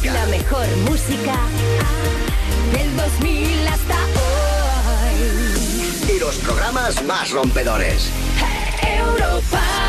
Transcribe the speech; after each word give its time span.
música. 0.00 0.12
La 0.14 0.26
mejor 0.26 0.66
música 0.88 1.36
del 2.72 2.96
2000 2.96 3.68
hasta 3.68 3.96
hoy. 5.04 6.16
Y 6.16 6.18
los 6.18 6.36
programas 6.36 7.02
más 7.04 7.30
rompedores. 7.30 8.08
Europa. 8.82 9.80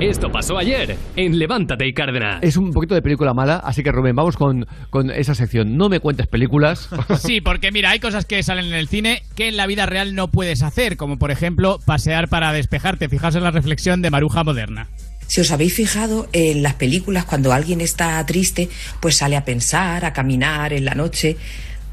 Esto 0.00 0.32
pasó 0.32 0.56
ayer 0.56 0.96
en 1.14 1.38
Levántate 1.38 1.86
y 1.86 1.92
Cárdenas. 1.92 2.42
Es 2.42 2.56
un 2.56 2.72
poquito 2.72 2.94
de 2.94 3.02
película 3.02 3.34
mala, 3.34 3.56
así 3.56 3.82
que 3.82 3.92
Rubén, 3.92 4.16
vamos 4.16 4.38
con, 4.38 4.66
con 4.88 5.10
esa 5.10 5.34
sección. 5.34 5.76
No 5.76 5.90
me 5.90 6.00
cuentes 6.00 6.26
películas. 6.26 6.88
Sí, 7.18 7.42
porque 7.42 7.70
mira, 7.70 7.90
hay 7.90 8.00
cosas 8.00 8.24
que 8.24 8.42
salen 8.42 8.64
en 8.66 8.74
el 8.74 8.88
cine 8.88 9.22
que 9.36 9.48
en 9.48 9.58
la 9.58 9.66
vida 9.66 9.84
real 9.84 10.14
no 10.14 10.30
puedes 10.30 10.62
hacer, 10.62 10.96
como 10.96 11.18
por 11.18 11.30
ejemplo 11.30 11.78
pasear 11.84 12.28
para 12.28 12.50
despejarte. 12.52 13.10
Fijaos 13.10 13.34
en 13.34 13.42
la 13.42 13.50
reflexión 13.50 14.00
de 14.00 14.10
Maruja 14.10 14.42
Moderna. 14.42 14.88
Si 15.26 15.42
os 15.42 15.50
habéis 15.52 15.74
fijado 15.74 16.28
en 16.32 16.62
las 16.62 16.74
películas, 16.74 17.26
cuando 17.26 17.52
alguien 17.52 17.82
está 17.82 18.24
triste, 18.24 18.70
pues 19.00 19.18
sale 19.18 19.36
a 19.36 19.44
pensar, 19.44 20.04
a 20.06 20.12
caminar 20.14 20.72
en 20.72 20.86
la 20.86 20.94
noche. 20.94 21.36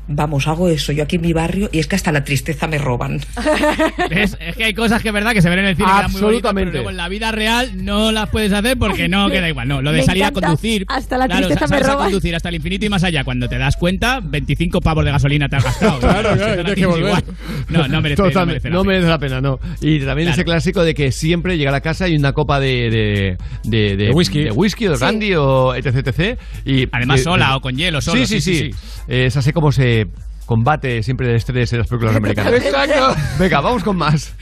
Vamos, 0.10 0.48
hago 0.48 0.70
eso 0.70 0.92
yo 0.94 1.04
aquí 1.04 1.18
en 1.18 1.22
mi 1.22 1.34
barrio 1.34 1.70
y 1.72 1.80
es 1.80 1.88
que 1.88 1.96
hasta 1.98 2.12
la 2.14 2.24
tristeza 2.24 2.66
me 2.68 2.78
roban. 2.78 3.20
¿Ves? 4.10 4.38
Es 4.40 4.56
que 4.56 4.64
hay 4.66 4.74
cosas 4.74 5.02
que 5.02 5.10
es 5.10 5.14
verdad 5.14 5.34
que 5.34 5.42
se 5.42 5.50
ven 5.50 5.60
en 5.60 5.66
el 5.66 5.76
cine 5.76 5.88
que 5.88 5.98
eran 5.98 6.12
muy 6.12 6.22
bonitas, 6.22 6.50
Absolutamente. 6.50 6.72
pero 6.72 6.84
luego 6.84 6.90
en 6.92 6.98
la 6.98 7.10
vida 7.10 7.32
real 7.32 7.84
no 7.86 8.12
las 8.12 8.30
puedes 8.30 8.54
hacer 8.54 8.78
porque 8.78 9.08
no 9.10 9.30
queda 9.32 9.50
igual. 9.50 9.68
No, 9.68 9.82
lo 9.82 9.92
de 9.92 10.00
Me 10.00 10.04
salir 10.06 10.24
a 10.24 10.32
conducir. 10.32 10.86
hasta 10.88 11.18
la 11.18 11.26
claro, 11.28 11.48
tristeza 11.48 11.66
me 11.68 11.70
sales 11.76 11.88
a 11.88 11.92
roba. 11.94 12.04
conducir 12.06 12.36
hasta 12.36 12.50
el 12.50 12.56
infinito 12.56 12.86
y 12.86 12.90
más 12.90 13.04
allá. 13.04 13.24
Cuando 13.24 13.50
te 13.50 13.58
das 13.58 13.76
cuenta, 13.76 14.22
25 14.24 14.80
pavos 14.82 15.04
de 15.04 15.12
gasolina 15.12 15.50
te 15.50 15.58
has 15.58 15.64
gastado. 15.64 16.00
Claro, 16.08 16.32
Si 16.32 16.38
claro, 16.38 16.56
tienes 16.56 16.76
que 16.76 16.86
volver. 16.86 17.06
igual. 17.06 17.24
No, 17.70 17.88
no 17.88 18.02
merece, 18.02 18.22
no 18.22 18.28
Totalmente, 18.30 18.54
merece 18.62 18.70
la 18.70 18.76
no 18.76 18.84
merece 18.86 19.08
la 19.08 19.20
pena, 19.20 19.42
no. 19.42 19.60
Y 19.82 20.00
también 20.00 20.30
ese 20.30 20.44
Claro. 20.46 20.56
clásico 20.58 20.84
de 20.84 20.94
que 20.94 21.12
siempre 21.12 21.58
llegar 21.58 21.74
a 21.76 21.82
casa 21.82 22.08
y 22.08 22.16
una 22.16 22.32
copa 22.34 22.60
de, 22.62 22.90
de, 22.90 23.38
de, 23.66 23.98
De 23.98 24.12
whisky. 24.12 24.46
de 24.46 24.52
whisky 24.52 24.88
o 24.88 24.92
de 24.92 24.98
Sí. 24.98 25.04
brandy 25.04 25.34
o 25.36 25.76
etc, 25.76 25.96
etc. 26.08 26.40
Y, 26.66 26.88
Además, 26.92 27.22
sola 27.24 27.58
o 27.58 27.62
con 27.62 27.76
hielo, 27.76 28.00
solo, 28.02 28.22
Sí, 28.26 28.40
sí, 28.40 28.42
sí, 28.42 28.56
sí. 28.56 28.72
sí, 28.72 29.04
Eh, 29.10 29.26
es 29.28 29.36
así 29.38 29.52
como 29.52 29.72
se 29.72 29.97
combate 30.46 31.04
siempre 31.04 31.30
el 31.30 31.36
estrés 31.36 31.74
en 31.74 31.80
las 31.80 31.88
películas 31.88 32.16
americanas. 32.18 32.54
Exacto. 32.54 33.16
Venga, 33.38 33.62
vamos 33.62 33.84
con 33.84 33.98
más. 33.98 34.34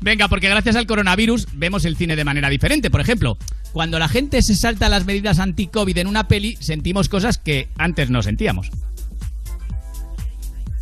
Venga, 0.00 0.28
porque 0.28 0.48
gracias 0.48 0.76
al 0.76 0.86
coronavirus 0.86 1.48
vemos 1.54 1.84
el 1.84 1.96
cine 1.96 2.16
de 2.16 2.24
manera 2.24 2.48
diferente. 2.48 2.90
Por 2.90 3.00
ejemplo, 3.00 3.38
cuando 3.72 3.98
la 3.98 4.08
gente 4.08 4.42
se 4.42 4.54
salta 4.54 4.88
las 4.88 5.06
medidas 5.06 5.38
anti-COVID 5.38 5.98
en 5.98 6.06
una 6.06 6.28
peli, 6.28 6.56
sentimos 6.60 7.08
cosas 7.08 7.38
que 7.38 7.68
antes 7.78 8.10
no 8.10 8.22
sentíamos. 8.22 8.70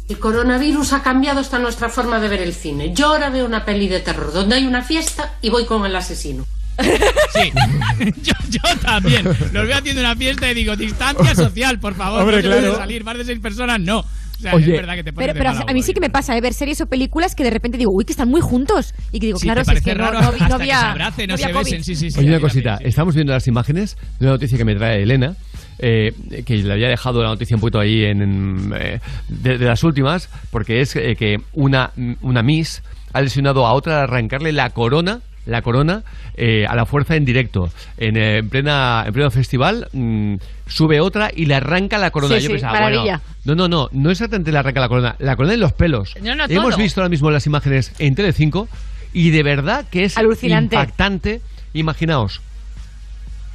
El 0.09 0.19
coronavirus 0.19 0.93
ha 0.93 1.03
cambiado 1.03 1.41
hasta 1.41 1.59
nuestra 1.59 1.89
forma 1.89 2.21
de 2.21 2.29
ver 2.29 2.41
el 2.41 2.55
cine. 2.55 2.93
Yo 2.95 3.09
ahora 3.09 3.29
veo 3.29 3.45
una 3.45 3.65
peli 3.65 3.89
de 3.89 4.01
terror 4.01 4.33
donde 4.33 4.55
hay 4.55 4.67
una 4.67 4.83
fiesta 4.83 5.35
y 5.43 5.51
voy 5.51 5.65
con 5.65 5.85
el 5.85 5.97
asesino. 5.97 6.47
Sí, 6.79 7.53
yo, 8.23 8.33
yo 8.51 8.79
también. 8.83 9.25
Los 9.25 9.67
veo 9.67 9.77
haciendo 9.77 10.01
una 10.01 10.15
fiesta 10.17 10.51
y 10.51 10.55
digo, 10.55 10.77
distancia 10.77 11.35
social, 11.35 11.79
por 11.79 11.95
favor. 11.95 12.21
Hombre, 12.21 12.37
no 12.37 12.43
se 12.43 12.49
puede 12.49 12.61
claro. 12.63 12.77
salir, 12.77 13.05
más 13.05 13.19
de 13.19 13.25
seis 13.25 13.39
personas, 13.41 13.81
no. 13.81 14.01
O 14.01 14.39
sea, 14.39 14.55
Oye. 14.55 14.67
es 14.75 14.81
verdad 14.81 14.95
que 14.97 15.05
te 15.05 15.13
pones 15.15 15.29
Pero, 15.29 15.33
de 15.33 15.39
pero 15.39 15.55
mala 15.55 15.71
a 15.71 15.73
mí 15.73 15.83
sí 15.83 15.95
que 15.95 16.01
me 16.01 16.11
pasa, 16.11 16.37
¿eh? 16.37 16.41
ver 16.43 16.53
series 16.53 16.79
o 16.83 16.87
películas 16.87 17.35
que 17.35 17.43
de 17.43 17.49
repente 17.49 17.79
digo, 17.79 17.91
uy, 17.95 18.05
que 18.05 18.13
están 18.13 18.29
muy 18.29 18.43
juntos. 18.43 18.93
Y 19.11 19.19
que 19.19 19.27
digo, 19.27 19.39
Sí, 19.39 19.47
claro, 19.47 19.65
si 19.65 19.73
es 19.73 19.81
que 19.81 19.95
no, 19.95 20.05
raro 20.05 20.21
no, 20.21 20.21
no 20.21 20.29
hasta 20.33 20.47
que 20.47 20.53
había. 20.53 20.81
se 20.81 20.87
abracen, 20.87 21.29
no 21.29 21.35
había 21.35 21.47
se 21.47 21.53
COVID. 21.55 21.65
besen, 21.65 21.85
sí, 21.85 21.97
sí, 21.97 22.11
sí. 22.11 22.19
Oye, 22.21 22.29
una 22.29 22.41
cosita. 22.41 22.79
Estamos 22.83 23.15
viendo 23.15 23.33
las 23.33 23.47
imágenes 23.49 23.97
de 24.21 24.27
una 24.27 24.33
noticia 24.33 24.59
que 24.59 24.65
me 24.67 24.75
trae 24.75 25.03
Elena, 25.03 25.37
eh, 25.79 26.13
que 26.45 26.57
le 26.59 26.71
había 26.71 26.89
dejado 26.89 27.23
la 27.23 27.31
noticia 27.31 27.57
un 27.57 27.63
poquito 27.63 27.81
ahí 27.81 28.05
en, 28.05 28.21
en, 28.23 28.73
eh, 28.79 29.01
de, 29.29 29.57
de 29.57 29.65
las 29.65 29.83
últimas, 29.85 30.29
porque 30.51 30.83
es 30.83 30.95
eh, 30.97 31.17
que 31.19 31.39
una, 31.55 31.93
una 32.21 32.43
Miss 32.43 32.83
ha 33.15 33.23
lesionado 33.23 33.67
a 33.67 33.73
otra 33.73 33.97
al 33.97 34.03
arrancarle 34.05 34.53
la 34.53 34.69
corona 34.69 35.21
la 35.47 35.63
corona 35.63 36.03
eh, 36.37 36.67
a 36.69 36.75
la 36.75 36.85
fuerza 36.87 37.17
en 37.17 37.25
directo 37.25 37.71
en, 37.97 38.17
eh, 38.17 38.39
en 38.39 38.49
plena 38.51 39.05
en 39.07 39.13
pleno 39.13 39.31
festival 39.31 39.89
mm, 39.93 40.35
sube 40.67 41.01
otra 41.01 41.31
y 41.35 41.47
le 41.47 41.55
arranca 41.55 41.99
la 41.99 42.11
corona 42.11 42.37
Sí, 42.37 42.43
yo 42.43 42.47
sí, 42.49 42.53
pensaba 42.55 42.75
maravilla. 42.75 43.03
bueno, 43.03 43.21
no 43.45 43.55
no 43.55 43.69
no 43.69 43.89
no 43.93 44.11
exactamente 44.11 44.53
le 44.53 44.59
arranca 44.59 44.81
la 44.81 44.89
corona 44.89 45.17
la 45.19 45.37
corona 45.37 45.55
en 45.55 45.61
los 45.61 45.73
pelos 45.73 46.15
No, 46.23 46.35
no, 46.35 46.45
hemos 46.49 46.71
todo. 46.75 46.83
visto 46.83 47.01
ahora 47.01 47.09
mismo 47.09 47.31
las 47.31 47.47
imágenes 47.47 47.93
en 47.99 48.15
Telecinco 48.15 48.69
y 49.13 49.31
de 49.31 49.43
verdad 49.43 49.87
que 49.91 50.05
es 50.05 50.19
Alucinante. 50.19 50.77
impactante 50.77 51.41
imaginaos 51.73 52.41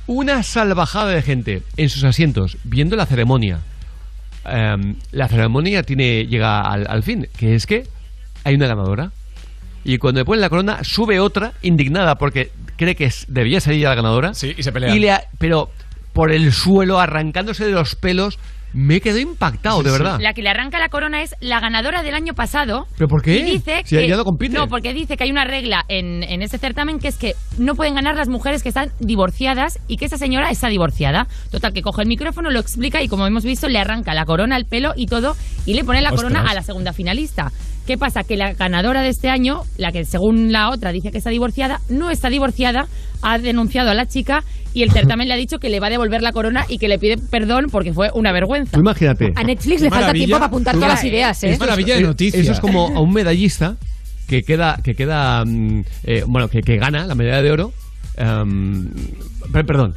una 0.08 0.44
salvajada 0.44 1.10
de 1.12 1.22
gente 1.22 1.64
en 1.78 1.90
sus 1.90 2.04
asientos 2.04 2.58
viendo 2.64 2.96
la 2.96 3.06
ceremonia. 3.06 3.60
Em, 4.46 4.96
la 5.12 5.28
ceremonia 5.28 5.84
tiene 5.84 6.26
llega 6.26 6.62
al, 6.62 6.88
al 6.90 7.04
fin, 7.04 7.28
que 7.38 7.56
es 7.56 7.68
que 7.68 7.86
hay 8.44 8.56
una 8.56 8.68
ganadora. 8.68 9.12
Y 9.84 9.98
cuando 9.98 10.20
le 10.22 10.26
ponen 10.26 10.42
la 10.42 10.50
corona, 10.50 10.84
sube 10.84 11.20
otra 11.20 11.54
indignada 11.62 12.16
porque 12.16 12.52
cree 12.78 12.96
que 12.96 13.10
debía 13.28 13.60
salir 13.60 13.84
la 13.84 13.96
ganadora. 13.96 14.34
Sí, 14.34 14.54
y 14.58 14.64
se 14.64 14.72
pelean. 14.72 14.96
Y 14.96 15.00
le 15.00 15.12
ha- 15.12 15.24
pero 15.38 15.70
por 16.14 16.32
el 16.32 16.52
suelo, 16.52 17.00
arrancándose 17.00 17.66
de 17.66 17.72
los 17.72 17.96
pelos, 17.96 18.38
me 18.74 19.02
quedé 19.02 19.20
impactado, 19.22 19.84
de 19.84 19.92
verdad. 19.92 20.18
La 20.22 20.34
que 20.34 20.42
le 20.42 20.50
arranca 20.50 20.80
la 20.80 20.88
corona 20.88 21.24
es 21.24 21.36
la 21.42 21.60
ganadora 21.60 22.04
del 22.04 22.14
año 22.16 22.34
pasado. 22.34 22.88
¿Pero 22.98 23.10
por 23.10 23.22
qué? 23.22 23.40
Y 23.40 23.44
dice 23.44 23.82
Si 23.84 23.98
que, 23.98 24.08
ya 24.08 24.16
no 24.16 24.24
compite. 24.24 24.54
No, 24.58 24.68
porque 24.68 24.94
dice 24.94 25.18
que 25.18 25.26
hay 25.26 25.32
una 25.32 25.44
regla 25.44 25.84
en, 25.90 26.24
en 26.24 26.42
este 26.42 26.58
certamen 26.58 26.98
que 27.00 27.10
es 27.10 27.18
que 27.18 27.34
no 27.58 27.76
pueden 27.76 27.96
ganar 27.96 28.16
las 28.16 28.30
mujeres 28.30 28.64
que 28.64 28.70
están 28.70 28.92
divorciadas 29.00 29.78
y 29.90 29.98
que 29.98 30.06
esa 30.06 30.18
señora 30.18 30.50
está 30.52 30.70
divorciada. 30.70 31.28
Total, 31.50 31.74
que 31.74 31.82
coge 31.82 32.04
el 32.04 32.08
micrófono, 32.08 32.50
lo 32.50 32.60
explica 32.60 33.02
y 33.02 33.10
como 33.10 33.28
hemos 33.28 33.44
visto, 33.44 33.68
le 33.68 33.78
arranca 33.78 34.14
la 34.14 34.24
corona, 34.26 34.56
el 34.56 34.66
pelo 34.66 34.94
y 34.96 35.06
todo 35.08 35.36
y 35.66 35.74
le 35.74 35.84
pone 35.84 36.02
la 36.02 36.12
corona 36.12 36.50
a 36.50 36.54
la 36.54 36.62
segunda 36.62 36.94
finalista. 36.94 37.52
¿Qué 37.92 37.98
pasa? 37.98 38.24
Que 38.24 38.38
la 38.38 38.54
ganadora 38.54 39.02
de 39.02 39.10
este 39.10 39.28
año, 39.30 39.64
la 39.76 39.92
que 39.92 40.06
según 40.06 40.54
la 40.54 40.70
otra 40.70 40.94
dice 40.94 41.12
que 41.12 41.18
está 41.18 41.30
divorciada, 41.30 41.82
no 41.90 42.10
está 42.10 42.30
divorciada, 42.30 42.88
ha 43.22 43.38
denunciado 43.38 43.90
a 43.90 43.94
la 43.94 44.08
chica 44.08 44.46
y 44.74 44.84
el 44.84 44.92
certamen 44.92 45.28
le 45.28 45.34
ha 45.34 45.38
dicho 45.38 45.60
que 45.60 45.70
le 45.70 45.82
va 45.82 45.88
a 45.88 45.90
devolver 45.90 46.22
la 46.22 46.32
corona 46.32 46.64
y 46.70 46.78
que 46.78 46.88
le 46.88 46.98
pide 47.00 47.18
perdón 47.18 47.66
porque 47.70 47.92
fue 47.92 48.10
una 48.14 48.32
vergüenza. 48.32 48.80
Imagínate. 48.80 49.34
A 49.36 49.44
Netflix 49.44 49.82
le 49.82 49.90
falta 49.90 50.14
tiempo 50.14 50.36
para 50.36 50.46
apuntar 50.46 50.74
todas 50.76 50.88
las 50.88 51.04
ideas, 51.04 51.44
¿eh? 51.44 51.50
Esto 51.52 51.66
eh, 51.66 51.68
Eso 52.40 52.52
es 52.54 52.60
como 52.62 52.88
a 52.96 53.02
un 53.02 53.12
medallista 53.12 53.76
que 54.30 54.44
queda, 54.44 54.80
que 54.82 54.96
queda, 54.96 55.44
mm, 55.44 55.82
eh, 56.06 56.24
bueno, 56.26 56.48
que, 56.48 56.62
que 56.62 56.78
gana 56.78 57.06
la 57.06 57.14
medalla 57.16 57.42
de 57.42 57.52
oro. 57.52 57.74
em, 58.16 58.90
per- 59.52 59.66
perdón, 59.66 59.96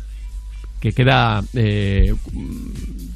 que 0.81 0.91
queda, 0.91 1.45
eh, 1.55 2.13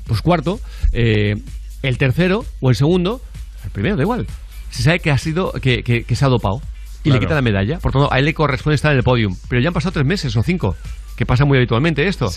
pues 0.06 0.22
cuarto. 0.22 0.60
eh, 0.92 1.34
el 1.82 1.98
tercero 1.98 2.44
o 2.60 2.70
el 2.70 2.76
segundo, 2.76 3.20
el 3.64 3.70
primero, 3.72 3.96
da 3.96 4.02
igual. 4.02 4.24
Se 4.70 4.82
sabe 4.82 5.00
que 5.00 5.10
ha 5.10 5.18
sido, 5.18 5.52
que, 5.52 5.82
que- 5.82 6.04
que 6.04 6.14
se 6.16 6.24
ha 6.24 6.28
dopado 6.28 6.60
y 7.04 7.10
le 7.10 7.20
quita 7.20 7.34
la 7.34 7.42
medalla. 7.42 7.78
Por 7.78 7.92
tanto, 7.92 8.12
a 8.12 8.18
él 8.18 8.24
le 8.26 8.34
corresponde 8.34 8.74
estar 8.74 8.92
en 8.92 8.98
el 8.98 9.04
podium. 9.04 9.34
Pero 9.48 9.62
ya 9.62 9.68
han 9.68 9.74
pasado 9.74 9.92
tres 9.92 10.04
meses 10.06 10.36
o 10.36 10.42
cinco, 10.42 10.76
que 11.16 11.24
pasa 11.26 11.44
muy 11.44 11.56
habitualmente 11.58 12.06
esto. 12.06 12.30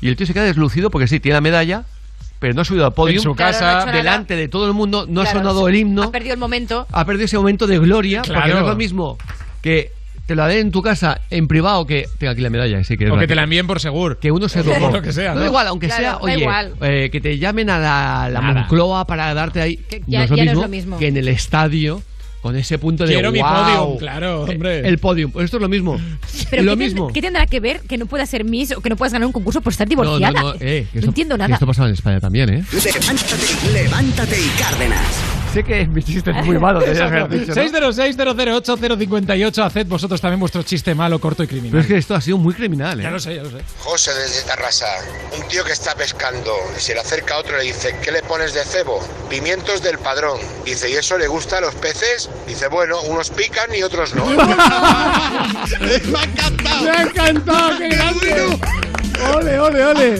Y 0.00 0.08
el 0.08 0.16
tío 0.16 0.26
se 0.26 0.34
queda 0.34 0.44
deslucido 0.44 0.90
porque 0.90 1.06
sí, 1.08 1.18
tiene 1.20 1.34
la 1.34 1.40
medalla, 1.40 1.84
pero 2.38 2.54
no 2.54 2.62
ha 2.62 2.64
subido 2.64 2.84
al 2.86 2.92
podium. 2.92 3.16
En 3.18 3.22
su 3.22 3.34
Claro, 3.34 3.52
casa. 3.58 3.86
no 3.86 3.92
delante 3.92 4.36
de 4.36 4.48
todo 4.48 4.66
el 4.66 4.74
mundo, 4.74 5.06
no 5.08 5.20
ha 5.22 5.26
sonado 5.26 5.66
el 5.68 5.76
himno, 5.76 6.02
Ha 6.04 6.10
perdido 6.12 6.34
el 6.34 6.40
momento. 6.40 6.86
ha 6.92 7.04
perdido 7.04 7.24
ese 7.24 7.36
momento 7.36 7.66
de 7.66 7.78
gloria, 7.78 8.22
porque 8.22 8.32
Claro. 8.34 8.54
no 8.54 8.60
es 8.62 8.66
lo 8.66 8.76
mismo 8.76 9.18
que 9.60 9.92
te 10.26 10.34
la 10.36 10.46
den 10.46 10.58
en 10.58 10.70
tu 10.72 10.82
casa 10.82 11.20
en 11.30 11.48
privado 11.48 11.84
que 11.86 12.06
tenga 12.18 12.32
aquí 12.32 12.40
la 12.42 12.50
medalla. 12.50 12.82
Sí, 12.84 12.96
que 12.96 13.10
O 13.10 13.18
que 13.18 13.26
te 13.26 13.34
la 13.34 13.42
envíen 13.42 13.66
por 13.66 13.80
seguro. 13.80 14.18
Que 14.18 14.30
uno 14.30 14.48
se 14.48 14.62
dopó. 14.64 14.90
lo 14.90 15.02
que 15.02 15.12
sea, 15.12 15.30
No 15.30 15.34
¿no? 15.36 15.40
da 15.40 15.46
igual, 15.46 15.66
aunque 15.66 15.86
Claro, 15.88 16.02
sea, 16.02 16.16
oye, 16.18 16.38
igual. 16.38 16.74
eh, 16.80 17.08
que 17.10 17.20
te 17.20 17.38
llamen 17.38 17.68
a 17.70 17.78
la, 17.78 18.28
la. 18.30 18.40
Moncloa 18.40 19.06
para 19.06 19.34
darte 19.34 19.60
ahí. 19.60 19.80
ya- 20.06 20.18
no, 20.20 20.24
es 20.24 20.30
lo 20.30 20.36
ya 20.36 20.44
no 20.46 20.50
es 20.52 20.56
lo 20.58 20.68
mismo. 20.68 20.98
que 20.98 21.08
en 21.08 21.16
el 21.16 21.28
estadio 21.28 22.02
con 22.42 22.56
ese 22.56 22.78
punto 22.78 23.06
de 23.06 23.14
Quiero 23.14 23.32
mi 23.32 23.38
"Guau". 23.38 23.84
podium, 23.86 23.98
claro, 23.98 24.42
hombre. 24.42 24.86
El 24.86 24.98
podium, 24.98 25.30
pues 25.30 25.44
esto 25.46 25.56
es 25.58 25.62
lo 25.62 25.68
mismo. 25.68 25.98
Pero 26.50 26.62
lo 26.64 26.72
¿qué, 26.72 26.76
ten- 26.76 26.78
mismo. 26.78 27.12
¿qué 27.12 27.22
tendrá 27.22 27.46
que 27.46 27.60
ver 27.60 27.80
que 27.80 27.96
no 27.96 28.06
puedas 28.06 28.28
ser 28.28 28.44
Miss 28.44 28.72
o 28.72 28.80
que 28.80 28.90
no 28.90 28.96
puedas 28.96 29.12
ganar 29.12 29.26
un 29.26 29.32
concurso 29.32 29.60
por 29.60 29.72
estar 29.72 29.86
No, 29.86 29.90
divorciada? 29.90 30.40
no, 30.42 30.48
no, 30.48 30.54
eh, 30.54 30.58
que 30.58 30.86
No 30.94 30.98
esto- 31.00 31.10
entiendo 31.10 31.34
que 31.36 31.38
nada. 31.38 31.54
Esto 31.54 31.66
pasaba 31.66 31.88
en 31.88 31.94
España 31.94 32.20
también, 32.20 32.50
¿eh? 32.50 32.64
Levántate, 32.72 33.72
levántate 33.72 34.40
y 34.40 34.48
Cárdenas. 34.60 35.06
Sé 35.54 35.62
que 35.64 35.86
mi 35.86 36.02
chiste 36.02 36.30
es 36.30 36.46
muy 36.46 36.58
malo, 36.58 36.80
te 36.80 36.98
haber 37.00 37.28
dicho, 37.28 37.54
¿no? 37.54 37.62
606-008-058. 37.62 39.64
Haced 39.66 39.86
vosotros 39.86 40.18
también 40.20 40.40
vuestro 40.40 40.62
chiste 40.62 40.94
malo, 40.94 41.18
corto 41.20 41.42
y 41.42 41.46
criminal. 41.46 41.72
Pero 41.72 41.82
es 41.82 41.86
que 41.88 41.96
esto 41.98 42.14
ha 42.14 42.22
sido 42.22 42.38
muy 42.38 42.54
criminal, 42.54 42.98
¿eh? 42.98 43.02
Ya 43.02 43.10
lo 43.10 43.20
sé, 43.20 43.34
ya 43.36 43.42
lo 43.42 43.50
sé. 43.50 43.58
José 43.80 44.12
desde 44.14 44.46
Tarrasa, 44.46 44.86
un 45.38 45.46
tío 45.48 45.62
que 45.64 45.72
está 45.72 45.94
pescando 45.94 46.50
y 46.74 46.80
se 46.80 46.94
le 46.94 47.00
acerca 47.00 47.34
a 47.34 47.38
otro 47.40 47.56
y 47.56 47.66
le 47.66 47.72
dice, 47.72 47.94
¿qué 48.02 48.10
le 48.12 48.22
pones 48.22 48.54
de 48.54 48.64
cebo? 48.64 49.06
Pimientos 49.28 49.82
del 49.82 49.98
padrón. 49.98 50.38
Dice, 50.64 50.88
¿y 50.90 50.94
eso 50.94 51.18
le 51.18 51.26
gusta 51.28 51.58
a 51.58 51.60
los 51.60 51.74
peces? 51.74 52.30
Dice, 52.46 52.68
bueno, 52.68 52.96
unos 53.08 53.30
pican 53.30 53.74
y 53.74 53.82
otros 53.82 54.14
no. 54.14 54.26
¡Me 54.26 54.36
ha 54.36 56.24
encantado! 56.24 56.84
¡Me 56.84 56.90
ha 56.90 57.02
encantado! 57.02 57.78
¡Qué 57.78 57.88
grande! 57.88 58.58
¡Ole, 59.36 59.58
ole, 59.58 59.84
ole! 59.84 60.18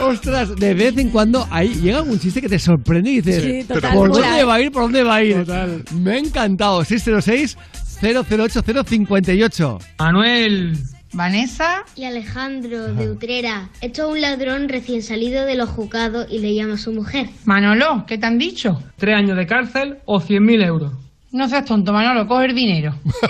Ostras, 0.00 0.54
de 0.56 0.74
vez 0.74 0.96
en 0.96 1.10
cuando 1.10 1.46
ahí 1.50 1.74
llega 1.74 2.02
un 2.02 2.18
chiste 2.18 2.40
que 2.40 2.48
te 2.48 2.58
sorprende 2.58 3.10
y 3.10 3.20
dices, 3.20 3.42
Sí, 3.42 3.64
total, 3.64 3.94
¿por 3.94 4.12
dónde 4.12 4.44
va 4.44 4.54
a 4.54 4.60
ir? 4.60 4.70
¿Por 4.70 4.82
dónde 4.82 5.02
va 5.02 5.16
a 5.16 5.22
ir? 5.24 5.44
Me 5.92 6.12
ha 6.12 6.18
encantado. 6.18 6.84
606 6.84 7.56
008 8.00 8.62
058. 8.86 9.78
Manuel. 9.98 10.78
Vanessa. 11.12 11.84
Y 11.96 12.04
Alejandro 12.04 12.92
de 12.92 13.10
Utrera. 13.10 13.70
Esto 13.80 14.06
es 14.06 14.12
un 14.14 14.20
ladrón 14.20 14.68
recién 14.68 15.02
salido 15.02 15.44
de 15.46 15.54
los 15.54 15.70
juzgados 15.70 16.26
y 16.30 16.40
le 16.40 16.54
llama 16.54 16.74
a 16.74 16.78
su 16.78 16.92
mujer. 16.92 17.28
Manolo, 17.44 18.04
¿qué 18.06 18.18
te 18.18 18.26
han 18.26 18.38
dicho? 18.38 18.78
Tres 18.96 19.16
años 19.16 19.36
de 19.36 19.46
cárcel 19.46 19.98
o 20.06 20.20
100.000 20.20 20.66
euros. 20.66 20.92
No 21.34 21.48
seas 21.48 21.64
tonto, 21.64 21.92
Manolo, 21.92 22.26
coge 22.28 22.44
el 22.46 22.54
dinero. 22.54 22.94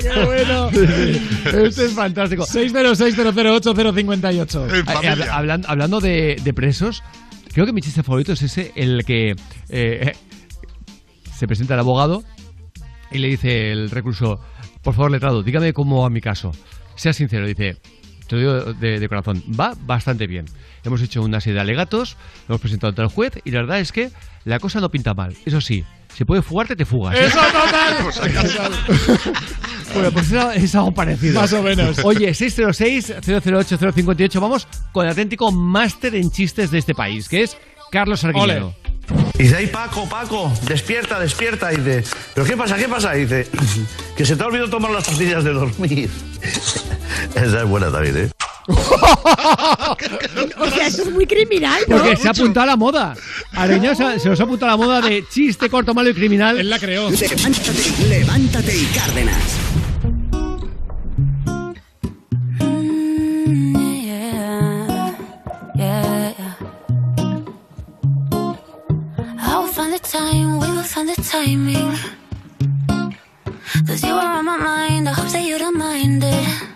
¡Qué 0.00 0.24
bueno! 0.24 0.68
Este 0.70 1.86
es 1.86 1.92
fantástico. 1.94 2.44
606008058. 2.44 4.68
Eh, 4.70 4.84
hab- 4.84 5.28
hablan- 5.30 5.64
hablando 5.66 6.00
de, 6.00 6.36
de 6.42 6.52
presos, 6.52 7.02
creo 7.54 7.64
que 7.64 7.72
mi 7.72 7.80
chiste 7.80 8.02
favorito 8.02 8.32
es 8.34 8.42
ese, 8.42 8.72
el 8.76 9.04
que 9.06 9.34
eh, 9.70 10.12
se 11.34 11.46
presenta 11.46 11.72
el 11.74 11.80
abogado 11.80 12.22
y 13.10 13.16
le 13.18 13.28
dice 13.28 13.72
el 13.72 13.88
recluso, 13.90 14.38
por 14.82 14.92
favor, 14.94 15.10
letrado, 15.10 15.42
dígame 15.42 15.72
cómo 15.72 16.04
a 16.04 16.10
mi 16.10 16.20
caso. 16.20 16.52
Sea 16.96 17.14
sincero, 17.14 17.46
dice, 17.46 17.78
te 18.26 18.36
lo 18.36 18.40
digo 18.40 18.74
de, 18.74 19.00
de 19.00 19.08
corazón, 19.08 19.42
va 19.58 19.72
bastante 19.86 20.26
bien. 20.26 20.44
Hemos 20.84 21.00
hecho 21.00 21.22
una 21.22 21.40
serie 21.40 21.54
de 21.54 21.60
alegatos, 21.62 22.16
lo 22.46 22.52
hemos 22.54 22.60
presentado 22.60 22.90
ante 22.90 23.00
el 23.02 23.08
juez 23.08 23.32
y 23.44 23.50
la 23.52 23.60
verdad 23.60 23.80
es 23.80 23.90
que 23.92 24.10
la 24.44 24.58
cosa 24.60 24.80
no 24.80 24.90
pinta 24.90 25.14
mal. 25.14 25.34
Eso 25.46 25.60
sí, 25.60 25.84
si 26.16 26.24
puedes 26.24 26.44
fugarte, 26.46 26.74
te 26.74 26.86
fugas. 26.86 27.14
¡Eso 27.18 27.38
total! 27.38 27.98
Bueno, 29.94 30.10
pues 30.10 30.32
es, 30.32 30.64
es 30.64 30.74
algo 30.74 30.90
parecido. 30.92 31.40
Más 31.40 31.52
o 31.54 31.62
menos. 31.62 32.00
Oye, 32.04 32.28
606-008-058, 32.30 34.40
vamos 34.40 34.68
con 34.92 35.04
el 35.04 35.10
auténtico 35.10 35.50
máster 35.52 36.14
en 36.16 36.30
chistes 36.30 36.70
de 36.70 36.76
este 36.78 36.94
país, 36.94 37.30
que 37.30 37.44
es 37.44 37.56
Carlos 37.90 38.22
Arguillero. 38.24 38.74
Y 39.38 39.44
dice, 39.44 39.56
ay 39.56 39.68
Paco, 39.68 40.06
Paco, 40.06 40.52
despierta, 40.68 41.18
despierta. 41.20 41.72
Y 41.72 41.76
dice, 41.76 42.04
¿pero 42.34 42.46
qué 42.46 42.58
pasa, 42.58 42.76
qué 42.76 42.88
pasa? 42.88 43.16
Y 43.16 43.22
dice, 43.22 43.48
que 44.16 44.26
se 44.26 44.36
te 44.36 44.42
ha 44.42 44.46
olvidado 44.46 44.68
tomar 44.68 44.90
las 44.90 45.06
pastillas 45.06 45.44
de 45.44 45.52
dormir. 45.52 46.10
Esa 47.34 47.62
es 47.62 47.68
buena 47.68 47.90
también, 47.90 48.18
¿eh? 48.18 48.28
O 50.58 50.70
sea, 50.70 50.86
eso 50.86 51.02
es 51.02 51.10
muy 51.10 51.26
criminal, 51.26 51.80
¿no? 51.88 51.98
Porque 51.98 52.16
se 52.16 52.28
ha 52.28 52.30
apuntado 52.32 52.64
a 52.64 52.66
la 52.66 52.76
moda. 52.76 53.14
Areño 53.52 53.94
se, 53.94 54.18
se 54.18 54.28
nos 54.28 54.40
ha 54.40 54.44
apuntado 54.44 54.72
a 54.72 54.76
la 54.76 54.84
moda 54.84 55.00
de 55.00 55.24
chiste 55.28 55.70
corto, 55.70 55.94
malo 55.94 56.10
y 56.10 56.14
criminal. 56.14 56.58
Él 56.58 56.68
la 56.68 56.78
creó. 56.78 57.10
Levántate, 57.10 58.08
levántate 58.08 58.76
y 58.76 58.84
Cárdenas. 58.86 59.66
The 69.96 70.02
time, 70.02 70.58
we 70.58 70.66
will 70.72 70.82
find 70.82 71.08
the 71.08 71.14
timing. 71.22 71.96
Cause 73.86 74.02
you 74.02 74.12
are 74.12 74.38
on 74.38 74.44
my 74.44 74.58
mind, 74.58 75.08
I 75.08 75.12
hope 75.12 75.28
that 75.28 75.42
you 75.42 75.56
don't 75.56 75.78
mind 75.78 76.22
it. 76.22 76.75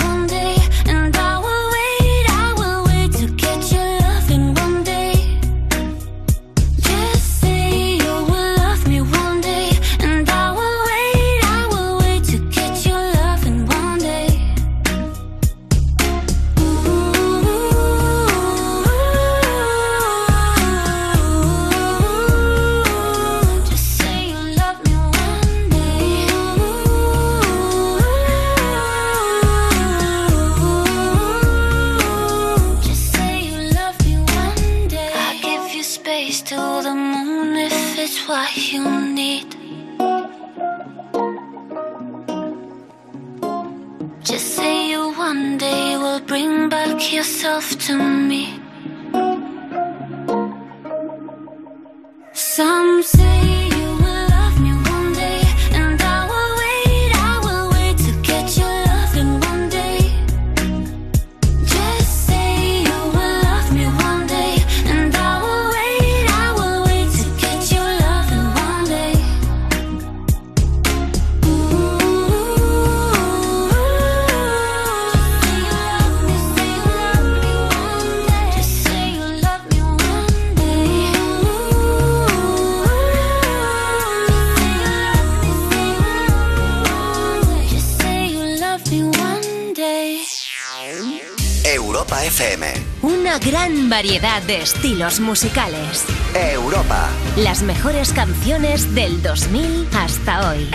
variedad 94.01 94.41
de 94.41 94.63
estilos 94.63 95.19
musicales. 95.19 96.05
Europa. 96.33 97.07
Las 97.37 97.61
mejores 97.61 98.11
canciones 98.13 98.95
del 98.95 99.21
2000 99.21 99.87
hasta 99.95 100.49
hoy. 100.49 100.71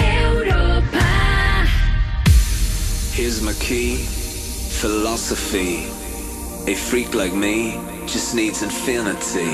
Here's 3.16 3.42
my 3.42 3.52
key, 3.54 3.96
philosophy. 4.80 5.88
A 6.68 6.76
freak 6.76 7.14
like 7.16 7.34
me 7.34 7.80
just 8.06 8.32
needs 8.32 8.62
infinity. 8.62 9.50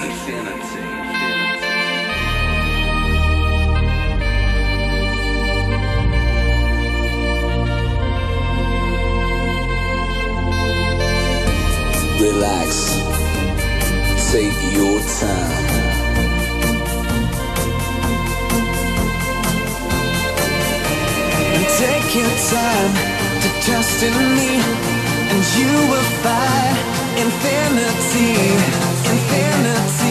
Relax. 12.20 13.01
Take 14.32 14.72
your 14.72 14.98
time. 14.98 15.52
And 21.52 21.66
take 21.76 22.14
your 22.14 22.34
time 22.48 22.94
to 23.42 23.48
trust 23.60 24.02
in 24.02 24.16
me, 24.36 24.52
and 25.32 25.40
you 25.58 25.72
will 25.90 26.08
find 26.24 26.76
infinity, 27.20 28.32
infinity. 29.12 30.01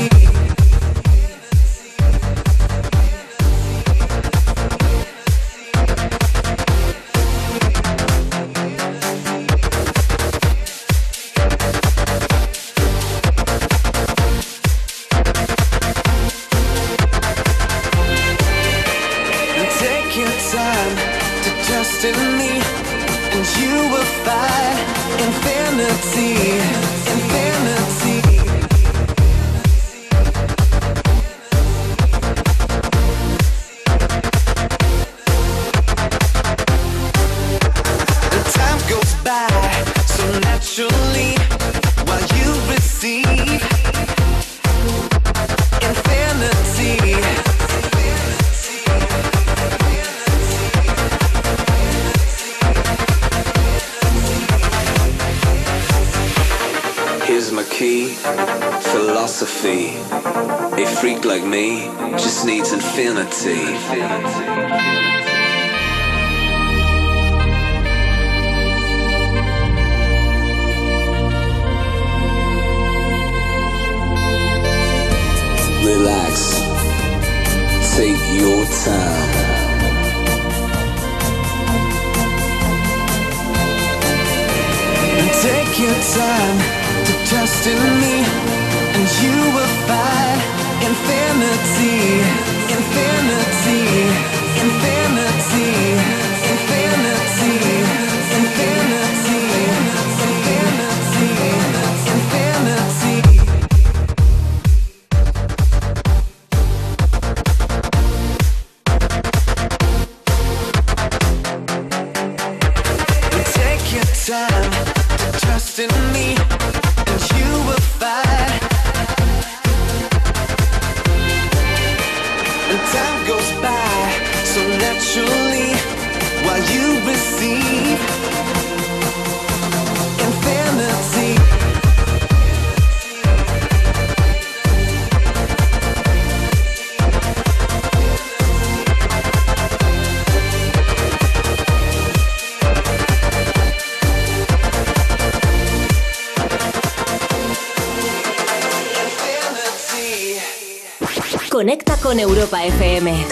Europa 152.21 152.63
FM. 152.63 153.25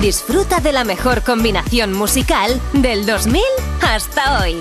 Disfruta 0.00 0.60
de 0.60 0.72
la 0.72 0.84
mejor 0.84 1.22
combinación 1.22 1.92
musical 1.92 2.60
del 2.74 3.06
2000 3.06 3.42
hasta 3.80 4.40
hoy. 4.40 4.56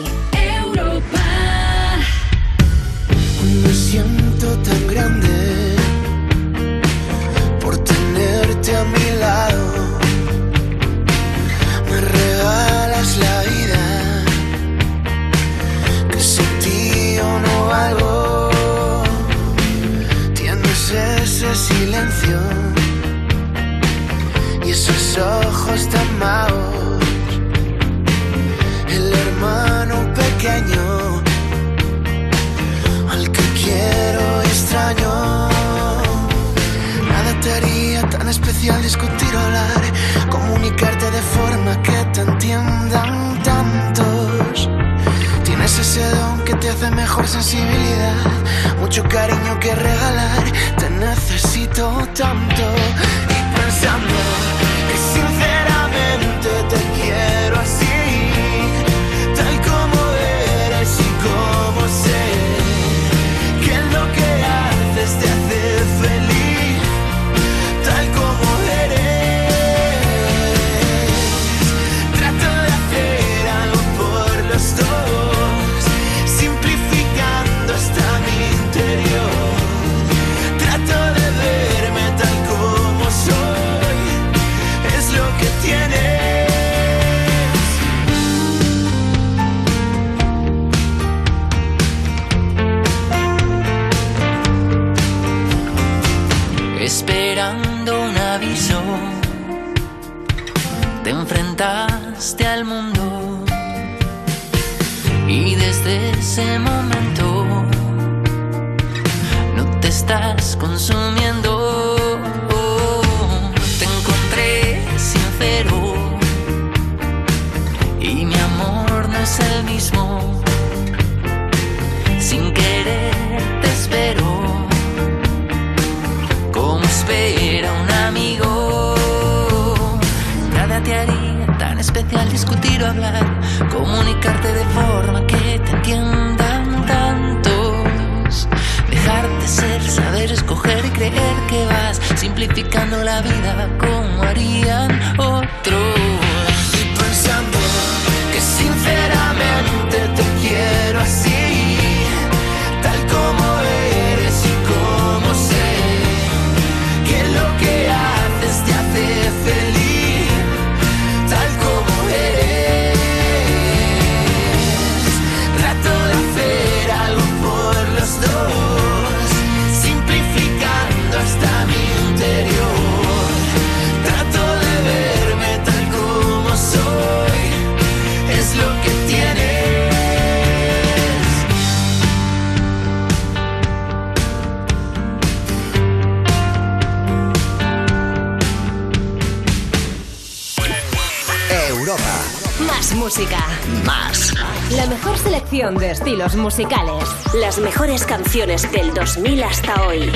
De 195.72 195.92
estilos 195.92 196.36
musicales. 196.36 197.06
Las 197.36 197.58
mejores 197.58 198.06
canciones 198.06 198.70
del 198.74 198.94
2000 198.94 199.44
hasta 199.44 199.88
hoy. 199.88 200.12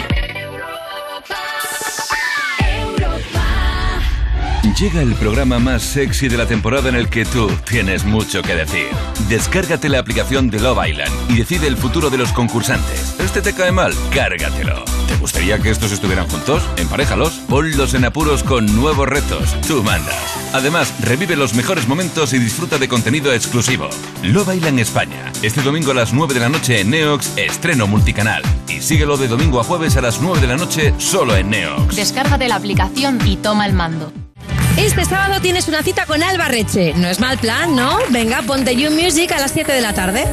Llega 4.78 5.02
el 5.02 5.16
programa 5.16 5.58
más 5.58 5.82
sexy 5.82 6.28
de 6.28 6.38
la 6.38 6.46
temporada 6.46 6.90
en 6.90 6.96
el 6.96 7.10
que 7.10 7.26
tú 7.26 7.50
tienes 7.68 8.04
mucho 8.04 8.44
que 8.44 8.56
decir. 8.56 8.90
Descárgate 9.30 9.90
la 9.90 10.00
aplicación 10.00 10.50
de 10.50 10.60
Love 10.60 10.90
Island 10.90 11.32
y 11.32 11.38
decide 11.38 11.68
el 11.68 11.78
futuro 11.78 12.10
de 12.10 12.18
los 12.18 12.32
concursantes. 12.34 13.16
¿Este 13.20 13.42
te 13.42 13.54
cae 13.54 13.72
mal? 13.72 13.94
Cárgatelo. 14.14 14.84
¿Te 15.08 15.16
gustaría 15.16 15.58
que 15.60 15.72
estos 15.72 15.94
estuvieran 15.94 16.28
juntos? 16.28 16.62
Emparéjalos. 16.78 17.40
Ponlos 17.50 17.94
en 17.94 18.06
apuros 18.06 18.44
con 18.44 18.66
nuevos 18.76 19.08
retos. 19.08 19.56
Tú 19.68 19.82
mandas. 19.82 20.37
Además, 20.54 20.94
revive 21.02 21.36
los 21.36 21.54
mejores 21.54 21.88
momentos 21.88 22.34
y 22.34 22.40
disfruta 22.40 22.78
de 22.78 22.88
contenido 22.88 23.34
exclusivo. 23.34 23.90
Love 24.24 24.56
Island 24.56 24.80
España. 24.80 25.32
Este 25.42 25.62
domingo 25.62 25.92
a 25.92 25.96
las 25.96 26.14
9 26.14 26.34
de 26.34 26.40
la 26.40 26.50
noche 26.50 26.82
en 26.82 26.90
Neox, 26.90 27.38
estreno 27.38 27.88
multicanal. 27.88 28.42
Y 28.68 28.82
síguelo 28.82 29.18
de 29.18 29.28
domingo 29.28 29.60
a 29.60 29.64
jueves 29.64 29.98
a 29.98 30.02
las 30.02 30.22
9 30.22 30.42
de 30.42 30.48
la 30.48 30.58
noche 30.58 30.94
solo 30.98 31.36
en 31.36 31.50
Neox. 31.50 31.96
Descárgate 31.96 32.48
la 32.48 32.56
aplicación 32.56 33.20
y 33.28 33.38
toma 33.38 33.66
el 33.66 33.74
mando. 33.74 34.12
Este 34.78 35.06
sábado 35.06 35.42
tienes 35.42 35.68
una 35.68 35.82
cita 35.82 36.06
con 36.06 36.22
Alba 36.22 36.48
Reche. 36.48 36.94
No 36.96 37.08
es 37.08 37.20
mal 37.20 37.38
plan, 37.40 37.76
¿no? 37.76 37.98
Venga, 38.10 38.44
ponte 38.44 38.76
You 38.76 38.92
Music 38.92 39.32
a 39.32 39.40
las 39.40 39.52
7 39.52 39.72
de 39.72 39.82
la 39.82 39.94
tarde. 39.94 40.26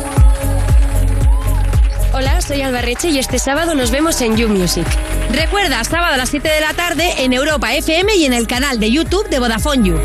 Hola, 2.16 2.40
soy 2.40 2.62
Alba 2.62 2.80
Reche 2.80 3.08
y 3.08 3.18
este 3.18 3.40
sábado 3.40 3.74
nos 3.74 3.90
vemos 3.90 4.20
en 4.20 4.36
You 4.36 4.48
Music. 4.48 4.86
Recuerda, 5.32 5.82
sábado 5.82 6.14
a 6.14 6.16
las 6.16 6.28
7 6.28 6.48
de 6.48 6.60
la 6.60 6.72
tarde 6.72 7.24
en 7.24 7.32
Europa 7.32 7.74
FM 7.74 8.14
y 8.14 8.24
en 8.24 8.32
el 8.32 8.46
canal 8.46 8.78
de 8.78 8.88
YouTube 8.88 9.28
de 9.30 9.40
Vodafone 9.40 9.88
You. 9.88 9.98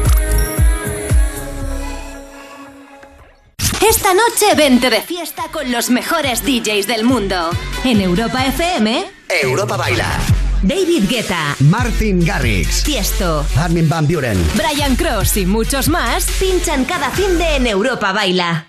Esta 3.87 4.15
noche 4.15 4.55
vente 4.57 4.89
de 4.89 5.01
fiesta 5.01 5.43
con 5.51 5.71
los 5.71 5.91
mejores 5.91 6.43
DJs 6.43 6.87
del 6.87 7.03
mundo. 7.03 7.51
En 7.83 8.01
Europa 8.01 8.43
FM, 8.43 9.05
Europa 9.43 9.77
Baila. 9.77 10.09
David 10.63 11.03
Guetta, 11.07 11.55
Martin 11.59 12.25
Garrix. 12.25 12.81
Tiesto, 12.81 13.45
Armin 13.55 13.87
Van 13.87 14.07
Buren. 14.07 14.43
Brian 14.55 14.95
Cross 14.95 15.37
y 15.37 15.45
muchos 15.45 15.87
más 15.87 16.25
pinchan 16.39 16.85
cada 16.85 17.11
fin 17.11 17.37
de 17.37 17.57
en 17.57 17.67
Europa 17.67 18.11
Baila. 18.13 18.68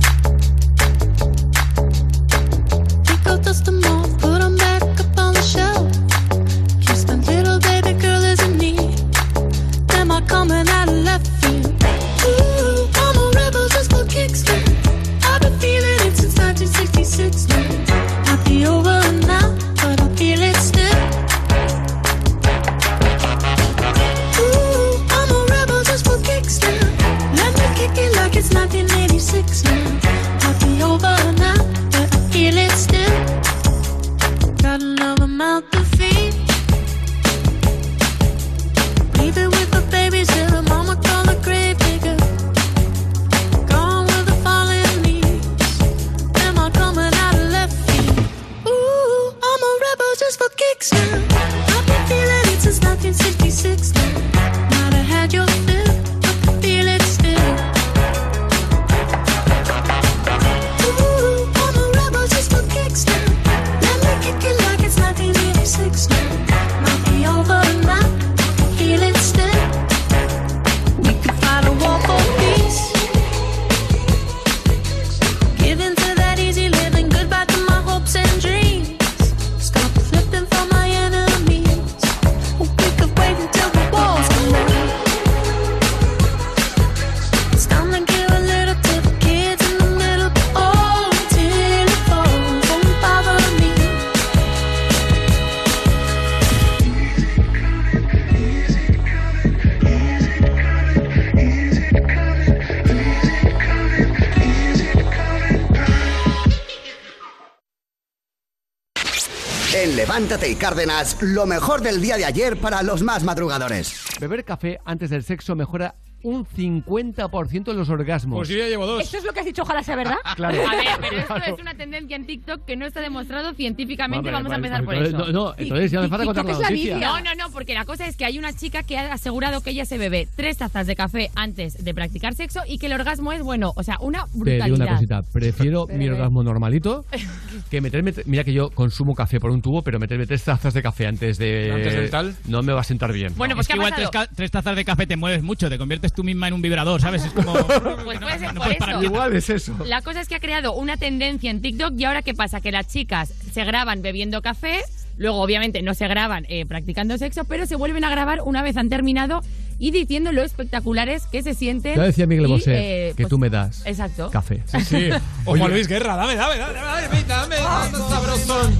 Levántate 110.11 110.57
Cárdenas, 110.57 111.15
lo 111.21 111.45
mejor 111.45 111.79
del 111.79 112.01
día 112.01 112.17
de 112.17 112.25
ayer 112.25 112.57
para 112.57 112.83
los 112.83 113.01
más 113.01 113.23
madrugadores. 113.23 114.03
Beber 114.19 114.43
café 114.43 114.81
antes 114.83 115.09
del 115.09 115.23
sexo 115.23 115.55
mejora 115.55 115.95
un 116.31 116.45
50% 116.45 117.73
los 117.73 117.89
orgasmos. 117.89 118.37
Pues 118.39 118.49
yo 118.49 118.57
ya 118.57 118.67
llevo 118.67 118.85
dos. 118.85 119.01
¿Esto 119.03 119.17
es 119.17 119.23
lo 119.23 119.33
que 119.33 119.39
has 119.41 119.45
dicho? 119.45 119.63
Ojalá 119.63 119.83
sea 119.83 119.95
verdad. 119.95 120.17
Claro. 120.35 120.57
A 120.67 120.75
ver, 120.75 120.87
pero 121.01 121.17
esto 121.17 121.33
Claro. 121.35 121.55
es 121.55 121.61
una 121.61 121.73
tendencia 121.75 122.15
en 122.15 122.25
TikTok 122.25 122.65
que 122.65 122.75
no 122.75 122.85
está 122.85 123.01
demostrado 123.01 123.53
científicamente. 123.53 124.31
Vale, 124.31 124.43
Vamos 124.43 124.51
a 124.51 124.57
vale, 124.57 124.67
empezar 124.67 124.85
por 124.85 124.95
eso. 124.95 125.17
no, 125.17 125.31
no, 125.31 125.53
entonces 125.57 125.91
ya 125.91 126.01
me 126.01 126.07
falta 126.07 126.25
contar 126.25 126.45
la 126.45 126.53
noticia. 126.53 126.97
No, 126.97 127.19
no, 127.21 127.35
no, 127.35 127.51
porque 127.51 127.73
la 127.73 127.85
cosa 127.85 128.05
es 128.07 128.15
que 128.15 128.25
hay 128.25 128.39
una 128.39 128.53
chica 128.53 128.83
que 128.83 128.97
ha 128.97 129.13
asegurado 129.13 129.61
que 129.61 129.71
ella 129.71 129.85
se 129.85 129.97
bebe 129.97 130.27
tres 130.35 130.57
tazas 130.57 130.87
de 130.87 130.95
café 130.95 131.29
antes 131.35 131.83
de 131.83 131.93
practicar 131.93 132.33
sexo 132.33 132.61
y 132.67 132.77
que 132.77 132.87
el 132.87 132.93
orgasmo 132.93 133.31
es 133.33 133.41
bueno. 133.43 133.73
O 133.75 133.83
sea, 133.83 133.97
una 133.99 134.23
Te 134.25 134.29
brutalidad. 134.33 134.65
digo 134.65 134.75
una 134.77 134.93
cosita, 134.93 135.21
prefiero 135.33 135.85
mi 135.87 136.07
orgasmo 136.07 136.43
normalito 136.43 137.05
que 137.69 137.81
meterme. 137.81 138.13
Mira 138.25 138.43
que 138.43 138.53
yo 138.53 138.69
consumo 138.69 139.13
café 139.13 139.39
por 139.39 139.51
un 139.51 139.61
tubo, 139.61 139.81
pero 139.83 139.99
meterme 139.99 140.25
tres 140.25 140.43
tazas 140.43 140.73
de 140.73 140.81
café 140.81 141.07
antes 141.07 141.37
de. 141.37 141.71
¿Antes 141.71 141.93
del 141.93 142.09
tal? 142.09 142.35
No 142.47 142.61
me 142.63 142.73
va 142.73 142.81
a 142.81 142.85
sentar 142.85 143.11
bien. 143.11 143.33
Bueno, 143.35 143.53
Es 143.53 143.55
pues 143.57 143.67
que 143.67 143.73
¿qué 143.73 143.79
ha 143.79 143.87
igual 143.87 144.09
tres, 144.11 144.29
tres 144.35 144.51
tazas 144.51 144.75
de 144.75 144.85
café 144.85 145.05
te 145.05 145.17
mueves 145.17 145.43
mucho, 145.43 145.69
te 145.69 145.77
conviertes 145.77 146.13
tú 146.13 146.20
misma 146.23 146.47
en 146.47 146.53
un 146.53 146.61
vibrador, 146.61 147.01
¿sabes? 147.01 147.25
Es 147.25 147.31
como. 147.31 147.53
Pues 148.03 148.19
puede 148.19 148.39
ser 148.39 148.53
por 148.53 148.71
eso. 148.71 149.03
Igual 149.03 149.35
es 149.35 149.49
eso. 149.49 149.75
La 149.85 150.01
cosa 150.01 150.21
es 150.21 150.27
que 150.27 150.35
ha 150.35 150.39
creado 150.39 150.73
una 150.73 150.97
tendencia 150.97 151.49
en 151.49 151.61
TikTok 151.61 151.93
y 151.97 152.05
ahora 152.05 152.21
qué 152.21 152.33
pasa, 152.33 152.61
que 152.61 152.71
las 152.71 152.87
chicas 152.87 153.33
se 153.51 153.63
graban 153.63 154.01
bebiendo 154.01 154.41
café, 154.41 154.81
luego 155.17 155.41
obviamente 155.41 155.81
no 155.81 155.93
se 155.93 156.07
graban 156.07 156.45
eh, 156.49 156.65
practicando 156.65 157.17
sexo, 157.17 157.45
pero 157.45 157.65
se 157.65 157.75
vuelven 157.75 158.03
a 158.03 158.09
grabar 158.09 158.41
una 158.43 158.61
vez 158.61 158.77
han 158.77 158.89
terminado 158.89 159.41
y 159.81 159.89
diciendo 159.89 160.31
lo 160.31 160.43
espectaculares 160.43 161.25
que 161.25 161.41
se 161.41 161.55
sienten. 161.55 161.95
Ya 161.95 162.03
decía 162.03 162.27
Miguel 162.27 162.45
y, 162.45 162.49
Bosé 162.49 162.73
eh, 162.75 163.13
que 163.17 163.23
pues, 163.23 163.29
tú 163.29 163.39
me 163.39 163.49
das 163.49 163.81
Exacto. 163.87 164.29
café. 164.29 164.61
Sí, 164.67 164.81
sí. 164.81 165.09
O 165.45 165.57
Juan 165.57 165.71
Luis 165.71 165.87
Guerra, 165.87 166.15
dame, 166.15 166.35
dame, 166.35 166.55
dame, 166.59 166.73
dame, 166.75 167.23
dame, 167.27 167.55
dame, 167.55 167.97
sabrosón. 167.97 168.75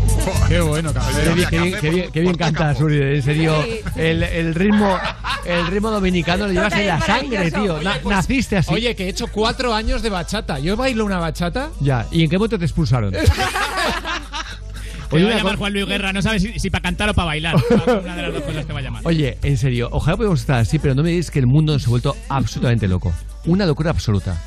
Qué 0.47 0.61
bueno, 0.61 0.93
café. 0.93 1.23
Qué 1.23 1.33
bien, 1.33 1.49
qué 1.49 1.59
bien, 1.59 1.79
qué 1.81 1.89
bien, 1.89 2.11
qué 2.11 2.19
bien 2.21 2.35
canta 2.35 2.75
Suri, 2.75 3.01
en 3.01 3.23
serio. 3.23 3.55
El, 3.95 4.21
el 4.21 4.53
ritmo, 4.53 4.95
el 5.43 5.65
ritmo 5.67 5.89
dominicano 5.89 6.45
lo 6.45 6.53
llevas 6.53 6.73
en 6.73 6.85
la 6.87 7.01
sangre, 7.01 7.49
tío. 7.49 7.81
Na- 7.81 7.97
naciste 8.05 8.57
así. 8.57 8.71
Oye, 8.71 8.95
que 8.95 9.05
he 9.05 9.09
hecho 9.09 9.25
cuatro 9.25 9.73
años 9.73 10.03
de 10.03 10.11
bachata. 10.11 10.59
Yo 10.59 10.77
bailo 10.77 11.03
una 11.03 11.17
bachata. 11.17 11.71
Ya, 11.79 12.05
¿y 12.11 12.23
en 12.25 12.29
qué 12.29 12.37
momento 12.37 12.59
te 12.59 12.65
expulsaron? 12.65 13.11
Te 15.11 15.17
Oye, 15.17 15.25
va 15.25 15.31
a 15.31 15.37
llamar 15.39 15.57
Juan 15.57 15.73
Luis 15.73 15.85
Guerra, 15.85 16.13
no 16.13 16.21
sabes 16.21 16.41
si, 16.41 16.57
si 16.57 16.69
para 16.69 16.83
cantar 16.83 17.09
o 17.09 17.13
para 17.13 17.25
bailar. 17.25 17.55
Una 17.85 18.15
de 18.15 18.21
las 18.21 18.33
dos 18.33 18.43
cosas 18.43 18.65
te 18.65 18.71
va 18.71 18.79
a 18.79 18.81
llamar. 18.81 19.01
Oye, 19.05 19.37
en 19.43 19.57
serio, 19.57 19.89
ojalá 19.91 20.15
podamos 20.15 20.39
estar 20.39 20.57
así, 20.57 20.79
pero 20.79 20.95
no 20.95 21.03
me 21.03 21.09
digáis 21.09 21.29
que 21.29 21.39
el 21.39 21.47
mundo 21.47 21.77
se 21.79 21.87
ha 21.87 21.89
vuelto 21.89 22.15
absolutamente 22.29 22.87
loco. 22.87 23.13
Una 23.45 23.65
locura 23.65 23.89
absoluta. 23.89 24.41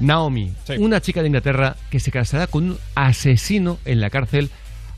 Naomi, 0.00 0.50
una 0.78 1.02
chica 1.02 1.20
de 1.20 1.26
Inglaterra 1.26 1.76
que 1.90 2.00
se 2.00 2.10
casará 2.10 2.46
con 2.46 2.70
un 2.70 2.78
asesino 2.94 3.78
en 3.84 4.00
la 4.00 4.08
cárcel 4.08 4.50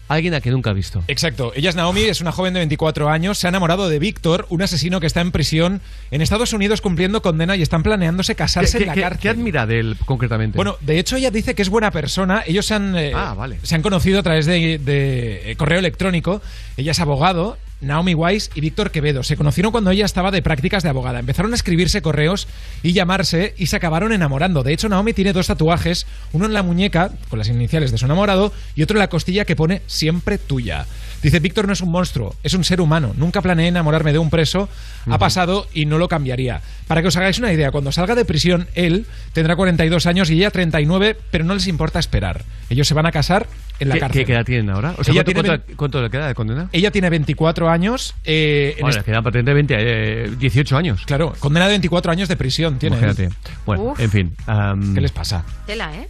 alguien 0.08 0.34
a 0.34 0.40
que 0.40 0.50
nunca 0.50 0.70
ha 0.70 0.72
visto. 0.72 1.02
Exacto. 1.08 1.52
Ella 1.56 1.70
es 1.70 1.76
Naomi, 1.76 2.02
es 2.02 2.20
una 2.20 2.30
joven 2.32 2.54
de 2.54 2.60
24 2.60 3.08
años. 3.08 3.38
Se 3.38 3.46
ha 3.46 3.50
enamorado 3.50 3.88
de 3.88 3.98
Víctor, 3.98 4.46
un 4.50 4.62
asesino 4.62 5.00
que 5.00 5.06
está 5.06 5.20
en 5.20 5.32
prisión 5.32 5.80
en 6.10 6.20
Estados 6.22 6.52
Unidos 6.52 6.80
cumpliendo 6.80 7.22
condena 7.22 7.56
y 7.56 7.62
están 7.62 7.82
planeándose 7.82 8.34
casarse 8.34 8.78
¿Qué, 8.78 8.84
en 8.84 8.88
la 8.88 8.94
qué- 8.94 9.00
cárcel. 9.00 9.20
qué 9.20 9.28
admira 9.30 9.66
de 9.66 9.80
él 9.80 9.96
concretamente? 10.04 10.56
Bueno, 10.56 10.76
de 10.80 10.98
hecho 10.98 11.16
ella 11.16 11.30
dice 11.30 11.54
que 11.54 11.62
es 11.62 11.68
buena 11.68 11.90
persona. 11.90 12.42
Ellos 12.46 12.66
se 12.66 12.74
han, 12.74 12.96
eh, 12.96 13.12
Ah, 13.14 13.34
vale. 13.34 13.58
se 13.62 13.74
han 13.74 13.82
conocido 13.82 14.20
a 14.20 14.22
través 14.22 14.46
de, 14.46 14.78
de, 14.78 15.50
eh, 15.50 15.56
correo 15.56 15.78
electrónico. 15.78 16.42
Ella 16.76 16.92
es 16.92 17.00
abogado, 17.00 17.56
Naomi 17.84 18.14
Weiss 18.14 18.50
y 18.54 18.60
Víctor 18.60 18.90
Quevedo. 18.90 19.22
Se 19.22 19.36
conocieron 19.36 19.72
cuando 19.72 19.90
ella 19.90 20.04
estaba 20.04 20.30
de 20.30 20.42
prácticas 20.42 20.82
de 20.82 20.88
abogada. 20.88 21.18
Empezaron 21.18 21.52
a 21.52 21.56
escribirse 21.56 22.02
correos 22.02 22.48
y 22.82 22.92
llamarse 22.92 23.54
y 23.56 23.66
se 23.66 23.76
acabaron 23.76 24.12
enamorando. 24.12 24.62
De 24.62 24.72
hecho, 24.72 24.88
Naomi 24.88 25.12
tiene 25.12 25.32
dos 25.32 25.46
tatuajes, 25.46 26.06
uno 26.32 26.46
en 26.46 26.52
la 26.52 26.62
muñeca, 26.62 27.12
con 27.28 27.38
las 27.38 27.48
iniciales 27.48 27.92
de 27.92 27.98
su 27.98 28.06
enamorado, 28.06 28.52
y 28.74 28.82
otro 28.82 28.96
en 28.96 29.00
la 29.00 29.08
costilla 29.08 29.44
que 29.44 29.56
pone 29.56 29.82
siempre 29.86 30.38
tuya. 30.38 30.86
Dice, 31.24 31.40
Víctor 31.40 31.66
no 31.66 31.72
es 31.72 31.80
un 31.80 31.90
monstruo, 31.90 32.36
es 32.42 32.52
un 32.52 32.64
ser 32.64 32.82
humano. 32.82 33.14
Nunca 33.16 33.40
planeé 33.40 33.68
enamorarme 33.68 34.12
de 34.12 34.18
un 34.18 34.28
preso. 34.28 34.68
Ha 35.10 35.18
pasado 35.18 35.66
y 35.72 35.86
no 35.86 35.96
lo 35.98 36.06
cambiaría. 36.06 36.60
Para 36.86 37.00
que 37.02 37.08
os 37.08 37.16
hagáis 37.16 37.38
una 37.38 37.50
idea, 37.52 37.70
cuando 37.70 37.90
salga 37.92 38.14
de 38.14 38.24
prisión, 38.26 38.68
él 38.74 39.06
tendrá 39.32 39.56
42 39.56 40.04
años 40.06 40.30
y 40.30 40.34
ella 40.34 40.50
39, 40.50 41.16
pero 41.30 41.44
no 41.44 41.54
les 41.54 41.66
importa 41.66 41.98
esperar. 41.98 42.44
Ellos 42.68 42.86
se 42.86 42.92
van 42.94 43.06
a 43.06 43.10
casar 43.12 43.46
en 43.80 43.88
la 43.88 43.94
¿Qué, 43.94 44.00
cárcel. 44.00 44.24
qué 44.26 44.32
edad 44.34 44.44
tienen 44.44 44.68
ahora? 44.70 44.94
O 44.98 45.02
sea, 45.04 45.12
Ella 45.12 45.24
¿cuánto, 45.24 45.42
tiene 45.42 45.58
cuánto- 45.58 45.76
cuánto 45.76 46.02
le 46.02 46.10
queda 46.10 46.26
de 46.28 46.34
condena? 46.34 46.68
Ella 46.72 46.90
tiene 46.90 47.08
24 47.10 47.70
años. 47.70 48.14
Eh, 48.24 48.74
en 48.76 48.82
Bueno, 48.82 48.98
le 48.98 49.04
quedan 49.04 49.24
patente 49.24 49.52
20, 49.54 49.74
eh, 49.78 50.30
18 50.38 50.76
años. 50.76 51.04
Claro, 51.06 51.34
condena 51.38 51.64
de 51.66 51.70
24 51.72 52.12
años 52.12 52.28
de 52.28 52.36
prisión 52.36 52.78
tiene. 52.78 52.98
Imagínate. 52.98 53.34
Bueno, 53.64 53.82
Uf. 53.84 54.00
en 54.00 54.10
fin. 54.10 54.36
am, 54.46 54.94
¿Qué 54.94 55.00
les 55.00 55.12
pasa? 55.12 55.42
Tela, 55.66 55.90
¿eh? 55.94 56.06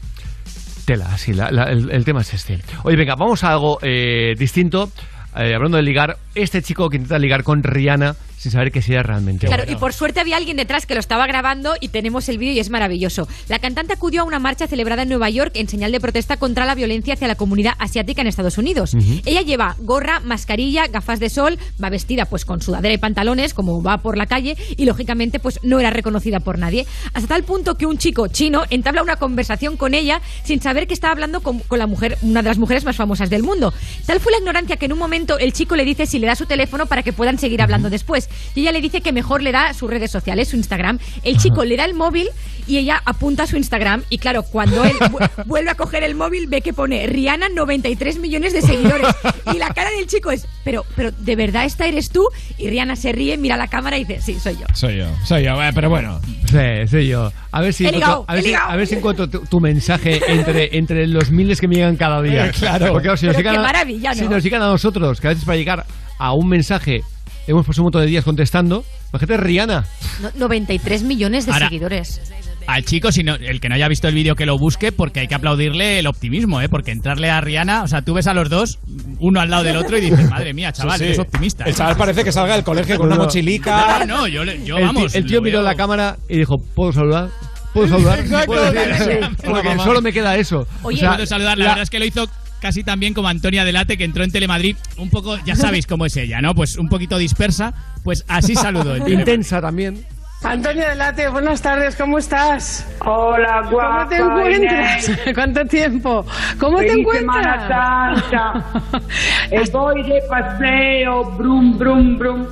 Tela, 0.85 1.16
sí, 1.16 1.33
la- 1.33 1.51
la- 1.51 1.70
el, 1.70 2.05
tema 2.05 2.20
es 2.20 2.35
este. 2.35 2.61
Oye, 2.83 2.97
venga, 2.97 3.14
vamos 3.16 3.42
a 3.44 3.53
algo 3.53 3.79
eh, 3.83 4.35
distinto. 4.38 4.90
Eh, 5.37 5.55
hablando 5.55 5.77
de 5.79 5.83
ligar, 5.83 6.16
este 6.35 6.62
chico 6.62 6.88
que 6.88 6.97
intenta 6.97 7.18
ligar 7.18 7.42
con 7.42 7.62
Rihanna 7.62 8.14
sin 8.45 8.53
saber 8.53 8.71
que 8.71 8.83
sea 8.83 9.03
realmente. 9.03 9.47
Claro, 9.47 9.65
y 9.67 9.75
por 9.77 9.95
suerte 9.95 10.21
había 10.21 10.37
alguien 10.37 10.59
detrás 10.59 10.85
que 10.85 10.93
lo 10.93 11.01
estaba 11.01 11.27
grabando 11.27 11.77
y 11.81 11.89
tenemos 11.89 12.29
el 12.29 12.37
vídeo 12.37 12.53
y 12.53 12.59
es 12.61 12.69
maravilloso. 12.69 13.27
La 13.49 13.59
cantante 13.59 13.95
acudió 13.95 14.21
a 14.21 14.25
una 14.25 14.39
marcha 14.39 14.67
celebrada 14.67 15.05
en 15.05 15.09
Nueva 15.09 15.31
York 15.31 15.53
en 15.55 15.67
señal 15.67 15.93
de 15.93 15.99
protesta 15.99 16.37
contra 16.37 16.67
la 16.67 16.75
violencia 16.75 17.15
hacia 17.15 17.27
la 17.27 17.37
comunidad 17.37 17.73
asiática 17.79 18.21
en 18.21 18.27
Estados 18.27 18.59
Unidos. 18.59 18.95
Ella 19.25 19.41
lleva 19.41 19.77
gorra, 19.79 20.21
mascarilla, 20.21 20.89
gafas 20.89 21.21
de 21.21 21.31
sol, 21.31 21.59
va 21.83 21.89
vestida 21.89 22.27
pues 22.27 22.45
con 22.45 22.61
sudadera 22.61 22.93
y 22.93 22.99
pantalones 22.99 23.55
como 23.55 23.83
va 23.83 24.03
por 24.03 24.19
la 24.19 24.27
calle 24.27 24.59
y 24.77 24.85
lógicamente 24.85 25.39
pues 25.39 25.59
no 25.63 25.81
era 25.81 25.89
reconocida 25.89 26.41
por 26.41 26.59
nadie. 26.59 26.87
Hasta 27.15 27.29
tal 27.29 27.45
punto 27.45 27.79
que 27.79 27.87
un 27.87 27.97
chico 27.97 28.29
chino 28.29 28.65
entabla 28.69 29.03
una 29.03 29.17
conversación 29.17 29.79
con 29.79 29.95
ella 29.95 30.21
sin 30.45 30.61
saber 30.61 30.87
que 30.87 30.93
estaba 30.93 31.13
hablando 31.13 31.41
con, 31.41 31.61
con 31.61 31.79
la 31.79 31.87
mujer, 31.87 32.19
una 32.21 32.43
de 32.43 32.49
las 32.51 32.59
mujeres 32.59 32.85
más 32.85 32.97
famosas 32.97 33.31
del 33.31 33.43
mundo. 33.43 33.73
Tal 34.05 34.21
fue 34.21 34.33
la 34.33 34.39
ignorancia 34.39 34.77
que 34.77 34.85
en 34.85 34.93
un 34.93 34.99
momento 34.99 35.39
el 35.39 35.55
chico 35.55 35.77
le 35.77 35.87
dice 35.87 36.05
si 36.05 36.19
le 36.19 36.27
da 36.27 36.37
su 36.37 36.45
teléfono 36.45 36.85
para 36.85 37.03
que 37.03 37.15
puedan 37.15 37.39
seguir 37.39 37.63
hablando 37.63 37.89
después. 37.89 38.29
Y 38.55 38.61
ella 38.62 38.73
le 38.73 38.81
dice 38.81 39.01
que 39.01 39.12
mejor 39.12 39.42
le 39.42 39.53
da 39.53 39.73
sus 39.75 39.90
redes 39.90 40.11
sociales, 40.11 40.49
su 40.49 40.57
Instagram. 40.57 40.99
El 41.23 41.37
chico 41.38 41.64
le 41.64 41.77
da 41.77 41.85
el 41.85 41.94
móvil 41.94 42.29
y 42.66 42.79
ella 42.79 43.03
apunta 43.05 43.42
a 43.42 43.47
su 43.47 43.57
Instagram. 43.57 44.03
Y 44.11 44.18
claro, 44.18 44.42
cuando 44.42 44.85
él 44.85 44.97
vu- 45.11 45.31
vuelve 45.47 45.70
a 45.70 45.75
coger 45.75 46.03
el 46.03 46.14
móvil, 46.14 46.47
ve 46.47 46.61
que 46.62 46.73
pone 46.73 47.07
Rihanna 47.07 47.49
93 47.51 48.18
millones 48.18 48.53
de 48.53 48.62
seguidores. 48.62 49.07
Y 49.53 49.59
la 49.59 49.68
cara 49.75 49.90
del 49.90 50.07
chico 50.07 50.31
es, 50.31 50.47
pero, 50.64 50.85
pero 50.97 51.11
¿de 51.12 51.37
verdad 51.37 51.64
esta 51.64 51.87
eres 51.87 52.11
tú? 52.11 52.27
Y 52.59 52.68
Rihanna 52.70 52.97
se 52.97 53.12
ríe, 53.12 53.37
mira 53.37 53.57
la 53.57 53.68
cámara 53.68 53.99
y 53.99 54.05
dice, 54.05 54.23
sí, 54.23 54.38
soy 54.40 54.55
yo. 54.57 54.66
Soy 54.75 54.99
yo, 54.99 55.07
soy 55.27 55.44
yo, 55.44 55.62
eh, 55.62 55.70
pero 55.75 55.90
bueno. 55.90 56.20
Sí, 56.47 56.88
soy 56.90 57.09
yo. 57.09 57.33
A 57.51 57.61
ver 57.61 57.73
si 57.73 57.87
encuentro, 57.87 58.25
a 58.27 58.35
ver 58.35 58.42
si, 58.42 58.49
ligado. 58.49 58.70
a 58.70 58.77
ver 58.77 58.87
si 58.87 58.94
encuentro 58.97 59.29
tu, 59.29 59.40
tu 59.40 59.61
mensaje 59.61 60.20
entre, 60.27 60.77
entre 60.77 61.07
los 61.07 61.31
miles 61.31 61.61
que 61.61 61.68
me 61.68 61.77
llegan 61.77 61.97
cada 61.97 62.20
día. 62.23 62.47
Eh, 62.47 62.53
claro. 62.59 62.88
Porque 62.92 63.05
claro, 63.05 63.16
si 63.16 63.27
nos 63.27 63.37
llegan 63.37 63.55
qué 63.55 63.59
a- 63.61 63.62
maravilla, 63.62 64.11
¿no? 64.11 64.14
Si 64.16 64.29
nos 64.29 64.42
llegan 64.42 64.62
a 64.62 64.66
nosotros, 64.66 65.20
que 65.20 65.27
a 65.29 65.31
veces 65.31 65.44
para 65.44 65.57
llegar 65.57 65.87
a 66.18 66.33
un 66.33 66.49
mensaje 66.49 67.03
hemos 67.47 67.67
pasado 67.67 67.83
un 67.83 67.87
montón 67.87 68.03
de 68.03 68.09
días 68.09 68.25
contestando, 68.25 68.85
imagínate 69.13 69.37
Rihanna. 69.43 69.85
No- 70.23 70.31
93 70.37 71.03
millones 71.03 71.47
de 71.47 71.53
Ahora- 71.53 71.69
seguidores. 71.69 72.21
Al 72.67 72.83
chico, 72.83 73.13
si 73.13 73.23
no, 73.23 73.35
el 73.35 73.61
que 73.61 73.69
no 73.69 73.75
haya 73.75 73.89
visto 73.89 74.09
el 74.09 74.15
vídeo, 74.15 74.37
que 74.37 74.47
lo 74.47 74.57
busque, 74.57 74.91
porque 74.91 75.21
hay 75.21 75.27
que 75.29 75.35
aplaudirle 75.35 75.99
el 75.99 76.07
optimismo, 76.07 76.63
¿eh? 76.63 76.71
Porque 76.71 76.93
entrarle 76.93 77.29
a 77.31 77.39
Rihanna, 77.43 77.83
o 77.83 77.89
sea, 77.89 78.01
tú 78.01 78.15
ves 78.15 78.27
a 78.27 78.33
los 78.33 78.49
dos, 78.49 78.79
uno 79.21 79.39
al 79.41 79.51
lado 79.51 79.65
del 79.65 79.77
otro, 79.77 79.99
y 79.99 80.01
dices, 80.01 80.31
madre 80.31 80.55
mía, 80.55 80.73
chaval, 80.73 80.95
Sí, 80.99 81.01
sí. 81.01 81.05
eres 81.09 81.19
optimista. 81.19 81.65
El 81.65 81.75
chaval 81.75 81.97
parece 81.97 82.25
que 82.25 82.33
salga 82.33 82.55
del 82.55 82.65
colegio 82.65 82.97
con 82.97 83.11
No, 83.11 83.17
una 83.17 83.25
mochilica. 83.25 84.07
No, 84.07 84.17
no, 84.23 84.27
yo, 84.29 84.45
le- 84.45 84.65
yo 84.65 84.79
el, 84.79 84.85
vamos. 84.87 85.15
el 85.15 85.27
tío 85.27 85.43
miró 85.43 85.59
veo- 85.59 85.69
la 85.69 85.75
cámara 85.75 86.17
y 86.27 86.39
dijo, 86.39 86.55
¿puedo 86.75 86.91
saludar? 86.93 87.29
¿Puedo 87.75 87.87
saludar? 87.89 88.21
Exacto, 88.21 88.47
¿Puedo 88.47 88.73
decir? 88.73 89.21
Porque 89.45 89.79
solo 89.85 90.01
me 90.01 90.13
queda 90.15 90.37
eso. 90.37 90.67
Oye, 90.85 90.97
O 90.97 91.01
sea, 91.01 91.13
puedo 91.17 91.27
saludar, 91.27 91.59
la, 91.59 91.65
la- 91.65 91.71
verdad 91.73 91.83
es 91.83 91.91
que 91.91 91.99
lo 91.99 92.07
hizo 92.07 92.27
casi 92.61 92.85
tan 92.85 93.01
bien 93.01 93.14
como 93.14 93.29
Antonia 93.29 93.64
Delate, 93.64 93.97
que 93.97 94.05
entró 94.05 94.25
en 94.25 94.33
Telemadrid, 94.33 94.77
un 94.97 95.11
poco, 95.11 95.37
ya 95.45 95.57
sabéis 95.57 95.87
cómo 95.87 96.07
es 96.07 96.17
ella, 96.17 96.40
¿no? 96.40 96.55
Pues 96.55 96.77
un 96.77 96.88
poquito 96.88 97.19
dispersa, 97.19 97.75
pues 98.03 98.25
así 98.29 98.55
saludó. 98.55 98.97
Intensa 99.09 99.61
también. 99.61 100.05
Antonio 100.43 100.87
Delate, 100.87 101.29
buenas 101.29 101.62
tardes, 101.62 101.97
¿cómo 101.97 102.19
estás? 102.19 102.87
Hola, 103.01 103.67
guapa. 103.71 103.97
¿Cómo 103.97 104.09
te 104.09 104.17
encuentras? 104.17 105.09
Inés. 105.09 105.21
¿Cuánto 105.35 105.64
tiempo? 105.64 106.27
¿Cómo 106.61 106.79
te 106.79 106.93
encuentras? 106.93 107.67
Semana 107.67 108.25
Santa. 108.31 109.73
voy 109.73 110.03
de 110.03 110.21
paseo, 110.29 111.25
brum, 111.37 111.79
brum, 111.79 112.19
brum. 112.19 112.47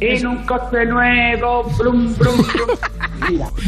En 0.00 0.26
un 0.26 0.44
coche 0.46 0.84
nuevo, 0.86 1.64
brum, 1.76 2.14
brum, 2.16 2.36
brum. 2.36 2.68
Mira. 3.30 3.48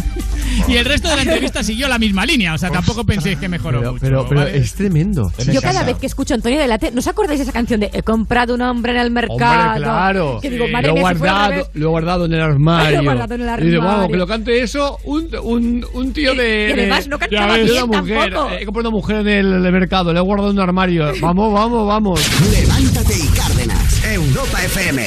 Y 0.69 0.77
el 0.77 0.85
resto 0.85 1.09
de 1.09 1.17
la 1.17 1.23
entrevista 1.23 1.63
siguió 1.63 1.89
la 1.89 1.99
misma 1.99 2.27
línea, 2.27 2.53
o 2.55 2.59
sea, 2.59 2.71
tampoco 2.71 3.05
penséis 3.05 3.39
que 3.39 3.49
mejoró 3.49 3.79
Pero, 3.79 3.93
mucho. 3.93 4.01
pero, 4.05 4.27
pero 4.29 4.41
¿vale? 4.43 4.59
es 4.59 4.75
tremendo. 4.75 5.33
Yo 5.51 5.63
cada 5.63 5.85
vez 5.85 5.97
que 5.99 6.07
escucho 6.07 6.35
a 6.35 6.37
Antonio 6.37 6.59
Delate, 6.59 6.91
¿no 6.91 6.99
os 6.99 7.07
acordáis 7.07 7.39
de 7.39 7.45
esa 7.45 7.53
canción 7.53 7.79
de 7.81 7.89
He 7.93 8.03
comprado 8.03 8.55
un 8.55 8.61
hombre 8.63 8.93
en 8.93 8.99
el 8.99 9.11
mercado? 9.13 9.69
Hombre, 9.69 9.83
claro. 9.83 10.39
Que 10.43 10.51
digo, 10.51 10.67
Sí. 10.67 10.73
madre 10.73 10.89
lo, 10.89 10.93
he 10.93 10.95
mía, 10.95 11.03
guardado, 11.03 11.71
lo 11.73 11.87
he 11.87 11.89
guardado 11.89 12.25
en 12.27 12.33
el 12.35 12.41
armario. 12.41 12.91
Lo 12.97 13.01
he 13.01 13.05
guardado 13.05 13.35
en 13.35 13.41
el 13.43 13.61
Y 13.61 13.65
dice, 13.67 13.77
vamos, 13.79 13.93
armario. 13.93 14.11
que 14.13 14.17
lo 14.19 14.27
cante 14.27 14.63
eso 14.63 14.99
un, 15.05 15.29
un, 15.43 15.87
un 15.95 16.13
tío 16.13 16.35
de. 16.35 16.67
y 16.69 16.73
además 16.73 17.05
de- 17.05 17.11
no 17.11 17.19
cantaba 17.19 17.57
de 17.57 17.65
bien 17.65 17.83
una 17.85 18.01
mujer. 18.03 18.33
tampoco. 18.33 18.55
He 18.55 18.65
comprado 18.67 18.89
una 18.89 18.97
mujer 18.97 19.17
en 19.17 19.29
el, 19.29 19.73
mercado, 19.73 20.13
le 20.13 20.19
he 20.19 20.23
guardado 20.23 20.51
en 20.51 20.57
un 20.57 20.63
armario. 20.63 21.13
Vamos, 21.21 21.53
vamos, 21.55 21.87
vamos. 21.87 22.21
Levántate 22.53 23.15
y 23.17 23.27
Cárdenas. 23.29 24.05
Europa 24.05 24.65
FM. 24.65 25.07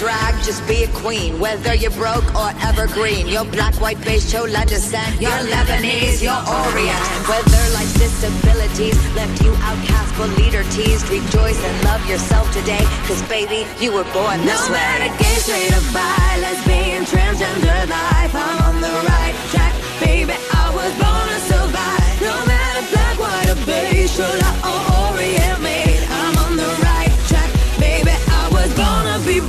drag, 0.00 0.32
just 0.42 0.66
be 0.66 0.84
a 0.84 0.88
queen. 1.04 1.38
Whether 1.38 1.74
you're 1.74 1.92
broke 1.92 2.24
or 2.34 2.48
evergreen, 2.64 3.28
your 3.28 3.44
black, 3.44 3.74
white, 3.84 4.00
beige, 4.02 4.32
chola 4.32 4.64
descent, 4.64 5.20
you're 5.20 5.30
Lebanese, 5.52 6.22
you're 6.24 6.32
Orient. 6.40 7.04
Whether 7.28 7.62
life's 7.76 7.92
disabilities 8.00 8.96
left 9.14 9.36
you 9.44 9.52
outcast 9.60 10.10
but 10.16 10.30
leader 10.40 10.64
teased, 10.72 11.06
rejoice 11.10 11.60
and 11.62 11.76
love 11.84 12.00
yourself 12.08 12.50
today. 12.56 12.80
Cause 13.06 13.20
baby, 13.28 13.68
you 13.78 13.92
were 13.92 14.08
born 14.16 14.40
this 14.48 14.56
No 14.68 14.72
way. 14.72 14.80
matter 14.80 15.12
gay, 15.20 15.36
straight 15.44 15.72
or 15.76 15.84
bi, 15.92 16.32
lesbian, 16.40 17.04
transgender 17.04 17.80
life, 17.92 18.32
I'm 18.34 18.58
on 18.72 18.80
the 18.80 18.94
right 19.12 19.36
track, 19.52 19.74
baby. 20.00 20.32
I 20.32 20.66
was 20.72 20.92
born 20.96 21.26
to 21.28 21.40
survive. 21.52 22.14
No 22.24 22.34
matter 22.48 22.82
black, 22.88 23.16
white, 23.20 23.48
or 23.52 23.60
beige, 23.68 24.16
chola 24.16 24.50
or 24.64 25.12
Orient 25.12 25.60
made, 25.60 25.89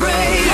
break. 0.01 0.50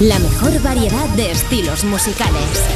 La 0.00 0.18
mejor 0.18 0.60
variedad 0.60 1.08
de 1.10 1.30
estilos 1.30 1.84
musicales. 1.84 2.66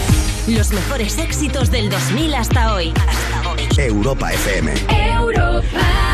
Los 0.46 0.70
mejores 0.70 1.18
éxitos 1.18 1.68
del 1.68 1.90
2000 1.90 2.35
hasta 2.35 2.74
hoy. 2.74 2.92
Hasta 2.96 3.50
hoy. 3.50 3.68
Europa 3.76 4.33
FM. 4.33 4.72
Europa. 4.88 6.09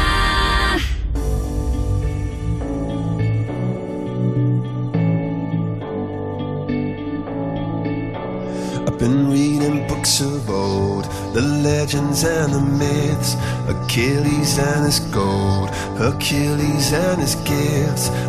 I've 8.86 8.98
been 8.98 9.30
reading 9.30 9.86
books 9.88 10.20
of 10.22 10.48
old, 10.48 11.04
the 11.34 11.42
legends 11.42 12.24
and 12.24 12.52
the 12.52 12.60
myths, 12.60 13.36
Achilles 13.68 14.58
and 14.58 14.86
his 14.86 15.00
gold, 15.12 15.68
Hercules 15.98 16.92
and 16.92 17.20
his 17.20 17.34
gifts, 17.44 18.08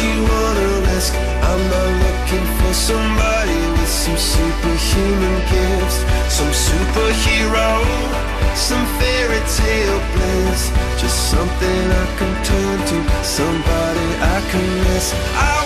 you 0.00 0.22
wanna 0.30 0.68
risk? 0.92 1.12
I'm 1.50 1.62
not 1.74 1.90
looking 2.04 2.46
for 2.58 2.72
somebody 2.72 3.58
with 3.76 3.88
some 3.88 4.16
superhuman 4.16 5.38
gifts, 5.50 5.98
some 6.28 6.52
superhero, 6.66 7.70
some 8.54 8.84
fairy 8.98 9.42
tale 9.58 10.00
bliss. 10.12 10.70
Just 11.00 11.30
something 11.30 11.82
I 12.02 12.06
can 12.18 12.32
turn 12.44 12.78
to, 12.90 12.98
somebody 13.24 14.08
I 14.34 14.38
can 14.50 14.66
miss. 14.86 15.14
I 15.34 15.57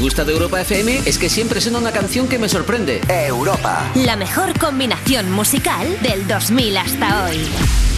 gusta 0.00 0.24
de 0.24 0.32
Europa 0.32 0.60
FM 0.62 1.02
es 1.04 1.18
que 1.18 1.28
siempre 1.28 1.60
suena 1.60 1.78
una 1.78 1.92
canción 1.92 2.26
que 2.26 2.38
me 2.38 2.48
sorprende. 2.48 3.02
Europa. 3.08 3.92
La 3.94 4.16
mejor 4.16 4.58
combinación 4.58 5.30
musical 5.30 6.00
del 6.02 6.26
2000 6.26 6.76
hasta 6.78 7.24
hoy. 7.26 7.89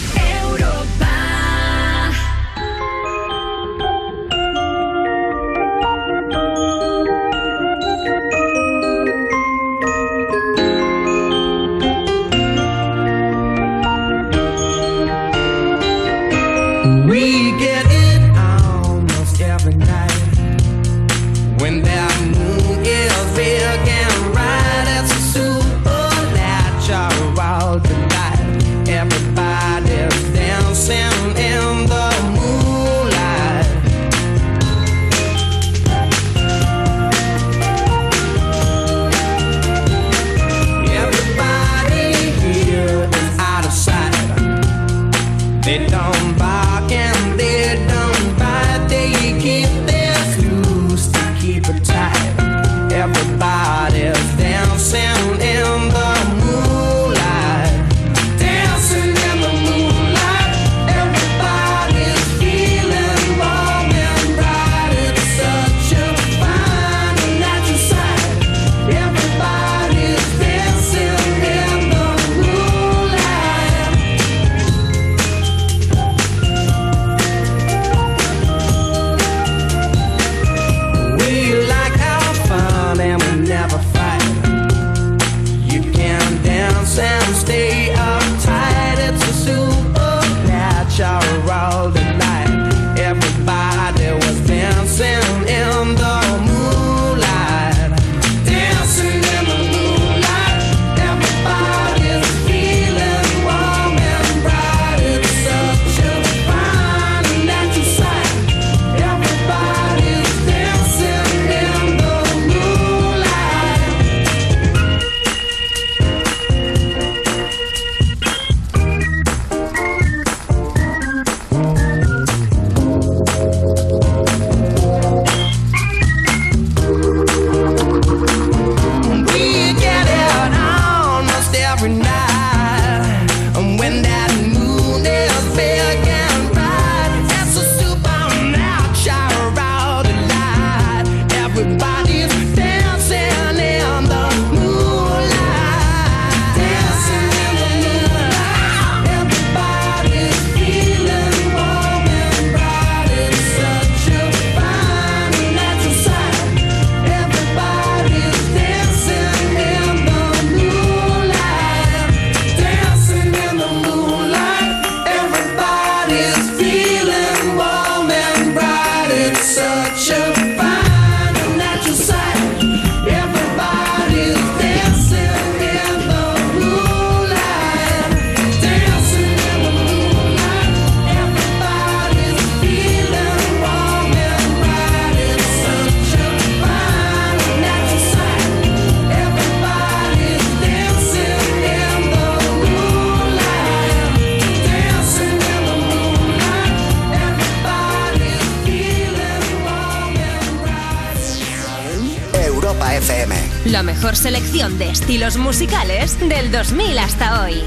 estilos 204.89 205.37
musicales 205.37 206.19
del 206.19 206.51
2000 206.51 206.97
hasta 206.99 207.43
hoy. 207.43 207.63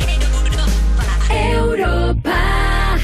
Europa. 1.31 2.99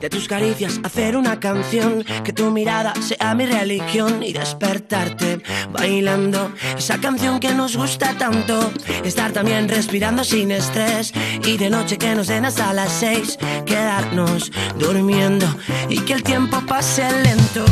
De 0.00 0.08
tus 0.08 0.28
caricias 0.28 0.80
hacer 0.82 1.16
una 1.16 1.40
canción, 1.40 2.04
que 2.24 2.32
tu 2.32 2.50
mirada 2.50 2.92
sea 3.00 3.34
mi 3.34 3.46
religión 3.46 4.22
y 4.22 4.32
despertarte 4.32 5.42
bailando 5.72 6.52
esa 6.76 6.98
canción 7.00 7.40
que 7.40 7.52
nos 7.54 7.76
gusta 7.76 8.16
tanto. 8.16 8.72
Estar 9.04 9.32
también 9.32 9.68
respirando 9.68 10.24
sin 10.24 10.50
estrés 10.50 11.12
y 11.44 11.56
de 11.56 11.70
noche 11.70 11.98
que 11.98 12.14
nos 12.14 12.28
den 12.28 12.44
hasta 12.44 12.72
las 12.72 12.92
seis, 12.92 13.38
quedarnos 13.66 14.52
durmiendo 14.78 15.46
y 15.88 15.98
que 16.00 16.14
el 16.14 16.22
tiempo 16.22 16.60
pase 16.66 17.04
lento, 17.22 17.64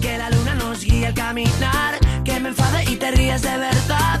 que 0.00 0.18
la 0.18 0.30
luna 0.30 0.54
nos 0.54 0.84
guíe 0.84 1.06
al 1.06 1.14
caminar, 1.14 1.98
que 2.24 2.40
me 2.40 2.50
enfade 2.50 2.84
y 2.90 2.96
te 2.96 3.10
ríes 3.10 3.42
de 3.42 3.56
verdad 3.56 4.19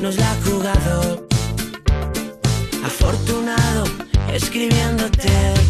nos 0.00 0.16
la 0.16 0.30
ha 0.30 0.34
jugado. 0.42 1.28
Afortunado 2.82 3.84
escribiéndote. 4.32 5.69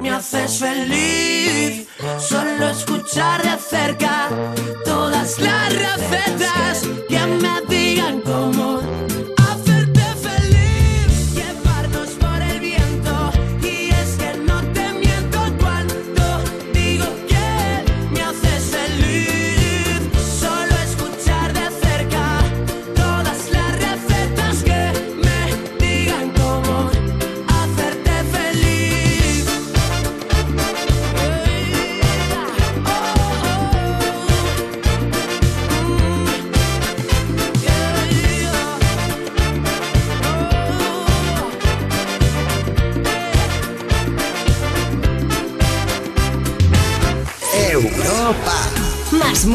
Me 0.00 0.10
haces 0.10 0.58
feliz. 0.58 1.88
Solo 2.18 2.68
escuchar 2.68 3.42
de 3.42 3.58
cerca 3.58 4.28
todas 4.84 5.38
las 5.38 5.74
recetas 5.74 6.82
que 7.08 7.18
me 7.18 7.60
digan 7.68 8.20
cómo 8.22 8.67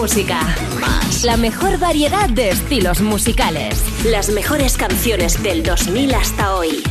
música. 0.03 0.37
Más. 0.81 1.23
La 1.23 1.37
mejor 1.37 1.79
variedad 1.79 2.29
de 2.29 2.49
estilos 2.49 2.99
musicales. 2.99 3.81
Las 4.03 4.29
mejores 4.29 4.75
canciones 4.75 5.41
del 5.41 5.63
2000 5.63 6.13
hasta 6.15 6.55
hoy. 6.55 6.83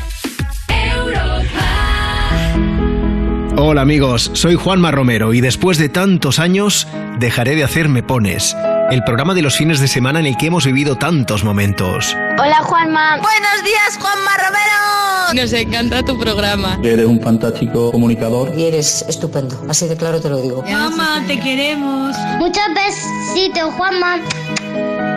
Hola 3.59 3.83
amigos, 3.83 4.31
soy 4.33 4.55
Juanma 4.55 4.93
Romero 4.93 5.35
y 5.35 5.43
después 5.43 5.77
de 5.77 5.91
tantos 5.91 6.39
años 6.39 6.89
dejaré 7.19 7.55
de 7.55 7.65
hacer 7.65 7.91
Me 7.91 8.03
Pones, 8.03 8.57
el 8.93 9.03
programa 9.05 9.33
de 9.33 9.41
los 9.41 9.57
fines 9.57 9.81
de 9.81 9.89
semana 9.89 10.21
en 10.21 10.27
el 10.27 10.37
que 10.37 10.49
hemos 10.49 10.67
vivido 10.67 10.97
tantos 10.97 11.45
momentos. 11.45 12.15
Hola 12.39 12.59
Juanma. 12.63 13.17
Buenos 13.23 13.65
días 13.65 13.99
Juanma 13.99 14.37
Romero. 14.37 15.43
Nos 15.43 15.53
encanta 15.55 16.03
tu 16.03 16.19
programa. 16.19 16.79
Eres 16.85 17.07
un 17.07 17.19
fantástico 17.19 17.91
comunicador. 17.91 18.53
Y 18.55 18.65
eres 18.65 19.03
estupendo, 19.09 19.65
así 19.67 19.89
de 19.89 19.97
claro 19.97 20.21
te 20.21 20.29
lo 20.29 20.43
digo. 20.43 20.63
Mamá, 20.71 21.25
te 21.27 21.41
queremos. 21.41 22.15
Muchos 22.37 22.65
besitos 22.75 23.73
Juanma. 23.73 24.21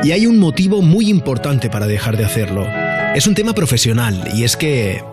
Y 0.06 0.14
hay 0.14 0.26
un 0.26 0.40
motivo 0.40 0.82
muy 0.82 1.10
importante 1.10 1.70
para 1.70 1.86
dejar 1.86 2.16
de 2.16 2.24
hacerlo. 2.24 2.66
Es 3.14 3.28
un 3.28 3.36
tema 3.36 3.54
profesional 3.54 4.30
y 4.34 4.46
es 4.46 4.56
que... 4.56 5.04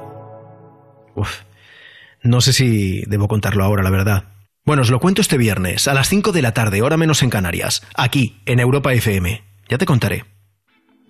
Uf, 1.16 1.40
no 2.22 2.40
sé 2.40 2.52
si 2.52 3.02
debo 3.08 3.26
contarlo 3.26 3.64
ahora, 3.64 3.82
la 3.82 3.90
verdad. 3.90 4.31
Bueno, 4.64 4.82
os 4.82 4.90
lo 4.90 5.00
cuento 5.00 5.20
este 5.20 5.38
viernes, 5.38 5.88
a 5.88 5.94
las 5.94 6.08
5 6.08 6.30
de 6.30 6.40
la 6.40 6.54
tarde, 6.54 6.82
hora 6.82 6.96
menos 6.96 7.24
en 7.24 7.30
Canarias, 7.30 7.82
aquí, 7.96 8.40
en 8.46 8.60
Europa 8.60 8.92
FM. 8.92 9.42
Ya 9.68 9.76
te 9.76 9.86
contaré. 9.86 10.24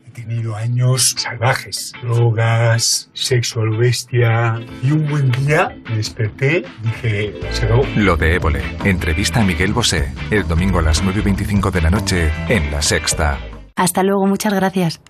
He 0.06 0.10
tenido 0.10 0.56
años 0.56 1.14
salvajes, 1.18 1.92
drogas, 2.02 3.10
sexo 3.12 3.60
a 3.60 3.64
lo 3.66 3.76
bestia. 3.76 4.58
Y 4.82 4.92
un 4.92 5.06
buen 5.06 5.30
día 5.32 5.76
me 5.86 5.96
desperté, 5.96 6.64
dije, 6.82 7.34
se 7.50 7.66
acabó. 7.66 7.84
Lo 7.94 8.16
de 8.16 8.36
Évole. 8.36 8.62
Entrevista 8.84 9.42
a 9.42 9.44
Miguel 9.44 9.74
Bosé. 9.74 10.14
El 10.30 10.48
domingo 10.48 10.78
a 10.78 10.82
las 10.82 11.04
9.25 11.04 11.70
de 11.70 11.82
la 11.82 11.90
noche 11.90 12.30
en 12.48 12.70
La 12.70 12.80
Sexta. 12.80 13.38
Hasta 13.76 14.02
luego, 14.02 14.26
muchas 14.26 14.54
gracias. 14.54 15.02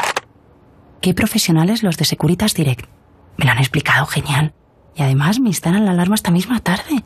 Qué 1.00 1.14
profesionales 1.14 1.84
los 1.84 1.96
de 1.96 2.06
Securitas 2.06 2.54
Direct. 2.54 2.86
Me 3.36 3.44
lo 3.44 3.52
han 3.52 3.58
explicado 3.58 4.04
genial. 4.06 4.52
Y 4.96 5.02
además 5.02 5.38
me 5.38 5.48
instalan 5.48 5.84
la 5.84 5.92
alarma 5.92 6.16
esta 6.16 6.32
misma 6.32 6.58
tarde. 6.58 7.04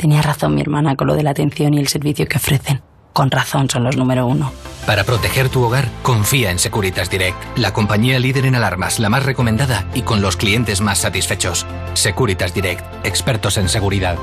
Tenía 0.00 0.22
razón 0.22 0.54
mi 0.54 0.62
hermana 0.62 0.96
con 0.96 1.08
lo 1.08 1.14
de 1.14 1.22
la 1.22 1.32
atención 1.32 1.74
y 1.74 1.78
el 1.78 1.88
servicio 1.88 2.26
que 2.26 2.38
ofrecen. 2.38 2.80
Con 3.12 3.30
razón 3.30 3.68
son 3.68 3.84
los 3.84 3.98
número 3.98 4.26
uno. 4.26 4.50
Para 4.86 5.04
proteger 5.04 5.50
tu 5.50 5.62
hogar, 5.62 5.90
confía 6.02 6.50
en 6.50 6.58
Securitas 6.58 7.10
Direct, 7.10 7.36
la 7.58 7.74
compañía 7.74 8.18
líder 8.18 8.46
en 8.46 8.54
alarmas, 8.54 8.98
la 8.98 9.10
más 9.10 9.26
recomendada 9.26 9.84
y 9.92 10.00
con 10.00 10.22
los 10.22 10.38
clientes 10.38 10.80
más 10.80 11.00
satisfechos. 11.00 11.66
Securitas 11.92 12.54
Direct, 12.54 12.82
expertos 13.04 13.58
en 13.58 13.68
seguridad. 13.68 14.16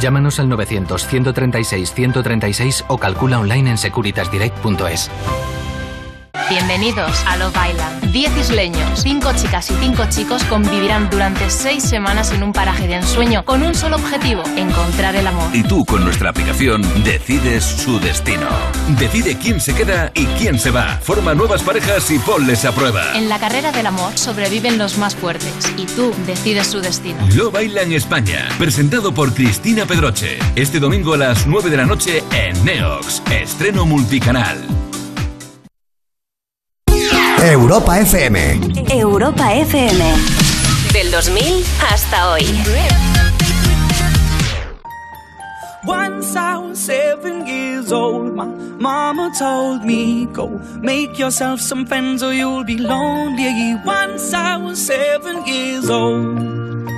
Llámanos 0.00 0.40
al 0.40 0.48
900-136-136 0.48 2.86
o 2.88 2.96
calcula 2.96 3.38
online 3.38 3.72
en 3.72 3.76
securitasdirect.es. 3.76 5.10
Bienvenidos 6.50 7.22
a 7.26 7.36
Love 7.36 7.56
Island. 7.70 8.12
10 8.12 8.36
isleños, 8.38 9.00
5 9.02 9.32
chicas 9.36 9.70
y 9.70 9.74
5 9.74 10.04
chicos 10.08 10.44
convivirán 10.44 11.10
durante 11.10 11.50
6 11.50 11.82
semanas 11.82 12.32
en 12.32 12.42
un 12.42 12.52
paraje 12.52 12.86
de 12.86 12.94
ensueño 12.94 13.44
con 13.44 13.62
un 13.62 13.74
solo 13.74 13.96
objetivo, 13.96 14.42
encontrar 14.56 15.14
el 15.16 15.26
amor. 15.26 15.54
Y 15.54 15.62
tú 15.62 15.84
con 15.84 16.04
nuestra 16.04 16.30
aplicación 16.30 16.82
decides 17.04 17.64
su 17.64 18.00
destino. 18.00 18.48
Decide 18.98 19.36
quién 19.36 19.60
se 19.60 19.74
queda 19.74 20.10
y 20.14 20.24
quién 20.38 20.58
se 20.58 20.70
va. 20.70 20.98
Forma 21.02 21.34
nuevas 21.34 21.62
parejas 21.62 22.10
y 22.10 22.18
ponles 22.18 22.64
a 22.64 22.72
prueba. 22.72 23.14
En 23.14 23.28
la 23.28 23.38
carrera 23.38 23.72
del 23.72 23.86
amor 23.86 24.16
sobreviven 24.16 24.78
los 24.78 24.96
más 24.98 25.14
fuertes 25.14 25.72
y 25.76 25.86
tú 25.86 26.14
decides 26.26 26.66
su 26.66 26.80
destino. 26.80 27.18
Love 27.34 27.62
Island 27.62 27.92
España, 27.92 28.48
presentado 28.58 29.12
por 29.12 29.34
Cristina 29.34 29.84
Pedroche. 29.84 30.38
Este 30.56 30.80
domingo 30.80 31.14
a 31.14 31.18
las 31.18 31.46
9 31.46 31.70
de 31.70 31.76
la 31.76 31.86
noche 31.86 32.22
en 32.32 32.64
Neox. 32.64 33.22
Estreno 33.30 33.84
multicanal. 33.84 34.87
Europa 37.44 37.98
FM. 38.00 38.36
Europa 38.92 39.54
FM. 39.54 40.02
Del 40.92 41.10
2000 41.10 41.64
hasta 41.80 42.32
hoy. 42.32 42.44
Once 45.86 46.36
I 46.36 46.58
was 46.58 46.78
seven 46.78 47.46
years 47.46 47.92
old, 47.92 48.34
my 48.34 48.44
mama 48.44 49.30
told 49.38 49.84
me, 49.84 50.26
Go 50.26 50.48
make 50.80 51.18
yourself 51.18 51.60
some 51.60 51.86
friends 51.86 52.22
or 52.22 52.34
you'll 52.34 52.64
be 52.64 52.76
lonely. 52.76 53.76
Once 53.84 54.34
I 54.34 54.56
was 54.56 54.78
seven 54.78 55.46
years 55.46 55.88
old. 55.88 56.97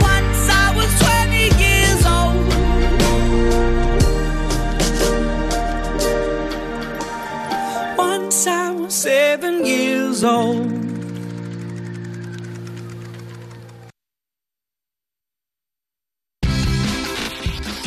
Seven 9.01 9.65
years 9.65 10.23
old. 10.23 10.61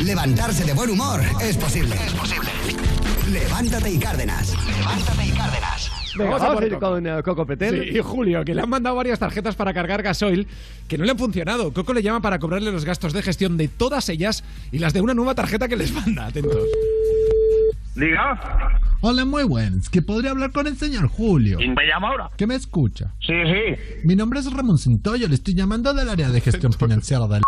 Levantarse 0.03 0.65
de 0.65 0.75
buen 0.75 0.91
humor 0.91 1.21
es 1.41 1.57
posible. 1.57 1.95
Es 1.95 2.13
posible. 2.15 2.51
Levántate 3.31 3.93
y 3.93 3.99
Cárdenas. 3.99 4.55
Levántate 4.67 5.27
y 5.27 5.31
Cárdenas. 5.31 5.91
Venga, 6.17 6.39
vamos 6.39 6.63
a 6.63 6.67
ir 6.67 6.79
con 6.79 7.07
eh, 7.07 7.23
Coco 7.23 7.47
Petel. 7.47 7.85
Sí, 7.85 7.99
y 7.99 8.01
Julio, 8.01 8.45
que 8.45 8.55
le 8.55 8.63
han 8.63 8.69
mandado 8.69 8.97
varias 8.97 9.21
tarjetas 9.21 9.55
para 9.55 9.73
cargar 9.73 10.03
gasoil 10.03 10.49
que 10.89 10.99
no 10.99 11.05
le 11.05 11.13
han 11.13 11.19
funcionado. 11.19 11.73
Coco 11.73 11.95
le 11.95 12.03
llama 12.03 12.23
para 12.23 12.41
cobrarle 12.41 12.73
los 12.73 12.85
gastos 12.85 13.13
de 13.13 13.23
gestión 13.23 13.57
de 13.57 13.69
todas 13.69 14.09
ellas 14.09 14.43
y 14.73 14.81
las 14.81 14.93
de 14.93 15.01
una 15.01 15.15
nueva 15.15 15.37
tarjeta 15.37 15.69
que 15.69 15.77
les 15.77 15.93
manda. 15.93 16.27
Atentos. 16.27 16.65
Diga. 17.95 18.41
Hola, 19.03 19.25
muy 19.25 19.45
buenas. 19.45 19.89
¿Que 19.89 20.03
podría 20.03 20.33
hablar 20.33 20.51
con 20.51 20.67
el 20.67 20.77
señor 20.77 21.09
Julio? 21.09 21.59
¿Quién 21.59 21.75
me 21.75 21.87
llama 21.87 22.09
ahora? 22.09 22.31
¿Que 22.37 22.47
me 22.47 22.57
escucha? 22.57 23.15
Sí, 23.21 23.35
sí. 23.45 24.01
Mi 24.05 24.17
nombre 24.17 24.41
es 24.41 24.53
Ramón 24.53 24.79
Cintoyo, 24.79 25.29
le 25.29 25.35
estoy 25.35 25.55
llamando 25.55 25.95
del 25.95 26.09
área 26.09 26.31
de 26.31 26.41
gestión 26.41 26.73
financiera 26.73 27.27
del... 27.29 27.43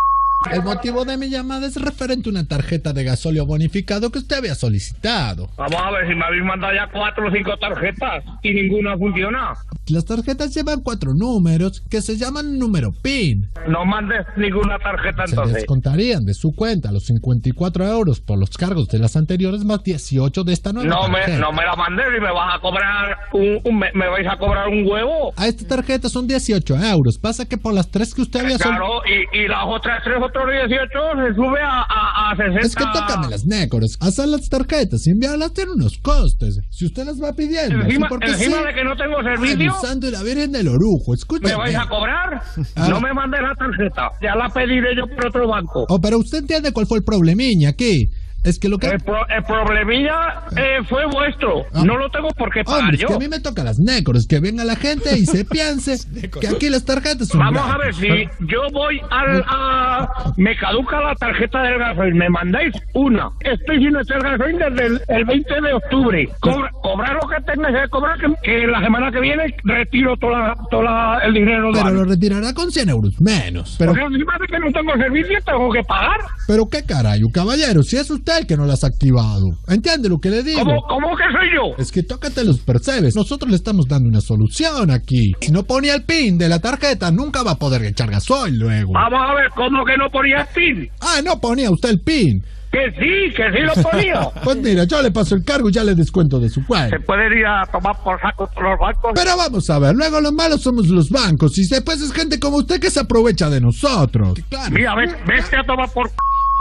El 0.53 0.63
motivo 0.63 1.05
de 1.05 1.17
mi 1.17 1.29
llamada 1.29 1.67
es 1.67 1.77
referente 1.81 2.29
a 2.29 2.33
una 2.33 2.47
tarjeta 2.47 2.93
de 2.93 3.05
gasóleo 3.05 3.47
bonificado 3.47 4.11
que 4.11 4.19
usted 4.19 4.37
había 4.37 4.55
solicitado. 4.55 5.49
Vamos 5.57 5.81
a 5.83 5.91
ver 5.91 6.09
si 6.09 6.15
me 6.15 6.25
habéis 6.25 6.45
mandado 6.45 6.75
ya 6.75 6.89
cuatro 6.93 7.29
o 7.29 7.31
cinco 7.33 7.57
tarjetas 7.59 8.25
y 8.43 8.53
ninguna 8.55 8.97
funciona. 8.97 9.53
Las 9.89 10.05
tarjetas 10.05 10.55
llevan 10.55 10.81
cuatro 10.83 11.15
números 11.15 11.83
que 11.91 12.01
se 12.03 12.17
llaman 12.17 12.59
número 12.59 12.93
PIN. 13.03 13.49
No 13.69 13.85
mandes 13.85 14.27
ninguna 14.37 14.79
tarjeta 14.79 15.27
Se 15.27 15.33
entonces. 15.33 15.55
descontarían 15.57 16.25
de 16.25 16.35
su 16.35 16.55
cuenta 16.55 16.93
los 16.93 17.05
54 17.07 17.87
euros 17.87 18.21
por 18.21 18.39
los 18.39 18.51
cargos 18.51 18.89
de 18.89 18.99
las 18.99 19.17
anteriores 19.17 19.65
más 19.65 19.83
18 19.83 20.45
de 20.45 20.53
esta 20.53 20.73
nueva 20.73 20.89
No 20.89 21.09
me, 21.09 21.19
tarjeta. 21.21 21.39
no 21.39 21.53
me 21.53 21.65
la 21.65 21.77
mandes 21.77 22.07
y 22.17 22.21
me 22.21 22.33
vas 22.33 22.55
a 22.57 22.59
cobrar 22.61 23.17
un, 23.33 23.61
un- 23.65 23.79
me, 23.79 23.93
me 23.93 24.09
vais 24.09 24.27
a 24.27 24.37
cobrar 24.37 24.69
un 24.69 24.87
huevo. 24.87 25.33
A 25.37 25.47
esta 25.47 25.67
tarjeta 25.67 26.09
son 26.09 26.27
18 26.27 26.77
euros. 26.77 27.19
Pasa 27.19 27.47
que 27.47 27.57
por 27.59 27.75
las 27.75 27.91
tres 27.91 28.15
que 28.15 28.23
usted 28.23 28.41
había 28.41 28.59
solicitado... 28.59 29.01
Claro, 29.03 29.27
y, 29.33 29.39
y 29.45 29.49
las 29.49 29.65
otras 29.67 30.03
tres, 30.03 30.17
otros 30.37 30.55
18 30.69 30.89
se 31.27 31.35
sube 31.35 31.61
a, 31.61 31.83
a, 31.83 32.31
a 32.33 32.37
60. 32.37 32.61
Es 32.61 32.75
que 32.75 32.85
tócame 32.85 33.29
las 33.31 33.47
nécoras. 33.47 33.97
Hacer 34.01 34.29
las 34.29 34.49
tarjetas 34.49 35.07
y 35.07 35.11
enviarlas 35.11 35.53
tiene 35.53 35.73
unos 35.73 35.99
costes. 35.99 36.61
Si 36.71 36.87
usted 36.87 37.05
las 37.05 37.21
va 37.23 37.33
pidiendo. 37.33 37.83
Encima, 37.83 38.09
porque 38.09 38.27
encima 38.27 38.59
sí. 38.59 38.65
de 38.65 38.75
que 38.75 38.85
no 38.85 38.97
tengo 38.97 39.23
servicio, 39.23 39.73
y 39.97 40.11
la 40.11 40.23
Virgen 40.23 40.53
del 40.53 40.69
Orujo, 40.69 41.15
escúchame. 41.15 41.53
¿me 41.53 41.59
vais 41.59 41.77
a 41.77 41.89
cobrar? 41.89 42.43
Ah. 42.77 42.89
No 42.91 43.01
me 43.01 43.13
mandes 43.13 43.41
la 43.41 43.55
tarjeta. 43.55 44.11
Ya 44.21 44.35
la 44.35 44.49
pediré 44.51 44.95
yo 44.97 45.07
por 45.07 45.27
otro 45.27 45.49
banco. 45.49 45.87
Oh, 45.89 45.99
pero 45.99 46.19
usted 46.19 46.39
entiende 46.39 46.73
cuál 46.73 46.87
fue 46.87 46.99
el 46.99 47.05
problemiña 47.05 47.71
aquí. 47.71 48.11
Es 48.47 48.59
que 48.59 48.69
lo 48.69 48.79
que... 48.79 48.87
El, 48.89 49.01
pro- 49.01 49.27
el 49.29 49.43
problemilla 49.45 50.43
eh, 50.57 50.79
fue 50.89 51.05
vuestro. 51.07 51.65
No 51.85 51.97
lo 51.97 52.09
tengo 52.11 52.29
por 52.31 52.51
qué 52.53 52.63
pagar 52.65 52.81
Hombre, 52.81 52.95
es 52.97 53.03
yo. 53.03 53.09
que 53.09 53.15
a 53.15 53.19
mí 53.19 53.29
me 53.29 53.41
toca 53.41 53.65
las 53.65 53.79
nécoras, 53.79 54.27
que 54.27 54.41
venga 54.41 54.65
la 54.65 54.77
gente 54.77 55.19
y 55.19 55.27
se 55.27 55.45
piense 55.45 55.97
que 56.41 56.49
aquí 56.49 56.69
las 56.71 56.85
tarjetas 56.85 57.29
son 57.29 57.41
Vamos 57.41 57.63
a 57.69 57.77
ver, 57.79 57.95
si 57.95 58.09
yo 58.47 58.63
voy 58.73 59.01
al, 59.11 59.45
a... 59.49 60.33
Me 60.37 60.57
caduca 60.57 61.01
la 61.01 61.15
tarjeta 61.17 61.63
del 61.63 61.79
gasoil, 61.79 62.15
me 62.15 62.29
mandáis 62.31 62.73
una. 62.95 63.31
Estoy 63.41 63.79
sin 63.79 63.97
echar 63.97 64.23
gasoil 64.23 64.59
desde 64.59 64.87
el, 64.87 65.01
el 65.09 65.25
20 65.25 65.61
de 65.61 65.73
octubre. 65.75 66.29
Cobra- 66.41 66.71
cobrar 66.83 67.15
lo 67.21 67.29
que 67.29 67.43
tengáis 67.43 67.77
que 67.83 67.89
cobrar, 67.89 68.19
que, 68.19 68.27
que 68.43 68.67
la 68.67 68.81
semana 68.81 69.11
que 69.11 69.21
viene 69.21 69.57
retiro 69.65 70.17
toda, 70.17 70.55
toda 70.71 71.19
el 71.25 71.35
dinero. 71.35 71.71
Pero 71.73 71.91
lo 71.91 72.05
retirará 72.05 72.55
con 72.55 72.71
100 72.71 72.89
euros 72.91 73.21
menos. 73.21 73.75
Pero, 73.79 73.93
Porque 73.93 74.05
encima 74.07 74.39
de 74.41 74.47
que 74.47 74.59
no 74.59 74.71
tengo 74.73 74.93
servicio, 74.97 75.39
tengo 75.45 75.73
que 75.73 75.83
pagar. 75.85 76.21
pero 76.47 76.69
qué 76.69 76.85
carajo, 76.85 77.29
caballero, 77.33 77.83
si 77.83 77.97
es 77.97 78.09
usted 78.11 78.36
el 78.39 78.47
que 78.47 78.57
no 78.57 78.65
las 78.67 78.85
ha 78.85 78.89
activado. 78.89 79.45
¿Entiende 79.69 80.09
lo 80.09 80.19
que 80.19 80.31
le 80.31 80.43
digo? 80.43 80.61
¿Cómo, 80.61 80.83
cómo 80.89 81.17
que 81.17 81.25
soy 81.25 81.49
yo? 81.55 81.83
Es 81.83 81.91
que 81.93 82.03
tócate 82.03 82.45
los 82.45 82.59
percebes. 82.61 83.15
Nosotros 83.17 83.51
le 83.51 83.57
estamos 83.57 83.87
dando 83.89 84.09
una 84.09 84.21
solución 84.21 84.91
aquí. 84.91 85.33
Si 85.41 85.51
no 85.53 85.65
ponía 85.65 85.95
el 85.95 86.05
pin 86.05 86.39
de 86.39 86.49
la 86.49 86.59
tarjeta, 86.61 87.11
nunca 87.11 87.43
va 87.43 87.53
a 87.53 87.57
poder 87.59 87.85
echar 87.85 88.11
gasoil 88.11 88.59
luego. 88.59 88.93
Vamos 88.93 89.21
a 89.21 89.35
ver, 89.35 89.51
¿cómo 89.55 89.85
que 89.85 89.97
no 89.97 90.11
ponía 90.11 90.41
el 90.41 90.47
PIN? 90.55 90.91
Ah, 91.01 91.21
no 91.25 91.41
ponía 91.41 91.71
usted 91.71 91.91
el 91.91 92.01
pin. 92.01 92.43
Que 92.73 92.91
sí, 92.99 93.35
que 93.35 93.45
sí 93.53 93.63
lo 93.63 93.83
ponía. 93.83 94.29
Pues 94.45 94.57
mira, 94.59 94.85
yo 94.85 95.01
le 95.01 95.11
paso 95.11 95.35
el 95.35 95.45
cargo 95.45 95.71
y 95.71 95.73
ya 95.73 95.83
le 95.85 95.95
descuento 95.95 96.39
de 96.39 96.49
su 96.49 96.61
Se 96.61 96.67
cuenta. 96.67 96.97
pueden 97.07 97.39
ir 97.39 97.47
a 97.47 97.65
tomar 97.67 97.97
por 98.03 98.21
saco 98.21 98.49
los 98.61 98.79
bancos. 98.79 99.13
Pero 99.15 99.37
vamos 99.37 99.71
a 99.71 99.79
ver, 99.79 99.95
luego 99.95 100.21
los 100.21 100.33
malos 100.33 100.61
somos 100.63 100.87
los 100.89 101.09
bancos 101.09 101.57
y 101.59 101.67
después 101.69 102.01
es 102.03 102.13
gente 102.13 102.39
como 102.39 102.59
usted 102.59 102.81
que 102.81 102.91
se 102.91 103.01
aprovecha 103.01 103.49
de 103.49 103.61
nosotros. 103.61 104.35
Claro. 104.51 104.71
Mira, 104.75 104.95
ves, 104.95 105.15
vete 105.27 105.57
a 105.57 105.63
tomar 105.65 105.89
por 105.93 106.11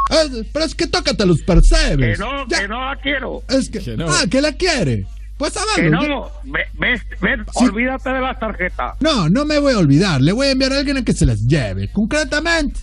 Es- 0.09 0.45
pero 0.53 0.65
es 0.65 0.75
que 0.75 0.87
tócate 0.87 1.25
los 1.25 1.41
percebes. 1.41 2.17
Que 2.17 2.23
no, 2.23 2.47
que 2.47 2.67
no 2.67 2.85
la 2.85 2.95
quiero. 2.97 3.43
Es 3.49 3.69
que, 3.69 3.79
ah, 4.07 4.23
que 4.29 4.41
la 4.41 4.51
quiere. 4.53 5.05
Pues 5.37 5.57
a 5.57 5.61
Que 5.75 5.81
verlo. 5.81 6.07
no, 6.07 6.31
ve- 6.45 6.65
ves, 6.79 7.01
ves, 7.21 7.39
olvídate 7.55 8.09
de 8.09 8.21
las 8.21 8.39
tarjetas. 8.39 8.95
No, 9.01 9.27
no 9.29 9.43
me 9.43 9.59
voy 9.59 9.73
a 9.73 9.79
olvidar. 9.79 10.21
Le 10.21 10.31
voy 10.31 10.47
a 10.47 10.51
enviar 10.51 10.71
a 10.71 10.77
alguien 10.77 10.97
a 10.97 11.03
que 11.03 11.11
se 11.13 11.25
las 11.25 11.41
lleve. 11.41 11.91
Concretamente, 11.91 12.79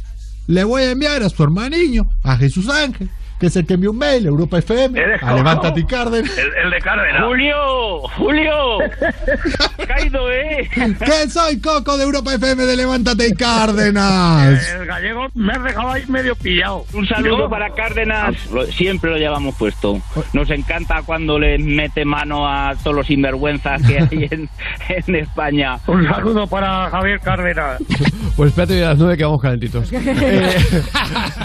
le 0.49 0.62
voy 0.64 0.83
a 0.83 0.91
enviar 0.91 1.23
a 1.23 1.31
su 1.31 1.43
hermaniño, 1.43 2.07
a 2.23 2.37
Jesús 2.37 2.68
Ángel, 2.68 3.09
que 3.43 3.49
es 3.49 3.57
el 3.57 3.66
que 3.66 3.74
envió 3.74 3.90
un 3.90 3.99
mail 3.99 4.24
a 4.24 4.28
Europa 4.28 4.57
FM, 4.59 5.03
a 5.20 5.34
Levántate 5.34 5.80
y 5.80 5.84
Cárdenas. 5.84 6.30
El, 6.62 6.70
de 6.70 6.78
Cárdenas. 6.80 7.24
Julio, 7.24 8.03
Julio, 8.16 8.78
caído, 9.88 10.30
¿eh? 10.30 10.70
Que 11.05 11.28
soy 11.28 11.61
Coco 11.61 11.97
de 11.97 12.05
Europa 12.05 12.34
FM 12.34 12.64
de 12.64 12.76
Levántate 12.76 13.26
y 13.26 13.32
Cárdenas. 13.32 14.74
El 14.74 14.86
gallego 14.86 15.26
me 15.34 15.55
has 15.55 15.64
dejado 15.64 15.90
ahí 15.90 16.05
medio 16.07 16.36
pillado. 16.36 16.84
Un 16.93 17.05
saludo 17.09 17.51
para 17.51 17.70
Cárdenas. 17.70 18.36
Lo- 18.53 18.64
siempre 18.66 19.11
lo 19.11 19.16
llevamos 19.16 19.57
puesto. 19.57 20.01
Nos 20.32 20.49
encanta 20.51 21.03
cuando 21.05 21.36
le 21.36 21.59
mete 21.59 22.05
mano 22.05 22.47
a 22.49 22.76
todos 22.80 22.95
los 22.95 23.09
sinvergüenzas 23.09 23.82
que 23.82 23.99
hay 23.99 24.09
en, 24.30 24.49
en 24.88 25.14
España. 25.16 25.80
Un 25.88 26.07
saludo 26.07 26.47
para 26.47 26.88
Javier 26.90 27.18
Cárdenas. 27.18 27.82
Pues 28.36 28.51
espérate 28.51 28.84
a 28.84 28.90
las 28.90 28.99
9 28.99 29.16
que 29.16 29.24
vamos 29.24 29.43
calentitos. 29.43 29.93
Eh, 30.24 30.82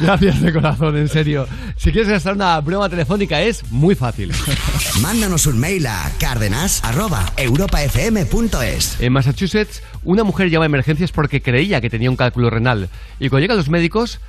gracias 0.02 0.42
de 0.42 0.54
corazón, 0.54 0.98
en 0.98 1.08
serio. 1.08 1.48
Si 1.88 1.94
quieres 1.94 2.10
gastar 2.10 2.34
una 2.34 2.60
broma 2.60 2.90
telefónica 2.90 3.42
es 3.42 3.72
muy 3.72 3.96
fácil. 3.96 4.34
Mándanos 5.02 5.48
un 5.48 5.58
mail 5.58 5.88
a 5.88 6.12
cárdenas.europafm.es. 6.20 9.00
En 9.00 9.14
Massachusetts, 9.14 9.82
una 10.04 10.26
mujer 10.26 10.50
llama 10.50 10.66
a 10.66 10.68
emergencias 10.68 11.14
porque 11.14 11.42
creía 11.42 11.80
que 11.80 11.90
tenía 11.90 12.10
un 12.10 12.18
cálculo 12.18 12.50
renal. 12.50 12.90
Y 13.22 13.30
cuando 13.30 13.44
llegan 13.44 13.56
los 13.56 13.70
médicos, 13.70 14.20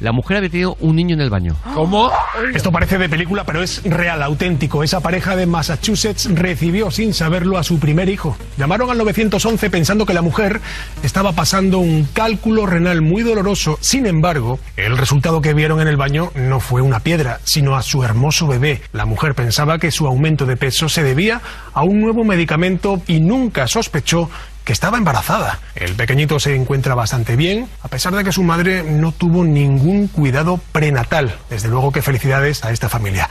la 0.00 0.12
mujer 0.12 0.38
había 0.38 0.50
tenido 0.50 0.76
un 0.80 0.96
niño 0.96 1.14
en 1.14 1.20
el 1.20 1.30
baño. 1.30 1.56
¿Cómo? 1.74 2.10
Esto 2.54 2.72
parece 2.72 2.98
de 2.98 3.08
película, 3.08 3.44
pero 3.44 3.62
es 3.62 3.82
real, 3.84 4.22
auténtico. 4.22 4.82
Esa 4.82 5.00
pareja 5.00 5.36
de 5.36 5.46
Massachusetts 5.46 6.28
recibió 6.34 6.90
sin 6.90 7.14
saberlo 7.14 7.56
a 7.58 7.62
su 7.62 7.78
primer 7.78 8.08
hijo. 8.08 8.36
Llamaron 8.58 8.90
al 8.90 8.98
911 8.98 9.70
pensando 9.70 10.04
que 10.04 10.14
la 10.14 10.22
mujer 10.22 10.60
estaba 11.02 11.32
pasando 11.32 11.78
un 11.78 12.08
cálculo 12.12 12.66
renal 12.66 13.00
muy 13.00 13.22
doloroso. 13.22 13.78
Sin 13.80 14.06
embargo, 14.06 14.58
el 14.76 14.98
resultado 14.98 15.40
que 15.40 15.54
vieron 15.54 15.80
en 15.80 15.88
el 15.88 15.96
baño 15.96 16.32
no 16.34 16.58
fue 16.58 16.82
una 16.82 17.00
piedra, 17.00 17.40
sino 17.44 17.76
a 17.76 17.82
su 17.82 18.02
hermoso 18.02 18.46
bebé. 18.48 18.82
La 18.92 19.06
mujer 19.06 19.34
pensaba 19.34 19.78
que 19.78 19.90
su 19.90 20.06
aumento 20.06 20.46
de 20.46 20.56
peso 20.56 20.88
se 20.88 21.02
debía 21.02 21.40
a 21.74 21.84
un 21.84 22.00
nuevo 22.00 22.24
medicamento 22.24 23.00
y 23.06 23.20
nunca 23.20 23.68
sospechó 23.68 24.28
que 24.64 24.72
estaba 24.72 24.98
embarazada. 24.98 25.58
El 25.74 25.94
pequeñito 25.94 26.38
se 26.38 26.54
encuentra 26.54 26.94
bastante 26.94 27.36
bien, 27.36 27.68
a 27.82 27.88
pesar 27.88 28.14
de 28.14 28.22
que 28.24 28.32
su 28.32 28.42
madre 28.42 28.82
no 28.84 29.12
tuvo 29.12 29.44
ningún 29.44 30.06
cuidado 30.08 30.60
prenatal. 30.72 31.34
Desde 31.50 31.68
luego 31.68 31.90
que 31.92 32.02
felicidades 32.02 32.64
a 32.64 32.70
esta 32.70 32.88
familia. 32.88 33.28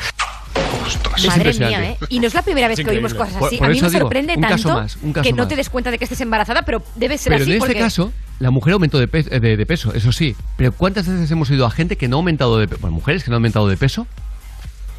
Madre 1.28 1.54
mía, 1.54 1.84
¿eh? 1.92 1.98
Y 2.10 2.20
no 2.20 2.28
es 2.28 2.34
la 2.34 2.42
primera 2.42 2.68
vez 2.68 2.80
Es 2.80 2.86
que 2.86 2.92
oímos 2.92 3.14
cosas 3.14 3.36
así. 3.44 3.58
por 3.58 3.68
a 3.68 3.70
mí 3.70 3.80
me 3.82 3.88
digo, 3.88 4.00
sorprende 4.00 4.34
un 4.36 4.42
caso 4.42 4.68
tanto 4.70 4.82
más, 4.82 4.98
un 5.02 5.14
caso 5.14 5.24
que 5.24 5.34
no 5.34 5.48
te 5.48 5.56
des 5.56 5.70
cuenta 5.70 5.92
de 5.92 5.98
que 5.98 6.06
estés 6.06 6.20
embarazada, 6.22 6.64
pero 6.64 6.84
debe 6.96 7.18
ser 7.18 7.32
Pero 7.34 7.44
así 7.44 7.54
en 7.54 7.60
porque... 7.60 7.74
este 7.74 7.84
caso, 7.84 8.12
la 8.40 8.52
mujer 8.52 8.74
aumentó 8.74 8.98
de, 9.00 9.08
pe- 9.08 9.24
de- 9.24 9.58
de 9.58 9.66
peso, 9.66 9.94
eso 9.94 10.12
sí. 10.12 10.36
Pero 10.58 10.72
¿cuántas 10.72 11.08
veces 11.08 11.30
hemos 11.32 11.50
ido 11.50 11.66
a 11.66 11.72
gente 11.72 11.96
que 11.96 12.08
no 12.08 12.18
ha 12.18 12.20
aumentado 12.20 12.58
de 12.60 12.68
peso? 12.68 12.82
Bueno, 12.82 12.96
mujeres 12.96 13.24
que 13.24 13.30
no 13.30 13.36
han 13.36 13.40
aumentado 13.42 13.68
de 13.68 13.78
peso 13.78 14.08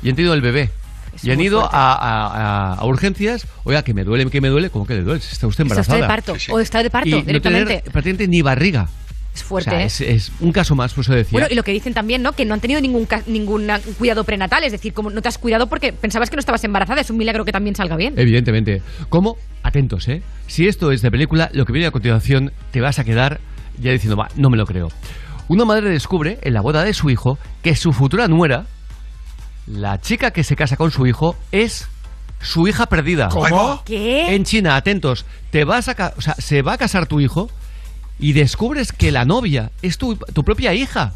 y 0.03 0.09
han 0.11 0.17
tenido 0.17 0.33
el 0.35 0.41
bebé. 0.41 0.71
Y 1.23 1.31
han 1.31 1.41
ido 1.41 1.61
a, 1.65 1.69
a- 1.73 2.73
a- 2.73 2.75
a 2.75 2.85
urgencias. 2.87 3.47
Oiga, 3.65 3.83
que 3.83 3.95
me 3.95 4.05
duele, 4.05 4.29
que 4.31 4.41
me 4.41 4.49
duele. 4.49 4.71
¿Cómo 4.71 4.87
que 4.87 4.95
le 4.95 5.03
duele? 5.03 5.21
Si 5.21 5.33
Está 5.33 5.47
usted 5.47 5.65
Está 5.65 5.75
embarazada. 5.75 5.99
usted 5.99 6.05
de 6.05 6.09
parto. 6.09 6.53
O 6.55 6.61
está 6.61 6.83
de 6.83 6.91
parto, 6.91 7.09
y 7.09 7.13
no 7.13 7.23
directamente. 7.23 7.67
tener 7.67 7.83
prácticamente 7.93 8.29
ni 8.29 8.43
barriga. 8.43 8.89
Es 9.35 9.41
O 9.43 9.47
fuerte, 9.47 9.71
sea, 9.71 9.81
¿eh? 9.81 9.85
es, 9.87 10.01
es 10.03 10.33
un 10.41 10.53
caso 10.53 10.75
más, 10.75 10.93
por 10.93 11.03
eso 11.05 11.15
decía. 11.15 11.31
Bueno, 11.33 11.47
y 11.51 11.55
lo 11.55 11.63
que 11.63 11.73
dicen 11.73 11.95
también, 11.95 12.23
¿no? 12.23 12.33
Que 12.33 12.45
no 12.45 12.53
han 12.53 12.61
tenido 12.61 12.81
ningún, 12.83 13.07
ca- 13.07 13.23
ningún 13.27 13.67
cuidado 13.99 14.25
prenatal. 14.25 14.63
Es 14.65 14.73
decir, 14.73 14.93
como 14.93 15.09
no 15.09 15.23
te 15.23 15.29
has 15.29 15.39
cuidado 15.39 15.69
porque 15.69 15.93
pensabas 15.95 16.29
que 16.29 16.37
no 16.37 16.41
estabas 16.41 16.63
embarazada. 16.65 17.01
Es 17.01 17.09
un 17.09 17.17
milagro 17.17 17.45
que 17.47 17.53
también 17.53 17.75
salga 17.75 17.97
bien. 17.97 18.13
Evidentemente. 18.19 18.83
¿Cómo? 19.09 19.37
Atentos, 19.63 20.07
¿eh? 20.09 20.23
Si 20.49 20.69
esto 20.69 20.93
es 20.93 21.01
de 21.01 21.11
película, 21.11 21.49
lo 21.55 21.65
que 21.65 21.73
viene 21.73 21.87
a 21.89 21.91
continuación 21.93 22.53
te 22.73 22.81
vas 22.83 22.99
a 22.99 23.05
quedar 23.05 23.41
ya 23.81 23.91
diciendo, 23.93 24.17
va, 24.17 24.29
no 24.37 24.51
me 24.51 24.59
lo 24.59 24.67
creo. 24.67 24.89
Una 25.49 25.65
madre 25.65 25.89
descubre 25.89 26.39
en 26.43 26.53
la 26.53 26.61
boda 26.61 26.85
de 26.85 26.93
su 26.93 27.09
hijo 27.09 27.39
que 27.63 27.75
su 27.75 27.93
futura 27.95 28.29
nuera, 28.29 28.67
la 29.67 30.01
chica 30.01 30.31
que 30.33 30.45
se 30.45 30.57
casa 30.57 30.77
con 30.77 30.91
su 30.91 31.07
hijo, 31.07 31.37
es 31.53 31.87
su 32.41 32.67
hija 32.69 32.87
perdida. 32.87 33.29
¿Cómo? 33.29 33.83
¿Qué? 33.85 34.35
En 34.35 34.45
China, 34.45 34.77
atentos. 34.77 35.25
Te 35.51 35.65
vas 35.65 35.89
a 35.89 35.95
ca- 35.95 36.15
o 36.17 36.21
sea, 36.21 36.35
se 36.35 36.63
va 36.63 36.73
a 36.75 36.79
casar 36.79 37.07
tu 37.07 37.21
hijo 37.21 37.51
y 38.19 38.33
descubres 38.33 38.93
que 38.93 39.13
la 39.13 39.25
novia 39.25 39.71
es 39.83 39.99
tu, 39.99 40.17
tu 40.17 40.45
propia 40.45 40.75
hija. 40.75 41.13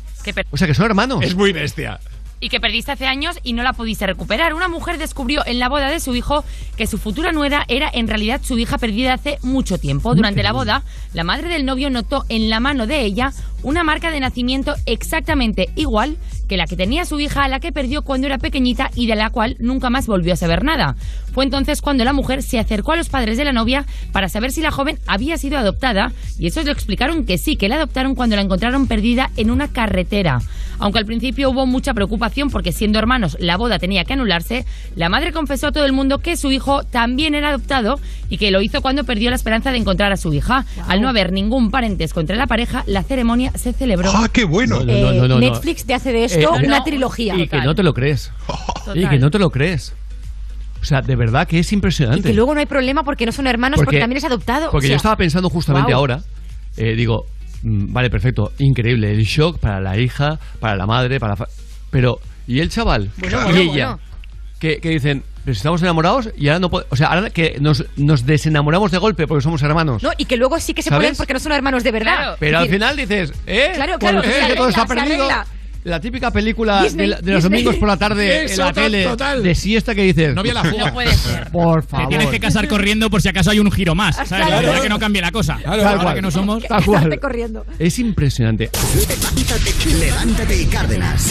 O 0.51 0.57
sea, 0.57 0.67
que 0.67 0.75
son 0.75 0.87
hermanos. 0.87 1.23
Es 1.23 1.35
muy 1.37 1.53
bestia. 1.53 2.01
y 2.39 2.49
que 2.51 2.61
perdiste 2.61 2.93
hace 2.93 3.07
años 3.07 3.39
y 3.45 3.55
no 3.55 3.63
la 3.63 3.73
pudiste 3.73 4.07
recuperar. 4.07 4.53
Una 4.55 4.69
mujer 4.69 4.99
descubrió 4.99 5.45
en 5.47 5.59
la 5.59 5.69
boda 5.71 5.89
de 5.91 6.01
su 6.01 6.15
hijo 6.15 6.45
que 6.77 6.87
su 6.87 6.99
futura 6.99 7.33
nuera 7.33 7.65
era 7.69 7.89
en 7.93 8.07
realidad 8.09 8.41
su 8.45 8.59
hija 8.59 8.77
perdida 8.77 9.15
hace 9.15 9.39
mucho 9.43 9.79
tiempo. 9.79 10.15
Durante 10.15 10.43
la 10.43 10.53
boda, 10.53 10.83
la 11.15 11.25
madre 11.25 11.49
del 11.49 11.65
novio 11.65 11.89
notó 11.91 12.25
en 12.29 12.51
la 12.51 12.61
mano 12.61 12.87
de 12.87 13.01
ella 13.01 13.33
una 13.67 13.83
marca 13.83 14.13
de 14.13 14.21
nacimiento 14.21 14.77
exactamente 14.87 15.71
igual 15.75 16.19
que 16.49 16.57
la 16.57 16.67
que 16.67 16.77
tenía 16.77 17.05
su 17.05 17.19
hija 17.19 17.43
a 17.43 17.49
la 17.49 17.59
que 17.59 17.73
perdió 17.73 18.03
cuando 18.03 18.29
era 18.29 18.39
pequeñita 18.39 18.93
y 18.95 19.09
de 19.09 19.17
la 19.17 19.31
cual 19.31 19.57
nunca 19.59 19.91
más 19.91 20.07
volvió 20.07 20.35
a 20.35 20.37
saber 20.37 20.63
nada. 20.63 20.95
Fue 21.33 21.43
entonces 21.43 21.83
cuando 21.83 22.05
la 22.05 22.13
mujer 22.13 22.45
se 22.45 22.61
acercó 22.61 22.93
a 22.93 22.97
los 22.97 23.09
padres 23.09 23.37
de 23.37 23.45
la 23.45 23.53
novia 23.53 23.85
para 24.13 24.29
saber 24.29 24.53
si 24.53 24.61
la 24.61 24.71
joven 24.71 25.01
había 25.09 25.37
sido 25.37 25.59
adoptada 25.59 26.13
y 26.39 26.47
esos 26.47 26.65
le 26.65 26.71
explicaron 26.71 27.27
que 27.27 27.39
sí, 27.39 27.57
que 27.57 27.69
la 27.69 27.75
adoptaron 27.75 28.15
cuando 28.15 28.37
la 28.37 28.43
encontraron 28.43 28.87
perdida 28.87 29.33
en 29.37 29.51
una 29.51 29.67
carretera. 29.67 30.39
Aunque 30.79 30.99
al 30.99 31.07
principio 31.07 31.51
hubo 31.51 31.67
mucha 31.67 31.95
preocupación 31.95 32.51
porque 32.51 32.71
siendo 32.71 32.99
hermanos 32.99 33.37
la 33.41 33.57
boda 33.57 33.81
tenía 33.81 34.05
que 34.05 34.13
anularse, 34.13 34.65
la 34.95 35.09
madre 35.09 35.33
confesó 35.33 35.69
a 35.69 35.73
todo 35.73 35.87
el 35.87 35.93
mundo 35.93 36.19
que 36.19 36.37
su 36.37 36.53
hijo 36.53 36.85
también 36.85 37.35
era 37.35 37.49
adoptado 37.49 37.99
y 38.29 38.39
que 38.39 38.51
lo 38.51 38.61
hizo 38.61 38.83
cuando 38.83 39.05
perdió 39.05 39.31
la 39.31 39.37
esperanza 39.37 39.73
de 39.73 39.79
encontrar 39.79 40.13
a 40.13 40.17
su 40.17 40.33
hija. 40.33 40.67
Al 40.87 41.01
no 41.01 41.09
haber 41.09 41.33
ningún 41.33 41.71
parentesco 41.71 42.21
entre 42.21 42.37
la 42.37 42.47
pareja, 42.47 42.85
la 42.87 43.03
ceremonia 43.03 43.53
se 43.59 43.73
celebró. 43.73 44.11
¡Ah, 44.15 44.29
qué 44.33 44.45
bueno! 44.45 44.81
No, 44.81 44.85
no, 44.85 45.13
no, 45.13 45.13
no, 45.23 45.29
no. 45.29 45.39
Netflix 45.39 45.85
te 45.85 45.95
hace 45.95 46.13
de 46.13 46.25
esto 46.25 46.55
Eh, 46.57 46.67
una 46.67 46.79
no, 46.79 46.85
trilogía. 46.85 47.35
Y 47.37 47.49
que 47.49 47.61
no 47.61 47.75
te 47.75 47.83
lo 47.83 47.93
crees. 47.95 48.33
Y 48.95 49.07
que 49.09 49.19
no 49.19 49.31
te 49.31 49.39
lo 49.39 49.51
crees. 49.51 49.95
O 50.81 50.85
sea, 50.85 51.01
de 51.03 51.17
verdad 51.17 51.49
que 51.49 51.59
es 51.59 51.73
Y 51.73 51.75
impresionante. 51.75 52.29
que 52.29 52.35
luego 52.35 52.55
no 52.55 52.61
hay 52.61 52.67
problema 52.67 53.03
porque 53.03 53.27
no 53.27 53.33
son 53.33 53.47
hermanos, 53.47 53.81
porque, 53.83 53.99
también 53.99 54.19
es 54.19 54.25
adoptado. 54.25 54.71
Porque 54.71 54.87
O 54.87 54.89
sea, 54.89 54.91
yo 54.91 54.97
estaba 54.97 55.17
pensando 55.17 55.51
justamente 55.51 55.93
ahora, 55.93 56.21
eh, 56.77 56.95
digo, 56.95 57.25
mm, 57.63 57.93
vale, 57.93 58.09
perfecto, 58.11 58.53
increíble, 58.59 59.11
el 59.11 59.25
shock 59.25 59.59
para 59.59 59.81
la 59.81 59.99
hija, 59.99 60.39
para 60.61 60.77
la 60.77 60.87
madre, 60.87 61.19
para 61.19 61.33
la 61.33 61.37
fa- 61.37 61.49
Pero, 61.91 62.21
¿y 62.47 62.61
el 62.61 62.69
chaval? 62.69 63.11
Bueno, 63.17 63.41
y 63.41 63.45
bueno, 63.45 63.59
ella, 63.59 63.87
bueno. 63.87 64.01
Que, 64.61 64.79
que 64.81 64.91
dicen, 64.91 65.25
pero 65.47 65.55
si 65.55 65.59
estamos 65.61 65.81
enamorados 65.81 66.29
y 66.37 66.49
ahora 66.49 66.59
no 66.59 66.69
podemos... 66.71 66.93
O 66.93 66.97
sea, 66.97 67.07
ahora 67.07 67.31
que 67.31 67.57
nos, 67.61 67.85
nos 67.97 68.27
desenamoramos 68.27 68.91
de 68.91 68.99
golpe 68.99 69.29
porque 69.29 69.43
somos 69.43 69.63
hermanos. 69.63 70.03
No, 70.03 70.11
y 70.19 70.25
que 70.25 70.37
luego 70.37 70.59
sí 70.59 70.75
que 70.75 70.83
se 70.83 70.89
¿Sabes? 70.91 71.05
pueden 71.05 71.17
porque 71.17 71.35
no 71.35 71.39
son 71.39 71.53
hermanos 71.53 71.85
de 71.85 71.93
verdad. 71.93 72.37
Pero 72.41 72.57
Es 72.57 72.57
al 72.57 72.63
decir, 72.65 72.75
final 72.81 72.97
dices, 72.97 73.33
¿eh? 73.47 73.71
Claro, 73.77 73.97
claro, 74.01 74.23
Pues, 74.23 74.35
eh, 74.35 74.47
que 74.49 74.55
todo 74.57 74.69
está 74.71 74.85
perdido. 74.87 75.29
La 75.85 76.01
típica 76.01 76.33
película 76.33 76.83
Disney, 76.83 77.07
de, 77.07 77.11
la- 77.13 77.21
de 77.21 77.31
los 77.33 77.45
Disney. 77.45 77.63
domingos 77.63 77.77
por 77.79 77.87
la 77.87 77.97
tarde 77.97 78.41
en 78.41 78.47
Eso, 78.47 78.63
la 78.65 78.73
to- 78.73 78.81
tele 78.81 79.05
total. 79.05 79.41
de 79.45 79.55
siesta 79.55 79.95
que 79.95 80.03
dices. 80.03 80.35
No 80.35 80.41
había 80.41 80.55
la 80.55 80.65
fuga. 80.65 80.87
No 80.87 80.93
puede 80.93 81.15
ser. 81.15 81.49
Por 81.53 81.83
Te 81.83 81.89
favor. 81.91 82.09
tienes 82.09 82.27
que 82.27 82.41
casar 82.41 82.67
corriendo 82.67 83.09
por 83.09 83.23
si 83.23 83.29
acaso 83.29 83.53
hay 83.53 83.61
un 83.61 83.71
giro 83.71 83.95
más, 83.95 84.17
¿sabes? 84.17 84.47
Claro. 84.49 84.67
Para 84.67 84.81
que 84.83 84.89
no 84.89 84.99
cambie 84.99 85.23
la 85.23 85.31
cosa. 85.31 85.61
Tal 85.63 85.79
Ahora 85.81 86.03
cual. 86.03 86.15
que 86.17 86.23
no 86.23 86.31
somos. 86.33 86.65
Tal 86.65 86.85
cual. 86.85 87.21
Corriendo. 87.21 87.65
Es 87.79 88.01
impresionante. 88.01 88.69
Levántate 90.01 90.61
y 90.61 90.67
Cárdenas. 90.67 91.31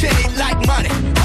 this 0.00 0.12
beach 0.12 0.22
chain 0.24 0.36
like 0.36 0.66
money. 0.66 1.19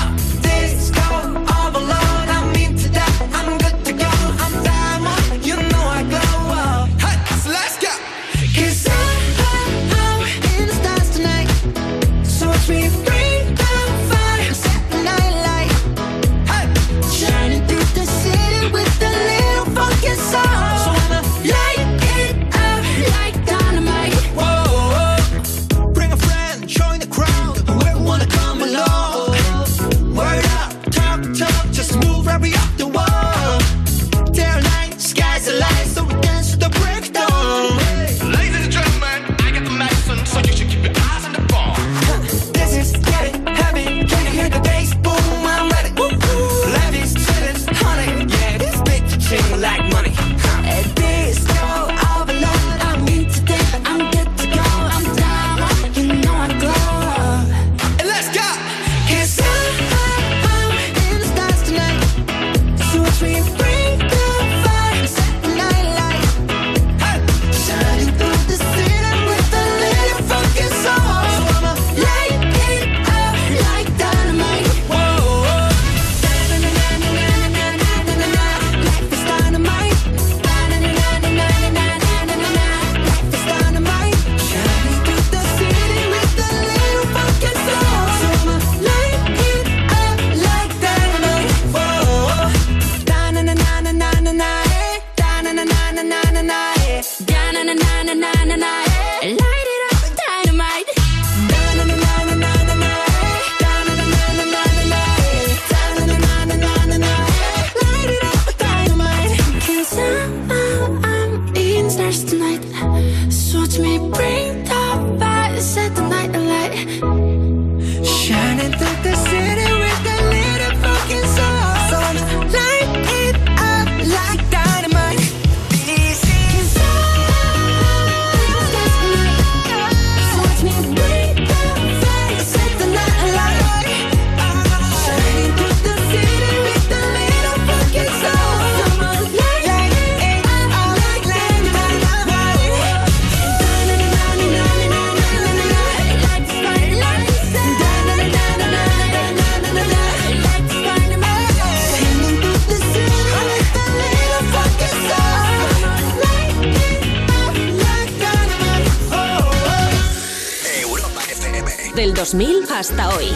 2000 162.25 162.63
hasta 162.73 163.09
hoy. 163.09 163.27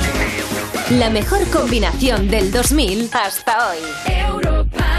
La 0.98 1.12
mejor 1.12 1.48
combinación 1.52 2.28
del 2.28 2.52
2000 2.52 3.12
hasta 3.14 3.70
hoy. 3.70 3.78
Europa. 4.08 4.99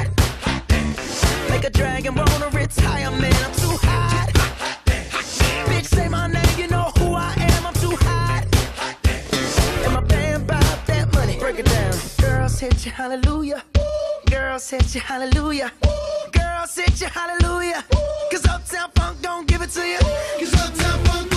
Make 1.61 1.75
a 1.75 1.77
dragon 1.77 2.15
wanna 2.15 2.49
retire, 2.53 3.11
man. 3.11 3.35
I'm 3.45 3.53
too 3.53 3.77
hot. 3.83 4.31
Bitch, 5.67 5.85
say 5.85 6.09
my 6.09 6.25
name, 6.25 6.57
you 6.57 6.67
know 6.67 6.91
who 6.97 7.13
I 7.13 7.35
am. 7.37 7.67
I'm 7.67 7.73
too 7.75 7.95
hot. 7.97 8.47
And 9.85 9.93
my 9.93 10.01
band 10.01 10.47
bought 10.47 10.87
that 10.87 11.13
money. 11.13 11.37
Break 11.37 11.59
it 11.59 11.67
down. 11.67 11.93
Girls 12.19 12.59
hit 12.59 12.83
you, 12.83 12.91
hallelujah. 12.91 13.63
Girls 14.31 14.67
hit 14.71 14.95
you, 14.95 15.01
hallelujah. 15.01 15.71
Girls 16.31 16.75
hit 16.75 16.99
you, 16.99 17.05
hallelujah. 17.05 17.85
Cause 18.31 18.43
Uptown 18.47 18.89
Funk 18.95 19.21
don't 19.21 19.47
give 19.47 19.61
it 19.61 19.69
to 19.69 19.87
you. 19.87 19.99
Cause 20.39 20.55
Uptown 20.55 21.05
Funk 21.05 21.30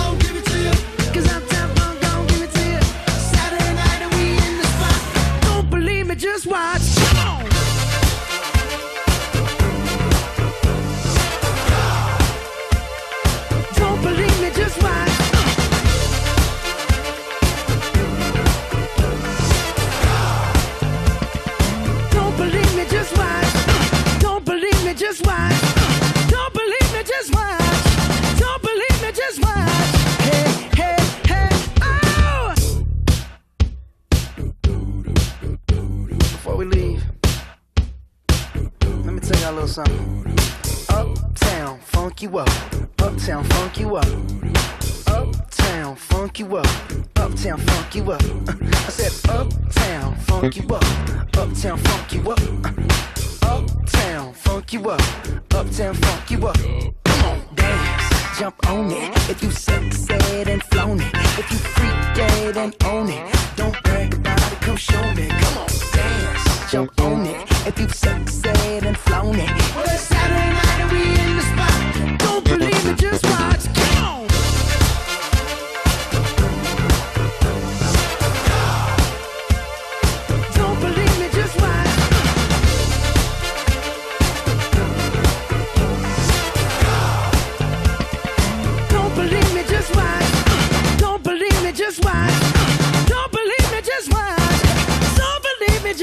tell 39.26 39.40
y'all 39.40 39.52
a 39.52 39.54
little 39.54 39.68
something. 39.68 40.36
Uptown, 40.90 41.78
funk 41.80 42.22
you 42.22 42.38
up. 42.38 42.48
Uptown, 42.98 43.44
funk 43.44 43.80
you 43.80 43.96
up. 43.96 44.06
Uptown, 45.06 45.96
funk 45.96 46.38
you 46.38 46.56
up. 46.56 46.66
Uptown, 47.16 47.58
funk 47.58 47.94
you 47.94 48.12
up. 48.12 48.22
I 48.50 48.90
said, 48.90 49.30
Uptown, 49.30 50.16
funk 50.16 50.56
you 50.56 50.68
up. 50.68 50.84
Uptown, 51.36 51.78
funk 51.78 52.12
you 52.12 52.30
up. 52.30 52.40
Uptown, 53.42 54.32
funk 54.34 54.72
you 54.72 54.90
up. 54.90 55.00
Uptown, 55.54 55.94
funk 55.94 56.30
you 56.30 56.46
up. 56.46 56.58
Come 57.04 57.24
on, 57.24 57.54
dance, 57.54 58.38
jump 58.38 58.68
on 58.68 58.90
it. 58.90 59.30
If 59.30 59.42
you 59.42 59.50
sexed 59.50 60.10
and 60.10 60.62
flown 60.64 61.00
it. 61.00 61.14
If 61.38 61.50
you 61.50 61.58
freaked 61.58 62.16
dead 62.16 62.56
and 62.56 62.76
own 62.84 63.08
it. 63.08 63.34
Don't 63.56 63.82
brag 63.84 64.14
about 64.14 64.52
it, 64.52 64.60
come 64.60 64.76
show 64.76 65.14
me. 65.14 65.28
Come 65.28 65.58
on, 65.58 65.83
jump 66.70 67.00
on 67.00 67.26
it. 67.26 67.50
If 67.66 67.78
you 67.78 67.88
sexed 67.88 68.46
and 68.46 68.96
flown 68.96 69.34
it. 69.34 69.50
Well, 69.74 69.84
it's 69.84 70.02
Saturday 70.02 70.50
night 70.50 70.80
and 70.80 70.92
we 70.92 71.02
in 71.20 71.36
the 71.36 71.42
spot. 71.42 72.18
Don't 72.18 72.44
believe 72.44 72.86
it, 72.86 72.98
just 72.98 73.24
watch. 73.24 73.83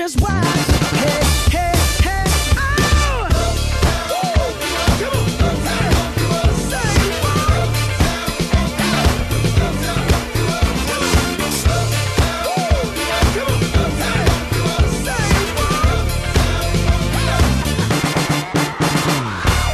Just 0.01 0.19
watch. 0.19 0.33
Hey, 0.97 1.21
hey, 1.51 1.71
hey! 2.01 2.25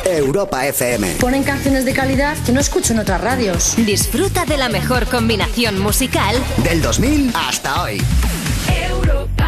Europa 0.03 0.65
FM. 0.67 1.15
Ponen 1.21 1.43
canciones 1.43 1.85
de 1.85 1.93
calidad 1.93 2.35
que 2.45 2.51
no 2.51 2.59
escucho 2.59 2.91
en 2.91 2.99
otras 2.99 3.21
radios. 3.21 3.75
Disfruta 3.77 4.43
de 4.43 4.57
la 4.57 4.67
mejor 4.67 5.05
combinación 5.07 5.79
musical 5.79 6.35
Del 6.63 6.81
2000 6.81 7.31
hasta 7.33 7.83
hoy. 7.83 8.03
Europa. 8.67 9.47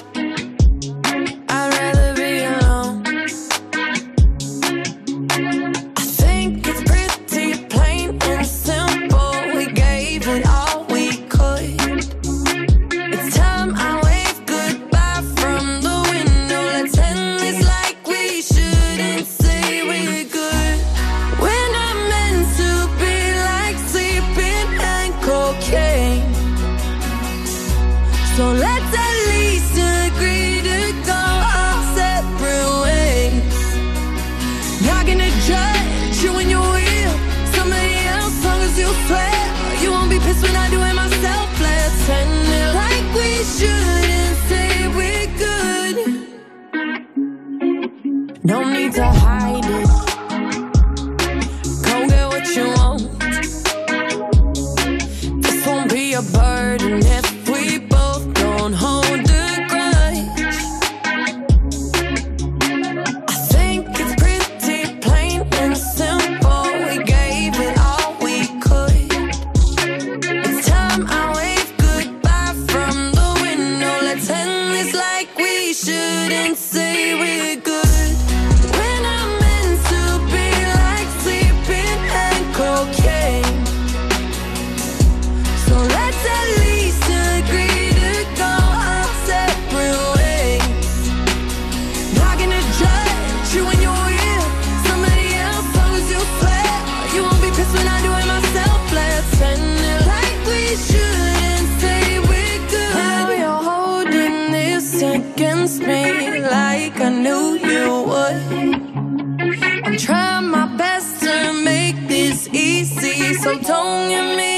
So 113.41 113.57
don't 113.57 114.09
give 114.09 114.37
me 114.37 114.50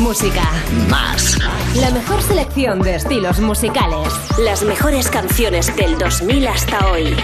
música. 0.00 0.42
Más. 0.88 1.38
La 1.76 1.90
mejor 1.90 2.22
selección 2.22 2.80
de 2.80 2.96
estilos 2.96 3.38
musicales. 3.40 4.08
Las 4.38 4.62
mejores 4.64 5.08
canciones 5.08 5.74
del 5.76 5.98
2000 5.98 6.48
hasta 6.48 6.90
hoy. 6.90 7.14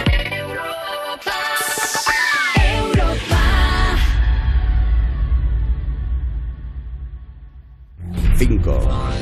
5, 8.38 8.80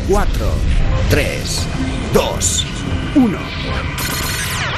4, 0.08 0.46
3, 1.10 1.66
2, 2.12 2.66
1. 3.14 3.38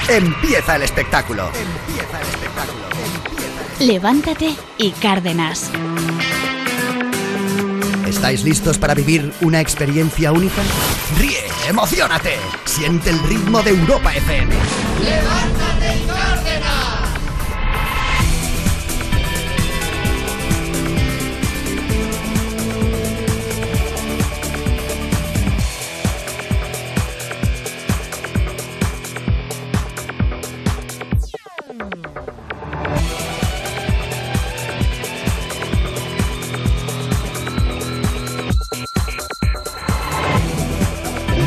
Empieza 0.08 0.76
el 0.76 0.82
espectáculo. 0.82 1.46
Empieza 1.46 2.20
el 2.20 2.28
espectáculo. 2.28 2.86
Levántate 3.80 4.54
y 4.78 4.90
Cárdenas. 4.92 5.70
¿Estáis 8.06 8.44
listos 8.44 8.78
para 8.78 8.94
vivir 8.94 9.32
una 9.40 9.60
experiencia 9.60 10.30
única? 10.30 10.62
Ríe, 11.18 11.44
emocionate, 11.68 12.36
siente 12.64 13.10
el 13.10 13.18
ritmo 13.24 13.62
de 13.62 13.70
Europa 13.70 14.14
FM. 14.14 14.54
¡Levántate 15.02 15.96
y 15.96 16.15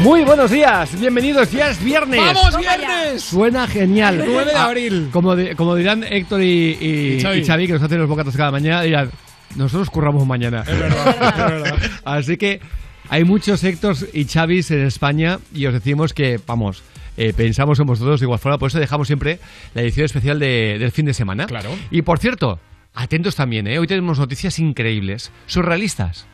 Muy 0.02 0.24
buenos 0.24 0.50
días, 0.50 0.98
bienvenidos, 1.00 1.52
ya 1.52 1.70
es 1.72 1.84
viernes. 1.84 2.22
¡Vamos, 2.22 2.58
viernes! 2.58 3.22
Suena 3.22 3.68
genial. 3.68 4.24
9 4.26 4.46
de 4.46 4.56
Ah, 4.58 4.66
abril. 4.66 5.10
como, 5.12 5.36
di- 5.36 5.56
como 5.56 5.76
dirán 5.76 6.04
Héctor 6.04 6.42
y, 6.42 6.78
y- 6.80 7.16
Y 7.18 7.22
Xavi. 7.22 7.40
y 7.40 7.46
Xavi, 7.46 7.68
que 7.68 7.74
nos 7.74 7.84
hacen 7.84 8.00
los 8.00 8.08
bocatos 8.08 8.36
cada 8.38 8.50
mañana, 8.52 8.82
dirán, 8.82 9.12
nosotros 9.58 9.90
curramos 9.90 10.26
mañana. 10.26 10.62
Es 10.66 10.80
verdad, 10.80 11.10
es 11.10 11.38
verdad. 11.64 11.78
Así 12.06 12.38
que 12.38 12.62
hay 13.10 13.26
muchos 13.26 13.62
Héctors 13.64 14.06
y 14.14 14.24
Xavis 14.24 14.72
en 14.72 14.86
España 14.86 15.40
y 15.54 15.66
os 15.66 15.74
decimos 15.74 16.14
que, 16.14 16.40
vamos, 16.48 16.82
eh, 17.18 17.34
pensamos 17.36 17.78
en 17.80 17.86
vosotros 17.86 18.22
de 18.22 18.26
igual 18.26 18.40
forma, 18.40 18.58
por 18.58 18.70
eso 18.70 18.80
dejamos 18.80 19.08
siempre 19.08 19.40
la 19.74 19.82
edición 19.82 20.06
especial 20.06 20.40
de- 20.40 20.78
del 20.80 20.92
fin 20.92 21.06
de 21.08 21.14
semana. 21.14 21.46
Claro. 21.46 21.76
Y 21.92 22.04
por 22.04 22.20
cierto, 22.20 22.60
atentos 22.94 23.36
también, 23.36 23.68
¿eh? 23.68 23.78
hoy 23.80 23.88
tenemos 23.88 24.18
noticias 24.18 24.60
increíbles, 24.60 25.32
surrealistas. 25.46 26.26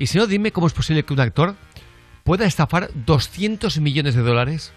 Y 0.00 0.06
si 0.06 0.16
no, 0.16 0.28
dime 0.28 0.52
cómo 0.52 0.68
es 0.68 0.72
posible 0.72 1.02
que 1.02 1.12
un 1.12 1.18
actor 1.18 1.56
pueda 2.28 2.44
estafar 2.44 2.90
200 3.06 3.80
millones 3.80 4.14
de 4.14 4.20
dólares. 4.20 4.70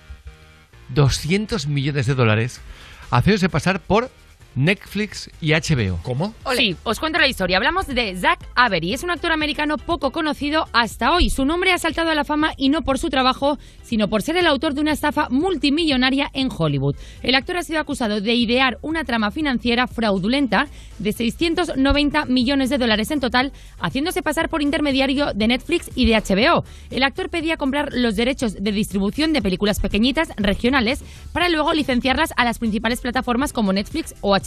200 0.96 1.68
millones 1.68 2.06
de 2.06 2.16
dólares 2.16 2.62
haciéndose 3.10 3.50
pasar 3.50 3.82
por 3.82 4.10
Netflix 4.56 5.30
y 5.40 5.54
HBO. 5.54 6.00
¿Cómo? 6.04 6.34
Sí, 6.56 6.76
os 6.84 7.00
cuento 7.00 7.20
la 7.20 7.28
historia. 7.28 7.58
Hablamos 7.58 7.88
de 7.88 8.16
Zach 8.16 8.40
Avery. 8.56 8.94
Es 8.94 9.04
un 9.04 9.12
actor 9.12 9.32
americano 9.32 9.78
poco 9.78 10.12
conocido 10.12 10.68
hasta 10.74 11.14
hoy. 11.14 11.30
Su 11.30 11.46
nombre 11.46 11.72
ha 11.72 11.78
saltado 11.78 12.10
a 12.10 12.16
la 12.16 12.26
fama 12.26 12.52
y 12.58 12.70
no 12.70 12.82
por 12.82 13.00
su 13.00 13.10
trabajo, 13.10 13.58
sino 13.82 14.10
por 14.10 14.22
ser 14.22 14.38
el 14.38 14.48
autor 14.48 14.74
de 14.74 14.82
una 14.82 14.92
estafa 14.92 15.28
multimillonaria 15.30 16.30
en 16.34 16.50
Hollywood. 16.56 16.96
El 17.24 17.36
actor 17.36 17.58
ha 17.58 17.64
sido 17.64 17.80
acusado 17.80 18.22
de 18.22 18.34
idear 18.34 18.78
una 18.82 19.04
trama 19.04 19.32
financiera 19.32 19.88
fraudulenta 19.88 20.68
de 21.00 21.14
690 21.14 22.26
millones 22.26 22.70
de 22.70 22.78
dólares 22.78 23.12
en 23.12 23.20
total, 23.20 23.54
haciéndose 23.80 24.22
pasar 24.22 24.50
por 24.50 24.62
intermediario 24.62 25.34
de 25.34 25.48
Netflix 25.48 25.90
y 25.96 26.06
de 26.06 26.16
HBO. 26.16 26.64
El 26.90 27.04
actor 27.04 27.30
pedía 27.30 27.58
comprar 27.58 27.90
los 27.94 28.16
derechos 28.16 28.56
de 28.62 28.72
distribución 28.72 29.34
de 29.34 29.42
películas 29.42 29.80
pequeñitas 29.80 30.30
regionales 30.38 31.04
para 31.34 31.50
luego 31.50 31.74
licenciarlas 31.74 32.34
a 32.36 32.44
las 32.44 32.60
principales 32.60 33.02
plataformas 33.02 33.54
como 33.54 33.74
Netflix 33.74 34.14
o 34.22 34.36
HBO. 34.36 34.41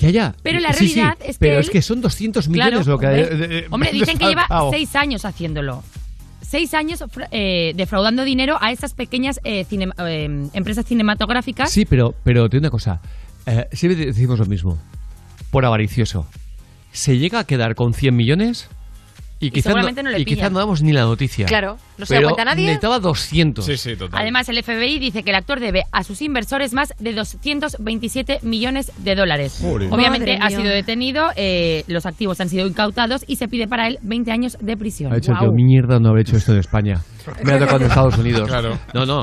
Ya, 0.00 0.10
ya. 0.10 0.34
Pero 0.42 0.60
la 0.60 0.72
Sí, 0.72 0.88
sí, 0.88 0.94
realidad 0.94 1.18
es 1.24 1.36
que 1.36 1.40
Pero 1.40 1.54
él- 1.54 1.60
es 1.60 1.70
que 1.70 1.82
son 1.82 2.00
200 2.00 2.48
millones 2.48 2.84
Claro, 2.84 2.90
lo 2.92 2.98
que... 2.98 3.06
hombre, 3.06 3.22
eh, 3.22 3.58
eh, 3.60 3.66
hombre, 3.70 3.90
dicen 3.92 4.18
que 4.18 4.26
lleva 4.26 4.42
desfalcado. 4.42 4.70
seis 4.70 4.94
años 4.96 5.24
haciéndolo. 5.24 5.82
Seis 6.42 6.74
años 6.74 7.02
eh, 7.32 7.72
defraudando 7.74 8.22
dinero 8.24 8.56
a 8.60 8.70
estas 8.70 8.94
pequeñas 8.94 9.40
eh, 9.44 9.64
cine- 9.68 9.92
eh, 9.98 10.48
empresas 10.52 10.84
cinematográficas. 10.86 11.70
Sí, 11.72 11.84
pero, 11.84 12.14
pero 12.22 12.48
te 12.48 12.56
digo 12.56 12.64
una 12.64 12.70
cosa. 12.70 13.00
Siempre 13.72 14.06
decimos 14.06 14.38
lo 14.38 14.46
mismo. 14.46 14.78
Por 15.50 15.64
avaricioso. 15.64 16.26
Se 16.92 17.18
llega 17.18 17.40
a 17.40 17.44
quedar 17.44 17.74
con 17.74 17.94
100 17.94 18.14
millones 18.16 18.68
y, 19.38 19.50
quizás 19.50 19.64
seguramente 19.64 20.02
no 20.02 20.10
le 20.10 20.18
y 20.20 20.24
quizá 20.24 20.36
pillan. 20.36 20.52
no 20.54 20.58
damos 20.60 20.82
ni 20.82 20.92
la 20.92 21.02
noticia. 21.02 21.44
Claro, 21.46 21.76
no 21.98 22.06
se 22.06 22.14
da 22.14 22.20
Pero 22.20 22.28
cuenta 22.30 22.44
nadie. 22.46 22.64
necesitaba 22.66 22.98
200. 23.00 23.64
Sí, 23.64 23.76
sí, 23.76 23.96
total. 23.96 24.20
Además, 24.20 24.48
el 24.48 24.62
FBI 24.62 24.98
dice 24.98 25.22
que 25.22 25.30
el 25.30 25.36
actor 25.36 25.60
debe 25.60 25.82
a 25.92 26.02
sus 26.04 26.22
inversores 26.22 26.72
más 26.72 26.94
de 26.98 27.12
227 27.12 28.38
millones 28.42 28.92
de 28.98 29.14
dólares. 29.14 29.62
Obviamente 29.64 30.32
Madre 30.32 30.38
ha 30.40 30.48
mía. 30.48 30.56
sido 30.58 30.70
detenido, 30.70 31.26
eh, 31.36 31.84
los 31.86 32.06
activos 32.06 32.40
han 32.40 32.48
sido 32.48 32.66
incautados 32.66 33.24
y 33.26 33.36
se 33.36 33.48
pide 33.48 33.66
para 33.68 33.86
él 33.88 33.98
20 34.02 34.32
años 34.32 34.56
de 34.60 34.76
prisión. 34.76 35.12
Ha 35.12 35.18
hecho 35.18 35.32
tío, 35.38 35.50
mierda 35.52 35.98
no 36.00 36.10
haber 36.10 36.22
hecho 36.22 36.36
esto 36.36 36.52
en 36.52 36.58
España. 36.60 37.02
Me 37.44 37.52
ha 37.52 37.58
tocado 37.58 37.78
en 37.80 37.86
Estados 37.88 38.18
Unidos. 38.18 38.48
Claro. 38.48 38.78
No, 38.94 39.04
no, 39.04 39.22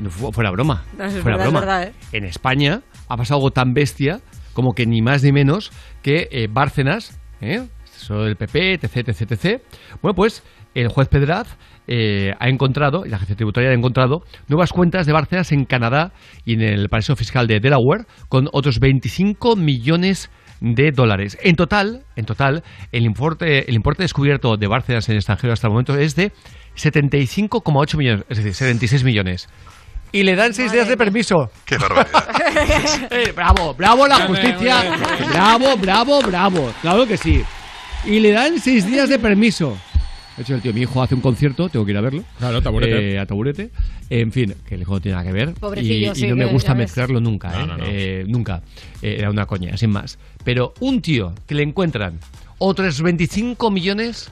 no 0.00 0.10
fu- 0.10 0.32
fuera 0.32 0.50
broma. 0.50 0.84
No, 0.98 1.08
fuera 1.10 1.22
verdad, 1.38 1.46
es 1.46 1.52
broma. 1.52 1.60
verdad, 1.60 1.82
¿eh? 1.84 1.92
En 2.12 2.24
España 2.24 2.82
ha 3.08 3.16
pasado 3.16 3.38
algo 3.38 3.50
tan 3.52 3.72
bestia 3.72 4.20
como 4.52 4.72
que 4.72 4.86
ni 4.86 5.00
más 5.02 5.22
ni 5.22 5.32
menos 5.32 5.70
que 6.02 6.28
eh, 6.30 6.48
Bárcenas, 6.50 7.18
¿eh? 7.40 7.62
Eso 8.06 8.22
del 8.22 8.36
PP, 8.36 8.74
etc, 8.74 9.08
etc, 9.08 9.32
etc. 9.32 9.62
Bueno, 10.00 10.14
pues 10.14 10.44
el 10.74 10.88
juez 10.88 11.08
Pedraz 11.08 11.56
eh, 11.88 12.32
ha 12.38 12.48
encontrado, 12.48 13.04
y 13.04 13.08
la 13.08 13.16
agencia 13.16 13.34
tributaria 13.34 13.70
ha 13.70 13.74
encontrado, 13.74 14.22
nuevas 14.46 14.72
cuentas 14.72 15.06
de 15.06 15.12
Bárcenas 15.12 15.50
en 15.50 15.64
Canadá 15.64 16.12
y 16.44 16.54
en 16.54 16.62
el 16.62 16.88
paraíso 16.88 17.16
fiscal 17.16 17.48
de 17.48 17.58
Delaware 17.58 18.04
con 18.28 18.48
otros 18.52 18.78
25 18.78 19.56
millones 19.56 20.30
de 20.60 20.92
dólares. 20.92 21.36
En 21.42 21.56
total, 21.56 22.04
en 22.14 22.26
total, 22.26 22.62
el 22.92 23.04
importe, 23.04 23.68
el 23.68 23.74
importe 23.74 24.04
descubierto 24.04 24.56
de 24.56 24.68
Bárcenas 24.68 25.08
en 25.08 25.14
el 25.14 25.18
extranjero 25.18 25.52
hasta 25.52 25.66
el 25.66 25.72
momento 25.72 25.98
es 25.98 26.14
de 26.14 26.30
75,8 26.76 27.96
millones, 27.98 28.24
es 28.28 28.36
decir, 28.38 28.54
76 28.54 29.02
millones. 29.02 29.48
Y 30.12 30.22
le 30.22 30.36
dan 30.36 30.54
seis 30.54 30.70
días 30.70 30.86
de 30.86 30.96
permiso. 30.96 31.50
Qué 31.64 31.76
barbaridad. 31.76 32.22
Eh, 33.10 33.32
bravo, 33.34 33.74
bravo 33.74 34.06
la 34.06 34.26
justicia. 34.26 34.82
Bravo, 35.30 35.76
bravo, 35.76 36.20
bravo. 36.22 36.72
Claro 36.80 37.06
que 37.06 37.16
sí. 37.18 37.44
Y 38.06 38.20
le 38.20 38.30
dan 38.32 38.60
seis 38.60 38.86
días 38.86 39.08
de 39.08 39.18
permiso. 39.18 39.76
De 40.36 40.42
hecho, 40.42 40.54
el 40.54 40.60
tío, 40.60 40.72
mi 40.74 40.82
hijo 40.82 41.02
hace 41.02 41.14
un 41.14 41.20
concierto, 41.22 41.68
tengo 41.68 41.84
que 41.84 41.92
ir 41.92 41.96
a 41.96 42.02
verlo. 42.02 42.22
Claro, 42.38 42.60
taburete. 42.60 43.14
Eh, 43.14 43.18
a 43.18 43.26
taburete. 43.26 43.70
En 44.10 44.30
fin, 44.32 44.54
que 44.68 44.74
el 44.74 44.82
hijo 44.82 44.92
no 44.94 45.00
tiene 45.00 45.16
nada 45.16 45.26
que 45.26 45.32
ver. 45.32 45.54
Pobrecillo, 45.54 45.94
y, 45.94 46.10
y 46.10 46.14
sí, 46.14 46.26
no 46.28 46.36
me 46.36 46.44
gusta 46.44 46.74
mezclarlo 46.74 47.20
nunca, 47.20 47.48
¿eh? 47.54 47.58
No, 47.60 47.66
no, 47.66 47.76
no. 47.78 47.84
Eh, 47.86 48.24
nunca. 48.28 48.62
Eh, 49.02 49.16
era 49.18 49.30
una 49.30 49.46
coña, 49.46 49.76
sin 49.76 49.90
más. 49.90 50.18
Pero 50.44 50.74
un 50.80 51.00
tío 51.00 51.34
que 51.46 51.54
le 51.54 51.62
encuentran 51.62 52.20
otros 52.58 53.00
25 53.00 53.70
millones 53.70 54.28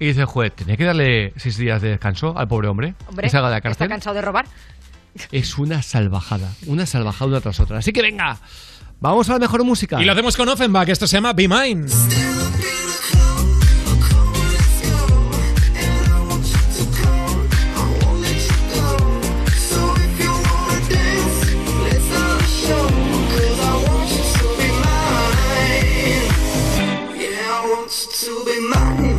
y 0.00 0.06
dice 0.06 0.24
juez, 0.24 0.52
tenía 0.54 0.76
que 0.76 0.84
darle 0.84 1.32
seis 1.36 1.56
días 1.56 1.80
de 1.80 1.90
descanso 1.90 2.36
al 2.36 2.48
pobre 2.48 2.66
hombre. 2.66 2.94
Hombre, 3.08 3.22
que 3.24 3.30
salga 3.30 3.46
de 3.48 3.52
la 3.52 3.58
está 3.58 3.68
cárcel. 3.68 3.88
cansado 3.88 4.14
de 4.16 4.22
robar. 4.22 4.46
Es 5.30 5.56
una 5.56 5.82
salvajada. 5.82 6.52
Una 6.66 6.84
salvajada 6.84 7.30
una 7.30 7.40
tras 7.40 7.60
otra. 7.60 7.78
Así 7.78 7.92
que 7.92 8.02
venga, 8.02 8.38
vamos 8.98 9.28
a 9.30 9.34
la 9.34 9.38
mejor 9.38 9.62
música. 9.64 10.02
Y 10.02 10.04
lo 10.04 10.12
hacemos 10.12 10.36
con 10.36 10.48
Offenbach, 10.48 10.88
esto 10.88 11.06
se 11.06 11.16
llama 11.16 11.32
Be 11.32 11.46
Mine. 11.46 11.86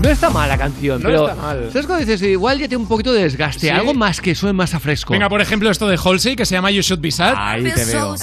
No 0.04 0.10
está 0.10 0.30
mal 0.30 0.50
la 0.50 0.58
canción, 0.58 1.02
No 1.02 1.08
pero 1.08 1.30
está 1.30 1.42
mal. 1.42 1.70
¿sabes 1.72 1.88
cuando 1.88 2.06
dices 2.06 2.22
igual 2.24 2.60
ya 2.60 2.68
tiene 2.68 2.82
un 2.84 2.88
poquito 2.90 3.14
de 3.14 3.24
desgaste? 3.24 3.62
Sí. 3.62 3.70
Algo 3.70 3.94
más 3.94 4.20
que 4.20 4.36
suene 4.36 4.52
más 4.54 4.74
a 4.74 4.80
fresco. 4.80 5.14
Venga, 5.14 5.30
por 5.30 5.40
ejemplo, 5.42 5.70
esto 5.72 5.88
de 5.88 5.98
Halsey 6.04 6.36
que 6.36 6.46
se 6.46 6.56
llama 6.56 6.72
You 6.72 6.82
Should 6.82 7.02
Be 7.02 7.10
Sad. 7.12 7.34
Ahí 7.38 7.64
te 7.72 7.86
veo. 7.86 8.16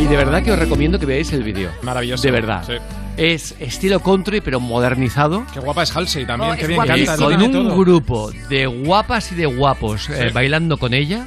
Y 0.00 0.04
de 0.06 0.16
verdad 0.16 0.42
que 0.42 0.52
os 0.52 0.58
recomiendo 0.58 0.98
que 0.98 1.06
veáis 1.06 1.32
el 1.32 1.42
vídeo. 1.42 1.70
Maravilloso. 1.82 2.22
De 2.22 2.30
verdad. 2.30 2.62
Sí. 2.66 2.74
Es 3.16 3.56
estilo 3.58 3.98
country, 4.00 4.40
pero 4.40 4.60
modernizado. 4.60 5.44
Qué 5.52 5.58
guapa 5.58 5.82
es 5.82 5.94
Halsey 5.96 6.24
también, 6.24 6.52
Oh, 6.52 6.54
qué 6.54 6.62
es 6.62 6.68
bien 6.68 6.80
canta. 6.86 7.16
con 7.16 7.42
un 7.42 7.52
todo. 7.52 7.76
grupo 7.78 8.30
de 8.48 8.66
guapas 8.66 9.32
y 9.32 9.34
de 9.34 9.46
guapos 9.46 10.08
eh, 10.10 10.30
bailando 10.32 10.76
con 10.78 10.94
ella, 10.94 11.26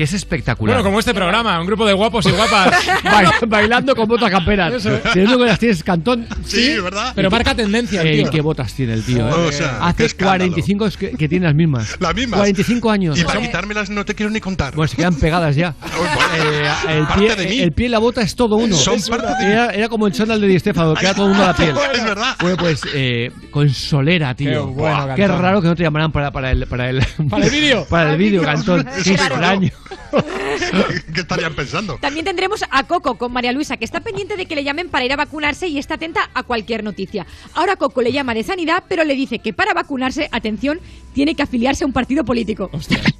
que 0.00 0.04
es 0.04 0.14
espectacular. 0.14 0.76
Bueno, 0.76 0.88
como 0.88 0.98
este 0.98 1.12
programa, 1.12 1.60
un 1.60 1.66
grupo 1.66 1.84
de 1.84 1.92
guapos 1.92 2.24
y 2.24 2.30
guapas. 2.30 2.70
Ba- 3.04 3.34
bailando 3.46 3.94
con 3.94 4.08
botas 4.08 4.30
camperas. 4.30 4.72
Eso. 4.72 4.98
Si 5.12 5.18
no 5.20 5.36
que 5.36 5.44
las 5.44 5.58
tienes 5.58 5.84
cantón. 5.84 6.26
Sí, 6.46 6.78
¿verdad? 6.82 7.12
Pero 7.14 7.30
marca 7.30 7.54
tendencia, 7.54 8.00
el 8.00 8.22
tío. 8.22 8.30
¿Qué 8.30 8.40
botas 8.40 8.72
tiene 8.72 8.94
el 8.94 9.04
tío? 9.04 9.28
eh? 9.28 9.32
O 9.48 9.52
sea, 9.52 9.68
qué 9.72 9.84
Hace 9.84 10.04
escándalo. 10.06 10.38
45 10.38 10.86
es 10.86 10.96
que, 10.96 11.10
que 11.10 11.28
tiene 11.28 11.44
las 11.44 11.54
mismas. 11.54 11.96
Las 12.00 12.14
mismas. 12.14 12.38
45 12.40 12.90
años. 12.90 13.18
Y 13.18 13.24
para 13.24 13.42
quitármelas 13.42 13.90
no 13.90 14.06
te 14.06 14.14
quiero 14.14 14.30
ni 14.30 14.40
contar. 14.40 14.72
Pues 14.72 14.92
se 14.92 14.96
quedan 14.96 15.16
pegadas 15.16 15.54
ya. 15.54 15.74
Eh, 16.32 16.62
el, 16.88 17.06
Parte 17.06 17.20
pie, 17.26 17.36
de 17.36 17.46
mí. 17.46 17.58
el 17.60 17.72
pie 17.72 17.86
y 17.86 17.88
la 17.88 17.98
bota 17.98 18.22
es 18.22 18.36
todo 18.36 18.56
uno. 18.56 18.74
Son 18.76 19.00
parte 19.02 19.26
de 19.26 19.46
mí. 19.46 19.52
era, 19.52 19.66
era 19.70 19.88
como 19.88 20.06
el 20.06 20.12
chándal 20.12 20.40
de 20.40 20.46
Di 20.46 20.58
Stéfano, 20.60 20.94
que 20.94 21.04
era 21.04 21.12
todo 21.14 21.26
uno 21.26 21.42
a 21.42 21.48
la 21.48 21.54
piel. 21.56 21.74
Es 21.92 22.04
verdad. 22.04 22.36
Bueno, 22.40 22.56
pues 22.56 22.80
eh, 22.94 23.32
con 23.50 23.68
solera, 23.68 24.32
tío. 24.36 24.48
Qué 24.50 24.56
bueno, 24.58 25.06
Buah, 25.06 25.14
qué 25.16 25.26
raro 25.26 25.60
que 25.60 25.66
no 25.68 25.74
te 25.74 25.82
llamaran 25.82 26.12
para, 26.12 26.30
para 26.30 26.52
el 26.52 26.66
para 26.68 26.88
el 26.88 27.04
¿Para 27.28 27.44
el 27.44 27.50
vídeo? 27.50 27.84
para 27.90 28.12
el 28.12 28.16
vídeo, 28.18 28.42
Cantón. 28.42 28.86
Qué 29.02 29.10
extraño. 29.14 29.70
¿Qué 31.14 31.20
estarían 31.20 31.54
pensando? 31.54 31.96
También 32.00 32.24
tendremos 32.24 32.64
a 32.70 32.84
Coco 32.84 33.16
con 33.16 33.32
María 33.32 33.52
Luisa, 33.52 33.76
que 33.76 33.84
está 33.84 34.00
pendiente 34.00 34.36
de 34.36 34.46
que 34.46 34.54
le 34.54 34.64
llamen 34.64 34.88
para 34.88 35.04
ir 35.04 35.12
a 35.12 35.16
vacunarse 35.16 35.68
y 35.68 35.78
está 35.78 35.94
atenta 35.94 36.30
a 36.34 36.42
cualquier 36.42 36.84
noticia. 36.84 37.26
Ahora 37.54 37.76
Coco 37.76 38.02
le 38.02 38.12
llama 38.12 38.34
de 38.34 38.42
sanidad, 38.42 38.84
pero 38.88 39.04
le 39.04 39.14
dice 39.14 39.38
que 39.38 39.52
para 39.52 39.74
vacunarse, 39.74 40.28
atención, 40.32 40.80
tiene 41.14 41.34
que 41.34 41.42
afiliarse 41.42 41.84
a 41.84 41.86
un 41.86 41.92
partido 41.92 42.24
político. 42.24 42.70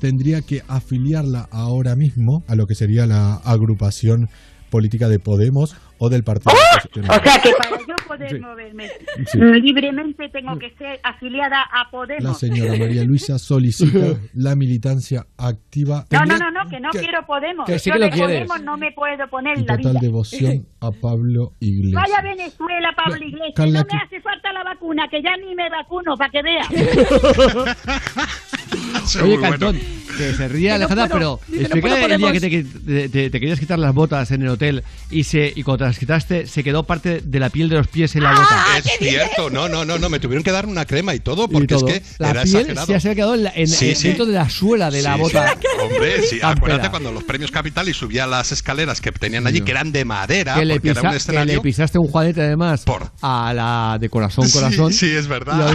Tendría 0.00 0.42
que 0.42 0.62
afiliarla 0.68 1.48
ahora 1.50 1.96
mismo 1.96 2.44
a 2.46 2.54
lo 2.54 2.66
que 2.66 2.74
sería 2.74 3.06
la 3.06 3.34
agrupación 3.36 4.28
política 4.70 5.08
de 5.08 5.18
Podemos 5.18 5.76
o 6.02 6.08
del 6.08 6.24
Partido 6.24 6.52
Oposición. 6.52 7.04
O 7.10 7.22
sea 7.22 7.42
que 7.42 7.50
para 7.58 7.78
yo 7.78 7.94
poder 8.08 8.30
Sí. 8.30 8.38
moverme 8.40 8.88
Sí. 9.26 9.38
libremente 9.38 10.28
tengo 10.30 10.58
que 10.58 10.70
ser 10.76 10.98
afiliada 11.02 11.60
a 11.62 11.90
Podemos. 11.90 12.24
La 12.24 12.32
señora 12.34 12.70
María 12.78 13.04
Luisa 13.04 13.38
solicita 13.38 13.90
la 14.34 14.56
militancia 14.56 15.26
activa. 15.36 16.06
No, 16.10 16.24
no, 16.24 16.38
no, 16.38 16.50
no, 16.50 16.70
que 16.70 16.80
no 16.80 16.90
que- 16.90 17.00
quiero 17.00 17.26
Podemos. 17.26 17.66
que 17.66 17.78
sí 17.78 17.90
yo 17.90 17.94
que 17.94 17.98
lo 18.00 18.04
de 18.06 18.10
quieres. 18.12 18.46
Podemos 18.48 18.62
no 18.62 18.76
me 18.78 18.92
puedo 18.92 19.28
poner 19.28 19.58
y 19.58 19.64
la 19.64 19.76
total 19.76 19.92
vida. 19.92 20.00
devoción 20.00 20.66
a 20.80 20.90
Pablo 20.90 21.52
Iglesias. 21.60 22.02
Vaya 22.02 22.16
a 22.18 22.22
Venezuela, 22.22 22.92
Pablo 22.96 23.16
Iglesias. 23.26 23.52
Carla, 23.56 23.80
no 23.80 23.86
que- 23.86 23.96
me 23.96 24.02
hace 24.02 24.20
falta 24.22 24.52
la 24.54 24.64
vacuna, 24.64 25.06
que 25.10 25.22
ya 25.22 25.36
ni 25.36 25.54
me 25.54 25.68
vacuno, 25.68 26.16
para 26.16 26.30
que 26.30 26.42
vea. 26.42 26.64
Oye, 29.22 29.38
Cantón, 29.40 29.78
que 30.16 30.34
se 30.34 30.48
ría 30.48 30.70
no 30.70 30.74
Alejandra, 30.76 31.08
pero 31.08 31.40
explica 31.52 32.04
el 32.04 32.18
día 32.18 32.32
que 32.32 32.40
te, 32.40 32.50
te- 32.64 33.08
te- 33.08 33.30
te 33.30 33.40
querías 33.40 33.58
quitar 33.60 33.78
las 33.78 33.94
botas 33.94 34.30
en 34.32 34.42
el 34.42 34.48
hotel 34.48 34.82
y 35.10 35.24
se 35.24 35.52
y 35.54 35.62
cuando 35.62 35.78
te 35.78 35.88
las 35.88 35.98
quitaste 35.98 36.46
se 36.46 36.62
quedó 36.64 36.82
parte 36.84 37.20
de 37.24 37.40
la 37.40 37.48
piel 37.50 37.68
de 37.68 37.76
los 37.76 37.88
pies 37.88 38.14
en 38.16 38.24
la 38.24 38.32
bota. 38.32 38.64
Es 38.78 38.84
cierto, 38.98 39.50
no, 39.50 39.68
no, 39.68 39.84
no, 39.84 39.98
no, 39.98 40.08
me 40.08 40.18
tuvieron 40.20 40.42
que 40.44 40.52
dar 40.52 40.66
una 40.66 40.84
crema 40.84 41.14
y 41.14 41.20
todo 41.20 41.48
porque 41.48 41.64
Y 41.74 41.78
todo. 41.78 41.88
es 41.88 42.00
que 42.00 42.02
la 42.18 42.30
era 42.30 42.42
piel 42.42 42.56
exagerado. 42.56 43.00
se 43.00 43.08
ha 43.08 43.14
quedado 43.14 43.34
en 43.34 43.44
la- 43.44 43.52
en- 43.54 43.66
Sí, 43.68 43.90
en- 43.90 43.96
sí. 43.96 44.08
dentro 44.08 44.26
de 44.26 44.32
la 44.34 44.48
suela 44.50 44.90
de 44.90 45.02
la 45.02 45.14
Sí, 45.14 45.20
bota. 45.20 45.54
sí. 45.60 45.66
Hombre, 45.80 46.22
sí, 46.22 46.38
acuérdate 46.42 46.90
cuando 46.90 47.12
los 47.12 47.24
premios 47.24 47.50
Capital 47.50 47.88
y 47.88 47.94
subía 47.94 48.26
las 48.26 48.52
escaleras 48.52 49.00
que 49.00 49.12
tenían 49.12 49.46
allí, 49.46 49.60
que 49.62 49.70
eran 49.70 49.92
de 49.92 50.04
madera, 50.04 50.54
que 50.56 50.64
le, 50.64 50.74
porque 50.74 50.90
era 50.90 51.02
un 51.02 51.10
que 51.10 51.16
escenario. 51.16 51.54
le 51.54 51.60
pisaste 51.60 51.98
un 51.98 52.08
juanete 52.08 52.42
además 52.42 52.84
a 53.22 53.52
la 53.54 53.96
de 53.98 54.08
corazón 54.10 54.48
corazón 54.50 54.92
sí, 54.92 55.10
es 55.10 55.26
verdad. 55.26 55.74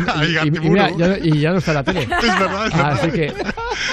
y, 1.23 1.39
ya, 1.39 1.51
no 1.51 1.57
está 1.57 1.73
la 1.73 1.83
tele 1.83 2.01
Es 2.03 2.09
verdad, 2.09 2.67
es 2.67 2.73
verdad. 2.73 2.99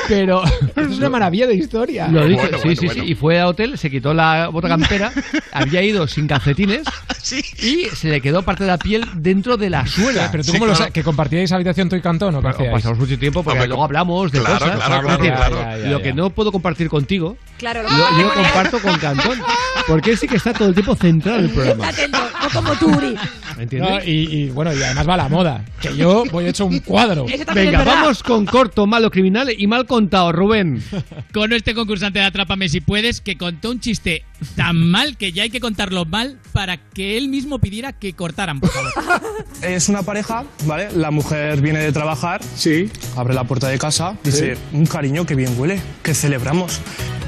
Pero 0.09 0.43
Es 0.77 0.99
una 0.99 1.09
maravilla 1.09 1.47
de 1.47 1.55
historia. 1.55 2.09
lo 2.09 2.27
dije 2.27 2.41
Bueno, 2.43 2.59
sí 2.59 2.63
bueno, 2.65 2.81
sí 2.81 2.87
bueno. 2.87 3.05
sí 3.05 3.11
y 3.13 3.15
fue 3.15 3.41
al 3.41 3.47
hotel 3.49 3.79
se 3.79 3.91
quitó 3.91 4.15
la 4.15 4.49
bota 4.49 4.69
campera 4.69 5.13
había 5.53 5.83
ido 5.83 6.07
sin 6.07 6.27
calcetines 6.27 6.83
y 7.63 7.85
se 7.95 8.09
le 8.09 8.21
quedó 8.21 8.43
parte 8.43 8.65
de 8.65 8.71
la 8.71 8.79
piel 8.79 9.05
dentro 9.15 9.57
de 9.57 9.71
la 9.71 9.87
suela 9.87 10.29
Pero 10.31 10.45
tú 10.45 10.53
cómo 10.53 10.67
lo 10.67 10.75
sabes, 10.75 10.93
que 10.93 11.03
compartíais 11.03 11.53
habitación 11.53 11.89
tú 11.89 11.97
y 11.97 12.01
Cantón 12.01 12.35
o 12.35 12.39
qué 12.39 12.43
Bueno, 12.43 12.57
hacíais? 12.57 12.73
pasamos 12.73 12.99
mucho 12.99 13.19
tiempo 13.19 13.43
porque 13.43 13.59
Hombre, 13.59 13.69
luego 13.69 13.85
hablamos 13.85 14.33
de 14.33 14.41
claro, 14.41 14.59
cosas 14.59 14.77
claro, 14.77 15.03
claro, 15.03 15.19
decir, 15.23 15.35
claro. 15.37 15.57
Ya, 15.57 15.79
ya, 15.79 15.91
lo 15.91 16.03
que 16.03 16.13
no 16.13 16.31
puedo 16.31 16.53
compartir 16.53 16.89
contigo 16.89 17.37
Claro, 17.59 17.83
lo, 17.83 17.89
yo 17.89 18.23
lo 18.27 18.35
comparto 18.35 18.79
con 18.81 18.99
Cantón 18.99 19.39
porque 19.87 20.11
él 20.13 20.19
sí 20.19 20.27
que 20.29 20.37
está 20.37 20.53
todo 20.53 20.69
el 20.69 20.75
tiempo 20.75 20.95
centrado 20.97 21.39
en 21.39 21.45
el 21.47 21.51
programa 21.51 21.89
Está 21.91 22.03
atento, 22.03 22.19
no 22.43 22.51
como 22.51 22.75
tú, 22.77 22.87
Uri. 22.97 23.15
¿me 23.57 23.63
entiendes? 23.65 23.91
No, 23.91 23.99
y, 24.05 24.11
y, 24.45 24.51
bueno, 24.51 24.73
y 24.73 24.83
además 24.83 25.09
va 25.09 25.15
a 25.15 25.17
la 25.17 25.29
moda. 25.29 25.65
Que 25.81 25.97
yo 25.97 26.25
voy 26.31 26.47
hecho 26.47 26.67
un 26.67 26.79
cuadro. 26.81 27.27
Venga, 27.55 27.85
vamos 27.85 28.23
con 28.23 28.45
corto, 28.47 28.87
malo, 28.87 29.11
criminal 29.13 29.49
y 29.57 29.69
mal 29.69 29.87
contado, 29.87 30.33
Rubén. 30.33 30.83
Con 31.33 31.53
este 31.53 31.75
concursante 31.75 32.19
de 32.19 32.25
Atrápame 32.25 32.69
si 32.69 32.81
puedes, 32.81 33.21
que 33.21 33.37
contó 33.37 33.71
un 33.71 33.79
chiste 33.79 34.25
tan 34.57 34.77
mal 34.77 35.17
que 35.17 35.31
ya 35.31 35.45
hay 35.45 35.51
que 35.51 35.61
contarlo 35.61 36.05
mal 36.05 36.41
para 36.53 36.79
que 36.79 37.17
él 37.17 37.29
mismo 37.29 37.61
pidiera 37.61 37.93
que 37.93 38.15
cortaran, 38.15 38.59
por 38.59 38.71
favor. 38.71 38.91
Es 39.63 39.89
una 39.89 40.03
pareja, 40.03 40.45
¿vale? 40.65 40.89
La 40.97 41.13
mujer 41.13 41.61
viene 41.61 41.79
de 41.79 41.93
trabajar. 41.93 42.43
Sí. 42.57 42.91
Abre 43.17 43.35
la 43.35 43.45
puerta 43.45 43.69
de 43.69 43.79
casa. 43.79 44.17
Dice, 44.25 44.57
un 44.73 44.87
cariño, 44.87 45.25
que 45.25 45.37
bien 45.37 45.55
huele. 45.57 45.81
Que 46.03 46.15
celebramos. 46.15 46.81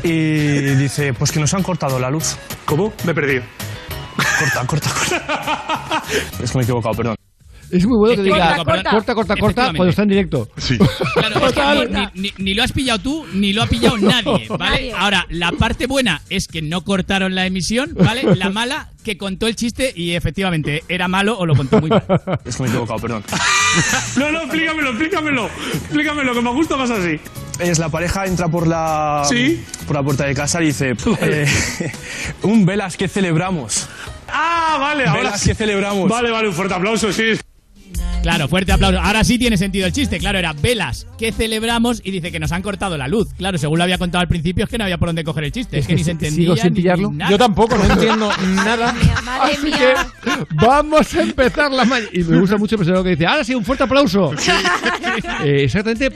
Y 0.02 0.58
dice, 0.74 1.14
pues 1.14 1.30
que 1.30 1.38
nos 1.38 1.54
han 1.54 1.62
cortado 1.62 2.00
la 2.00 2.10
luz. 2.10 2.36
¿Cómo? 2.64 2.92
Me 3.04 3.12
he 3.12 3.14
perdido. 3.14 3.42
Corta, 4.16 4.66
corta, 4.66 4.90
corta. 4.90 6.02
es 6.42 6.50
que 6.50 6.58
me 6.58 6.62
he 6.62 6.64
equivocado, 6.64 6.94
perdón. 6.94 7.16
Es 7.76 7.84
muy 7.86 7.98
bueno 7.98 8.14
que 8.16 8.22
diga 8.22 8.56
Corta, 8.56 8.90
corta. 8.90 9.14
corta, 9.14 9.36
corta, 9.36 9.64
cuando 9.66 9.88
está 9.88 10.02
en 10.02 10.08
directo. 10.08 10.48
Sí. 10.56 10.78
Claro, 11.14 11.46
es 11.46 11.52
que 11.52 11.62
ni, 11.90 12.00
ni- 12.20 12.22
ni- 12.22 12.34
ni 12.44 12.54
lo 12.54 12.62
has 12.62 12.72
pillado 12.72 12.98
tú, 13.00 13.26
ni 13.32 13.52
lo 13.52 13.62
ha 13.62 13.66
pillado 13.66 13.96
nadie, 13.98 14.46
¿vale? 14.48 14.58
Nadie. 14.58 14.92
Ahora, 14.96 15.26
la 15.30 15.50
parte 15.52 15.86
buena 15.86 16.22
es 16.30 16.46
que 16.48 16.62
no 16.62 16.82
cortaron 16.82 17.34
la 17.34 17.46
emisión, 17.46 17.90
¿vale? 17.94 18.22
La 18.36 18.50
mala, 18.50 18.90
que 19.04 19.16
contó 19.18 19.46
el 19.48 19.56
chiste 19.56 19.92
y 19.94 20.12
efectivamente 20.12 20.84
era 20.88 21.08
malo 21.08 21.36
o 21.38 21.46
lo 21.46 21.54
contó 21.54 21.80
muy 21.80 21.90
mal. 21.90 22.04
Es 22.44 22.56
que 22.56 22.62
me 22.62 22.68
he 22.68 22.72
equivocado, 22.72 23.00
perdón. 23.00 23.24
No, 24.16 24.30
no, 24.30 24.40
explícamelo, 24.42 24.90
explícamelo. 24.90 25.46
Explícamelo, 25.72 26.34
que 26.34 26.40
me 26.42 26.50
gusta 26.52 26.76
más 26.76 26.90
así. 26.90 27.18
Es 27.58 27.78
la 27.78 27.88
pareja, 27.88 28.26
entra 28.26 28.48
por 28.48 28.66
la, 28.68 29.22
Sí. 29.28 29.64
por 29.86 29.96
la 29.96 30.02
puerta 30.02 30.24
de 30.26 30.34
casa 30.34 30.62
y 30.62 30.66
dice, 30.66 30.94
eh, 31.20 31.46
un 32.42 32.64
velas 32.66 32.96
que 32.96 33.08
celebramos. 33.08 33.88
Ah, 34.28 34.78
vale, 34.80 35.06
ahora 35.06 35.22
Velas 35.22 35.40
sí. 35.40 35.48
que 35.50 35.54
celebramos. 35.54 36.08
Vale, 36.08 36.30
vale, 36.30 36.48
un 36.48 36.54
fuerte 36.54 36.74
aplauso, 36.74 37.12
sí. 37.12 37.32
Claro, 38.24 38.48
fuerte 38.48 38.72
aplauso. 38.72 38.98
Ahora 38.98 39.22
sí 39.22 39.38
tiene 39.38 39.56
sentido 39.58 39.86
el 39.86 39.92
chiste. 39.92 40.18
Claro, 40.18 40.38
era 40.38 40.54
velas 40.54 41.06
que 41.18 41.30
celebramos 41.30 42.00
y 42.02 42.10
dice 42.10 42.32
que 42.32 42.40
nos 42.40 42.52
han 42.52 42.62
cortado 42.62 42.96
la 42.96 43.06
luz. 43.06 43.28
Claro, 43.36 43.58
según 43.58 43.76
lo 43.78 43.84
había 43.84 43.98
contado 43.98 44.22
al 44.22 44.28
principio, 44.28 44.64
es 44.64 44.70
que 44.70 44.78
no 44.78 44.84
había 44.84 44.96
por 44.96 45.08
dónde 45.10 45.24
coger 45.24 45.44
el 45.44 45.52
chiste. 45.52 45.78
Es 45.78 45.86
que 45.86 45.94
ni 45.94 46.02
se 46.02 46.12
entendía. 46.12 46.44
Sigo 46.44 46.56
sin 46.56 46.72
ni 46.72 46.80
pillarlo. 46.80 47.12
nada. 47.12 47.30
Yo 47.30 47.36
tampoco, 47.36 47.76
no 47.76 47.84
entiendo 47.92 48.30
nada. 48.64 48.94
Madre 49.24 49.52
Así 49.54 49.66
mía. 49.66 49.76
que 50.24 50.30
vamos 50.54 51.14
a 51.14 51.22
empezar 51.22 51.70
la 51.70 51.84
mañana. 51.84 52.10
Y 52.12 52.24
me 52.24 52.40
gusta 52.40 52.56
mucho 52.56 52.78
pensar 52.78 52.94
lo 52.94 53.04
que 53.04 53.10
dice. 53.10 53.26
Ahora 53.26 53.44
sí, 53.44 53.54
un 53.54 53.64
fuerte 53.64 53.84
aplauso. 53.84 54.32
Eh, 55.44 55.64
exactamente 55.64 56.10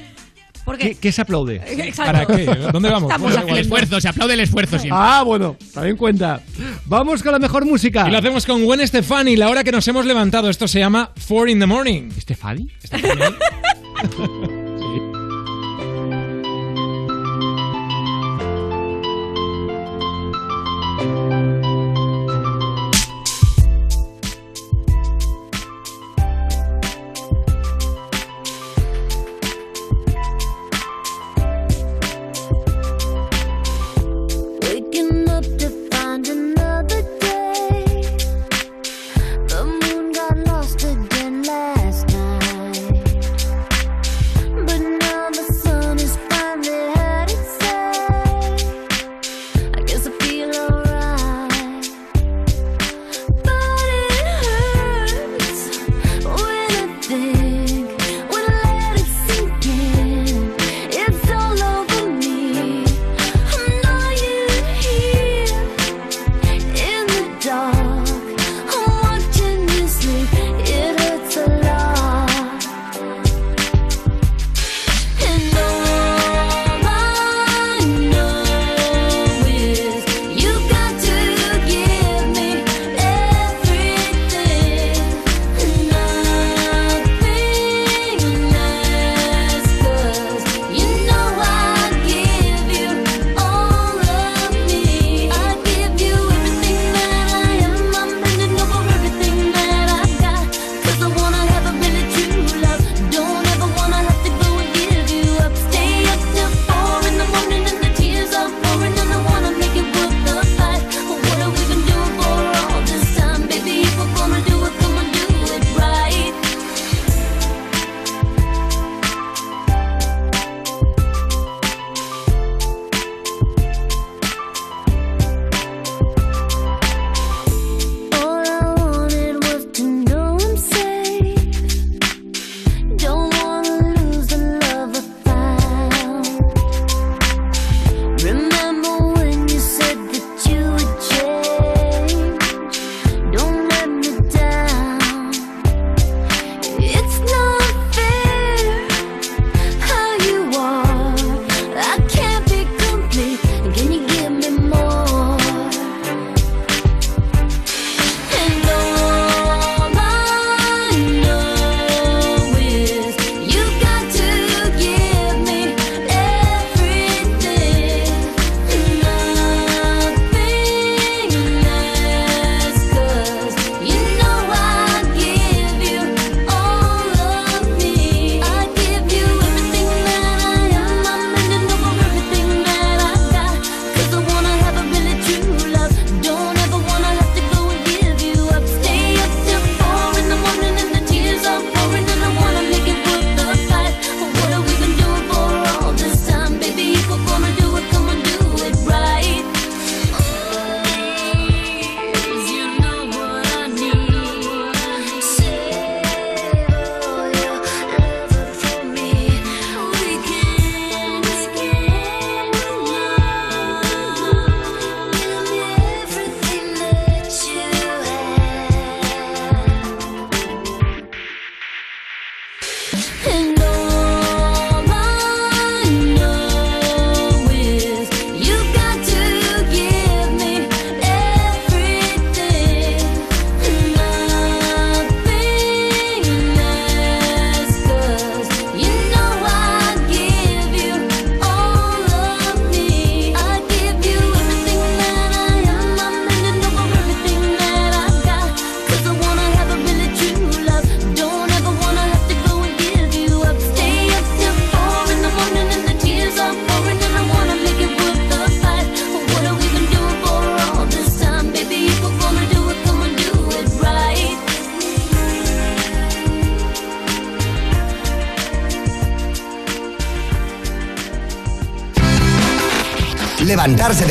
porque... 0.68 0.88
¿Qué, 0.90 0.94
¿Qué, 0.96 1.12
se 1.12 1.22
aplaude? 1.22 1.62
Eh, 1.66 1.94
¿Para 1.96 2.26
qué? 2.26 2.44
¿Dónde 2.44 2.90
vamos? 2.90 3.10
Estamos 3.10 3.32
bueno, 3.32 3.48
el 3.48 3.60
esfuerzo, 3.60 3.98
se 4.02 4.08
aplaude 4.08 4.34
el 4.34 4.40
esfuerzo 4.40 4.78
siempre. 4.78 5.00
Ah, 5.02 5.22
bueno, 5.24 5.56
también 5.72 5.96
cuenta. 5.96 6.42
Vamos 6.84 7.22
con 7.22 7.32
la 7.32 7.38
mejor 7.38 7.64
música. 7.64 8.06
Y 8.06 8.10
lo 8.10 8.18
hacemos 8.18 8.44
con 8.44 8.62
Gwen 8.66 8.86
Stefani, 8.86 9.34
la 9.34 9.48
hora 9.48 9.64
que 9.64 9.72
nos 9.72 9.88
hemos 9.88 10.04
levantado. 10.04 10.50
Esto 10.50 10.68
se 10.68 10.78
llama 10.78 11.10
Four 11.16 11.48
in 11.48 11.58
the 11.58 11.64
Morning. 11.64 12.10
¿Stefani? 12.20 12.68
¿Stefani? 12.84 13.22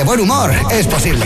buen 0.07 0.21
humor 0.21 0.53
es 0.71 0.87
posible. 0.87 1.25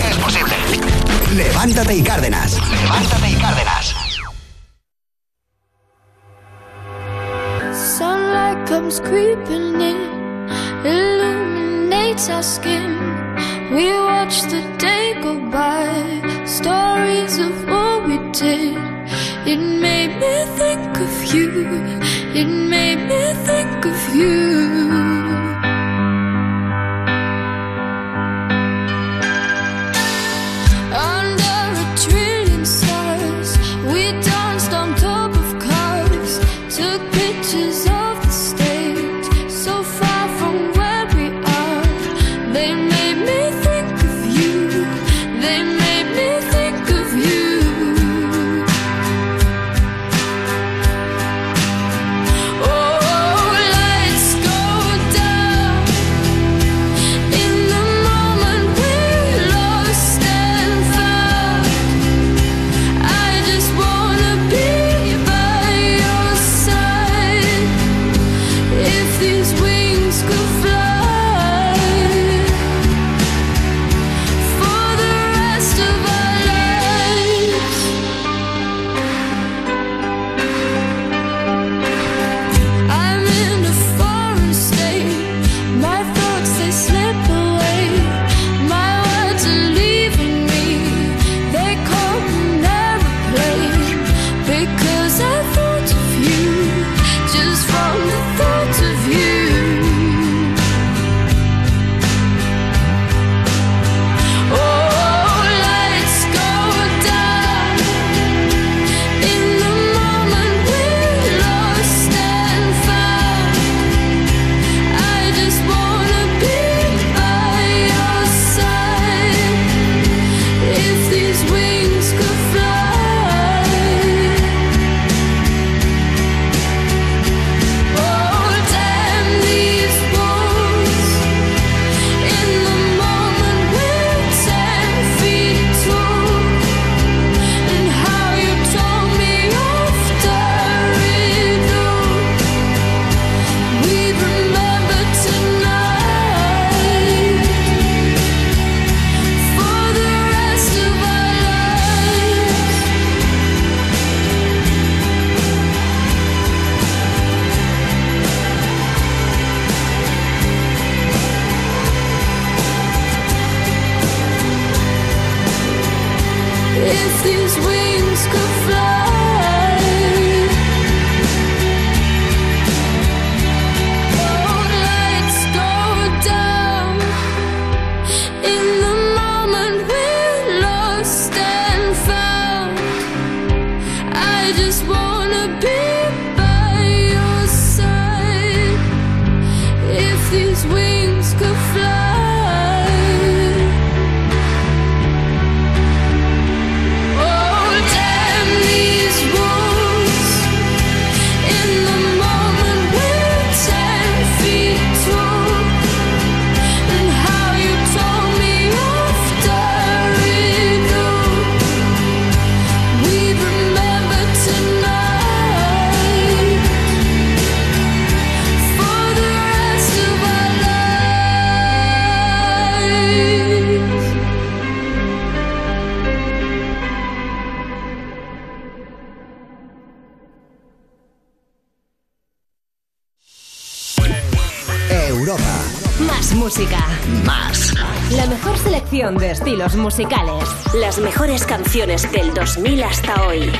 De 239.09 239.31
estilos 239.31 239.75
musicales. 239.75 240.43
Las 240.75 240.99
mejores 240.99 241.43
canciones 241.43 242.09
del 242.11 242.35
2000 242.35 242.83
hasta 242.83 243.25
hoy. 243.25 243.51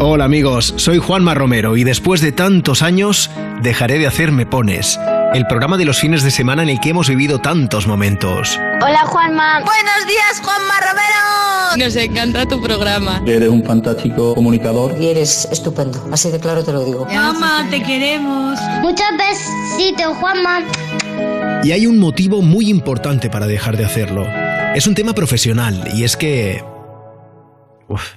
Hola 0.00 0.24
amigos, 0.24 0.74
soy 0.78 0.98
Juanma 0.98 1.34
Romero 1.34 1.76
y 1.76 1.84
después 1.84 2.20
de 2.20 2.32
tantos 2.32 2.82
años 2.82 3.30
dejaré 3.62 4.00
de 4.00 4.08
hacer 4.08 4.32
Me 4.32 4.46
Pones, 4.46 4.98
el 5.34 5.46
programa 5.48 5.76
de 5.76 5.84
los 5.84 5.98
fines 5.98 6.22
de 6.22 6.30
semana 6.30 6.62
en 6.62 6.68
el 6.68 6.80
que 6.80 6.90
hemos 6.90 7.08
vivido 7.08 7.40
tantos 7.40 7.88
momentos. 7.88 8.56
Hola 8.80 9.00
Juanma. 9.04 9.64
Buenos 9.64 10.06
días 10.06 10.40
Juanma 10.40 10.74
Romero. 10.80 11.84
Nos 11.84 11.96
encanta 11.96 12.46
tu 12.46 12.62
programa. 12.62 13.20
Eres 13.26 13.48
un 13.48 13.64
fantástico 13.64 14.36
comunicador. 14.36 14.94
Y 15.00 15.08
eres 15.08 15.48
estupendo, 15.50 16.08
así 16.12 16.30
de 16.30 16.38
claro 16.38 16.64
te 16.64 16.72
lo 16.72 16.84
digo. 16.84 17.04
Mamá, 17.06 17.66
te 17.68 17.82
queremos. 17.82 18.60
Muchas 18.80 19.10
besitos 19.18 20.16
Juanma. 20.18 20.60
Y 21.64 21.72
hay 21.72 21.88
un 21.88 21.98
motivo 21.98 22.40
muy 22.40 22.70
importante 22.70 23.28
para 23.28 23.48
dejar 23.48 23.76
de 23.76 23.84
hacerlo. 23.84 24.24
Es 24.76 24.86
un 24.86 24.94
tema 24.94 25.14
profesional 25.14 25.88
y 25.94 26.04
es 26.04 26.16
que... 26.16 26.62
Uf, 27.88 28.12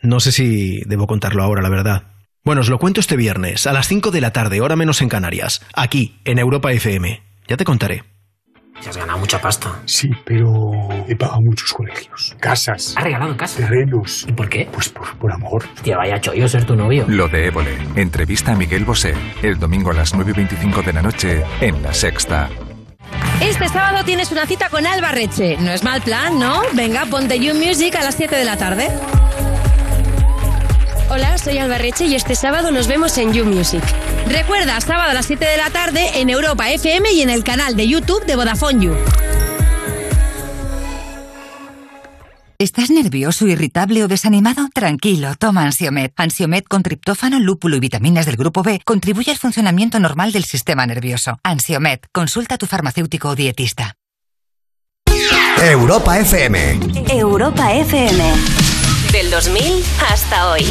no 0.00 0.20
sé 0.20 0.32
si 0.32 0.80
debo 0.86 1.06
contarlo 1.06 1.42
ahora, 1.42 1.60
la 1.60 1.68
verdad. 1.68 2.02
Bueno, 2.50 2.62
os 2.62 2.68
lo 2.68 2.78
cuento 2.80 2.98
este 2.98 3.14
viernes, 3.14 3.68
a 3.68 3.72
las 3.72 3.86
5 3.86 4.10
de 4.10 4.20
la 4.20 4.32
tarde, 4.32 4.60
hora 4.60 4.74
menos 4.74 5.02
en 5.02 5.08
Canarias, 5.08 5.62
aquí, 5.72 6.18
en 6.24 6.40
Europa 6.40 6.72
FM. 6.72 7.22
Ya 7.46 7.56
te 7.56 7.64
contaré. 7.64 8.02
Te 8.82 8.88
has 8.90 8.96
ganado 8.96 9.20
mucha 9.20 9.40
pasta. 9.40 9.78
Sí, 9.84 10.10
pero 10.24 10.72
he 11.06 11.14
pagado 11.14 11.42
muchos 11.42 11.72
colegios, 11.72 12.34
casas, 12.40 12.94
¿Has 12.96 13.04
regalado 13.04 13.36
casas? 13.36 13.58
terrenos. 13.58 14.26
¿Y 14.28 14.32
por 14.32 14.48
qué? 14.48 14.68
Pues 14.72 14.88
por, 14.88 15.16
por 15.18 15.30
amor. 15.30 15.64
Hostia, 15.76 15.96
vaya 15.96 16.20
chollo 16.20 16.48
ser 16.48 16.64
tu 16.64 16.74
novio. 16.74 17.04
Lo 17.06 17.28
de 17.28 17.46
Évole. 17.46 17.78
Entrevista 17.94 18.50
a 18.50 18.56
Miguel 18.56 18.84
Bosé. 18.84 19.14
El 19.44 19.60
domingo 19.60 19.92
a 19.92 19.94
las 19.94 20.12
9 20.12 20.32
y 20.32 20.34
25 20.34 20.82
de 20.82 20.92
la 20.92 21.02
noche 21.02 21.44
en 21.60 21.80
La 21.84 21.94
Sexta. 21.94 22.50
Este 23.40 23.68
sábado 23.68 24.04
tienes 24.04 24.32
una 24.32 24.44
cita 24.46 24.68
con 24.70 24.88
Alba 24.88 25.12
Reche. 25.12 25.56
No 25.60 25.70
es 25.70 25.84
mal 25.84 26.02
plan, 26.02 26.40
¿no? 26.40 26.62
Venga, 26.72 27.06
ponte 27.06 27.38
You 27.38 27.54
Music 27.54 27.94
a 27.94 28.02
las 28.02 28.16
7 28.16 28.34
de 28.34 28.44
la 28.44 28.56
tarde. 28.56 28.88
Hola, 31.12 31.38
soy 31.38 31.58
Alba 31.58 31.76
Reche 31.76 32.06
y 32.06 32.14
este 32.14 32.36
sábado 32.36 32.70
nos 32.70 32.86
vemos 32.86 33.18
en 33.18 33.32
You 33.32 33.44
Music. 33.44 33.82
Recuerda, 34.28 34.80
sábado 34.80 35.10
a 35.10 35.14
las 35.14 35.26
7 35.26 35.44
de 35.44 35.56
la 35.56 35.68
tarde 35.68 36.20
en 36.20 36.30
Europa 36.30 36.70
FM 36.70 37.10
y 37.12 37.22
en 37.22 37.30
el 37.30 37.42
canal 37.42 37.74
de 37.74 37.88
YouTube 37.88 38.24
de 38.26 38.36
Vodafone 38.36 38.84
You. 38.84 38.94
¿Estás 42.60 42.90
nervioso, 42.90 43.48
irritable 43.48 44.04
o 44.04 44.08
desanimado? 44.08 44.68
Tranquilo, 44.72 45.34
toma 45.36 45.64
Ansiomed. 45.64 46.12
Ansiomed 46.14 46.62
con 46.62 46.84
triptófano, 46.84 47.40
lúpulo 47.40 47.74
y 47.74 47.80
vitaminas 47.80 48.24
del 48.24 48.36
grupo 48.36 48.62
B 48.62 48.80
contribuye 48.84 49.32
al 49.32 49.38
funcionamiento 49.38 49.98
normal 49.98 50.30
del 50.30 50.44
sistema 50.44 50.86
nervioso. 50.86 51.40
Ansiomed, 51.42 51.98
consulta 52.12 52.54
a 52.54 52.58
tu 52.58 52.66
farmacéutico 52.66 53.30
o 53.30 53.34
dietista. 53.34 53.96
Europa 55.60 56.20
FM. 56.20 56.78
Europa 57.08 57.72
FM. 57.72 58.59
Del 59.20 59.30
2000 59.30 59.84
hasta 59.98 60.50
hoy. 60.50 60.64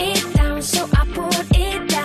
It 0.00 0.36
down, 0.36 0.62
so 0.62 0.88
I 0.92 1.04
poured 1.12 1.46
it 1.50 1.88
down. 1.88 1.97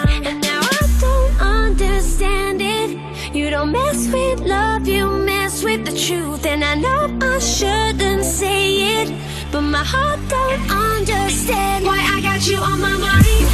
Don't 3.63 3.71
mess 3.71 4.07
with 4.11 4.41
love, 4.41 4.87
you 4.87 5.07
mess 5.07 5.63
with 5.63 5.85
the 5.85 5.97
truth. 5.97 6.45
And 6.45 6.63
I 6.63 6.75
know 6.75 7.17
I 7.21 7.39
shouldn't 7.39 8.25
say 8.25 9.01
it, 9.01 9.13
but 9.51 9.61
my 9.61 9.83
heart 9.83 10.19
don't 10.27 10.61
understand 10.69 11.85
why 11.85 11.99
I 12.15 12.21
got 12.21 12.45
you 12.47 12.57
on 12.57 12.81
my 12.81 12.97
mind. 13.07 13.47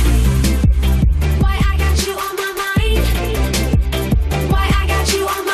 Why 1.42 1.56
I 1.72 1.78
got 1.78 2.08
you 2.08 2.14
on 2.14 2.36
my 2.44 2.52
mind. 2.64 3.04
Why 4.52 4.66
I 4.82 4.88
got 4.88 5.14
you 5.14 5.28
on 5.28 5.28
my 5.28 5.44
mind. 5.44 5.49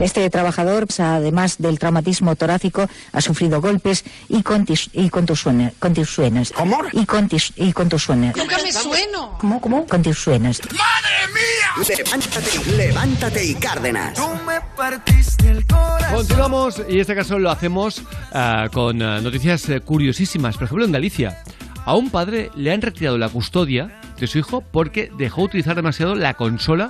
Este 0.00 0.28
trabajador, 0.30 0.86
pues, 0.86 0.98
además 1.00 1.56
del 1.58 1.78
traumatismo 1.78 2.34
torácico, 2.34 2.88
ha 3.12 3.20
sufrido 3.20 3.60
golpes 3.60 4.04
y, 4.28 4.42
contis- 4.42 4.88
y 4.92 5.10
contusiones. 5.10 5.74
contusiones. 5.78 6.52
¿Cómo? 6.52 6.78
Y, 6.92 7.04
contis- 7.04 7.52
y 7.56 7.72
contusiones. 7.72 8.34
Nunca 8.36 8.56
me 8.62 8.72
sueno. 8.72 9.36
¿Cómo? 9.38 9.60
¿Cómo? 9.60 9.86
Contusiones. 9.86 10.60
¡Madre 10.72 11.32
mía! 11.34 11.96
Levántate, 11.98 12.70
levántate 12.76 13.44
y 13.44 13.54
Cárdenas. 13.54 14.14
Tú 14.14 14.26
me 14.46 14.60
partiste 14.76 15.50
el 15.50 15.66
corazón. 15.66 16.16
Continuamos 16.16 16.82
y 16.88 16.94
en 16.94 17.00
este 17.00 17.14
caso 17.14 17.38
lo 17.38 17.50
hacemos 17.50 18.02
ah, 18.32 18.68
con 18.72 19.00
ah, 19.02 19.20
noticias 19.20 19.68
eh, 19.68 19.80
curiosísimas. 19.80 20.56
Por 20.56 20.64
ejemplo, 20.64 20.84
en 20.86 20.92
Galicia, 20.92 21.42
a 21.84 21.94
un 21.94 22.10
padre 22.10 22.50
le 22.56 22.72
han 22.72 22.80
retirado 22.82 23.18
la 23.18 23.28
custodia 23.28 24.00
de 24.18 24.26
su 24.26 24.38
hijo 24.38 24.62
porque 24.62 25.10
dejó 25.18 25.42
utilizar 25.42 25.76
demasiado 25.76 26.14
la 26.14 26.34
consola 26.34 26.88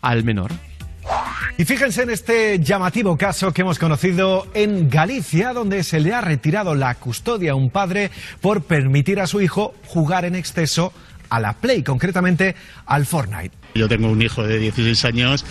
al 0.00 0.22
menor. 0.24 0.52
Y 1.56 1.64
fíjense 1.64 2.02
en 2.02 2.10
este 2.10 2.60
llamativo 2.60 3.16
caso 3.16 3.52
que 3.52 3.62
hemos 3.62 3.78
conocido 3.78 4.46
en 4.54 4.88
Galicia, 4.88 5.52
donde 5.52 5.82
se 5.82 6.00
le 6.00 6.14
ha 6.14 6.20
retirado 6.20 6.74
la 6.74 6.94
custodia 6.94 7.52
a 7.52 7.54
un 7.54 7.70
padre 7.70 8.10
por 8.40 8.62
permitir 8.62 9.20
a 9.20 9.26
su 9.26 9.40
hijo 9.40 9.74
jugar 9.86 10.24
en 10.24 10.34
exceso 10.34 10.92
a 11.30 11.40
la 11.40 11.54
Play, 11.54 11.82
concretamente 11.82 12.54
al 12.86 13.06
Fortnite. 13.06 13.56
Yo 13.74 13.88
tengo 13.88 14.08
un 14.08 14.22
hijo 14.22 14.42
de 14.42 14.58
16 14.58 15.04
años 15.04 15.44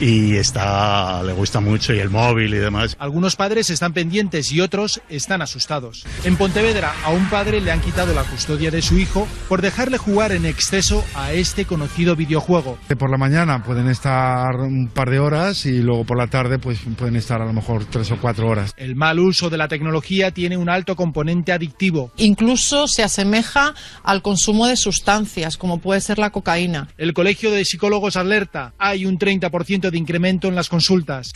y 0.00 0.36
está, 0.36 1.22
le 1.22 1.32
gusta 1.32 1.60
mucho 1.60 1.94
y 1.94 1.98
el 1.98 2.10
móvil 2.10 2.54
y 2.54 2.58
demás. 2.58 2.96
Algunos 2.98 3.36
padres 3.36 3.70
están 3.70 3.92
pendientes 3.92 4.50
y 4.52 4.60
otros 4.60 5.00
están 5.08 5.42
asustados. 5.42 6.04
En 6.24 6.36
Pontevedra 6.36 6.92
a 7.04 7.10
un 7.10 7.28
padre 7.30 7.60
le 7.60 7.70
han 7.70 7.80
quitado 7.80 8.12
la 8.14 8.24
custodia 8.24 8.70
de 8.70 8.82
su 8.82 8.98
hijo 8.98 9.28
por 9.48 9.62
dejarle 9.62 9.98
jugar 9.98 10.32
en 10.32 10.46
exceso 10.46 11.04
a 11.14 11.32
este 11.32 11.64
conocido 11.64 12.16
videojuego. 12.16 12.78
Por 12.98 13.10
la 13.10 13.18
mañana 13.18 13.62
pueden 13.62 13.88
estar 13.88 14.56
un 14.56 14.88
par 14.88 15.10
de 15.10 15.18
horas 15.18 15.66
y 15.66 15.80
luego 15.80 16.04
por 16.04 16.18
la 16.18 16.26
tarde 16.26 16.58
pues 16.58 16.80
pueden 16.96 17.16
estar 17.16 17.40
a 17.40 17.44
lo 17.44 17.52
mejor 17.52 17.84
tres 17.84 18.10
o 18.10 18.18
cuatro 18.20 18.48
horas. 18.48 18.72
El 18.76 18.96
mal 18.96 19.18
uso 19.18 19.50
de 19.50 19.58
la 19.58 19.68
tecnología 19.68 20.30
tiene 20.32 20.56
un 20.56 20.68
alto 20.68 20.96
componente 20.96 21.52
adictivo. 21.52 22.12
Incluso 22.16 22.86
se 22.88 23.02
asemeja 23.02 23.74
al 24.02 24.22
consumo 24.22 24.66
de 24.66 24.76
sustancias, 24.76 25.56
como 25.56 25.78
puede 25.78 26.00
ser 26.00 26.18
la 26.18 26.30
cocaína. 26.30 26.88
El 26.96 27.14
Colegio 27.14 27.50
de 27.50 27.64
Psicólogos 27.64 28.16
alerta, 28.16 28.74
hay 28.78 29.06
un 29.06 29.18
30% 29.18 29.83
de 29.90 29.98
incremento 29.98 30.48
en 30.48 30.54
las 30.54 30.68
consultas. 30.68 31.32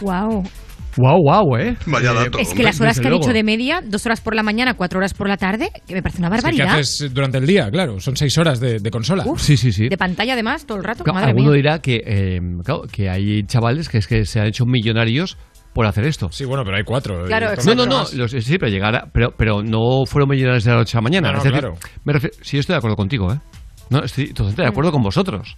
Wow. 0.00 0.44
Wow, 0.96 1.22
wow, 1.24 1.56
¿eh? 1.56 1.76
Vaya 1.86 2.12
Eh, 2.12 2.14
dato. 2.14 2.38
Es 2.38 2.54
que 2.54 2.62
las 2.62 2.80
horas 2.80 2.96
desde 2.96 3.08
que 3.08 3.14
han 3.14 3.20
dicho 3.20 3.32
de 3.32 3.42
media, 3.42 3.80
dos 3.84 4.06
horas 4.06 4.20
por 4.20 4.36
la 4.36 4.44
mañana, 4.44 4.74
cuatro 4.74 4.98
horas 4.98 5.12
por 5.12 5.28
la 5.28 5.36
tarde, 5.36 5.70
que 5.88 5.94
me 5.94 6.02
parece 6.02 6.18
una 6.20 6.28
Es 6.28 6.44
que, 6.44 6.50
¿Qué 6.50 6.56
barbaridad. 6.58 6.78
haces 6.80 7.12
durante 7.12 7.38
el 7.38 7.46
día? 7.46 7.68
Claro, 7.68 7.98
son 7.98 8.16
seis 8.16 8.38
horas 8.38 8.60
de, 8.60 8.78
de 8.78 8.90
consola. 8.92 9.24
Sí, 9.36 9.56
sí, 9.56 9.72
sí. 9.72 9.88
De 9.88 9.96
pantalla 9.98 10.34
además, 10.34 10.66
todo 10.66 10.78
el 10.78 10.84
rato. 10.84 11.02
Claro, 11.02 11.14
Madre 11.14 11.30
alguno 11.30 11.48
mía. 11.50 11.56
dirá 11.56 11.78
que, 11.80 12.00
eh, 12.06 12.40
claro, 12.64 12.82
que 12.92 13.10
hay 13.10 13.42
chavales 13.44 13.88
que 13.88 13.98
es 13.98 14.06
que 14.06 14.24
se 14.24 14.38
han 14.38 14.46
hecho 14.46 14.66
millonarios 14.66 15.36
por 15.72 15.84
hacer 15.86 16.04
esto. 16.04 16.28
Sí, 16.30 16.44
bueno, 16.44 16.62
pero 16.64 16.76
hay 16.76 16.84
cuatro. 16.84 17.24
Claro. 17.26 17.50
No, 17.66 17.74
no, 17.74 17.86
no, 17.86 18.04
los- 18.14 18.30
sí, 18.30 18.58
pero 18.58 18.70
llegar 18.70 18.94
a- 18.94 19.06
pero, 19.12 19.34
pero 19.36 19.64
no 19.64 20.06
fueron 20.06 20.28
millonarios 20.30 20.62
de 20.62 20.70
la 20.70 20.76
noche 20.76 20.96
a 20.96 21.00
la 21.00 21.02
mañana. 21.02 21.28
No, 21.28 21.32
no, 21.32 21.38
Es 21.38 21.44
decir, 21.44 21.58
claro. 21.58 21.74
me 22.04 22.12
refiero- 22.12 22.36
sí, 22.40 22.56
yo 22.56 22.60
estoy 22.60 22.74
de 22.74 22.78
acuerdo 22.78 22.96
contigo, 22.96 23.32
¿eh? 23.32 23.40
No, 23.90 24.04
estoy 24.04 24.28
totalmente 24.28 24.62
de 24.62 24.68
acuerdo 24.68 24.92
con 24.92 25.02
vosotros. 25.02 25.56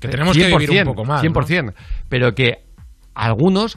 Que 0.00 0.08
tenemos 0.08 0.36
que 0.36 0.46
vivir 0.46 0.70
un 0.70 0.76
100%, 0.76 0.84
poco 0.84 1.04
más. 1.04 1.22
100%. 1.22 1.72
Pero 2.08 2.34
que 2.34 2.58
algunos, 3.14 3.76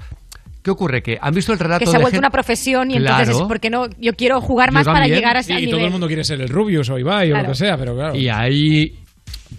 ¿qué 0.62 0.70
ocurre? 0.72 1.02
Que 1.02 1.18
han 1.22 1.34
visto 1.34 1.52
el 1.54 1.60
relato 1.60 1.80
Que 1.80 1.86
se 1.86 1.96
ha 1.98 2.00
vuelto 2.00 2.12
gente- 2.12 2.20
una 2.20 2.30
profesión 2.30 2.92
y 2.92 2.98
entonces 2.98 3.26
Claro. 3.30 3.42
es 3.42 3.48
porque 3.48 3.70
no, 3.70 3.88
yo 4.00 4.14
quiero 4.14 4.40
jugar 4.42 4.72
más 4.72 4.86
para 4.86 5.08
llegar 5.08 5.38
a 5.38 5.40
ese 5.40 5.54
y 5.54 5.56
nivel. 5.58 5.72
todo 5.72 5.86
el 5.86 5.92
mundo 5.92 6.08
quiere 6.08 6.24
ser 6.24 6.40
el 6.42 6.50
Rubius 6.50 6.90
o 6.90 7.00
Ibai 7.00 7.30
o 7.32 7.34
Claro. 7.34 7.48
lo 7.48 7.54
que 7.54 7.58
sea, 7.58 7.78
pero 7.78 7.96
claro. 7.96 8.16
Y 8.16 8.30
hay 8.30 9.00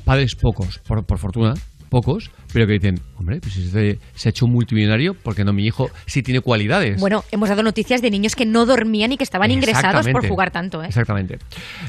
padres 0.04 0.36
pocos, 0.36 0.78
por, 0.86 1.04
por 1.04 1.18
fortuna, 1.18 1.54
pocos, 1.88 2.30
pero 2.54 2.66
que 2.66 2.72
dicen, 2.74 3.00
hombre, 3.18 3.38
pues 3.40 3.52
si 3.52 3.64
este 3.64 3.98
se 4.14 4.28
ha 4.28 4.30
hecho 4.30 4.46
un 4.46 4.52
multimillonario, 4.52 5.12
¿por 5.14 5.34
qué 5.34 5.44
no 5.44 5.52
mi 5.52 5.66
hijo 5.66 5.90
sí 6.06 6.22
tiene 6.22 6.40
cualidades? 6.40 6.98
Bueno, 7.00 7.22
hemos 7.30 7.48
dado 7.50 7.62
noticias 7.62 8.00
de 8.00 8.10
niños 8.10 8.34
que 8.34 8.46
no 8.46 8.64
dormían 8.64 9.12
y 9.12 9.18
que 9.18 9.24
estaban 9.24 9.50
ingresados 9.50 10.08
por 10.08 10.26
jugar 10.26 10.50
tanto, 10.52 10.82
¿eh? 10.82 10.86
Exactamente. 10.86 11.38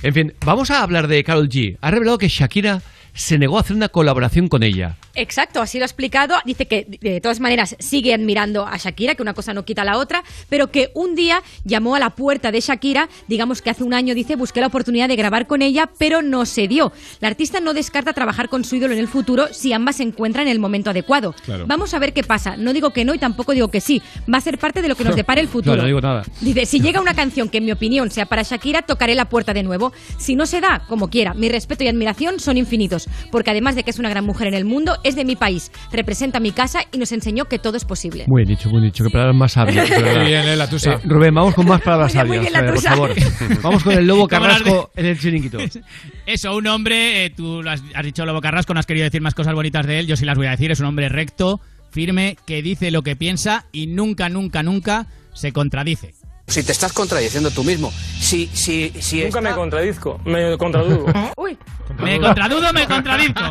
En 0.02 0.14
fin, 0.14 0.34
vamos 0.46 0.72
a 0.72 0.82
hablar 0.84 1.08
de 1.08 1.24
Carol 1.24 1.48
G. 1.48 1.78
Ha 1.80 1.92
revelado 1.92 2.18
que 2.18 2.28
Shakira 2.28 2.82
se 3.14 3.38
negó 3.38 3.58
a 3.58 3.62
hacer 3.62 3.76
una 3.76 3.90
colaboración 3.90 4.48
con 4.48 4.64
ella. 4.64 4.98
Exacto, 5.16 5.62
así 5.62 5.78
lo 5.78 5.84
ha 5.84 5.86
explicado. 5.86 6.36
Dice 6.46 6.66
que 6.66 6.88
de 7.02 7.22
todas 7.22 7.40
maneras 7.40 7.76
sigue 7.80 8.14
admirando 8.14 8.66
a 8.66 8.78
Shakira, 8.78 9.16
que 9.16 9.22
una 9.22 9.34
cosa 9.34 9.54
no 9.54 9.64
quita 9.66 9.84
la 9.84 9.98
otra, 9.98 10.24
pero 10.50 10.72
que 10.72 10.92
un 10.96 11.16
día 11.16 11.44
llamó 11.64 11.96
a 11.96 12.00
la 12.00 12.12
puerta 12.12 12.52
de 12.52 12.60
Shakira, 12.60 13.10
digamos 13.28 13.62
que 13.62 13.70
hace 13.70 13.84
un 13.84 13.94
año, 13.94 14.16
dice, 14.16 14.36
busqué 14.36 14.62
la 14.62 14.68
oportunidad 14.68 15.08
de 15.08 15.16
grabar 15.16 15.46
con 15.46 15.62
ella, 15.62 15.90
pero 16.00 16.22
no 16.22 16.46
se 16.46 16.68
dio. 16.68 16.92
La 17.20 17.28
artista 17.28 17.60
no 17.60 17.74
descarta 17.74 18.14
trabajar 18.14 18.50
con 18.50 18.64
su 18.64 18.76
ídolo 18.76 18.94
en 18.94 19.00
el 19.00 19.08
futuro 19.08 19.48
si 19.52 19.74
ambas 19.74 19.98
se 19.98 20.04
encuentran 20.04 20.48
en 20.48 20.52
el 20.52 20.60
momento 20.60 20.90
adecuado. 20.90 21.36
Claro. 21.46 21.66
Vamos 21.68 21.94
a 21.94 22.00
ver 22.00 22.14
qué 22.14 22.24
pasa. 22.24 22.58
No 22.58 22.74
digo 22.74 22.92
que 22.92 23.06
no 23.06 23.14
y 23.14 23.20
tampoco 23.20 23.54
digo 23.54 23.70
que 23.70 23.82
sí. 23.82 24.02
Va 24.32 24.40
a 24.40 24.42
ser 24.42 24.58
parte 24.58 24.82
de 24.82 24.88
lo 24.88 24.96
que 24.96 25.04
nos 25.04 25.16
depara 25.24 25.42
el 25.42 25.48
futuro. 25.48 25.76
No, 25.76 25.82
no 25.84 25.88
digo 25.88 26.02
nada. 26.02 26.24
Dice, 26.42 26.66
si 26.66 26.80
llega 26.80 27.00
una 27.00 27.14
canción 27.14 27.50
que 27.50 27.60
en 27.60 27.66
mi 27.66 27.72
opinión 27.72 28.10
sea 28.10 28.26
para 28.26 28.42
Shakira, 28.42 28.82
tocaré 28.82 29.14
la 29.14 29.30
puerta 29.30 29.54
de 29.54 29.64
nuevo. 29.64 29.94
Si 30.18 30.36
no 30.36 30.46
se 30.46 30.62
da, 30.62 30.86
como 30.88 31.10
quiera, 31.10 31.34
mi 31.34 31.50
respeto 31.50 31.84
y 31.84 31.88
admiración 31.88 32.40
son 32.40 32.58
infinitos, 32.58 33.03
porque 33.32 33.52
además 33.52 33.76
de 33.76 33.84
que 33.84 33.92
es 33.92 34.00
una 34.00 34.10
gran 34.10 34.26
mujer 34.26 34.48
en 34.48 34.54
el 34.54 34.66
mundo, 34.66 34.98
es 35.04 35.16
de 35.16 35.26
mi 35.26 35.36
país, 35.36 35.72
representa 35.92 36.40
mi 36.40 36.52
casa 36.52 36.82
y 36.92 36.98
nos 36.98 37.12
enseñó 37.12 37.46
que 37.46 37.60
todo 37.60 37.78
es 37.78 37.86
posible. 37.86 38.26
Muy 38.28 38.44
bien 38.44 38.58
dicho, 38.58 38.70
muy 38.70 38.82
bien 38.82 38.92
dicho. 38.92 39.04
Qué 39.04 39.10
palabras 39.10 39.36
más 39.36 39.52
sabias. 39.54 39.90
Muy 40.04 40.26
bien, 40.28 40.48
eh, 40.48 40.56
la 40.56 40.70
tusa. 40.70 40.94
Eh, 40.94 41.00
Rubén, 41.06 41.34
vamos 41.34 41.56
con 41.56 41.66
más 41.66 41.82
palabras 41.82 42.14
Muy 42.16 42.24
bien, 42.24 42.44
muy 42.44 42.52
sabias. 42.52 42.76
bien, 42.76 42.94
la 42.94 43.08
Fede, 43.08 43.16
por 43.16 43.48
favor. 43.48 43.62
Vamos 43.62 43.84
con 43.84 43.94
el 43.94 44.06
lobo 44.06 44.28
carrasco 44.28 44.92
en 44.96 45.06
el 45.06 45.20
chiringuito. 45.20 45.58
Eso, 46.26 46.56
un 46.56 46.68
hombre, 46.68 47.26
eh, 47.26 47.30
tú 47.30 47.62
lo 47.62 47.70
has, 47.70 47.84
has 47.94 48.04
dicho 48.06 48.26
Lobo 48.26 48.42
Carrasco, 48.42 48.74
no 48.74 48.80
has 48.80 48.86
querido 48.86 49.04
decir 49.04 49.22
más 49.22 49.36
cosas 49.36 49.54
bonitas 49.54 49.86
de 49.86 50.00
él, 50.00 50.08
yo 50.08 50.16
sí 50.16 50.26
las 50.26 50.38
voy 50.38 50.48
a 50.48 50.52
decir, 50.52 50.72
es 50.72 50.80
un 50.80 50.86
hombre 50.86 51.10
recto, 51.10 51.60
firme, 51.92 52.38
que 52.46 52.62
dice 52.62 52.92
lo 52.92 53.02
que 53.02 53.16
piensa 53.16 53.66
y 53.72 53.88
nunca, 53.88 54.30
nunca, 54.30 54.64
nunca 54.64 55.08
se 55.34 55.52
contradice. 55.52 56.14
Si 56.48 56.62
te 56.62 56.72
estás 56.74 56.92
contradiciendo 56.94 57.50
tú 57.52 57.64
mismo. 57.64 57.92
Si, 58.20 58.48
si, 58.54 58.92
si 59.00 59.24
Nunca 59.24 59.42
me 59.42 59.52
contradizco, 59.54 60.20
me 60.26 60.58
contradudo. 60.58 61.06
Uy, 61.38 61.58
Me 62.04 62.20
contradudo, 62.20 62.72
me 62.74 62.86
contradizco. 62.86 63.42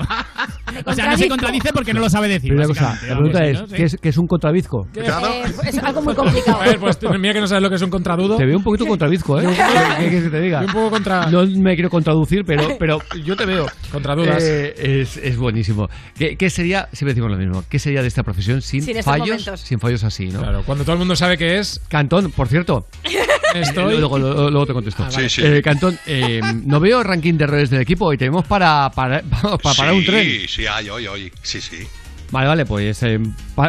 O 0.86 0.94
sea, 0.94 1.10
no 1.10 1.16
se 1.18 1.28
contradice 1.28 1.70
porque 1.72 1.92
no 1.94 2.00
lo 2.00 2.08
sabe 2.10 2.28
decir. 2.28 2.50
Primera 2.50 2.68
cosa, 2.68 2.98
la 3.08 3.14
pregunta 3.16 3.38
¿sí, 3.40 3.44
es. 3.50 3.62
¿qué 3.72 3.84
es, 3.84 3.96
qué 4.00 4.08
es 4.10 4.16
un 4.18 4.26
contradizco? 4.26 4.86
eh, 4.94 5.44
es 5.66 5.78
algo 5.78 6.02
muy 6.02 6.14
complicado. 6.14 6.60
A 6.60 6.64
ver, 6.66 6.78
pues 6.78 6.98
mira 7.18 7.32
que 7.34 7.40
no 7.40 7.46
sabes 7.46 7.62
lo 7.62 7.70
que 7.70 7.76
es 7.76 7.82
un 7.82 7.90
contradudo. 7.90 8.36
Te 8.36 8.44
veo 8.46 8.56
un 8.58 8.62
poquito 8.64 8.86
contradizco, 8.86 9.40
¿eh? 9.40 9.46
¿Qué 9.46 9.54
qué 9.56 10.08
quieres 10.10 10.24
que 10.24 10.30
te 10.30 10.40
diga? 10.40 10.60
Un 10.60 10.66
poco 10.72 10.90
contra- 10.90 11.26
No 11.30 11.44
me 11.46 11.74
quiero 11.74 11.90
contraducir, 11.90 12.44
pero, 12.44 12.76
pero 12.78 12.98
yo 13.24 13.36
te 13.36 13.46
veo. 13.46 13.66
Contradudas. 13.90 14.42
Eh, 14.42 15.00
es, 15.02 15.16
es 15.16 15.36
buenísimo. 15.36 15.88
¿Qué, 16.16 16.36
qué 16.36 16.50
sería, 16.50 16.88
siempre 16.92 17.14
decimos 17.14 17.30
lo 17.30 17.38
mismo, 17.38 17.64
qué 17.68 17.78
sería 17.78 18.02
de 18.02 18.08
esta 18.08 18.22
profesión 18.22 18.60
sin, 18.62 18.82
Sin 18.82 19.02
fallos? 19.02 19.28
momentos. 19.28 19.60
Sin 19.60 19.80
fallos 19.80 20.04
así, 20.04 20.26
¿no? 20.28 20.40
Claro, 20.40 20.62
cuando 20.64 20.84
todo 20.84 20.92
el 20.94 20.98
mundo 20.98 21.16
sabe 21.16 21.36
que 21.38 21.58
es. 21.58 21.80
Cantón, 21.88 22.30
por 22.32 22.48
cierto. 22.48 22.81
Estoy. 23.54 23.98
Luego, 23.98 24.18
luego- 24.18 24.50
luego 24.50 24.66
te 24.66 24.72
contesto. 24.72 25.04
Ah, 25.04 25.10
vale. 25.12 25.28
Sí, 25.28 25.40
sí. 25.42 25.46
Eh, 25.46 25.62
Cantón, 25.62 25.98
eh, 26.06 26.40
no 26.64 26.80
veo 26.80 27.02
ranking 27.02 27.34
de 27.34 27.44
errores 27.44 27.70
del 27.70 27.80
equipo 27.82 28.12
y 28.12 28.18
tenemos 28.18 28.44
para, 28.46 28.90
para, 28.94 29.22
para 29.42 29.58
parar 29.58 29.92
un 29.94 30.00
Sí, 30.00 30.06
tren. 30.06 30.48
Sí, 30.48 30.66
hay, 30.66 30.88
hoy, 30.88 31.06
hoy. 31.06 31.32
Sí, 31.42 31.60
sí. 31.60 31.86
Vale, 32.30 32.46
vale, 32.48 32.64
pues 32.64 33.02
eh, 33.02 33.20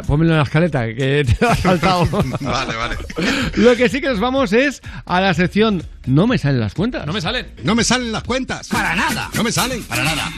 pónmelo 0.07 0.31
en 0.31 0.37
la 0.37 0.43
escaleta, 0.43 0.85
que 0.87 1.25
te 1.39 1.45
ha 1.45 1.53
saltado. 1.55 2.07
Vale, 2.39 2.75
vale. 2.75 2.95
Lo 3.55 3.75
que 3.75 3.89
sí 3.89 3.99
que 3.99 4.07
nos 4.07 4.21
vamos 4.21 4.53
es 4.53 4.81
a 5.05 5.19
la 5.19 5.33
sección 5.33 5.83
No 6.05 6.27
me 6.27 6.37
salen 6.37 6.61
las 6.61 6.73
cuentas. 6.73 7.05
No 7.05 7.11
me 7.11 7.19
salen. 7.19 7.47
No 7.63 7.75
me 7.75 7.83
salen 7.83 8.13
las 8.13 8.23
cuentas. 8.23 8.69
Para 8.69 8.95
nada. 8.95 9.29
No 9.35 9.43
me 9.43 9.51
salen. 9.51 9.83
Para 9.83 10.05
nada. 10.05 10.31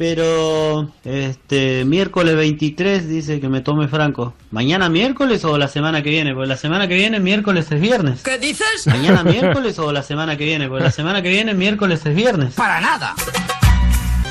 Pero 0.00 0.88
este 1.04 1.84
miércoles 1.84 2.34
23 2.34 3.06
dice 3.06 3.38
que 3.38 3.50
me 3.50 3.60
tome 3.60 3.86
Franco. 3.86 4.32
¿Mañana 4.50 4.88
miércoles 4.88 5.44
o 5.44 5.58
la 5.58 5.68
semana 5.68 6.02
que 6.02 6.08
viene? 6.08 6.32
Porque 6.32 6.48
la 6.48 6.56
semana 6.56 6.88
que 6.88 6.94
viene 6.94 7.20
miércoles 7.20 7.70
es 7.70 7.78
viernes. 7.78 8.22
¿Qué 8.22 8.38
dices? 8.38 8.86
¿Mañana 8.86 9.22
miércoles 9.22 9.78
o 9.78 9.92
la 9.92 10.02
semana 10.02 10.38
que 10.38 10.46
viene? 10.46 10.68
Porque 10.68 10.84
la 10.84 10.90
semana 10.90 11.20
que 11.20 11.28
viene 11.28 11.52
miércoles 11.52 12.00
es 12.06 12.16
viernes. 12.16 12.54
Para 12.54 12.80
nada. 12.80 13.14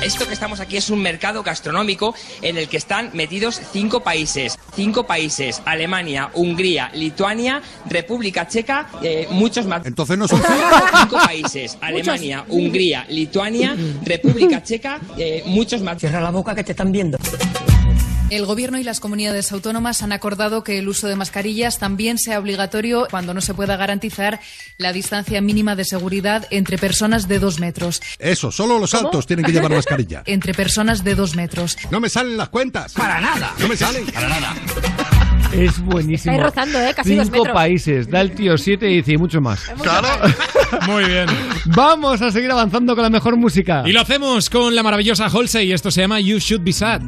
Esto 0.02 0.26
que 0.26 0.32
estamos 0.32 0.60
aquí 0.60 0.78
es 0.78 0.88
un 0.88 1.02
mercado 1.02 1.42
gastronómico 1.42 2.14
en 2.40 2.56
el 2.56 2.68
que 2.68 2.78
están 2.78 3.10
metidos 3.12 3.60
cinco 3.70 4.02
países. 4.02 4.58
Cinco 4.74 5.06
países. 5.06 5.60
Alemania, 5.66 6.30
Hungría, 6.34 6.90
Lituania, 6.94 7.60
República 7.86 8.48
Checa, 8.48 8.88
eh, 9.02 9.28
muchos 9.30 9.66
más. 9.66 9.84
Entonces 9.84 10.16
no 10.16 10.26
son 10.26 10.40
Cinco 11.00 11.16
países. 11.24 11.76
Alemania, 11.82 12.46
Hungría, 12.48 13.04
Lituania, 13.10 13.76
República 14.02 14.62
Checa, 14.62 15.00
eh, 15.18 15.42
muchos 15.44 15.82
más. 15.82 15.98
Cierra 15.98 16.22
la 16.22 16.30
boca 16.30 16.54
que 16.54 16.64
te 16.64 16.72
están 16.72 16.90
viendo. 16.90 17.18
El 18.30 18.46
Gobierno 18.46 18.78
y 18.78 18.84
las 18.84 19.00
comunidades 19.00 19.50
autónomas 19.50 20.02
han 20.02 20.12
acordado 20.12 20.62
que 20.62 20.78
el 20.78 20.88
uso 20.88 21.08
de 21.08 21.16
mascarillas 21.16 21.78
también 21.78 22.16
sea 22.16 22.38
obligatorio 22.38 23.08
cuando 23.10 23.34
no 23.34 23.40
se 23.40 23.54
pueda 23.54 23.76
garantizar 23.76 24.38
la 24.78 24.92
distancia 24.92 25.40
mínima 25.40 25.74
de 25.74 25.84
seguridad 25.84 26.46
entre 26.50 26.78
personas 26.78 27.26
de 27.26 27.40
dos 27.40 27.58
metros. 27.58 28.00
Eso, 28.20 28.52
solo 28.52 28.78
los 28.78 28.94
altos 28.94 29.26
tienen 29.26 29.44
que 29.44 29.52
llevar 29.52 29.72
mascarilla. 29.72 30.22
Entre 30.26 30.54
personas 30.54 31.02
de 31.02 31.16
dos 31.16 31.34
metros. 31.34 31.76
No 31.90 31.98
me 31.98 32.08
salen 32.08 32.36
las 32.36 32.50
cuentas. 32.50 32.92
Para 32.92 33.20
nada. 33.20 33.52
No 33.58 33.66
me 33.66 33.76
salen. 33.76 34.06
Para 34.06 34.28
nada. 34.28 34.54
Es 35.52 35.80
buenísimo. 35.80 36.32
Estáis 36.32 36.40
rozando, 36.54 36.80
¿eh? 36.80 36.94
Casi 36.94 37.16
dos 37.16 37.26
Cinco 37.26 37.38
metros. 37.38 37.54
países, 37.54 38.08
da 38.08 38.20
el 38.20 38.32
tío 38.32 38.56
siete 38.56 38.88
y 38.88 38.96
dice 38.98 39.12
y 39.14 39.18
mucho 39.18 39.40
más. 39.40 39.60
Muy 40.86 41.04
bien. 41.04 41.26
Vamos 41.66 42.22
a 42.22 42.30
seguir 42.30 42.50
avanzando 42.52 42.94
con 42.94 43.02
la 43.02 43.10
mejor 43.10 43.36
música. 43.36 43.82
Y 43.84 43.90
lo 43.92 44.00
hacemos 44.00 44.48
con 44.48 44.74
la 44.76 44.84
maravillosa 44.84 45.26
Halsey 45.26 45.68
y 45.68 45.72
esto 45.72 45.90
se 45.90 46.02
llama 46.02 46.20
You 46.20 46.38
Should 46.38 46.62
Be 46.62 46.72
Sad. 46.72 47.02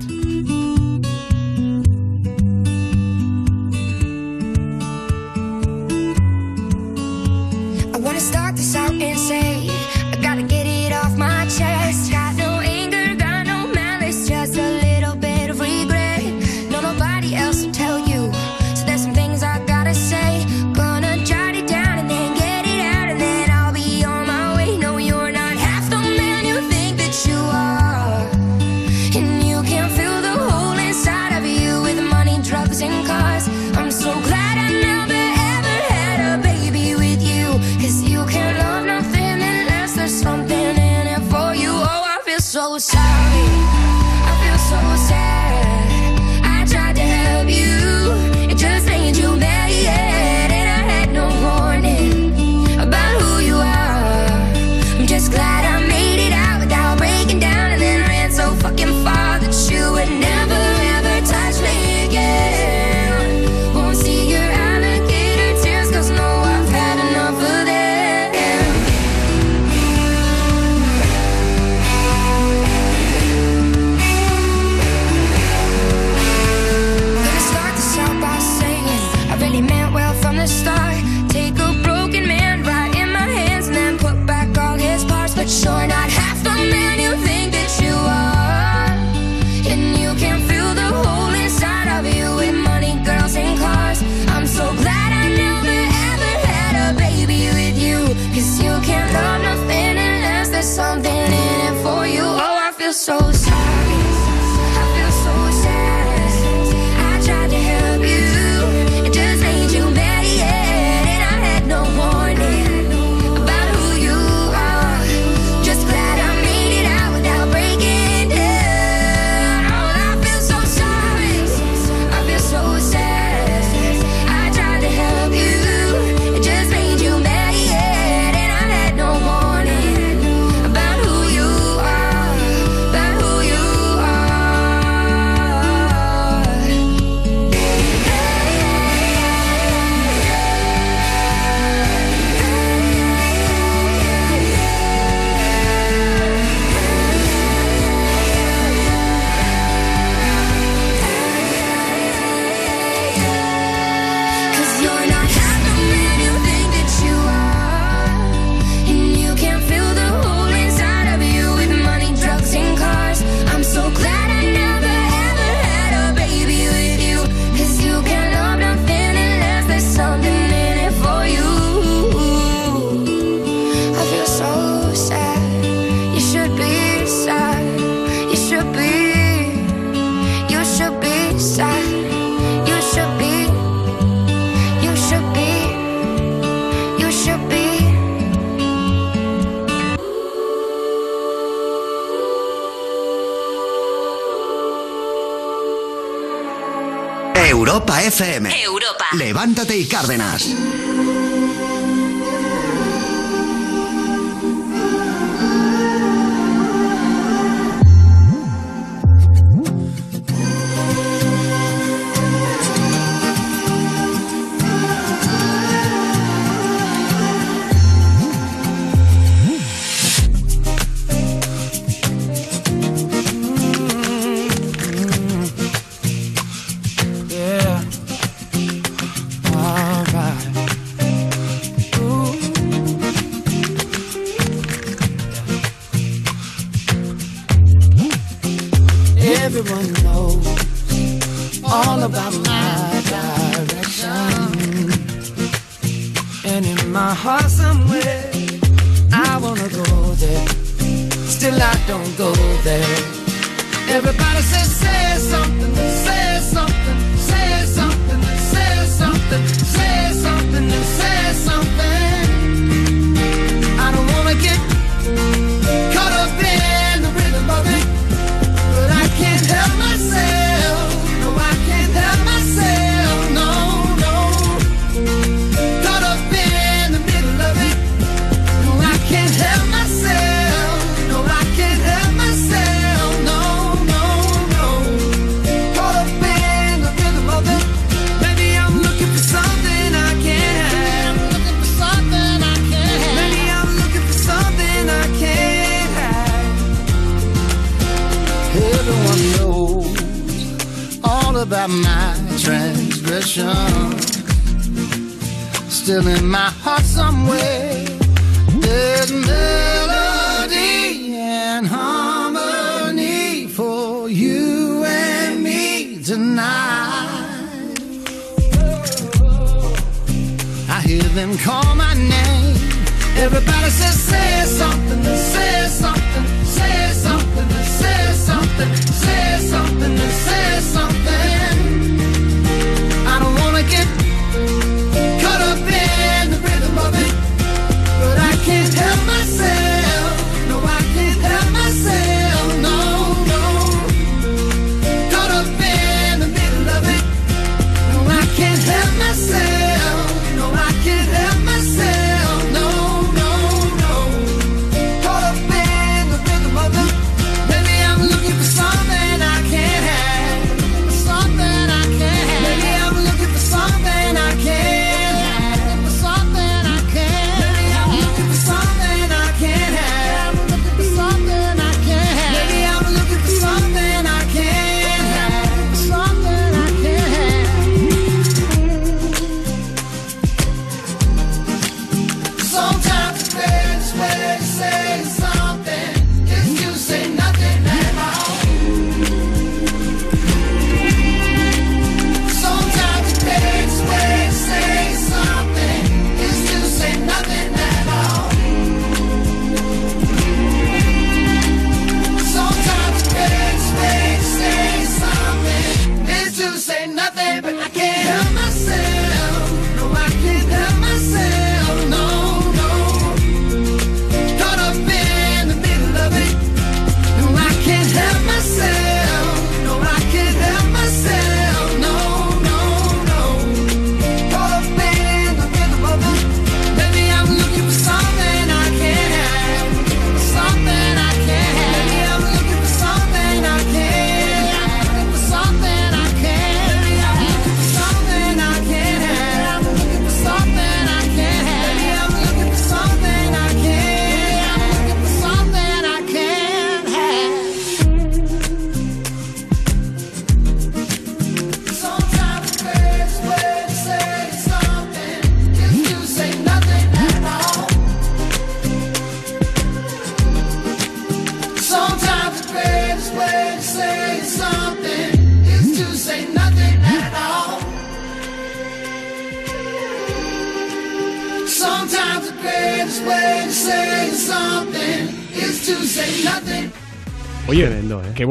Europa 197.73 198.03
FM. 198.03 198.62
Europa. 198.65 199.07
Levántate 199.16 199.78
y 199.78 199.86
Cárdenas. 199.86 200.55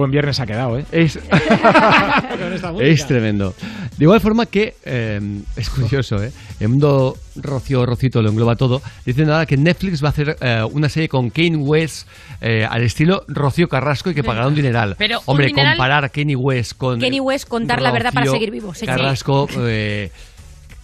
Buen 0.02 0.12
viernes 0.12 0.40
ha 0.40 0.46
quedado, 0.46 0.78
¿eh? 0.80 0.86
Es, 0.92 1.20
tremendo. 3.08 3.54
De 3.98 4.06
igual 4.06 4.20
forma 4.20 4.46
que 4.46 4.76
eh, 4.84 5.20
es 5.56 5.70
curioso, 5.70 6.22
¿eh? 6.24 6.32
El 6.60 6.70
mundo 6.70 7.16
Rocío 7.36 7.86
Rocito 7.86 8.22
lo 8.22 8.30
engloba 8.30 8.56
todo. 8.56 8.82
Dicen 9.06 9.30
ahora 9.30 9.46
que 9.46 9.58
Netflix 9.58 10.04
va 10.04 10.08
a 10.08 10.12
hacer 10.12 10.38
eh, 10.42 10.64
una 10.72 10.90
serie 10.90 11.08
con 11.08 11.30
Kane 11.30 11.58
West 11.58 12.08
eh, 12.42 12.66
al 12.70 12.82
estilo 12.84 13.24
Rocío 13.28 13.68
Carrasco 13.68 14.10
y 14.10 14.14
que 14.16 14.24
pagará 14.24 14.48
un 14.48 14.56
dineral. 14.56 14.96
Pero 14.98 15.20
un 15.20 15.24
Hombre, 15.28 15.48
dineral- 15.48 15.74
comparar 15.76 16.06
a 16.06 16.10
Kanye 16.10 16.36
West 16.36 16.74
con. 16.78 17.00
Kenny 17.00 17.20
West 17.20 17.48
contar 17.48 17.82
la 17.82 17.92
verdad 17.92 18.12
para 18.12 18.26
Rocío 18.26 18.40
seguir 18.40 18.52
vivo. 18.52 18.74
Carrasco, 18.86 19.48
eh, 19.60 20.12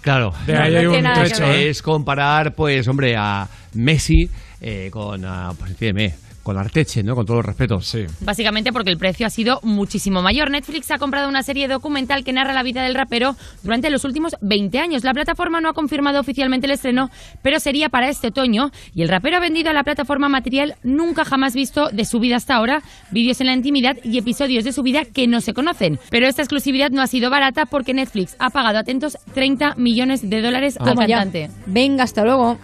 claro. 0.01 0.33
De 0.45 0.55
ahí 0.57 0.75
hay 0.75 0.85
un 0.85 0.93
tiene 0.93 1.09
nada 1.09 1.23
que 1.23 1.29
trecho, 1.29 1.47
ver. 1.47 1.55
¿eh? 1.55 1.69
Es 1.69 1.81
comparar, 1.81 2.53
pues, 2.55 2.87
hombre, 2.87 3.15
a 3.17 3.47
Messi 3.73 4.29
eh, 4.61 4.89
con, 4.91 5.23
ah, 5.25 5.53
pues, 5.57 5.71
entiéndeme, 5.71 6.15
con 6.47 6.57
Arteche, 6.57 7.03
¿no? 7.03 7.13
Con 7.13 7.25
todos 7.25 7.39
los 7.39 7.45
respetos. 7.45 7.85
Sí. 7.85 8.05
Básicamente 8.21 8.71
porque 8.71 8.89
el 8.89 8.97
precio 8.97 9.27
ha 9.27 9.29
sido 9.29 9.59
muchísimo 9.63 10.21
mayor. 10.21 10.49
Netflix 10.49 10.89
ha 10.91 10.97
comprado 10.97 11.27
una 11.27 11.43
serie 11.43 11.67
documental 11.67 12.23
que 12.23 12.31
narra 12.31 12.53
la 12.53 12.63
vida 12.63 12.81
del 12.83 12.95
rapero 12.95 13.35
durante 13.63 13.89
los 13.89 14.05
últimos 14.05 14.37
20 14.39 14.79
años. 14.79 15.03
La 15.03 15.13
plataforma 15.13 15.59
no 15.59 15.67
ha 15.67 15.73
confirmado 15.73 16.21
oficialmente 16.21 16.65
el 16.65 16.71
estreno, 16.71 17.09
pero 17.41 17.59
sería 17.59 17.89
para 17.89 18.07
este 18.07 18.27
otoño. 18.27 18.71
Y 18.95 19.01
el 19.01 19.09
rapero 19.09 19.35
ha 19.35 19.39
vendido 19.41 19.71
a 19.71 19.73
la 19.73 19.83
plataforma 19.83 20.29
material 20.29 20.75
nunca 20.83 21.25
jamás 21.25 21.53
visto 21.53 21.89
de 21.89 22.05
su 22.05 22.21
vida 22.21 22.37
hasta 22.37 22.55
ahora, 22.55 22.81
vídeos 23.11 23.41
en 23.41 23.47
la 23.47 23.53
intimidad 23.53 23.97
y 24.05 24.17
episodios 24.17 24.63
de 24.63 24.71
su 24.71 24.83
vida 24.83 25.03
que 25.03 25.27
no 25.27 25.41
se 25.41 25.53
conocen. 25.53 25.99
Pero 26.09 26.27
esta 26.27 26.43
exclusividad 26.43 26.91
no 26.91 27.01
ha 27.01 27.07
sido 27.07 27.29
barata 27.29 27.65
porque 27.65 27.93
Netflix 27.93 28.37
ha 28.39 28.51
pagado, 28.51 28.79
atentos, 28.79 29.17
30 29.33 29.75
millones 29.75 30.29
de 30.29 30.41
dólares 30.41 30.77
al 30.79 30.85
Toma 30.85 31.07
ya. 31.07 31.17
cantante. 31.17 31.49
Venga, 31.65 32.05
hasta 32.05 32.23
luego. 32.23 32.57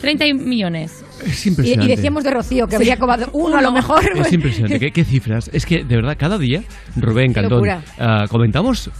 30 0.00 0.24
millones. 0.34 1.04
Es 1.24 1.46
Y, 1.46 1.48
impresionante. 1.50 1.92
y 1.92 1.96
decíamos 1.96 2.24
de 2.24 2.30
Rocío 2.30 2.66
que 2.68 2.76
habría 2.76 2.96
cobrado 2.96 3.28
uno 3.32 3.56
a 3.58 3.62
lo 3.62 3.72
mejor. 3.72 4.04
Es 4.18 4.32
impresionante. 4.32 4.78
¿Qué, 4.78 4.92
qué 4.92 5.04
cifras? 5.04 5.50
Es 5.52 5.66
que, 5.66 5.84
de 5.84 5.96
verdad, 5.96 6.16
cada 6.18 6.38
día, 6.38 6.62
Rubén 6.96 7.32
Cantón, 7.32 7.68
ah, 7.98 8.26
comentamos 8.28 8.90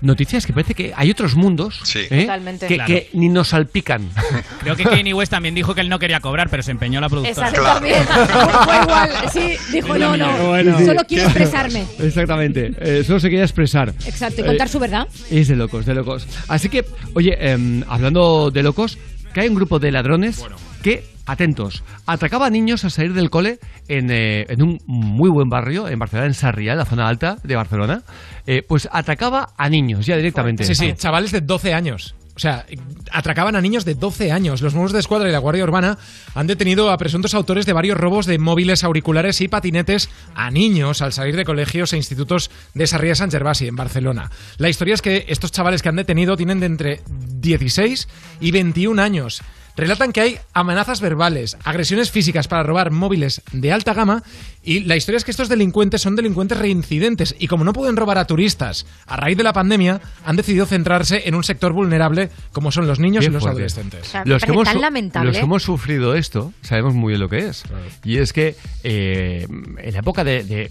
noticias 0.00 0.44
que 0.46 0.52
parece 0.52 0.74
que 0.74 0.92
hay 0.96 1.12
otros 1.12 1.36
mundos 1.36 1.80
¿eh? 1.94 2.22
Totalmente. 2.22 2.66
que, 2.66 2.74
Claro. 2.74 2.88
que 2.92 3.08
ni 3.12 3.28
nos 3.28 3.50
salpican. 3.50 4.10
Creo 4.60 4.74
que 4.74 4.82
Kanye 4.82 5.14
West 5.14 5.30
también 5.30 5.54
dijo 5.54 5.76
que 5.76 5.80
él 5.80 5.88
no 5.88 6.00
quería 6.00 6.18
cobrar, 6.18 6.48
pero 6.50 6.60
se 6.64 6.72
empeñó 6.72 7.00
la 7.00 7.08
productora. 7.08 7.48
Exacto, 7.50 7.62
también. 7.72 8.02
Fue 8.04 8.82
igual. 8.82 9.10
Sí, 9.32 9.54
dijo 9.72 9.96
no, 9.96 10.16
no. 10.16 10.48
Bueno. 10.48 10.76
Solo 10.84 11.02
quiero 11.06 11.24
expresarme. 11.26 11.84
Exactamente. 12.00 12.72
Eh, 12.80 13.04
solo 13.06 13.20
se 13.20 13.28
quería 13.30 13.44
expresar. 13.44 13.94
Exacto, 14.04 14.40
y 14.40 14.44
contar 14.44 14.66
Eh, 14.66 14.70
su 14.70 14.80
verdad. 14.80 15.06
Es 15.30 15.46
de 15.46 15.54
locos, 15.54 15.86
de 15.86 15.94
locos. 15.94 16.26
Así 16.48 16.68
que, 16.68 16.84
oye, 17.14 17.36
em, 17.38 17.84
hablando 17.88 18.50
de 18.50 18.62
locos, 18.64 18.98
que 19.32 19.40
hay 19.40 19.48
un 19.48 19.54
grupo 19.54 19.78
de 19.78 19.90
ladrones 19.90 20.44
que, 20.82 21.04
atentos, 21.26 21.84
atracaba 22.06 22.46
a 22.46 22.50
niños 22.50 22.84
a 22.84 22.90
salir 22.90 23.14
del 23.14 23.30
cole 23.30 23.58
en, 23.88 24.10
eh, 24.10 24.46
en 24.48 24.62
un 24.62 24.78
muy 24.86 25.30
buen 25.30 25.48
barrio, 25.48 25.88
en 25.88 25.98
Barcelona, 25.98 26.26
en 26.26 26.34
Sarriá, 26.34 26.72
en 26.72 26.78
la 26.78 26.84
zona 26.84 27.08
alta 27.08 27.36
de 27.42 27.56
Barcelona. 27.56 28.02
Eh, 28.46 28.62
pues 28.66 28.88
atracaba 28.90 29.50
a 29.56 29.68
niños 29.68 30.06
ya 30.06 30.16
directamente. 30.16 30.64
Sí, 30.64 30.74
sí, 30.74 30.92
chavales 30.94 31.32
de 31.32 31.40
12 31.40 31.72
años. 31.72 32.14
O 32.34 32.38
sea, 32.38 32.64
atracaban 33.10 33.56
a 33.56 33.60
niños 33.60 33.84
de 33.84 33.94
12 33.94 34.32
años. 34.32 34.62
Los 34.62 34.74
nuevos 34.74 34.92
de 34.92 35.00
escuadra 35.00 35.28
y 35.28 35.32
la 35.32 35.38
Guardia 35.38 35.64
Urbana 35.64 35.98
han 36.34 36.46
detenido 36.46 36.90
a 36.90 36.96
presuntos 36.96 37.34
autores 37.34 37.66
de 37.66 37.74
varios 37.74 37.98
robos 37.98 38.26
de 38.26 38.38
móviles, 38.38 38.84
auriculares 38.84 39.40
y 39.40 39.48
patinetes 39.48 40.08
a 40.34 40.50
niños 40.50 41.02
al 41.02 41.12
salir 41.12 41.36
de 41.36 41.44
colegios 41.44 41.92
e 41.92 41.98
institutos 41.98 42.50
de 42.74 42.86
Sarriá 42.86 43.14
San 43.14 43.30
Gervasi, 43.30 43.68
en 43.68 43.76
Barcelona. 43.76 44.30
La 44.56 44.70
historia 44.70 44.94
es 44.94 45.02
que 45.02 45.26
estos 45.28 45.52
chavales 45.52 45.82
que 45.82 45.90
han 45.90 45.96
detenido 45.96 46.36
tienen 46.36 46.60
de 46.60 46.66
entre 46.66 47.00
16 47.06 48.08
y 48.40 48.50
21 48.50 49.02
años. 49.02 49.42
Relatan 49.76 50.12
que 50.12 50.20
hay 50.20 50.38
amenazas 50.52 51.00
verbales, 51.00 51.56
agresiones 51.64 52.10
físicas 52.10 52.46
para 52.46 52.62
robar 52.62 52.90
móviles 52.90 53.40
de 53.52 53.72
alta 53.72 53.94
gama 53.94 54.22
y 54.62 54.80
la 54.80 54.96
historia 54.96 55.16
es 55.16 55.24
que 55.24 55.30
estos 55.30 55.48
delincuentes 55.48 56.02
son 56.02 56.14
delincuentes 56.14 56.58
reincidentes 56.58 57.34
y 57.38 57.46
como 57.46 57.64
no 57.64 57.72
pueden 57.72 57.96
robar 57.96 58.18
a 58.18 58.26
turistas 58.26 58.84
a 59.06 59.16
raíz 59.16 59.36
de 59.38 59.42
la 59.44 59.54
pandemia, 59.54 60.00
han 60.26 60.36
decidido 60.36 60.66
centrarse 60.66 61.22
en 61.26 61.34
un 61.34 61.42
sector 61.42 61.72
vulnerable 61.72 62.28
como 62.52 62.70
son 62.70 62.86
los 62.86 62.98
niños 63.00 63.24
y 63.24 63.28
los 63.28 63.42
fuerte. 63.42 63.62
adolescentes. 63.62 64.12
Los 64.26 64.42
que, 64.42 64.50
hemos, 64.52 64.64
tan 64.64 64.74
su- 64.74 64.80
lamentable. 64.82 65.28
los 65.28 65.36
que 65.38 65.44
hemos 65.44 65.62
sufrido 65.62 66.14
esto 66.14 66.52
sabemos 66.60 66.92
muy 66.94 67.12
bien 67.12 67.20
lo 67.20 67.28
que 67.30 67.46
es. 67.48 67.64
Y 68.04 68.18
es 68.18 68.32
que 68.34 68.54
eh, 68.84 69.46
en 69.48 69.92
la 69.92 69.98
época 70.00 70.22
de, 70.22 70.44
de- 70.44 70.70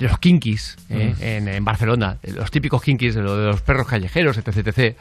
de 0.00 0.08
los 0.08 0.18
kinkis 0.18 0.76
eh, 0.88 1.14
Mm. 1.18 1.22
en, 1.22 1.48
en 1.48 1.64
Barcelona, 1.64 2.16
los 2.22 2.50
típicos 2.50 2.80
kinkis, 2.82 3.14
de, 3.14 3.20
lo 3.22 3.36
de 3.36 3.46
los 3.48 3.60
perros 3.60 3.86
callejeros, 3.86 4.38
etc, 4.38 4.66
etc. 4.66 4.96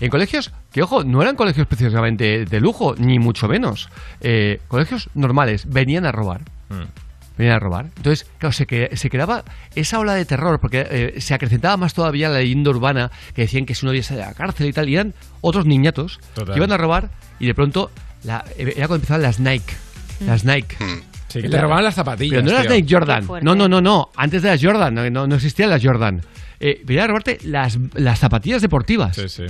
En 0.00 0.10
colegios 0.10 0.52
que, 0.72 0.82
ojo, 0.82 1.04
no 1.04 1.22
eran 1.22 1.36
colegios 1.36 1.66
precisamente 1.66 2.44
de 2.44 2.60
lujo, 2.60 2.94
ni 2.98 3.18
mucho 3.18 3.48
menos. 3.48 3.88
Eh, 4.20 4.60
colegios 4.68 5.08
normales, 5.14 5.66
venían 5.68 6.04
a 6.06 6.12
robar. 6.12 6.42
Venían 7.36 7.56
a 7.56 7.58
robar. 7.58 7.86
Entonces, 7.96 8.26
claro, 8.38 8.52
se, 8.52 8.66
cre- 8.66 8.94
se 8.96 9.10
creaba 9.10 9.44
esa 9.74 9.98
ola 9.98 10.14
de 10.14 10.24
terror, 10.24 10.60
porque 10.60 10.86
eh, 10.88 11.20
se 11.20 11.34
acrecentaba 11.34 11.76
más 11.76 11.92
todavía 11.94 12.28
la 12.28 12.38
leyenda 12.38 12.70
urbana, 12.70 13.10
que 13.34 13.42
decían 13.42 13.66
que 13.66 13.74
si 13.74 13.84
uno 13.84 13.92
día 13.92 14.02
sale 14.04 14.20
de 14.20 14.26
la 14.26 14.34
cárcel 14.34 14.66
y 14.68 14.72
tal, 14.72 14.88
y 14.88 14.94
eran 14.94 15.14
otros 15.40 15.66
niñatos 15.66 16.20
Total. 16.34 16.54
que 16.54 16.58
iban 16.58 16.70
a 16.72 16.76
robar, 16.76 17.10
y 17.40 17.46
de 17.46 17.54
pronto 17.54 17.90
la- 18.22 18.44
era 18.56 18.86
cuando 18.86 18.96
empezaban 18.96 19.22
las 19.22 19.40
Nike. 19.40 19.74
Las 20.26 20.44
Nike. 20.44 20.76
Sí, 21.28 21.42
que 21.42 21.48
te 21.48 21.60
robaban 21.60 21.82
las 21.82 21.96
zapatillas. 21.96 22.42
Pero 22.44 22.52
no 22.52 22.52
las. 22.52 22.68
Nike 22.70 22.94
Jordan. 22.94 23.26
No, 23.42 23.54
no, 23.56 23.68
no, 23.68 23.80
no. 23.80 24.10
Antes 24.14 24.42
de 24.42 24.50
las 24.50 24.62
Jordan. 24.62 24.94
No, 24.94 25.10
no, 25.10 25.26
no 25.26 25.34
existían 25.34 25.70
las 25.70 25.82
Jordan. 25.84 26.20
Eh, 26.60 26.82
venían 26.84 27.04
a 27.04 27.08
robarte 27.08 27.38
las, 27.42 27.76
las 27.94 28.20
zapatillas 28.20 28.62
deportivas. 28.62 29.16
Sí, 29.16 29.28
sí. 29.28 29.46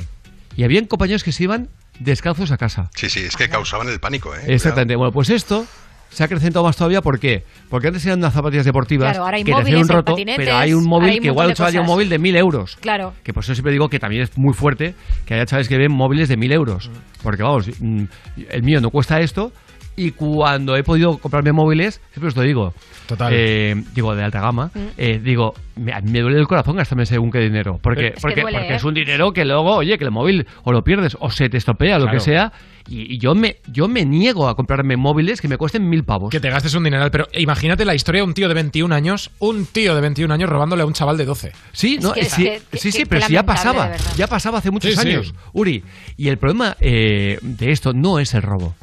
Y 0.56 0.64
habían 0.64 0.86
compañeros 0.86 1.24
que 1.24 1.32
se 1.32 1.44
iban 1.44 1.68
descalzos 1.98 2.50
a 2.50 2.56
casa. 2.56 2.90
Sí, 2.94 3.08
sí, 3.08 3.20
es 3.20 3.36
que 3.36 3.48
causaban 3.48 3.88
el 3.88 4.00
pánico, 4.00 4.34
¿eh? 4.34 4.40
Exactamente. 4.48 4.96
Bueno, 4.96 5.12
pues 5.12 5.30
esto 5.30 5.66
se 6.10 6.22
ha 6.22 6.26
acrecentado 6.26 6.64
más 6.64 6.76
todavía. 6.76 7.02
¿Por 7.02 7.18
qué? 7.18 7.44
Porque 7.68 7.88
antes 7.88 8.06
eran 8.06 8.18
unas 8.20 8.32
zapatillas 8.32 8.64
deportivas 8.64 9.10
Claro, 9.10 9.24
ahora 9.24 9.36
hay 9.36 9.44
que 9.44 9.52
móviles, 9.52 9.82
un 9.82 9.88
roto, 9.88 10.16
pero 10.36 10.56
hay 10.56 10.72
un 10.72 10.84
móvil 10.84 10.92
ahora 10.92 11.12
hay 11.12 11.16
un 11.18 11.22
que 11.22 11.28
igual 11.28 11.48
un 11.48 11.54
chaval 11.54 11.72
lleva 11.72 11.84
un 11.84 11.90
móvil 11.90 12.08
de 12.08 12.18
mil 12.18 12.36
euros. 12.36 12.76
Claro. 12.80 13.14
Que 13.22 13.32
por 13.32 13.42
eso 13.42 13.54
siempre 13.54 13.72
digo 13.72 13.88
que 13.88 13.98
también 13.98 14.22
es 14.22 14.38
muy 14.38 14.54
fuerte 14.54 14.94
que 15.26 15.34
haya 15.34 15.44
chavales 15.44 15.68
que 15.68 15.76
ven 15.76 15.92
móviles 15.92 16.28
de 16.28 16.36
mil 16.36 16.52
euros. 16.52 16.90
Porque 17.22 17.42
vamos, 17.42 17.68
mm, 17.80 18.04
el 18.50 18.62
mío 18.62 18.80
no 18.80 18.90
cuesta 18.90 19.20
esto. 19.20 19.52
Y 19.96 20.10
cuando 20.12 20.76
he 20.76 20.82
podido 20.82 21.18
comprarme 21.18 21.52
móviles, 21.52 22.00
siempre 22.12 22.28
os 22.28 22.36
lo 22.36 22.42
digo. 22.42 22.74
Total. 23.06 23.30
eh, 23.36 23.76
digo, 23.94 24.14
de 24.16 24.24
alta 24.24 24.40
gama. 24.40 24.70
Mm. 24.74 24.78
eh, 24.96 25.20
digo, 25.22 25.52
me, 25.76 25.92
a 25.92 26.00
mí 26.00 26.10
me 26.10 26.20
duele 26.20 26.38
el 26.38 26.46
corazón 26.48 26.76
gastarme 26.76 27.04
según 27.04 27.30
qué 27.30 27.38
dinero. 27.40 27.78
Porque, 27.82 28.08
Es 28.08 28.14
que 28.14 28.20
porque, 28.22 28.40
duele, 28.40 28.58
porque 28.58 28.72
¿eh? 28.72 28.76
es 28.76 28.84
un 28.84 28.94
dinero 28.94 29.32
que 29.32 29.44
luego, 29.44 29.74
oye, 29.76 29.98
que 29.98 30.04
el 30.04 30.10
móvil 30.10 30.46
o 30.62 30.72
lo 30.72 30.82
pierdes 30.82 31.14
o 31.20 31.30
se 31.30 31.48
te 31.50 31.58
estropea, 31.58 31.98
lo 31.98 32.04
Claro. 32.06 32.18
que 32.18 32.24
sea. 32.24 32.52
Y, 32.88 33.14
y 33.14 33.18
yo, 33.18 33.34
me, 33.34 33.56
yo 33.66 33.88
me 33.88 34.04
niego 34.06 34.48
a 34.48 34.54
comprarme 34.56 34.96
móviles 34.96 35.40
que 35.42 35.48
me 35.48 35.56
cuesten 35.58 35.88
mil 35.88 36.02
pavos. 36.04 36.30
Que 36.30 36.40
te 36.40 36.48
gastes 36.50 36.74
un 36.74 36.84
dineral, 36.84 37.10
pero 37.10 37.28
imagínate 37.34 37.84
la 37.84 37.94
historia 37.94 38.22
de 38.22 38.26
un 38.26 38.34
tío 38.34 38.48
de 38.48 38.54
21 38.54 38.94
años, 38.94 39.30
un 39.38 39.66
tío 39.66 39.94
de 39.94 40.00
21 40.00 40.32
años 40.32 40.48
robándole 40.50 40.82
a 40.82 40.86
un 40.86 40.92
chaval 40.94 41.16
de 41.18 41.24
12. 41.26 41.52
Sí, 41.72 41.98
no, 42.00 42.12
que- 42.14 42.20
eh, 42.20 42.24
sí, 42.24 42.42
que- 42.44 42.58
sí, 42.58 42.64
que- 42.70 42.78
sí, 42.92 42.98
que 43.00 43.06
pero 43.06 43.26
si 43.26 43.32
ya 43.34 43.42
pasaba, 43.44 43.92
ya 44.16 44.26
pasaba 44.26 44.58
hace 44.58 44.70
muchos 44.70 44.90
Sí, 44.94 44.96
sí. 45.00 45.08
años, 45.08 45.34
Uri. 45.52 45.82
Y 46.16 46.28
el 46.28 46.38
problema 46.38 46.76
eh, 46.80 47.38
de 47.42 47.70
esto 47.70 47.92
no 47.94 48.18
es 48.18 48.32
el 48.34 48.42
robo, 48.42 48.74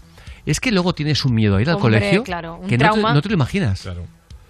es 0.46 0.60
que 0.60 0.72
luego 0.72 0.94
tienes 0.94 1.24
un 1.26 1.34
miedo 1.34 1.58
a 1.58 1.62
ir 1.62 1.70
al 1.70 1.76
Hombre, 1.76 2.00
colegio 2.00 2.24
claro, 2.24 2.56
un 2.56 2.68
que 2.68 2.78
no 2.78 2.86
te, 2.86 2.90
trauma. 2.92 3.14
no 3.14 3.22
te 3.22 3.30
lo 3.30 3.36
imaginas. 3.36 3.88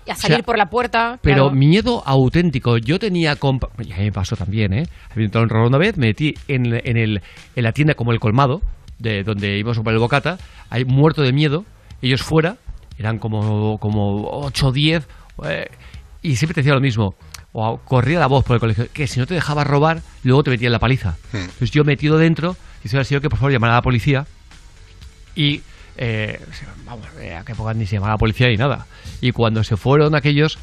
Y 0.06 0.12
a 0.12 0.16
salir 0.16 0.36
O 0.36 0.38
sea, 0.38 0.46
por 0.46 0.58
la 0.58 0.66
puerta. 0.68 1.20
Pero 1.22 1.44
claro. 1.44 1.52
miedo 1.52 2.02
auténtico. 2.06 2.78
Yo 2.78 2.98
tenía 2.98 3.36
compa 3.36 3.70
y 3.80 3.92
a 3.92 3.98
mí 3.98 4.06
me 4.06 4.12
pasó 4.12 4.36
también, 4.36 4.74
¿eh? 4.74 4.88
Había 5.12 5.26
entrado 5.26 5.44
un 5.44 5.50
robo 5.50 5.68
una 5.68 5.78
vez, 5.78 5.98
me 5.98 6.08
metí 6.08 6.34
en, 6.48 6.74
en, 6.74 6.98
el, 6.98 7.22
en 7.56 7.64
la 7.64 7.72
tienda 7.72 7.94
como 7.94 8.12
el 8.12 8.20
colmado, 8.20 8.62
de 8.98 9.24
donde 9.24 9.58
íbamos 9.58 9.78
a 9.78 9.80
comprar 9.80 9.94
el 9.96 10.00
bocata, 10.00 10.38
ahí 10.70 10.86
muerto 10.86 11.22
de 11.22 11.34
miedo, 11.34 11.66
ellos 12.02 12.22
fuera, 12.24 12.58
eran 12.98 13.20
como, 13.20 13.78
como 13.80 14.28
8 14.46 14.68
o 14.68 14.72
10, 14.72 15.08
eh, 15.46 15.66
y 16.22 16.36
siempre 16.36 16.56
te 16.56 16.62
decía 16.62 16.74
lo 16.74 16.82
mismo. 16.82 17.16
O 17.54 17.78
corría 17.78 18.20
la 18.20 18.28
voz 18.28 18.46
por 18.46 18.56
el 18.56 18.60
colegio, 18.60 18.88
que 18.94 19.08
si 19.08 19.20
no 19.20 19.26
te 19.26 19.34
dejabas 19.34 19.68
robar, 19.68 20.02
luego 20.24 20.42
te 20.44 20.52
metían 20.52 20.72
la 20.72 20.80
paliza. 20.80 21.18
Entonces 21.34 21.72
yo 21.72 21.84
metido 21.84 22.18
dentro, 22.18 22.56
y 22.84 22.88
se 22.88 23.04
sido 23.04 23.22
que 23.22 23.30
por 23.30 23.40
favor 23.40 23.52
llamara 23.52 23.74
a 23.74 23.78
la 23.78 23.82
policía, 23.82 24.26
y 25.36 25.62
eh, 25.98 26.40
vamos, 26.86 27.06
eh, 27.20 27.36
a 27.36 27.44
qué 27.44 27.52
época 27.54 27.74
ni 27.74 27.86
se 27.86 27.96
llamaba 27.96 28.14
la 28.14 28.18
policía 28.18 28.48
ni 28.48 28.58
nada. 28.58 28.86
Y 29.22 29.32
cuando 29.32 29.64
se 29.64 29.78
fueron 29.78 30.16
aquellos, 30.16 30.58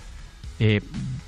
eh, 0.61 0.81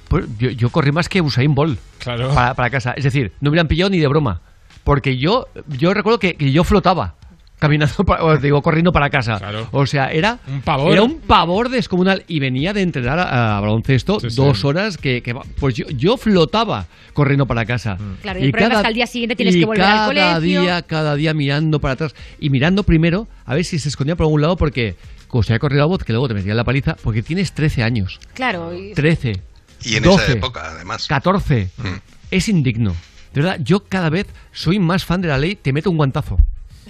pues, 0.09 0.27
yo, 0.39 0.51
yo 0.51 0.71
corrí 0.71 0.93
más 0.93 1.09
que 1.09 1.21
Usain 1.21 1.55
Bolt 1.55 1.79
Claro. 1.99 2.35
para, 2.35 2.55
para 2.55 2.71
casa. 2.71 2.93
Es 2.97 3.05
decir, 3.05 3.33
no 3.41 3.47
me 3.47 3.51
hubieran 3.51 3.69
pillado 3.69 3.91
ni 3.91 3.99
de 3.99 4.07
broma. 4.09 4.41
Porque 4.85 5.19
yo, 5.19 5.47
yo 5.69 5.93
recuerdo 5.95 6.19
que, 6.19 6.35
que 6.35 6.51
yo 6.53 6.65
flotaba. 6.65 7.15
Caminando, 7.61 8.05
para- 8.05 8.25
os 8.25 8.43
digo, 8.43 8.61
corriendo 8.63 8.91
para 8.93 9.09
casa. 9.11 9.41
O 9.71 9.87
sea, 9.87 10.11
era 10.11 10.41
Un 10.49 10.63
pavor. 10.63 10.93
Era 10.93 11.03
un 11.03 11.21
pavor 11.21 11.69
descomunal. 11.69 12.25
Y 12.27 12.41
venía 12.41 12.73
de 12.73 12.83
entrenar 12.83 13.19
a, 13.21 13.59
a 13.59 13.61
baloncesto 13.61 14.19
Sí, 14.19 14.31
sí. 14.31 14.37
dos 14.37 14.65
horas 14.65 14.97
que, 14.97 15.23
que- 15.23 15.35
Pues 15.61 15.75
yo, 15.77 15.85
yo 15.91 16.17
flotaba 16.17 16.87
corriendo 17.13 17.47
para 17.47 17.65
casa. 17.67 17.97
Claro, 18.23 18.41
y 18.41 18.45
el 18.45 18.51
problema 18.51 18.75
es 18.77 18.81
que 18.81 18.87
al 18.89 18.95
día 18.95 19.07
siguiente 19.07 19.37
tienes 19.37 19.55
que 19.55 19.65
volver 19.65 19.83
al 19.83 20.15
cada 20.15 20.41
día, 20.41 20.83
cada 20.83 21.15
día 21.15 21.35
mirando 21.35 21.81
para 21.81 21.95
atrás. 21.95 22.15
Y 22.41 22.51
mirando 22.51 22.83
primero 22.83 23.29
a 23.45 23.55
ver 23.55 23.65
si 23.65 23.79
se 23.79 23.89
escondía 23.89 24.17
por 24.17 24.25
algún 24.25 24.41
lado 24.43 24.57
porque... 24.57 24.97
Como 25.29 25.45
se 25.45 25.53
había 25.53 25.61
corrido 25.61 25.79
la 25.83 25.87
voz, 25.87 26.03
que 26.03 26.13
luego 26.13 26.27
te 26.27 26.35
metían 26.35 26.57
la 26.57 26.65
paliza, 26.65 26.97
porque 27.05 27.23
tienes 27.23 27.53
13 27.53 27.85
años. 27.85 28.19
Claro. 28.35 28.75
y- 28.77 28.95
13. 28.95 29.41
Y 29.85 29.95
en 29.95 30.03
12, 30.03 30.25
esa 30.25 30.33
época, 30.33 30.63
además. 30.75 31.07
14. 31.07 31.71
Es 32.33 32.49
indigno. 32.49 32.97
De 33.33 33.41
verdad, 33.43 33.61
yo 33.63 33.85
cada 33.85 34.11
vez 34.11 34.27
soy 34.51 34.81
más 34.81 35.05
fan 35.05 35.21
de 35.21 35.29
la 35.29 35.39
ley, 35.39 35.55
te 35.55 35.73
meto 35.73 35.89
un 35.89 35.99
guantazo. 35.99 36.37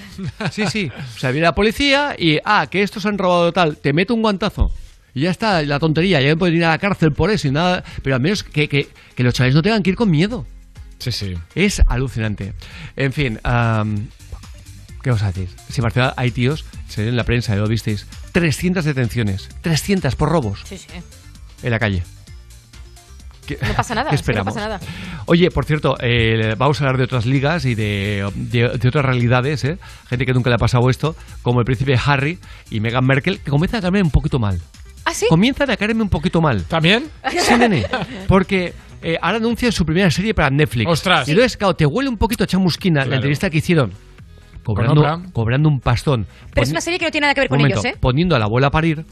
Sí, 0.51 0.65
sí. 0.67 0.91
O 1.17 1.19
sea, 1.19 1.31
viene 1.31 1.47
la 1.47 1.55
policía 1.55 2.15
y, 2.19 2.39
ah, 2.45 2.67
que 2.71 2.83
estos 2.83 3.07
han 3.07 3.19
robado 3.19 3.53
tal, 3.53 3.77
te 3.77 3.93
meto 3.93 4.15
un 4.15 4.23
guantazo. 4.23 4.73
Y 5.15 5.23
ya 5.23 5.31
está, 5.31 5.63
la 5.63 5.79
tontería, 5.79 6.21
ya 6.21 6.29
me 6.29 6.37
pueden 6.37 6.57
ir 6.57 6.65
a 6.65 6.69
la 6.71 6.79
cárcel 6.79 7.13
por 7.13 7.31
eso 7.31 7.49
y 7.49 7.51
nada. 7.51 7.83
Pero 8.03 8.17
al 8.17 8.23
menos 8.23 8.43
que, 8.45 8.69
que, 8.69 8.89
que 9.15 9.23
los 9.25 9.35
chavales 9.35 9.55
no 9.55 9.63
tengan 9.63 9.83
que 9.83 9.91
ir 9.91 9.97
con 9.97 10.11
miedo. 10.11 10.47
Sí, 10.99 11.11
sí. 11.13 11.35
Es 11.55 11.81
alucinante. 11.87 12.53
En 12.97 13.13
fin, 13.13 13.41
am, 13.43 14.09
¿qué 15.03 15.11
os 15.11 15.23
a 15.23 15.29
decir? 15.33 15.49
Si 15.71 15.81
en 15.81 15.83
Barcelona 15.83 16.15
hay 16.17 16.31
tíos, 16.31 16.65
se 16.89 17.03
ve 17.03 17.09
en 17.09 17.17
la 17.17 17.25
prensa, 17.25 17.55
ya 17.55 17.61
lo 17.63 17.69
visteis, 17.69 18.07
300 18.33 18.85
detenciones, 18.85 19.49
300 19.63 20.15
por 20.15 20.29
robos 20.29 20.61
Sí, 20.65 20.77
sí. 20.79 20.87
en 21.63 21.71
la 21.71 21.79
calle. 21.79 22.03
¿Qué- 23.59 23.67
No 23.67 23.75
pasa 23.75 23.95
nada, 23.95 24.11
¿Qué 24.11 24.17
es 24.17 24.23
que 24.23 24.33
no 24.33 24.41
esperamos? 24.41 24.55
pasa 24.55 24.67
nada. 24.69 24.81
Oye, 25.27 25.51
por 25.51 25.65
cierto, 25.65 25.97
eh, 26.01 26.55
vamos 26.59 26.81
a 26.81 26.85
hablar 26.85 26.99
de 26.99 27.05
otras 27.05 27.27
ligas 27.27 27.65
y 27.65 27.75
de, 27.75 28.29
de- 28.35 28.69
de 28.79 28.89
otras 28.89 29.05
realidades, 29.05 29.65
¿eh? 29.65 29.79
Gente 30.09 30.27
que 30.27 30.33
nunca 30.33 30.51
le 30.51 30.55
ha 30.57 30.59
pasado 30.59 30.89
esto, 30.91 31.15
como 31.43 31.61
el 31.61 31.65
príncipe 31.65 31.97
Harry 32.05 32.39
y 32.71 32.81
Meghan 32.81 33.05
Merkel, 33.05 33.41
que 33.41 33.51
comienzan 33.51 33.79
a 33.79 33.81
caerme 33.83 34.03
un 34.03 34.11
poquito 34.11 34.39
mal. 34.39 34.61
¿Ah, 35.05 35.15
sí? 35.15 35.27
Comienzan 35.29 35.71
a 35.71 35.77
caerme 35.77 36.03
un 36.03 36.09
poquito 36.11 36.41
mal. 36.41 36.65
¿También? 36.65 37.05
Sí, 37.31 37.55
nene. 37.59 37.85
Porque 38.29 38.75
eh, 39.03 39.17
ahora 39.23 39.39
anuncian 39.39 39.73
su 39.73 39.85
primera 39.87 40.11
serie 40.11 40.35
para 40.35 40.51
Netflix. 40.51 40.89
Ostras. 40.91 41.27
Y 41.27 41.31
entonces, 41.33 41.57
claro, 41.57 41.75
te 41.75 41.87
huele 41.87 42.09
un 42.11 42.19
poquito 42.19 42.45
a 42.45 42.47
chamusquina 42.47 43.01
la 43.01 43.05
Claro. 43.07 43.17
entrevista 43.17 43.49
que 43.51 43.59
hicieron. 43.59 43.93
Cobrando, 44.63 45.23
cobrando 45.33 45.69
un 45.71 45.81
pastón. 45.81 46.27
Pero 46.53 46.65
es 46.65 46.71
una 46.71 46.83
serie 46.83 46.99
que 46.99 47.07
no 47.07 47.11
tiene 47.11 47.25
nada 47.25 47.35
que 47.35 47.41
ver 47.41 47.49
con 47.49 47.59
momento, 47.59 47.81
ellos, 47.81 47.95
¿eh? 47.95 47.99
poniendo 47.99 48.37
a 48.37 48.39
la 48.39 48.45
abuela 48.45 48.67
a 48.69 48.71
parir. 48.71 49.05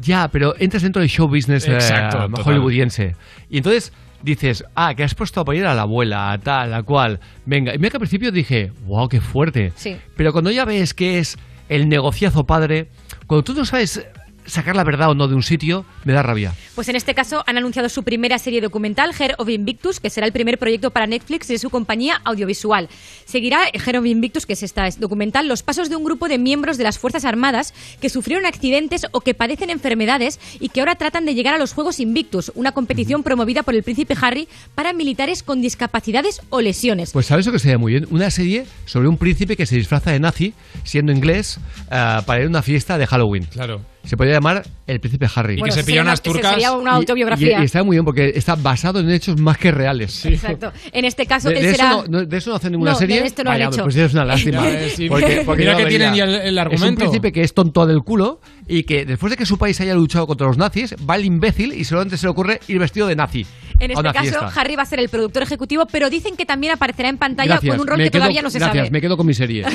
Ya, 0.00 0.28
pero 0.28 0.54
entras 0.58 0.82
dentro 0.82 1.00
del 1.00 1.08
show 1.08 1.28
business 1.28 1.66
eh, 1.66 1.74
Exacto, 1.74 2.28
hollywoodiense. 2.42 3.16
Y 3.50 3.58
entonces 3.58 3.92
dices, 4.22 4.64
ah, 4.74 4.94
que 4.94 5.04
has 5.04 5.14
puesto 5.14 5.40
a 5.40 5.44
parir 5.44 5.66
a 5.66 5.74
la 5.74 5.82
abuela, 5.82 6.32
a 6.32 6.38
tal, 6.38 6.74
a 6.74 6.82
cual. 6.82 7.20
Venga, 7.46 7.74
y 7.74 7.78
mira 7.78 7.90
que 7.90 7.96
al 7.96 8.00
principio 8.00 8.32
dije, 8.32 8.72
wow, 8.86 9.08
qué 9.08 9.20
fuerte. 9.20 9.72
Sí. 9.76 9.96
Pero 10.16 10.32
cuando 10.32 10.50
ya 10.50 10.64
ves 10.64 10.94
que 10.94 11.18
es 11.18 11.36
el 11.68 11.88
negociazo 11.88 12.44
padre, 12.44 12.88
cuando 13.26 13.44
tú 13.44 13.54
no 13.54 13.64
sabes 13.64 14.06
sacar 14.48 14.74
la 14.74 14.84
verdad 14.84 15.10
o 15.10 15.14
no 15.14 15.28
de 15.28 15.34
un 15.34 15.42
sitio, 15.42 15.84
me 16.04 16.12
da 16.12 16.22
rabia. 16.22 16.54
Pues 16.74 16.88
en 16.88 16.96
este 16.96 17.14
caso 17.14 17.44
han 17.46 17.58
anunciado 17.58 17.88
su 17.88 18.02
primera 18.02 18.38
serie 18.38 18.60
documental, 18.60 19.12
Her 19.18 19.34
of 19.38 19.48
Invictus, 19.48 20.00
que 20.00 20.10
será 20.10 20.26
el 20.26 20.32
primer 20.32 20.58
proyecto 20.58 20.90
para 20.90 21.06
Netflix 21.06 21.48
de 21.48 21.58
su 21.58 21.70
compañía 21.70 22.20
audiovisual. 22.24 22.88
Seguirá 23.24 23.60
Her 23.72 23.98
of 23.98 24.06
Invictus, 24.06 24.46
que 24.46 24.54
es 24.54 24.62
esta 24.62 24.86
es 24.86 24.98
documental, 24.98 25.48
los 25.48 25.62
pasos 25.62 25.88
de 25.88 25.96
un 25.96 26.04
grupo 26.04 26.28
de 26.28 26.38
miembros 26.38 26.78
de 26.78 26.84
las 26.84 26.98
Fuerzas 26.98 27.24
Armadas 27.24 27.74
que 28.00 28.08
sufrieron 28.08 28.46
accidentes 28.46 29.06
o 29.12 29.20
que 29.20 29.34
padecen 29.34 29.70
enfermedades 29.70 30.40
y 30.60 30.70
que 30.70 30.80
ahora 30.80 30.96
tratan 30.96 31.24
de 31.24 31.34
llegar 31.34 31.54
a 31.54 31.58
los 31.58 31.72
Juegos 31.72 32.00
Invictus, 32.00 32.52
una 32.54 32.72
competición 32.72 33.22
promovida 33.22 33.62
por 33.62 33.74
el 33.74 33.82
príncipe 33.82 34.14
Harry 34.20 34.48
para 34.74 34.92
militares 34.92 35.42
con 35.42 35.60
discapacidades 35.60 36.40
o 36.50 36.60
lesiones. 36.60 37.12
Pues 37.12 37.26
sabes 37.26 37.46
lo 37.46 37.52
que 37.52 37.58
sería 37.58 37.78
muy 37.78 37.92
bien, 37.92 38.06
una 38.10 38.30
serie 38.30 38.66
sobre 38.86 39.08
un 39.08 39.16
príncipe 39.18 39.56
que 39.56 39.66
se 39.66 39.76
disfraza 39.76 40.10
de 40.10 40.20
nazi, 40.20 40.54
siendo 40.84 41.12
inglés, 41.12 41.60
ah, 41.90 42.22
para 42.26 42.40
ir 42.40 42.46
a 42.46 42.48
una 42.48 42.62
fiesta 42.62 42.98
de 42.98 43.06
Halloween. 43.06 43.44
Claro. 43.44 43.80
Se 44.04 44.16
podría 44.16 44.34
llamar 44.36 44.62
El 44.86 45.00
Príncipe 45.00 45.26
Harry. 45.34 45.56
Bueno, 45.58 45.74
sería 45.74 46.00
una- 46.02 46.16
Sería 46.16 46.72
una 46.72 46.92
autobiografía. 46.92 47.58
Y, 47.58 47.62
y 47.62 47.64
está 47.64 47.82
muy 47.84 47.96
bien 47.96 48.04
porque 48.04 48.32
está 48.34 48.54
basado 48.54 49.00
en 49.00 49.10
hechos 49.10 49.38
más 49.38 49.58
que 49.58 49.70
reales. 49.70 50.24
Exacto. 50.24 50.72
En 50.92 51.04
este 51.04 51.26
caso, 51.26 51.48
De, 51.50 51.56
él 51.56 51.62
de 51.62 51.70
será... 51.72 51.90
eso 51.90 52.04
no, 52.08 52.20
no- 52.20 52.24
de 52.24 52.36
eso 52.36 52.50
no 52.50 52.56
hacen 52.56 52.72
ninguna 52.72 52.92
No, 52.92 52.98
de 52.98 53.06
serie. 53.06 53.24
esto 53.26 53.44
no 53.44 53.50
han 53.50 53.58
Vaya, 53.58 53.68
hecho. 53.70 53.82
Pues 53.82 53.96
es 53.96 54.12
una 54.14 54.24
lástima. 54.24 54.64
Sí. 54.94 55.08
Porque, 55.08 55.42
porque 55.44 55.62
Mira 55.62 55.72
no 55.72 55.78
que 55.78 55.86
tienen 55.86 56.14
ya 56.14 56.24
el- 56.24 56.34
el 56.34 56.40
Es 56.46 56.52
un 56.52 56.58
argumento. 56.58 56.98
príncipe 57.00 57.32
que 57.32 57.42
es 57.42 57.52
tonto 57.52 57.84
del 57.86 58.00
culo 58.00 58.40
y 58.66 58.84
que 58.84 59.04
después 59.04 59.30
de 59.30 59.36
que 59.36 59.44
su 59.46 59.58
país 59.58 59.80
haya 59.80 59.94
luchado 59.94 60.26
contra 60.26 60.46
los 60.46 60.56
nazis, 60.56 60.94
va 61.08 61.16
el 61.16 61.24
imbécil 61.24 61.72
y 61.74 61.84
solamente 61.84 62.16
se 62.16 62.26
le 62.26 62.30
ocurre 62.30 62.60
ir 62.68 62.78
vestido 62.78 63.06
de 63.08 63.16
nazi. 63.16 63.46
En 63.80 63.90
este 63.92 64.02
caso, 64.02 64.20
fiesta. 64.22 64.52
Harry 64.56 64.74
va 64.74 64.82
a 64.82 64.86
ser 64.86 64.98
el 65.00 65.08
productor 65.08 65.42
ejecutivo, 65.42 65.84
pero 65.90 66.10
dicen 66.10 66.34
que 66.36 66.44
también 66.46 66.72
aparecerá 66.72 67.08
en 67.10 67.16
pantalla 67.18 67.52
Gracias, 67.54 67.72
con 67.74 67.80
un 67.80 67.86
rol 67.86 67.98
que 67.98 68.04
quedo- 68.10 68.20
todavía 68.22 68.42
no 68.42 68.50
se 68.50 68.58
gracias, 68.58 68.86
sabe. 68.86 68.90
me 68.90 69.00
quedo 69.00 69.16
con 69.16 69.26
mi 69.26 69.34
serie. 69.34 69.64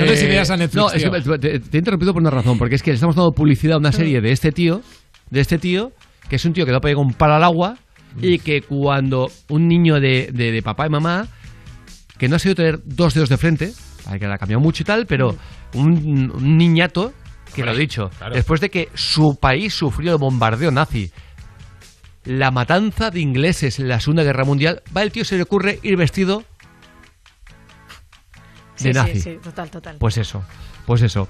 No 0.00 0.54
a 0.54 0.56
Netflix, 0.56 0.74
No, 0.74 0.90
es 0.90 1.04
que 1.04 1.38
te, 1.38 1.60
te 1.60 1.76
he 1.76 1.78
interrumpido 1.78 2.12
por 2.12 2.22
una 2.22 2.30
razón, 2.30 2.58
porque 2.58 2.74
es 2.74 2.82
que 2.82 2.90
le 2.90 2.94
estamos 2.94 3.14
dando 3.14 3.32
publicidad 3.40 3.78
una 3.78 3.92
serie 3.92 4.20
de 4.20 4.32
este 4.32 4.52
tío, 4.52 4.82
de 5.30 5.40
este 5.40 5.58
tío, 5.58 5.92
que 6.28 6.36
es 6.36 6.44
un 6.44 6.52
tío 6.52 6.66
que 6.66 6.72
no 6.72 6.80
pega 6.80 7.00
un 7.00 7.14
palo 7.14 7.34
al 7.34 7.44
agua 7.44 7.76
y 8.20 8.38
que 8.38 8.60
cuando 8.62 9.30
un 9.48 9.66
niño 9.68 9.98
de, 10.00 10.30
de- 10.32 10.52
de 10.52 10.62
papá 10.62 10.86
y 10.86 10.90
mamá, 10.90 11.26
que 12.18 12.28
no 12.28 12.36
ha 12.36 12.38
sido 12.38 12.54
tener 12.54 12.80
dos 12.84 13.14
dedos 13.14 13.28
de 13.30 13.38
frente, 13.38 13.72
que 14.18 14.26
la 14.26 14.34
ha 14.34 14.38
cambiado 14.38 14.60
mucho 14.60 14.82
y 14.82 14.86
tal, 14.86 15.06
pero 15.06 15.36
un, 15.74 16.30
un 16.34 16.58
niñato, 16.58 17.12
que 17.54 17.64
lo 17.64 17.72
he 17.72 17.78
dicho, 17.78 18.10
claro. 18.18 18.34
después 18.34 18.60
de 18.60 18.68
que 18.70 18.88
su 18.94 19.38
país 19.40 19.72
sufrió 19.74 20.12
el 20.12 20.18
bombardeo 20.18 20.70
nazi, 20.70 21.10
la 22.24 22.50
matanza 22.50 23.10
de 23.10 23.20
ingleses 23.20 23.78
en 23.78 23.88
la 23.88 24.00
Segunda 24.00 24.22
Guerra 24.22 24.44
Mundial, 24.44 24.82
va 24.94 25.02
el 25.02 25.12
tío 25.12 25.24
se 25.24 25.36
le 25.36 25.42
ocurre 25.44 25.78
ir 25.82 25.96
vestido 25.96 26.44
de 28.78 28.82
Sí, 28.84 28.90
nazi. 28.92 29.12
sí, 29.14 29.20
sí, 29.20 29.38
total, 29.42 29.70
total. 29.70 29.96
Pues 29.98 30.16
eso, 30.18 30.42
pues 30.86 31.02
eso. 31.02 31.28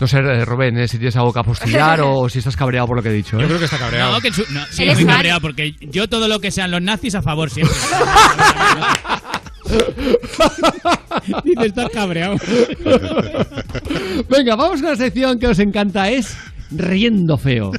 No 0.00 0.08
sé, 0.08 0.18
eh, 0.18 0.44
Rubén, 0.44 0.76
eh, 0.78 0.88
si 0.88 0.98
tienes 0.98 1.14
algo 1.16 1.32
que 1.32 1.38
apostillar 1.38 2.00
o 2.00 2.28
si 2.28 2.40
estás 2.40 2.56
cabreado 2.56 2.88
por 2.88 2.96
lo 2.96 3.02
que 3.02 3.10
he 3.10 3.12
dicho. 3.12 3.38
Yo 3.38 3.44
¿eh? 3.44 3.46
creo 3.46 3.58
que 3.60 3.66
está 3.66 3.78
cabreado. 3.78 4.12
No, 4.12 4.20
que 4.20 4.28
en 4.28 4.34
su- 4.34 4.52
no, 4.52 4.60
sí, 4.70 4.84
muy 4.86 4.94
fan. 4.96 5.06
cabreado 5.06 5.40
porque 5.40 5.76
yo 5.80 6.08
todo 6.08 6.26
lo 6.26 6.40
que 6.40 6.50
sean 6.50 6.70
los 6.72 6.82
nazis 6.82 7.14
a 7.14 7.22
favor 7.22 7.48
siempre. 7.50 7.76
Dice, 11.44 11.66
estás 11.66 11.88
cabreado. 11.90 12.36
Venga, 14.28 14.56
vamos 14.56 14.80
con 14.80 14.90
la 14.90 14.96
sección 14.96 15.38
que 15.38 15.46
os 15.46 15.58
encanta, 15.58 16.10
es 16.10 16.36
Riendo 16.70 17.38
Feo. 17.38 17.72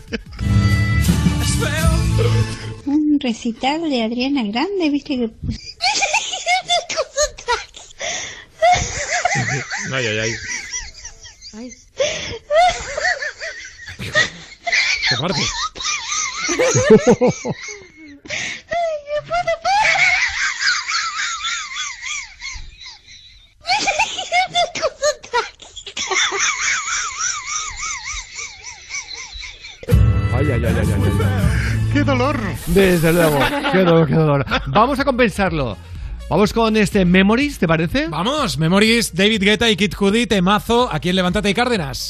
Un 2.86 3.20
recital 3.20 3.90
de 3.90 4.04
Adriana 4.04 4.44
Grande, 4.44 4.90
viste 4.90 5.18
que... 5.18 5.30
Ay, 9.94 10.06
ay, 10.08 10.20
ay. 11.58 11.70
Qué 15.10 15.16
fuerte. 15.18 15.42
Ay, 30.34 30.52
ay, 30.52 30.66
ay, 30.66 30.66
ay, 30.66 30.76
ay, 30.78 31.12
ay. 31.24 31.94
¡Qué 31.94 32.04
dolor! 32.04 32.38
Desde 32.68 33.14
luego, 33.14 33.40
qué 33.72 33.78
dolor, 33.80 34.08
qué 34.08 34.16
dolor. 34.16 34.46
Vamos 34.68 35.00
a 35.00 35.06
compensarlo. 35.06 35.78
Vamos 36.28 36.54
con 36.54 36.76
este 36.76 37.06
Memories, 37.06 37.60
¿te 37.60 37.68
parece? 37.68 38.08
Vamos, 38.08 38.58
Memories, 38.58 39.14
David 39.14 39.44
Guetta 39.44 39.70
y 39.70 39.76
Kid 39.76 39.94
Cudi, 39.94 40.26
temazo, 40.26 40.90
aquí 40.92 41.10
en 41.10 41.18
Levántate 41.18 41.52
y 41.52 41.54
Cárdenas. 41.54 42.10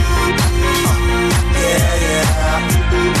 Yeah, 2.51 2.59
yeah. 2.59 2.81
Hey, 2.91 3.20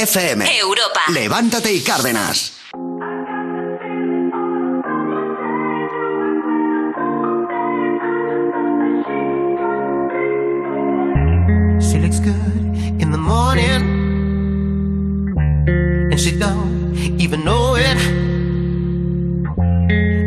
FM. 0.00 0.46
Europa. 0.58 1.00
Levántate 1.08 1.72
y 1.74 1.80
Cárdenas. 1.82 2.52
She 11.80 11.98
looks 11.98 12.18
good 12.20 12.62
in 13.02 13.10
the 13.10 13.18
morning, 13.18 13.82
and 16.10 16.18
she 16.18 16.32
don't 16.38 16.96
even 17.20 17.44
know 17.44 17.74
it. 17.76 17.98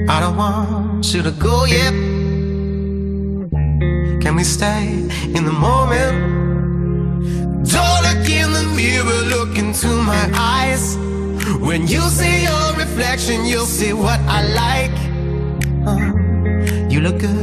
I 0.07 0.19
don't 0.19 0.37
want 0.37 1.13
you 1.13 1.23
to 1.23 1.31
go 1.31 1.65
yet. 1.65 1.93
Can 4.21 4.35
we 4.35 4.43
stay 4.43 4.85
in 5.33 5.45
the 5.45 5.51
moment? 5.51 6.22
When 11.63 11.87
you 11.87 12.01
see 12.01 12.43
your 12.43 12.73
reflection, 12.75 13.45
you'll 13.45 13.65
see 13.65 13.93
what 13.93 14.19
I 14.27 14.39
like. 14.63 14.97
Uh, 15.87 16.11
you 16.89 16.99
look 16.99 17.19
good 17.19 17.42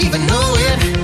even 0.00 0.26
know 0.26 0.54
it. 0.56 1.03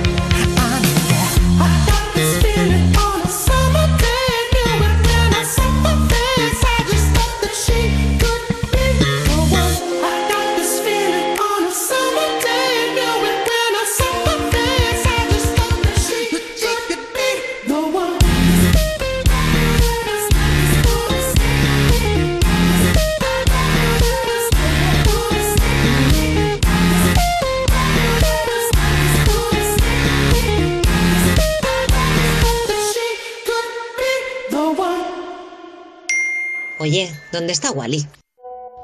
Oye, 37.31 37.37
¿dónde 37.39 37.53
está 37.53 37.71
Wally? 37.71 38.07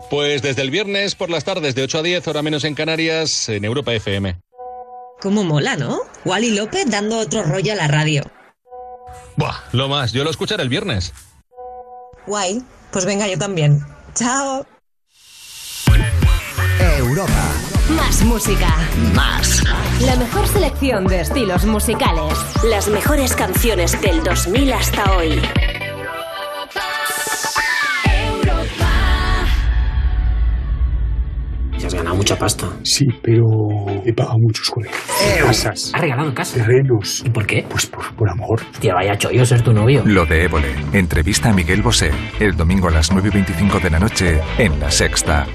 Pues 0.10 0.42
desde 0.42 0.62
el 0.62 0.72
viernes 0.72 1.16
por 1.16 1.30
las 1.30 1.44
tardes 1.44 1.76
de 1.76 1.84
8 1.84 2.00
a 2.00 2.04
10, 2.04 2.28
hora 2.28 2.42
menos 2.42 2.64
en 2.64 2.76
Canarias, 2.76 3.50
en 3.50 3.66
Europa 3.66 3.94
FM. 3.94 4.40
Cómo 5.20 5.44
mola, 5.44 5.76
¿no? 5.76 6.00
Wally 6.26 6.52
López 6.52 6.86
dando 6.90 7.18
otro 7.20 7.44
rollo 7.44 7.74
a 7.74 7.76
la 7.76 7.88
radio. 7.88 8.24
Buah, 9.36 9.56
lo 9.72 9.88
más, 9.88 10.14
yo 10.14 10.24
lo 10.24 10.30
escucharé 10.30 10.64
el 10.64 10.70
viernes. 10.70 11.14
Guay, 12.26 12.62
pues 12.92 13.06
venga 13.06 13.28
yo 13.28 13.38
también. 13.38 13.84
Chao. 14.14 14.66
Europa. 16.98 17.54
Más 17.90 18.24
música. 18.24 18.76
Más. 19.14 19.64
La 20.02 20.16
mejor 20.16 20.48
selección 20.48 21.06
de 21.06 21.22
estilos 21.22 21.66
musicales. 21.66 22.34
Las 22.66 22.88
mejores 22.90 23.36
canciones 23.36 24.00
del 24.02 24.24
2000 24.24 24.74
hasta 24.74 25.18
hoy. 25.18 25.42
Has 31.88 31.94
ganado 31.94 32.16
mucha 32.16 32.38
pasta. 32.38 32.68
Sí, 32.84 33.06
pero 33.22 33.44
he 34.06 34.14
pagado 34.14 34.38
muchos 34.40 34.70
colegios. 34.70 35.02
Casas. 35.42 35.92
¿Has 35.94 36.02
regalado 36.02 36.34
casas? 36.34 36.56
Terrenos. 36.56 37.24
¿Y 37.26 37.30
por 37.30 37.46
qué? 37.46 37.66
Pues 37.70 37.86
por, 37.86 38.14
por 38.16 38.30
amor. 38.30 38.62
Hostia, 38.72 38.94
vaya 38.94 39.18
chollo 39.18 39.46
ser 39.46 39.62
tu 39.62 39.74
novio. 39.74 40.04
Lo 40.06 40.26
de 40.26 40.44
Évole. 40.44 40.76
Entrevista 40.94 41.50
a 41.50 41.54
Miguel 41.54 41.82
Bosé. 41.82 42.12
El 42.40 42.56
domingo 42.56 42.90
a 42.90 42.92
las 42.92 43.12
9 43.12 43.30
y 43.30 43.32
25 43.32 43.80
de 43.80 43.90
la 43.90 44.00
noche 44.00 44.40
en 44.58 44.80
La 44.80 44.92
Sexta. 44.92 45.48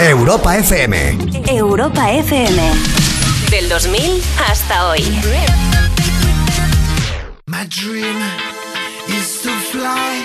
Europa 0.00 0.56
FM. 0.56 1.18
Europa 1.46 2.10
FM. 2.10 2.62
Del 3.48 3.68
2000 3.68 4.20
hasta 4.50 4.88
hoy. 4.88 5.02
My 7.46 7.64
dream 7.68 8.18
is 9.06 9.40
to 9.42 9.50
fly 9.70 10.18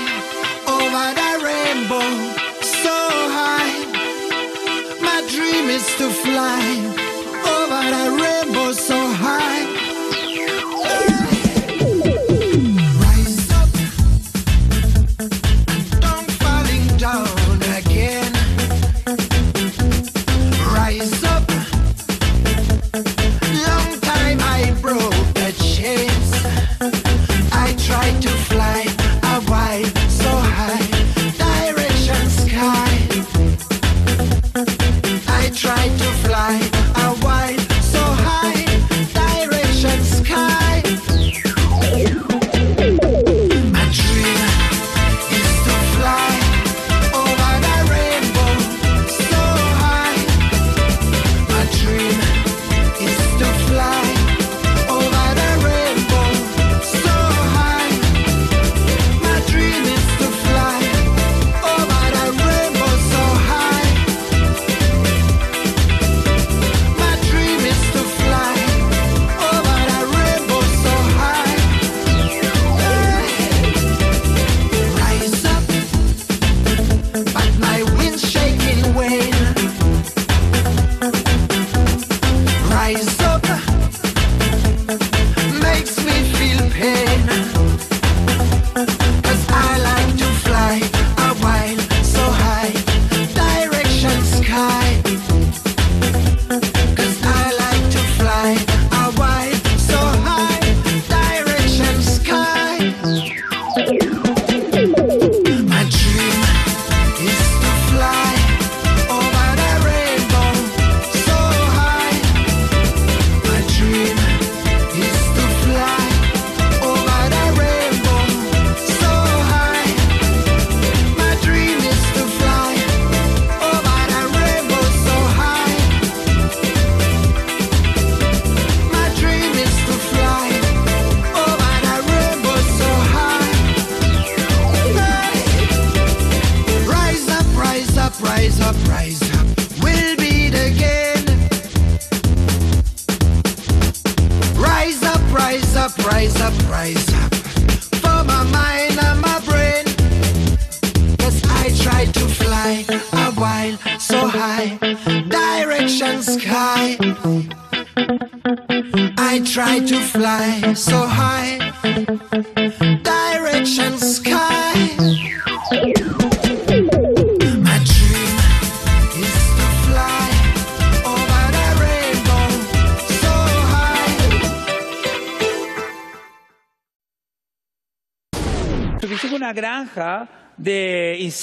over 0.66 1.14
the 1.14 1.46
rainbow 1.46 2.43
dream 5.54 5.70
is 5.70 5.86
to 5.98 6.10
fly 6.10 6.66
over 7.56 7.84
the 7.94 8.06
rainbow 8.22 8.34
so 8.40 8.43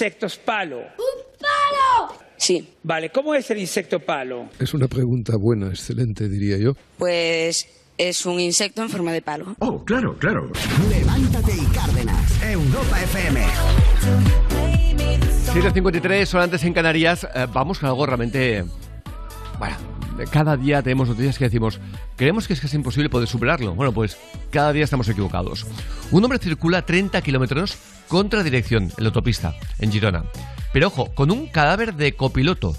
insectos 0.01 0.39
palo. 0.39 0.79
¡Un 0.79 1.39
palo! 1.39 2.19
Sí. 2.39 2.67
Vale, 2.83 3.11
¿cómo 3.11 3.35
es 3.35 3.51
el 3.51 3.59
insecto 3.59 4.01
palo? 4.01 4.49
Es 4.59 4.73
una 4.73 4.89
pregunta 4.89 5.35
buena, 5.39 5.69
excelente, 5.69 6.27
diría 6.27 6.57
yo. 6.57 6.73
Pues 6.97 7.69
es 7.99 8.25
un 8.25 8.41
insecto 8.41 8.81
en 8.81 8.89
forma 8.89 9.13
de 9.13 9.21
palo. 9.21 9.55
Oh, 9.59 9.85
claro, 9.85 10.17
claro. 10.17 10.51
Levántate 10.89 11.53
y 11.53 11.67
Cárdenas. 11.67 12.43
Europa 12.43 13.03
FM. 13.03 13.45
7.53, 15.53 16.35
horas 16.35 16.45
antes 16.45 16.65
en 16.65 16.73
Canarias. 16.73 17.25
Eh, 17.35 17.47
vamos 17.53 17.79
con 17.79 17.91
algo 17.91 18.07
realmente... 18.07 18.65
Bueno, 19.59 19.77
cada 20.27 20.57
día 20.57 20.83
tenemos 20.83 21.09
noticias 21.09 21.39
que 21.39 21.45
decimos, 21.45 21.81
creemos 22.17 22.47
que 22.47 22.55
es 22.55 22.61
casi 22.61 22.77
imposible 22.77 23.09
poder 23.09 23.29
superarlo. 23.29 23.75
Bueno, 23.75 23.93
pues 23.93 24.17
cada 24.51 24.73
día 24.73 24.85
estamos 24.85 25.09
equivocados. 25.09 25.67
Un 26.11 26.25
hombre 26.25 26.39
circula 26.39 26.83
30 26.83 27.21
kilómetros 27.23 27.77
contra 28.09 28.43
dirección 28.43 28.85
en 28.85 29.05
la 29.05 29.09
autopista, 29.09 29.55
en 29.79 29.93
Girona. 29.93 30.25
Pero 30.73 30.89
ojo, 30.89 31.13
con 31.15 31.31
un 31.31 31.47
cadáver 31.47 31.95
de 31.95 32.15
copiloto. 32.15 32.77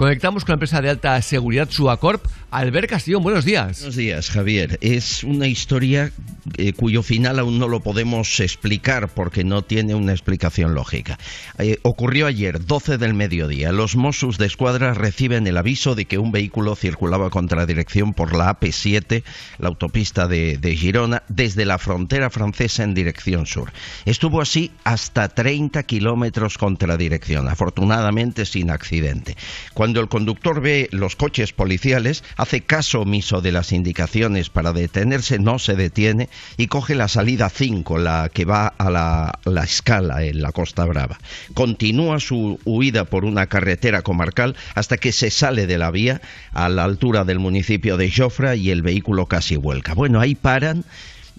Conectamos 0.00 0.46
con 0.46 0.52
la 0.52 0.54
empresa 0.54 0.80
de 0.80 0.88
alta 0.88 1.20
seguridad 1.20 1.68
Suacorp. 1.68 2.24
Albert 2.50 2.88
Castillo, 2.88 3.20
buenos 3.20 3.44
días. 3.44 3.80
Buenos 3.80 3.96
días, 3.96 4.30
Javier. 4.30 4.78
Es 4.80 5.22
una 5.24 5.46
historia 5.46 6.10
eh, 6.56 6.72
cuyo 6.72 7.02
final 7.02 7.38
aún 7.38 7.58
no 7.58 7.68
lo 7.68 7.80
podemos 7.80 8.40
explicar 8.40 9.08
porque 9.08 9.44
no 9.44 9.62
tiene 9.62 9.94
una 9.94 10.12
explicación 10.12 10.74
lógica. 10.74 11.18
Eh, 11.58 11.78
ocurrió 11.82 12.26
ayer, 12.26 12.64
12 12.64 12.96
del 12.96 13.12
mediodía. 13.12 13.72
Los 13.72 13.94
Mossos 13.94 14.38
de 14.38 14.46
Escuadra 14.46 14.94
reciben 14.94 15.46
el 15.46 15.58
aviso 15.58 15.94
de 15.94 16.06
que 16.06 16.16
un 16.16 16.32
vehículo 16.32 16.76
circulaba 16.76 17.28
contra 17.28 17.66
dirección 17.66 18.14
por 18.14 18.34
la 18.34 18.58
AP7, 18.58 19.22
la 19.58 19.68
autopista 19.68 20.26
de, 20.26 20.58
Girona, 20.76 21.24
desde 21.28 21.66
la 21.66 21.78
frontera 21.78 22.30
francesa 22.30 22.84
en 22.84 22.94
dirección 22.94 23.44
sur. 23.44 23.70
Estuvo 24.06 24.40
así 24.40 24.70
hasta 24.82 25.28
30 25.28 25.82
kilómetros 25.82 26.56
contra 26.56 26.96
dirección, 26.96 27.48
afortunadamente 27.48 28.46
sin 28.46 28.70
accidente. 28.70 29.36
Cuando 29.74 29.89
el 29.98 30.08
conductor 30.08 30.60
ve 30.60 30.88
los 30.92 31.16
coches 31.16 31.52
policiales, 31.52 32.22
hace 32.36 32.60
caso 32.60 33.00
omiso 33.00 33.40
de 33.40 33.50
las 33.50 33.72
indicaciones 33.72 34.50
para 34.50 34.72
detenerse, 34.72 35.40
no 35.40 35.58
se 35.58 35.74
detiene 35.74 36.28
y 36.56 36.68
coge 36.68 36.94
la 36.94 37.08
salida 37.08 37.48
5, 37.48 37.98
la 37.98 38.30
que 38.32 38.44
va 38.44 38.68
a 38.68 38.90
la, 38.90 39.40
la 39.44 39.64
escala 39.64 40.22
en 40.22 40.42
la 40.42 40.52
Costa 40.52 40.84
Brava. 40.84 41.18
Continúa 41.54 42.20
su 42.20 42.60
huida 42.64 43.06
por 43.06 43.24
una 43.24 43.46
carretera 43.46 44.02
comarcal 44.02 44.54
hasta 44.74 44.98
que 44.98 45.10
se 45.10 45.30
sale 45.30 45.66
de 45.66 45.78
la 45.78 45.90
vía 45.90 46.20
a 46.52 46.68
la 46.68 46.84
altura 46.84 47.24
del 47.24 47.38
municipio 47.38 47.96
de 47.96 48.12
Jofra 48.12 48.54
y 48.54 48.70
el 48.70 48.82
vehículo 48.82 49.26
casi 49.26 49.56
vuelca. 49.56 49.94
Bueno, 49.94 50.20
ahí 50.20 50.34
paran, 50.34 50.84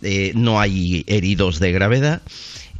eh, 0.01 0.31
no 0.35 0.59
hay 0.59 1.03
heridos 1.07 1.59
de 1.59 1.71
gravedad. 1.71 2.21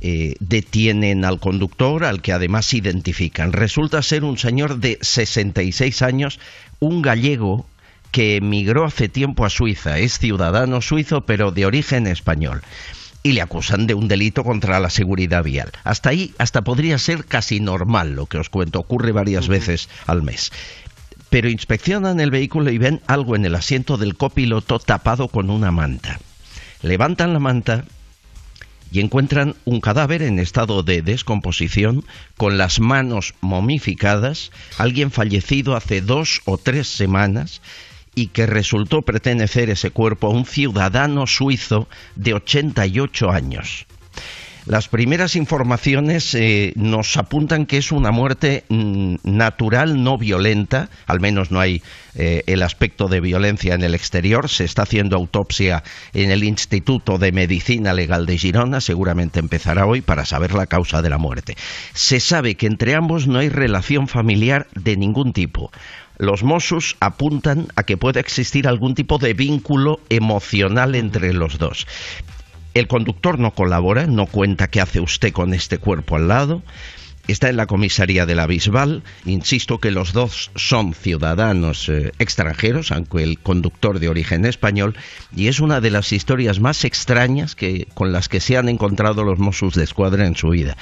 Eh, 0.04 0.36
detienen 0.40 1.26
al 1.26 1.40
conductor, 1.40 2.06
al 2.06 2.24
que 2.24 2.34
además 2.34 2.74
identifican. 2.74 3.54
Resulta 3.54 4.02
ser 4.02 4.24
un 4.24 4.40
señor 4.40 4.80
de 4.80 4.98
66 5.00 6.02
años, 6.02 6.40
un 6.80 7.04
gallego 7.04 7.68
que 8.10 8.38
emigró 8.38 8.86
hace 8.86 9.10
tiempo 9.10 9.46
a 9.46 9.52
Suiza. 9.52 10.00
Es 10.00 10.18
ciudadano 10.18 10.82
suizo, 10.82 11.22
pero 11.22 11.52
de 11.52 11.68
origen 11.68 12.08
español. 12.08 12.62
Y 13.22 13.34
le 13.34 13.42
acusan 13.42 13.86
de 13.86 13.94
un 13.94 14.08
delito 14.08 14.44
contra 14.44 14.80
la 14.80 14.90
seguridad 14.90 15.44
vial. 15.44 15.72
Hasta 15.84 16.10
ahí, 16.10 16.34
hasta 16.40 16.64
podría 16.64 16.98
ser 16.98 17.26
casi 17.26 17.60
normal 17.60 18.16
lo 18.16 18.26
que 18.26 18.40
os 18.40 18.50
cuento. 18.50 18.80
Ocurre 18.80 19.12
varias 19.12 19.48
veces 19.48 19.88
al 20.08 20.24
mes. 20.24 20.52
Pero 21.30 21.48
inspeccionan 21.48 22.20
el 22.20 22.32
vehículo 22.32 22.72
y 22.72 22.80
ven 22.80 23.02
algo 23.06 23.36
en 23.36 23.46
el 23.46 23.54
asiento 23.54 23.98
del 23.98 24.18
copiloto 24.18 24.80
tapado 24.80 25.28
con 25.28 25.52
una 25.52 25.70
manta. 25.70 26.20
Levantan 26.82 27.34
la 27.34 27.40
manta 27.40 27.86
y 28.92 29.00
encuentran 29.00 29.56
un 29.66 29.80
cadáver 29.80 30.22
en 30.22 30.38
estado 30.38 30.84
de 30.84 31.02
descomposición, 31.02 32.04
con 32.38 32.58
las 32.58 32.80
manos 32.80 33.34
momificadas, 33.42 34.52
alguien 34.78 35.12
fallecido 35.12 35.76
hace 35.76 36.02
dos 36.02 36.42
o 36.46 36.58
tres 36.58 36.88
semanas 36.88 37.62
y 38.14 38.28
que 38.28 38.46
resultó 38.46 39.02
pertenecer 39.02 39.70
ese 39.70 39.92
cuerpo 39.92 40.28
a 40.28 40.32
un 40.32 40.46
ciudadano 40.46 41.26
suizo 41.28 41.88
de 42.16 42.34
88 42.34 43.32
años. 43.32 43.86
Las 44.68 44.88
primeras 44.88 45.36
informaciones 45.36 46.36
eh, 46.36 46.74
nos 46.76 47.18
apuntan 47.18 47.66
que 47.66 47.78
es 47.78 47.92
una 47.92 48.12
muerte 48.12 48.64
mm, 48.70 49.16
natural, 49.24 50.04
no 50.04 50.20
violenta, 50.20 50.90
al 51.08 51.20
menos 51.20 51.50
no 51.50 51.60
hay 51.60 51.82
eh, 52.14 52.44
el 52.46 52.62
aspecto 52.62 53.08
de 53.08 53.22
violencia 53.22 53.74
en 53.74 53.82
el 53.82 53.96
exterior. 53.96 54.50
Se 54.50 54.64
está 54.64 54.84
haciendo 54.84 55.18
autopsia 55.18 55.84
en 56.14 56.30
el 56.30 56.44
Instituto 56.44 57.18
de 57.18 57.32
Medicina 57.32 57.94
Legal 57.94 58.28
de 58.28 58.38
Girona, 58.38 58.82
seguramente 58.82 59.40
empezará 59.40 59.88
hoy 59.88 60.02
para 60.02 60.26
saber 60.26 60.54
la 60.54 60.68
causa 60.68 61.02
de 61.02 61.10
la 61.10 61.18
muerte. 61.18 61.56
Se 61.94 62.20
sabe 62.20 62.54
que 62.54 62.68
entre 62.68 62.94
ambos 62.94 63.28
no 63.28 63.40
hay 63.40 63.50
relación 63.50 64.08
familiar 64.08 64.68
de 64.76 64.96
ningún 64.96 65.34
tipo 65.34 65.72
los 66.18 66.44
Mossos 66.44 66.98
apuntan 67.00 67.70
a 67.76 67.82
que 67.82 67.98
pueda 67.98 68.20
existir 68.20 68.68
algún 68.68 68.94
tipo 68.94 69.18
de 69.18 69.34
vínculo 69.34 70.00
emocional 70.10 70.94
entre 70.94 71.34
los 71.34 71.58
dos. 71.58 71.88
El 72.74 72.88
conductor 72.88 73.38
no 73.38 73.52
colabora, 73.52 74.08
no 74.08 74.26
cuenta 74.28 74.70
qué 74.70 74.82
hace 74.82 75.02
usted 75.02 75.34
con 75.34 75.54
este 75.54 75.78
cuerpo 75.78 76.16
al 76.16 76.28
lado. 76.28 76.64
Está 77.28 77.50
en 77.50 77.58
la 77.58 77.68
comisaría 77.68 78.26
de 78.26 78.34
la 78.34 78.48
Bisbal. 78.48 79.04
Insisto 79.26 79.80
que 79.80 79.92
los 79.92 80.12
dos 80.14 80.52
son 80.56 80.94
ciudadanos 80.94 81.88
eh, 81.90 82.14
extranjeros, 82.18 82.92
aunque 82.92 83.24
el 83.24 83.40
conductor 83.40 84.00
de 84.00 84.10
origen 84.10 84.46
español, 84.46 84.96
y 85.36 85.48
es 85.48 85.60
una 85.60 85.82
de 85.82 85.92
las 85.92 86.12
historias 86.14 86.60
más 86.60 86.84
extrañas 86.84 87.56
que, 87.56 87.88
con 87.94 88.12
las 88.12 88.28
que 88.28 88.40
se 88.40 88.58
han 88.58 88.70
encontrado 88.70 89.24
los 89.24 89.38
Mossos 89.38 89.76
de 89.76 89.84
Escuadra 89.84 90.26
en 90.26 90.36
su 90.36 90.50
vida 90.50 90.78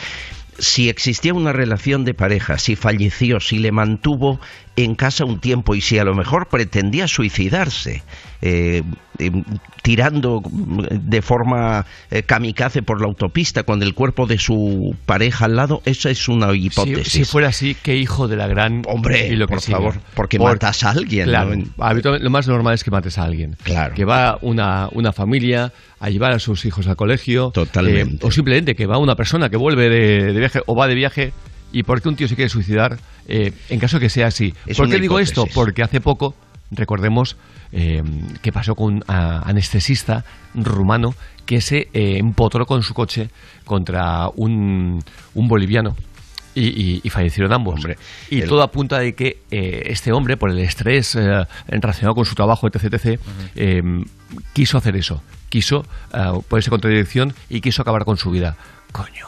si 0.59 0.89
existía 0.89 1.33
una 1.33 1.53
relación 1.53 2.03
de 2.05 2.13
pareja, 2.13 2.57
si 2.57 2.75
falleció, 2.75 3.39
si 3.39 3.59
le 3.59 3.71
mantuvo 3.71 4.39
en 4.83 4.95
casa 4.95 5.25
un 5.25 5.39
tiempo 5.39 5.75
y 5.75 5.81
si 5.81 5.97
a 5.99 6.03
lo 6.03 6.13
mejor 6.15 6.47
pretendía 6.47 7.07
suicidarse, 7.07 8.03
eh, 8.41 8.83
eh, 9.17 9.31
tirando 9.81 10.41
de 10.91 11.21
forma 11.21 11.85
eh, 12.11 12.23
kamikaze 12.23 12.81
por 12.83 13.01
la 13.01 13.07
autopista 13.07 13.63
con 13.63 13.81
el 13.83 13.93
cuerpo 13.93 14.25
de 14.27 14.37
su 14.37 14.95
pareja 15.05 15.45
al 15.45 15.55
lado, 15.55 15.81
esa 15.85 16.09
es 16.09 16.27
una 16.29 16.53
hipótesis. 16.55 17.11
Si, 17.11 17.25
fuera 17.25 17.49
así, 17.49 17.75
qué 17.81 17.95
hijo 17.97 18.27
de 18.27 18.35
la 18.37 18.47
gran... 18.47 18.83
Hombre, 18.87 19.27
y 19.27 19.35
lo 19.35 19.47
que 19.47 19.53
por 19.55 19.61
sigue. 19.61 19.77
favor, 19.77 19.95
porque 20.15 20.37
Por- 20.37 20.51
matas 20.51 20.83
a 20.83 20.91
alguien. 20.91 21.25
Claro, 21.25 21.51
lo 22.19 22.29
más 22.29 22.47
normal 22.47 22.73
es 22.75 22.83
que 22.83 22.91
mates 22.91 23.17
a 23.17 23.23
alguien. 23.23 23.55
Claro. 23.63 23.93
Que 23.95 24.05
va 24.05 24.37
una, 24.41 24.89
una 24.93 25.11
familia 25.13 25.73
a 25.99 26.09
llevar 26.09 26.31
a 26.31 26.39
sus 26.39 26.63
hijos 26.65 26.87
al 26.87 26.95
colegio. 26.95 27.51
Totalmente. 27.51 28.15
eh, 28.15 28.27
o 28.27 28.31
simplemente 28.31 28.75
que 28.75 28.85
va 28.85 28.97
una 28.97 29.15
persona 29.15 29.49
que 29.49 29.57
vuelve 29.57 29.89
de, 29.89 30.33
de 30.33 30.39
viaje 30.39 30.61
o 30.65 30.75
va 30.75 30.87
de 30.87 30.95
viaje. 30.95 31.33
¿Y 31.71 31.83
por 31.83 32.01
qué 32.01 32.09
un 32.09 32.15
tío 32.15 32.27
se 32.27 32.35
quiere 32.35 32.49
suicidar? 32.49 32.97
Eh, 33.27 33.53
en 33.69 33.79
caso 33.79 33.99
que 33.99 34.09
sea 34.09 34.27
así. 34.27 34.53
Es 34.65 34.77
¿Por 34.77 34.87
qué 34.87 34.99
digo 35.01 35.19
esto? 35.19 35.45
Porque 35.53 35.83
hace 35.83 36.01
poco, 36.01 36.33
recordemos, 36.71 37.37
eh, 37.71 38.01
que 38.41 38.51
pasó 38.51 38.75
con 38.75 38.95
un 38.95 39.03
anestesista 39.07 40.25
rumano 40.55 41.13
que 41.45 41.61
se 41.61 41.89
eh, 41.93 42.17
empotró 42.17 42.65
con 42.65 42.81
su 42.83 42.93
coche 42.93 43.29
contra 43.65 44.29
un, 44.35 45.03
un 45.35 45.47
boliviano. 45.47 45.95
Y, 46.55 46.65
y- 46.69 47.01
y 47.03 47.09
fallecieron 47.11 47.53
ambos. 47.53 47.79
y 48.31 48.41
el- 48.41 48.49
todo 48.49 48.63
apunta 48.63 48.97
de 48.99 49.13
que 49.13 49.43
eh, 49.51 49.83
este 49.85 50.11
hombre, 50.11 50.35
por 50.35 50.49
el 50.49 50.57
estrés 50.59 51.15
eh, 51.15 51.45
relacionado 51.67 52.15
con 52.15 52.25
su 52.25 52.33
trabajo, 52.35 52.67
etc., 52.67 52.95
etc., 52.95 53.19
quiso 54.53 54.77
hacer 54.79 54.95
eso. 54.95 55.21
Quiso 55.49 55.85
ponerse 56.47 56.69
contra 56.69 56.89
dirección 56.89 57.33
y 57.49 57.61
quiso 57.61 57.81
acabar 57.83 58.03
con 58.05 58.17
su 58.17 58.31
vida. 58.31 58.55
Coño, 58.91 59.27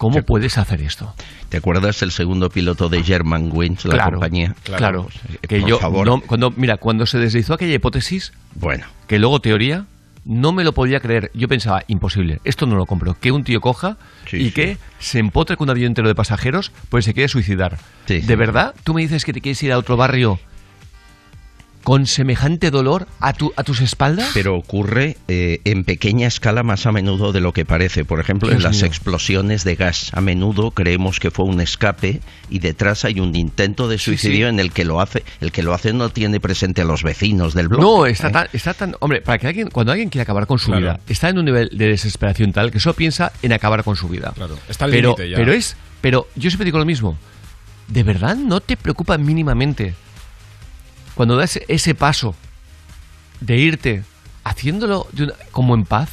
¿cómo 0.00 0.22
puedes 0.22 0.56
hacer 0.58 0.80
esto? 0.82 1.14
¿Te 1.50 1.58
acuerdas 1.58 2.00
el 2.02 2.10
segundo 2.10 2.48
piloto 2.48 2.88
de 2.88 3.02
German 3.02 3.50
Wings, 3.52 3.84
la 3.84 3.94
claro, 3.94 4.12
compañía? 4.12 4.54
Claro, 4.64 5.08
Eh, 5.42 5.46
que 5.46 5.60
por 5.60 5.68
yo, 5.68 5.78
favor. 5.78 6.06
no- 6.06 6.20
cuando, 6.22 6.50
mira, 6.50 6.78
cuando 6.78 7.04
se 7.06 7.18
deslizó 7.18 7.54
aquella 7.54 7.74
hipótesis, 7.74 8.32
Bueno, 8.54 8.86
que 9.06 9.18
luego 9.18 9.40
teoría, 9.40 9.84
no 10.24 10.52
me 10.52 10.64
lo 10.64 10.72
podía 10.72 11.00
creer. 11.00 11.30
Yo 11.34 11.48
pensaba, 11.48 11.82
imposible, 11.88 12.40
esto 12.44 12.66
no 12.66 12.76
lo 12.76 12.86
compro. 12.86 13.16
Que 13.20 13.30
un 13.32 13.42
tío 13.44 13.60
coja 13.60 13.96
y 14.32 14.46
sí. 14.46 14.52
que 14.52 14.78
se 14.98 15.18
empotre 15.18 15.56
con 15.56 15.66
un 15.66 15.70
avión 15.70 15.88
entero 15.88 16.08
de 16.08 16.14
pasajeros, 16.14 16.72
pues 16.88 17.04
se 17.04 17.14
quiere 17.14 17.28
suicidar. 17.28 17.78
Sí, 18.06 18.14
¿De 18.16 18.22
sí. 18.22 18.34
verdad? 18.34 18.74
¿Tú 18.84 18.94
me 18.94 19.02
dices 19.02 19.24
que 19.24 19.32
te 19.32 19.40
quieres 19.40 19.62
ir 19.62 19.72
a 19.72 19.78
otro 19.78 19.96
barrio 19.96 20.38
con 21.82 22.06
semejante 22.06 22.70
dolor 22.70 23.06
a, 23.20 23.32
tu, 23.32 23.52
a 23.56 23.64
tus 23.64 23.80
espaldas? 23.80 24.30
pero 24.34 24.54
ocurre 24.56 25.16
eh, 25.28 25.60
en 25.64 25.84
pequeña 25.84 26.26
escala 26.26 26.62
más 26.62 26.86
a 26.86 26.92
menudo 26.92 27.32
de 27.32 27.40
lo 27.40 27.52
que 27.52 27.64
parece. 27.64 28.04
Por 28.04 28.20
ejemplo, 28.20 28.50
en 28.50 28.62
las 28.62 28.76
mío. 28.76 28.86
explosiones 28.86 29.64
de 29.64 29.76
gas. 29.76 30.10
A 30.14 30.20
menudo 30.20 30.70
creemos 30.72 31.20
que 31.20 31.30
fue 31.30 31.44
un 31.44 31.60
escape 31.60 32.20
y 32.48 32.58
detrás 32.58 33.04
hay 33.04 33.20
un 33.20 33.34
intento 33.34 33.88
de 33.88 33.98
suicidio 33.98 34.46
sí. 34.46 34.50
en 34.50 34.60
el 34.60 34.72
que 34.72 34.84
lo 34.84 35.00
hace. 35.00 35.24
El 35.40 35.52
que 35.52 35.62
lo 35.62 35.74
hace 35.74 35.92
no 35.92 36.10
tiene 36.10 36.40
presente 36.40 36.82
a 36.82 36.84
los 36.84 37.02
vecinos 37.02 37.54
del 37.54 37.68
bloque. 37.68 37.82
No, 37.84 38.06
está 38.06 38.28
¿eh? 38.28 38.32
tan, 38.32 38.48
está 38.52 38.74
tan. 38.74 38.94
Hombre, 39.00 39.20
para 39.22 39.38
que 39.38 39.46
alguien, 39.46 39.70
cuando 39.70 39.92
alguien 39.92 40.08
quiere 40.10 40.22
acabar 40.22 40.46
con 40.46 40.58
su 40.58 40.66
Claro. 40.66 40.80
vida, 40.80 41.00
está 41.08 41.28
en 41.28 41.38
un 41.38 41.44
nivel 41.46 41.70
de 41.72 41.88
desesperación 41.88 42.52
tal 42.52 42.70
que 42.70 42.78
solo 42.78 42.94
piensa 42.94 43.32
en 43.42 43.52
acabar 43.52 43.82
con 43.84 43.96
su 43.96 44.08
vida. 44.08 44.32
Claro, 44.34 44.58
está 44.68 44.84
al 44.84 44.90
pero, 44.90 45.16
ya. 45.16 45.36
Pero 45.36 45.52
es. 45.52 45.76
Pero 46.00 46.28
yo 46.36 46.50
siempre 46.50 46.64
digo 46.64 46.78
lo 46.78 46.84
mismo. 46.86 47.18
¿De 47.88 48.02
verdad 48.04 48.36
no 48.36 48.60
te 48.60 48.76
preocupa 48.76 49.18
mínimamente 49.18 49.94
cuando 51.20 51.36
das 51.36 51.60
ese 51.68 51.94
paso 51.94 52.34
de 53.42 53.58
irte 53.58 54.04
haciéndolo 54.42 55.06
de 55.12 55.24
una- 55.24 55.34
como 55.52 55.74
en 55.74 55.84
paz? 55.84 56.08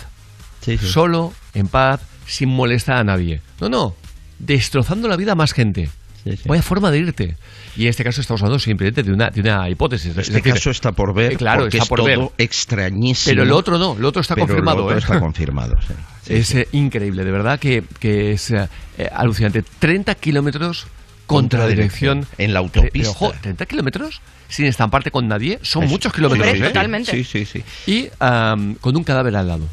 Solo, 0.81 1.33
en 1.53 1.69
paz, 1.69 2.01
sin 2.25 2.49
molestar 2.49 2.97
a 2.97 3.05
nadie. 3.05 3.39
No, 3.61 3.69
no, 3.69 3.95
destrozando 4.37 5.07
la 5.07 5.15
vida 5.15 5.31
a 5.31 5.35
más 5.35 5.53
gente. 5.53 5.89
Vaya 6.45 6.61
forma 6.61 6.91
de 6.91 6.97
irte. 6.97 7.37
Y 7.77 7.83
en 7.83 7.87
este 7.87 8.03
caso 8.03 8.19
estamos 8.19 8.41
hablando 8.41 8.59
simplemente 8.59 9.01
de 9.01 9.13
una, 9.13 9.29
de 9.29 9.39
una 9.39 9.69
hipótesis. 9.69 10.11
Es 10.11 10.17
Este 10.27 10.33
decir, 10.33 10.55
caso 10.55 10.71
está 10.71 10.91
por 10.91 11.13
ver, 11.13 11.37
claro, 11.37 11.61
porque 11.61 11.77
está 11.77 11.83
es 11.85 11.89
por 11.89 11.99
todo 11.99 12.07
ver. 12.07 12.19
extrañísimo. 12.37 13.31
Pero 13.31 13.43
el 13.43 13.51
otro 13.53 13.77
no, 13.77 13.95
el 13.97 14.03
otro 14.03 14.21
está 14.21 14.35
Pero 14.35 14.47
confirmado. 14.47 14.79
El 14.79 14.83
otro 14.87 14.95
¿eh? 14.97 14.99
está 14.99 15.19
confirmado, 15.21 15.75
sí. 15.87 16.33
Es 16.33 16.47
sí. 16.47 16.57
eh, 16.59 16.67
increíble, 16.73 17.23
de 17.23 17.31
verdad 17.31 17.57
que, 17.59 17.85
que 18.01 18.33
es 18.33 18.51
eh, 18.51 18.67
alucinante. 19.13 19.63
30 19.79 20.15
kilómetros 20.15 20.87
contra 21.27 21.59
la 21.59 21.67
dirección. 21.67 22.25
En 22.39 22.53
la 22.53 22.61
Pero, 22.63 22.81
autopista. 22.81 23.09
ojo, 23.11 23.33
30 23.41 23.65
kilómetros 23.67 24.21
sin 24.49 24.65
estamparte 24.65 25.11
con 25.11 25.27
nadie 25.27 25.59
son 25.61 25.83
Es- 25.83 25.89
muchos 25.91 26.11
kilómetros. 26.13 26.47
¿eh? 26.47 26.59
totalmente. 26.61 27.11
Sí, 27.11 27.23
sí, 27.23 27.45
sí. 27.45 27.63
Y 27.85 28.09
am, 28.19 28.75
con 28.75 28.95
un 28.97 29.03
cadáver 29.03 29.35
al 29.35 29.47
lado. 29.47 29.67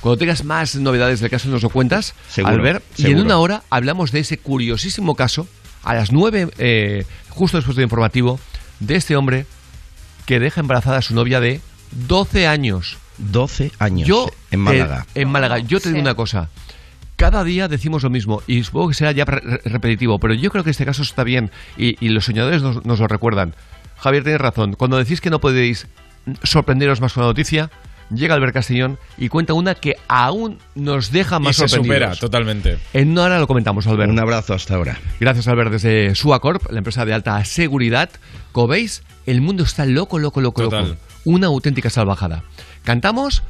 Cuando 0.00 0.18
tengas 0.18 0.44
más 0.44 0.74
novedades 0.76 1.20
del 1.20 1.30
caso 1.30 1.48
nos 1.48 1.62
lo 1.62 1.70
cuentas, 1.70 2.14
Seguro, 2.28 2.54
Albert. 2.54 2.84
Y 2.98 3.06
en 3.06 3.20
una 3.20 3.38
hora 3.38 3.62
hablamos 3.70 4.12
de 4.12 4.20
ese 4.20 4.38
curiosísimo 4.38 5.14
caso, 5.16 5.48
a 5.82 5.94
las 5.94 6.12
9, 6.12 6.48
eh, 6.58 7.04
justo 7.30 7.56
después 7.56 7.76
del 7.76 7.84
informativo, 7.84 8.38
de 8.80 8.96
este 8.96 9.16
hombre 9.16 9.46
que 10.26 10.38
deja 10.40 10.60
embarazada 10.60 10.98
a 10.98 11.02
su 11.02 11.14
novia 11.14 11.40
de 11.40 11.60
12 11.92 12.46
años. 12.46 12.98
12 13.18 13.72
años 13.78 14.06
Yo, 14.06 14.28
en 14.50 14.60
eh, 14.60 14.62
Málaga. 14.62 15.06
en 15.14 15.28
Málaga. 15.30 15.58
Yo 15.60 15.80
te 15.80 15.88
digo 15.88 16.00
una 16.00 16.14
cosa. 16.14 16.50
Cada 17.16 17.44
día 17.44 17.66
decimos 17.68 18.02
lo 18.02 18.10
mismo 18.10 18.42
y 18.46 18.62
supongo 18.62 18.88
que 18.88 18.94
será 18.94 19.12
ya 19.12 19.24
re- 19.24 19.60
repetitivo, 19.64 20.18
pero 20.18 20.34
yo 20.34 20.50
creo 20.50 20.62
que 20.64 20.70
este 20.70 20.84
caso 20.84 21.02
está 21.02 21.24
bien 21.24 21.50
y, 21.78 21.96
y 22.04 22.10
los 22.10 22.26
soñadores 22.26 22.62
nos, 22.62 22.84
nos 22.84 23.00
lo 23.00 23.08
recuerdan. 23.08 23.54
Javier, 23.98 24.22
tienes 24.22 24.40
razón. 24.40 24.74
Cuando 24.74 24.98
decís 24.98 25.20
que 25.22 25.30
no 25.30 25.40
podéis 25.40 25.86
sorprenderos 26.42 27.00
más 27.00 27.14
con 27.14 27.22
la 27.22 27.28
noticia, 27.28 27.70
llega 28.10 28.34
Albert 28.34 28.52
Castellón 28.54 28.98
y 29.16 29.28
cuenta 29.30 29.54
una 29.54 29.74
que 29.74 29.94
aún 30.08 30.58
nos 30.74 31.10
deja 31.10 31.38
más 31.38 31.56
y 31.56 31.60
se 31.60 31.68
sorprendidos. 31.68 31.96
supera 31.96 32.20
totalmente. 32.20 32.78
En 32.92 33.12
una 33.12 33.22
hora 33.22 33.38
lo 33.38 33.46
comentamos, 33.46 33.86
Albert. 33.86 34.10
Un 34.10 34.18
abrazo 34.18 34.52
hasta 34.54 34.74
ahora. 34.74 34.98
Gracias, 35.18 35.48
Albert, 35.48 35.70
desde 35.72 36.14
Suacorp, 36.14 36.70
la 36.70 36.78
empresa 36.78 37.06
de 37.06 37.14
alta 37.14 37.42
seguridad. 37.46 38.10
Como 38.52 38.68
veis, 38.68 39.02
el 39.24 39.40
mundo 39.40 39.64
está 39.64 39.86
loco, 39.86 40.18
loco, 40.18 40.40
loco, 40.42 40.62
Total. 40.64 40.88
loco. 40.90 41.00
Una 41.24 41.46
auténtica 41.48 41.88
salvajada. 41.90 42.44
Cantamos 42.84 43.42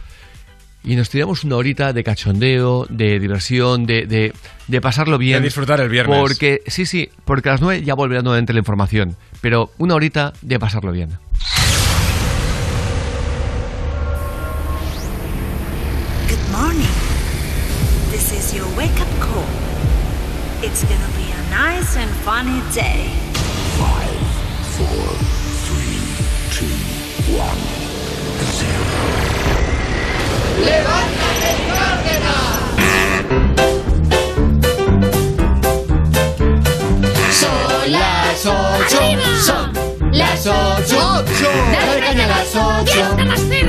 y 0.87 0.95
nos 0.95 1.11
tiramos 1.11 1.43
una 1.43 1.57
horita 1.57 1.93
de 1.93 2.05
cachondeo, 2.05 2.87
de 2.89 3.19
diversión, 3.19 3.87
de, 3.87 4.07
de, 4.07 4.33
de 4.69 4.81
pasarlo 4.81 5.19
bien. 5.19 5.41
De 5.41 5.47
disfrutar 5.49 5.81
el 5.81 5.89
viernes. 5.89 6.17
Porque, 6.17 6.63
sí, 6.69 6.87
sí, 6.87 7.11
porque 7.25 7.49
a 7.49 7.53
las 7.53 7.61
nueve 7.61 7.83
ya 7.83 7.95
volverá 7.95 8.23
nuevamente 8.23 8.53
la 8.53 8.61
información. 8.61 9.17
Pero 9.41 9.73
una 9.79 9.97
horita 9.97 10.33
de 10.43 10.59
pasarlo 10.61 10.93
bien. 10.93 11.11
Good 16.29 16.53
morning. 16.53 16.87
This 18.13 18.33
is 18.33 18.55
your 18.55 18.67
wake 18.77 18.99
up 19.01 19.11
call. 19.21 19.45
It's 20.63 20.85
gonna 20.85 21.11
be 21.17 21.33
a 21.33 21.51
nice 21.51 21.97
and 21.97 22.11
funny 22.25 22.63
day. 22.73 23.26
¡Levántate, 30.65 31.51
Son 37.33 37.93
las 37.93 38.47
ocho, 38.47 39.01
son 39.45 39.73
las 40.13 40.47
ocho. 40.47 41.17
Dale 41.73 42.01
caña 42.01 42.25
a 42.25 42.29
las 42.29 42.55
ocho. 42.55 43.17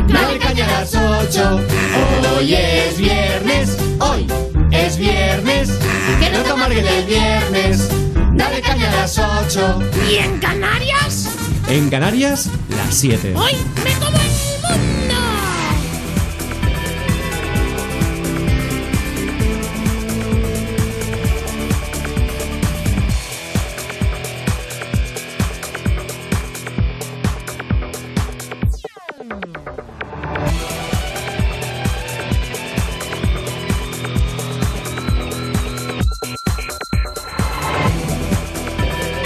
Dale 0.07 0.39
caña 0.39 0.65
a 0.65 0.71
las 0.81 0.95
ocho. 0.95 1.59
Hoy 2.37 2.53
es 2.53 2.97
viernes, 2.97 3.77
hoy 3.99 4.27
es 4.71 4.97
viernes. 4.97 5.69
Que 6.19 6.29
no 6.29 6.41
te 6.41 6.49
amarguen 6.49 6.87
el 6.87 7.05
viernes. 7.05 7.89
Dale 8.33 8.61
caña 8.61 8.91
a 8.91 8.95
las 8.95 9.17
ocho. 9.17 9.79
¿Y 10.09 10.15
en 10.15 10.39
Canarias? 10.39 11.29
En 11.69 11.89
Canarias, 11.89 12.49
las 12.69 12.95
7. 12.95 13.33
¡Hoy 13.35 13.53
me 13.83 13.91
como 13.95 14.16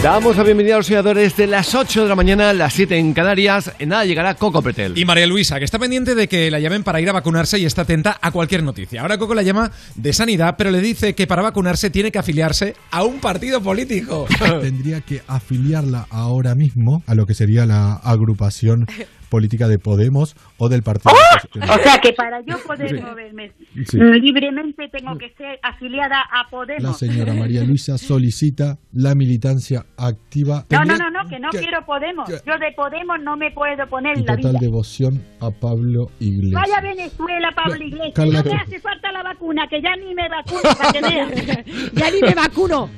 Damos 0.04 0.36
la 0.36 0.42
bienvenida 0.42 0.74
a 0.74 0.78
los 0.78 0.88
soñadores 0.88 1.38
de 1.38 1.46
las 1.46 1.76
8 1.76 2.02
de 2.02 2.10
la 2.10 2.16
mañana, 2.16 2.54
las 2.54 2.74
7 2.74 2.98
en 2.98 3.14
Canarias. 3.14 3.72
En 3.78 3.90
nada 3.90 4.04
llegará 4.04 4.34
Coco 4.34 4.64
Pretel. 4.64 4.98
Y 4.98 5.06
María 5.06 5.28
Luisa, 5.28 5.60
que 5.60 5.66
está 5.66 5.78
pendiente 5.78 6.16
de 6.16 6.28
que 6.28 6.50
la 6.50 6.60
llamen 6.60 6.84
para 6.84 7.00
ir 7.00 7.08
a 7.08 7.14
vacunarse 7.14 7.60
y 7.60 7.66
está 7.66 7.84
atenta 7.84 8.18
a 8.20 8.32
cualquier 8.32 8.64
noticia. 8.64 9.02
Ahora 9.02 9.20
Coco 9.20 9.36
la 9.36 9.44
llama 9.44 9.72
de 9.94 10.12
sanidad, 10.12 10.56
pero 10.58 10.72
le 10.72 10.82
dice 10.82 11.14
que 11.14 11.28
para 11.28 11.44
vacunarse 11.44 11.92
tiene 11.92 12.12
que 12.12 12.18
afiliarse 12.18 12.74
a 12.90 13.04
un 13.04 13.20
partido 13.20 13.62
político. 13.62 14.26
Tendría 14.62 15.02
que 15.02 15.22
afiliarla 15.28 16.08
ahora 16.10 16.56
mismo 16.56 17.04
a 17.06 17.14
lo 17.14 17.28
que 17.28 17.36
sería 17.36 17.68
la 17.68 17.94
agrupación 17.94 18.88
política 19.32 19.68
de 19.70 19.80
Podemos 19.80 20.36
o 20.58 20.68
del 20.70 20.84
Partido 20.84 21.14
O 21.56 21.80
sea 21.82 22.00
que 22.00 22.12
para 22.14 22.42
yo 22.42 22.58
poder 22.68 22.90
Sí. 22.90 23.02
moverme 23.02 23.52
Sí. 23.88 23.98
libremente 23.98 24.90
tengo 24.90 25.18
que 25.18 25.30
ser 25.38 25.58
afiliada 25.64 26.20
a 26.22 26.44
La 26.44 26.50
Podemos. 26.50 26.98
señora 27.00 27.34
María 27.34 27.64
Luisa 27.64 27.98
solicita 27.98 28.78
la 28.94 29.16
militancia 29.16 29.86
activa 29.98 30.66
No, 30.70 30.84
no, 30.84 30.98
no, 30.98 31.10
no, 31.10 31.30
que 31.30 31.40
no 31.40 31.50
quiero 31.52 31.84
Podemos. 31.86 32.30
Yo 32.30 32.58
de 32.60 32.72
Podemos 32.76 33.18
no 33.22 33.38
me 33.38 33.52
puedo 33.52 33.88
poner 33.88 34.18
y 34.18 34.24
la 34.24 34.36
total 34.36 34.52
vida. 34.52 34.60
devoción 34.60 35.24
a 35.40 35.50
Pablo 35.50 36.12
Iglesias. 36.20 36.62
Vaya 36.62 36.78
a 36.78 36.82
Venezuela, 36.82 37.52
Pablo 37.56 37.82
Iglesias. 37.84 38.12
Carla- 38.14 38.44
No 38.44 38.52
me 38.54 38.58
hace 38.60 38.80
falta 38.82 39.12
la 39.14 39.24
vacuna, 39.24 39.68
que 39.70 39.82
ya 39.82 39.96
ni 39.96 40.14
me 40.14 40.28
vacuno, 40.28 40.62
para 40.78 40.92
que. 40.92 41.02
Ya 41.94 42.12
ni 42.12 42.22
me 42.22 42.34
vacuno. 42.36 42.90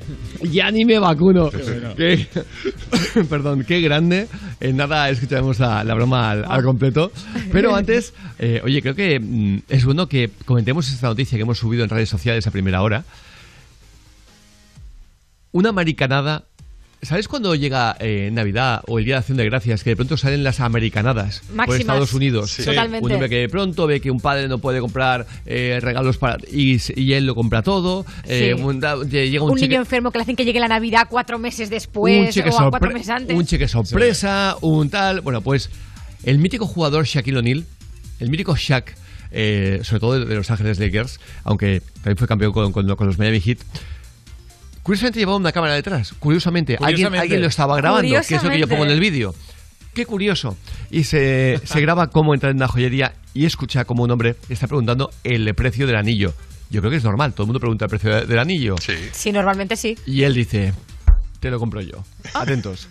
Ya 0.44 0.70
ni 0.70 0.84
me 0.84 0.98
vacuno. 0.98 1.50
Qué- 1.96 2.26
Perdón, 3.28 3.64
qué 3.66 3.80
grande. 3.80 4.28
En 4.60 4.76
nada 4.76 5.08
escucharemos 5.10 5.58
la, 5.58 5.84
la 5.84 5.94
broma 5.94 6.30
al, 6.30 6.44
al 6.46 6.62
completo. 6.62 7.10
Pero 7.52 7.74
antes, 7.76 8.14
eh, 8.38 8.60
oye, 8.64 8.80
creo 8.82 8.94
que 8.94 9.18
mm, 9.20 9.58
es 9.68 9.84
bueno 9.84 10.06
que 10.08 10.30
comentemos 10.44 10.88
esta 10.90 11.08
noticia 11.08 11.36
que 11.36 11.42
hemos 11.42 11.58
subido 11.58 11.84
en 11.84 11.90
redes 11.90 12.08
sociales 12.08 12.46
a 12.46 12.50
primera 12.50 12.82
hora. 12.82 13.04
Una 15.52 15.68
americanada. 15.70 16.44
¿Sabes 17.04 17.28
cuando 17.28 17.54
llega 17.54 17.96
eh, 18.00 18.30
Navidad 18.32 18.82
o 18.86 18.98
el 18.98 19.04
Día 19.04 19.14
de 19.16 19.18
Acción 19.20 19.36
de 19.38 19.44
Gracias 19.44 19.84
que 19.84 19.90
de 19.90 19.96
pronto 19.96 20.16
salen 20.16 20.42
las 20.44 20.60
americanadas 20.60 21.40
por 21.46 21.56
Máximas. 21.56 21.80
Estados 21.80 22.12
Unidos? 22.14 22.50
Sí. 22.52 22.64
Totalmente. 22.64 23.04
Un 23.06 23.12
hombre 23.12 23.28
que 23.28 23.36
de 23.36 23.48
pronto 23.48 23.86
ve 23.86 24.00
que 24.00 24.10
un 24.10 24.20
padre 24.20 24.48
no 24.48 24.58
puede 24.58 24.80
comprar 24.80 25.26
eh, 25.46 25.78
regalos 25.82 26.18
para 26.18 26.36
y, 26.50 26.78
y 26.96 27.12
él 27.12 27.26
lo 27.26 27.34
compra 27.34 27.62
todo. 27.62 28.04
eh, 28.24 28.54
Sí. 28.56 28.62
un- 28.62 28.80
da- 28.80 29.02
llega 29.04 29.42
un, 29.44 29.50
Un 29.52 29.56
cheque- 29.58 29.68
niño 29.68 29.80
enfermo 29.80 30.10
que 30.10 30.18
le 30.18 30.22
hacen 30.22 30.36
que 30.36 30.44
llegue 30.44 30.60
la 30.60 30.68
Navidad 30.68 31.06
cuatro 31.10 31.38
meses 31.38 31.70
después 31.70 32.26
un 32.28 32.32
cheque, 32.32 32.50
o 32.50 32.70
cuatro 32.70 32.90
meses 32.92 33.10
antes. 33.10 33.36
un 33.36 33.46
cheque 33.46 33.68
sorpresa, 33.68 34.56
un 34.60 34.90
tal. 34.90 35.20
Bueno, 35.20 35.40
pues 35.40 35.70
el 36.24 36.38
mítico 36.38 36.66
jugador 36.66 37.04
Shaquille 37.06 37.38
O'Neal, 37.38 37.64
el 38.20 38.30
mítico 38.30 38.56
Shaq, 38.56 38.94
eh, 39.30 39.80
sobre 39.82 40.00
todo 40.00 40.18
de, 40.20 40.24
de 40.26 40.34
Los 40.36 40.50
Ángeles 40.50 40.78
Lakers, 40.78 41.18
aunque 41.42 41.82
también 41.96 42.16
fue 42.16 42.28
campeón 42.28 42.52
con, 42.52 42.72
con- 42.72 42.94
con 42.96 43.06
los 43.06 43.18
Miami 43.18 43.40
Heat. 43.40 43.58
Curiosamente 44.84 45.18
llevaba 45.18 45.38
una 45.38 45.50
cámara 45.50 45.74
detrás. 45.74 46.12
Curiosamente, 46.20 46.74
Alguien, 46.74 46.86
Curiosamente. 46.92 47.22
alguien 47.22 47.40
lo 47.40 47.48
estaba 47.48 47.76
grabando, 47.76 48.08
que 48.08 48.34
es 48.36 48.42
lo 48.42 48.50
que 48.50 48.58
yo 48.60 48.68
pongo 48.68 48.84
en 48.84 48.90
el 48.92 49.00
vídeo. 49.00 49.34
Qué 49.94 50.06
curioso. 50.06 50.56
Y 50.90 51.04
se, 51.04 51.60
se 51.64 51.80
graba 51.80 52.10
cómo 52.10 52.34
entra 52.34 52.50
en 52.50 52.56
una 52.56 52.68
joyería 52.68 53.14
y 53.32 53.46
escucha 53.46 53.84
cómo 53.84 54.02
un 54.04 54.10
hombre 54.12 54.36
está 54.48 54.66
preguntando 54.68 55.10
el 55.24 55.52
precio 55.54 55.86
del 55.86 55.96
anillo. 55.96 56.34
Yo 56.70 56.80
creo 56.80 56.90
que 56.90 56.96
es 56.98 57.04
normal, 57.04 57.32
todo 57.32 57.44
el 57.44 57.46
mundo 57.48 57.60
pregunta 57.60 57.84
el 57.86 57.88
precio 57.90 58.14
de- 58.14 58.26
del 58.26 58.38
anillo. 58.38 58.76
Sí, 59.12 59.32
normalmente 59.32 59.76
sí. 59.76 59.96
Y 60.06 60.22
él 60.22 60.34
dice, 60.34 60.72
te 61.40 61.50
lo 61.50 61.58
compro 61.58 61.80
yo. 61.80 62.04
Atentos. 62.34 62.88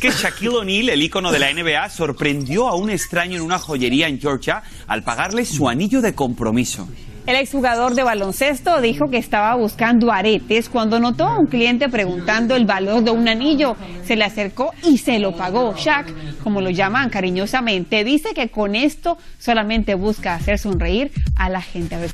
que 0.00 0.10
Shaquille 0.10 0.48
O'Neal, 0.50 0.90
el 0.90 1.02
ícono 1.02 1.32
de 1.32 1.40
la 1.40 1.50
NBA, 1.52 1.90
sorprendió 1.90 2.68
a 2.68 2.76
un 2.76 2.88
extraño 2.90 3.36
en 3.36 3.42
una 3.42 3.58
joyería 3.58 4.06
en 4.06 4.20
Georgia 4.20 4.62
al 4.86 5.02
pagarle 5.02 5.44
su 5.44 5.68
anillo 5.68 6.00
de 6.00 6.14
compromiso. 6.14 6.88
El 7.28 7.36
exjugador 7.36 7.94
de 7.94 8.02
baloncesto 8.02 8.80
dijo 8.80 9.10
que 9.10 9.18
estaba 9.18 9.54
buscando 9.54 10.10
aretes 10.10 10.70
cuando 10.70 10.98
notó 10.98 11.26
a 11.26 11.38
un 11.38 11.44
cliente 11.44 11.90
preguntando 11.90 12.56
el 12.56 12.64
valor 12.64 13.02
de 13.02 13.10
un 13.10 13.28
anillo. 13.28 13.76
Se 14.02 14.16
le 14.16 14.24
acercó 14.24 14.72
y 14.82 14.96
se 14.96 15.18
lo 15.18 15.36
pagó. 15.36 15.74
Shaq, 15.76 16.06
como 16.42 16.62
lo 16.62 16.70
llaman 16.70 17.10
cariñosamente, 17.10 18.02
dice 18.02 18.32
que 18.32 18.48
con 18.48 18.74
esto 18.74 19.18
solamente 19.38 19.94
busca 19.94 20.32
hacer 20.32 20.58
sonreír 20.58 21.12
a 21.36 21.50
la 21.50 21.60
gente. 21.60 21.96
A 21.96 21.98
ver. 21.98 22.12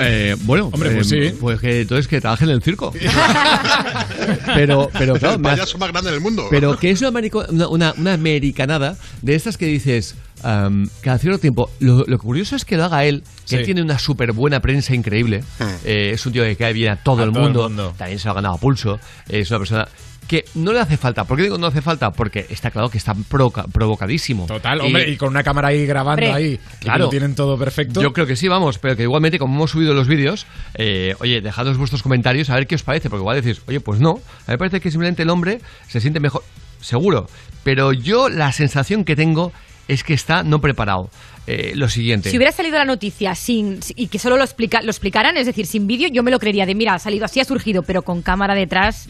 Eh, 0.00 0.36
bueno, 0.42 0.70
Hombre, 0.72 0.90
pues 0.94 1.12
eh, 1.12 1.30
sí. 1.30 1.36
Pues 1.40 1.60
que 1.60 1.82
entonces 1.82 2.08
que 2.08 2.20
trabaje 2.20 2.44
en 2.44 2.50
el 2.50 2.62
circo. 2.62 2.92
pero, 4.54 4.90
pero 4.96 5.14
claro, 5.14 5.34
el 5.36 5.40
payaso 5.42 5.78
más 5.78 5.90
grande 5.92 6.10
del 6.10 6.20
mundo. 6.20 6.46
Pero 6.50 6.78
que 6.78 6.90
es 6.90 7.00
una, 7.00 7.08
americo- 7.10 7.46
una, 7.48 7.68
una- 7.68 7.94
una 7.96 8.12
americanada 8.14 8.96
de 9.22 9.34
estas 9.34 9.56
que 9.56 9.66
dices, 9.66 10.14
am, 10.42 10.88
cada 11.00 11.18
cierto 11.18 11.38
tiempo, 11.38 11.70
lo, 11.80 12.04
lo 12.06 12.18
curioso 12.18 12.56
es 12.56 12.64
que 12.64 12.76
lo 12.76 12.84
haga 12.84 13.04
él, 13.04 13.22
que 13.22 13.48
Sí. 13.50 13.56
él 13.56 13.64
tiene 13.64 13.82
una 13.82 13.98
súper 13.98 14.32
buena 14.32 14.60
prensa 14.60 14.94
increíble. 14.94 15.44
Eh, 15.84 16.12
es 16.14 16.24
un 16.26 16.32
tío 16.32 16.42
que 16.44 16.56
cae 16.56 16.72
bien 16.72 16.92
a 16.92 16.96
todo, 16.96 17.20
A 17.22 17.24
el, 17.24 17.32
todo 17.32 17.40
el 17.42 17.44
mundo. 17.52 17.62
mundo. 17.68 17.94
También 17.98 18.18
se 18.18 18.26
lo 18.26 18.32
ha 18.32 18.34
ganado 18.34 18.54
a 18.54 18.58
pulso. 18.58 18.98
Es 19.28 19.50
una 19.50 19.58
persona 19.58 19.88
que 20.26 20.44
no 20.54 20.72
le 20.72 20.80
hace 20.80 20.96
falta. 20.96 21.24
¿Por 21.24 21.36
qué 21.36 21.44
digo 21.44 21.58
no 21.58 21.66
hace 21.66 21.82
falta? 21.82 22.12
Porque 22.12 22.46
está 22.50 22.70
claro 22.70 22.88
que 22.88 22.98
está 22.98 23.14
provoca- 23.28 23.64
provocadísimo. 23.70 24.46
Total, 24.46 24.80
hombre, 24.80 25.10
y 25.10 25.16
con 25.16 25.28
una 25.28 25.42
cámara 25.42 25.68
ahí 25.68 25.86
grabando 25.86 26.24
Hombre, 26.26 26.32
ahí. 26.32 26.58
que 26.80 26.86
claro. 26.86 27.04
lo 27.04 27.10
tienen 27.10 27.34
todo 27.34 27.58
perfecto. 27.58 28.00
Yo 28.02 28.12
creo 28.12 28.26
que 28.26 28.36
sí, 28.36 28.48
vamos, 28.48 28.78
pero 28.78 28.96
que 28.96 29.02
igualmente, 29.02 29.38
como 29.38 29.54
hemos 29.54 29.70
subido 29.70 29.94
los 29.94 30.08
vídeos, 30.08 30.46
eh, 30.74 31.14
oye, 31.20 31.40
dejadnos 31.40 31.76
vuestros 31.78 32.02
comentarios 32.02 32.50
a 32.50 32.54
ver 32.54 32.66
qué 32.66 32.74
os 32.74 32.82
parece, 32.82 33.08
porque 33.10 33.20
igual 33.22 33.40
decís, 33.42 33.62
oye, 33.66 33.80
pues 33.80 34.00
no, 34.00 34.10
a 34.10 34.14
mí 34.14 34.20
me 34.48 34.58
parece 34.58 34.80
que 34.80 34.90
simplemente 34.90 35.22
el 35.22 35.30
hombre 35.30 35.60
se 35.88 36.00
siente 36.00 36.20
mejor, 36.20 36.42
seguro, 36.80 37.28
pero 37.62 37.92
yo 37.92 38.28
la 38.28 38.52
sensación 38.52 39.04
que 39.04 39.16
tengo 39.16 39.52
es 39.88 40.02
que 40.04 40.14
está 40.14 40.42
no 40.42 40.60
preparado. 40.60 41.10
Eh, 41.46 41.72
lo 41.74 41.90
siguiente. 41.90 42.30
Si 42.30 42.38
hubiera 42.38 42.52
salido 42.52 42.78
la 42.78 42.86
noticia 42.86 43.34
sin 43.34 43.78
y 43.96 44.06
que 44.06 44.18
solo 44.18 44.38
lo, 44.38 44.44
explica, 44.44 44.80
lo 44.80 44.90
explicaran, 44.90 45.36
es 45.36 45.44
decir, 45.44 45.66
sin 45.66 45.86
vídeo, 45.86 46.08
yo 46.08 46.22
me 46.22 46.30
lo 46.30 46.38
creería 46.38 46.64
de, 46.64 46.74
mira, 46.74 46.94
ha 46.94 46.98
salido 46.98 47.26
así, 47.26 47.38
ha 47.38 47.44
surgido, 47.44 47.82
pero 47.82 48.00
con 48.00 48.22
cámara 48.22 48.54
detrás. 48.54 49.06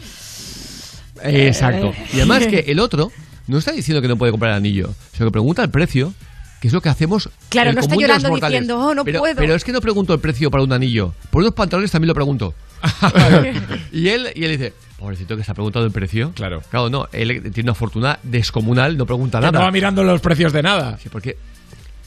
Eh, 1.23 1.47
Exacto. 1.47 1.93
Y 2.13 2.17
además 2.17 2.47
que 2.47 2.59
el 2.67 2.79
otro 2.79 3.11
no 3.47 3.57
está 3.57 3.71
diciendo 3.71 4.01
que 4.01 4.07
no 4.07 4.17
puede 4.17 4.31
comprar 4.31 4.51
el 4.51 4.57
anillo, 4.57 4.93
sino 5.13 5.27
que 5.27 5.31
pregunta 5.31 5.63
el 5.63 5.69
precio, 5.69 6.13
que 6.61 6.67
es 6.67 6.73
lo 6.73 6.81
que 6.81 6.89
hacemos. 6.89 7.29
Claro, 7.49 7.69
el 7.69 7.75
no 7.75 7.81
está 7.81 7.95
llorando 7.95 8.29
mortales. 8.29 8.61
diciendo, 8.61 8.79
"Oh, 8.79 8.93
no 8.95 9.03
pero, 9.05 9.19
puedo". 9.19 9.35
Pero 9.35 9.55
es 9.55 9.63
que 9.63 9.71
no 9.71 9.81
pregunto 9.81 10.13
el 10.13 10.19
precio 10.19 10.49
para 10.51 10.63
un 10.63 10.73
anillo. 10.73 11.13
Por 11.29 11.41
unos 11.41 11.53
pantalones 11.53 11.91
también 11.91 12.07
lo 12.09 12.15
pregunto. 12.15 12.53
y 13.91 14.09
él 14.09 14.29
y 14.35 14.43
él 14.45 14.51
dice, 14.51 14.73
pobrecito 14.97 15.37
que 15.37 15.43
se 15.43 15.51
ha 15.51 15.53
preguntado 15.53 15.85
el 15.85 15.91
precio. 15.91 16.31
Claro. 16.35 16.61
Claro, 16.69 16.89
no, 16.89 17.07
él 17.11 17.51
tiene 17.53 17.69
una 17.69 17.75
fortuna 17.75 18.19
descomunal, 18.23 18.97
no 18.97 19.05
pregunta 19.05 19.39
Que 19.39 19.45
nada. 19.45 19.59
no 19.59 19.65
va 19.65 19.71
mirando 19.71 20.03
los 20.03 20.21
precios 20.21 20.51
de 20.53 20.63
nada. 20.63 20.97
Sí, 21.01 21.09
porque 21.09 21.37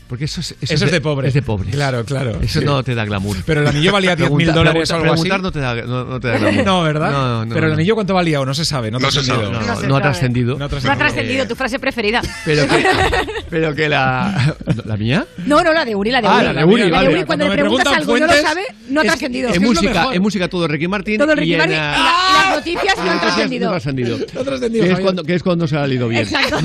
porque 0.08 0.24
eso 0.24 0.40
es, 0.40 0.54
Eso 0.60 0.84
es 0.86 0.90
de 0.90 1.00
pobre. 1.00 1.28
Es 1.28 1.34
de 1.34 1.42
pobres. 1.42 1.74
Claro, 1.74 2.04
claro. 2.04 2.38
Eso 2.42 2.60
Sí. 2.60 2.64
no 2.66 2.82
te 2.82 2.94
da 2.94 3.04
glamour. 3.04 3.36
Pero 3.46 3.60
el 3.60 3.66
anillo 3.68 3.92
valía 3.92 4.16
10.000 4.16 4.24
Pregunta- 4.24 4.52
dólares 4.52 4.90
o 4.90 4.94
algo 4.96 5.12
así. 5.12 5.22
Preguntar 5.22 5.40
no 5.42 5.52
te 5.52 5.60
da, 5.60 5.74
no, 5.86 6.04
no 6.04 6.20
te 6.20 6.28
da 6.28 6.38
glamour. 6.38 6.64
No, 6.64 6.82
¿verdad? 6.82 7.10
No, 7.12 7.44
no, 7.44 7.54
Pero 7.54 7.66
el 7.68 7.72
anillo 7.74 7.94
cuánto 7.94 8.14
valía 8.14 8.40
o 8.40 8.46
no 8.46 8.54
se 8.54 8.64
sabe, 8.64 8.90
no, 8.90 8.98
No 8.98 9.10
se 9.10 9.20
trascendido. 9.20 9.52
sabe, 9.52 9.66
no, 9.66 9.80
no, 9.82 9.88
no 9.88 9.96
ha 9.96 10.02
trascendido. 10.02 10.58
No 10.58 10.64
ha 10.64 10.68
No 10.68 10.92
ha 10.92 10.96
trascendido 10.96 11.46
tu 11.46 11.54
frase 11.54 11.78
preferida. 11.78 12.20
Pero 12.44 12.66
que, 12.66 12.86
pero 13.50 13.74
que 13.74 13.88
la. 13.88 14.56
¿La 14.84 14.96
mía? 14.96 15.26
No, 15.46 15.62
no, 15.62 15.72
la 15.72 15.84
de 15.84 15.94
Uri, 15.94 16.10
la 16.10 16.20
de 16.20 16.28
Ah, 16.28 16.36
Uri. 16.36 16.44
la 16.46 16.52
de 16.54 16.64
Uri, 16.64 16.90
vale. 16.90 17.08
Uri, 17.10 17.24
cuando, 17.24 17.44
Cuando 17.46 17.48
le 17.48 17.60
preguntas 17.62 17.92
algo 17.94 18.16
y 18.16 18.20
no 18.20 18.26
lo 18.26 18.32
fuentes, 18.32 18.48
sabe, 18.48 18.62
no 18.88 19.00
ha 19.00 19.02
es- 19.04 19.08
trascendido. 19.10 19.52
En 19.54 19.62
música, 19.62 20.08
en 20.12 20.22
música 20.22 20.48
todo 20.48 20.66
Ricky 20.68 20.88
Martin. 20.88 21.18
Todo 21.18 21.34
Ricky 21.34 21.56
Martin 21.56 21.74
y, 21.76 21.78
ah, 21.80 22.44
las 22.48 22.56
noticias 22.58 22.96
no 22.96 23.10
han 23.10 23.20
trascendido. 23.20 23.70
No 23.70 23.76
ha 23.76 24.44
trascendido. 24.44 24.84
Que 24.84 24.92
es, 24.92 25.00
cuando, 25.00 25.22
que 25.24 25.34
es 25.34 25.42
cuando 25.42 25.66
se 25.68 25.76
ha 25.76 25.86
leído 25.86 26.08
bien. 26.08 26.22
Exacto. 26.22 26.58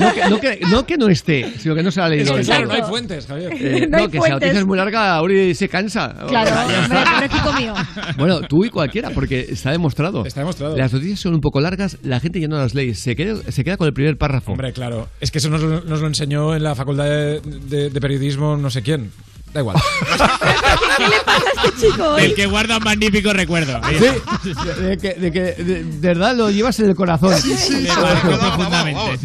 No 0.68 0.86
que, 0.86 0.96
no, 0.96 1.08
esté, 1.08 1.52
sino 1.58 1.74
que 1.74 1.82
no 1.82 1.90
se 1.90 2.00
ha 2.00 2.08
leído 2.08 2.32
bien. 2.34 2.44
claro, 2.46 2.66
no 2.66 2.72
hay 2.72 2.82
fuentes, 2.82 3.26
Javier. 3.34 3.52
Eh, 3.84 3.86
No 3.88 4.08
que 4.08 4.20
si 4.20 4.28
la 4.28 4.34
noticia 4.34 4.58
es 4.60 4.66
muy 4.66 4.76
larga, 4.76 5.20
Uri 5.22 5.54
se 5.54 5.68
cansa. 5.68 6.14
Claro, 6.28 6.50
hombre, 6.82 7.28
mío. 7.60 7.74
Bueno, 8.18 8.40
tú 8.42 8.64
y 8.64 8.70
cualquiera, 8.70 9.10
porque 9.10 9.40
está 9.50 9.70
demostrado. 9.70 10.24
Está 10.26 10.40
demostrado. 10.40 10.76
Las 10.76 10.92
noticias 10.92 11.20
son 11.20 11.34
un 11.34 11.40
poco 11.40 11.60
largas, 11.60 11.98
la 12.02 12.20
gente 12.20 12.40
ya 12.40 12.48
no 12.48 12.56
las 12.56 12.74
lee, 12.74 12.94
se 12.94 13.16
queda, 13.16 13.36
se 13.50 13.64
queda 13.64 13.76
con 13.76 13.86
el 13.86 13.92
primer 13.94 14.16
párrafo. 14.16 14.52
Hombre, 14.52 14.72
claro. 14.72 15.08
Es 15.20 15.30
que 15.30 15.38
eso 15.38 15.50
nos, 15.50 15.62
lo- 15.62 15.80
nos 15.82 16.00
lo 16.00 16.06
enseñó 16.06 16.54
en 16.54 16.62
la 16.62 16.74
facultad 16.74 17.04
de, 17.04 17.40
de- 17.40 17.90
de 17.90 18.00
periodismo 18.00 18.56
no 18.56 18.70
sé 18.70 18.82
quién. 18.82 19.10
Da 19.54 19.60
igual. 19.60 19.76
¿Qué 20.96 21.08
le 21.08 21.20
pasa 21.24 21.44
a 21.56 21.66
este 21.68 21.86
chico 21.86 22.08
hoy? 22.08 22.22
El 22.24 22.34
que 22.34 22.46
guarda 22.46 22.78
un 22.78 22.84
magnífico 22.84 23.32
recuerdo. 23.32 23.80
Sí, 23.88 24.52
de 24.82 24.98
que, 24.98 25.14
de 25.14 25.30
que 25.30 25.40
de, 25.40 25.84
de 25.84 26.08
verdad 26.08 26.34
lo 26.34 26.50
llevas 26.50 26.80
en 26.80 26.90
el 26.90 26.96
corazón. 26.96 27.32
Sí. 27.38 27.86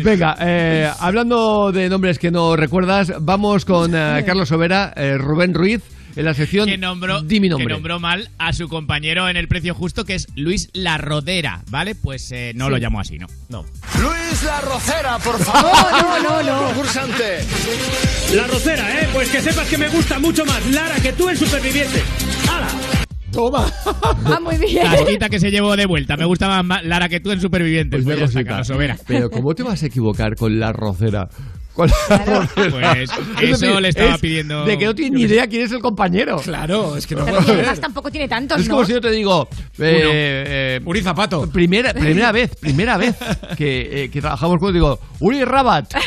Venga, 0.04 0.36
eh, 0.40 0.92
hablando 1.00 1.72
de 1.72 1.90
nombres 1.90 2.20
que 2.20 2.30
no 2.30 2.56
recuerdas, 2.56 3.12
vamos 3.20 3.66
con 3.66 3.96
eh, 3.96 4.24
Carlos 4.24 4.52
Overa, 4.52 4.94
eh, 4.96 5.18
Rubén 5.18 5.56
Ruiz, 5.56 5.82
en 6.16 6.26
la 6.26 6.34
sección 6.34 6.68
que 6.68 6.78
nombró, 6.78 7.22
Di 7.22 7.40
mi 7.40 7.48
que 7.48 7.50
nombre. 7.52 7.74
nombró 7.74 8.00
mal 8.00 8.30
a 8.38 8.54
su 8.54 8.68
compañero 8.68 9.30
en 9.30 9.38
el 9.38 9.48
precio 9.48 9.74
justo, 9.74 10.06
que 10.06 10.16
es 10.16 10.28
Luis 10.36 10.70
La 10.74 10.98
Rodera, 10.98 11.64
¿vale? 11.70 11.96
Pues 11.96 12.32
eh, 12.32 12.52
no 12.56 12.70
lo 12.70 12.78
llamó 12.78 13.00
así, 13.00 13.18
¿no? 13.18 13.28
No. 13.50 13.66
Luis 14.02 14.44
La 14.44 14.62
Rocera, 14.62 15.18
por 15.20 15.40
favor. 15.40 15.72
No, 15.92 16.20
no, 16.20 16.44
no, 16.44 16.44
no. 16.62 16.68
Concursante. 16.68 17.40
La 18.36 18.48
rocera, 18.48 19.02
¿eh? 19.02 19.10
Pues 19.14 19.30
que 19.30 19.42
sepas 19.42 19.68
que 19.68 19.78
me 19.78 19.90
gusta 19.90 20.20
mucho 20.20 20.46
más 20.46 20.66
Lara 20.72 20.96
que 21.02 21.14
tú 21.14 21.30
el 21.30 21.38
superviviente. 21.38 22.02
¡Hala! 22.50 22.68
Toma. 23.32 23.72
Ah, 24.26 24.40
muy 24.42 24.58
bien. 24.58 24.84
Casquita 24.84 25.30
que 25.30 25.40
se 25.40 25.52
llevó 25.52 25.76
de 25.76 25.86
vuelta. 25.86 26.18
Me 26.18 26.26
gusta 26.26 26.64
más 26.64 26.84
Lara 26.84 27.10
que 27.10 27.20
tú 27.20 27.32
en 27.32 27.40
Supervivientes. 27.40 28.04
Pues 28.04 28.18
Pues 28.20 28.34
ya 28.34 28.60
está. 28.60 29.04
Pero 29.08 29.30
¿cómo 29.30 29.54
te 29.56 29.64
vas 29.64 29.82
a 29.84 29.86
equivocar 29.86 30.36
con 30.36 30.60
la 30.60 30.74
rocera? 30.74 31.30
Con 31.80 31.88
la. 32.10 32.50
Pues 32.56 33.10
Es 33.42 33.62
eso 33.62 33.80
le 33.80 33.88
estaba 33.90 34.16
es 34.16 34.22
pidiendo- 34.22 34.66
De 34.66 34.78
que 34.78 34.84
no 34.86 34.94
tienes 34.94 35.14
ni 35.14 35.22
idea 35.22 35.48
quién 35.48 35.62
es 35.64 35.72
el 35.72 35.80
compañero. 35.80 36.38
Claro, 36.44 36.98
es 36.98 37.08
que 37.08 37.16
no 37.16 37.24
Pero 37.24 37.40
además 37.40 37.80
tampoco 37.80 38.12
tiene 38.12 38.28
tantos, 38.28 38.60
Es 38.60 38.68
¿no? 38.68 38.74
como 38.76 38.86
si 38.86 38.92
yo 38.94 39.00
te 39.00 39.10
digo. 39.12 39.48
eh, 39.78 40.44
eh, 40.80 40.82
Uri 40.84 41.02
Zapato. 41.02 41.50
Primera, 41.50 41.94
primera 41.94 42.32
vez, 42.34 42.54
primera 42.58 42.98
vez 42.98 43.16
que, 43.58 44.04
eh, 44.04 44.12
que 44.12 44.20
trabajamos 44.20 44.58
juntos, 44.58 44.74
digo, 44.74 45.00
Uri 45.22 45.46
Rabat. 45.46 45.94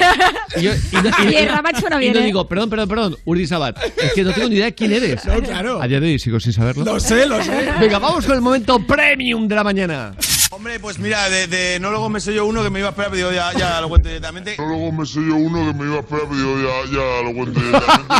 Y, 0.57 0.61
yo- 0.65 0.73
y 0.75 1.29
y- 1.29 1.33
Y 1.33 1.37
el 1.37 1.49
Rabat 1.49 1.81
suena 1.81 1.97
y 1.97 2.01
bien, 2.01 2.13
no 2.13 2.21
¿eh? 2.21 2.25
digo, 2.25 2.47
perdón, 2.47 2.69
perdón, 2.69 2.89
perdón, 2.91 3.17
Uri 3.25 3.47
Sabat. 3.47 3.79
Es 3.97 4.13
que 4.13 4.23
no 4.23 4.33
tengo 4.35 4.51
ni 4.51 4.57
idea 4.57 4.67
de 4.67 4.75
quién 4.75 4.93
eres. 4.93 5.25
No, 5.25 5.41
claro. 5.41 5.81
A 5.81 5.89
día 5.89 5.99
de 6.01 6.09
hoy 6.09 6.19
sigo 6.19 6.39
sin 6.39 6.53
saberlo. 6.53 6.85
Lo 6.85 7.01
sé, 7.01 7.25
lo 7.25 7.43
sé. 7.43 7.73
Venga, 7.81 7.99
vamos 7.99 8.27
con 8.27 8.35
el 8.35 8.43
momento 8.43 8.79
premium 8.87 9.49
de 9.49 9.55
la 9.55 9.65
mañana. 9.65 10.13
Hombre, 10.55 10.79
pues 10.79 10.99
mira, 10.99 11.31
de, 11.31 11.47
de 11.47 11.81
no 11.81 11.89
luego 11.91 12.11
me 12.11 12.21
sé 12.21 12.35
yo 12.35 12.45
uno 12.45 12.63
que 12.63 12.69
me 12.69 12.79
iba 12.81 12.89
a 12.89 12.91
esperar, 12.91 13.11
pero 13.11 13.29
digo, 13.31 13.33
ya, 13.33 13.59
ya 13.59 13.81
lo 13.81 13.89
cuento 13.89 14.09
directamente. 14.09 14.55
No 14.59 14.67
luego 14.67 14.93
me 14.93 15.07
sé 15.07 15.15
yo 15.27 15.35
uno 15.37 15.67
que 15.73 15.79
me 15.79 15.87
iba 15.87 15.97
a 15.97 16.01
esperar, 16.01 16.27
pero 16.29 16.59
ya, 16.63 16.93
ya 16.93 17.23
lo 17.23 17.33
cuento 17.35 17.59
directamente. 17.59 18.15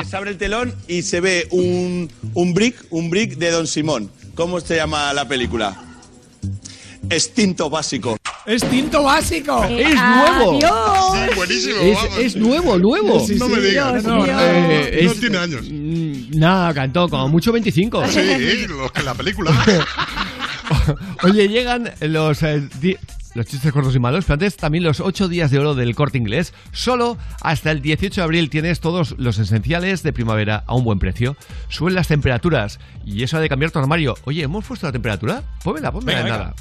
se, 0.08 0.16
abre 0.16 0.30
el 0.30 0.38
telón 0.38 0.74
y 0.88 1.02
se 1.02 1.20
ve 1.20 1.46
un, 1.50 2.10
un 2.32 2.54
brick, 2.54 2.86
un 2.88 3.10
brick 3.10 3.36
de 3.36 3.50
Don 3.50 3.66
Simón. 3.66 4.10
¿Cómo 4.34 4.60
se 4.60 4.76
llama 4.76 5.12
la 5.12 5.28
película? 5.28 5.76
Extinto 7.10 7.68
básico. 7.68 8.16
Es 8.46 8.64
tinto 8.64 9.02
básico. 9.02 9.62
Es 9.64 9.94
nuevo. 9.94 10.58
Adiós. 10.58 11.36
buenísimo. 11.36 11.76
Es, 11.80 11.98
es 12.18 12.36
nuevo, 12.36 12.78
nuevo. 12.78 13.20
Sí, 13.20 13.38
sí, 13.38 13.44
sí. 13.46 13.60
digas, 13.60 14.02
No, 14.04 14.20
no, 14.20 14.26
no. 14.26 14.40
Eh, 14.40 15.00
No 15.04 15.12
es- 15.12 15.20
tiene 15.20 15.36
años. 15.36 15.62
Mm, 15.68 16.30
Nada, 16.38 16.72
cantó 16.72 17.10
como 17.10 17.28
mucho 17.28 17.52
25. 17.52 18.06
Sí, 18.08 18.66
los 18.68 18.90
que 18.90 19.02
la 19.02 19.12
película. 19.12 19.52
Oye, 21.24 21.48
llegan 21.48 21.90
los, 22.00 22.42
eh, 22.42 22.68
los 23.34 23.46
chistes 23.46 23.72
cortos 23.72 23.94
y 23.94 23.98
malos, 23.98 24.24
pero 24.24 24.34
antes 24.34 24.56
también 24.56 24.84
los 24.84 25.00
8 25.00 25.28
días 25.28 25.50
de 25.50 25.58
oro 25.58 25.74
del 25.74 25.94
corte 25.94 26.18
inglés. 26.18 26.52
Solo 26.72 27.16
hasta 27.42 27.70
el 27.70 27.80
18 27.82 28.20
de 28.20 28.24
abril 28.24 28.50
tienes 28.50 28.80
todos 28.80 29.14
los 29.18 29.38
esenciales 29.38 30.02
de 30.02 30.12
primavera 30.12 30.64
a 30.66 30.74
un 30.74 30.84
buen 30.84 30.98
precio. 30.98 31.36
Suben 31.68 31.94
las 31.94 32.08
temperaturas 32.08 32.78
y 33.04 33.22
eso 33.22 33.36
ha 33.36 33.40
de 33.40 33.48
cambiar 33.48 33.70
tu 33.70 33.78
armario. 33.78 34.16
Oye, 34.24 34.42
¿hemos 34.42 34.64
puesto 34.64 34.86
la 34.86 34.92
temperatura? 34.92 35.42
Pónmela, 35.62 35.92
pónmela 35.92 36.22
Venga, 36.22 36.34
en 36.34 36.40
nada. 36.40 36.54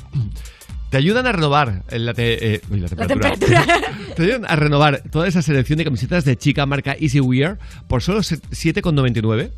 Te 0.90 0.96
ayudan 0.96 1.28
a 1.28 1.34
renovar 1.34 1.84
eh, 1.90 2.00
la, 2.00 2.14
te- 2.14 2.54
eh, 2.56 2.62
uy, 2.70 2.80
la 2.80 2.88
La 2.96 3.08
temperatura. 3.08 3.66
Te 4.16 4.24
ayudan 4.24 4.46
a 4.48 4.56
renovar 4.56 5.04
toda 5.12 5.28
esa 5.28 5.42
selección 5.42 5.78
de 5.78 5.84
camisetas 5.84 6.24
de 6.24 6.38
chica 6.38 6.66
marca 6.66 6.96
Easy 6.98 7.20
Wear 7.20 7.60
por 7.90 8.02
solo 8.02 8.24
se- 8.24 8.38
7,99. 8.42 9.52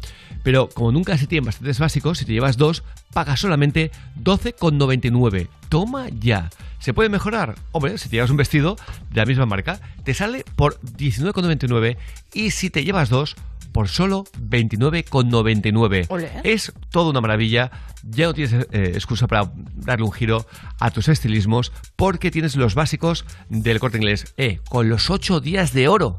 Pero 0.44 0.70
como 0.70 0.92
nunca 0.92 1.18
se 1.18 1.28
tienen 1.28 1.46
bastantes 1.46 1.80
básicos, 1.80 2.18
si 2.18 2.26
te 2.26 2.34
llevas 2.34 2.58
dos, 2.58 2.84
pagas 3.14 3.40
solamente 3.40 3.92
12,99. 4.24 5.48
Toma 5.70 6.08
ya. 6.10 6.50
¿Se 6.80 6.94
puede 6.94 7.10
mejorar? 7.10 7.56
Hombre, 7.72 7.98
si 7.98 8.10
te 8.10 8.16
llevas 8.16 8.32
un 8.32 8.38
vestido 8.38 8.78
de 9.12 9.18
la 9.18 9.26
misma 9.26 9.46
marca, 9.46 9.80
te 10.04 10.14
sale 10.14 10.46
por 10.56 10.80
19,99. 10.82 11.98
Y 12.34 12.52
si 12.52 12.70
te 12.70 12.84
llevas 12.84 13.10
dos, 13.10 13.36
por 13.72 13.88
solo 13.88 14.26
29,99. 14.40 16.06
Ole. 16.10 16.32
Es 16.44 16.74
toda 16.90 17.12
una 17.12 17.22
maravilla. 17.22 17.72
Ya 18.04 18.26
no 18.28 18.34
tienes 18.34 18.68
eh, 18.72 18.92
excusa 18.94 19.28
para 19.28 19.52
darle 19.76 20.06
un 20.06 20.12
giro 20.12 20.46
a 20.80 20.92
tus 20.92 21.08
estilismos 21.08 21.72
porque 21.96 22.32
tienes 22.32 22.56
los 22.56 22.76
básicos 22.76 23.26
del 23.50 23.80
corte 23.80 23.98
inglés. 23.98 24.34
Eh, 24.38 24.60
con 24.70 24.90
los 24.90 25.10
8 25.10 25.42
días 25.42 25.74
de 25.74 25.88
oro. 25.88 26.18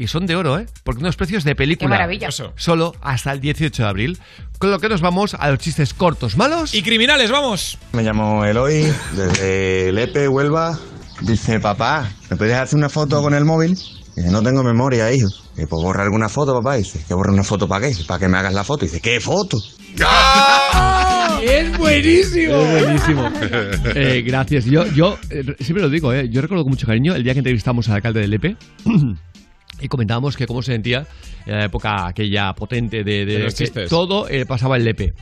Y 0.00 0.06
son 0.06 0.24
de 0.24 0.34
oro, 0.34 0.58
¿eh? 0.58 0.64
Porque 0.82 1.02
unos 1.02 1.14
precios 1.16 1.44
de 1.44 1.54
película. 1.54 1.90
Qué 1.90 1.90
maravilla. 1.90 2.30
Solo 2.30 2.94
hasta 3.02 3.32
el 3.32 3.40
18 3.42 3.82
de 3.82 3.86
abril. 3.86 4.18
Con 4.58 4.70
lo 4.70 4.78
que 4.78 4.88
nos 4.88 5.02
vamos 5.02 5.34
a 5.34 5.50
los 5.50 5.58
chistes 5.58 5.92
cortos, 5.92 6.38
malos. 6.38 6.74
Y 6.74 6.82
criminales, 6.82 7.30
vamos. 7.30 7.76
Me 7.92 8.02
llamo 8.02 8.46
Eloy, 8.46 8.90
desde 9.14 9.92
Lepe, 9.92 10.26
Huelva. 10.26 10.78
Dice, 11.20 11.60
papá, 11.60 12.10
¿me 12.30 12.38
puedes 12.38 12.56
hacer 12.56 12.78
una 12.78 12.88
foto 12.88 13.20
con 13.20 13.34
el 13.34 13.44
móvil? 13.44 13.76
Dice, 14.16 14.30
no 14.30 14.42
tengo 14.42 14.62
memoria, 14.62 15.12
hijo. 15.12 15.28
¿Me 15.56 15.66
puedo 15.66 15.82
borrar 15.82 16.06
alguna 16.06 16.30
foto, 16.30 16.54
papá? 16.54 16.76
Dice, 16.76 17.04
¿que 17.06 17.12
borrar 17.12 17.34
una 17.34 17.44
foto 17.44 17.68
para 17.68 17.86
qué? 17.86 17.94
Para 18.06 18.20
que 18.20 18.28
me 18.28 18.38
hagas 18.38 18.54
la 18.54 18.64
foto. 18.64 18.86
Dice, 18.86 19.02
¿qué 19.02 19.20
foto? 19.20 19.58
Es 21.42 21.76
buenísimo. 21.76 22.54
Es 22.54 22.80
buenísimo. 22.80 23.30
Eh, 23.94 24.22
gracias. 24.26 24.64
Yo, 24.64 24.86
yo 24.86 25.18
eh, 25.28 25.44
siempre 25.58 25.82
lo 25.82 25.90
digo, 25.90 26.10
¿eh? 26.14 26.30
yo 26.30 26.40
recuerdo 26.40 26.64
con 26.64 26.70
mucho 26.70 26.86
cariño 26.86 27.14
el 27.14 27.22
día 27.22 27.34
que 27.34 27.40
entrevistamos 27.40 27.86
al 27.90 27.96
alcalde 27.96 28.20
de 28.20 28.28
Lepe. 28.28 28.56
Y 29.80 29.88
comentábamos 29.88 30.36
que 30.36 30.46
cómo 30.46 30.62
se 30.62 30.72
sentía 30.72 31.06
en 31.46 31.54
la 31.58 31.64
época 31.64 32.06
aquella 32.06 32.52
potente 32.54 33.02
de, 33.04 33.24
de 33.24 33.38
De 33.38 33.38
los 33.44 33.54
que 33.54 33.64
chistes. 33.64 33.88
todo 33.90 34.28
eh, 34.28 34.44
pasaba 34.46 34.76
en 34.76 34.84
Lepe. 34.84 35.14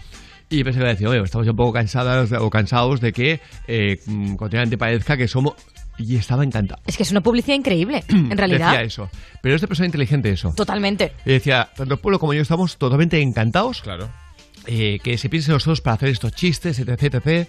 Y 0.50 0.64
pensé 0.64 0.78
que 0.78 0.82
iba 0.82 0.88
a 0.90 0.92
decir, 0.94 1.06
oye, 1.06 1.20
estamos 1.22 1.44
ya 1.46 1.50
un 1.50 1.56
poco 1.58 1.72
cansadas 1.74 2.32
o 2.32 2.48
cansados 2.50 3.00
de 3.00 3.12
que 3.12 3.40
eh, 3.66 4.00
mm, 4.06 4.34
continuamente 4.36 4.78
parezca 4.78 5.16
que 5.16 5.28
somos 5.28 5.54
y 5.98 6.16
estaba 6.16 6.42
encantado. 6.44 6.80
Es 6.86 6.96
que 6.96 7.02
es 7.02 7.10
una 7.10 7.20
publicidad 7.20 7.56
increíble, 7.56 8.02
en 8.08 8.30
realidad. 8.38 8.70
Decía 8.70 8.82
eso. 8.82 9.10
Pero 9.42 9.56
es 9.56 9.60
de 9.60 9.68
persona 9.68 9.86
inteligente 9.86 10.30
eso. 10.30 10.52
Totalmente. 10.56 11.12
Y 11.26 11.32
decía, 11.32 11.68
tanto 11.76 11.94
el 11.94 12.00
pueblo 12.00 12.18
como 12.18 12.32
yo 12.34 12.40
estamos 12.42 12.78
totalmente 12.78 13.20
encantados. 13.20 13.82
Claro. 13.82 14.08
eh, 14.66 14.98
que 15.02 15.18
se 15.18 15.28
piensen 15.28 15.54
nosotros 15.54 15.80
para 15.80 15.94
hacer 15.94 16.08
estos 16.10 16.32
chistes, 16.32 16.78
etc, 16.78 17.02
etc. 17.14 17.48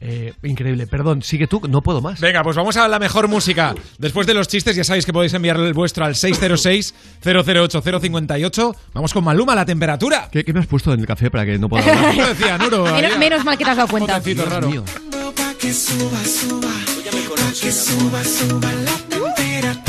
Eh, 0.00 0.34
increíble. 0.42 0.86
Perdón, 0.86 1.22
sigue 1.22 1.46
tú, 1.46 1.60
no 1.68 1.82
puedo 1.82 2.00
más. 2.02 2.20
Venga, 2.20 2.42
pues 2.42 2.54
vamos 2.56 2.76
a 2.76 2.86
la 2.86 2.98
mejor 2.98 3.28
música. 3.28 3.74
Después 3.98 4.26
de 4.26 4.34
los 4.34 4.46
chistes, 4.48 4.76
ya 4.76 4.84
sabéis 4.84 5.06
que 5.06 5.12
podéis 5.12 5.32
enviar 5.34 5.56
el 5.58 5.72
vuestro 5.72 6.04
al 6.04 6.14
606-008-058. 6.14 8.76
Vamos 8.92 9.12
con 9.12 9.24
Maluma, 9.24 9.54
la 9.54 9.64
temperatura. 9.64 10.28
¿Qué, 10.30 10.44
qué 10.44 10.52
me 10.52 10.60
has 10.60 10.66
puesto 10.66 10.92
en 10.92 11.00
el 11.00 11.06
café 11.06 11.30
para 11.30 11.46
que 11.46 11.58
no 11.58 11.68
pueda 11.68 11.84
hablar? 11.90 12.14
Lo 12.14 12.28
decía 12.28 12.58
Nuro. 12.58 12.84
menos, 12.84 13.18
menos 13.18 13.44
mal 13.44 13.56
que 13.56 13.64
te 13.64 13.70
has 13.70 13.76
dado 13.76 13.88
cuenta. 13.88 14.18
Potecito 14.18 14.44
raro. 14.44 14.68
mío. 14.68 14.84
Que 15.58 15.72
suba, 15.72 16.22
suba. 16.24 16.68
Que 17.60 17.72
suba, 17.72 18.22
suba 18.22 18.70
la 18.72 18.92
temperatura. 19.08 19.85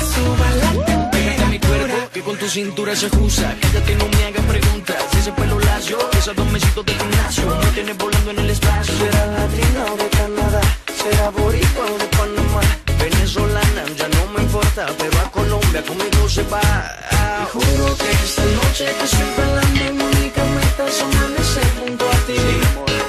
suba 0.00 0.50
la 0.56 1.10
Pégate 1.10 1.42
a 1.42 1.46
mi 1.48 1.58
cuerpo, 1.58 2.10
que 2.12 2.20
con 2.22 2.36
tu 2.36 2.48
cintura 2.48 2.94
se 2.96 3.06
ajusta. 3.06 3.54
Quédate, 3.60 3.94
no 3.96 4.06
me 4.08 4.24
hagas 4.24 4.44
preguntas. 4.46 4.96
Ese 5.18 5.32
pelo 5.32 5.58
lacio, 5.60 5.98
esos 6.18 6.34
dos 6.36 6.50
mesitos 6.50 6.84
de 6.86 6.94
gimnasio. 6.94 7.46
Me 7.60 7.66
tienes 7.74 7.98
volando 7.98 8.30
en 8.30 8.38
el 8.38 8.50
espacio. 8.50 8.94
Será 8.98 9.26
latina 9.26 9.80
o 9.92 9.96
de 9.96 10.08
Canadá. 10.08 10.60
Será 11.02 11.30
boricua 11.30 11.84
o 11.94 11.98
de 11.98 12.06
Panamá. 12.16 12.62
Venezolana, 12.98 13.82
ya 13.96 14.08
no 14.08 14.32
me 14.34 14.42
importa. 14.42 14.86
Pero 14.98 15.18
a 15.20 15.30
Colombia 15.30 15.82
conmigo 15.82 16.28
se 16.28 16.42
va. 16.44 16.60
Te 16.60 17.44
juro 17.52 17.96
que 17.96 18.10
esta 18.10 18.44
noche 18.60 18.84
te 18.98 19.04
estoy 19.04 19.30
bailando. 19.36 19.84
Y 19.84 19.92
mi 19.92 20.04
única 20.04 20.42
meta 20.56 20.82
es 20.88 21.00
amanecer 21.02 21.68
junto 21.78 22.04
a 22.08 22.18
ti. 22.26 22.38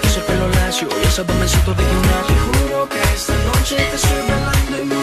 Ese 0.04 0.20
pelo 0.22 0.48
lacio 0.50 0.88
y 1.02 1.08
esos 1.08 1.26
dos 1.26 1.36
mesitos 1.38 1.78
de 1.78 1.84
gimnasio. 1.84 2.36
Te 2.36 2.38
juro 2.46 2.90
que 2.90 3.02
esta 3.16 3.36
noche 3.50 3.76
te 3.76 3.96
estoy 3.96 4.22
bailando. 4.30 4.82
Y 4.82 4.86
mi 4.86 5.03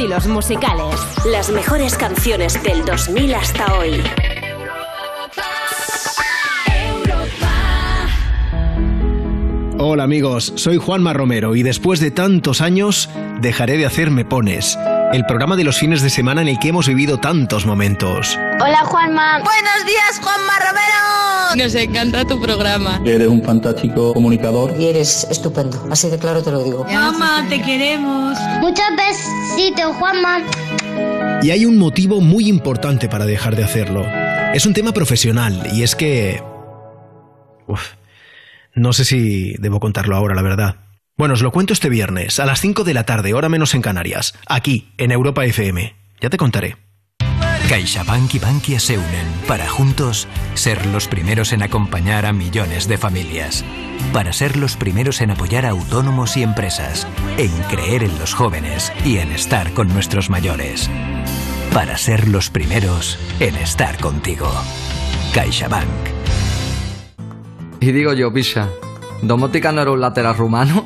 estilos 0.00 0.26
musicales. 0.28 0.94
Las 1.26 1.50
mejores 1.50 1.94
canciones 1.94 2.62
del 2.62 2.86
2000 2.86 3.34
hasta 3.34 3.74
hoy. 3.74 4.02
Hola 9.78 10.04
amigos, 10.04 10.54
soy 10.56 10.78
Juanma 10.78 11.12
Romero 11.12 11.54
y 11.54 11.62
después 11.62 12.00
de 12.00 12.10
tantos 12.10 12.62
años 12.62 13.10
dejaré 13.42 13.76
de 13.76 13.84
hacer 13.84 14.10
Me 14.10 14.24
Pones, 14.24 14.78
el 15.12 15.26
programa 15.26 15.56
de 15.56 15.64
los 15.64 15.78
fines 15.78 16.02
de 16.02 16.10
semana 16.10 16.42
en 16.42 16.48
el 16.48 16.58
que 16.58 16.68
hemos 16.68 16.86
vivido 16.86 17.18
tantos 17.18 17.66
momentos. 17.66 18.38
Hola 18.60 18.84
Juanma. 18.84 19.40
Buenos 19.42 19.86
días 19.86 20.20
Juanma 20.22 20.52
Romero. 20.58 21.64
Nos 21.64 21.74
encanta 21.74 22.24
tu 22.24 22.40
programa. 22.40 23.00
Eres 23.04 23.26
un 23.26 23.42
fantástico 23.42 24.14
comunicador. 24.14 24.74
Y 24.78 24.86
eres 24.86 25.26
estupendo, 25.30 25.84
así 25.90 26.08
de 26.08 26.18
claro 26.18 26.42
te 26.42 26.52
lo 26.52 26.62
digo. 26.62 26.84
Mamá, 26.84 27.44
te 27.48 27.60
queremos. 27.60 28.38
Muchos 28.60 28.86
besitos 28.96 29.96
Juanma. 29.96 30.42
Y 31.42 31.50
hay 31.50 31.66
un 31.66 31.76
motivo 31.76 32.20
muy 32.20 32.48
importante 32.48 33.08
para 33.08 33.26
dejar 33.26 33.56
de 33.56 33.64
hacerlo. 33.64 34.04
Es 34.54 34.66
un 34.66 34.74
tema 34.74 34.92
profesional 34.92 35.68
y 35.72 35.82
es 35.82 35.96
que... 35.96 36.42
Uf, 37.66 37.94
no 38.74 38.92
sé 38.92 39.04
si 39.04 39.54
debo 39.58 39.80
contarlo 39.80 40.14
ahora, 40.14 40.34
la 40.34 40.42
verdad. 40.42 40.76
Bueno, 41.20 41.34
os 41.34 41.42
lo 41.42 41.52
cuento 41.52 41.74
este 41.74 41.90
viernes, 41.90 42.40
a 42.40 42.46
las 42.46 42.62
5 42.62 42.82
de 42.82 42.94
la 42.94 43.04
tarde, 43.04 43.34
hora 43.34 43.50
menos 43.50 43.74
en 43.74 43.82
Canarias, 43.82 44.32
aquí, 44.46 44.94
en 44.96 45.12
Europa 45.12 45.44
FM. 45.44 45.94
Ya 46.18 46.30
te 46.30 46.38
contaré. 46.38 46.78
CaixaBank 47.68 48.36
y 48.36 48.38
Bankia 48.38 48.80
se 48.80 48.96
unen 48.96 49.26
para 49.46 49.68
juntos 49.68 50.26
ser 50.54 50.86
los 50.86 51.08
primeros 51.08 51.52
en 51.52 51.62
acompañar 51.62 52.24
a 52.24 52.32
millones 52.32 52.88
de 52.88 52.96
familias. 52.96 53.66
Para 54.14 54.32
ser 54.32 54.56
los 54.56 54.78
primeros 54.78 55.20
en 55.20 55.30
apoyar 55.30 55.66
a 55.66 55.70
autónomos 55.72 56.38
y 56.38 56.42
empresas. 56.42 57.06
En 57.36 57.52
creer 57.64 58.02
en 58.02 58.18
los 58.18 58.32
jóvenes 58.32 58.90
y 59.04 59.18
en 59.18 59.30
estar 59.30 59.74
con 59.74 59.88
nuestros 59.88 60.30
mayores. 60.30 60.88
Para 61.74 61.98
ser 61.98 62.28
los 62.28 62.48
primeros 62.48 63.18
en 63.40 63.56
estar 63.56 63.98
contigo. 63.98 64.50
CaixaBank. 65.34 65.84
Y 67.80 67.92
digo 67.92 68.14
yo, 68.14 68.32
Pisa, 68.32 68.70
¿domótica 69.22 69.72
no 69.72 69.82
era 69.82 69.90
un 69.90 70.00
lateral 70.00 70.36
rumano? 70.36 70.84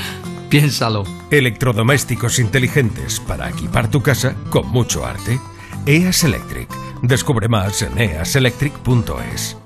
Piénsalo. 0.48 1.04
Electrodomésticos 1.30 2.38
inteligentes 2.38 3.20
para 3.20 3.50
equipar 3.50 3.90
tu 3.90 4.02
casa 4.02 4.34
con 4.50 4.68
mucho 4.68 5.04
arte. 5.04 5.40
EAS 5.86 6.24
Electric. 6.24 6.68
Descubre 7.02 7.48
más 7.48 7.82
en 7.82 7.98
easelectric.es. 7.98 9.56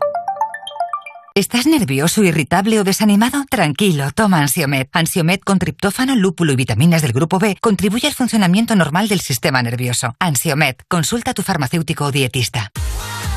¿Estás 1.37 1.67
nervioso, 1.67 2.25
irritable 2.25 2.81
o 2.81 2.85
desanimado? 2.85 3.45
Tranquilo, 3.49 4.11
toma 4.13 4.41
Ansiomed. 4.41 4.89
Ansiomed 4.93 5.41
con 5.41 5.61
triptófano, 5.61 6.17
lúpulo 6.17 6.53
y 6.53 6.57
vitaminas 6.57 7.03
del 7.03 7.13
grupo 7.13 7.39
B 7.39 7.57
contribuye 7.61 8.09
al 8.09 8.15
funcionamiento 8.15 8.75
normal 8.75 9.07
del 9.07 9.21
sistema 9.21 9.63
nervioso. 9.63 10.17
Ansiomed, 10.19 10.75
consulta 10.89 11.31
a 11.31 11.35
tu 11.35 11.43
farmacéutico 11.43 12.07
o 12.07 12.13
dietista. 12.13 12.73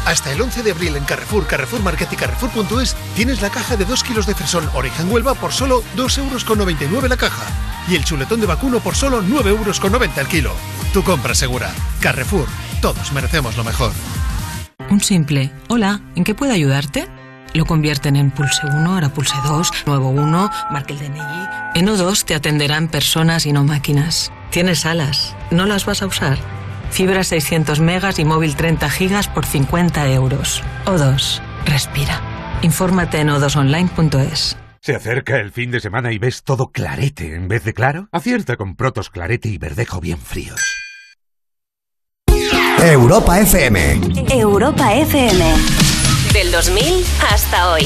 Hasta 0.05 0.31
el 0.31 0.41
11 0.41 0.63
de 0.63 0.71
abril 0.71 0.95
en 0.97 1.05
Carrefour, 1.05 1.47
Carrefour 1.47 1.81
Market 1.81 2.11
y 2.11 2.15
Carrefour.es 2.15 2.95
tienes 3.15 3.41
la 3.41 3.49
caja 3.49 3.77
de 3.77 3.85
2 3.85 4.03
kilos 4.03 4.25
de 4.25 4.35
fresón 4.35 4.69
Orejan 4.73 5.09
Huelva 5.09 5.33
por 5.33 5.53
solo 5.53 5.81
2,99 5.95 6.81
euros 6.81 7.09
la 7.09 7.17
caja. 7.17 7.45
Y 7.87 7.95
el 7.95 8.03
chuletón 8.03 8.41
de 8.41 8.47
vacuno 8.47 8.79
por 8.79 8.95
solo 8.95 9.21
9,90 9.23 9.47
euros 9.47 10.17
el 10.17 10.27
kilo. 10.27 10.51
Tu 10.93 11.03
compra 11.03 11.33
segura. 11.33 11.71
Carrefour. 12.01 12.47
Todos 12.81 13.11
merecemos 13.13 13.55
lo 13.55 13.63
mejor. 13.63 13.91
Un 14.89 14.99
simple 14.99 15.51
Hola, 15.69 16.01
¿en 16.15 16.23
qué 16.23 16.35
puedo 16.35 16.51
ayudarte? 16.51 17.07
Lo 17.53 17.65
convierten 17.65 18.15
en 18.15 18.31
pulse 18.31 18.65
1, 18.65 18.93
ahora 18.93 19.13
pulse 19.13 19.35
2, 19.45 19.71
nuevo 19.85 20.09
1, 20.09 20.51
marque 20.71 20.93
el 20.93 20.99
DNI. 20.99 21.47
En 21.75 21.87
O2 21.87 22.25
te 22.25 22.35
atenderán 22.35 22.87
personas 22.89 23.45
y 23.45 23.53
no 23.53 23.63
máquinas. 23.63 24.31
Tienes 24.49 24.85
alas, 24.85 25.35
¿no 25.51 25.65
las 25.65 25.85
vas 25.85 26.01
a 26.01 26.07
usar? 26.07 26.62
Fibra 26.93 27.23
600 27.23 27.79
megas 27.79 28.19
y 28.19 28.25
móvil 28.25 28.55
30 28.55 28.87
gigas 28.91 29.27
por 29.27 29.47
50 29.47 30.13
euros. 30.13 30.61
O2, 30.85 31.41
respira. 31.65 32.21
Infórmate 32.61 33.19
en 33.19 33.29
o2online.es. 33.29 34.55
Se 34.79 34.95
acerca 34.95 35.37
el 35.37 35.51
fin 35.51 35.71
de 35.71 35.79
semana 35.79 36.11
y 36.11 36.19
ves 36.19 36.43
todo 36.43 36.67
clarete 36.67 37.33
en 37.33 37.47
vez 37.47 37.63
de 37.63 37.73
claro. 37.73 38.09
Acierta 38.11 38.57
con 38.57 38.75
Protos 38.75 39.09
Clarete 39.09 39.49
y 39.49 39.57
Verdejo 39.57 39.99
bien 40.01 40.19
fríos. 40.19 40.61
Europa 42.79 43.39
FM. 43.39 44.01
Europa 44.29 44.93
FM. 44.93 45.53
Del 46.31 46.51
2000 46.51 46.83
hasta 47.31 47.71
hoy. 47.71 47.85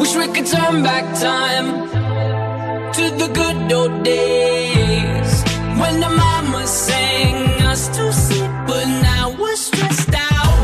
Wish 0.00 0.16
we 0.16 0.26
could 0.28 0.46
turn 0.46 0.82
back 0.82 1.04
time 1.20 1.66
to 2.96 3.04
the 3.20 3.28
good 3.34 3.70
old 3.70 4.02
days 4.02 5.32
when 5.78 6.00
the 6.00 6.08
mama 6.08 6.66
sang 6.66 7.62
us 7.64 7.88
to 7.88 8.10
sleep, 8.10 8.50
but 8.66 8.86
now 9.02 9.36
we're 9.38 9.56
stressed 9.56 10.14
out. 10.14 10.56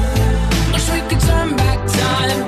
Wish 0.72 0.88
we 0.90 1.00
could 1.08 1.20
turn 1.20 1.54
back 1.54 1.78
time 2.02 2.40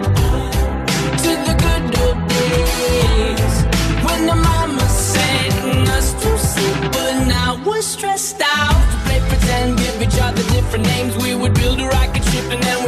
to 1.24 1.30
the 1.48 1.54
good 1.66 1.84
old 2.04 2.20
days 2.26 3.54
when 4.06 4.20
the 4.24 4.36
mama 4.48 4.86
sang 4.88 5.88
us 5.88 6.14
to 6.22 6.38
sleep, 6.38 6.92
but 6.92 7.12
now 7.26 7.62
we're 7.66 7.82
stressed 7.82 8.40
out. 8.40 8.80
To 8.92 8.96
play 9.04 9.20
pretend, 9.28 9.76
give 9.76 10.00
each 10.00 10.18
other 10.22 10.42
different 10.54 10.86
names. 10.86 11.14
We 11.18 11.34
would 11.34 11.52
build 11.52 11.80
a 11.80 11.86
rocket 11.86 12.24
ship 12.24 12.50
and 12.50 12.62
then 12.62 12.78
we 12.86 12.87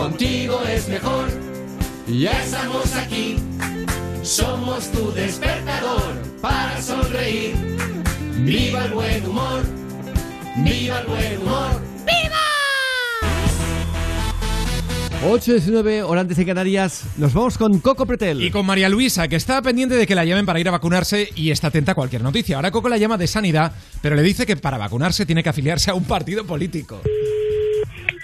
contigo 0.00 0.60
es 0.62 0.88
mejor. 0.88 1.28
Ya 2.08 2.32
estamos 2.42 2.94
aquí, 2.96 3.36
somos 4.22 4.90
tu 4.90 5.12
despertador 5.12 6.14
para 6.40 6.80
sonreír. 6.80 7.54
Viva 8.38 8.86
el 8.86 8.92
buen 8.92 9.26
humor, 9.26 9.62
viva 10.56 11.00
el 11.00 11.06
buen 11.06 11.38
humor. 11.38 11.82
¡Viva! 12.06 12.40
8.19, 15.22 16.02
hora 16.06 16.22
antes 16.22 16.38
de 16.38 16.46
Canarias. 16.46 17.04
Nos 17.18 17.34
vamos 17.34 17.58
con 17.58 17.78
Coco 17.80 18.06
Pretel. 18.06 18.42
Y 18.42 18.50
con 18.50 18.64
María 18.64 18.88
Luisa, 18.88 19.28
que 19.28 19.36
está 19.36 19.60
pendiente 19.60 19.96
de 19.96 20.06
que 20.06 20.14
la 20.14 20.24
llamen 20.24 20.46
para 20.46 20.58
ir 20.58 20.68
a 20.68 20.72
vacunarse 20.72 21.28
y 21.36 21.50
está 21.50 21.66
atenta 21.66 21.92
a 21.92 21.94
cualquier 21.94 22.22
noticia. 22.22 22.56
Ahora 22.56 22.70
Coco 22.70 22.88
la 22.88 22.96
llama 22.96 23.18
de 23.18 23.26
sanidad, 23.26 23.72
pero 24.00 24.16
le 24.16 24.22
dice 24.22 24.46
que 24.46 24.56
para 24.56 24.78
vacunarse 24.78 25.26
tiene 25.26 25.42
que 25.42 25.50
afiliarse 25.50 25.90
a 25.90 25.94
un 25.94 26.04
partido 26.04 26.46
político. 26.46 27.02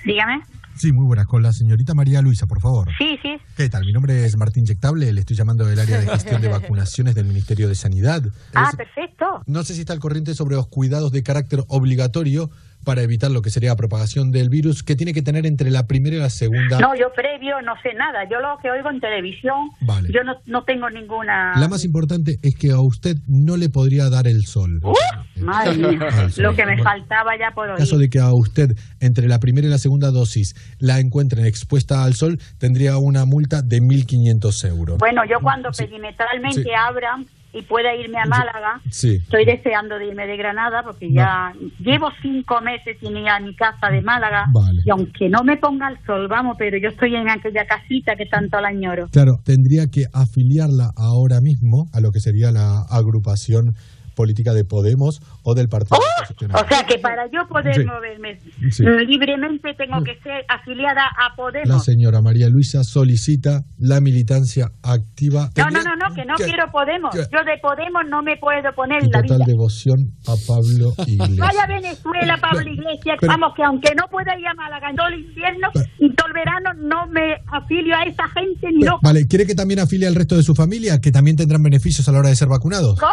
Dígame. 0.07 0.56
Sí, 0.77 0.93
muy 0.93 1.07
buenas. 1.07 1.27
Con 1.27 1.43
la 1.43 1.53
señorita 1.53 1.95
María 1.95 2.21
Luisa, 2.23 2.47
por 2.47 2.61
favor. 2.61 2.89
Sí, 2.99 3.19
sí. 3.23 3.37
¿Qué 3.57 3.69
tal? 3.69 3.85
Mi 3.87 3.93
nombre 3.93 4.25
es 4.27 4.37
Martín 4.37 4.65
Inyectable, 4.65 5.13
le 5.13 5.21
estoy 5.21 5.37
llamando 5.37 5.65
del 5.65 5.79
área 5.79 6.01
de 6.01 6.07
gestión 6.07 6.43
de 6.43 6.49
vacunaciones 6.51 7.15
del 7.15 7.27
Ministerio 7.27 7.69
de 7.69 7.75
Sanidad. 7.75 8.23
Ah, 8.55 8.69
Es- 8.71 8.77
perfecto. 8.77 9.43
no 9.47 9.65
sé 9.65 9.75
si 9.75 9.81
está 9.81 9.93
al 9.95 10.01
corriente 10.01 10.35
sobre 10.35 10.57
los 10.57 10.67
cuidados 10.69 11.13
de 11.13 11.23
carácter 11.23 11.65
obligatorio 11.69 12.51
para 12.87 13.03
evitar 13.03 13.33
lo 13.33 13.43
que 13.43 13.51
sería 13.51 13.71
la 13.71 13.77
propagación 13.77 14.31
del 14.31 14.49
virus 14.49 14.85
que 14.85 14.95
tiene 14.95 15.13
que 15.13 15.21
tener 15.21 15.45
entre 15.45 15.73
la 15.73 15.89
primera 15.89 16.15
y 16.17 16.21
la 16.21 16.31
segunda. 16.31 16.79
No, 16.79 16.95
yo 16.95 17.13
previo 17.15 17.61
no 17.63 17.75
sé 17.83 17.93
nada. 17.95 18.29
Yo 18.31 18.39
lo 18.39 18.57
que 18.63 18.71
oigo 18.71 18.89
en 18.91 19.01
televisión, 19.01 19.71
Vale. 19.81 20.09
yo 20.15 20.23
no, 20.23 20.37
no 20.47 20.63
tengo 20.63 20.89
ninguna... 20.89 21.55
La 21.59 21.67
más 21.69 21.85
importante 21.85 22.39
es 22.43 22.55
que 22.55 22.71
a 22.71 22.81
usted 22.81 23.17
no 23.27 23.57
le 23.57 23.69
podría 23.71 24.09
dar 24.09 24.29
el 24.29 24.47
sol. 24.47 24.81
¡Uh! 24.85 24.95
Madre 25.43 25.77
mía, 25.77 25.99
lo 26.39 26.55
que 26.55 26.65
me 26.65 26.81
faltaba 26.83 27.37
ya 27.37 27.51
por 27.55 27.65
En 27.67 27.73
oír. 27.73 27.81
caso 27.81 27.99
de 27.99 28.09
que 28.09 28.21
a 28.21 28.33
usted 28.33 28.77
entre 29.01 29.27
la 29.27 29.41
primera 29.41 29.67
y 29.67 29.71
la 29.71 29.79
segunda 29.79 30.13
dosis 30.13 30.55
la 30.79 31.01
encuentren 31.01 31.45
expuesta 31.45 32.05
al 32.05 32.15
sol, 32.15 32.39
tendría 32.59 32.97
una 32.99 33.25
multa 33.25 33.63
de 33.63 33.83
1.500 33.83 34.69
euros. 34.69 34.99
Bueno, 34.99 35.23
yo 35.29 35.41
cuando 35.43 35.71
perimetralmente 35.73 36.63
Sí. 36.63 36.69
abran 36.73 37.27
y 37.53 37.63
pueda 37.63 37.95
irme 37.95 38.19
a 38.19 38.27
Málaga, 38.27 38.81
Sí. 38.91 39.17
estoy 39.17 39.45
deseando 39.45 39.99
de 39.99 40.07
irme 40.09 40.27
de 40.27 40.37
Granada 40.37 40.83
porque 40.83 41.11
ya 41.11 41.53
llevo 41.79 42.11
cinco 42.21 42.61
meses 42.61 42.97
sin 43.01 43.17
ir 43.17 43.29
a 43.29 43.41
mi 43.41 43.55
casa 43.55 43.89
de 43.91 44.03
Málaga 44.03 44.47
Vale. 44.53 44.83
y 44.85 44.91
aunque 44.91 45.29
no 45.29 45.43
me 45.43 45.57
ponga 45.57 45.89
el 45.89 45.99
sol, 46.05 46.29
vamos, 46.29 46.57
pero 46.59 46.77
yo 46.77 46.89
estoy 46.91 47.15
en 47.17 47.29
aquella 47.31 47.67
casita 47.67 48.15
que 48.17 48.27
tanto 48.27 48.61
la 48.61 48.69
añoro. 48.69 49.09
Claro, 49.11 49.41
tendría 49.45 49.87
que 49.91 50.05
afiliarla 50.13 50.91
ahora 50.97 51.41
mismo 51.41 51.89
a 51.95 52.01
lo 52.01 52.13
que 52.13 52.21
sería 52.21 52.51
la 52.51 52.83
agrupación 52.91 53.75
política 54.17 54.53
de 54.55 54.65
Podemos 54.65 55.21
o 55.45 55.55
del 55.55 55.69
Partido 55.69 55.99
Oposicional. 56.19 56.65
O 56.65 56.69
sea 56.69 56.85
que 56.85 56.99
para 56.99 57.27
yo 57.31 57.47
poder 57.49 57.75
Sí. 57.75 57.85
moverme 57.85 58.41
Sí. 58.73 58.83
mm, 58.83 59.07
libremente 59.07 59.75
tengo 59.75 60.03
que 60.03 60.19
ser 60.23 60.45
afiliada 60.49 61.03
a 61.07 61.29
La 61.31 61.37
Podemos. 61.37 61.85
señora 61.85 62.23
María 62.23 62.49
Luisa 62.49 62.83
solicita 62.83 63.63
la 63.79 64.01
militancia 64.01 64.73
activa. 64.83 65.51
No, 65.57 65.71
no, 65.71 65.83
no, 65.83 65.95
no, 65.97 66.15
que 66.15 66.25
no 66.25 66.35
¿Qué? 66.37 66.45
quiero 66.45 66.65
Podemos. 66.73 67.15
¿Qué? 67.15 67.21
Yo 67.31 67.45
de 67.45 67.59
Podemos 67.61 68.03
no 68.09 68.23
me 68.23 68.37
puedo 68.39 68.73
poner 68.75 69.05
en 69.05 69.11
la 69.11 69.21
total 69.23 69.37
vida. 69.39 69.47
devoción 69.47 69.99
a 70.27 70.35
Pablo 70.49 70.95
Iglesias. 71.07 71.37
Vaya 71.39 71.67
Venezuela, 71.69 72.39
Pablo 72.41 72.63
Iglesias. 72.73 73.19
pero- 73.21 73.33
Vamos, 73.33 73.53
que 73.55 73.63
aunque 73.63 73.95
no 73.95 74.09
pueda 74.11 74.33
ir 74.39 74.47
a 74.49 74.55
Málaga 74.55 74.89
en 74.91 74.97
todo 74.97 75.09
el 75.09 75.21
invierno 75.21 75.69
y 76.01 76.15
todo 76.15 76.27
el 76.29 76.33
verano, 76.33 76.71
no 76.81 77.07
me 77.09 77.35
afilio 77.53 77.95
a 77.95 78.03
esa 78.05 78.27
gente 78.31 78.67
ni 78.73 78.85
loco. 78.85 79.01
Vale, 79.03 79.27
¿quiere 79.29 79.47
que 79.47 79.55
también 79.55 79.81
afilie 79.81 80.07
al 80.09 80.15
resto 80.15 80.37
de 80.37 80.43
su 80.43 80.55
familia, 80.55 80.99
que 81.01 81.13
también 81.13 81.37
tendrán 81.37 81.63
beneficios 81.63 82.09
a 82.09 82.13
la 82.13 82.19
hora 82.21 82.29
de 82.31 82.37
ser 82.37 82.49
vacunados? 82.49 82.99
¿Cómo? 82.99 83.13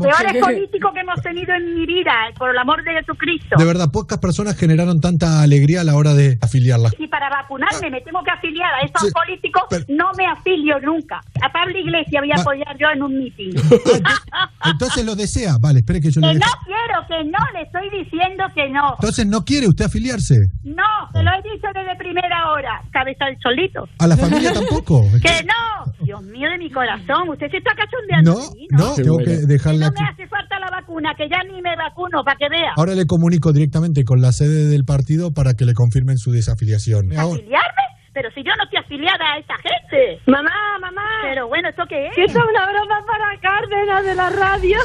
Peores 0.00 0.42
políticos 0.42 0.90
que 0.94 1.00
hemos 1.00 1.20
tenido 1.22 1.54
en 1.54 1.74
mi 1.74 1.86
vida, 1.86 2.12
por 2.38 2.50
el 2.50 2.58
amor 2.58 2.82
de 2.84 2.92
Jesucristo. 2.92 3.56
De 3.58 3.64
verdad, 3.64 3.88
pocas 3.92 4.18
personas 4.18 4.56
generaron 4.56 5.00
tanta 5.00 5.42
alegría 5.42 5.80
a 5.82 5.84
la 5.84 5.96
hora 5.96 6.14
de 6.14 6.38
afiliarlas. 6.40 6.92
Si 6.96 7.06
para 7.08 7.28
vacunarme 7.30 7.90
me 7.90 8.00
tengo 8.00 8.22
que 8.24 8.30
afiliar 8.30 8.72
a 8.74 8.80
esos 8.86 9.10
políticos, 9.12 9.62
no 9.88 10.12
me 10.16 10.26
afilio 10.26 10.78
nunca. 10.80 11.20
A 11.42 11.52
Pablo 11.52 11.78
Iglesias 11.78 12.22
voy 12.22 12.32
a 12.32 12.36
Va- 12.36 12.42
apoyar 12.42 12.76
yo 12.78 12.86
en 12.94 13.02
un 13.02 13.18
meeting. 13.18 13.50
Entonces 14.64 15.04
lo 15.04 15.14
desea. 15.14 15.56
Vale, 15.60 15.80
espere 15.80 16.00
que 16.00 16.10
yo 16.10 16.20
le 16.20 16.28
que 16.28 16.34
deje. 16.34 16.46
no 16.46 16.52
quiero, 16.64 17.06
que 17.08 17.30
no, 17.30 17.38
le 17.52 17.62
estoy 17.62 17.90
diciendo 18.04 18.44
que 18.54 18.68
no. 18.70 18.94
Entonces 18.98 19.26
no 19.26 19.44
quiere 19.44 19.68
usted 19.68 19.84
afiliarse. 19.86 20.36
No, 20.64 20.82
se 21.12 21.22
lo 21.22 21.30
he 21.32 21.42
dicho 21.42 21.66
desde 21.74 21.96
primera 21.96 22.50
hora. 22.50 22.80
Cabeza 22.92 23.26
del 23.26 23.36
solito. 23.42 23.84
A 23.98 24.06
la 24.06 24.16
familia 24.16 24.52
tampoco. 24.52 25.02
Que 25.22 25.44
no. 25.44 25.92
Dios 26.04 26.22
mío 26.24 26.48
de 26.50 26.58
mi 26.58 26.70
corazón, 26.70 27.28
usted 27.28 27.48
se 27.50 27.58
está 27.58 27.70
cachondeando. 27.76 28.34
No, 28.70 28.88
no, 28.88 28.94
tengo 28.94 29.18
que 29.18 29.46
dejarle 29.46 29.81
No 29.90 29.92
me 30.00 30.08
hace 30.08 30.26
falta 30.26 30.58
la 30.58 30.70
vacuna, 30.70 31.14
que 31.16 31.28
ya 31.28 31.42
ni 31.44 31.60
me 31.60 31.76
vacuno, 31.76 32.24
para 32.24 32.36
que 32.36 32.48
vea. 32.48 32.72
Ahora 32.76 32.94
le 32.94 33.06
comunico 33.06 33.52
directamente 33.52 34.04
con 34.04 34.20
la 34.20 34.32
sede 34.32 34.66
del 34.66 34.84
partido 34.84 35.32
para 35.32 35.54
que 35.54 35.64
le 35.64 35.74
confirmen 35.74 36.18
su 36.18 36.32
desafiliación. 36.32 37.12
¿Afiliarme? 37.12 37.82
Pero 38.14 38.30
si 38.34 38.42
yo 38.44 38.52
no 38.56 38.64
estoy 38.64 38.78
afiliada 38.78 39.32
a 39.32 39.38
esa 39.38 39.54
gente. 39.56 40.20
Mamá, 40.26 40.52
mamá. 40.80 41.02
Pero 41.22 41.48
bueno, 41.48 41.70
¿esto 41.70 41.84
qué 41.88 42.08
es? 42.08 42.18
Esto 42.18 42.40
es 42.40 42.44
una 42.44 42.66
broma 42.70 43.06
para 43.06 43.40
Cárdenas 43.40 44.04
de 44.04 44.14
la 44.14 44.28
radio. 44.28 44.78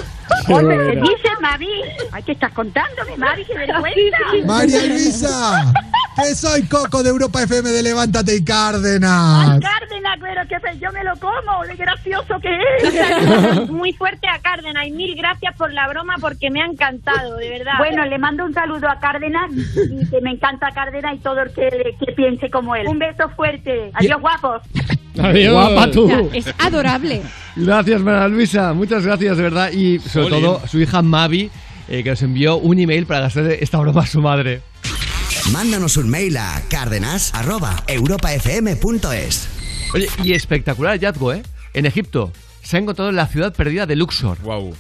Oye, 0.48 0.78
¿qué 0.78 1.02
dices, 1.02 1.32
Mavi? 1.42 1.68
Ay, 2.14 2.24
¿qué 2.24 2.32
estás 2.32 2.54
contándome, 2.54 3.18
Mavi? 3.18 3.44
¡Qué 3.44 3.54
vergüenza! 3.54 4.46
María 4.46 4.86
Luisa, 4.86 5.74
soy 6.36 6.64
Coco 6.64 7.04
de 7.04 7.10
Europa 7.10 7.44
FM 7.44 7.70
de 7.70 7.84
Levántate 7.84 8.34
y 8.34 8.36
Ay, 8.38 8.44
Cárdenas. 8.44 9.60
Cárdenas, 9.60 10.18
pero 10.22 10.42
que 10.48 10.60
fe- 10.60 10.78
yo 10.80 10.92
me 10.92 11.04
lo 11.04 11.14
como, 11.18 11.64
de 11.68 11.76
gracioso 11.76 12.40
que 12.42 12.50
es. 12.80 13.70
Muy 13.70 13.94
fuerte 13.94 14.28
a 14.28 14.40
Cárdenas 14.40 14.88
y 14.88 14.92
mil 14.92 15.16
gracias 15.16 15.56
por 15.56 15.72
la 15.74 15.88
broma 15.88 16.16
porque 16.20 16.50
me 16.50 16.62
ha 16.62 16.66
encantado, 16.66 17.38
de 17.38 17.50
verdad. 17.50 17.74
Bueno, 17.78 18.06
le 18.06 18.18
mando 18.18 18.46
un 18.46 18.54
saludo 18.54 18.90
a 18.90 19.00
Cárdenas 19.00 19.52
y 19.54 20.10
que 20.10 20.22
me 20.22 20.32
encanta 20.32 20.72
Cárdenas 20.74 21.16
y 21.16 21.20
todo 21.20 21.42
el 21.42 21.52
que, 21.52 21.70
que 22.00 22.12
piense 22.14 22.50
como 22.50 22.76
él. 22.76 22.88
Un 22.88 23.00
beso 23.00 23.30
fuerte. 23.36 23.92
Adiós, 23.94 24.20
guapos. 24.22 24.62
Adiós. 25.22 25.54
Guapa 25.54 25.92
tú. 25.92 26.30
Es 26.34 26.46
adorable. 26.60 27.22
Gracias, 27.56 28.02
María 28.02 28.28
Luisa. 28.28 28.74
Muchas 28.74 29.06
gracias, 29.06 29.38
de 29.38 29.44
verdad. 29.44 29.72
Y 29.72 30.00
sobre 30.00 30.30
Jolín. 30.30 30.44
todo 30.46 30.68
su 30.68 30.80
hija 30.80 31.02
Mavi, 31.02 31.50
eh, 31.90 32.04
que 32.04 32.10
nos 32.12 32.22
envió 32.22 32.58
un 32.58 32.78
email 32.80 33.06
para 33.06 33.26
hacer 33.28 33.50
esta 33.62 33.80
broma 33.80 34.02
a 34.02 34.06
su 34.08 34.22
madre. 34.22 34.62
Mándanos 35.52 35.98
un 35.98 36.10
mail 36.10 36.38
a 36.38 36.62
cárdenas.europafm.es. 36.70 39.50
Oye, 39.94 40.08
y 40.24 40.34
espectacular 40.34 40.94
hallazgo, 40.94 41.34
¿eh? 41.34 41.44
En 41.74 41.86
Egipto 41.86 42.34
se 42.62 42.76
ha 42.76 42.82
encontrado 42.82 43.14
la 43.14 43.28
ciudad 43.28 43.56
perdida 43.56 43.86
de 43.86 43.96
Luxor. 43.96 44.42
Wow. 44.42 44.76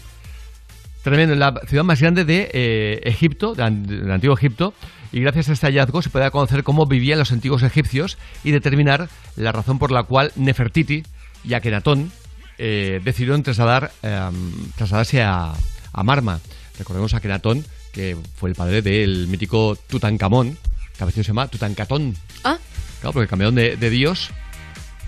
Tremendo, 1.04 1.36
la 1.36 1.62
ciudad 1.68 1.86
más 1.86 2.02
grande 2.02 2.26
de 2.26 2.52
eh, 2.54 3.00
Egipto, 3.04 3.56
de 3.56 3.64
del 3.64 4.12
antiguo 4.12 4.36
Egipto, 4.36 4.74
y 5.14 5.22
gracias 5.22 5.48
a 5.48 5.54
este 5.54 5.68
hallazgo 5.68 6.02
se 6.02 6.10
puede 6.10 6.30
conocer 6.32 6.64
cómo 6.64 6.86
vivían 6.86 7.18
los 7.18 7.32
antiguos 7.32 7.64
egipcios 7.64 8.18
y 8.44 8.52
determinar 8.52 9.08
la 9.38 9.54
razón 9.54 9.80
por 9.80 9.92
la 9.92 10.04
cual 10.04 10.34
Nefertiti 10.36 11.04
y 11.46 11.54
Akenatón 11.54 12.12
eh, 12.58 13.00
decidieron 13.06 13.42
trasladar, 13.42 13.94
eh, 14.04 14.30
trasladarse 14.76 15.24
a, 15.24 15.54
a 15.94 16.04
Marma. 16.04 16.42
Recordemos 16.78 17.14
a 17.14 17.18
Akenatón, 17.18 17.64
que 17.98 18.16
fue 18.35 18.51
el 18.51 18.56
padre 18.56 18.84
del 18.84 19.27
mítico 19.27 19.76
Tutankamón, 19.88 20.56
que 20.95 21.03
a 21.03 21.08
veces 21.08 21.26
se 21.26 21.32
llama 21.32 21.48
Tutankatón. 21.48 22.16
Ah. 22.43 22.59
Claro, 23.01 23.14
porque 23.14 23.27
cambiaron 23.27 23.56
de, 23.56 23.76
de 23.76 23.90
dios. 23.90 24.30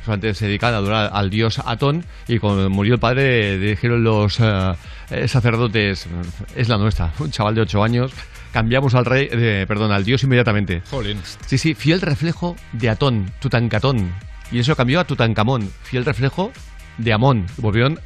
Solamente 0.04 0.34
se 0.34 0.48
dedicaban 0.48 0.74
a 0.74 0.78
adorar 0.80 1.12
al 1.14 1.30
dios 1.30 1.60
Atón. 1.64 2.04
Y 2.28 2.40
cuando 2.40 2.68
murió 2.72 2.96
el 2.96 3.00
padre, 3.00 3.60
dijeron 3.60 4.04
los 4.04 4.40
eh, 4.40 4.74
eh, 5.12 5.28
sacerdotes: 5.28 6.08
Es 6.56 6.68
la 6.68 6.80
nuestra. 6.80 7.14
Un 7.20 7.30
chaval 7.30 7.54
de 7.54 7.62
8 7.62 7.84
años. 7.84 8.12
Cambiamos 8.52 8.96
al 8.96 9.06
rey, 9.06 9.30
eh, 9.32 9.66
perdón, 9.68 9.92
al 9.92 10.04
dios 10.04 10.24
inmediatamente. 10.24 10.82
Jolín. 10.90 11.22
Sí, 11.46 11.60
sí, 11.60 11.76
fiel 11.76 12.02
reflejo 12.02 12.56
de 12.72 12.90
Atón, 12.90 13.32
Tutankatón. 13.40 14.12
Y 14.52 14.58
eso 14.58 14.76
cambió 14.76 15.00
a 15.00 15.04
Tutankamón, 15.04 15.72
fiel 15.84 16.06
reflejo 16.06 16.52
de 16.98 17.14
Amón. 17.14 17.46
Volvieron 17.58 18.00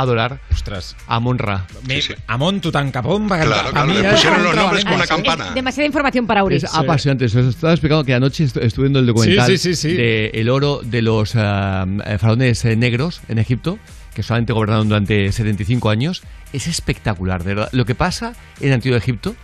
adorar 0.00 0.40
Ostras. 0.52 0.96
a 1.06 1.20
Monra. 1.20 1.66
Me- 1.86 2.00
Amón 2.26 2.60
Tutankamón. 2.60 3.28
para- 3.28 3.44
Claro, 3.44 3.60
para 3.70 3.72
claro, 3.72 3.86
mí 3.88 3.94
le 3.94 4.02
ya 4.02 4.10
pusieron 4.12 4.38
es 4.38 4.42
los 4.44 4.52
otra 4.52 4.62
nombres 4.62 4.84
con 4.84 4.90
vaina. 4.98 5.04
una 5.04 5.06
campana. 5.24 5.50
Demasiada 5.54 5.86
información 5.86 6.26
para 6.26 6.44
Uri. 6.44 6.56
Es 6.56 6.64
apasionante. 6.74 7.24
Os 7.26 7.34
estaba 7.34 7.72
explicando 7.72 8.04
que 8.04 8.14
anoche 8.14 8.44
estu- 8.44 8.62
estuve 8.62 8.84
viendo 8.84 8.98
el 9.00 9.06
documental 9.06 9.46
Sí, 9.46 9.58
sí, 9.58 9.74
sí, 9.74 9.90
sí. 9.90 9.94
de 9.96 10.30
el 10.34 10.48
oro 10.50 10.80
de 10.84 11.02
los 11.02 11.34
ah, 11.36 11.86
faraones 12.18 12.64
eh, 12.64 12.76
negros 12.76 13.20
en 13.28 13.38
Egipto, 13.38 13.78
que 14.14 14.22
solamente 14.22 14.52
gobernaron 14.52 14.88
durante 14.88 15.30
75 15.32 15.90
años. 15.90 16.22
Es 16.52 16.66
espectacular, 16.66 17.44
de 17.44 17.54
verdad. 17.54 17.68
Lo 17.72 17.84
que 17.84 17.94
pasa 17.94 18.34
en 18.60 18.68
el 18.68 18.74
antiguo 18.74 18.96
Egipto, 18.96 19.34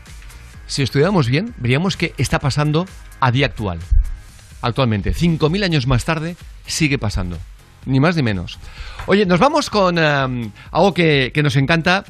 si 0.66 0.83
estudiáramos 0.83 1.28
bien, 1.28 1.55
veríamos 1.58 1.97
que 1.97 2.15
está 2.16 2.39
pasando 2.39 2.86
a 3.20 3.31
día 3.31 3.47
actual. 3.47 3.78
Actualmente, 4.62 5.12
5.000 5.12 5.62
años 5.65 5.86
más 5.86 6.05
tarde, 6.05 6.36
sigue 6.66 6.99
pasando. 6.99 7.39
Ni 7.86 8.00
más 8.00 8.16
ni 8.16 8.22
menos. 8.22 8.58
Oye, 9.06 9.26
nos 9.26 9.38
vamos 9.38 9.70
con 9.70 9.98
ah, 9.98 10.28
algo 10.70 10.94
que, 10.94 11.30
que 11.34 11.42
nos 11.42 11.56
encanta. 11.56 12.04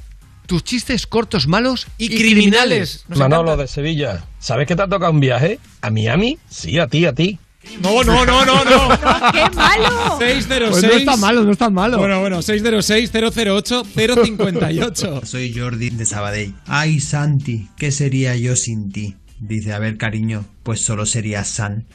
Tus 0.46 0.62
chistes 0.62 1.06
cortos, 1.06 1.48
malos 1.48 1.86
y, 1.96 2.16
criminales. 2.16 3.06
Nos 3.08 3.18
Manolo 3.18 3.56
de 3.56 3.66
Sevilla, 3.66 4.24
¿sabes 4.38 4.66
que 4.66 4.76
te 4.76 4.82
ha 4.82 4.88
tocado 4.88 5.10
un 5.10 5.20
viaje? 5.20 5.58
¿A 5.80 5.90
Miami? 5.90 6.38
Sí, 6.50 6.78
a 6.78 6.86
ti, 6.86 7.06
a 7.06 7.14
ti. 7.14 7.38
No, 7.80 8.04
no, 8.04 8.24
no, 8.24 8.44
no, 8.44 8.64
no. 8.64 8.88
¡Qué 9.32 9.50
malo! 9.54 10.16
606. 10.18 10.70
Pues 10.70 10.82
no 10.82 10.90
está 10.90 11.16
malo, 11.16 11.44
no 11.44 11.52
está 11.52 11.70
malo. 11.70 11.98
Bueno, 11.98 12.20
bueno, 12.20 12.40
606-008-058. 12.40 15.24
Soy 15.24 15.54
Jordi 15.54 15.90
de 15.90 16.06
Sabadell. 16.06 16.54
Ay, 16.66 17.00
Santi, 17.00 17.68
¿qué 17.76 17.90
sería 17.90 18.36
yo 18.36 18.54
sin 18.56 18.92
ti? 18.92 19.16
Dice, 19.40 19.72
a 19.72 19.78
ver, 19.78 19.96
cariño, 19.96 20.44
pues 20.62 20.84
solo 20.84 21.06
sería 21.06 21.44
San. 21.44 21.86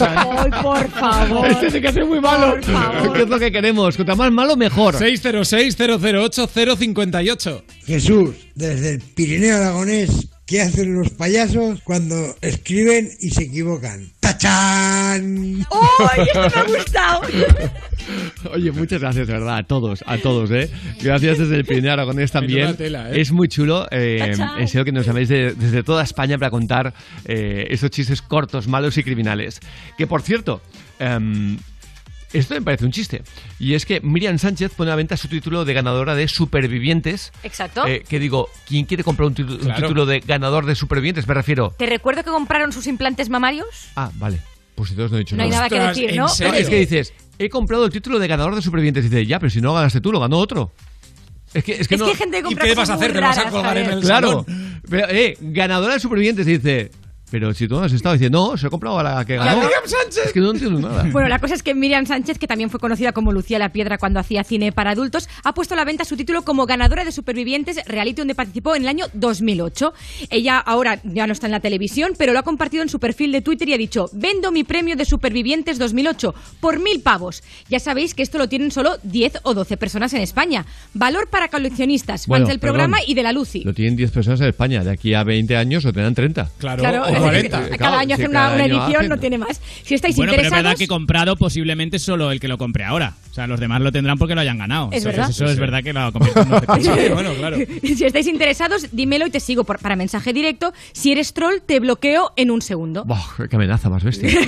Ay, 0.00 0.50
por 0.62 0.88
favor. 0.90 1.46
Este 1.46 1.70
sí 1.70 1.80
que 1.80 1.88
es 1.88 2.06
muy 2.06 2.20
malo. 2.20 2.52
Por 2.52 2.64
favor. 2.64 3.12
¿Qué 3.12 3.22
es 3.22 3.28
lo 3.28 3.38
que 3.38 3.52
queremos? 3.52 3.96
Contra 3.96 4.14
más 4.14 4.30
malo, 4.32 4.56
mejor. 4.56 4.94
606-008-058. 4.96 7.62
Jesús, 7.86 8.34
desde 8.54 8.92
el 8.94 9.00
Pirineo 9.00 9.56
Aragonés, 9.56 10.28
¿qué 10.48 10.62
hacen 10.62 10.94
los 10.94 11.10
payasos 11.10 11.80
cuando 11.84 12.34
escriben 12.40 13.10
y 13.20 13.30
se 13.30 13.44
equivocan? 13.44 14.10
¡Tachán! 14.18 15.64
¡Ay, 15.70 16.22
esto 16.26 16.40
me 16.40 16.46
ha 16.46 16.78
gustado! 16.78 17.20
Oye, 18.54 18.72
muchas 18.72 19.00
gracias, 19.00 19.26
de 19.26 19.32
verdad, 19.34 19.58
a 19.58 19.62
todos, 19.64 20.02
a 20.06 20.16
todos, 20.18 20.50
¿eh? 20.50 20.70
Gracias 21.02 21.38
desde 21.38 21.56
el 21.56 21.64
Pirineo 21.66 21.92
Aragonés 21.92 22.32
también. 22.32 22.76
Tela, 22.76 23.10
¿eh? 23.10 23.20
Es 23.20 23.30
muy 23.30 23.48
chulo, 23.48 23.86
eh, 23.90 24.34
serio 24.66 24.84
que 24.86 24.92
nos 24.92 25.04
llaméis 25.06 25.28
de- 25.28 25.52
desde 25.52 25.82
toda 25.82 26.02
España 26.02 26.38
para 26.38 26.50
contar 26.50 26.94
eh, 27.26 27.66
esos 27.70 27.90
chistes 27.90 28.22
cortos, 28.22 28.66
malos 28.68 28.96
y 28.96 29.02
criminales. 29.04 29.60
Que, 29.98 30.06
por 30.06 30.22
cierto, 30.22 30.62
em, 30.98 31.58
esto 32.32 32.54
me 32.54 32.62
parece 32.62 32.84
un 32.84 32.92
chiste. 32.92 33.22
Y 33.58 33.74
es 33.74 33.86
que 33.86 34.00
Miriam 34.00 34.38
Sánchez 34.38 34.72
pone 34.76 34.90
a 34.90 34.94
venta 34.96 35.16
su 35.16 35.28
título 35.28 35.64
de 35.64 35.72
ganadora 35.74 36.14
de 36.14 36.28
Supervivientes. 36.28 37.32
Exacto. 37.42 37.86
Eh, 37.86 38.04
que 38.08 38.18
digo, 38.18 38.48
¿quién 38.66 38.84
quiere 38.84 39.04
comprar 39.04 39.26
un, 39.28 39.34
titu- 39.34 39.52
un 39.52 39.58
Claro. 39.58 39.80
título 39.82 40.06
de 40.06 40.20
ganador 40.20 40.66
de 40.66 40.74
Supervivientes? 40.74 41.26
Me 41.26 41.34
refiero... 41.34 41.74
¿Te 41.78 41.86
recuerdo 41.86 42.22
que 42.24 42.30
compraron 42.30 42.72
sus 42.72 42.86
implantes 42.86 43.28
mamarios? 43.28 43.66
Ah, 43.96 44.10
vale. 44.16 44.40
Pues 44.74 44.90
entonces 44.90 45.10
no 45.10 45.16
he 45.16 45.20
dicho 45.20 45.36
No 45.36 45.42
hay 45.42 45.50
nada. 45.50 45.68
nada 45.68 45.68
que 45.70 45.88
decir, 45.88 46.10
¿en 46.10 46.16
¿no? 46.16 46.28
serio? 46.28 46.54
Es 46.54 46.68
que 46.68 46.76
dices, 46.78 47.12
he 47.38 47.48
comprado 47.48 47.84
el 47.84 47.90
título 47.92 48.18
de 48.18 48.28
ganador 48.28 48.54
de 48.54 48.62
Supervivientes. 48.62 49.04
Y 49.04 49.08
dice, 49.08 49.26
ya, 49.26 49.38
pero 49.40 49.50
si 49.50 49.60
no 49.60 49.68
lo 49.68 49.74
ganaste 49.74 50.00
tú, 50.00 50.12
lo 50.12 50.20
ganó 50.20 50.36
otro. 50.38 50.70
Es 51.54 51.64
que, 51.64 51.72
es 51.80 51.88
que 51.88 51.94
Es 51.94 51.98
no. 52.00 52.04
que 52.06 52.10
hay 52.12 52.16
gente 52.18 52.42
que 52.42 52.52
¿Y 52.52 52.56
qué 52.56 52.74
vas 52.74 52.90
a 52.90 52.94
hacer? 52.94 53.12
¿Te 53.12 53.20
vas 53.20 53.38
a 53.38 53.50
colgar 53.50 53.76
en 53.78 53.90
el 53.90 54.00
Claro. 54.00 54.44
salón? 54.46 54.80
Pero, 54.88 55.08
eh, 55.08 55.36
ganadora 55.40 55.94
de 55.94 56.00
Supervivientes. 56.00 56.46
Y 56.46 56.58
dice, 56.58 56.90
pero 57.30 57.52
si 57.54 57.68
tú 57.68 57.74
no 57.76 57.82
has 57.84 57.92
estado. 57.92 58.14
Dice, 58.14 58.30
no, 58.30 58.56
se 58.56 58.66
ha 58.66 58.70
comprado 58.70 58.98
a 58.98 59.02
la 59.02 59.24
que 59.24 59.36
ganó. 59.36 59.60
Miriam 59.60 59.82
Sánchez! 59.84 60.26
Es 60.26 60.32
que 60.32 60.40
no 60.40 60.50
entiendo 60.50 60.80
nada. 60.80 61.04
Bueno, 61.12 61.28
la 61.28 61.38
cosa 61.38 61.54
es 61.54 61.62
que 61.62 61.74
Miriam 61.74 62.06
Sánchez, 62.06 62.38
que 62.38 62.46
también 62.46 62.70
fue 62.70 62.80
conocida 62.80 63.12
como 63.12 63.32
Lucía 63.32 63.58
la 63.58 63.70
Piedra 63.72 63.98
cuando 63.98 64.20
hacía 64.20 64.44
cine 64.44 64.72
para 64.72 64.90
adultos, 64.90 65.28
ha 65.42 65.54
puesto 65.54 65.74
a 65.74 65.76
la 65.76 65.84
venta 65.84 66.04
su 66.04 66.16
título 66.16 66.42
como 66.42 66.66
ganadora 66.66 67.04
de 67.04 67.12
Supervivientes, 67.12 67.78
reality 67.86 68.18
donde 68.20 68.34
participó 68.34 68.74
en 68.76 68.82
el 68.82 68.88
año 68.88 69.06
2008. 69.14 69.92
Ella 70.30 70.58
ahora 70.58 71.00
ya 71.04 71.26
no 71.26 71.32
está 71.32 71.46
en 71.46 71.52
la 71.52 71.60
televisión, 71.60 72.12
pero 72.16 72.32
lo 72.32 72.38
ha 72.38 72.42
compartido 72.42 72.82
en 72.82 72.88
su 72.88 72.98
perfil 73.00 73.32
de 73.32 73.40
Twitter 73.40 73.68
y 73.68 73.74
ha 73.74 73.78
dicho, 73.78 74.08
vendo 74.12 74.52
mi 74.52 74.64
premio 74.64 74.96
de 74.96 75.04
Supervivientes 75.04 75.78
2008 75.78 76.34
por 76.60 76.78
mil 76.78 77.00
pavos. 77.00 77.42
Ya 77.68 77.80
sabéis 77.80 78.14
que 78.14 78.22
esto 78.22 78.38
lo 78.38 78.48
tienen 78.48 78.70
solo 78.70 78.96
10 79.02 79.40
o 79.42 79.54
12 79.54 79.76
personas 79.76 80.12
en 80.14 80.20
España. 80.22 80.66
Valor 80.94 81.28
para 81.28 81.48
coleccionistas, 81.48 82.26
Bueno, 82.26 82.44
fans 82.46 82.50
del 82.50 82.60
programa 82.60 82.98
y 83.06 83.14
de 83.14 83.22
la 83.22 83.32
Lucy. 83.32 83.62
Lo 83.64 83.74
tienen 83.74 83.96
10 83.96 84.10
personas 84.10 84.40
en 84.40 84.48
España. 84.48 84.84
De 84.84 84.90
aquí 84.90 85.14
a 85.14 85.24
20 85.24 85.56
años 85.56 85.84
lo 85.84 85.92
tendrán 85.92 86.14
30. 86.14 86.50
Claro, 86.58 86.82
Claro, 86.82 87.17
40. 87.24 87.50
cada 87.60 87.76
Claro, 87.76 87.96
año 87.98 88.16
sí, 88.16 88.22
hace 88.22 88.30
una, 88.30 88.40
cada 88.40 88.54
una 88.54 88.64
año 88.64 88.74
edición, 88.74 88.96
hacen. 88.96 89.08
no 89.10 89.18
tiene 89.18 89.38
más. 89.38 89.60
Si 89.82 89.94
estáis 89.94 90.16
Bueno, 90.16 90.32
pero 90.32 90.42
es 90.42 90.46
interesados... 90.46 90.64
verdad 90.64 90.78
que 90.78 90.86
comprado 90.88 91.36
posiblemente 91.36 91.98
solo 91.98 92.30
el 92.32 92.40
que 92.40 92.48
lo 92.48 92.58
compre 92.58 92.84
ahora. 92.84 93.14
O 93.30 93.34
sea, 93.34 93.46
los 93.46 93.60
demás 93.60 93.80
lo 93.80 93.92
tendrán 93.92 94.18
porque 94.18 94.34
lo 94.34 94.40
hayan 94.40 94.58
ganado. 94.58 94.88
Es 94.90 94.98
Eso- 94.98 95.08
verdad. 95.10 95.30
Eso 95.30 95.44
es 95.46 95.58
verdad 95.58 95.82
que 95.82 95.92
lo 95.92 96.08
en 96.08 96.12
bueno, 97.14 97.34
claro. 97.34 97.56
si 97.82 98.04
estáis 98.04 98.26
interesados, 98.26 98.88
dímelo 98.92 99.26
y 99.26 99.30
te 99.30 99.40
sigo 99.40 99.64
por- 99.64 99.78
para 99.78 99.96
mensaje 99.96 100.32
directo. 100.32 100.72
Si 100.92 101.12
eres 101.12 101.32
troll, 101.34 101.56
te 101.64 101.78
bloqueo 101.80 102.32
en 102.36 102.50
un 102.50 102.62
segundo. 102.62 103.04
Buah, 103.04 103.46
qué 103.48 103.56
amenaza 103.56 103.88
más 103.90 104.02
bestia. 104.04 104.30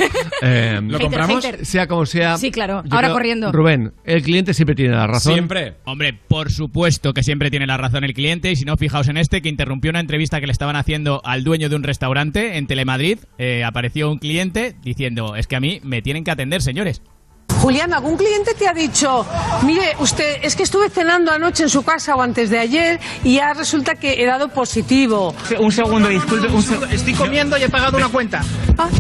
Eh, 0.43 0.79
¿Lo 0.83 0.97
Hater, 0.97 1.01
compramos? 1.03 1.45
hater. 1.45 1.67
sea 1.67 1.87
como 1.87 2.07
sea. 2.07 2.39
Sí, 2.39 2.51
claro. 2.51 2.83
yo 2.85 2.95
Ahora 2.95 3.09
creo- 3.09 3.13
corriendo. 3.15 3.53
Rubén, 3.53 3.93
el 4.05 4.23
cliente 4.23 4.55
siempre 4.55 4.75
tiene 4.75 4.95
la 4.95 5.07
razón. 5.07 5.35
Siempre. 5.35 5.75
Hombre, 5.85 6.19
por 6.29 6.51
supuesto 6.51 7.13
que 7.13 7.23
siempre 7.23 7.51
tiene 7.51 7.67
la 7.67 7.77
razón 7.77 8.05
el 8.05 8.15
cliente. 8.15 8.51
Y 8.51 8.57
si 8.57 8.65
no, 8.65 8.77
fijaos 8.79 9.09
en 9.09 9.19
este, 9.19 9.43
que 9.43 9.51
interrumpió 9.51 9.91
una 9.91 10.01
entrevista 10.01 10.41
que 10.41 10.47
le 10.47 10.53
estaban 10.53 10.77
haciendo 10.77 11.21
al 11.25 11.45
dueño 11.45 11.69
de 11.69 11.77
un 11.77 11.83
restaurante 11.83 12.57
en 12.61 12.69
Telemadrid. 12.69 13.19
Eh, 13.39 13.65
apareció 13.65 14.09
un 14.11 14.19
cliente 14.19 14.77
diciendo: 14.83 15.35
Es 15.35 15.49
que 15.49 15.57
a 15.57 15.61
mí 15.61 15.81
me 15.83 16.01
tienen 16.03 16.23
que 16.23 16.31
atender, 16.31 16.63
señores. 16.63 17.03
Julián, 17.61 17.93
¿algún 17.93 18.17
cliente 18.17 18.55
te 18.55 18.67
ha 18.67 18.73
dicho, 18.73 19.27
mire, 19.67 19.95
usted, 19.99 20.39
es 20.43 20.57
que 20.57 20.63
estuve 20.63 20.89
cenando 20.89 21.31
anoche 21.31 21.65
en 21.65 21.69
su 21.69 21.83
casa 21.83 22.15
o 22.15 22.23
antes 22.23 22.49
de 22.49 22.59
ayer 22.59 22.99
y 23.23 23.35
ya 23.35 23.53
resulta 23.53 23.97
que 23.97 24.15
he 24.23 24.25
dado 24.25 24.49
positivo? 24.49 25.35
Un 25.59 25.71
segundo, 25.71 26.09
disculpe. 26.09 26.47
un 26.47 26.63
seg- 26.63 26.91
Estoy 26.91 27.13
comiendo 27.13 27.59
y 27.59 27.65
he 27.65 27.69
pagado 27.69 27.99
una 27.99 28.09
cuenta. 28.09 28.41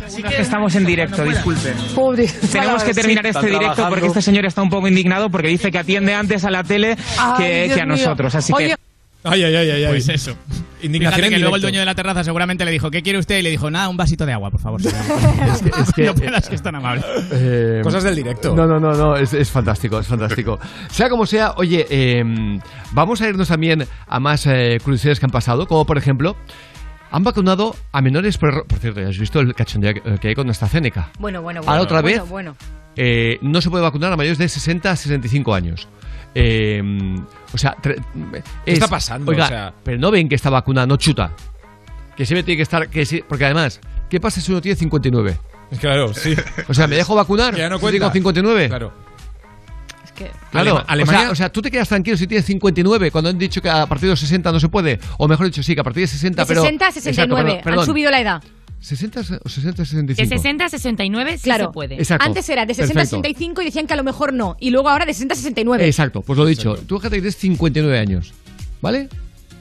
Así 0.04 0.22
que 0.22 0.42
estamos 0.42 0.74
en 0.74 0.84
directo, 0.84 1.24
disculpe. 1.24 1.72
Pobre. 1.94 2.26
Tenemos 2.26 2.84
que 2.84 2.92
terminar 2.92 3.24
Sí. 3.24 3.30
este 3.30 3.46
directo 3.46 3.88
porque 3.88 4.06
este 4.08 4.20
señor 4.20 4.44
está 4.44 4.60
un 4.60 4.68
poco 4.68 4.88
indignado 4.88 5.30
porque 5.30 5.48
dice 5.48 5.70
que 5.70 5.78
atiende 5.78 6.12
antes 6.12 6.44
a 6.44 6.50
la 6.50 6.62
tele 6.62 6.96
Ay, 7.18 7.70
que, 7.70 7.80
a 7.80 7.86
nosotros. 7.86 8.34
Así 8.34 8.52
Oye, 8.52 8.70
que. 8.70 8.89
Ay, 9.22 9.42
ay, 9.44 9.54
ay, 9.54 9.70
ay. 9.70 9.84
ay. 9.84 9.90
Pues 9.90 10.08
eso. 10.08 10.34
Fíjate 10.80 11.24
en 11.26 11.30
que 11.30 11.38
luego 11.38 11.56
el 11.56 11.62
dueño 11.62 11.78
de 11.80 11.84
la 11.84 11.94
terraza 11.94 12.24
seguramente 12.24 12.64
le 12.64 12.70
dijo: 12.70 12.90
¿Qué 12.90 13.02
quiere 13.02 13.18
usted? 13.18 13.38
Y 13.38 13.42
le 13.42 13.50
dijo: 13.50 13.70
Nada, 13.70 13.88
un 13.90 13.96
vasito 13.98 14.24
de 14.24 14.32
agua, 14.32 14.50
por 14.50 14.60
favor. 14.60 14.80
señor". 14.80 14.96
Es 15.82 15.92
que- 15.92 16.04
no 16.06 16.14
puedas 16.14 16.48
que 16.48 16.54
es 16.54 16.62
tan 16.62 16.74
amable. 16.74 17.02
Eh, 17.32 17.80
Cosas 17.82 18.02
del 18.02 18.16
directo. 18.16 18.54
No, 18.56 18.66
no, 18.66 18.80
no, 18.80 18.92
no, 18.92 19.16
es, 19.16 19.34
es 19.34 19.50
fantástico, 19.50 19.98
es 20.00 20.06
fantástico. 20.06 20.58
sea 20.90 21.10
como 21.10 21.26
sea, 21.26 21.52
oye, 21.58 21.86
eh, 21.90 22.24
vamos 22.92 23.20
a 23.20 23.28
irnos 23.28 23.48
también 23.48 23.86
a 24.06 24.20
más 24.20 24.46
eh, 24.46 24.78
curiosidades 24.82 25.20
que 25.20 25.26
han 25.26 25.32
pasado, 25.32 25.66
como 25.66 25.84
por 25.84 25.98
ejemplo, 25.98 26.34
han 27.10 27.24
vacunado 27.24 27.76
a 27.92 28.00
menores 28.00 28.38
por 28.38 28.48
error. 28.48 28.66
Por 28.66 28.78
cierto, 28.78 29.00
ya 29.02 29.08
has 29.08 29.18
visto 29.18 29.40
el 29.40 29.54
cachondeo 29.54 29.92
que 29.92 30.00
que 30.18 30.28
hay 30.28 30.34
con 30.34 30.48
AstraZeneca. 30.48 31.10
Bueno, 31.18 31.42
bueno, 31.42 31.60
bueno. 31.60 31.70
Ahora 31.72 31.82
otra 31.82 32.00
bueno, 32.00 32.22
vez, 32.22 32.30
Bueno, 32.30 32.56
eh, 32.96 33.38
no 33.42 33.60
se 33.60 33.68
puede 33.68 33.82
vacunar 33.82 34.12
a 34.12 34.16
mayores 34.16 34.38
de 34.38 34.48
60 34.48 34.90
a 34.90 34.96
65 34.96 35.52
años. 35.54 35.88
Eh, 36.34 36.82
o 37.52 37.58
sea, 37.58 37.76
tre- 37.76 38.02
¿Qué 38.64 38.72
está 38.72 38.88
pasando? 38.88 39.30
Oiga, 39.30 39.44
O 39.44 39.48
sea- 39.48 39.74
pero 39.82 39.98
no 39.98 40.10
ven 40.10 40.28
que 40.28 40.34
esta 40.34 40.50
vacuna 40.50 40.86
no 40.86 40.96
chuta. 40.96 41.32
Que 42.16 42.26
siempre 42.26 42.42
tiene 42.42 42.56
que 42.58 42.62
estar. 42.62 42.88
Que 42.88 43.04
sí, 43.06 43.22
porque 43.26 43.44
además, 43.46 43.80
¿qué 44.08 44.20
pasa 44.20 44.40
si 44.40 44.50
uno 44.52 44.60
tiene 44.60 44.76
59? 44.76 45.38
Claro, 45.80 46.12
sí. 46.12 46.34
O 46.68 46.74
sea, 46.74 46.86
¿me 46.86 46.96
dejo 46.96 47.14
vacunar? 47.14 47.54
Ya 47.56 47.68
no 47.68 47.78
si 47.78 47.86
tengo 47.86 48.10
59? 48.10 48.68
Claro. 48.68 48.92
es 50.04 50.12
que... 50.12 50.30
Claro, 50.50 50.78
Alema- 50.78 50.84
Alemania- 50.86 51.18
o, 51.20 51.22
sea, 51.22 51.30
o 51.30 51.34
sea, 51.36 51.48
tú 51.52 51.62
te 51.62 51.70
quedas 51.70 51.88
tranquilo 51.88 52.16
si 52.16 52.26
tienes 52.26 52.44
59 52.46 53.10
cuando 53.10 53.30
han 53.30 53.38
dicho 53.38 53.62
que 53.62 53.70
a 53.70 53.86
partir 53.86 54.06
de 54.08 54.12
los 54.12 54.20
60 54.20 54.50
no 54.52 54.58
se 54.60 54.68
puede. 54.68 54.98
O 55.18 55.28
mejor 55.28 55.46
dicho, 55.46 55.62
sí, 55.62 55.74
que 55.74 55.80
a 55.80 55.84
partir 55.84 56.02
de 56.02 56.08
60, 56.08 56.42
De 56.42 56.48
pero... 56.48 56.62
60 56.62 56.84
a 56.84 56.88
Exacto, 56.88 57.10
69. 57.10 57.44
perdón, 57.48 57.64
perdón. 57.64 57.80
Han 57.80 57.86
subido 57.86 58.10
la 58.10 58.20
edad. 58.20 58.42
60 58.80 59.20
o 59.44 59.48
60 59.48 59.82
a 59.82 59.84
De 59.84 59.86
65. 59.86 60.28
60 60.28 60.64
a 60.64 60.68
69 60.70 61.38
sí 61.38 61.44
Claro. 61.44 61.66
se 61.66 61.72
puede. 61.72 61.94
Exacto. 61.96 62.26
Antes 62.26 62.48
era 62.48 62.64
de 62.66 62.74
60 62.74 62.92
a 62.92 62.94
Perfecto. 62.94 63.16
65 63.18 63.62
y 63.62 63.64
decían 63.66 63.86
que 63.86 63.92
a 63.94 63.96
lo 63.96 64.04
mejor 64.04 64.32
no. 64.32 64.56
Y 64.58 64.70
luego 64.70 64.88
ahora 64.88 65.04
de 65.06 65.12
60 65.12 65.34
a 65.34 65.36
69. 65.36 65.86
Exacto, 65.86 66.22
pues 66.22 66.38
lo 66.38 66.46
dicho. 66.46 66.76
Tú 66.86 66.96
fíjate 66.98 67.16
que 67.16 67.20
tienes 67.22 67.36
59 67.36 67.98
años, 67.98 68.32
¿vale? 68.80 69.08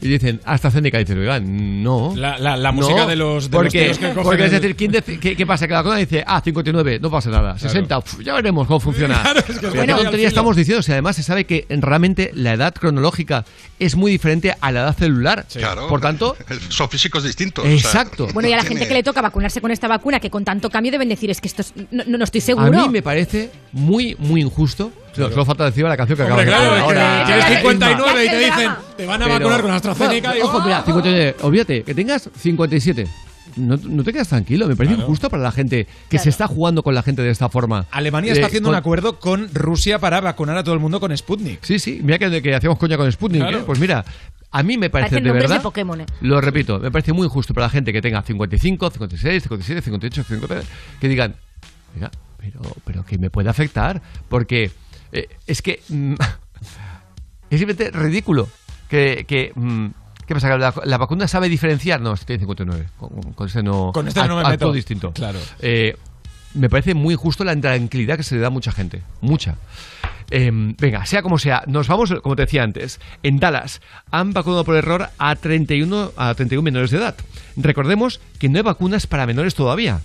Y 0.02 0.08
dicen, 0.08 0.40
hasta 0.46 0.72
Zeneca, 0.72 0.98
y 1.00 1.04
dices, 1.04 1.18
oiga, 1.18 1.40
no. 1.42 2.14
La- 2.16 2.38
la- 2.38 2.56
la 2.56 2.72
No, 2.72 2.82
música 2.82 3.06
de 3.06 3.16
los- 3.16 3.50
de 3.52 3.58
porque, 3.58 3.92
que 3.92 4.08
cogen 4.14 4.24
Porque 4.24 4.46
es 4.46 4.52
decir, 4.52 4.76
¿quién 4.76 4.92
qué, 4.92 5.36
qué 5.36 5.46
pasa? 5.46 5.68
Que 5.68 5.74
la 5.74 5.84
cosa 5.84 5.98
dice, 5.98 6.24
ah, 6.26 6.42
59, 6.42 7.00
no 7.02 7.12
pasa 7.12 7.30
nada. 7.30 7.58
60, 7.60 7.98
uf, 7.98 8.20
ya 8.24 8.34
veremos 8.34 8.66
cómo 8.68 8.80
funciona. 8.80 9.22
Claro, 9.22 9.40
es 9.40 9.46
que 9.46 9.52
es 9.52 9.60
Pero 9.60 9.74
muy 9.76 9.86
¿Qué 9.86 9.92
al 9.92 10.02
tontería 10.04 10.28
estamos 10.28 10.56
diciendo? 10.56 10.82
Si 10.82 10.92
además 10.92 11.16
se 11.16 11.24
sabe 11.24 11.46
que 11.46 11.66
en- 11.70 11.82
realmente 11.82 12.32
la 12.34 12.54
edad 12.54 12.74
cronológica 12.74 13.46
es 13.78 13.96
muy 13.96 14.12
diferente 14.12 14.54
a 14.60 14.72
la 14.72 14.82
edad 14.82 14.96
celular. 14.98 15.46
Claro. 15.52 15.88
Por 15.88 16.00
tanto, 16.02 16.36
Son 16.70 16.90
físicos 16.90 17.24
distintos. 17.24 17.66
o 17.66 17.68
sea, 17.68 17.76
exacto. 17.78 18.28
Bueno, 18.34 18.48
y 18.50 18.54
a 18.54 18.56
la 18.56 18.62
tiene- 18.62 18.76
gente 18.78 18.88
que 18.88 18.94
le 18.94 19.04
toca 19.04 19.22
vacunarse 19.22 19.60
con 19.62 19.72
esta 19.72 19.88
vacuna, 19.88 20.20
que 20.20 20.30
con 20.30 20.46
tanto 20.46 20.70
cambio 20.70 20.92
deben 20.92 21.10
decir, 21.10 21.30
es 21.30 21.42
que 21.42 21.48
esto 21.48 21.62
es- 21.62 21.74
no, 21.92 22.04
no, 22.08 22.18
no 22.18 22.24
estoy 22.24 22.42
seguro. 22.42 22.68
A 22.68 22.84
mí 22.84 22.90
me 22.90 23.02
parece 23.02 23.52
muy, 23.74 24.16
muy 24.20 24.42
injusto. 24.42 24.92
Solo 25.14 25.46
falta 25.46 25.66
decir 25.66 25.84
la 25.86 25.98
canción 25.98 26.18
que 26.18 26.24
Hombre, 26.24 26.46
de 26.46 26.52
claro, 26.52 26.74
que 26.76 26.80
ahora. 26.82 27.24
tienes 27.26 27.44
Ya, 27.46 27.50
ya, 27.52 27.60
59 27.60 28.26
y 28.26 28.30
te 28.30 28.38
dicen, 28.40 28.72
te 28.98 29.06
van 29.06 29.22
a 29.22 29.26
Pero- 29.26 29.40
vacunar 29.40 29.62
con 29.62 29.72
AstraZeneca. 29.72 30.38
Y- 30.38 30.42
Ojo, 30.42 30.62
mira, 30.62 30.84
59, 30.86 31.36
olvídate, 31.42 31.84
que 31.84 31.94
tengas 31.96 32.30
57. 32.38 33.08
no, 33.56 33.76
no 33.78 34.04
te 34.04 34.14
quedas 34.14 34.30
tranquilo. 34.30 34.68
Me 34.68 34.76
parece 34.76 34.94
Claro. 34.96 35.08
injusto 35.08 35.30
para 35.30 35.44
la 35.44 35.52
gente 35.52 35.88
que 36.10 36.20
se 36.20 36.30
está 36.30 36.48
jugando 36.48 36.84
con 36.84 36.94
la 36.96 37.02
gente 37.04 37.22
de 37.24 37.32
esta 37.32 37.50
forma. 37.50 37.86
Alemania 37.92 38.32
está 38.32 38.44
Eh, 38.44 38.46
haciendo 38.48 38.68
con- 38.68 38.76
un 38.76 38.80
acuerdo 38.80 39.20
con 39.20 39.50
Rusia 39.54 40.00
para 40.00 40.22
vacunar 40.22 40.56
a 40.58 40.64
todo 40.64 40.76
el 40.76 40.80
mundo 40.80 41.00
con 41.00 41.16
Sputnik. 41.18 41.60
Sí, 41.64 41.80
sí, 41.80 42.00
mira 42.04 42.18
que, 42.20 42.42
que 42.42 42.56
hacíamos 42.56 42.78
coña 42.78 42.96
con 42.96 43.12
Sputnik. 43.12 43.42
Claro. 43.42 43.58
¿eh? 43.60 43.64
Pues 43.66 43.80
mira, 43.80 44.06
a 44.52 44.64
mí 44.64 44.78
me 44.78 44.90
parece 44.90 45.20
de 45.20 45.32
verdad. 45.32 45.56
de 45.58 45.62
Pokémon. 45.62 46.00
¿eh? 46.02 46.06
Lo 46.22 46.40
repito, 46.40 46.80
me 46.80 46.92
parece 46.92 47.12
muy 47.12 47.26
injusto 47.26 47.54
para 47.54 47.66
la 47.66 47.72
gente 47.72 47.92
que 47.92 48.02
tenga 48.02 48.22
55, 48.22 48.90
56, 48.92 49.44
57, 49.44 49.82
58, 49.82 50.24
59, 50.24 50.64
que 51.02 51.08
digan, 51.10 51.36
oiga, 51.96 52.12
pero, 52.38 52.62
pero 52.86 53.04
que 53.06 53.18
me 53.18 53.30
puede 53.30 53.50
afectar, 53.50 54.02
porque 54.30 54.72
eh, 55.12 55.28
es 55.48 55.62
que 55.62 55.82
mm, 55.90 56.14
es 57.50 57.60
simplemente 57.60 57.92
ridículo 57.92 58.48
que... 58.90 59.26
que 59.28 59.52
mm, 59.56 59.88
¿Qué 60.26 60.36
pasa? 60.36 60.48
¿Que 60.48 60.60
la, 60.60 60.74
la 60.86 60.98
vacuna 61.00 61.28
sabe 61.28 61.50
diferenciar? 61.50 62.02
No, 62.02 62.14
este 62.14 62.28
tiene 62.28 62.42
59. 62.42 62.86
Con, 63.00 63.34
con 63.34 63.48
este 63.48 63.64
no. 63.64 63.92
Con 63.92 64.08
este 64.08 64.28
no 64.28 64.38
me 64.38 64.48
meto. 64.48 64.72
distinto. 64.72 65.12
Claro. 65.12 65.40
Eh, 65.60 65.98
me 66.54 66.70
parece 66.70 66.94
muy 66.94 67.16
injusto 67.16 67.44
la 67.44 67.54
intranquilidad 67.54 68.16
que 68.18 68.22
se 68.22 68.36
le 68.36 68.42
da 68.42 68.48
a 68.48 68.52
mucha 68.52 68.72
gente. 68.72 69.02
Mucha. 69.22 69.56
Eh, 70.32 70.52
venga, 70.54 71.06
sea 71.08 71.24
como 71.24 71.40
sea, 71.40 71.64
nos 71.66 71.88
vamos, 71.88 72.14
como 72.22 72.36
te 72.36 72.44
decía 72.44 72.62
antes, 72.62 73.00
en 73.24 73.40
Dallas 73.40 73.82
han 74.12 74.32
vacunado 74.32 74.64
por 74.64 74.76
error 74.76 75.10
a 75.18 75.36
31, 75.36 76.12
a 76.16 76.36
31 76.36 76.62
menores 76.62 76.92
de 76.92 76.98
edad. 76.98 77.16
Recordemos 77.56 78.22
que 78.38 78.50
no 78.50 78.58
hay 78.58 78.64
vacunas 78.64 79.08
para 79.08 79.26
menores 79.26 79.56
todavía. 79.56 80.02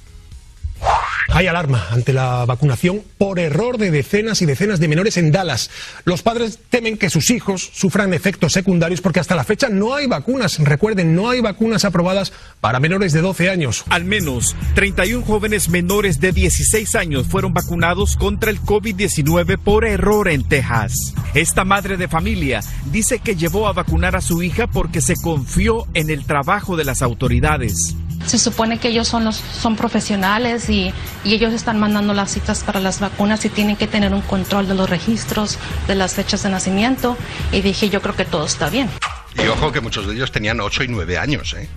Hay 1.28 1.46
alarma 1.46 1.88
ante 1.90 2.12
la 2.12 2.44
vacunación 2.44 3.02
por 3.18 3.38
error 3.38 3.78
de 3.78 3.90
decenas 3.90 4.42
y 4.42 4.46
decenas 4.46 4.78
de 4.80 4.88
menores 4.88 5.16
en 5.16 5.32
Dallas. 5.32 5.70
Los 6.04 6.22
padres 6.22 6.58
temen 6.70 6.98
que 6.98 7.10
sus 7.10 7.30
hijos 7.30 7.70
sufran 7.72 8.14
efectos 8.14 8.52
secundarios 8.52 9.00
porque 9.00 9.20
hasta 9.20 9.34
la 9.34 9.44
fecha 9.44 9.68
no 9.68 9.94
hay 9.94 10.06
vacunas. 10.06 10.58
Recuerden, 10.58 11.14
no 11.14 11.30
hay 11.30 11.40
vacunas 11.40 11.84
aprobadas 11.84 12.32
para 12.60 12.80
menores 12.80 13.12
de 13.12 13.20
12 13.20 13.50
años. 13.50 13.84
Al 13.88 14.04
menos 14.04 14.54
31 14.74 15.24
jóvenes 15.24 15.68
menores 15.68 16.20
de 16.20 16.32
16 16.32 16.94
años 16.94 17.26
fueron 17.26 17.54
vacunados 17.54 18.16
contra 18.16 18.50
el 18.50 18.60
COVID-19 18.60 19.58
por 19.58 19.84
error 19.84 20.28
en 20.28 20.44
Texas. 20.44 21.14
Esta 21.34 21.64
madre 21.64 21.96
de 21.96 22.08
familia 22.08 22.60
dice 22.92 23.18
que 23.18 23.34
llevó 23.34 23.66
a 23.66 23.72
vacunar 23.72 24.14
a 24.14 24.20
su 24.20 24.42
hija 24.42 24.66
porque 24.66 25.00
se 25.00 25.16
confió 25.16 25.86
en 25.94 26.10
el 26.10 26.24
trabajo 26.24 26.76
de 26.76 26.84
las 26.84 27.02
autoridades. 27.02 27.96
Se 28.26 28.38
supone 28.38 28.78
que 28.78 28.88
ellos 28.88 29.06
son, 29.08 29.24
los, 29.24 29.36
son 29.36 29.76
profesionales 29.76 30.70
y, 30.70 30.92
y 31.24 31.34
ellos 31.34 31.52
están 31.52 31.78
mandando 31.78 32.14
las 32.14 32.32
citas 32.32 32.64
para 32.64 32.80
las 32.80 33.00
vacunas 33.00 33.44
y 33.44 33.48
tienen 33.48 33.76
que 33.76 33.86
tener 33.86 34.14
un 34.14 34.22
control 34.22 34.66
de 34.66 34.74
los 34.74 34.88
registros, 34.88 35.58
de 35.86 35.94
las 35.94 36.14
fechas 36.14 36.42
de 36.42 36.50
nacimiento. 36.50 37.16
Y 37.52 37.60
dije, 37.60 37.90
yo 37.90 38.00
creo 38.00 38.16
que 38.16 38.24
todo 38.24 38.46
está 38.46 38.70
bien. 38.70 38.88
Y 39.36 39.46
ojo 39.48 39.72
que 39.72 39.80
muchos 39.80 40.06
de 40.06 40.14
ellos 40.14 40.30
tenían 40.30 40.60
8 40.60 40.84
y 40.84 40.88
9 40.88 41.18
años, 41.18 41.54
¿eh? 41.54 41.68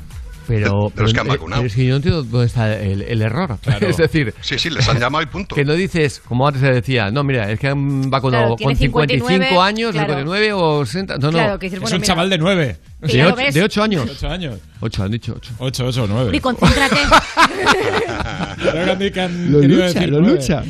Pero, 0.48 0.92
De 0.96 1.04
los 1.04 1.14
que 1.14 1.20
han 1.20 1.28
eh, 1.28 1.30
vacunado. 1.30 1.62
pero 1.62 1.68
es 1.68 1.76
que 1.76 1.84
yo 1.86 1.90
no 1.92 1.96
entiendo 1.98 2.24
dónde 2.24 2.46
está 2.48 2.74
el, 2.80 3.02
el 3.02 3.22
error. 3.22 3.58
Es 3.82 3.98
decir, 3.98 4.34
Sí, 4.42 4.58
sí, 4.58 4.70
les 4.70 4.88
han 4.88 5.00
llamado 5.00 5.24
y 5.24 5.28
punto. 5.28 5.56
que 5.56 5.66
no 5.66 5.74
dices, 5.74 6.22
como 6.26 6.48
antes 6.48 6.62
se 6.62 6.72
decía, 6.72 7.12
no, 7.12 7.24
mira, 7.24 7.52
es 7.52 7.60
que 7.60 7.68
han 7.68 8.10
vacunado 8.10 8.56
Claro, 8.56 8.64
con 8.64 8.76
55 8.76 9.02
59, 9.28 9.60
años, 9.62 9.92
claro. 9.92 10.08
59 10.14 10.54
o 10.54 10.86
60. 10.86 11.18
No, 11.18 11.28
no. 11.28 11.32
Claro, 11.32 11.60
que 11.60 11.66
dices, 11.68 11.78
Es 11.78 11.82
bueno, 11.82 11.96
un 11.98 12.02
mira. 12.02 12.08
chaval 12.08 12.30
de 12.30 12.38
9. 12.38 12.78
Y 13.04 13.12
ya 13.18 13.26
De 13.28 13.32
ves. 13.34 13.54
de 13.54 13.64
8 13.64 13.84
años. 13.84 14.10
8 14.10 14.28
años. 14.30 14.60
8, 14.80 15.04
han 15.04 15.12
dicho 15.12 15.34
8. 15.38 15.52
8, 15.60 15.86
8 15.88 16.04
o 16.04 16.08
9. 16.08 16.30
Uri, 16.30 16.40
concéntrate. 16.40 16.96
Lo 19.50 19.62
lucha, 19.62 20.08
lo 20.08 20.20
lucha. 20.22 20.64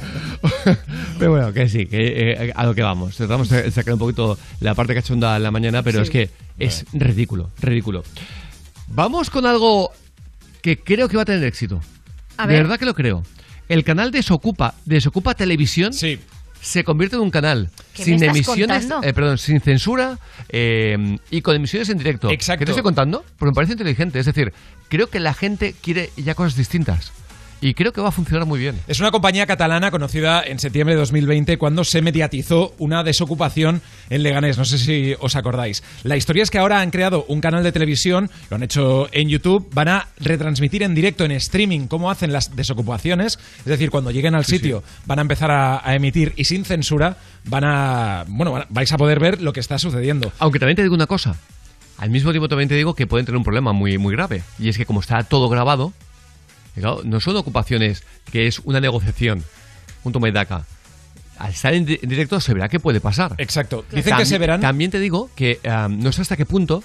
pero 1.18 1.30
bueno, 1.32 1.52
que 1.52 1.68
sí, 1.68 1.86
que 1.86 2.32
eh, 2.32 2.52
a 2.54 2.64
lo 2.64 2.74
que 2.74 2.82
vamos. 2.82 3.16
Tratamos 3.16 3.48
de 3.48 3.70
sacar 3.70 3.94
un 3.94 4.00
poquito 4.00 4.38
la 4.60 4.74
parte 4.74 4.94
cachonda 4.94 5.36
en 5.36 5.42
la 5.42 5.50
mañana, 5.50 5.82
pero 5.82 5.98
Sí. 5.98 6.02
es 6.04 6.10
que 6.10 6.30
es 6.58 6.84
ridículo, 6.92 7.50
ridículo. 7.60 8.02
Vamos 8.90 9.30
con 9.30 9.46
algo 9.46 9.92
que 10.62 10.78
creo 10.78 11.08
que 11.08 11.16
va 11.16 11.22
a 11.22 11.26
tener 11.26 11.44
éxito. 11.44 11.80
A 12.36 12.46
de 12.46 12.54
ver. 12.54 12.62
verdad 12.64 12.78
que 12.78 12.84
lo 12.86 12.94
creo. 12.94 13.22
El 13.68 13.84
canal 13.84 14.10
Desocupa, 14.10 14.74
Desocupa 14.84 15.34
Televisión, 15.34 15.92
se 15.92 16.84
convierte 16.84 17.16
en 17.16 17.22
un 17.22 17.30
canal 17.30 17.70
¿Qué 17.94 18.00
me 18.00 18.04
sin 18.04 18.14
estás 18.14 18.28
emisiones, 18.36 18.80
contando? 18.82 19.06
eh, 19.08 19.12
perdón, 19.14 19.38
sin 19.38 19.60
censura 19.60 20.18
eh, 20.48 21.18
y 21.30 21.40
con 21.40 21.54
emisiones 21.56 21.88
en 21.88 21.98
directo. 21.98 22.30
Exacto. 22.30 22.58
¿Qué 22.60 22.64
te 22.66 22.72
estoy 22.72 22.82
contando? 22.82 23.24
Porque 23.38 23.50
me 23.50 23.54
parece 23.54 23.72
inteligente. 23.74 24.18
Es 24.18 24.26
decir, 24.26 24.52
creo 24.88 25.08
que 25.08 25.20
la 25.20 25.34
gente 25.34 25.74
quiere 25.80 26.10
ya 26.16 26.34
cosas 26.34 26.56
distintas. 26.56 27.12
Y 27.60 27.74
creo 27.74 27.92
que 27.92 28.00
va 28.00 28.08
a 28.08 28.12
funcionar 28.12 28.46
muy 28.46 28.58
bien. 28.58 28.80
Es 28.88 29.00
una 29.00 29.10
compañía 29.10 29.46
catalana 29.46 29.90
conocida 29.90 30.42
en 30.42 30.58
septiembre 30.58 30.94
de 30.94 31.00
2020 31.00 31.58
cuando 31.58 31.84
se 31.84 32.00
mediatizó 32.00 32.74
una 32.78 33.02
desocupación 33.02 33.82
en 34.08 34.22
Leganés. 34.22 34.56
No 34.56 34.64
sé 34.64 34.78
si 34.78 35.14
os 35.20 35.36
acordáis. 35.36 35.82
La 36.02 36.16
historia 36.16 36.42
es 36.42 36.50
que 36.50 36.58
ahora 36.58 36.80
han 36.80 36.90
creado 36.90 37.24
un 37.28 37.40
canal 37.40 37.62
de 37.62 37.72
televisión, 37.72 38.30
lo 38.48 38.56
han 38.56 38.62
hecho 38.62 39.08
en 39.12 39.28
YouTube, 39.28 39.68
van 39.74 39.88
a 39.88 40.08
retransmitir 40.18 40.82
en 40.82 40.94
directo, 40.94 41.24
en 41.24 41.32
streaming, 41.32 41.86
cómo 41.86 42.10
hacen 42.10 42.32
las 42.32 42.56
desocupaciones. 42.56 43.38
Es 43.58 43.64
decir, 43.66 43.90
cuando 43.90 44.10
lleguen 44.10 44.34
al 44.34 44.46
sitio 44.46 44.82
van 45.04 45.18
a 45.18 45.22
empezar 45.22 45.50
a, 45.50 45.86
a 45.86 45.94
emitir 45.94 46.32
y 46.36 46.44
sin 46.44 46.64
censura 46.64 47.18
van 47.44 47.64
a... 47.64 48.24
Bueno, 48.28 48.64
vais 48.70 48.92
a 48.92 48.96
poder 48.96 49.20
ver 49.20 49.42
lo 49.42 49.52
que 49.52 49.60
está 49.60 49.78
sucediendo. 49.78 50.32
Aunque 50.38 50.58
también 50.58 50.76
te 50.76 50.82
digo 50.82 50.94
una 50.94 51.06
cosa. 51.06 51.36
Al 51.98 52.08
mismo 52.08 52.30
tiempo 52.30 52.48
también 52.48 52.70
te 52.70 52.74
digo 52.74 52.94
que 52.94 53.06
pueden 53.06 53.26
tener 53.26 53.36
un 53.36 53.44
problema 53.44 53.74
muy, 53.74 53.98
muy 53.98 54.14
grave. 54.14 54.42
Y 54.58 54.70
es 54.70 54.78
que 54.78 54.86
como 54.86 55.00
está 55.00 55.22
todo 55.24 55.50
grabado, 55.50 55.92
claro, 56.74 57.00
no 57.04 57.20
son 57.20 57.36
ocupaciones 57.36 58.04
que 58.30 58.46
es 58.46 58.60
una 58.60 58.80
negociación, 58.80 59.42
un 60.04 60.12
toma 60.12 60.28
y 60.28 60.32
daca. 60.32 60.64
Al 61.38 61.52
estar 61.52 61.72
en, 61.74 61.86
di- 61.86 61.98
en 62.02 62.08
directo 62.08 62.38
se 62.40 62.52
verá 62.52 62.68
qué 62.68 62.78
puede 62.80 63.00
pasar. 63.00 63.34
Exacto. 63.38 63.84
Dicen 63.90 64.16
que 64.16 64.26
se 64.26 64.36
verán... 64.38 64.60
También 64.60 64.90
te 64.90 64.98
digo 65.00 65.30
que 65.34 65.58
no 65.90 66.12
sé 66.12 66.22
hasta 66.22 66.36
qué 66.36 66.46
punto 66.46 66.84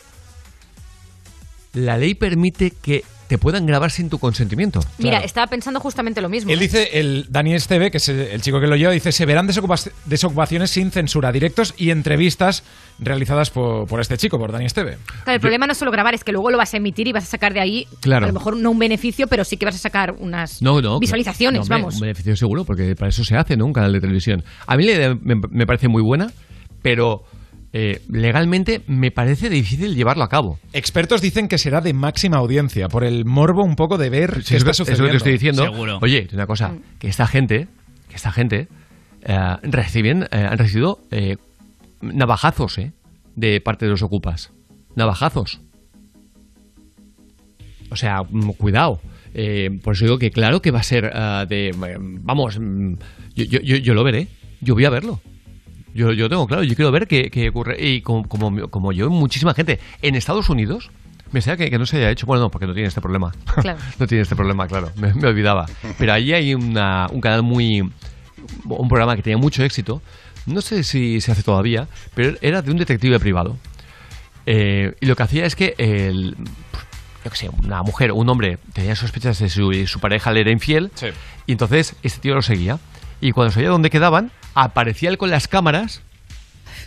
la 1.73 1.97
ley 1.97 2.15
permite 2.15 2.71
que 2.71 3.03
te 3.27 3.37
puedan 3.37 3.65
grabar 3.65 3.89
sin 3.91 4.09
tu 4.09 4.19
consentimiento. 4.19 4.79
Mira, 4.99 5.19
estaba 5.19 5.47
pensando 5.47 5.79
justamente 5.79 6.21
lo 6.21 6.29
mismo. 6.29 6.51
Él 6.51 6.59
¿eh? 6.59 6.61
dice, 6.61 6.89
el 6.99 7.25
Daniel 7.29 7.57
Esteve, 7.57 7.89
que 7.91 7.97
es 7.97 8.07
el 8.09 8.19
el 8.19 8.41
chico 8.41 8.59
que 8.59 8.67
lo 8.67 8.75
lleva, 8.75 8.91
dice, 8.91 9.11
se 9.11 9.25
verán 9.25 9.47
desocupa- 9.47 9.91
desocupaciones 10.05 10.69
sin 10.71 10.91
censura, 10.91 11.31
directos 11.31 11.73
y 11.77 11.89
entrevistas 11.89 12.63
realizadas 12.99 13.49
por, 13.49 13.87
por 13.87 13.99
este 13.99 14.17
chico, 14.17 14.37
por 14.37 14.51
Dani 14.51 14.65
Esteve. 14.65 14.97
Claro, 15.23 15.35
el 15.35 15.39
problema 15.39 15.65
no 15.67 15.71
es 15.73 15.77
solo 15.77 15.91
grabar, 15.91 16.13
es 16.13 16.23
que 16.23 16.31
luego 16.31 16.49
lo 16.51 16.57
vas 16.57 16.73
a 16.73 16.77
emitir 16.77 17.07
y 17.07 17.11
vas 17.13 17.23
a 17.23 17.27
sacar 17.27 17.53
de 17.53 17.59
ahí, 17.61 17.87
Claro. 18.01 18.25
a 18.25 18.27
lo 18.27 18.33
mejor 18.33 18.57
no 18.57 18.71
un 18.71 18.79
beneficio, 18.79 19.27
pero 19.27 19.43
sí 19.43 19.57
que 19.57 19.65
vas 19.65 19.75
a 19.75 19.79
sacar 19.79 20.13
unas 20.19 20.61
No, 20.61 20.81
no. 20.81 20.99
visualizaciones, 20.99 21.59
no, 21.59 21.63
hombre, 21.63 21.77
vamos. 21.77 21.95
Un 21.95 22.01
beneficio 22.01 22.35
seguro, 22.35 22.63
porque 22.65 22.95
para 22.95 23.09
eso 23.09 23.23
se 23.23 23.35
hace, 23.35 23.57
¿no? 23.57 23.65
Un 23.65 23.73
canal 23.73 23.91
de 23.93 23.99
televisión. 24.01 24.43
A 24.67 24.77
mí 24.77 24.85
la 24.85 24.91
idea 24.91 25.15
me, 25.19 25.35
me 25.49 25.65
parece 25.65 25.87
muy 25.87 26.01
buena, 26.03 26.31
pero 26.81 27.23
eh, 27.77 28.01
legalmente 28.09 28.83
me 28.87 29.11
parece 29.11 29.49
difícil 29.49 29.95
llevarlo 29.95 30.23
a 30.23 30.29
cabo. 30.29 30.59
Expertos 30.71 31.19
dicen 31.21 31.49
que 31.49 31.57
será 31.57 31.81
de 31.81 31.91
máxima 31.91 32.37
audiencia, 32.37 32.87
por 32.87 33.03
el 33.03 33.25
morbo 33.25 33.65
un 33.65 33.75
poco 33.75 33.97
de 33.97 34.09
ver 34.09 34.43
Sí, 34.43 34.51
qué 34.51 34.55
es 34.57 34.63
está 34.63 34.83
lo- 34.85 34.93
es 34.93 34.99
lo 34.99 35.05
que 35.07 35.11
te 35.11 35.17
estoy 35.17 35.31
diciendo. 35.33 35.99
Oye, 36.01 36.27
una 36.31 36.47
cosa, 36.47 36.73
que 36.99 37.09
esta 37.09 37.27
gente, 37.27 37.67
que 38.07 38.15
esta 38.15 38.31
gente 38.31 38.69
eh, 39.23 39.55
reciben, 39.63 40.23
eh, 40.31 40.47
han 40.49 40.57
recibido 40.57 41.01
eh, 41.11 41.35
navajazos, 42.01 42.77
¿eh? 42.77 42.93
De 43.35 43.59
parte 43.59 43.83
de 43.85 43.91
los 43.91 44.01
ocupas. 44.03 44.51
Navajazos. 44.95 45.59
O 47.89 47.95
sea, 47.97 48.23
mm, 48.23 48.51
cuidado. 48.51 49.01
Eh, 49.33 49.79
por 49.83 49.95
eso 49.95 50.05
digo 50.05 50.17
que 50.17 50.31
claro 50.31 50.61
que 50.61 50.71
va 50.71 50.79
a 50.79 50.83
ser 50.83 51.11
de... 51.49 51.73
Vamos, 51.99 52.57
mm, 52.57 52.93
yo, 53.35 53.43
yo, 53.43 53.59
yo, 53.59 53.75
yo 53.75 53.93
lo 53.93 54.03
veré. 54.05 54.27
Yo 54.61 54.75
voy 54.75 54.85
a 54.85 54.89
verlo. 54.89 55.19
Yo, 55.95 56.11
yo 56.11 56.29
tengo 56.29 56.45
claro, 56.45 56.61
yo 56.63 56.75
quiero 56.75 56.91
ver 56.91 57.07
qué, 57.07 57.31
qué 57.31 57.49
ocurre. 57.49 57.77
Y 57.83 58.01
como, 58.01 58.27
como, 58.27 58.67
como 58.69 58.91
yo, 58.91 59.09
muchísima 59.09 59.53
gente 59.55 59.79
en 60.03 60.13
Estados 60.15 60.49
Unidos, 60.49 60.91
me 61.31 61.41
sea 61.41 61.57
que, 61.57 61.69
que 61.71 61.79
no 61.79 61.85
se 61.87 61.97
haya 61.97 62.11
hecho. 62.11 62.27
Bueno, 62.27 62.43
no, 62.43 62.51
porque 62.51 62.67
no 62.67 62.73
tiene 62.73 62.87
este 62.89 63.01
problema. 63.01 63.31
Claro. 63.61 63.79
no 63.99 64.05
tiene 64.05 64.21
este 64.21 64.35
problema, 64.35 64.67
claro. 64.67 64.91
Me, 64.97 65.13
me 65.13 65.27
olvidaba. 65.27 65.65
Pero 65.97 66.13
allí 66.13 66.33
hay 66.33 66.53
una- 66.53 67.07
un 67.11 67.21
canal 67.21 67.41
muy. 67.43 67.79
Un 68.65 68.87
programa 68.89 69.15
que 69.15 69.23
tenía 69.23 69.37
mucho 69.37 69.63
éxito. 69.63 70.01
No 70.45 70.61
sé 70.61 70.83
si 70.83 71.21
se 71.21 71.31
hace 71.31 71.41
todavía, 71.41 71.87
pero 72.13 72.37
era 72.41 72.61
de 72.61 72.69
un 72.71 72.77
detective 72.77 73.17
privado. 73.19 73.57
Eh, 74.45 74.93
y 75.01 75.05
lo 75.07 75.15
que 75.15 75.23
hacía 75.23 75.45
es 75.45 75.55
que 75.55 75.73
el, 75.79 76.35
yo 77.23 77.31
qué 77.31 77.35
sé, 77.37 77.49
una 77.49 77.81
mujer 77.81 78.11
o 78.11 78.15
un 78.15 78.29
hombre 78.29 78.59
tenía 78.73 78.95
sospechas 78.95 79.39
de 79.39 79.49
su, 79.49 79.73
su 79.87 79.99
pareja 79.99 80.31
le 80.31 80.41
era 80.41 80.51
infiel 80.51 80.91
y 81.47 81.53
entonces 81.53 81.95
este 82.03 82.19
tío 82.19 82.35
lo 82.35 82.41
seguía. 82.43 82.77
Y 83.25 83.31
cuando 83.31 83.51
sabía 83.51 83.69
dónde 83.69 83.89
quedaban, 83.89 84.29
aparecía 84.53 85.09
él 85.09 85.17
con 85.17 85.31
las 85.31 85.47
cámaras 85.47 86.03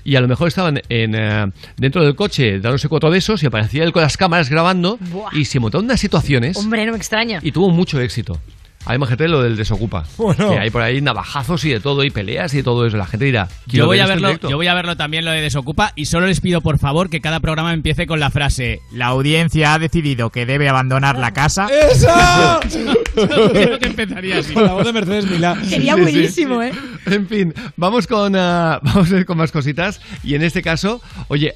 y 0.04 0.14
a 0.14 0.20
lo 0.20 0.28
mejor 0.28 0.46
estaban 0.46 0.80
en, 0.88 1.14
eh, 1.16 1.50
dentro 1.76 2.04
del 2.04 2.14
coche 2.14 2.60
dándose 2.60 2.88
cuatro 2.88 3.10
besos 3.10 3.42
y 3.42 3.46
aparecía 3.46 3.82
él 3.82 3.92
con 3.92 4.02
las 4.02 4.16
cámaras 4.16 4.48
grabando 4.48 4.98
Buah. 5.00 5.30
y 5.32 5.46
se 5.46 5.58
montaron 5.58 5.86
unas 5.86 5.98
situaciones 5.98 6.56
Hombre, 6.56 6.86
no 6.86 6.92
me 6.92 6.98
extraña. 6.98 7.40
y 7.42 7.50
tuvo 7.50 7.70
mucho 7.70 8.00
éxito. 8.00 8.40
Ahí 8.86 8.96
imagínate 8.96 9.28
lo 9.28 9.42
del 9.42 9.56
desocupa. 9.56 10.04
Bueno. 10.16 10.50
Que 10.50 10.58
hay 10.58 10.70
por 10.70 10.82
ahí 10.82 11.00
navajazos 11.00 11.64
y 11.64 11.70
de 11.70 11.80
todo 11.80 12.04
y 12.04 12.10
peleas 12.10 12.54
y 12.54 12.62
todo 12.62 12.86
eso. 12.86 12.96
La 12.96 13.06
gente 13.06 13.24
dirá, 13.26 13.48
Yo 13.66 13.70
"Quiero 13.70 13.86
voy, 13.86 13.96
ver 13.98 14.04
a 14.04 14.08
verlo, 14.08 14.28
directo". 14.28 14.48
yo 14.50 14.56
voy 14.56 14.66
a 14.66 14.74
verlo 14.74 14.96
también 14.96 15.24
lo 15.24 15.30
de 15.30 15.40
Desocupa 15.40 15.92
y 15.94 16.06
solo 16.06 16.26
les 16.26 16.40
pido 16.40 16.60
por 16.60 16.78
favor 16.78 17.10
que 17.10 17.20
cada 17.20 17.40
programa 17.40 17.72
empiece 17.74 18.06
con 18.06 18.18
la 18.20 18.30
frase 18.30 18.80
La 18.92 19.06
audiencia 19.06 19.74
ha 19.74 19.78
decidido 19.78 20.30
que 20.30 20.46
debe 20.46 20.68
abandonar 20.68 21.18
la 21.18 21.32
casa. 21.32 21.68
¡Eso! 21.92 22.08
Creo 23.14 23.78
que 23.78 23.86
empezaría 23.86 24.38
así. 24.38 24.54
Con 24.54 24.64
la 24.64 24.72
voz 24.72 24.84
de 24.84 24.92
Mercedes 24.92 25.26
Milá. 25.30 25.56
Sería 25.64 25.94
Sí, 25.94 25.98
sí, 25.98 26.02
buenísimo, 26.12 26.62
¿eh? 26.62 26.72
En 27.06 27.26
fin, 27.28 27.54
vamos 27.76 28.06
con, 28.06 28.34
ah, 28.36 28.80
vamos 28.82 29.10
a 29.10 29.14
ver 29.14 29.24
con 29.26 29.36
más 29.38 29.50
cositas. 29.52 30.00
Y 30.22 30.34
en 30.34 30.42
este 30.42 30.62
caso, 30.62 31.00
oye, 31.28 31.54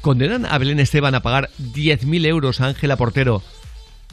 condenan 0.00 0.46
a 0.46 0.58
Belén 0.58 0.80
Esteban 0.80 1.14
a 1.14 1.20
pagar 1.22 1.50
10.000 1.58 2.26
euros 2.26 2.60
a 2.60 2.66
Ángela 2.66 2.96
Portero 2.96 3.42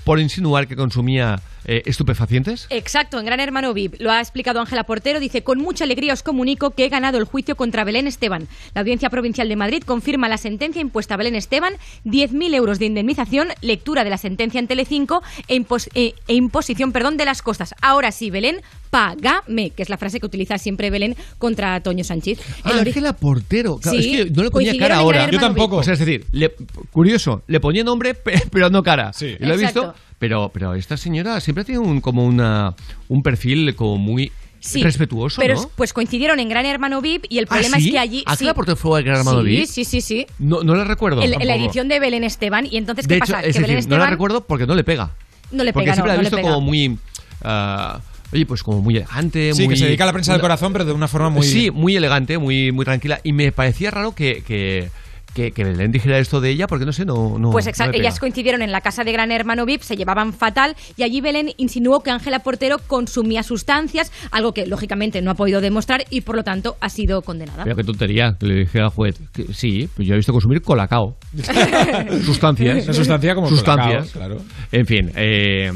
por 0.04 0.20
insinuar 0.20 0.68
que 0.68 0.76
consumía 0.76 1.40
eh, 1.72 1.84
estupefacientes? 1.86 2.66
Exacto, 2.72 3.20
en 3.20 3.26
Gran 3.26 3.40
Hermano 3.40 3.74
VIP. 3.74 3.96
Lo 4.00 4.12
ha 4.12 4.20
explicado 4.20 4.60
Ángela 4.60 4.84
Portero. 4.86 5.20
Dice, 5.20 5.44
con 5.44 5.60
mucha 5.60 5.84
alegría 5.84 6.14
os 6.14 6.24
comunico 6.24 6.72
que 6.72 6.86
he 6.86 6.90
ganado 6.90 7.18
el 7.20 7.26
juicio 7.26 7.56
contra 7.56 7.84
Belén 7.84 8.08
Esteban. 8.08 8.48
La 8.74 8.82
Audiencia 8.82 9.10
Provincial 9.10 9.48
de 9.48 9.56
Madrid 9.56 9.84
confirma 9.86 10.28
la 10.30 10.38
sentencia 10.38 10.82
impuesta 10.82 11.14
a 11.14 11.18
Belén 11.18 11.36
Esteban, 11.36 11.74
10.000 12.06 12.56
euros 12.56 12.80
de 12.80 12.86
indemnización, 12.86 13.50
lectura 13.62 14.04
de 14.04 14.10
la 14.10 14.18
sentencia 14.18 14.60
en 14.60 14.68
Telecinco 14.68 15.22
e, 15.48 15.56
impos- 15.60 15.90
eh, 15.94 16.14
e 16.28 16.34
imposición 16.34 16.92
perdón, 16.92 17.18
de 17.18 17.26
las 17.26 17.42
costas. 17.42 17.76
Ahora 17.82 18.12
sí, 18.12 18.32
Belén, 18.32 18.62
págame, 18.90 19.70
que 19.70 19.84
es 19.84 19.90
la 19.90 19.98
frase 19.98 20.20
que 20.20 20.26
utiliza 20.26 20.58
siempre 20.58 20.90
Belén 20.90 21.16
contra 21.38 21.80
Toño 21.82 22.04
Sánchez. 22.04 22.40
Ángela 22.64 23.14
Portero. 23.14 23.78
Claro, 23.78 23.98
Sí, 24.00 24.16
es 24.20 24.26
que 24.26 24.32
no 24.32 24.44
le 24.44 24.52
ponía 24.52 24.76
cara 24.78 24.96
ahora. 24.98 25.30
Yo 25.30 25.40
tampoco. 25.40 25.78
O 25.78 25.84
sea, 25.84 25.94
es 25.94 26.00
decir, 26.00 26.26
le- 26.32 26.54
curioso, 26.92 27.44
le 27.48 27.60
ponía 27.60 27.84
nombre, 27.84 28.14
pe- 28.16 28.42
pero 28.52 28.70
no 28.70 28.82
cara. 28.84 29.12
Y 29.22 29.46
lo 29.46 29.54
he 29.54 29.58
visto. 29.58 29.94
Pero, 30.20 30.52
pero 30.54 30.76
esta 30.76 30.98
señora 30.98 31.40
siempre 31.40 31.64
tiene 31.64 31.80
un, 31.80 32.02
como 32.02 32.26
una, 32.26 32.76
un 33.08 33.22
perfil 33.24 33.74
como 33.76 33.98
muy 33.98 34.32
Sí, 34.62 34.84
respetuoso, 34.84 35.40
pero 35.42 35.54
¿no? 35.56 35.62
es- 35.62 35.68
pues 35.74 35.94
coincidieron 35.94 36.38
en 36.42 36.50
Gran 36.50 36.66
Hermano 36.66 37.00
VIP 37.02 37.26
y 37.30 37.38
el 37.38 37.46
¿Ah, 37.46 37.54
problema 37.54 37.78
sí? 37.78 37.86
es 37.88 37.92
que 37.94 38.00
allí... 38.00 38.24
¿Ángela 38.26 38.52
sí. 38.52 38.56
Portero 38.56 38.76
fue 38.76 39.00
a 39.00 39.02
Gran 39.02 39.20
Hermano 39.20 39.42
sí, 39.42 39.48
VIP? 39.48 39.66
Sí, 39.66 39.86
sí, 39.86 40.02
sí. 40.02 40.28
No, 40.38 40.62
no 40.64 40.76
la 40.76 40.84
recuerdo. 40.84 41.22
En, 41.24 41.42
en 41.42 41.48
la 41.48 41.56
edición 41.56 41.88
de 41.88 42.00
Belén 42.02 42.26
Esteban. 42.26 42.66
Y 42.66 42.76
entonces, 42.76 43.08
de 43.08 43.16
¿qué 43.16 43.24
hecho, 43.24 43.32
pasa? 43.34 43.48
es 43.48 43.56
que 43.56 43.62
Belén 43.62 43.78
decir, 43.78 43.90
no 43.90 43.96
la 43.96 44.04
Esteban 44.04 44.12
recuerdo 44.12 44.46
porque 44.46 44.68
no 44.68 44.76
le 44.76 44.84
pega. 44.84 45.16
no 45.54 45.64
le 45.64 45.72
porque 45.72 45.86
pega, 45.86 45.92
no, 45.92 45.96
siempre 45.96 46.10
la 46.12 46.16
no 46.16 46.20
he 46.20 46.24
le 46.24 46.30
visto 46.30 46.42
como 46.42 46.60
muy... 46.60 46.98
ah, 47.44 48.02
oye, 48.34 48.46
pues 48.46 48.62
como 48.62 48.82
muy 48.82 48.98
elegante. 48.98 49.54
Sí, 49.54 49.62
muy, 49.64 49.70
que 49.74 49.80
se 49.80 49.86
dedica 49.86 50.04
a 50.04 50.08
la 50.08 50.12
prensa 50.14 50.34
del 50.34 50.42
corazón, 50.42 50.74
pero 50.74 50.84
de 50.84 50.92
una 50.92 51.08
forma 51.08 51.30
muy... 51.30 51.48
Sí, 51.48 51.72
muy 51.72 51.96
elegante, 51.96 52.38
muy, 52.38 52.74
muy 52.74 52.84
tranquila. 52.84 53.22
Y 53.24 53.32
me 53.32 53.54
parecía 53.54 53.92
raro 53.92 54.14
que, 54.14 54.44
que, 54.46 54.90
que, 55.34 55.52
que 55.52 55.64
Belén 55.64 55.92
dijera 55.92 56.20
esto 56.20 56.42
de 56.42 56.50
ella, 56.50 56.68
porque 56.68 56.86
no 56.86 56.92
sé, 56.92 57.06
no. 57.06 57.38
no 57.40 57.52
Pues 57.52 57.68
exacto, 57.68 57.98
ellas 57.98 58.20
coincidieron 58.20 58.62
en 58.62 58.72
la 58.72 58.82
casa 58.82 59.04
de 59.04 59.12
Gran 59.12 59.32
Hermano 59.32 59.66
VIP, 59.66 59.82
se 59.82 59.96
llevaban 59.96 60.34
fatal 60.34 60.76
y 60.98 61.04
allí 61.04 61.22
Belén 61.22 61.52
insinuó 61.58 62.02
que 62.02 62.12
Ángela 62.12 62.40
Portero 62.40 62.78
consumía 62.80 63.44
sustancias, 63.44 64.12
algo 64.32 64.54
que 64.54 64.66
lógicamente 64.66 65.22
no 65.22 65.32
ha 65.32 65.36
podido 65.36 65.62
demostrar 65.62 66.06
y 66.10 66.22
por 66.22 66.36
lo 66.36 66.44
tanto 66.44 66.78
ha 66.82 66.90
sido 66.90 67.22
condenada. 67.22 67.64
Pero 67.64 67.76
qué 67.76 67.84
tontería, 67.84 68.36
que 68.40 68.46
le 68.46 68.56
dije 68.62 68.80
al 68.80 68.90
juez. 68.90 69.20
que 69.34 69.54
sí, 69.54 69.90
pues 69.96 70.08
yo 70.08 70.14
he 70.14 70.18
visto 70.18 70.32
consumir 70.32 70.62
colacao. 70.62 71.18
Sustancias. 72.26 72.86
Una 72.86 72.94
sustancia 72.94 73.36
como 73.36 73.50
Sustancias. 73.50 74.12
colacao, 74.12 74.38
claro. 74.38 74.42
En 74.72 74.86
fin, 74.86 75.12
eh, 75.16 75.72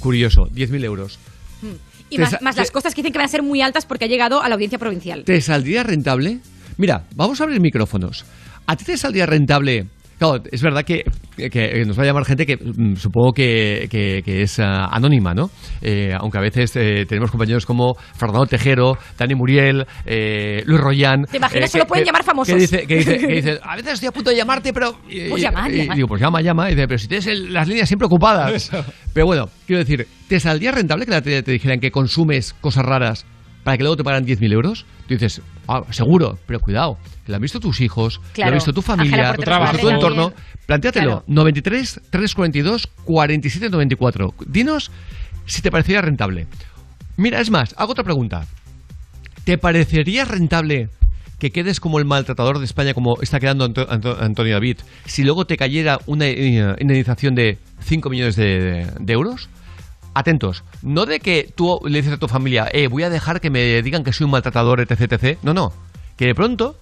curioso, 0.00 0.42
10.000 0.52 0.84
euros. 0.84 1.18
Y 2.10 2.16
Te 2.16 2.22
más, 2.22 2.42
más 2.42 2.56
las 2.56 2.70
cosas 2.70 2.94
que 2.94 3.02
dicen 3.02 3.12
que 3.12 3.18
van 3.18 3.26
a 3.26 3.28
ser 3.28 3.42
muy 3.42 3.60
altas 3.62 3.86
porque 3.86 4.04
ha 4.04 4.08
llegado 4.08 4.42
a 4.42 4.48
la 4.48 4.54
audiencia 4.54 4.78
provincial. 4.78 5.24
¿Te 5.24 5.40
saldría 5.40 5.82
rentable? 5.82 6.40
Mira, 6.76 7.04
vamos 7.14 7.40
a 7.40 7.44
abrir 7.44 7.60
micrófonos. 7.60 8.24
¿A 8.66 8.76
ti 8.76 8.84
te 8.84 8.96
saldría 8.96 9.26
rentable? 9.26 9.86
Claro, 10.16 10.40
es 10.50 10.62
verdad 10.62 10.84
que, 10.84 11.02
que 11.50 11.84
nos 11.84 11.98
va 11.98 12.04
a 12.04 12.06
llamar 12.06 12.24
gente 12.24 12.46
que 12.46 12.56
mm, 12.56 12.94
supongo 12.94 13.32
que, 13.32 13.88
que- 13.90 14.22
que 14.24 14.42
es 14.42 14.60
ah, 14.60 14.86
anónima, 14.92 15.34
¿no? 15.34 15.50
Eh, 15.82 16.12
aunque 16.16 16.38
a 16.38 16.40
veces 16.40 16.74
eh, 16.76 17.04
tenemos 17.08 17.32
compañeros 17.32 17.66
como 17.66 17.94
Fernando 18.16 18.46
Tejero, 18.46 18.96
Dani 19.18 19.34
Muriel, 19.34 19.84
eh, 20.06 20.62
Luis 20.66 20.80
Royan. 20.80 21.24
¿Te 21.24 21.36
imaginas? 21.38 21.68
eh, 21.68 21.72
Solo 21.72 21.84
que- 21.84 21.88
pueden 21.88 22.04
que- 22.04 22.08
llamar 22.08 22.22
famosos. 22.22 22.54
Que 22.54 22.60
dice, 22.60 22.86
que, 22.86 22.96
dice, 22.98 23.18
que 23.18 23.26
dice, 23.34 23.58
a 23.60 23.74
veces 23.74 23.94
estoy 23.94 24.08
a 24.08 24.12
punto 24.12 24.30
de 24.30 24.36
llamarte, 24.36 24.72
pero... 24.72 24.92
Pues 25.02 25.12
y- 25.12 25.40
llama, 25.44 25.68
y 25.68 25.78
llama. 25.78 25.94
Digo, 25.96 26.06
pues 26.08 26.20
llama, 26.22 26.40
llama. 26.40 26.70
Y 26.70 26.74
dice, 26.76 26.86
pero 26.86 26.98
si 26.98 27.08
tienes 27.08 27.26
el- 27.26 27.52
las 27.52 27.66
líneas 27.66 27.88
siempre 27.88 28.06
ocupadas. 28.06 28.70
Pero 29.12 29.26
bueno, 29.26 29.48
quiero 29.66 29.80
decir, 29.80 30.06
¿te 30.28 30.38
saldría 30.38 30.70
rentable 30.70 31.04
que 31.06 31.10
la 31.10 31.22
tele 31.22 31.42
te 31.42 31.50
dijeran 31.50 31.80
que 31.80 31.90
consumes 31.90 32.54
cosas 32.60 32.84
raras 32.84 33.26
para 33.64 33.76
que 33.76 33.82
luego 33.82 33.96
te 33.96 34.04
pagaran 34.04 34.24
10.000 34.26 34.52
euros? 34.52 34.86
Tú 35.08 35.14
dices, 35.14 35.40
ah, 35.66 35.82
seguro, 35.90 36.38
pero 36.46 36.60
cuidado, 36.60 36.98
que 37.26 37.32
lo 37.32 37.36
han 37.36 37.42
visto 37.42 37.58
tus 37.60 37.80
hijos, 37.80 38.18
lo 38.22 38.32
Claro. 38.34 38.50
ha 38.52 38.54
visto 38.54 38.72
tu 38.72 38.82
familia, 38.82 39.34
lo 39.36 39.54
ha 39.54 39.72
visto 39.72 39.80
tu 39.88 39.88
entorno. 39.90 40.32
Plantéatelo, 40.66 41.06
Claro. 41.10 41.24
93 41.26 42.00
342 42.10 42.86
47 43.04 43.70
94. 43.70 44.34
Dinos 44.46 44.90
si 45.46 45.60
te 45.62 45.70
parecería 45.70 46.00
rentable. 46.02 46.46
Mira, 47.16 47.40
es 47.40 47.50
más, 47.50 47.74
hago 47.78 47.92
otra 47.92 48.04
pregunta. 48.04 48.46
¿Te 49.44 49.58
parecería 49.58 50.24
rentable 50.24 50.88
que 51.38 51.50
quedes 51.50 51.80
como 51.80 51.98
el 51.98 52.06
maltratador 52.06 52.58
de 52.58 52.64
España, 52.64 52.94
como 52.94 53.20
está 53.20 53.40
quedando 53.40 53.66
Anto- 53.66 53.86
Anto- 53.90 54.16
Antonio 54.20 54.54
David, 54.54 54.78
si 55.04 55.22
luego 55.24 55.46
te 55.46 55.56
cayera 55.58 55.98
una 56.06 56.26
eh, 56.26 56.74
indemnización 56.80 57.34
de 57.34 57.58
5 57.82 58.08
millones 58.08 58.36
de, 58.36 58.86
de 58.98 59.12
euros? 59.12 59.50
Atentos, 60.14 60.62
no 60.82 61.06
de 61.06 61.18
que 61.18 61.52
tú 61.54 61.80
le 61.84 61.98
dices 61.98 62.14
a 62.14 62.18
tu 62.18 62.28
familia, 62.28 62.68
eh, 62.72 62.86
voy 62.86 63.02
a 63.02 63.10
dejar 63.10 63.40
que 63.40 63.50
me 63.50 63.82
digan 63.82 64.04
que 64.04 64.12
soy 64.12 64.24
un 64.24 64.30
maltratador, 64.30 64.80
etc, 64.80 65.12
etc. 65.12 65.38
No, 65.42 65.54
no. 65.54 65.72
Que 66.16 66.26
de 66.26 66.34
pronto 66.34 66.76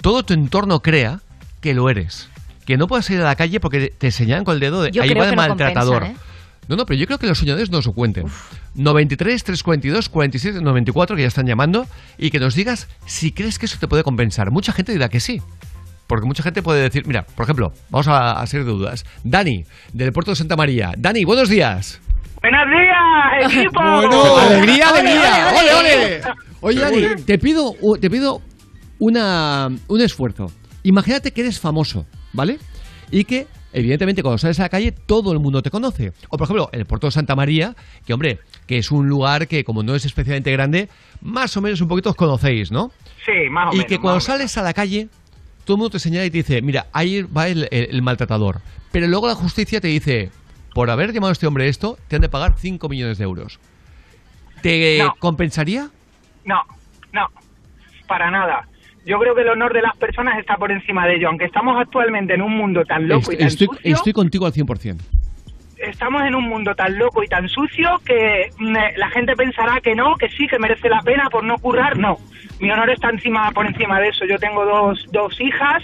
todo 0.00 0.22
tu 0.22 0.32
entorno 0.32 0.80
crea 0.80 1.20
que 1.60 1.74
lo 1.74 1.90
eres. 1.90 2.28
Que 2.64 2.76
no 2.76 2.86
puedes 2.86 3.08
ir 3.10 3.20
a 3.20 3.24
la 3.24 3.34
calle 3.34 3.60
porque 3.60 3.88
te 3.96 4.10
señalan 4.10 4.44
con 4.44 4.54
el 4.54 4.60
dedo 4.60 4.82
de 4.82 4.92
Yo 4.92 5.02
ahí 5.02 5.12
va 5.12 5.26
no 5.26 5.36
maltratador. 5.36 6.04
¿eh? 6.04 6.16
No, 6.68 6.76
no, 6.76 6.86
pero 6.86 7.00
yo 7.00 7.06
creo 7.06 7.18
que 7.18 7.26
los 7.26 7.38
soñadores 7.38 7.70
nos 7.70 7.84
lo 7.86 7.92
cuenten. 7.92 8.26
93 8.76 9.42
342 9.42 10.08
47 10.08 10.60
94 10.60 11.16
que 11.16 11.22
ya 11.22 11.28
están 11.28 11.46
llamando 11.46 11.86
y 12.16 12.30
que 12.30 12.38
nos 12.38 12.54
digas 12.54 12.86
si 13.06 13.32
crees 13.32 13.58
que 13.58 13.66
eso 13.66 13.76
te 13.80 13.88
puede 13.88 14.04
compensar. 14.04 14.52
Mucha 14.52 14.72
gente 14.72 14.92
dirá 14.92 15.08
que 15.08 15.18
sí. 15.18 15.42
Porque 16.06 16.26
mucha 16.26 16.42
gente 16.42 16.62
puede 16.62 16.80
decir, 16.82 17.06
mira, 17.06 17.24
por 17.24 17.44
ejemplo, 17.44 17.72
vamos 17.88 18.08
a, 18.08 18.40
a 18.40 18.46
ser 18.46 18.64
de 18.64 18.70
dudas. 18.70 19.04
Dani, 19.24 19.64
del 19.92 20.12
puerto 20.12 20.32
de 20.32 20.36
Santa 20.36 20.56
María. 20.56 20.92
Dani, 20.96 21.24
buenos 21.24 21.48
días. 21.48 22.00
¡Buenos 22.42 22.66
días, 22.70 23.52
equipo! 23.58 23.80
alegría, 23.80 24.90
¡Ole, 24.92 25.00
alegría. 25.00 25.52
ole, 25.58 25.74
¡Ole! 25.74 26.20
Oye, 26.62 26.80
Dani, 26.80 27.22
te 27.24 27.38
pido, 27.38 27.74
te 28.00 28.10
pido 28.10 28.40
una, 28.98 29.70
un 29.88 30.00
esfuerzo. 30.00 30.50
Imagínate 30.82 31.32
que 31.32 31.42
eres 31.42 31.58
famoso, 31.60 32.06
¿vale? 32.32 32.58
Y 33.10 33.24
que, 33.24 33.46
evidentemente, 33.72 34.22
cuando 34.22 34.38
sales 34.38 34.58
a 34.60 34.64
la 34.64 34.68
calle, 34.68 34.92
todo 34.92 35.32
el 35.32 35.38
mundo 35.38 35.62
te 35.62 35.70
conoce. 35.70 36.12
O, 36.28 36.36
por 36.38 36.46
ejemplo, 36.46 36.70
el 36.72 36.86
puerto 36.86 37.06
de 37.06 37.10
Santa 37.10 37.34
María, 37.36 37.74
que, 38.06 38.14
hombre, 38.14 38.38
que 38.66 38.78
es 38.78 38.90
un 38.90 39.08
lugar 39.08 39.46
que, 39.48 39.64
como 39.64 39.82
no 39.82 39.94
es 39.94 40.04
especialmente 40.04 40.52
grande, 40.52 40.88
más 41.20 41.54
o 41.56 41.60
menos 41.60 41.80
un 41.80 41.88
poquito 41.88 42.10
os 42.10 42.16
conocéis, 42.16 42.70
¿no? 42.70 42.92
Sí, 43.26 43.50
más 43.50 43.68
o 43.68 43.74
y 43.74 43.78
menos. 43.78 43.86
que 43.88 43.98
cuando 43.98 44.20
sales 44.20 44.56
a 44.56 44.62
la 44.62 44.72
calle, 44.72 45.08
todo 45.64 45.74
el 45.74 45.78
mundo 45.78 45.90
te 45.90 45.98
señala 45.98 46.24
y 46.26 46.30
te 46.30 46.38
dice, 46.38 46.62
mira, 46.62 46.86
ahí 46.92 47.22
va 47.22 47.48
el, 47.48 47.68
el- 47.70 47.88
el 47.90 48.02
maltratador. 48.02 48.60
Pero 48.92 49.06
luego 49.08 49.28
la 49.28 49.34
justicia 49.34 49.80
te 49.80 49.88
dice, 49.88 50.30
por 50.74 50.90
haber 50.90 51.12
llamado 51.12 51.30
a 51.30 51.32
este 51.32 51.46
hombre 51.46 51.68
esto, 51.68 51.98
te 52.08 52.16
han 52.16 52.22
de 52.22 52.28
pagar 52.28 52.54
5 52.56 52.88
millones 52.88 53.18
de 53.18 53.24
euros. 53.24 53.58
¿Te 54.62 54.98
No. 54.98 55.14
compensaría? 55.18 55.88
No, 56.44 56.60
no, 57.12 57.26
para 58.06 58.30
nada. 58.30 58.66
Yo 59.06 59.18
creo 59.18 59.34
que 59.34 59.40
el 59.42 59.48
honor 59.48 59.72
de 59.72 59.80
las 59.82 59.96
personas 59.96 60.38
está 60.38 60.56
por 60.56 60.70
encima 60.70 61.06
de 61.06 61.16
ello. 61.16 61.28
Aunque 61.28 61.46
estamos 61.46 61.80
actualmente 61.80 62.34
en 62.34 62.42
un 62.42 62.54
mundo 62.56 62.84
tan 62.84 63.08
loco 63.08 63.32
y 63.32 63.34
Est- 63.34 63.38
tan 63.38 63.48
estoy, 63.48 63.66
sucio, 63.68 63.94
estoy 63.94 64.12
contigo 64.12 64.46
al 64.46 64.52
100%. 64.52 65.02
estamos 65.78 66.22
en 66.24 66.34
un 66.34 66.44
mundo 66.46 66.74
tan 66.74 66.98
loco 66.98 67.22
y 67.24 67.26
tan 67.26 67.48
sucio 67.48 67.98
que 68.04 68.50
mm, 68.58 68.76
eh, 68.76 68.92
la 68.98 69.08
gente 69.08 69.34
pensará 69.34 69.80
que 69.80 69.94
no, 69.94 70.14
que 70.16 70.28
sí, 70.28 70.46
que 70.46 70.58
merece 70.58 70.90
la 70.90 71.00
pena 71.00 71.30
por 71.30 71.42
no 71.42 71.56
currar. 71.58 71.96
No, 71.98 72.18
mi 72.60 72.70
honor 72.70 72.90
está 72.90 73.10
encima 73.10 73.50
por 73.52 73.66
encima 73.66 73.98
de 74.00 74.08
eso. 74.08 74.24
Yo 74.28 74.36
tengo 74.38 74.64
dos, 74.64 75.04
dos 75.12 75.40
hijas 75.40 75.82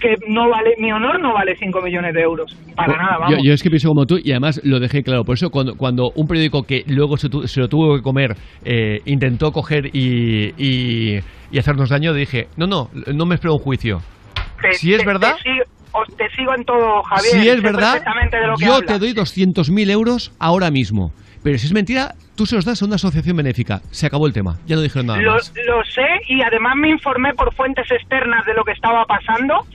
que 0.00 0.14
no 0.28 0.48
vale, 0.48 0.74
mi 0.78 0.92
honor 0.92 1.20
no 1.20 1.32
vale 1.32 1.56
5 1.58 1.80
millones 1.82 2.14
de 2.14 2.20
euros. 2.20 2.54
Para 2.76 2.88
Bueno, 2.88 3.02
nada, 3.02 3.18
vamos. 3.18 3.38
yo 3.42 3.52
es 3.52 3.62
que 3.62 3.70
pienso 3.70 3.88
como 3.88 4.06
tú 4.06 4.18
y 4.22 4.30
además 4.32 4.60
lo 4.64 4.78
dejé 4.78 5.02
claro. 5.02 5.24
Por 5.24 5.34
eso 5.34 5.50
cuando, 5.50 5.76
cuando 5.76 6.10
un 6.14 6.26
periódico 6.28 6.62
que 6.64 6.84
luego 6.86 7.16
se, 7.16 7.28
tu- 7.28 7.46
se 7.48 7.60
lo 7.60 7.68
tuvo 7.68 7.96
que 7.96 8.02
comer 8.02 8.36
eh, 8.64 9.00
intentó 9.06 9.50
coger 9.52 9.86
y, 9.94 10.52
y- 10.58 11.20
y 11.50 11.58
hacernos 11.58 11.88
daño, 11.88 12.12
dije, 12.12 12.48
no, 12.56 12.66
no, 12.66 12.90
no 13.14 13.26
me 13.26 13.34
espero 13.34 13.54
un 13.54 13.60
juicio. 13.60 14.00
Te- 14.60 14.72
si 14.74 14.92
es 14.92 15.00
te- 15.00 15.06
verdad, 15.06 15.36
Te 15.36 15.42
sigo, 15.50 15.64
os- 15.92 16.16
te 16.16 16.28
sigo 16.36 16.54
en 16.54 16.64
todo, 16.64 17.02
Javier. 17.04 17.32
si 17.42 17.48
es 17.48 17.62
verdad, 17.62 18.02
yo 18.60 18.74
hablas. 18.74 18.86
te 18.86 18.98
doy 18.98 19.12
200.000 19.14 19.90
euros 19.90 20.32
ahora 20.38 20.70
mismo. 20.70 21.12
Pero 21.42 21.58
si 21.58 21.66
es 21.66 21.72
mentira, 21.72 22.14
tú 22.34 22.46
se 22.46 22.56
los 22.56 22.64
das 22.64 22.82
a 22.82 22.84
una 22.84 22.96
asociación 22.96 23.36
benéfica. 23.36 23.80
Se 23.90 24.06
acabó 24.06 24.26
el 24.26 24.32
tema. 24.32 24.58
Ya 24.66 24.76
no 24.76 24.82
dijeron 24.82 25.06
nada 25.06 25.20
Lo, 25.20 25.34
más. 25.34 25.52
lo 25.66 25.84
sé 25.84 26.06
y 26.28 26.42
además 26.42 26.74
me 26.76 26.90
informé 26.90 27.32
por 27.34 27.54
fuentes 27.54 27.90
externas 27.90 28.44
de 28.46 28.54
lo 28.54 28.64
que 28.64 28.72
estaba 28.72 29.04
pasando 29.06 29.66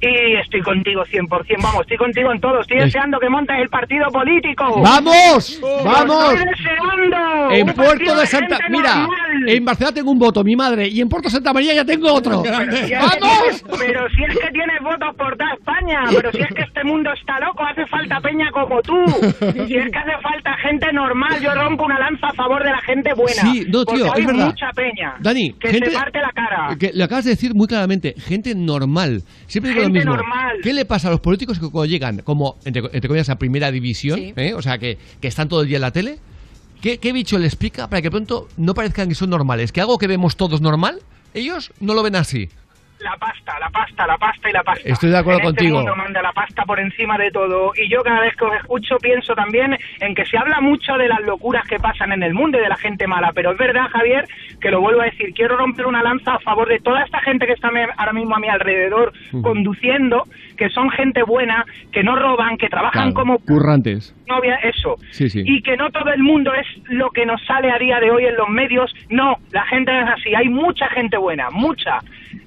y 0.00 0.36
estoy 0.40 0.60
contigo 0.62 1.02
100%, 1.04 1.62
vamos, 1.62 1.80
estoy 1.82 1.96
contigo 1.96 2.32
en 2.32 2.40
todo. 2.40 2.60
Estoy 2.60 2.78
Es- 2.78 2.84
deseando 2.84 3.18
que 3.18 3.28
montes 3.28 3.56
el 3.60 3.68
partido 3.68 4.06
político. 4.12 4.80
¡Vamos! 4.82 5.60
¡Vamos! 5.84 6.34
estoy 6.34 6.48
deseando. 6.48 7.50
En 7.52 7.66
Puerto 7.74 8.14
de 8.16 8.26
Santa... 8.26 8.58
Mira, 8.68 8.94
normal. 8.96 9.48
en 9.48 9.64
Barcelona 9.64 9.94
tengo 9.94 10.10
un 10.10 10.18
voto, 10.18 10.44
mi 10.44 10.56
madre. 10.56 10.88
Y 10.88 11.00
en 11.00 11.08
Puerto 11.08 11.28
Santa 11.30 11.52
María 11.52 11.74
ya 11.74 11.84
tengo 11.84 12.12
otro. 12.12 12.42
Pero 12.42 12.70
si 12.72 12.78
es 12.78 12.88
que 12.88 12.96
¡Vamos! 13.20 13.64
pero 13.78 14.08
si 14.10 14.24
es 14.24 14.38
que 14.38 14.50
tienes 14.52 14.80
votos 14.82 15.14
por 15.16 15.36
toda 15.36 15.52
España, 15.54 16.00
pero 16.14 16.30
si 16.32 16.38
es 16.40 16.48
que 16.54 16.62
este 16.62 16.84
mundo 16.84 17.10
está 17.12 17.38
loco, 17.40 17.62
hace 17.64 17.86
falta 17.86 18.20
peña 18.20 18.50
como 18.52 18.80
tú. 18.82 18.94
Si 19.70 19.76
es 19.76 19.90
que 19.90 19.98
hace 19.98 20.12
falta 20.22 20.54
gente 20.62 20.92
normal, 20.92 21.40
yo 21.40 21.54
rompo 21.54 21.84
una 21.84 21.98
lanza 21.98 22.28
a 22.28 22.32
favor 22.34 22.62
de 22.62 22.70
la 22.70 22.80
gente 22.82 23.12
buena. 23.14 23.42
Sí, 23.42 23.64
no, 23.68 23.84
tío, 23.84 24.06
es 24.06 24.12
hay 24.14 24.26
verdad. 24.26 24.46
mucha 24.46 24.70
peña 24.74 25.14
Dani, 25.20 25.52
que 25.52 25.68
gente- 25.68 25.90
se 25.90 25.96
parte 25.98 26.18
la 26.20 26.30
cara. 26.32 26.76
Que 26.78 26.90
lo 26.94 27.04
acabas 27.04 27.24
de 27.24 27.30
decir 27.30 27.54
muy 27.54 27.66
claramente, 27.66 28.14
gente 28.18 28.54
normal. 28.54 29.22
Siempre 29.46 29.72
digo 29.72 29.88
lo 29.90 30.00
Gente 30.00 30.08
mismo. 30.10 30.16
normal. 30.16 30.56
¿Qué 30.62 30.72
le 30.72 30.84
pasa 30.84 31.08
a 31.08 31.10
los 31.10 31.20
políticos 31.20 31.58
que 31.58 31.68
cuando 31.68 31.86
llegan, 31.86 32.18
como 32.22 32.56
entre, 32.64 32.82
entre 32.92 33.08
comillas, 33.08 33.28
a 33.30 33.36
primera 33.38 33.70
división, 33.70 34.18
Sí. 34.18 34.32
¿eh? 34.36 34.54
o 34.54 34.62
sea, 34.62 34.78
que, 34.78 34.98
que 35.20 35.28
están 35.28 35.48
todo 35.48 35.62
el 35.62 35.68
día 35.68 35.76
en 35.76 35.82
la 35.82 35.90
tele? 35.92 36.18
¿Qué, 36.80 36.98
¿Qué 36.98 37.12
bicho 37.12 37.38
les 37.38 37.56
pica 37.56 37.88
para 37.90 38.00
que 38.00 38.10
pronto 38.10 38.48
no 38.56 38.72
parezcan 38.74 39.08
que 39.08 39.14
son 39.14 39.30
normales? 39.30 39.70
Que 39.72 39.80
algo 39.80 39.98
que 39.98 40.06
vemos 40.06 40.36
todos 40.36 40.60
normal, 40.60 41.00
ellos 41.34 41.72
no 41.80 41.94
lo 41.94 42.02
ven 42.02 42.16
así. 42.16 42.48
La 43.02 43.16
pasta, 43.16 43.58
la 43.58 43.68
pasta, 43.70 44.06
la 44.06 44.18
pasta 44.18 44.50
y 44.50 44.52
la 44.52 44.62
pasta. 44.62 44.88
Estoy 44.88 45.10
de 45.10 45.18
acuerdo 45.18 45.40
en 45.40 45.46
este 45.46 45.56
contigo. 45.56 45.76
mundo 45.78 45.96
manda 45.96 46.20
la 46.22 46.32
pasta 46.32 46.64
por 46.64 46.78
encima 46.78 47.16
de 47.16 47.30
todo. 47.30 47.72
Y 47.74 47.88
yo 47.90 48.02
cada 48.02 48.20
vez 48.20 48.36
que 48.36 48.44
os 48.44 48.54
escucho 48.54 48.96
pienso 49.00 49.34
también 49.34 49.76
en 50.00 50.14
que 50.14 50.24
se 50.26 50.36
habla 50.36 50.60
mucho 50.60 50.92
de 50.98 51.08
las 51.08 51.20
locuras 51.22 51.66
que 51.66 51.78
pasan 51.78 52.12
en 52.12 52.22
el 52.22 52.34
mundo 52.34 52.58
y 52.58 52.62
de 52.62 52.68
la 52.68 52.76
gente 52.76 53.06
mala. 53.06 53.32
Pero 53.34 53.52
es 53.52 53.58
verdad, 53.58 53.88
Javier, 53.90 54.24
que 54.60 54.70
lo 54.70 54.80
vuelvo 54.80 55.00
a 55.00 55.06
decir. 55.06 55.32
Quiero 55.34 55.56
romper 55.56 55.86
una 55.86 56.02
lanza 56.02 56.34
a 56.34 56.38
favor 56.40 56.68
de 56.68 56.78
toda 56.80 57.02
esta 57.02 57.20
gente 57.20 57.46
que 57.46 57.52
está 57.52 57.68
ahora 57.96 58.12
mismo 58.12 58.36
a 58.36 58.40
mi 58.40 58.48
alrededor 58.48 59.12
conduciendo, 59.42 60.24
que 60.56 60.68
son 60.70 60.90
gente 60.90 61.22
buena, 61.22 61.64
que 61.92 62.02
no 62.02 62.16
roban, 62.16 62.56
que 62.58 62.68
trabajan 62.68 63.12
Claro, 63.12 63.14
como 63.14 63.38
currantes. 63.38 64.14
Novia, 64.30 64.56
eso. 64.62 64.94
Sí, 65.10 65.28
sí. 65.28 65.42
Y 65.44 65.62
que 65.62 65.76
no 65.76 65.90
todo 65.90 66.12
el 66.12 66.22
mundo 66.22 66.52
es 66.54 66.66
lo 66.88 67.10
que 67.10 67.26
nos 67.26 67.40
sale 67.44 67.70
a 67.70 67.78
día 67.78 67.98
de 68.00 68.10
hoy 68.10 68.24
en 68.24 68.36
los 68.36 68.48
medios. 68.48 68.92
No, 69.10 69.36
la 69.52 69.64
gente 69.66 69.92
no 69.92 70.00
es 70.00 70.18
así. 70.18 70.34
Hay 70.34 70.48
mucha 70.48 70.88
gente 70.88 71.16
buena, 71.18 71.48
mucha. 71.50 71.98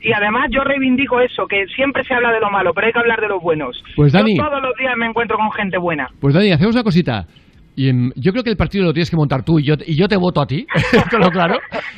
Y 0.01 0.11
además 0.13 0.47
yo 0.49 0.63
reivindico 0.63 1.19
eso, 1.19 1.45
que 1.47 1.65
siempre 1.75 2.03
se 2.03 2.13
habla 2.13 2.31
de 2.31 2.39
lo 2.39 2.49
malo, 2.49 2.71
pero 2.73 2.87
hay 2.87 2.93
que 2.93 2.99
hablar 2.99 3.21
de 3.21 3.27
los 3.27 3.41
buenos. 3.41 3.81
Pues, 3.95 4.13
Dani. 4.13 4.37
Yo 4.37 4.43
todos 4.43 4.61
los 4.61 4.75
días 4.77 4.93
me 4.97 5.07
encuentro 5.07 5.37
con 5.37 5.51
gente 5.51 5.77
buena. 5.77 6.07
Pues 6.19 6.33
Dani, 6.33 6.51
hacemos 6.51 6.75
una 6.75 6.83
cosita. 6.83 7.27
Y, 7.75 7.91
yo 8.19 8.31
creo 8.31 8.43
que 8.43 8.51
el 8.51 8.57
partido 8.57 8.85
lo 8.85 8.93
tienes 8.93 9.09
que 9.09 9.17
montar 9.17 9.43
tú 9.43 9.59
y 9.59 9.63
yo, 9.63 9.75
y 9.85 9.95
yo 9.95 10.07
te 10.07 10.15
voto 10.15 10.41
a 10.41 10.45
ti, 10.45 10.65
claro. 11.31 11.57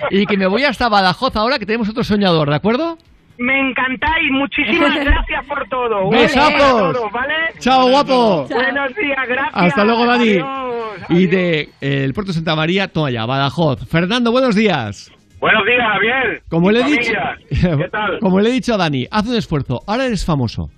Y 0.09 0.25
que 0.25 0.37
me 0.37 0.47
voy 0.47 0.63
hasta 0.63 0.89
Badajoz 0.89 1.35
ahora 1.35 1.59
que 1.59 1.65
tenemos 1.65 1.89
otro 1.89 2.03
soñador, 2.03 2.49
¿de 2.49 2.55
acuerdo? 2.55 2.97
Me 3.37 3.69
encantáis, 3.69 4.31
muchísimas 4.31 4.95
gracias 5.03 5.45
por 5.47 5.67
todo. 5.69 6.09
¡Besazos! 6.09 6.97
¿vale? 7.11 7.33
¡Chao, 7.59 7.89
guapo! 7.89 8.47
Buenos 8.49 8.95
días, 8.95 9.27
gracias. 9.27 9.53
Hasta 9.53 9.83
luego, 9.83 10.05
Dani. 10.05 10.29
Adiós. 10.29 10.99
Y 11.09 11.27
de 11.27 11.59
eh, 11.81 12.03
el 12.03 12.13
Puerto 12.13 12.31
de 12.31 12.35
Santa 12.35 12.55
María, 12.55 12.87
toma 12.87 13.11
ya, 13.11 13.25
Badajoz. 13.25 13.87
Fernando, 13.87 14.31
buenos 14.31 14.55
días. 14.55 15.11
Buenos 15.39 15.63
días, 15.65 15.85
Javier. 15.93 16.41
Como 16.49 16.71
le 16.71 16.79
he 16.81 16.83
dicho, 16.85 17.11
¿Qué 17.49 17.87
tal? 17.91 18.19
como 18.19 18.39
le 18.39 18.49
he 18.49 18.53
dicho 18.53 18.73
a 18.73 18.77
Dani, 18.77 19.05
haz 19.11 19.27
un 19.27 19.35
esfuerzo. 19.35 19.81
Ahora 19.85 20.05
eres 20.05 20.25
famoso 20.25 20.69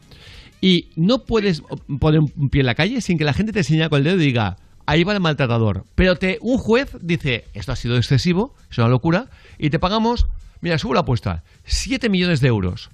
y 0.59 0.89
no 0.95 1.19
puedes 1.25 1.61
poner 1.99 2.21
un 2.21 2.49
pie 2.49 2.61
en 2.61 2.65
la 2.65 2.75
calle 2.75 3.01
sin 3.01 3.17
que 3.17 3.23
la 3.23 3.33
gente 3.33 3.53
te 3.53 3.63
señale 3.63 3.89
con 3.89 3.99
el 3.99 4.03
dedo 4.03 4.15
y 4.15 4.25
diga, 4.25 4.57
ahí 4.87 5.03
va 5.03 5.13
el 5.13 5.19
maltratador. 5.19 5.83
Pero 5.95 6.15
te, 6.15 6.39
un 6.41 6.57
juez 6.57 6.97
dice, 7.01 7.45
esto 7.53 7.71
ha 7.71 7.75
sido 7.75 7.95
excesivo, 7.97 8.55
es 8.69 8.77
una 8.79 8.87
locura, 8.87 9.27
y 9.59 9.69
te 9.69 9.79
pagamos, 9.79 10.27
mira, 10.67 10.77
subo 10.77 10.93
la 10.93 10.99
apuesta, 11.01 11.43
7 11.63 12.09
millones 12.09 12.41
de 12.41 12.49
euros. 12.49 12.89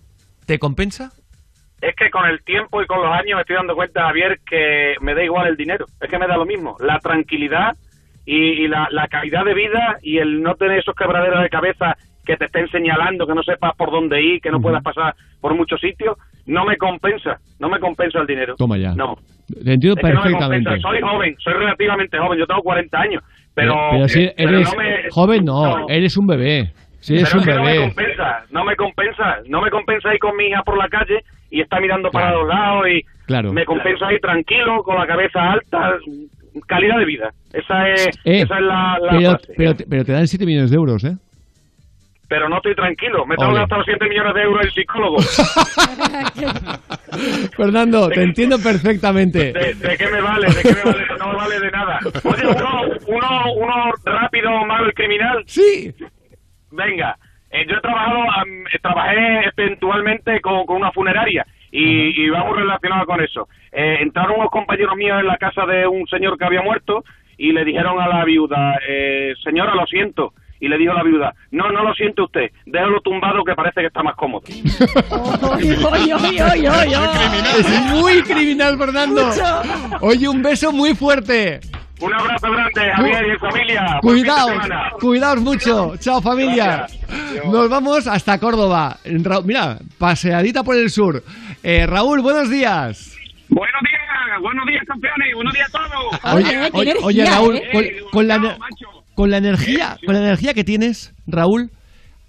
¿Te 0.46 0.60
compensa? 0.60 1.12
Es 1.82 1.96
que 1.96 2.10
con 2.12 2.26
el 2.26 2.44
tiempo 2.44 2.82
y 2.82 2.86
con 2.86 3.02
los 3.02 3.12
años 3.12 3.36
me 3.36 3.42
estoy 3.42 3.56
dando 3.56 3.76
cuenta, 3.76 4.04
Javier, 4.04 4.40
que 4.50 4.94
me 5.02 5.14
da 5.16 5.24
igual 5.24 5.48
el 5.48 5.58
dinero. 5.58 5.86
Es 6.00 6.10
que 6.10 6.18
me 6.20 6.28
da 6.28 6.38
lo 6.38 6.46
mismo. 6.46 6.78
La 6.80 7.00
tranquilidad 7.00 7.76
y, 8.26 8.36
y 8.64 8.68
la, 8.68 8.88
la 8.92 9.08
calidad 9.08 9.44
de 9.44 9.54
vida 9.54 9.98
y 10.02 10.20
el 10.20 10.42
no 10.42 10.56
tener 10.56 10.80
esos 10.80 10.96
quebraderos 10.96 11.42
de 11.42 11.50
cabeza 11.50 11.98
que 12.26 12.38
te 12.38 12.46
estén 12.46 12.70
señalando, 12.70 13.28
que 13.28 13.34
no 13.34 13.44
sepas 13.44 13.76
por 13.76 13.92
dónde 13.92 14.22
ir, 14.22 14.40
que 14.40 14.50
no 14.52 14.62
puedas 14.62 14.82
pasar 14.82 15.14
por 15.42 15.56
muchos 15.56 15.82
sitios, 15.82 16.16
no 16.46 16.64
me 16.64 16.78
compensa. 16.78 17.40
No 17.60 17.68
me 17.70 17.80
compensa 17.80 18.20
el 18.20 18.28
dinero. 18.28 18.56
Toma 18.56 18.78
ya. 18.78 18.94
No. 18.94 19.18
Te 19.48 19.74
entiendo 19.74 19.98
Es 20.00 20.04
no 20.14 20.22
perfectamente. 20.22 20.80
Soy 20.80 21.02
joven, 21.02 21.36
soy 21.40 21.54
relativamente 21.54 22.18
joven. 22.18 22.40
Yo 22.40 22.46
tengo 22.48 22.62
40 22.62 22.98
años. 22.98 23.24
Pero, 23.56 23.76
pero 23.92 24.08
si 24.08 24.30
pero 24.38 24.50
eres 24.50 24.72
no 24.72 24.78
me- 24.80 25.10
joven, 25.12 25.46
no, 25.46 25.78
no. 25.80 25.90
eres 25.90 26.16
un 26.18 26.28
bebé. 26.28 26.72
Eres 27.10 27.30
Pero 27.30 27.42
un 27.42 27.42
es 27.42 27.46
que 27.46 27.54
no 27.54 27.64
me 27.64 27.78
compensa, 27.80 28.46
no 28.52 28.64
me 28.66 28.76
compensa, 28.76 29.38
no 29.48 29.62
me 29.62 29.70
compensa 29.70 30.14
ir 30.14 30.20
con 30.20 30.36
mi 30.38 30.46
hija 30.48 30.64
por 30.64 30.78
la 30.78 30.88
calle 30.88 31.24
y 31.50 31.62
estar 31.62 31.82
mirando 31.82 32.10
para 32.12 32.32
los 32.32 32.48
lados 32.48 32.88
y 32.90 33.02
Claro. 33.26 33.52
me 33.54 33.66
compensa 33.66 34.12
ir 34.14 34.20
tranquilo, 34.20 34.84
con 34.84 34.98
la 34.98 35.06
cabeza 35.08 35.52
alta, 35.52 35.94
calidad 36.68 36.98
de 37.00 37.06
vida. 37.06 37.30
Esa 37.52 37.90
es, 37.90 38.08
Eh, 38.26 38.42
esa 38.42 38.56
es 38.56 38.62
la, 38.62 38.98
la 39.02 39.12
pero, 39.12 39.38
pero, 39.58 39.76
te- 39.76 39.86
pero 39.90 40.06
te 40.06 40.12
dan 40.14 40.28
7 40.28 40.46
millones 40.46 40.72
de 40.72 40.76
euros, 40.78 41.04
¿eh? 41.04 41.16
Pero 42.28 42.50
no 42.50 42.56
estoy 42.58 42.74
tranquilo, 42.74 43.26
me 43.28 43.36
tengo 43.36 43.52
Ole. 43.52 43.60
gastado 43.60 43.84
7 43.84 44.10
millones 44.10 44.34
de 44.34 44.42
euros 44.42 44.66
el 44.66 44.72
psicólogo. 44.72 45.18
Fernando, 47.56 48.10
te 48.10 48.24
entiendo 48.24 48.58
perfectamente. 48.60 49.54
¿De, 49.54 49.74
de 49.76 49.98
qué 49.98 50.08
me 50.08 50.22
vale? 50.22 50.48
¿De 50.48 50.62
qué 50.64 50.74
me 50.74 50.92
vale? 50.92 51.06
No 51.20 51.28
me 51.30 51.36
vale 51.36 51.60
de 51.60 51.72
nada. 51.72 52.00
Oye, 52.24 52.48
uno, 52.48 52.82
uno, 53.08 53.54
uno 53.56 53.92
rápido, 54.06 54.50
malo 54.66 54.90
y 54.90 54.94
criminal. 54.94 55.44
Sí. 55.46 55.94
Venga, 56.74 57.18
eh, 57.52 57.66
yo 57.70 57.78
he 57.78 57.82
trabajado, 57.82 58.24
eh, 58.46 58.80
trabajé 58.82 59.52
eventualmente 59.56 60.42
con, 60.42 60.66
con 60.66 60.78
una 60.78 60.92
funeraria 60.92 61.46
y, 61.72 62.24
y 62.24 62.30
vamos 62.30 62.58
relacionado 62.58 63.06
con 63.06 63.22
eso. 63.22 63.48
Eh, 63.72 63.98
entraron 64.02 64.40
unos 64.40 64.50
compañeros 64.52 64.96
míos 64.96 65.20
en 65.20 65.28
la 65.28 65.38
casa 65.38 65.66
de 65.66 65.86
un 65.88 66.08
señor 66.08 66.38
que 66.38 66.46
había 66.46 66.62
muerto 66.64 67.04
y 67.38 67.52
le 67.52 67.64
dijeron 67.64 68.00
a 68.00 68.08
la 68.08 68.26
viuda, 68.26 68.80
eh, 68.88 69.34
señora, 69.44 69.76
lo 69.76 69.86
siento. 69.86 70.34
Y 70.60 70.70
le 70.70 70.78
dijo 70.78 70.94
la 70.94 71.04
viuda, 71.04 71.34
no, 71.52 71.70
no 71.72 71.84
lo 71.84 71.94
siente 71.94 72.22
usted, 72.22 72.50
déjalo 72.66 73.02
tumbado 73.02 73.44
que 73.44 73.54
parece 73.54 73.82
que 73.82 73.88
está 73.88 74.02
más 74.02 74.16
cómodo. 74.16 74.44
Es 77.60 77.92
muy 77.92 78.24
criminal, 78.24 78.78
Fernando. 78.78 79.30
Oye, 80.00 80.30
un 80.30 80.42
beso 80.42 80.72
muy 80.72 80.96
fuerte. 80.96 81.60
Un 82.02 82.14
abrazo 82.14 82.52
grande, 82.52 82.92
Javier 82.96 83.36
y 83.36 83.40
familia. 83.40 84.00
De 84.02 85.00
Cuidaos, 85.00 85.42
mucho. 85.42 85.96
Chao, 85.98 86.22
familia. 86.22 86.88
Nos 87.46 87.70
vamos 87.70 88.08
hasta 88.08 88.38
Córdoba. 88.40 88.98
Ra- 89.06 89.42
mira, 89.42 89.78
paseadita 89.98 90.64
por 90.64 90.76
el 90.76 90.90
sur. 90.90 91.24
Eh, 91.62 91.86
Raúl, 91.86 92.22
buenos 92.22 92.50
días. 92.50 93.16
Buenos 93.50 93.82
días, 93.84 94.42
buenos 94.42 94.66
días, 94.66 94.84
campeones, 94.88 95.36
buenos 95.36 95.54
días 95.54 95.70
a 95.70 95.72
todos. 95.72 96.36
Oye, 96.36 96.70
oye, 96.74 96.94
oye, 97.04 97.26
Raúl, 97.26 97.62
con, 97.72 97.86
con 98.12 98.28
la, 98.28 98.58
con 99.14 99.30
la 99.32 99.38
energía, 99.38 99.98
con 100.06 100.16
la 100.16 100.22
energía 100.22 100.54
que 100.56 100.64
tienes, 100.64 101.14
Raúl, 101.28 101.70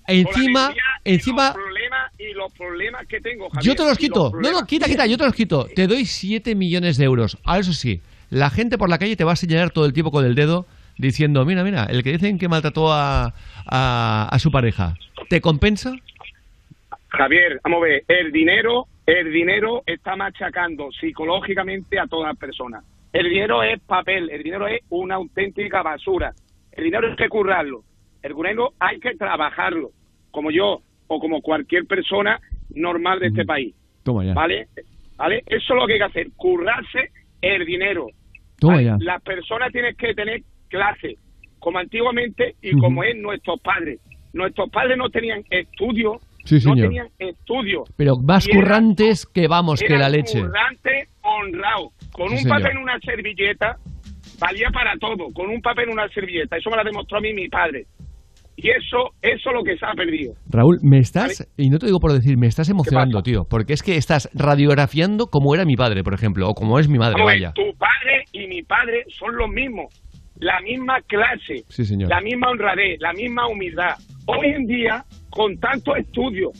encima, 0.07 0.75
encima, 1.05 1.47
Los 1.47 1.55
problemas 1.55 2.12
y 2.18 2.33
los 2.34 2.52
problemas 2.52 3.07
que 3.07 3.20
tengo, 3.20 3.49
Javier, 3.49 3.65
yo 3.65 3.75
te 3.75 3.89
los 3.89 3.97
quito. 3.97 4.33
No, 4.39 4.52
no, 4.52 4.67
quita, 4.67 4.86
quita, 4.86 5.07
yo 5.07 5.17
te 5.17 5.25
los 5.25 5.34
quito. 5.34 5.67
Te 5.75 5.86
doy 5.86 6.05
7 6.05 6.55
millones 6.55 6.99
de 6.99 7.05
euros. 7.07 7.39
Ahora 7.44 7.60
eso 7.60 7.73
sí, 7.73 8.02
la 8.30 8.50
gente 8.50 8.78
por 8.78 8.88
la 8.88 8.98
calle 8.98 9.16
te 9.16 9.24
va 9.24 9.32
a 9.32 9.36
señalar 9.36 9.70
todo 9.70 9.86
el 9.86 9.92
tiempo 9.92 10.10
con 10.10 10.24
el 10.24 10.34
dedo 10.34 10.66
diciendo, 10.98 11.44
mira, 11.44 11.64
mira, 11.64 11.84
el 11.84 12.02
que 12.02 12.12
dicen 12.12 12.38
que 12.38 12.48
maltrató 12.48 12.92
a, 12.92 13.34
a, 13.66 14.28
a 14.30 14.38
su 14.38 14.50
pareja, 14.50 14.94
¿te 15.28 15.40
compensa? 15.40 15.92
Javier, 17.08 17.60
vamos 17.62 17.78
a 17.78 17.84
ver, 17.84 18.04
el 18.08 18.32
dinero, 18.32 18.86
el 19.06 19.32
dinero 19.32 19.82
está 19.86 20.16
machacando 20.16 20.90
psicológicamente 20.92 21.98
a 21.98 22.06
todas 22.06 22.28
las 22.28 22.38
personas. 22.38 22.84
El 23.12 23.30
dinero 23.30 23.62
es 23.62 23.80
papel, 23.80 24.28
el 24.30 24.42
dinero 24.42 24.66
es 24.66 24.80
una 24.88 25.14
auténtica 25.14 25.82
basura. 25.82 26.32
El 26.72 26.84
dinero 26.84 27.08
hay 27.08 27.16
que 27.16 27.28
currarlo, 27.28 27.84
el 28.22 28.34
dinero 28.34 28.72
hay 28.80 28.98
que 28.98 29.14
trabajarlo, 29.14 29.90
como 30.32 30.50
yo 30.50 30.80
o 31.06 31.20
como 31.20 31.40
cualquier 31.40 31.86
persona 31.86 32.40
normal 32.70 33.20
de 33.20 33.28
este 33.28 33.44
país. 33.44 33.74
Toma 34.02 34.24
ya. 34.24 34.34
¿Vale? 34.34 34.66
¿Vale? 35.16 35.44
Eso 35.46 35.74
es 35.74 35.80
lo 35.80 35.86
que 35.86 35.92
hay 35.92 35.98
que 36.00 36.04
hacer, 36.04 36.30
currarse 36.36 37.10
el 37.52 37.64
dinero. 37.66 38.06
Las 39.00 39.23
personas 39.23 39.70
tienen 39.73 39.94
que 39.97 40.14
tener 40.14 40.40
clase, 40.68 41.16
como 41.58 41.78
antiguamente 41.78 42.55
y 42.62 42.73
como 42.73 43.05
es 43.05 43.14
nuestros 43.16 43.60
padres. 43.60 44.00
Nuestros 44.32 44.70
padres 44.70 44.97
no 44.98 45.08
tenían 45.10 45.42
estudio, 45.50 46.18
Sí, 46.44 46.58
no 46.66 46.74
tenían 46.74 47.08
estudio. 47.18 47.84
Pero 47.97 48.16
más 48.16 48.47
currantes 48.48 49.26
que 49.26 49.48
vamos, 49.48 49.81
que 49.81 49.97
la 49.97 50.08
leche. 50.10 50.40
currante, 50.40 51.08
honrado. 51.23 51.90
Con 52.12 52.28
Sí, 52.28 52.34
un 52.34 52.39
señor. 52.40 52.58
papel 52.58 52.73
en 52.76 52.82
una 52.82 52.98
servilleta, 53.00 53.76
valía 54.40 54.68
para 54.70 54.94
todo. 54.98 55.32
Con 55.32 55.48
un 55.50 55.60
papel 55.62 55.84
en 55.89 55.92
una 55.94 56.08
servilleta. 56.08 56.56
Eso 56.58 56.68
me 56.70 56.76
lo 56.76 56.84
demostró 56.84 57.16
a 57.18 57.20
mí 57.23 57.32
mi 57.32 57.48
padre. 57.48 57.86
Y 58.57 58.70
eso, 58.70 59.10
eso 59.20 59.50
es 59.50 59.55
lo 59.55 59.65
que 59.65 59.76
se 59.76 59.84
ha 59.84 59.92
perdido. 59.94 60.34
Raúl, 60.49 60.78
me 60.83 60.99
estás, 60.99 61.49
y 61.57 61.70
no 61.70 61.78
te 61.78 61.86
digo 61.86 61.99
por 61.99 62.12
decir, 62.12 62.36
me 62.39 62.47
estás 62.47 62.68
emocionando, 62.70 63.23
tío, 63.23 63.44
porque 63.50 63.73
es 63.73 63.83
que 63.83 63.97
estás 63.97 64.31
radiografiando 64.33 65.26
como 65.26 65.55
era 65.55 65.65
mi 65.65 65.74
padre, 65.74 66.05
por 66.05 66.15
ejemplo, 66.15 66.49
o 66.49 66.55
como 66.55 66.78
es 66.78 66.89
mi 66.89 66.99
madre, 66.99 67.16
ver, 67.16 67.24
vaya. 67.24 67.52
tu 67.52 67.76
padre 67.76 68.24
y 68.33 68.47
mi 68.47 68.62
padre 68.62 69.05
son 69.08 69.36
los 69.36 69.50
mismos. 69.50 69.92
La 70.41 70.60
misma 70.60 71.00
clase. 71.07 71.62
Sí, 71.68 71.84
señor. 71.84 72.10
La 72.10 72.20
misma 72.20 72.50
honradez, 72.50 72.99
la 73.00 73.12
misma 73.12 73.47
humildad. 73.47 73.94
Hoy 74.26 74.49
en 74.49 74.66
día, 74.66 75.05
con 75.31 75.57
tantos 75.58 75.97
estudios, 75.97 76.50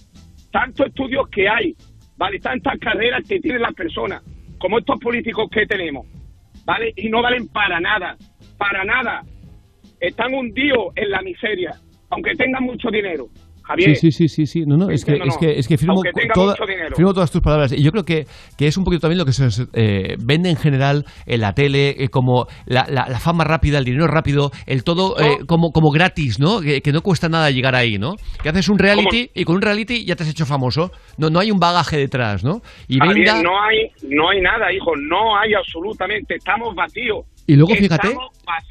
tantos 0.53 0.87
estudios 0.87 1.29
que 1.29 1.49
hay, 1.49 1.75
¿vale? 2.17 2.39
Tantas 2.39 2.79
carreras 2.79 3.27
que 3.29 3.41
tienen 3.41 3.63
las 3.63 3.75
personas, 3.75 4.23
como 4.59 4.79
estos 4.79 4.99
políticos 5.01 5.49
que 5.51 5.67
tenemos, 5.67 6.07
¿vale? 6.65 6.93
Y 6.97 7.09
no 7.09 7.21
valen 7.21 7.49
para 7.49 7.81
nada, 7.81 8.17
para 8.57 8.85
nada. 8.85 9.23
Están 10.01 10.33
hundidos 10.35 10.93
en 10.97 11.11
la 11.11 11.23
miseria, 11.23 11.73
aunque 12.15 12.33
tengan 12.37 12.63
mucho 12.65 12.89
dinero. 12.91 13.27
Javier, 13.67 13.97
Sí, 13.97 14.13
sí, 14.13 14.29
sí, 14.29 14.45
sí. 14.45 14.63
No, 14.67 14.77
no, 14.77 14.91
es 14.91 15.07
que, 15.07 15.13
No, 15.13 15.25
no, 15.25 15.25
es 15.25 15.39
que, 15.39 15.59
es 15.59 15.67
que 15.67 15.79
firmo, 15.79 16.03
tenga 16.03 16.35
toda- 16.35 16.55
todas 17.15 17.31
tus 17.33 17.41
palabras. 17.41 17.73
Y 17.73 17.83
yo 17.83 17.93
creo 17.93 18.05
que, 18.05 18.27
que 18.59 18.67
es 18.67 18.77
un 18.77 18.85
poquito 18.85 19.01
también 19.01 19.19
lo 19.19 19.25
que 19.25 19.33
se 19.33 19.49
eh, 19.73 20.17
vende 20.23 20.51
en 20.51 20.57
general 20.57 21.07
en 21.25 21.41
la 21.41 21.55
tele, 21.55 21.95
eh, 21.99 22.09
como 22.11 22.47
la, 22.67 22.85
la- 22.91 23.09
la 23.09 23.19
fama 23.19 23.43
rápida, 23.45 23.79
el 23.79 23.87
dinero 23.87 24.07
rápido, 24.07 24.51
el 24.67 24.85
todo 24.85 25.19
eh, 25.19 25.39
como, 25.47 25.71
como 25.71 25.89
gratis, 25.91 26.39
¿no? 26.39 26.61
Que, 26.61 26.83
que 26.83 26.93
no 26.93 27.01
cuesta 27.01 27.31
nada 27.31 27.51
llegar 27.51 27.75
ahí, 27.75 27.97
¿no? 27.97 28.17
Que 28.43 28.51
haces 28.51 28.69
un 28.69 28.79
reality 28.79 29.31
y 29.35 29.45
con 29.45 29.57
un 29.57 29.63
reality 29.63 30.05
ya 30.05 30.15
te 30.15 30.25
has 30.25 30.29
hecho 30.29 30.45
famoso. 30.45 30.91
No, 31.17 31.31
no 31.31 31.41
hay 31.41 31.51
un 31.51 31.59
bagaje 31.59 31.97
detrás, 31.97 32.45
¿no? 32.45 32.61
Y 32.87 32.99
Javier, 32.99 33.43
no 33.43 33.63
hay, 33.63 33.89
no 34.11 34.29
hay 34.29 34.43
nada, 34.43 34.71
hijo, 34.75 34.93
no 34.95 35.39
hay 35.39 35.55
absolutamente, 35.55 36.35
estamos 36.35 36.75
vacíos. 36.75 37.25
Y 37.47 37.57
luego 37.57 37.75
fíjate, 37.75 38.17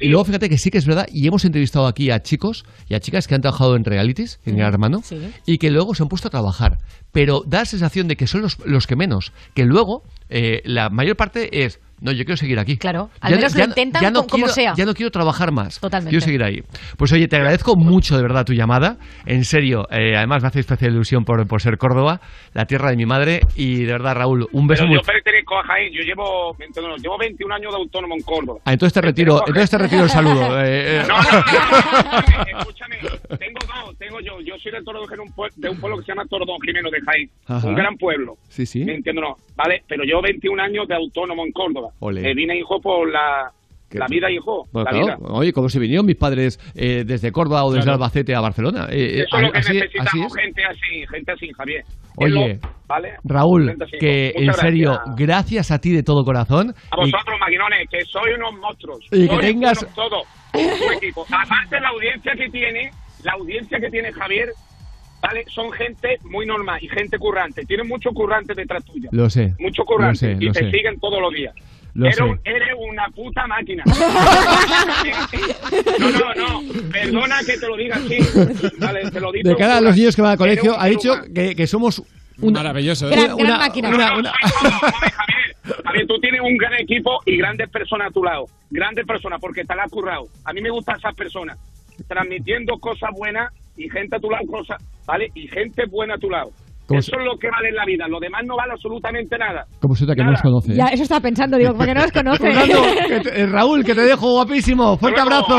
y 0.00 0.08
luego 0.08 0.24
fíjate 0.24 0.48
que 0.48 0.58
sí 0.58 0.70
que 0.70 0.78
es 0.78 0.86
verdad, 0.86 1.06
y 1.12 1.26
hemos 1.26 1.44
entrevistado 1.44 1.86
aquí 1.86 2.10
a 2.10 2.22
chicos 2.22 2.64
y 2.88 2.94
a 2.94 3.00
chicas 3.00 3.28
que 3.28 3.34
han 3.34 3.40
trabajado 3.40 3.76
en 3.76 3.84
realities, 3.84 4.40
en 4.44 4.56
Gran 4.56 4.72
Hermano, 4.72 5.02
y 5.46 5.58
que 5.58 5.70
luego 5.70 5.94
se 5.94 6.02
han 6.02 6.08
puesto 6.08 6.28
a 6.28 6.30
trabajar. 6.30 6.78
Pero 7.12 7.44
da 7.46 7.60
la 7.60 7.64
sensación 7.64 8.08
de 8.08 8.16
que 8.16 8.26
son 8.26 8.42
los, 8.42 8.58
los 8.66 8.86
que 8.86 8.96
menos, 8.96 9.32
que 9.54 9.64
luego 9.64 10.02
eh, 10.28 10.62
la 10.64 10.90
mayor 10.90 11.16
parte 11.16 11.64
es, 11.64 11.80
no, 12.04 12.12
yo 12.12 12.24
quiero 12.24 12.36
seguir 12.36 12.58
aquí. 12.58 12.76
Claro, 12.76 13.10
al 13.20 13.34
menos 13.34 13.54
lo 13.56 13.64
intentan 13.64 14.02
ya 14.02 14.10
no 14.10 14.20
co- 14.22 14.26
como 14.28 14.44
quiero- 14.44 14.54
sea. 14.54 14.74
Ya 14.76 14.84
no 14.84 14.94
quiero 14.94 15.10
trabajar 15.10 15.50
más. 15.50 15.80
Totalmente. 15.80 16.10
Quiero 16.10 16.24
seguir 16.24 16.42
ahí. 16.44 16.62
Pues 16.96 17.10
oye, 17.12 17.26
te 17.26 17.36
agradezco 17.36 17.74
mucho 17.76 18.16
de 18.16 18.22
verdad 18.22 18.44
tu 18.44 18.52
llamada. 18.52 18.98
En 19.26 19.44
serio, 19.44 19.88
eh, 19.90 20.14
además 20.16 20.42
me 20.42 20.48
hace 20.48 20.60
especial 20.60 20.92
ilusión 20.92 21.24
por, 21.24 21.46
por 21.48 21.60
ser 21.62 21.78
Córdoba, 21.78 22.20
la 22.52 22.66
tierra 22.66 22.90
de 22.90 22.96
mi 22.96 23.06
madre. 23.06 23.40
Y 23.56 23.84
de 23.84 23.92
verdad, 23.92 24.14
Raúl, 24.14 24.46
un 24.52 24.66
beso 24.66 24.82
Pero 24.82 24.88
muy 24.90 24.98
yo 24.98 25.02
pertenezco 25.02 25.58
a 25.58 25.62
Jaén, 25.64 25.92
yo 25.92 26.02
llevo, 26.02 26.56
no, 26.76 26.96
llevo 26.96 27.18
21 27.18 27.54
años 27.54 27.72
de 27.72 27.78
autónomo 27.78 28.14
en 28.14 28.22
Córdoba. 28.22 28.60
Ah, 28.64 28.72
entonces 28.72 28.92
te 28.92 29.00
retiro, 29.00 29.38
entonces 29.46 29.70
te 29.70 29.78
retiro 29.78 30.04
el 30.04 30.10
saludo. 30.10 30.60
eh, 30.60 31.00
eh. 31.00 31.02
No, 31.08 31.16
no, 31.16 31.22
no, 31.32 32.52
no, 32.52 32.58
escúchame, 32.58 32.96
tengo 33.38 33.58
dos, 33.66 33.96
tengo 33.98 34.20
yo, 34.20 34.40
yo 34.40 34.54
soy 34.62 34.72
de 34.72 34.82
Toro 34.82 35.06
de, 35.06 35.18
un 35.20 35.32
pueblo, 35.32 35.54
de 35.56 35.68
un 35.70 35.80
pueblo 35.80 35.98
que 35.98 36.04
se 36.04 36.12
llama 36.12 36.24
Toro 36.28 36.44
Don 36.44 36.60
Jimeno 36.60 36.90
de 36.90 37.00
Jaén, 37.00 37.30
Ajá. 37.46 37.66
un 37.66 37.74
gran 37.74 37.96
pueblo. 37.96 38.34
Sí, 38.48 38.66
sí. 38.66 38.84
¿Me 38.84 38.94
entiendo? 38.96 39.22
No, 39.22 39.34
vale, 39.56 39.82
pero 39.88 40.04
yo 40.04 40.20
21 40.20 40.62
años 40.62 40.86
de 40.88 40.94
autónomo 40.94 41.44
en 41.44 41.52
Córdoba. 41.52 41.88
Ole. 42.00 42.30
Eh, 42.30 42.34
vine, 42.34 42.56
hijo, 42.58 42.80
por 42.80 43.10
la, 43.10 43.50
la 43.92 44.06
vida, 44.08 44.30
hijo, 44.30 44.66
Bueno, 44.72 44.84
la 44.90 44.90
claro, 44.90 45.18
vida. 45.18 45.28
oye, 45.32 45.52
como 45.52 45.68
se 45.68 45.78
vinieron 45.78 46.04
mis 46.06 46.16
padres 46.16 46.58
eh, 46.74 47.04
desde 47.06 47.30
Córdoba 47.32 47.64
o 47.64 47.70
desde 47.70 47.84
Claro. 47.84 47.94
Albacete 47.96 48.34
a 48.34 48.40
Barcelona. 48.40 48.88
Eh, 48.90 49.20
eh, 49.20 49.24
Eso 49.26 49.36
es 49.36 49.42
lo 49.42 49.52
que 49.52 49.58
así, 49.58 49.68
así 49.70 49.78
necesitamos, 49.80 50.36
es. 50.36 50.42
gente 50.42 50.64
así, 50.64 51.06
gente 51.10 51.32
así, 51.32 51.52
Javier. 51.52 51.84
Oye, 52.16 52.58
lo- 52.60 52.68
¿vale? 52.86 53.14
Raúl, 53.24 53.70
así. 53.70 53.98
que 53.98 54.32
en 54.36 54.46
Muchas 54.46 54.60
serio, 54.60 54.90
gracias. 54.92 55.16
gracias 55.16 55.70
a 55.70 55.78
ti 55.80 55.90
de 55.92 56.02
todo 56.02 56.24
corazón. 56.24 56.74
A 56.90 56.96
y- 56.96 57.10
vosotros, 57.10 57.36
maquinones, 57.40 57.88
que 57.90 58.04
sois 58.04 58.36
unos 58.36 58.54
monstruos. 58.60 59.00
Y 59.12 59.28
que 59.28 59.36
tengas- 59.38 59.86
todo, 59.94 60.22
tu 60.52 60.92
equipo. 60.96 61.24
Aparte, 61.30 61.80
la 61.80 61.88
audiencia 61.88 62.32
que 62.36 62.48
tiene, 62.50 62.90
la 63.24 63.32
audiencia 63.32 63.78
que 63.80 63.90
tiene 63.90 64.12
Javier, 64.12 64.50
¿vale? 65.22 65.44
Son 65.48 65.72
gente 65.72 66.18
muy 66.24 66.46
normal 66.46 66.78
y 66.82 66.88
gente 66.88 67.18
currante. 67.18 67.64
Tienen 67.64 67.88
mucho 67.88 68.10
currante 68.10 68.54
detrás 68.54 68.84
tuya. 68.84 69.08
Lo 69.12 69.28
sé, 69.30 69.54
Mucho 69.58 69.82
lo 69.82 69.86
currante. 69.86 70.18
sé, 70.18 70.36
y 70.38 70.46
lo 70.46 70.52
te 70.52 70.60
sé. 70.60 70.70
siguen 70.70 71.00
todos 71.00 71.20
los 71.20 71.32
días. 71.32 71.54
Lo 71.94 72.06
eres, 72.06 72.16
sé. 72.16 72.22
un- 72.24 72.40
eres 72.44 72.68
una 72.78 73.08
puta 73.08 73.46
máquina. 73.46 73.84
no, 76.00 76.10
no, 76.10 76.34
no. 76.34 76.62
Perdona 76.92 77.36
que 77.46 77.58
te 77.58 77.66
lo 77.66 77.76
diga 77.76 77.96
así. 77.96 78.18
Vale, 78.78 79.10
te 79.10 79.20
lo 79.20 79.32
digo. 79.32 79.48
de 79.50 79.56
cara 79.56 79.78
a 79.78 79.80
los 79.80 79.96
niños 79.96 80.16
que 80.16 80.22
van 80.22 80.32
al 80.32 80.38
colegio, 80.38 80.78
ha 80.78 80.86
dicho 80.86 81.14
que, 81.34 81.54
que 81.54 81.66
somos 81.66 82.02
una, 82.40 82.60
Maravilloso, 82.62 83.08
¿eh? 83.08 83.12
Gran, 83.12 83.32
Una- 83.34 83.58
máquina. 83.58 83.88
una- 83.90 84.18
una- 84.18 84.32
A 85.84 85.92
ver, 85.92 86.06
tú 86.06 86.18
tienes 86.20 86.40
un 86.40 86.56
gran 86.56 86.74
equipo 86.74 87.20
y 87.24 87.36
grandes 87.36 87.68
personas 87.70 88.08
a 88.08 88.10
tu 88.10 88.22
lado. 88.24 88.46
Grandes 88.70 89.06
personas, 89.06 89.40
porque 89.40 89.64
te 89.64 89.74
la 89.74 89.84
has 89.84 89.90
currado. 89.90 90.26
A 90.44 90.52
mí 90.52 90.60
me 90.60 90.70
gustan 90.70 90.98
esas 90.98 91.14
personas. 91.14 91.58
Transmitiendo 92.08 92.76
cosas 92.78 93.10
buenas 93.16 93.52
y 93.76 93.88
gente 93.88 94.16
a 94.16 94.18
tu 94.18 94.30
lado, 94.30 94.44
cosas, 94.46 94.82
¿vale? 95.06 95.30
Y 95.34 95.46
gente 95.48 95.86
buena 95.86 96.14
a 96.14 96.18
tu 96.18 96.28
lado. 96.28 96.50
Eso 96.90 97.12
es 97.18 97.24
lo 97.24 97.38
que 97.38 97.48
vale 97.50 97.68
en 97.70 97.74
la 97.76 97.84
vida. 97.86 98.06
Lo 98.08 98.18
demás 98.20 98.42
no 98.46 98.56
vale 98.56 98.72
absolutamente 98.72 99.36
nada. 99.38 99.64
Como 99.80 99.94
se 99.94 100.04
nota 100.04 100.14
que 100.14 100.22
no 100.24 100.30
nos 100.32 100.42
conoce. 100.42 100.72
¿eh? 100.72 100.76
Ya, 100.76 100.86
eso 100.86 101.02
estaba 101.04 101.20
pensando, 101.20 101.56
digo, 101.56 101.72
porque 101.74 101.94
no 101.94 102.00
los 102.04 102.12
conoce. 102.12 102.38
Fernando, 102.42 102.82
que 103.08 103.20
te- 103.20 103.40
eh, 103.40 103.46
Raúl, 103.46 103.84
que 103.84 103.94
te 103.94 104.02
dejo 104.02 104.30
guapísimo. 104.32 104.96
Fuerte 104.98 105.20
abrazo. 105.20 105.56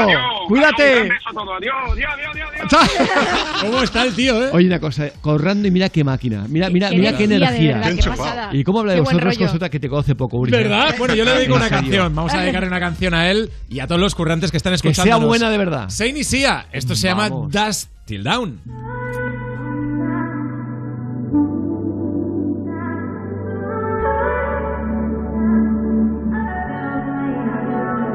Cuídate. 0.47 1.01
Un 1.01 1.09
beso 1.09 1.29
a 1.29 1.33
todos. 1.33 1.49
Adiós, 1.57 1.75
adiós, 1.91 2.11
adiós, 2.31 2.49
adiós. 2.53 3.61
¿Cómo 3.61 3.81
está 3.81 4.03
el 4.03 4.15
tío, 4.15 4.43
eh? 4.45 4.49
Oye, 4.53 4.67
una 4.67 4.79
cosa, 4.79 5.05
Corrando 5.21 5.67
y 5.67 5.71
mira 5.71 5.89
qué 5.89 6.03
máquina. 6.03 6.45
Mira, 6.49 6.69
mira, 6.69 6.89
Qué 6.89 6.97
mira 6.97 7.17
qué 7.17 7.23
energía, 7.23 7.77
verdad, 7.77 7.91
qué 7.95 8.09
pasada. 8.09 8.49
Y 8.53 8.63
cómo 8.63 8.79
habla 8.81 8.93
de 8.93 8.99
vosotros, 8.99 9.35
rollo. 9.37 9.51
cosa 9.51 9.69
que 9.69 9.79
te 9.79 9.89
conoce 9.89 10.15
poco, 10.15 10.37
Uri. 10.37 10.51
¿Verdad? 10.51 10.95
Bueno, 10.97 11.15
yo 11.15 11.25
le 11.25 11.31
dedico 11.31 11.55
En 11.55 11.61
una 11.61 11.69
canción. 11.69 12.15
Vamos 12.15 12.33
a 12.33 12.41
dedicarle 12.41 12.67
una 12.67 12.79
canción 12.79 13.13
a 13.13 13.29
él 13.29 13.49
y 13.69 13.79
a 13.79 13.87
todos 13.87 13.99
los 13.99 14.13
currantes 14.15 14.51
que 14.51 14.57
están 14.57 14.71
Que 14.71 14.75
escuchando. 14.75 15.17
sea 15.17 15.25
buena 15.25 15.49
de 15.49 15.57
verdad. 15.57 15.89
Sein 15.89 16.15
y 16.17 16.23
Sia. 16.23 16.65
Esto 16.71 16.95
se 16.95 17.07
llama. 17.07 17.29
Dust 17.29 17.89
Till 18.05 18.23
Down. 18.23 19.24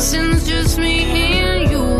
and 0.00 0.14
your 0.14 0.32
sins 0.32 0.48
just 0.48 0.78
me 0.78 1.04
and 1.04 1.70
you. 1.70 1.99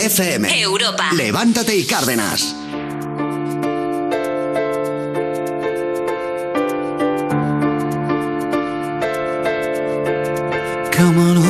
Europa 0.00 0.22
FM. 0.24 0.60
Europa. 0.60 1.10
Levántate 1.12 1.76
y 1.76 1.84
Cárdenas. 1.84 2.56
Come 10.96 11.18
on, 11.18 11.49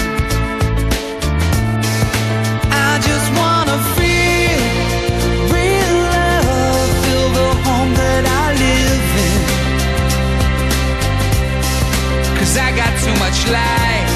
Cause 12.51 12.59
I 12.59 12.75
got 12.75 12.91
too 12.99 13.15
much 13.23 13.47
life 13.47 14.11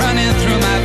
running 0.00 0.32
through 0.40 0.58
my 0.58 0.81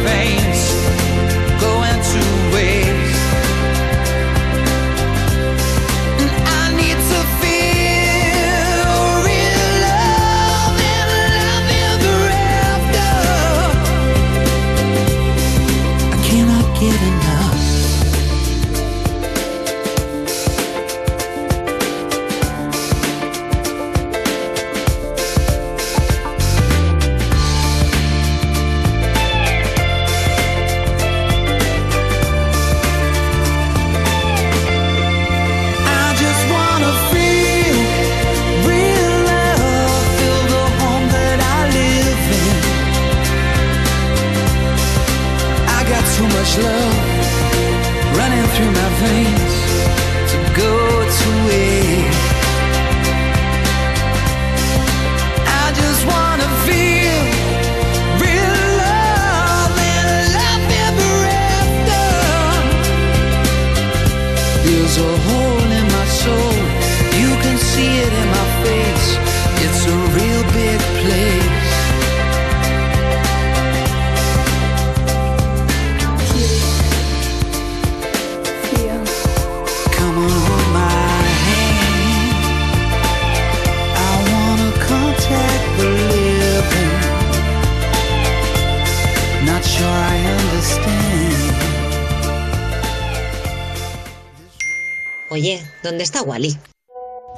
¿dónde 95.97 96.03
está 96.03 96.21
Wally? 96.21 96.55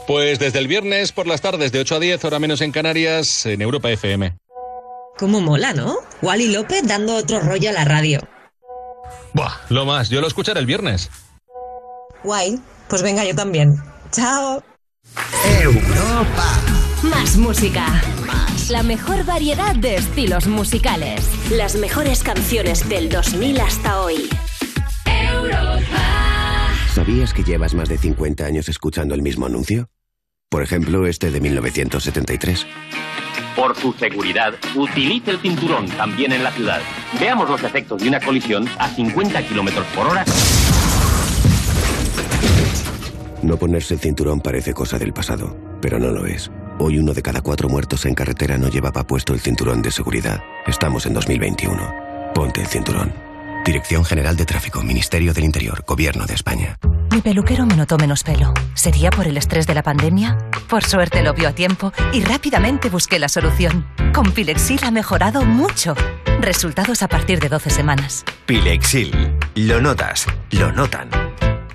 Pues 0.06 0.38
desde 0.38 0.60
el 0.60 0.68
viernes 0.68 1.14
por 1.14 1.28
las 1.28 1.40
tardes 1.40 1.72
de 1.72 1.80
8 1.80 1.96
a 1.96 2.00
10, 2.00 2.26
hora 2.26 2.40
menos 2.40 2.60
en 2.60 2.74
Canarias, 2.74 3.46
en 3.46 3.62
Europa 3.62 3.90
FM. 3.90 4.36
Cómo 5.18 5.40
mola, 5.40 5.72
¿no? 5.72 5.96
Wally 6.22 6.52
López 6.52 6.82
dando 6.84 7.16
otro 7.16 7.40
rollo 7.40 7.70
a 7.70 7.72
la 7.72 7.86
radio. 7.86 8.20
Buah, 9.34 9.54
lo 9.70 9.86
más, 9.86 10.10
yo 10.10 10.20
lo 10.20 10.28
escucharé 10.28 10.60
el 10.60 10.66
viernes. 10.66 11.10
Guay, 12.26 12.60
pues 12.90 13.02
venga 13.02 13.24
yo 13.24 13.34
también. 13.34 13.82
Chao. 14.12 14.62
Europa. 15.62 16.60
Más 17.04 17.38
música. 17.38 17.86
La 18.70 18.84
mejor 18.84 19.24
variedad 19.24 19.74
de 19.74 19.96
estilos 19.96 20.48
musicales. 20.48 21.22
Las 21.50 21.76
mejores 21.76 22.24
canciones 22.24 22.90
del 22.90 23.08
2000 23.08 23.62
hasta 23.62 24.02
hoy. 24.02 24.28
¿Sabías 27.00 27.34
que 27.34 27.45
llevas 27.45 27.74
más 27.76 27.88
de 27.88 27.98
50 27.98 28.44
años 28.44 28.68
escuchando 28.68 29.16
el 29.16 29.22
mismo 29.22 29.45
anuncio? 29.45 29.90
Por 30.50 30.64
ejemplo, 30.64 31.08
este 31.08 31.32
de 31.32 31.40
1973. 31.40 32.68
Por 33.56 33.74
su 33.78 33.94
seguridad, 33.94 34.56
utilice 34.76 35.32
el 35.32 35.40
cinturón 35.40 35.88
también 35.92 36.34
en 36.34 36.44
la 36.44 36.52
ciudad. 36.52 36.82
Veamos 37.18 37.50
los 37.50 37.64
efectos 37.64 38.02
de 38.02 38.10
una 38.10 38.19
colisión 38.19 38.68
a 38.78 38.90
50 38.90 39.48
kilómetros 39.48 39.88
por 39.95 40.08
hora. 40.08 40.26
No 43.44 43.56
ponerse 43.56 43.94
el 43.94 44.02
cinturón 44.02 44.42
parece 44.42 44.74
cosa 44.74 45.00
del 45.00 45.14
pasado, 45.14 45.56
pero 45.82 46.00
no 46.00 46.10
lo 46.10 46.26
es. 46.26 46.52
Hoy 46.80 47.00
uno 47.00 47.14
de 47.14 47.22
cada 47.22 47.40
cuatro 47.40 47.69
muertos 47.69 48.06
en 48.06 48.14
carretera 48.14 48.58
no 48.58 48.68
llevaba 48.68 49.08
puesto 49.08 49.34
el 49.34 49.40
cinturón 49.40 49.82
de 49.82 49.92
seguridad. 49.92 50.44
Estamos 50.68 51.06
en 51.06 51.14
2021. 51.14 51.94
Ponte 52.36 52.60
el 52.60 52.68
cinturón. 52.68 53.28
Dirección 53.66 54.04
General 54.06 54.36
de 54.36 54.46
Tráfico, 54.46 54.82
Ministerio 54.82 55.34
del 55.34 55.44
Interior, 55.44 55.84
Gobierno 55.86 56.26
de 56.26 56.34
España. 56.34 56.78
Mi 57.12 57.22
peluquero 57.22 57.66
me 57.66 57.76
notó 57.76 57.98
menos 57.98 58.24
pelo. 58.24 58.54
¿Sería 58.74 59.10
por 59.10 59.28
el 59.28 59.38
estrés 59.38 59.68
de 59.68 59.74
la 59.74 59.84
pandemia? 59.84 60.38
Por 60.70 60.84
suerte 60.84 61.22
lo 61.24 61.34
vio 61.34 61.50
a 61.50 61.54
tiempo 61.54 61.92
y 62.14 62.22
rápidamente 62.22 62.90
busqué 62.90 63.20
la 63.20 63.30
solución. 63.30 63.86
Con 64.14 64.32
Pilexil 64.32 64.84
ha 64.84 64.92
mejorado 64.92 65.44
mucho. 65.44 65.96
Resultados 66.40 67.04
a 67.04 67.08
partir 67.08 67.40
de 67.40 67.50
12 67.50 67.70
semanas. 67.70 68.26
Pilexil. 68.46 69.12
Lo 69.56 69.82
notas, 69.82 70.26
lo 70.52 70.72
notan. 70.72 71.10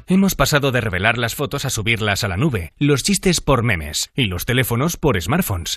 Hemos 0.06 0.34
pasado 0.34 0.70
de 0.70 0.80
revelar 0.80 1.16
las 1.16 1.34
fotos 1.34 1.64
a 1.64 1.70
subirlas 1.70 2.24
a 2.24 2.28
la 2.28 2.36
nube, 2.36 2.72
los 2.78 3.02
chistes 3.02 3.40
por 3.40 3.62
memes 3.62 4.10
y 4.14 4.26
los 4.26 4.44
teléfonos 4.44 4.96
por 4.96 5.20
smartphones. 5.20 5.76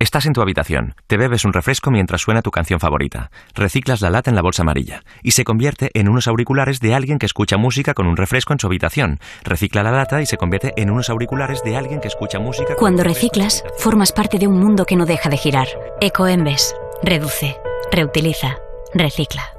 Estás 0.00 0.26
en 0.26 0.32
tu 0.32 0.40
habitación, 0.40 0.94
te 1.08 1.16
bebes 1.16 1.44
un 1.44 1.52
refresco 1.52 1.90
mientras 1.90 2.20
suena 2.20 2.40
tu 2.40 2.52
canción 2.52 2.78
favorita, 2.78 3.32
reciclas 3.52 4.00
la 4.00 4.10
lata 4.10 4.30
en 4.30 4.36
la 4.36 4.42
bolsa 4.42 4.62
amarilla 4.62 5.02
y 5.24 5.32
se 5.32 5.42
convierte 5.42 5.90
en 5.92 6.08
unos 6.08 6.28
auriculares 6.28 6.78
de 6.78 6.94
alguien 6.94 7.18
que 7.18 7.26
escucha 7.26 7.56
música 7.56 7.94
con 7.94 8.06
un 8.06 8.16
refresco 8.16 8.52
en 8.52 8.60
su 8.60 8.68
habitación. 8.68 9.18
Recicla 9.42 9.82
la 9.82 9.90
lata 9.90 10.22
y 10.22 10.26
se 10.26 10.36
convierte 10.36 10.72
en 10.76 10.90
unos 10.90 11.10
auriculares 11.10 11.64
de 11.64 11.76
alguien 11.76 12.00
que 12.00 12.06
escucha 12.06 12.38
música. 12.38 12.76
con 12.76 12.76
Cuando 12.76 13.02
reciclas, 13.02 13.64
formas 13.76 14.12
parte 14.12 14.38
de 14.38 14.46
un 14.46 14.60
mundo 14.60 14.84
que 14.84 14.94
no 14.94 15.04
deja 15.04 15.30
de 15.30 15.36
girar. 15.36 15.66
Ecoembes. 16.00 16.76
Reduce. 17.02 17.56
Reutiliza. 17.90 18.54
Recicla. 18.94 19.57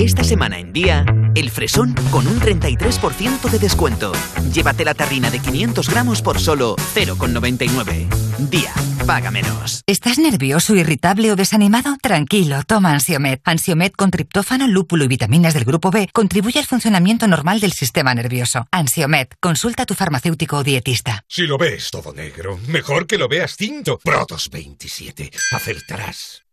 Esta 0.00 0.22
semana 0.22 0.60
en 0.60 0.72
Día, 0.72 1.04
el 1.34 1.50
fresón 1.50 1.92
con 2.12 2.28
un 2.28 2.38
33% 2.38 3.50
de 3.50 3.58
descuento. 3.58 4.12
Llévate 4.52 4.84
la 4.84 4.94
tarrina 4.94 5.28
de 5.28 5.40
500 5.40 5.90
gramos 5.90 6.22
por 6.22 6.38
solo 6.38 6.76
0,99. 6.94 8.06
Día, 8.48 8.72
paga 9.08 9.32
menos. 9.32 9.82
¿Estás 9.88 10.18
nervioso, 10.20 10.76
irritable 10.76 11.32
o 11.32 11.36
desanimado? 11.36 11.96
Tranquilo, 12.00 12.62
toma 12.64 12.92
Ansiomed. 12.92 13.40
Ansiomed 13.42 13.90
con 13.90 14.12
triptófano, 14.12 14.68
lúpulo 14.68 15.02
y 15.02 15.08
vitaminas 15.08 15.52
del 15.52 15.64
grupo 15.64 15.90
B 15.90 16.08
contribuye 16.12 16.60
al 16.60 16.66
funcionamiento 16.66 17.26
normal 17.26 17.58
del 17.58 17.72
sistema 17.72 18.14
nervioso. 18.14 18.68
Ansiomed, 18.70 19.26
consulta 19.40 19.82
a 19.82 19.86
tu 19.86 19.94
farmacéutico 19.94 20.58
o 20.58 20.62
dietista. 20.62 21.24
Si 21.26 21.42
lo 21.42 21.58
ves 21.58 21.90
todo 21.90 22.12
negro, 22.12 22.60
mejor 22.68 23.08
que 23.08 23.18
lo 23.18 23.26
veas 23.26 23.56
cinto. 23.56 23.98
Protos 23.98 24.48
27. 24.50 25.32
Acertarás. 25.50 26.47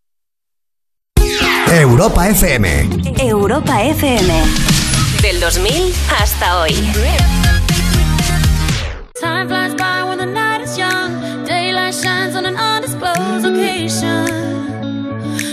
Europa 1.82 2.28
FM. 2.28 2.66
Europa 3.24 3.84
FM. 3.84 4.30
Del 5.22 5.40
2000 5.40 5.94
hasta 6.10 6.60
hoy. 6.60 6.74
Time 9.20 9.48
flies 9.48 9.74
by 9.76 10.04
when 10.08 10.18
the 10.18 10.26
night 10.26 10.62
is 10.62 10.78
young. 10.78 11.46
Daylight 11.46 11.94
shines 11.94 12.36
on 12.36 12.46
an 12.46 12.56
undisclosed 12.56 13.44
location. 13.44 14.26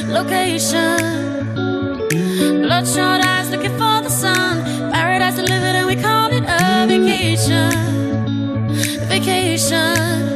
Location. 0.08 0.98
Bloodshot 2.62 3.24
eyes 3.24 3.50
looking 3.50 3.76
for 3.78 4.02
the 4.02 4.10
sun. 4.10 4.62
Paradise 4.92 5.36
delivered 5.36 5.76
and 5.76 5.86
we 5.86 5.96
call 5.96 6.30
it 6.32 6.44
a 6.46 6.86
vacation. 6.86 7.70
Vacation. 9.08 10.31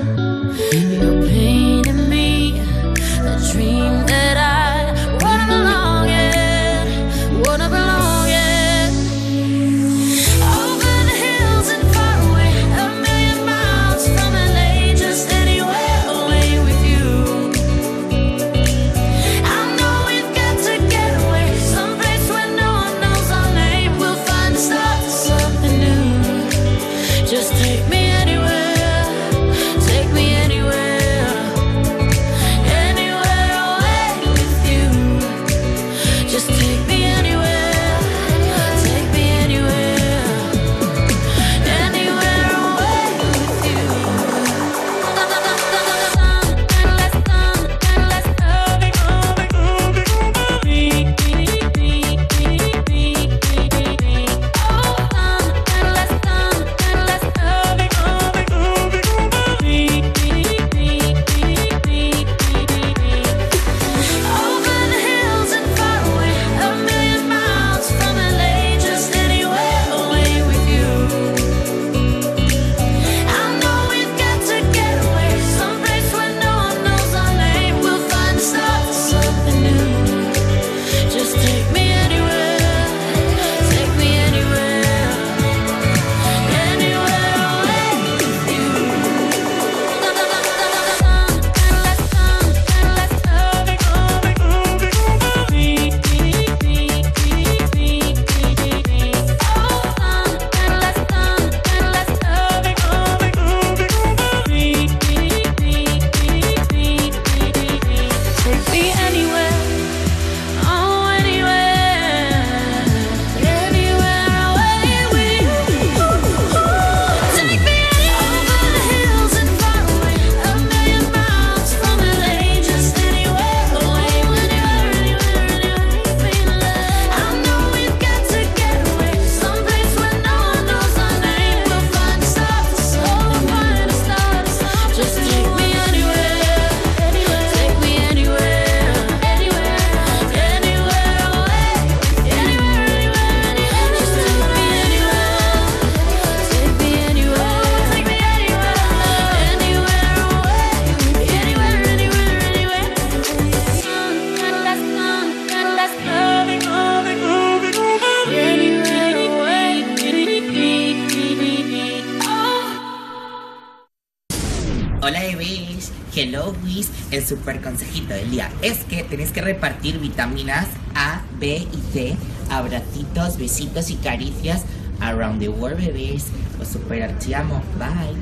El 167.27 167.31
super 167.31 167.61
consejito 167.61 168.15
del 168.15 168.31
día 168.31 168.53
es 168.63 168.85
que 168.85 169.03
tenéis 169.03 169.33
que 169.33 169.41
repartir 169.41 169.99
vitaminas 169.99 170.69
A, 170.95 171.23
B 171.41 171.57
y 171.57 171.93
C. 171.93 172.17
Abracitos, 172.51 173.37
besitos 173.37 173.91
y 173.91 173.97
caricias. 173.97 174.63
Around 175.01 175.41
the 175.41 175.49
world, 175.49 175.77
bebés. 175.77 176.27
Os 176.61 176.69
super 176.69 177.19
te 177.19 177.35
amo. 177.35 177.61
Bye. 177.81 178.15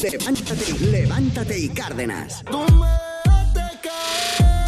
Levántate, 0.00 0.78
levántate 0.80 1.56
y 1.60 1.68
Cárdenas. 1.68 2.42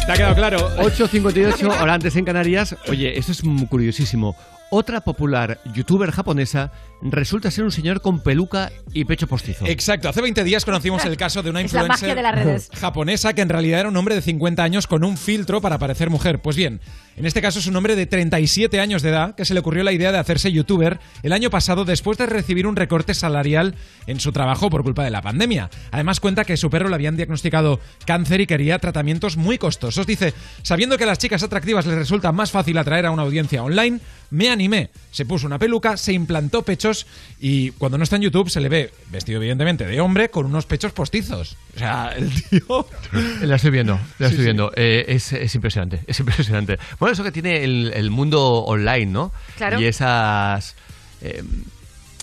¿Te 0.05 0.11
ha 0.13 0.15
quedado 0.15 0.35
claro? 0.35 0.77
8.58, 0.77 1.75
ahora 1.77 1.95
antes 1.95 2.15
en 2.15 2.23
Canarias. 2.23 2.77
Oye, 2.87 3.19
esto 3.19 3.33
es 3.33 3.41
curiosísimo. 3.67 4.33
Otra 4.71 5.01
popular 5.01 5.59
youtuber 5.73 6.11
japonesa 6.11 6.71
resulta 7.01 7.51
ser 7.51 7.63
un 7.65 7.71
señor 7.71 8.01
con 8.01 8.19
peluca 8.19 8.71
y 8.93 9.05
pecho 9.05 9.27
postizo. 9.27 9.65
Exacto, 9.67 10.09
hace 10.09 10.21
20 10.21 10.43
días 10.43 10.65
conocimos 10.65 11.05
el 11.05 11.17
caso 11.17 11.43
de 11.43 11.51
una 11.51 11.61
influencer 11.61 12.15
de 12.15 12.21
las 12.21 12.33
redes. 12.33 12.69
japonesa 12.79 13.33
que 13.33 13.41
en 13.41 13.49
realidad 13.49 13.81
era 13.81 13.89
un 13.89 13.97
hombre 13.97 14.15
de 14.15 14.21
50 14.21 14.63
años 14.63 14.87
con 14.87 15.03
un 15.03 15.17
filtro 15.17 15.61
para 15.61 15.77
parecer 15.77 16.09
mujer. 16.09 16.41
Pues 16.41 16.55
bien, 16.55 16.81
en 17.15 17.25
este 17.25 17.41
caso 17.41 17.59
es 17.59 17.67
un 17.67 17.75
hombre 17.75 17.95
de 17.95 18.07
37 18.07 18.79
años 18.79 19.01
de 19.01 19.09
edad 19.09 19.35
que 19.35 19.45
se 19.45 19.53
le 19.53 19.59
ocurrió 19.59 19.83
la 19.83 19.93
idea 19.93 20.11
de 20.11 20.17
hacerse 20.17 20.51
youtuber 20.51 20.99
el 21.21 21.33
año 21.33 21.49
pasado 21.49 21.85
después 21.85 22.17
de 22.17 22.25
recibir 22.25 22.65
un 22.65 22.75
recorte 22.75 23.13
salarial 23.13 23.75
en 24.07 24.19
su 24.19 24.31
trabajo 24.31 24.69
por 24.69 24.83
culpa 24.83 25.03
de 25.03 25.11
la 25.11 25.21
pandemia. 25.21 25.69
Además 25.91 26.19
cuenta 26.19 26.43
que 26.43 26.57
su 26.57 26.69
perro 26.69 26.89
le 26.89 26.95
habían 26.95 27.17
diagnosticado 27.17 27.79
cáncer 28.05 28.41
y 28.41 28.47
quería 28.47 28.79
tratamientos 28.79 29.37
muy 29.37 29.57
costosos. 29.57 30.07
Dice, 30.07 30.33
sabiendo 30.63 30.97
que 30.97 31.03
a 31.03 31.07
las 31.07 31.19
chicas 31.19 31.43
atractivas 31.43 31.85
les 31.85 31.95
resulta 31.95 32.31
más 32.31 32.51
fácil 32.51 32.77
atraer 32.77 33.05
a 33.05 33.11
una 33.11 33.23
audiencia 33.23 33.63
online, 33.63 33.99
me 34.31 34.49
animé. 34.55 34.89
Se 35.11 35.25
puso 35.25 35.45
una 35.45 35.59
peluca, 35.59 35.95
se 35.97 36.11
implantó 36.13 36.63
pechos 36.63 37.05
y 37.39 37.69
cuando 37.71 37.97
no 37.97 38.03
está 38.03 38.15
en 38.15 38.23
YouTube 38.23 38.49
se 38.49 38.59
le 38.59 38.67
ve 38.69 38.91
vestido 39.11 39.37
evidentemente 39.39 39.85
de 39.85 40.01
hombre 40.01 40.29
con 40.29 40.45
unos 40.47 40.65
pechos 40.65 40.91
postizos. 40.91 41.55
O 41.75 41.79
sea, 41.79 42.13
el 42.17 42.29
tío... 42.49 42.87
La 43.41 43.55
estoy 43.57 43.71
viendo, 43.71 43.93
la 44.19 44.27
Sí, 44.29 44.33
estoy 44.33 44.37
sí. 44.37 44.43
viendo. 44.43 44.71
Eh, 44.75 45.05
es, 45.09 45.31
es 45.33 45.53
impresionante, 45.55 46.01
es 46.07 46.19
impresionante. 46.19 46.79
Bueno, 46.99 47.13
eso 47.13 47.23
que 47.23 47.31
tiene 47.31 47.63
el, 47.63 47.91
el 47.95 48.09
mundo 48.09 48.41
online, 48.63 49.05
¿no? 49.05 49.31
Claro. 49.57 49.79
Y 49.79 49.85
esas, 49.85 50.75
eh, 51.21 51.43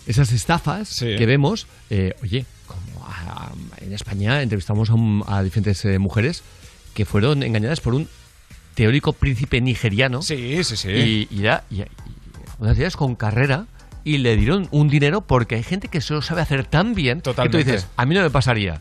esas 0.07 0.33
estafas 0.33 0.99
que 0.99 1.25
vemos. 1.27 1.67
eh, 1.91 2.15
oye, 2.23 2.44
como 2.67 3.07
a- 3.07 3.52
en 3.81 3.93
España 3.93 4.43
entrevistamos 4.43 4.91
a, 4.91 4.94
un- 4.94 5.23
a 5.28 5.43
diferentes 5.43 5.85
eh, 5.85 5.99
mujeres 5.99 6.43
que 6.94 7.05
fueron 7.05 7.43
engañadas 7.43 7.81
por 7.81 7.94
un 7.94 8.09
teórico 8.75 9.12
príncipe 9.12 9.61
nigeriano. 9.61 10.23
Sí, 10.23 10.65
sí, 10.65 10.77
sí. 10.77 10.89
Y, 10.91 11.28
y 11.31 11.43
ya, 11.43 11.65
y- 11.70 11.83
y 11.83 11.85
unas 12.62 12.97
con 12.97 13.16
carrera 13.16 13.66
y 14.05 14.18
le 14.18 14.36
dieron 14.36 14.68
un 14.70 14.89
dinero 14.89 15.23
porque 15.23 15.57
hay 15.57 15.62
gente 15.62 15.89
que 15.89 16.00
se 16.00 16.15
lo 16.15 16.23
sabe 16.23 16.41
hacer 16.42 16.65
tan 16.65 16.94
bien 16.94 17.20
Totalmente. 17.20 17.58
que 17.58 17.65
tú 17.65 17.70
dices, 17.70 17.89
a 17.97 18.07
mí 18.07 18.15
no 18.15 18.23
me 18.23 18.31
pasaría. 18.31 18.81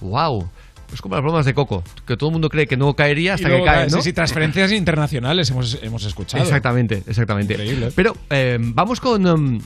¡Wow! 0.00 0.48
Es 0.92 1.00
como 1.00 1.14
las 1.14 1.22
bromas 1.22 1.46
de 1.46 1.54
Coco, 1.54 1.84
que 2.04 2.16
todo 2.16 2.30
el 2.30 2.32
mundo 2.32 2.48
cree 2.48 2.66
que 2.66 2.76
no 2.76 2.94
caería 2.94 3.34
hasta 3.34 3.48
que 3.48 3.62
cae, 3.62 3.88
sí, 3.88 3.96
¿no? 3.96 4.02
sí, 4.02 4.12
transferencias 4.12 4.72
internacionales 4.72 5.48
hemos, 5.50 5.78
hemos 5.80 6.04
escuchado. 6.04 6.42
Exactamente, 6.42 7.04
exactamente. 7.06 7.54
Increíble. 7.54 7.92
Pero 7.94 8.16
eh, 8.30 8.58
vamos 8.60 9.00
con 9.00 9.24
em, 9.24 9.60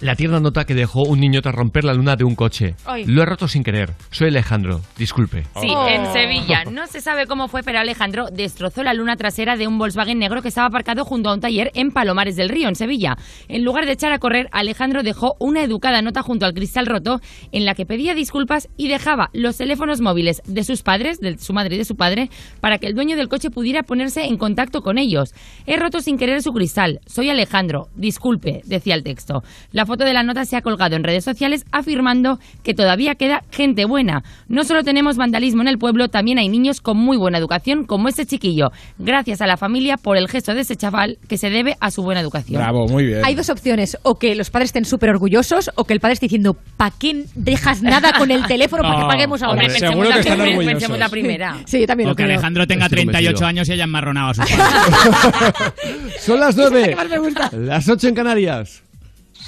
la 0.00 0.14
tierna 0.14 0.40
nota 0.40 0.64
que 0.64 0.74
dejó 0.74 1.02
un 1.02 1.20
niño 1.20 1.40
tras 1.40 1.54
romper 1.54 1.84
la 1.84 1.94
luna 1.94 2.16
de 2.16 2.24
un 2.24 2.34
coche. 2.34 2.74
Ay. 2.84 3.04
Lo 3.06 3.22
he 3.22 3.26
roto 3.26 3.48
sin 3.48 3.64
querer. 3.64 3.94
Soy 4.10 4.28
Alejandro, 4.28 4.82
disculpe. 4.98 5.44
Sí, 5.60 5.70
en 5.88 6.12
Sevilla. 6.12 6.64
No 6.64 6.86
se 6.86 7.00
sabe 7.00 7.26
cómo 7.26 7.48
fue, 7.48 7.62
pero 7.62 7.78
Alejandro 7.78 8.26
destrozó 8.30 8.82
la 8.82 8.92
luna 8.92 9.16
trasera 9.16 9.56
de 9.56 9.66
un 9.66 9.78
Volkswagen 9.78 10.18
negro 10.18 10.42
que 10.42 10.48
estaba 10.48 10.66
aparcado 10.66 11.04
junto 11.04 11.30
a 11.30 11.34
un 11.34 11.40
taller 11.40 11.70
en 11.74 11.92
Palomares 11.92 12.36
del 12.36 12.50
Río, 12.50 12.68
en 12.68 12.74
Sevilla. 12.74 13.16
En 13.48 13.64
lugar 13.64 13.86
de 13.86 13.92
echar 13.92 14.12
a 14.12 14.18
correr, 14.18 14.48
Alejandro 14.52 15.02
dejó 15.02 15.34
una 15.38 15.62
educada 15.62 16.02
nota 16.02 16.22
junto 16.22 16.44
al 16.44 16.52
cristal 16.52 16.86
roto 16.86 17.20
en 17.52 17.64
la 17.64 17.74
que 17.74 17.86
pedía 17.86 18.14
disculpas 18.14 18.68
y 18.76 18.88
dejaba 18.88 19.30
los 19.32 19.56
teléfonos 19.56 20.02
móviles 20.02 20.42
de 20.46 20.64
sus 20.64 20.82
padres, 20.82 21.20
de 21.20 21.38
su 21.38 21.54
madre 21.54 21.76
y 21.76 21.78
de 21.78 21.84
su 21.86 21.96
padre, 21.96 22.28
para 22.60 22.78
que 22.78 22.86
el 22.86 22.94
dueño 22.94 23.16
del 23.16 23.28
coche 23.28 23.50
pudiera 23.50 23.82
ponerse 23.82 24.24
en 24.24 24.36
contacto 24.36 24.82
con 24.82 24.98
ellos. 24.98 25.32
He 25.66 25.76
roto 25.76 26.00
sin 26.00 26.18
querer 26.18 26.42
su 26.42 26.52
cristal. 26.52 27.00
Soy 27.06 27.30
Alejandro. 27.30 27.88
Disculpe, 27.94 28.60
decía 28.66 28.94
el 28.94 29.02
texto. 29.02 29.42
La 29.72 29.85
foto 29.86 30.04
de 30.04 30.12
la 30.12 30.22
nota 30.22 30.44
se 30.44 30.56
ha 30.56 30.62
colgado 30.62 30.96
en 30.96 31.04
redes 31.04 31.24
sociales 31.24 31.64
afirmando 31.72 32.38
que 32.62 32.74
todavía 32.74 33.14
queda 33.14 33.42
gente 33.50 33.84
buena. 33.84 34.22
No 34.48 34.64
solo 34.64 34.82
tenemos 34.84 35.16
vandalismo 35.16 35.62
en 35.62 35.68
el 35.68 35.78
pueblo, 35.78 36.08
también 36.08 36.38
hay 36.38 36.48
niños 36.48 36.80
con 36.80 36.96
muy 36.96 37.16
buena 37.16 37.38
educación, 37.38 37.84
como 37.84 38.08
este 38.08 38.26
chiquillo. 38.26 38.70
Gracias 38.98 39.40
a 39.40 39.46
la 39.46 39.56
familia 39.56 39.96
por 39.96 40.16
el 40.16 40.28
gesto 40.28 40.54
de 40.54 40.60
ese 40.62 40.76
chaval 40.76 41.18
que 41.28 41.38
se 41.38 41.50
debe 41.50 41.76
a 41.80 41.90
su 41.90 42.02
buena 42.02 42.20
educación. 42.20 42.60
Bravo, 42.60 42.86
muy 42.88 43.06
bien. 43.06 43.24
Hay 43.24 43.34
dos 43.34 43.48
opciones, 43.50 43.96
o 44.02 44.18
que 44.18 44.34
los 44.34 44.50
padres 44.50 44.68
estén 44.68 44.84
súper 44.84 45.10
orgullosos, 45.10 45.70
o 45.76 45.84
que 45.84 45.92
el 45.94 46.00
padre 46.00 46.14
esté 46.14 46.26
diciendo, 46.26 46.56
¿para 46.76 46.92
qué 46.98 47.24
dejas 47.34 47.82
nada 47.82 48.12
con 48.18 48.30
el 48.30 48.44
teléfono 48.46 48.82
para 48.82 48.96
que 49.00 49.06
paguemos 49.06 49.42
ahora? 49.42 49.62
hombre, 49.62 49.78
Seguro 49.78 50.00
pensemos 50.00 50.06
que 50.08 50.14
la 50.14 50.20
están 50.20 50.32
primera, 50.38 50.50
orgullosos. 50.50 50.72
pensemos 50.72 50.98
la 50.98 51.08
primera. 51.08 51.56
Sí, 51.66 51.80
yo 51.80 51.86
también 51.86 52.08
O 52.08 52.10
lo 52.10 52.16
que 52.16 52.22
creo. 52.24 52.34
Alejandro 52.34 52.66
tenga 52.66 52.86
Estoy 52.86 52.96
38 53.04 53.24
convencido. 53.26 53.46
años 53.48 53.68
y 53.68 53.72
haya 53.72 53.84
enmarronado 53.84 54.30
a 54.30 54.34
sus 54.34 54.44
padres. 54.50 55.72
Son 56.20 56.40
las 56.40 56.50
Es 56.56 56.56
la 56.56 56.70
nueve. 56.70 56.88
que 56.90 56.96
más 56.96 57.08
me 57.10 57.18
gusta. 57.18 57.50
Las 57.52 57.88
ocho 57.88 58.08
en 58.08 58.14
Canarias. 58.14 58.82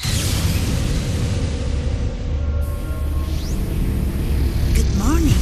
Good 0.02 0.12
morning. 4.97 5.35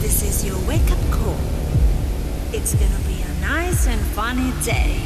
This 0.00 0.22
is 0.22 0.44
your 0.44 0.58
wake 0.68 0.88
up 0.90 1.10
call. 1.10 1.36
It's 2.52 2.74
gonna 2.74 2.98
be 3.08 3.22
a 3.22 3.40
nice 3.40 3.88
and 3.88 4.00
funny 4.14 4.52
day. 4.64 5.00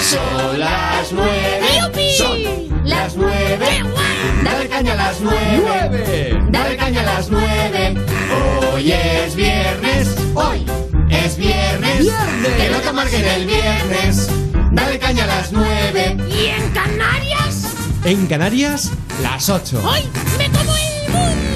Son 0.00 0.58
las 0.58 1.12
nueve. 1.12 1.60
Son 2.18 2.69
las 3.02 3.16
nueve. 3.16 3.66
Dale 4.44 4.68
caña 4.68 4.92
a 4.92 4.96
las 4.96 5.20
nueve. 5.20 6.38
Dale 6.50 6.76
caña 6.76 7.00
a 7.00 7.04
las 7.04 7.30
nueve. 7.30 7.96
Hoy 8.72 8.92
es 8.92 9.34
viernes. 9.34 10.14
Hoy 10.34 10.66
es 11.08 11.38
viernes. 11.38 12.12
Que 12.58 12.68
no 12.70 12.78
te 12.78 12.88
amarguen 12.88 13.24
el 13.24 13.46
viernes. 13.46 14.28
Dale 14.72 14.98
caña 14.98 15.24
a 15.24 15.28
las 15.28 15.50
nueve. 15.50 16.16
¿Y 16.28 16.46
en 16.48 16.70
Canarias? 16.72 17.68
En 18.04 18.26
Canarias, 18.26 18.90
las 19.22 19.48
ocho. 19.48 19.80
¡Hoy 19.82 20.02
me 20.36 20.50
como 20.50 20.74
el 20.76 21.10
mundo! 21.10 21.49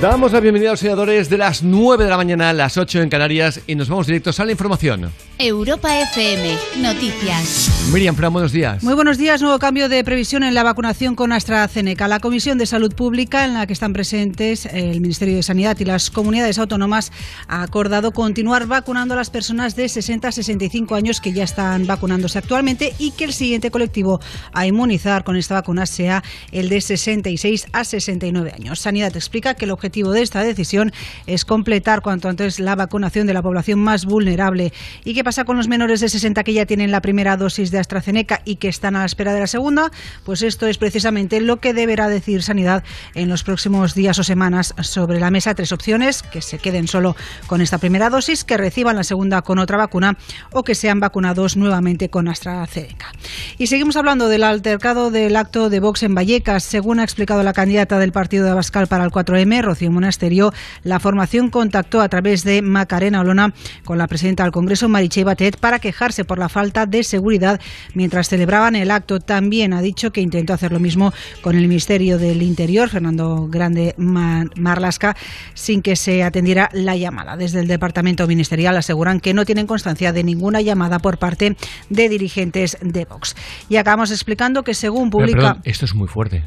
Damos 0.00 0.32
la 0.32 0.40
bienvenida 0.40 0.68
a 0.68 0.72
los 0.74 0.80
seguidores 0.80 1.30
de 1.30 1.38
las 1.38 1.62
9 1.62 2.04
de 2.04 2.10
la 2.10 2.18
mañana, 2.18 2.52
las 2.52 2.76
8 2.76 3.00
en 3.00 3.08
Canarias, 3.08 3.62
y 3.66 3.74
nos 3.76 3.88
vamos 3.88 4.06
directos 4.06 4.38
a 4.38 4.44
la 4.44 4.52
información. 4.52 5.10
Europa 5.38 5.98
FM, 6.00 6.54
noticias. 6.82 7.90
Miriam 7.92 8.14
Fran, 8.14 8.30
buenos 8.30 8.52
días. 8.52 8.82
Muy 8.82 8.92
buenos 8.92 9.16
días. 9.16 9.40
Nuevo 9.40 9.58
cambio 9.58 9.88
de 9.88 10.04
previsión 10.04 10.42
en 10.42 10.52
la 10.52 10.62
vacunación 10.62 11.14
con 11.14 11.32
AstraZeneca. 11.32 12.08
La 12.08 12.20
Comisión 12.20 12.58
de 12.58 12.66
Salud 12.66 12.94
Pública, 12.94 13.46
en 13.46 13.54
la 13.54 13.66
que 13.66 13.72
están 13.72 13.94
presentes 13.94 14.66
el 14.66 15.00
Ministerio 15.00 15.36
de 15.36 15.42
Sanidad 15.42 15.78
y 15.80 15.86
las 15.86 16.10
comunidades 16.10 16.58
autónomas, 16.58 17.10
ha 17.48 17.62
acordado 17.62 18.12
continuar 18.12 18.66
vacunando 18.66 19.14
a 19.14 19.16
las 19.16 19.30
personas 19.30 19.76
de 19.76 19.88
60 19.88 20.28
a 20.28 20.32
65 20.32 20.94
años 20.94 21.22
que 21.22 21.32
ya 21.32 21.44
están 21.44 21.86
vacunándose 21.86 22.38
actualmente 22.38 22.92
y 22.98 23.12
que 23.12 23.24
el 23.24 23.32
siguiente 23.32 23.70
colectivo 23.70 24.20
a 24.52 24.66
inmunizar 24.66 25.24
con 25.24 25.36
esta 25.36 25.54
vacuna 25.54 25.86
sea 25.86 26.22
el 26.52 26.68
de 26.68 26.82
66 26.82 27.68
a 27.72 27.84
69 27.84 28.52
años. 28.54 28.80
Sanidad 28.80 29.16
explica 29.16 29.54
que 29.54 29.64
el 29.64 29.70
objetivo 29.70 29.85
de 29.90 30.22
esta 30.22 30.42
decisión 30.42 30.92
es 31.26 31.44
completar 31.44 32.02
cuanto 32.02 32.28
antes 32.28 32.60
la 32.60 32.74
vacunación 32.74 33.26
de 33.26 33.34
la 33.34 33.42
población 33.42 33.78
más 33.78 34.04
vulnerable. 34.04 34.72
¿Y 35.04 35.14
qué 35.14 35.24
pasa 35.24 35.44
con 35.44 35.56
los 35.56 35.68
menores 35.68 36.00
de 36.00 36.08
60 36.08 36.44
que 36.44 36.52
ya 36.52 36.66
tienen 36.66 36.90
la 36.90 37.00
primera 37.00 37.36
dosis 37.36 37.70
de 37.70 37.78
AstraZeneca 37.78 38.42
y 38.44 38.56
que 38.56 38.68
están 38.68 38.96
a 38.96 39.00
la 39.00 39.06
espera 39.06 39.32
de 39.32 39.40
la 39.40 39.46
segunda? 39.46 39.90
Pues 40.24 40.42
esto 40.42 40.66
es 40.66 40.76
precisamente 40.76 41.40
lo 41.40 41.58
que 41.60 41.72
deberá 41.72 42.08
decir 42.08 42.42
Sanidad 42.42 42.84
en 43.14 43.28
los 43.28 43.42
próximos 43.42 43.94
días 43.94 44.18
o 44.18 44.24
semanas 44.24 44.74
sobre 44.82 45.18
la 45.18 45.30
mesa. 45.30 45.54
Tres 45.54 45.72
opciones, 45.72 46.22
que 46.22 46.42
se 46.42 46.58
queden 46.58 46.88
solo 46.88 47.16
con 47.46 47.60
esta 47.60 47.78
primera 47.78 48.10
dosis, 48.10 48.44
que 48.44 48.56
reciban 48.56 48.96
la 48.96 49.04
segunda 49.04 49.42
con 49.42 49.58
otra 49.58 49.78
vacuna 49.78 50.18
o 50.52 50.62
que 50.62 50.74
sean 50.74 51.00
vacunados 51.00 51.56
nuevamente 51.56 52.10
con 52.10 52.28
AstraZeneca. 52.28 53.12
Y 53.56 53.68
seguimos 53.68 53.96
hablando 53.96 54.28
del 54.28 54.42
altercado 54.42 55.10
del 55.10 55.36
acto 55.36 55.70
de 55.70 55.80
Vox 55.80 56.02
en 56.02 56.14
Vallecas. 56.14 56.64
Según 56.64 57.00
ha 57.00 57.04
explicado 57.04 57.42
la 57.42 57.52
candidata 57.52 57.98
del 57.98 58.12
partido 58.12 58.44
de 58.44 58.50
Abascal 58.50 58.86
para 58.86 59.04
el 59.04 59.10
4M, 59.10 59.62
Rocío 59.76 59.92
Monasterio, 59.92 60.52
la 60.84 60.98
formación 61.00 61.50
contactó 61.50 62.00
a 62.00 62.08
través 62.08 62.44
de 62.44 62.62
Macarena 62.62 63.20
Olona 63.20 63.52
con 63.84 63.98
la 63.98 64.06
presidenta 64.06 64.42
del 64.42 64.52
Congreso, 64.52 64.88
Marichey 64.88 65.22
Batet, 65.22 65.58
para 65.58 65.80
quejarse 65.80 66.24
por 66.24 66.38
la 66.38 66.48
falta 66.48 66.86
de 66.86 67.04
seguridad 67.04 67.60
mientras 67.92 68.30
celebraban 68.30 68.74
el 68.74 68.90
acto. 68.90 69.20
También 69.20 69.74
ha 69.74 69.82
dicho 69.82 70.12
que 70.12 70.22
intentó 70.22 70.54
hacer 70.54 70.72
lo 70.72 70.80
mismo 70.80 71.12
con 71.42 71.56
el 71.56 71.68
Ministerio 71.68 72.16
del 72.16 72.40
Interior, 72.40 72.88
Fernando 72.88 73.48
Grande 73.50 73.94
Marlasca, 73.98 75.14
sin 75.52 75.82
que 75.82 75.94
se 75.94 76.22
atendiera 76.22 76.70
la 76.72 76.96
llamada. 76.96 77.36
Desde 77.36 77.60
el 77.60 77.68
Departamento 77.68 78.26
Ministerial 78.26 78.78
aseguran 78.78 79.20
que 79.20 79.34
no 79.34 79.44
tienen 79.44 79.66
constancia 79.66 80.14
de 80.14 80.24
ninguna 80.24 80.62
llamada 80.62 81.00
por 81.00 81.18
parte 81.18 81.54
de 81.90 82.08
dirigentes 82.08 82.78
de 82.80 83.04
Vox. 83.04 83.36
Y 83.68 83.76
acabamos 83.76 84.10
explicando 84.10 84.62
que 84.62 84.72
según 84.72 85.10
publica... 85.10 85.58
esto 85.64 85.84
es 85.84 85.94
muy 85.94 86.08
fuerte. 86.08 86.44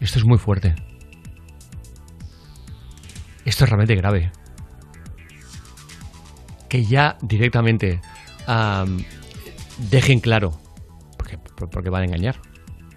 Esto 0.00 0.18
es 0.18 0.24
muy 0.24 0.38
fuerte. 0.38 0.74
Esto 3.50 3.64
es 3.64 3.70
realmente 3.70 3.96
grave. 3.96 4.30
Que 6.68 6.84
ya 6.84 7.18
directamente 7.20 8.00
dejen 9.90 10.20
claro, 10.20 10.52
porque, 11.18 11.36
porque 11.36 11.90
van 11.90 12.02
a 12.02 12.04
engañar 12.04 12.36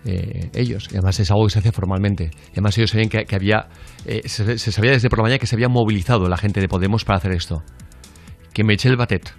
eh, 0.05 0.51
ellos. 0.53 0.89
Y 0.91 0.97
además 0.97 1.19
es 1.19 1.31
algo 1.31 1.45
que 1.45 1.53
se 1.53 1.57
hace 1.57 1.71
formalmente. 1.71 2.29
Y 2.49 2.51
además 2.51 2.77
ellos 2.77 2.91
sabían 2.91 3.09
que, 3.09 3.35
había, 3.35 3.67
eh, 4.05 4.29
se, 4.29 4.59
sabía 4.59 4.91
desde 4.91 5.09
por 5.09 5.17
la 5.17 5.23
mañana 5.23 5.39
que 5.39 5.47
se 5.47 5.55
había 5.55 5.69
movilizado 5.69 6.29
la 6.29 6.37
gente 6.37 6.61
de 6.61 6.67
Podemos 6.67 7.03
para 7.03 7.17
hacer 7.17 7.31
esto. 7.31 7.63
Que 8.53 8.63
Michel 8.63 8.95
Batet, 8.95 9.33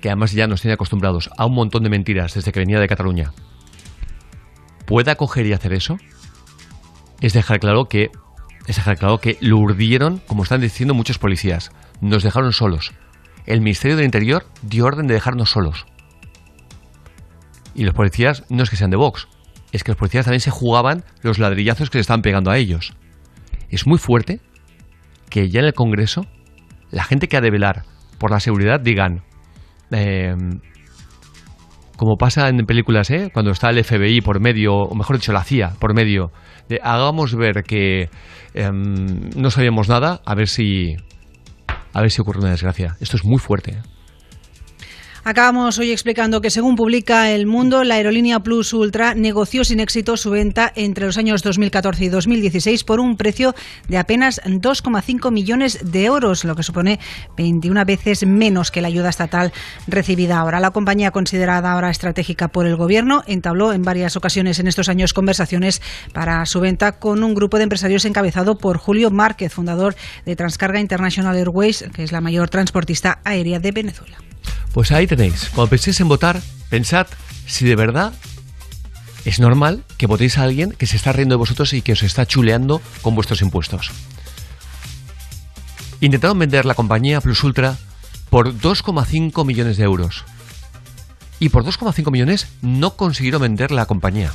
que 0.00 0.08
además 0.08 0.32
ya 0.32 0.46
nos 0.46 0.62
tiene 0.62 0.72
acostumbrados 0.72 1.28
a 1.36 1.44
un 1.44 1.54
montón 1.54 1.82
de 1.82 1.90
mentiras 1.90 2.32
desde 2.32 2.50
que 2.50 2.60
venía 2.60 2.80
de 2.80 2.88
Cataluña, 2.88 3.32
pueda 4.86 5.16
coger 5.16 5.44
y 5.44 5.52
hacer 5.52 5.74
eso, 5.74 5.98
es 7.20 7.34
dejar 7.34 7.60
claro 7.60 7.84
que 7.90 8.10
es 8.66 8.80
claro 8.80 9.18
que 9.18 9.36
lo 9.40 9.58
urdieron, 9.58 10.20
como 10.26 10.42
están 10.42 10.60
diciendo 10.60 10.94
muchos 10.94 11.18
policías. 11.18 11.70
Nos 12.00 12.22
dejaron 12.22 12.52
solos. 12.52 12.92
El 13.46 13.60
Ministerio 13.60 13.96
del 13.96 14.06
Interior 14.06 14.46
dio 14.62 14.86
orden 14.86 15.06
de 15.06 15.14
dejarnos 15.14 15.50
solos. 15.50 15.86
Y 17.74 17.84
los 17.84 17.94
policías 17.94 18.44
no 18.48 18.62
es 18.62 18.70
que 18.70 18.76
sean 18.76 18.90
de 18.90 18.96
Vox, 18.96 19.28
es 19.72 19.82
que 19.82 19.90
los 19.90 19.98
policías 19.98 20.24
también 20.24 20.40
se 20.40 20.50
jugaban 20.50 21.04
los 21.22 21.38
ladrillazos 21.38 21.90
que 21.90 21.98
se 21.98 22.02
estaban 22.02 22.22
pegando 22.22 22.50
a 22.50 22.56
ellos. 22.56 22.94
Es 23.68 23.86
muy 23.86 23.98
fuerte 23.98 24.40
que 25.28 25.50
ya 25.50 25.60
en 25.60 25.66
el 25.66 25.74
Congreso 25.74 26.26
la 26.90 27.04
gente 27.04 27.26
que 27.26 27.36
ha 27.36 27.40
de 27.40 27.50
velar 27.50 27.82
por 28.18 28.30
la 28.30 28.38
seguridad 28.38 28.80
digan, 28.80 29.24
em, 29.90 30.60
como 31.96 32.16
pasa 32.16 32.48
en 32.48 32.64
películas, 32.66 33.10
¿eh? 33.10 33.30
cuando 33.32 33.50
está 33.50 33.70
el 33.70 33.82
FBI 33.82 34.20
por 34.20 34.40
medio, 34.40 34.74
o 34.74 34.94
mejor 34.94 35.16
dicho, 35.16 35.32
la 35.32 35.42
CIA 35.42 35.74
por 35.80 35.94
medio, 35.94 36.30
hagamos 36.82 37.34
ver 37.34 37.64
que 37.64 38.08
em, 38.54 39.30
no 39.36 39.50
sabíamos 39.50 39.88
nada, 39.88 40.22
a 40.24 40.34
ver 40.34 40.48
si 40.48 40.96
a 41.92 42.00
ver 42.00 42.10
si 42.10 42.20
ocurre 42.20 42.40
una 42.40 42.50
desgracia. 42.50 42.96
Esto 43.00 43.16
es 43.16 43.24
muy 43.24 43.38
fuerte. 43.38 43.78
Acabamos 45.26 45.78
hoy 45.78 45.90
explicando 45.90 46.42
que 46.42 46.50
según 46.50 46.76
publica 46.76 47.30
El 47.30 47.46
Mundo, 47.46 47.82
la 47.82 47.94
aerolínea 47.94 48.40
Plus 48.40 48.74
Ultra 48.74 49.14
negoció 49.14 49.64
sin 49.64 49.80
éxito 49.80 50.18
su 50.18 50.28
venta 50.28 50.70
entre 50.76 51.06
los 51.06 51.16
años 51.16 51.42
2014 51.42 52.04
y 52.04 52.08
2016 52.10 52.84
por 52.84 53.00
un 53.00 53.16
precio 53.16 53.54
de 53.88 53.96
apenas 53.96 54.42
2,5 54.44 55.32
millones 55.32 55.78
de 55.82 56.04
euros, 56.04 56.44
lo 56.44 56.54
que 56.54 56.62
supone 56.62 57.00
21 57.38 57.86
veces 57.86 58.26
menos 58.26 58.70
que 58.70 58.82
la 58.82 58.88
ayuda 58.88 59.08
estatal 59.08 59.54
recibida 59.86 60.36
ahora. 60.36 60.60
La 60.60 60.72
compañía, 60.72 61.10
considerada 61.10 61.72
ahora 61.72 61.88
estratégica 61.88 62.48
por 62.48 62.66
el 62.66 62.76
Gobierno, 62.76 63.24
entabló 63.26 63.72
en 63.72 63.80
varias 63.80 64.16
ocasiones 64.16 64.58
en 64.58 64.66
estos 64.66 64.90
años 64.90 65.14
conversaciones 65.14 65.80
para 66.12 66.44
su 66.44 66.60
venta 66.60 66.98
con 66.98 67.24
un 67.24 67.32
grupo 67.32 67.56
de 67.56 67.62
empresarios 67.62 68.04
encabezado 68.04 68.58
por 68.58 68.76
Julio 68.76 69.10
Márquez, 69.10 69.54
fundador 69.54 69.96
de 70.26 70.36
Transcarga 70.36 70.80
International 70.80 71.34
Airways, 71.34 71.86
que 71.94 72.02
es 72.02 72.12
la 72.12 72.20
mayor 72.20 72.50
transportista 72.50 73.20
aérea 73.24 73.58
de 73.58 73.72
Venezuela. 73.72 74.18
Pues 74.72 74.92
ahí 74.92 75.06
tenéis. 75.06 75.50
Cuando 75.54 75.70
penséis 75.70 76.00
en 76.00 76.08
votar, 76.08 76.40
pensad 76.68 77.06
si 77.46 77.64
de 77.64 77.76
verdad 77.76 78.12
es 79.24 79.40
normal 79.40 79.84
que 79.96 80.06
votéis 80.06 80.38
a 80.38 80.42
alguien 80.42 80.72
que 80.72 80.86
se 80.86 80.96
está 80.96 81.12
riendo 81.12 81.34
de 81.34 81.38
vosotros 81.38 81.72
y 81.72 81.82
que 81.82 81.92
os 81.92 82.02
está 82.02 82.26
chuleando 82.26 82.82
con 83.02 83.14
vuestros 83.14 83.40
impuestos. 83.40 83.90
Intentaron 86.00 86.38
vender 86.38 86.66
la 86.66 86.74
compañía 86.74 87.20
Plus 87.20 87.42
Ultra 87.44 87.76
por 88.28 88.52
2,5 88.52 89.46
millones 89.46 89.76
de 89.76 89.84
euros. 89.84 90.24
Y 91.38 91.48
por 91.48 91.64
2,5 91.64 92.10
millones 92.10 92.48
no 92.60 92.96
consiguieron 92.96 93.42
vender 93.42 93.70
la 93.70 93.86
compañía. 93.86 94.32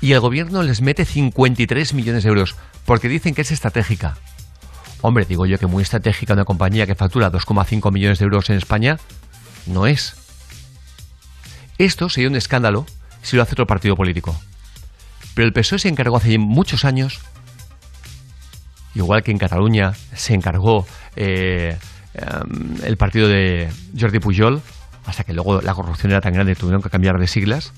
Y 0.00 0.12
el 0.12 0.20
gobierno 0.20 0.62
les 0.62 0.80
mete 0.80 1.04
53 1.04 1.94
millones 1.94 2.24
de 2.24 2.28
euros 2.28 2.56
porque 2.84 3.08
dicen 3.08 3.34
que 3.34 3.42
es 3.42 3.52
estratégica. 3.52 4.18
Hombre, 5.02 5.24
digo 5.24 5.46
yo 5.46 5.58
que 5.58 5.66
muy 5.66 5.82
estratégica 5.82 6.32
una 6.32 6.44
compañía 6.44 6.86
que 6.86 6.94
factura 6.94 7.30
2,5 7.30 7.92
millones 7.92 8.20
de 8.20 8.24
euros 8.24 8.48
en 8.50 8.56
España 8.56 8.98
no 9.66 9.86
es. 9.86 10.14
Esto 11.76 12.08
sería 12.08 12.30
un 12.30 12.36
escándalo 12.36 12.86
si 13.20 13.36
lo 13.36 13.42
hace 13.42 13.52
otro 13.52 13.66
partido 13.66 13.96
político. 13.96 14.40
Pero 15.34 15.46
el 15.46 15.52
PSOE 15.52 15.80
se 15.80 15.88
encargó 15.88 16.16
hace 16.16 16.38
muchos 16.38 16.84
años, 16.84 17.20
igual 18.94 19.24
que 19.24 19.32
en 19.32 19.38
Cataluña 19.38 19.92
se 20.14 20.34
encargó 20.34 20.86
eh, 21.16 21.76
em, 22.14 22.76
el 22.84 22.96
partido 22.96 23.26
de 23.26 23.72
Jordi 23.98 24.20
Pujol, 24.20 24.62
hasta 25.04 25.24
que 25.24 25.32
luego 25.32 25.60
la 25.62 25.74
corrupción 25.74 26.12
era 26.12 26.20
tan 26.20 26.32
grande 26.32 26.54
que 26.54 26.60
tuvieron 26.60 26.80
que 26.80 26.90
cambiar 26.90 27.18
de 27.18 27.26
siglas, 27.26 27.72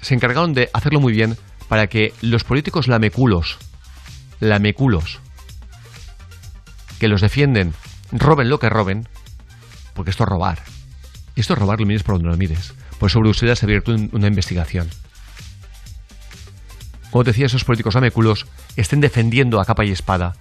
se 0.00 0.14
encargaron 0.14 0.54
de 0.54 0.70
hacerlo 0.72 0.98
muy 0.98 1.12
bien 1.12 1.36
para 1.68 1.86
que 1.86 2.14
los 2.20 2.42
políticos 2.42 2.88
lameculos 2.88 3.58
lameculos 4.40 5.20
que 6.98 7.08
los 7.08 7.20
defienden, 7.20 7.74
roben 8.10 8.48
lo 8.48 8.58
que 8.58 8.68
roben, 8.68 9.08
porque 9.94 10.10
esto 10.10 10.24
es 10.24 10.28
robar. 10.28 10.62
Y 11.36 11.40
esto 11.40 11.52
es 11.52 11.58
robar, 11.58 11.80
lo 11.80 11.86
mires 11.86 12.02
por 12.02 12.16
donde 12.16 12.30
lo 12.30 12.36
mires. 12.36 12.74
Por 12.98 13.10
eso 13.10 13.20
Bruselas 13.20 13.62
ha 13.62 13.66
abierto 13.66 13.94
una 13.94 14.26
investigación. 14.26 14.88
Como 17.10 17.24
decía, 17.24 17.46
esos 17.46 17.64
políticos 17.64 17.94
lameculos 17.94 18.46
estén 18.76 19.00
defendiendo 19.00 19.60
a 19.60 19.64
capa 19.64 19.84
y 19.84 19.92
espada. 19.92 20.34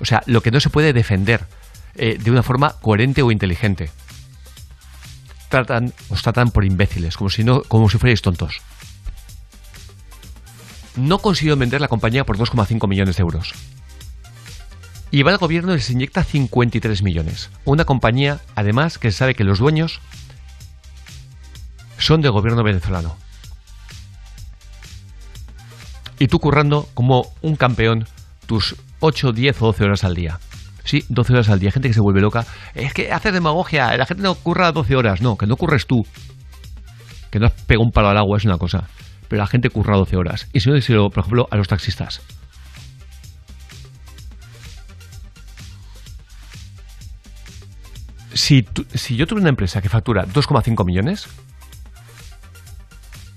o 0.00 0.04
sea, 0.04 0.22
lo 0.26 0.42
que 0.42 0.50
no 0.50 0.60
se 0.60 0.70
puede 0.70 0.92
defender 0.92 1.46
eh, 1.94 2.18
de 2.22 2.30
una 2.30 2.42
forma 2.42 2.74
coherente 2.80 3.22
o 3.22 3.30
inteligente. 3.30 3.90
Tratan, 5.48 5.92
os 6.08 6.22
tratan 6.22 6.50
por 6.50 6.64
imbéciles, 6.64 7.16
como 7.16 7.30
si, 7.30 7.44
no, 7.44 7.62
como 7.62 7.90
si 7.90 7.98
fuerais 7.98 8.22
tontos 8.22 8.62
no 10.96 11.18
consiguió 11.18 11.56
vender 11.56 11.80
la 11.80 11.88
compañía 11.88 12.24
por 12.24 12.38
2,5 12.38 12.88
millones 12.88 13.16
de 13.16 13.22
euros. 13.22 13.54
Y 15.10 15.22
va 15.22 15.30
al 15.30 15.38
gobierno 15.38 15.72
y 15.72 15.76
les 15.76 15.90
inyecta 15.90 16.24
53 16.24 17.02
millones. 17.02 17.50
Una 17.64 17.84
compañía, 17.84 18.40
además, 18.54 18.98
que 18.98 19.10
sabe 19.10 19.34
que 19.34 19.44
los 19.44 19.58
dueños 19.58 20.00
son 21.98 22.22
del 22.22 22.32
gobierno 22.32 22.62
venezolano. 22.62 23.16
Y 26.18 26.28
tú 26.28 26.38
currando 26.38 26.88
como 26.94 27.26
un 27.42 27.56
campeón 27.56 28.06
tus 28.46 28.76
8, 29.00 29.32
10 29.32 29.62
o 29.62 29.66
12 29.66 29.84
horas 29.84 30.04
al 30.04 30.14
día. 30.14 30.38
Sí, 30.84 31.04
12 31.08 31.32
horas 31.34 31.48
al 31.48 31.58
día. 31.58 31.72
Gente 31.72 31.88
que 31.88 31.94
se 31.94 32.00
vuelve 32.00 32.20
loca. 32.20 32.46
Es 32.74 32.94
que 32.94 33.12
hace 33.12 33.32
demagogia. 33.32 33.96
La 33.96 34.06
gente 34.06 34.22
no 34.22 34.34
curra 34.34 34.72
12 34.72 34.96
horas. 34.96 35.20
No, 35.20 35.36
que 35.36 35.46
no 35.46 35.56
curres 35.56 35.86
tú. 35.86 36.06
Que 37.30 37.38
no 37.38 37.46
has 37.46 37.52
pegado 37.52 37.84
un 37.84 37.92
palo 37.92 38.08
al 38.08 38.18
agua 38.18 38.38
es 38.38 38.44
una 38.44 38.58
cosa 38.58 38.88
pero 39.32 39.44
la 39.44 39.46
gente 39.46 39.70
curra 39.70 39.96
12 39.96 40.14
horas. 40.18 40.46
Y 40.52 40.60
si 40.60 40.68
no, 40.68 40.74
decirlo, 40.74 41.08
por 41.08 41.20
ejemplo, 41.20 41.48
a 41.50 41.56
los 41.56 41.66
taxistas. 41.66 42.20
Si, 48.34 48.66
si 48.92 49.16
yo 49.16 49.26
tuve 49.26 49.40
una 49.40 49.48
empresa 49.48 49.80
que 49.80 49.88
factura 49.88 50.26
2,5 50.26 50.84
millones, 50.84 51.28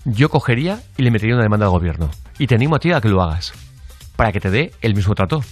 yo 0.03 0.27
cogería 0.27 0.83
y 0.97 1.03
le 1.03 1.11
metería 1.11 1.35
una 1.35 1.43
demanda 1.43 1.67
al 1.67 1.71
gobierno. 1.71 2.11
Y 2.39 2.47
te 2.47 2.55
animo 2.55 2.75
a 2.75 2.79
ti 2.79 2.91
a 2.91 2.99
que 2.99 3.07
lo 3.07 3.23
hagas, 3.23 3.53
para 4.17 4.33
que 4.33 4.41
te 4.41 4.51
dé 4.51 4.73
el 4.81 4.95
mismo 4.95 5.15
trato. 5.15 5.45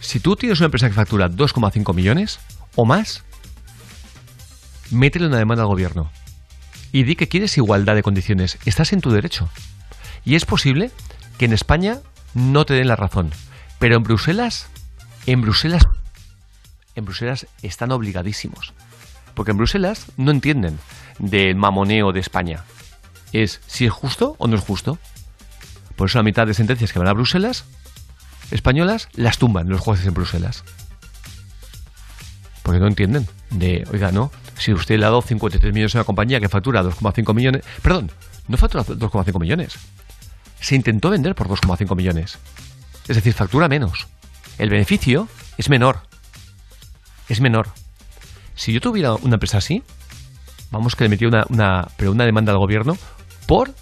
Si 0.00 0.20
tú 0.20 0.36
tienes 0.36 0.60
una 0.60 0.66
empresa 0.66 0.88
que 0.88 0.94
factura 0.94 1.30
2,5 1.30 1.94
millones 1.94 2.40
o 2.76 2.84
más, 2.84 3.24
métele 4.90 5.28
una 5.28 5.38
demanda 5.38 5.62
al 5.62 5.70
gobierno 5.70 6.10
y 6.92 7.04
di 7.04 7.16
que 7.16 7.28
quieres 7.28 7.56
igualdad 7.56 7.94
de 7.94 8.02
condiciones. 8.02 8.58
Estás 8.66 8.92
en 8.92 9.00
tu 9.00 9.10
derecho. 9.10 9.48
Y 10.24 10.36
es 10.36 10.44
posible 10.44 10.90
que 11.38 11.46
en 11.46 11.54
España 11.54 11.98
no 12.34 12.64
te 12.66 12.74
den 12.74 12.88
la 12.88 12.96
razón. 12.96 13.30
Pero 13.78 13.96
en 13.96 14.02
Bruselas, 14.02 14.68
en 15.26 15.40
Bruselas, 15.40 15.82
en 16.94 17.04
Bruselas 17.04 17.46
están 17.62 17.90
obligadísimos. 17.90 18.74
Porque 19.34 19.52
en 19.52 19.56
Bruselas 19.56 20.06
no 20.18 20.30
entienden 20.30 20.78
del 21.18 21.56
mamoneo 21.56 22.12
de 22.12 22.20
España. 22.20 22.64
Es 23.32 23.60
si 23.66 23.86
es 23.86 23.92
justo 23.92 24.36
o 24.38 24.46
no 24.46 24.56
es 24.56 24.62
justo. 24.62 24.98
Por 25.96 26.08
eso 26.08 26.18
la 26.18 26.24
mitad 26.24 26.46
de 26.46 26.54
sentencias 26.54 26.92
que 26.92 26.98
van 26.98 27.08
a 27.08 27.14
Bruselas, 27.14 27.64
españolas, 28.50 29.08
las 29.14 29.38
tumban 29.38 29.68
los 29.68 29.80
jueces 29.80 30.06
en 30.06 30.14
Bruselas. 30.14 30.64
Porque 32.62 32.78
no 32.78 32.86
entienden 32.86 33.26
de, 33.50 33.84
oiga, 33.92 34.12
no, 34.12 34.30
si 34.56 34.72
usted 34.72 34.98
le 34.98 35.04
ha 35.04 35.08
dado 35.08 35.22
53 35.22 35.72
millones 35.72 35.94
a 35.94 35.98
una 35.98 36.04
compañía 36.04 36.40
que 36.40 36.48
factura 36.48 36.82
2,5 36.82 37.34
millones, 37.34 37.64
perdón, 37.82 38.10
no 38.48 38.56
factura 38.56 38.84
2,5 38.84 39.40
millones, 39.40 39.74
se 40.60 40.76
intentó 40.76 41.10
vender 41.10 41.34
por 41.34 41.48
2,5 41.48 41.96
millones. 41.96 42.38
Es 43.08 43.16
decir, 43.16 43.32
factura 43.32 43.68
menos. 43.68 44.06
El 44.58 44.70
beneficio 44.70 45.28
es 45.58 45.68
menor. 45.68 46.02
Es 47.28 47.40
menor. 47.40 47.68
Si 48.54 48.72
yo 48.72 48.80
tuviera 48.80 49.14
una 49.14 49.34
empresa 49.34 49.58
así, 49.58 49.82
vamos 50.70 50.94
que 50.94 51.04
le 51.04 51.10
metía 51.10 51.28
una, 51.28 51.44
una, 51.48 51.88
pero 51.96 52.12
una 52.12 52.24
demanda 52.24 52.52
al 52.52 52.58
gobierno 52.58 52.96
por 53.46 53.74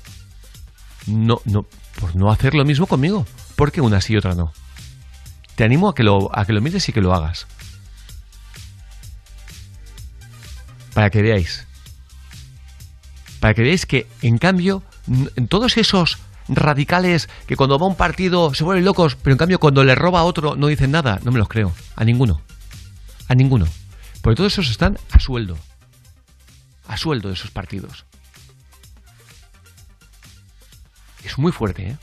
no, 1.07 1.41
no, 1.45 1.67
por 2.01 2.17
no 2.17 2.31
hacer 2.31 2.55
lo 2.55 2.65
mismo 2.65 2.87
conmigo. 2.87 3.27
Porque 3.57 3.81
una 3.81 4.01
sí 4.01 4.15
y 4.15 4.17
otra 4.17 4.35
no. 4.35 4.53
Te 5.55 5.65
animo 5.65 5.89
a 5.89 5.95
que 5.95 6.03
lo, 6.03 6.31
a 6.37 6.47
que 6.47 6.55
lo 6.55 6.63
mires 6.63 6.89
y 6.89 6.93
que 6.93 7.03
lo 7.03 7.13
hagas. 7.13 7.47
Para 11.01 11.09
que 11.09 11.23
veáis. 11.23 11.67
Para 13.41 13.55
que 13.55 13.63
veáis 13.63 13.87
que, 13.87 14.07
en 14.21 14.37
cambio, 14.37 14.83
todos 15.49 15.79
esos 15.79 16.19
radicales 16.47 17.31
que 17.47 17.57
cuando 17.57 17.79
va 17.79 17.87
un 17.87 17.97
partido 17.97 18.53
se 18.53 18.65
vuelven 18.65 18.85
locos, 18.85 19.17
pero 19.17 19.33
en 19.33 19.39
cambio 19.39 19.59
cuando 19.59 19.83
le 19.83 19.95
roba 19.95 20.21
a 20.21 20.25
otro 20.25 20.57
no 20.57 20.67
dicen 20.67 20.91
nada, 20.91 21.19
no 21.23 21.33
me 21.33 21.39
los 21.39 21.49
creo. 21.49 21.73
A 21.97 22.05
ninguno. 22.05 22.43
A 23.29 23.35
ninguno. 23.35 23.67
Porque 24.21 24.37
todos 24.37 24.53
esos 24.53 24.69
están 24.69 24.99
a 25.11 25.19
sueldo. 25.21 25.57
A 26.87 26.99
sueldo 26.99 27.29
de 27.29 27.35
esos 27.35 27.51
partidos. 27.51 28.05
Es 31.25 31.39
muy 31.39 31.51
fuerte, 31.51 31.93
¿eh? 31.93 31.97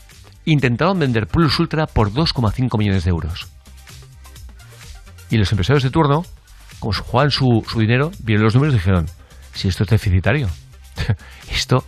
Intentaron 0.44 0.98
vender 0.98 1.28
Plus 1.28 1.56
Ultra 1.60 1.86
por 1.86 2.10
2,5 2.12 2.76
millones 2.76 3.04
de 3.04 3.10
euros. 3.10 3.46
Y 5.30 5.36
los 5.36 5.52
empresarios 5.52 5.84
de 5.84 5.90
turno, 5.90 6.26
como 6.78 6.92
jugaban 6.92 7.30
su, 7.30 7.64
su 7.68 7.80
dinero, 7.80 8.12
vieron 8.20 8.44
los 8.44 8.54
números 8.54 8.74
y 8.74 8.78
dijeron, 8.78 9.06
si 9.54 9.68
esto 9.68 9.84
es 9.84 9.90
deficitario, 9.90 10.48
esto, 11.50 11.84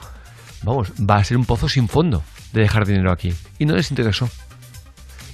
vamos, 0.63 0.93
va 0.99 1.17
a 1.17 1.25
ser 1.25 1.37
un 1.37 1.45
pozo 1.45 1.69
sin 1.69 1.89
fondo 1.89 2.23
de 2.53 2.63
dejar 2.63 2.87
dinero 2.87 3.13
aquí. 3.13 3.33
Y 3.59 3.67
no 3.67 3.77
les 3.77 3.91
interesó. 3.91 4.29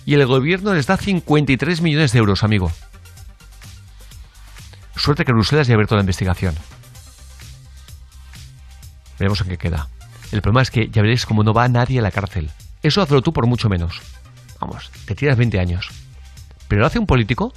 Y 0.04 0.14
el 0.14 0.26
gobierno 0.26 0.74
les 0.74 0.86
da 0.86 0.96
53 0.96 1.80
millones 1.80 2.12
de 2.12 2.18
euros, 2.18 2.44
amigo. 2.44 2.70
Suerte 4.94 5.24
que 5.24 5.32
Bruselas 5.32 5.66
ya 5.66 5.74
ha 5.74 5.76
abierto 5.76 5.94
la 5.94 6.02
investigación. 6.02 6.54
Veremos 9.18 9.40
en 9.40 9.48
qué 9.48 9.58
queda. 9.58 9.88
El 10.32 10.42
problema 10.42 10.62
es 10.62 10.70
que 10.70 10.88
ya 10.88 11.02
veréis 11.02 11.26
cómo 11.26 11.42
no 11.42 11.52
va 11.52 11.68
nadie 11.68 11.98
a 11.98 12.02
la 12.02 12.10
cárcel. 12.10 12.50
Eso 12.82 13.02
hazlo 13.02 13.22
tú 13.22 13.32
por 13.32 13.46
mucho 13.46 13.68
menos. 13.68 14.00
Vamos, 14.60 14.90
te 15.06 15.14
tiras 15.14 15.36
20 15.36 15.58
años. 15.58 15.90
Pero 16.68 16.80
lo 16.80 16.86
hace 16.86 16.98
un 16.98 17.06
político 17.06 17.52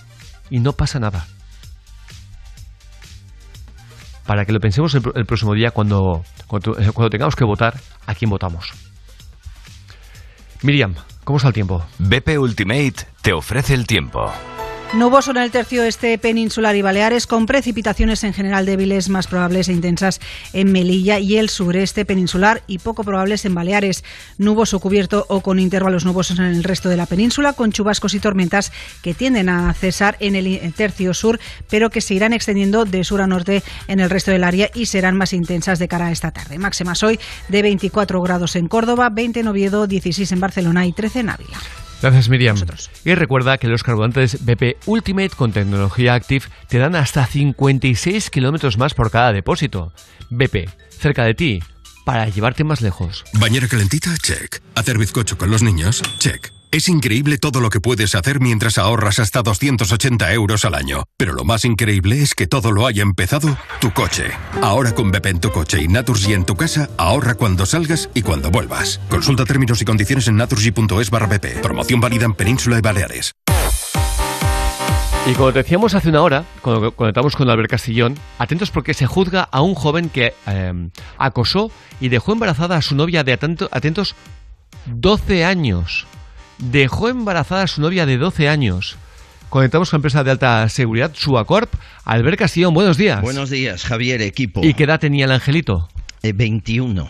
y 0.49 0.59
no 0.59 0.73
pasa 0.73 0.99
nada. 0.99 1.27
Para 4.29 4.45
que 4.45 4.51
lo 4.51 4.59
pensemos 4.59 4.93
el, 4.93 5.01
el 5.15 5.25
próximo 5.25 5.55
día 5.55 5.71
cuando, 5.71 6.23
cuando, 6.45 6.75
cuando 6.93 7.09
tengamos 7.09 7.35
que 7.35 7.43
votar, 7.43 7.73
a 8.05 8.13
quién 8.13 8.29
votamos. 8.29 8.73
Miriam, 10.61 10.93
¿cómo 11.23 11.37
está 11.37 11.47
el 11.47 11.55
tiempo? 11.55 11.83
BP 11.97 12.37
Ultimate 12.37 13.07
te 13.23 13.33
ofrece 13.33 13.73
el 13.73 13.87
tiempo. 13.87 14.31
Nuboso 14.95 15.29
en 15.29 15.37
el 15.37 15.51
tercio 15.51 15.83
este 15.83 16.17
peninsular 16.17 16.75
y 16.75 16.81
Baleares, 16.81 17.27
con 17.27 17.45
precipitaciones 17.45 18.23
en 18.23 18.33
general 18.33 18.65
débiles, 18.65 19.07
más 19.07 19.27
probables 19.27 19.69
e 19.69 19.73
intensas 19.73 20.19
en 20.51 20.71
Melilla 20.71 21.19
y 21.19 21.37
el 21.37 21.49
sureste 21.49 22.05
peninsular 22.05 22.63
y 22.65 22.79
poco 22.79 23.03
probables 23.03 23.45
en 23.45 23.53
Baleares. 23.53 24.03
Nuboso 24.39 24.79
cubierto 24.79 25.27
o 25.29 25.41
con 25.41 25.59
intervalos 25.59 26.05
nubosos 26.05 26.39
en 26.39 26.45
el 26.45 26.63
resto 26.63 26.89
de 26.89 26.97
la 26.97 27.05
península, 27.05 27.53
con 27.53 27.71
chubascos 27.71 28.15
y 28.15 28.19
tormentas 28.19 28.71
que 29.03 29.13
tienden 29.13 29.47
a 29.49 29.71
cesar 29.75 30.17
en 30.19 30.35
el 30.35 30.73
tercio 30.73 31.13
sur, 31.13 31.39
pero 31.69 31.91
que 31.91 32.01
se 32.01 32.15
irán 32.15 32.33
extendiendo 32.33 32.83
de 32.85 33.03
sur 33.03 33.21
a 33.21 33.27
norte 33.27 33.61
en 33.87 33.99
el 33.99 34.09
resto 34.09 34.31
del 34.31 34.43
área 34.43 34.71
y 34.73 34.87
serán 34.87 35.15
más 35.15 35.33
intensas 35.33 35.77
de 35.77 35.87
cara 35.87 36.07
a 36.07 36.11
esta 36.11 36.31
tarde. 36.31 36.57
Máximas 36.57 37.03
hoy 37.03 37.19
de 37.47 37.61
24 37.61 38.23
grados 38.23 38.55
en 38.55 38.67
Córdoba, 38.67 39.09
20 39.09 39.41
en 39.41 39.47
Oviedo, 39.49 39.85
16 39.85 40.31
en 40.31 40.39
Barcelona 40.39 40.87
y 40.87 40.93
13 40.93 41.19
en 41.19 41.29
Ávila. 41.29 41.59
Gracias, 42.01 42.29
Miriam. 42.29 42.57
Y 43.03 43.15
recuerda 43.15 43.57
que 43.57 43.67
los 43.67 43.83
carburantes 43.83 44.45
BP 44.45 44.77
Ultimate 44.85 45.31
con 45.31 45.51
tecnología 45.51 46.13
Active 46.13 46.45
te 46.67 46.77
dan 46.77 46.95
hasta 46.95 47.25
56 47.25 48.29
kilómetros 48.29 48.77
más 48.77 48.93
por 48.93 49.11
cada 49.11 49.33
depósito. 49.33 49.91
BP, 50.29 50.69
cerca 50.89 51.23
de 51.23 51.33
ti, 51.33 51.59
para 52.05 52.27
llevarte 52.29 52.63
más 52.63 52.81
lejos. 52.81 53.25
¿Bañera 53.33 53.67
calentita? 53.67 54.15
Check. 54.17 54.61
¿Hacer 54.75 54.97
bizcocho 54.97 55.37
con 55.37 55.51
los 55.51 55.61
niños? 55.61 56.01
Check. 56.19 56.58
Es 56.71 56.87
increíble 56.87 57.39
todo 57.39 57.61
lo 57.61 57.71
que 57.71 57.81
puedes 57.81 58.13
hacer 58.13 58.39
mientras 58.39 58.77
ahorras 58.77 59.17
hasta 59.17 59.41
280 59.41 60.31
euros 60.33 60.65
al 60.65 60.75
año. 60.75 61.03
Pero 61.17 61.33
lo 61.33 61.43
más 61.43 61.65
increíble 61.65 62.21
es 62.21 62.35
que 62.35 62.45
todo 62.45 62.71
lo 62.71 62.85
haya 62.85 63.01
empezado 63.01 63.57
tu 63.81 63.91
coche. 63.91 64.25
Ahora 64.61 64.93
con 64.93 65.09
BP 65.09 65.25
en 65.25 65.39
tu 65.39 65.51
coche 65.51 65.81
y 65.81 65.87
Naturgy 65.87 66.33
en 66.33 66.45
tu 66.45 66.55
casa, 66.55 66.87
ahorra 66.97 67.33
cuando 67.33 67.65
salgas 67.65 68.11
y 68.13 68.21
cuando 68.21 68.51
vuelvas. 68.51 69.01
Consulta 69.09 69.45
términos 69.45 69.81
y 69.81 69.85
condiciones 69.85 70.27
en 70.27 70.37
naturgy.es 70.37 71.09
barra 71.09 71.25
BP. 71.25 71.59
Promoción 71.63 72.01
válida 72.01 72.25
en 72.25 72.35
Península 72.35 72.77
y 72.77 72.81
Baleares. 72.81 73.31
Y 75.25 75.33
como 75.33 75.51
decíamos 75.51 75.95
hace 75.95 76.09
una 76.09 76.21
hora, 76.21 76.45
cuando 76.61 76.91
conectamos 76.91 77.35
con 77.35 77.49
Albert 77.49 77.71
Castillón, 77.71 78.15
atentos 78.37 78.69
porque 78.69 78.93
se 78.93 79.07
juzga 79.07 79.41
a 79.41 79.61
un 79.61 79.73
joven 79.73 80.09
que 80.09 80.35
eh, 80.45 80.89
acosó 81.17 81.71
y 81.99 82.09
dejó 82.09 82.33
embarazada 82.33 82.77
a 82.77 82.83
su 82.83 82.93
novia 82.93 83.23
de 83.23 83.33
atento, 83.33 83.69
atentos 83.71 84.15
12 84.85 85.45
años. 85.45 86.05
Dejó 86.59 87.09
embarazada 87.09 87.63
a 87.63 87.67
su 87.67 87.81
novia 87.81 88.05
de 88.05 88.17
12 88.17 88.49
años. 88.49 88.97
Conectamos 89.49 89.89
con 89.89 89.97
la 89.97 89.99
empresa 89.99 90.23
de 90.23 90.31
alta 90.31 90.69
seguridad, 90.69 91.11
Suacorp. 91.15 91.73
Albert 92.05 92.37
Castillón, 92.37 92.73
buenos 92.73 92.97
días. 92.97 93.21
Buenos 93.21 93.49
días, 93.49 93.83
Javier, 93.83 94.21
equipo. 94.21 94.61
¿Y 94.63 94.73
qué 94.75 94.83
edad 94.83 94.99
tenía 94.99 95.25
el 95.25 95.31
angelito? 95.31 95.89
Eh, 96.21 96.33
21. 96.33 97.09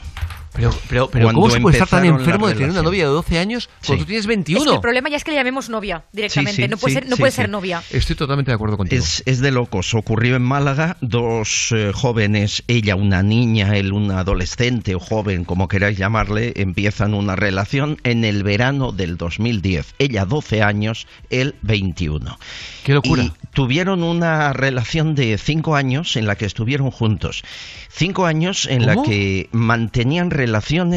Pero, 0.60 0.72
pero, 0.90 1.10
pero 1.10 1.32
¿cómo 1.32 1.50
se 1.50 1.62
puede 1.62 1.78
estar 1.78 1.88
tan 1.88 2.06
enfermo 2.06 2.50
de 2.50 2.56
tener 2.56 2.72
una 2.72 2.82
novia 2.82 3.06
de 3.06 3.12
12 3.12 3.40
años 3.40 3.70
cuando 3.86 4.04
tú 4.04 4.08
tienes 4.08 4.28
21? 4.28 4.62
Es 4.62 4.68
que 4.68 4.76
el 4.76 4.82
problema 4.82 5.10
ya 5.10 5.16
es 5.16 5.24
que 5.24 5.32
le 5.32 5.38
llamemos 5.38 5.70
novia 5.70 6.04
directamente. 6.12 6.56
Sí, 6.56 6.64
sí, 6.64 6.68
no 6.68 6.78
puede, 6.78 6.94
sí, 6.94 7.00
ser, 7.00 7.10
no 7.10 7.16
sí, 7.16 7.22
puede 7.22 7.32
sí. 7.32 7.36
ser 7.38 7.50
novia. 7.50 7.82
Estoy 7.92 8.16
totalmente 8.18 8.52
de 8.52 8.56
acuerdo 8.56 8.76
contigo. 8.76 9.02
Es, 9.02 9.24
es 9.26 9.40
de 9.40 9.52
locos. 9.52 9.94
Ocurrió 9.94 10.36
en 10.36 10.42
Málaga, 10.42 10.98
dos 11.00 11.70
eh, 11.74 11.92
jóvenes, 11.94 12.64
ella 12.68 12.96
una 12.98 13.24
niña, 13.24 13.78
él 13.78 13.94
un 13.94 14.12
adolescente 14.12 14.96
o 14.96 15.00
joven, 15.00 15.46
como 15.46 15.70
queráis 15.70 15.98
llamarle, 15.98 16.52
empiezan 16.58 17.14
una 17.14 17.38
relación 17.38 17.98
en 18.04 18.26
el 18.26 18.44
verano 18.44 18.92
del 18.92 19.16
2010. 19.16 19.96
Ella 19.98 20.26
12 20.26 20.62
años, 20.62 21.08
él 21.30 21.56
21. 21.62 22.38
¡Qué 22.84 22.94
locura! 22.94 23.24
Y 23.24 23.32
tuvieron 23.54 24.04
una 24.04 24.52
relación 24.52 25.16
de 25.16 25.38
5 25.38 25.76
años 25.76 26.18
en 26.18 26.28
la 26.28 26.36
que 26.36 26.46
estuvieron 26.46 26.92
juntos. 26.92 27.44
5 27.92 28.26
años 28.26 28.68
en 28.70 28.86
la 28.86 28.96
¿Cómo? 28.96 29.08
que 29.08 29.50
mantenían 29.52 30.32
relaciones 30.32 30.49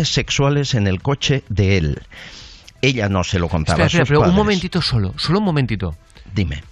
sexuales 0.09 0.75
en 0.75 0.87
el 0.87 1.01
coche 1.03 1.45
de 1.49 1.77
él. 1.79 2.03
Ella 2.81 3.09
no 3.09 3.23
se 3.25 3.39
lo 3.39 3.49
contaba 3.49 3.85
Espera, 3.85 4.01
a 4.01 4.03
espera, 4.03 4.21
pero 4.21 4.31
un 4.31 4.37
momentito 4.37 4.83
solo, 4.83 5.15
solo 5.17 5.39
un 5.39 5.45
momentito. 5.45 5.97
Dime. 6.35 6.63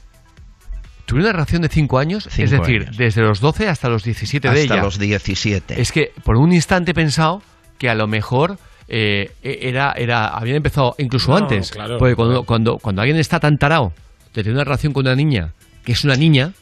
Tuvieron 1.07 1.27
una 1.31 1.33
relación 1.33 1.63
de 1.63 1.69
5 1.69 1.99
años, 1.99 2.27
es 2.37 2.51
decir, 2.51 2.83
años. 2.83 2.97
desde 2.97 3.23
los 3.23 3.41
12 3.41 3.69
hasta 3.69 3.89
los 3.89 4.05
17 4.05 4.49
de 4.49 4.61
Hasta 4.63 4.75
ella. 4.75 4.83
los 4.83 4.99
17. 4.99 5.81
Es 5.81 5.91
que 5.93 6.13
por 6.25 6.37
un 6.37 6.53
instante 6.53 6.93
he 6.93 6.95
pensado 6.95 7.43
que 7.79 7.89
a 7.89 7.95
lo 7.95 8.07
mejor 8.07 8.59
eh, 8.89 9.33
era, 9.43 9.93
era, 9.93 10.29
habían 10.29 10.57
empezado 10.57 10.95
incluso 10.99 11.31
No, 11.33 11.39
antes. 11.39 11.71
claro, 11.73 11.99
porque 11.99 12.15
cuando, 12.15 12.33
claro. 12.35 12.47
cuando, 12.47 12.79
cuando 12.79 13.03
alguien 13.03 13.19
está 13.19 13.41
tan 13.41 13.59
tarao 13.59 13.93
de 14.35 14.43
tener 14.43 14.55
una 14.55 14.65
relación 14.65 14.93
con 14.93 15.05
una 15.07 15.17
niña, 15.17 15.53
que 15.85 15.93
es 15.93 16.05
una 16.05 16.15
niña, 16.17 16.53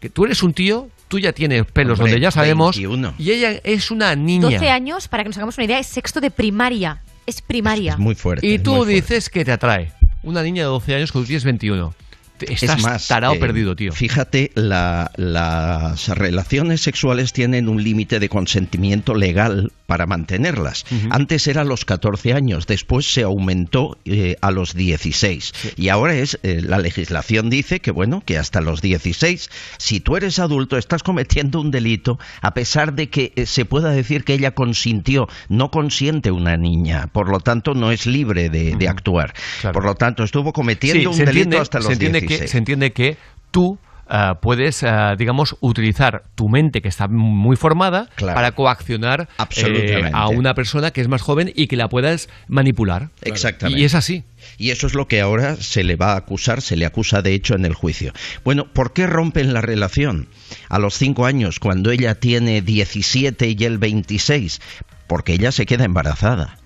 que 0.00 0.10
tú 0.10 0.24
eres 0.26 0.42
un 0.44 0.52
tío, 0.52 0.88
tú 1.08 1.18
ya 1.18 1.32
tienes 1.32 1.64
pelos 1.66 1.98
Hombre, 1.98 2.12
donde 2.12 2.22
ya 2.22 2.30
sabemos, 2.30 2.76
21. 2.76 3.14
y 3.18 3.30
ella 3.30 3.52
es 3.64 3.90
una 3.90 4.14
niña. 4.16 4.42
12 4.50 4.70
años, 4.70 5.08
para 5.08 5.22
que 5.22 5.28
nos 5.30 5.36
hagamos 5.36 5.56
una 5.58 5.64
idea, 5.64 5.78
es 5.78 5.86
sexto 5.86 6.20
de 6.20 6.30
primaria. 6.30 7.02
Es 7.26 7.42
primaria. 7.42 7.96
muy 7.96 8.14
fuerte. 8.14 8.46
y 8.46 8.58
tú 8.58 8.84
dices 8.84 9.28
que 9.30 9.44
te 9.44 9.52
atrae. 9.52 9.92
Una 10.22 10.42
niña 10.42 10.62
de 10.62 10.68
12 10.68 10.94
años 10.94 11.12
cuando 11.12 11.26
tienes 11.26 11.44
21. 11.44 11.94
Te- 12.38 12.52
Estás 12.52 12.76
es 12.78 12.82
más, 12.82 13.08
tarao 13.08 13.34
eh, 13.34 13.38
perdido, 13.38 13.74
tío. 13.74 13.92
Fíjate, 13.92 14.50
la- 14.54 15.10
las 15.16 16.08
relaciones 16.08 16.82
sexuales 16.82 17.32
tienen 17.32 17.68
un 17.68 17.82
límite 17.82 18.20
de 18.20 18.28
consentimiento 18.28 19.14
legal 19.14 19.72
para 19.86 20.06
mantenerlas. 20.06 20.84
Antes 21.10 21.46
era 21.46 21.62
a 21.62 21.64
los 21.64 21.84
14 21.84 22.32
años, 22.32 22.66
después 22.66 23.12
se 23.12 23.22
aumentó 23.22 23.98
eh, 24.04 24.36
a 24.40 24.50
los 24.50 24.74
16. 24.74 25.74
Y 25.76 25.88
ahora 25.88 26.14
es, 26.14 26.38
eh, 26.42 26.60
la 26.62 26.78
legislación 26.78 27.50
dice 27.50 27.80
que, 27.80 27.90
bueno, 27.90 28.22
que 28.24 28.38
hasta 28.38 28.60
los 28.60 28.82
16, 28.82 29.50
si 29.78 30.00
tú 30.00 30.16
eres 30.16 30.38
adulto, 30.38 30.76
estás 30.76 31.02
cometiendo 31.02 31.60
un 31.60 31.70
delito, 31.70 32.18
a 32.42 32.54
pesar 32.54 32.94
de 32.94 33.08
que 33.08 33.32
eh, 33.36 33.46
se 33.46 33.64
pueda 33.64 33.90
decir 33.90 34.24
que 34.24 34.34
ella 34.34 34.52
consintió, 34.52 35.28
no 35.48 35.70
consiente 35.70 36.30
una 36.30 36.56
niña, 36.56 37.08
por 37.12 37.28
lo 37.28 37.40
tanto 37.40 37.74
no 37.74 37.92
es 37.92 38.06
libre 38.06 38.50
de, 38.50 38.76
de 38.76 38.88
actuar. 38.88 39.34
Por 39.72 39.84
lo 39.84 39.94
tanto, 39.94 40.24
estuvo 40.24 40.52
cometiendo 40.52 41.00
Sí, 41.00 41.06
un 41.06 41.12
delito 41.12 41.30
entiende, 41.30 41.58
hasta 41.58 41.78
los 41.78 41.86
se 41.86 41.92
entiende 41.94 42.20
16. 42.20 42.40
Que, 42.40 42.48
se 42.48 42.58
entiende 42.58 42.92
que 42.92 43.16
tú 43.50 43.78
ah, 44.08 44.38
puedes, 44.40 44.82
ah, 44.82 45.14
digamos, 45.16 45.56
utilizar 45.60 46.24
tu 46.34 46.48
mente 46.48 46.82
que 46.82 46.88
está 46.88 47.08
muy 47.08 47.56
formada 47.56 48.08
para 48.18 48.52
coaccionar 48.52 49.28
eh, 49.56 50.10
a 50.12 50.28
una 50.28 50.54
persona 50.54 50.90
que 50.90 51.00
es 51.00 51.08
más 51.08 51.22
joven 51.22 51.52
y 51.54 51.66
que 51.66 51.76
la 51.76 51.88
puedas 51.88 52.28
manipular. 52.48 53.10
Exactamente. 53.22 53.80
Y 53.80 53.84
es 53.84 53.94
así. 53.94 54.24
Y 54.58 54.70
eso 54.70 54.86
es 54.86 54.94
lo 54.94 55.08
que 55.08 55.20
ahora 55.20 55.56
se 55.56 55.82
le 55.84 55.96
va 55.96 56.12
a 56.12 56.16
acusar, 56.16 56.62
se 56.62 56.76
le 56.76 56.86
acusa 56.86 57.20
de 57.22 57.34
hecho 57.34 57.54
en 57.54 57.64
el 57.64 57.74
juicio. 57.74 58.12
Bueno, 58.44 58.72
¿por 58.72 58.92
qué 58.92 59.06
rompen 59.06 59.52
la 59.52 59.60
relación? 59.60 60.28
A 60.68 60.78
los 60.78 60.94
cinco 60.94 61.26
años, 61.26 61.58
cuando 61.58 61.90
ella 61.90 62.14
tiene 62.14 62.62
17 62.62 63.54
y 63.58 63.64
él 63.64 63.78
26, 63.78 64.60
porque 65.06 65.34
ella 65.34 65.52
se 65.52 65.66
queda 65.66 65.84
embarazada. 65.84 66.58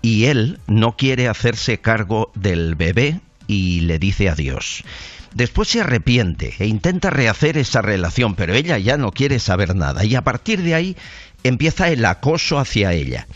y 0.00 0.26
él 0.26 0.60
no 0.68 0.96
quiere 0.96 1.26
hacerse 1.26 1.78
cargo 1.80 2.30
del 2.36 2.76
bebé 2.76 3.20
y 3.48 3.80
le 3.80 3.98
dice 3.98 4.28
adiós. 4.28 4.84
Después 5.38 5.68
se 5.68 5.80
arrepiente 5.80 6.56
e 6.58 6.66
intenta 6.66 7.10
rehacer 7.10 7.58
esa 7.58 7.80
relación, 7.80 8.34
pero 8.34 8.54
ella 8.54 8.76
ya 8.76 8.96
no 8.96 9.12
quiere 9.12 9.38
saber 9.38 9.76
nada 9.76 10.04
y 10.04 10.16
a 10.16 10.24
partir 10.24 10.62
de 10.62 10.74
ahí 10.74 10.96
empieza 11.44 11.90
el 11.90 12.04
acoso 12.06 12.58
hacia 12.58 12.92
ella. 12.92 13.28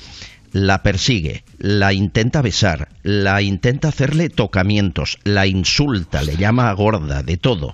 La 0.51 0.83
persigue, 0.83 1.45
la 1.59 1.93
intenta 1.93 2.43
besar, 2.43 2.89
la 3.05 3.41
intenta 3.41 3.87
hacerle 3.87 4.31
tocamientos, 4.31 5.21
la 5.23 5.47
insulta, 5.47 6.25
le 6.25 6.37
llama 6.37 6.73
gorda, 6.73 7.23
de 7.23 7.37
todo. 7.37 7.73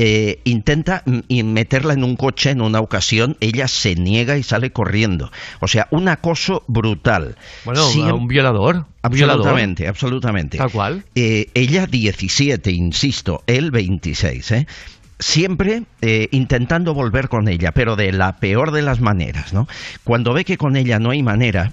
Eh, 0.00 0.38
intenta 0.44 1.02
meterla 1.28 1.92
en 1.92 2.04
un 2.04 2.14
coche 2.14 2.50
en 2.50 2.60
una 2.60 2.78
ocasión, 2.78 3.36
ella 3.40 3.66
se 3.66 3.96
niega 3.96 4.38
y 4.38 4.44
sale 4.44 4.70
corriendo. 4.70 5.32
O 5.58 5.66
sea, 5.66 5.88
un 5.90 6.06
acoso 6.06 6.62
brutal. 6.68 7.34
Bueno, 7.64 8.14
un 8.14 8.28
violador. 8.28 8.86
Absolutamente, 9.02 9.88
absolutamente. 9.88 10.58
Tal 10.58 10.70
cual. 10.70 11.04
Eh, 11.16 11.48
ella 11.54 11.86
17, 11.86 12.70
insisto, 12.70 13.42
él 13.48 13.72
26, 13.72 14.52
¿eh? 14.52 14.66
siempre 15.18 15.82
eh, 16.00 16.28
intentando 16.30 16.94
volver 16.94 17.28
con 17.28 17.48
ella, 17.48 17.72
pero 17.72 17.96
de 17.96 18.12
la 18.12 18.36
peor 18.36 18.70
de 18.70 18.82
las 18.82 19.00
maneras, 19.00 19.52
¿no? 19.52 19.66
Cuando 20.04 20.32
ve 20.32 20.44
que 20.44 20.56
con 20.56 20.76
ella 20.76 21.00
no 21.00 21.10
hay 21.10 21.24
manera, 21.24 21.72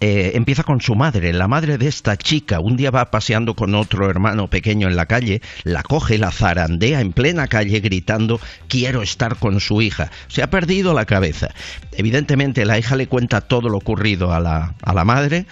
eh, 0.00 0.32
empieza 0.34 0.62
con 0.62 0.80
su 0.80 0.94
madre. 0.94 1.32
La 1.32 1.48
madre 1.48 1.78
de 1.78 1.88
esta 1.88 2.16
chica 2.16 2.60
un 2.60 2.76
día 2.76 2.90
va 2.90 3.10
paseando 3.10 3.54
con 3.54 3.74
otro 3.74 4.08
hermano 4.08 4.48
pequeño 4.48 4.88
en 4.88 4.96
la 4.96 5.06
calle, 5.06 5.42
la 5.64 5.82
coge, 5.82 6.18
la 6.18 6.30
zarandea 6.30 7.00
en 7.00 7.12
plena 7.12 7.48
calle 7.48 7.80
gritando 7.80 8.40
quiero 8.68 9.02
estar 9.02 9.36
con 9.36 9.60
su 9.60 9.82
hija. 9.82 10.10
Se 10.28 10.42
ha 10.42 10.50
perdido 10.50 10.94
la 10.94 11.06
cabeza. 11.06 11.48
Evidentemente 11.92 12.64
la 12.64 12.78
hija 12.78 12.96
le 12.96 13.08
cuenta 13.08 13.40
todo 13.40 13.68
lo 13.68 13.78
ocurrido 13.78 14.32
a 14.32 14.40
la, 14.40 14.74
a 14.82 14.94
la 14.94 15.04
madre 15.04 15.46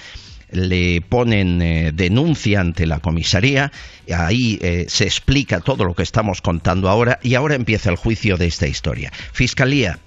le 0.50 1.02
ponen 1.02 1.60
eh, 1.60 1.92
denuncia 1.92 2.60
ante 2.60 2.86
la 2.86 3.00
comisaría, 3.00 3.70
ahí 4.15 4.58
eh, 4.62 4.86
se 4.89 5.05
explica 5.05 5.60
todo 5.60 5.84
lo 5.84 5.94
que 5.94 6.02
estamos 6.02 6.40
contando 6.40 6.89
ahora 6.89 7.18
y 7.23 7.34
ahora 7.34 7.55
empieza 7.55 7.90
el 7.90 7.97
juicio 7.97 8.36
de 8.36 8.47
esta 8.47 8.66
historia. 8.66 9.12
Fiscalía 9.32 9.98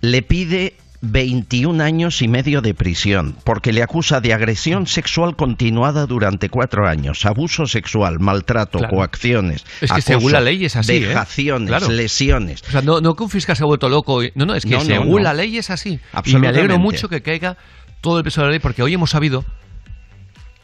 le 0.00 0.22
pide 0.22 0.74
21 1.04 1.82
años 1.82 2.22
y 2.22 2.28
medio 2.28 2.60
de 2.60 2.74
prisión, 2.74 3.36
porque 3.44 3.72
le 3.72 3.82
acusa 3.82 4.20
de 4.20 4.32
agresión 4.32 4.86
sexual 4.86 5.36
continuada 5.36 6.06
durante 6.06 6.48
cuatro 6.48 6.86
años, 6.86 7.24
abuso 7.26 7.66
sexual, 7.66 8.18
maltrato, 8.20 8.80
coacciones. 8.88 9.64
Es 9.80 9.92
que 9.92 10.02
según 10.02 10.32
la 10.32 10.40
ley 10.40 10.64
es 10.64 10.76
así. 10.76 10.96
¿eh? 10.96 11.00
Vejaciones, 11.00 11.88
lesiones. 11.88 12.62
O 12.68 12.70
sea, 12.70 12.82
no, 12.82 13.00
no, 13.00 13.14
que 13.14 13.22
un 13.22 13.30
fiscal 13.30 13.56
se 13.56 13.62
ha 13.62 13.66
vuelto 13.66 13.88
loco. 13.88 14.20
No, 14.34 14.46
no, 14.46 14.54
es 14.54 14.64
que 14.64 14.80
según 14.80 15.22
la 15.22 15.34
ley 15.34 15.58
es 15.58 15.70
así. 15.70 16.00
Y 16.24 16.36
me 16.36 16.48
alegro 16.48 16.78
mucho 16.78 17.08
que 17.08 17.22
caiga 17.22 17.56
todo 18.00 18.18
el 18.18 18.24
peso 18.24 18.40
de 18.40 18.46
la 18.46 18.50
ley, 18.52 18.60
porque 18.60 18.82
hoy 18.82 18.94
hemos 18.94 19.10
sabido 19.10 19.44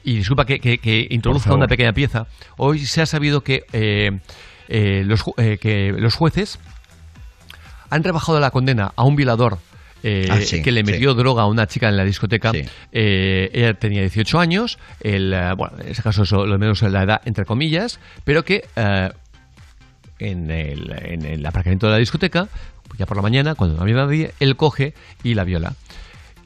y 0.02 0.16
disculpa 0.16 0.44
que, 0.46 1.06
introduzca 1.10 1.54
una 1.54 1.66
pequeña 1.66 1.92
pieza, 1.92 2.26
hoy 2.56 2.78
se 2.80 3.02
ha 3.02 3.06
sabido 3.06 3.42
que, 3.42 3.64
eh, 3.72 4.20
eh, 4.68 5.02
los, 5.04 5.24
eh, 5.36 5.58
que 5.60 5.92
los 5.92 6.14
jueces 6.14 6.58
han 7.90 8.02
rebajado 8.04 8.40
la 8.40 8.50
condena 8.50 8.92
a 8.96 9.04
un 9.04 9.16
violador 9.16 9.58
ah, 10.02 10.38
que 10.62 10.72
le 10.72 10.82
metió 10.82 11.14
droga 11.14 11.42
a 11.42 11.46
una 11.46 11.66
chica 11.66 11.88
en 11.88 11.96
la 11.96 12.04
discoteca. 12.04 12.52
ella 12.92 13.74
tenía 13.74 14.00
18 14.00 14.38
años, 14.38 14.78
el, 15.00 15.34
bueno, 15.56 15.76
en 15.80 15.88
ese 15.88 16.02
caso 16.02 16.46
lo 16.46 16.58
menos 16.58 16.82
la 16.82 17.02
edad 17.02 17.20
entre 17.24 17.44
comillas, 17.44 18.00
pero 18.24 18.44
que 18.44 18.64
en 20.18 20.50
el, 20.50 20.92
en 21.02 21.24
el 21.24 21.44
aparcamiento 21.44 21.86
de 21.86 21.92
la 21.92 21.98
discoteca, 21.98 22.48
ya 22.98 23.06
por 23.06 23.16
la 23.16 23.22
mañana, 23.22 23.54
cuando 23.54 23.76
no 23.76 23.82
había 23.82 23.96
nadie, 23.96 24.32
él 24.40 24.56
coge 24.56 24.94
y 25.22 25.34
la 25.34 25.44
viola. 25.44 25.74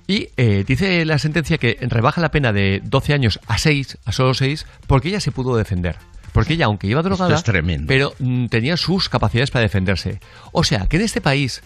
Y 0.06 0.28
eh, 0.36 0.64
dice 0.66 1.04
la 1.04 1.18
sentencia 1.18 1.58
que 1.58 1.78
rebaja 1.80 2.20
la 2.20 2.30
pena 2.30 2.52
de 2.52 2.82
12 2.84 3.14
años 3.14 3.40
a 3.46 3.58
6, 3.58 3.98
a 4.04 4.12
solo 4.12 4.34
6, 4.34 4.66
porque 4.86 5.08
ella 5.08 5.20
se 5.20 5.32
pudo 5.32 5.56
defender. 5.56 5.96
Porque 6.32 6.54
ella, 6.54 6.66
aunque 6.66 6.88
iba 6.88 7.00
drogada, 7.00 7.42
pero 7.86 8.12
mm, 8.18 8.46
tenía 8.46 8.76
sus 8.76 9.08
capacidades 9.08 9.50
para 9.50 9.62
defenderse. 9.62 10.20
O 10.52 10.64
sea, 10.64 10.86
que 10.86 10.96
en 10.96 11.02
este 11.02 11.20
país 11.20 11.62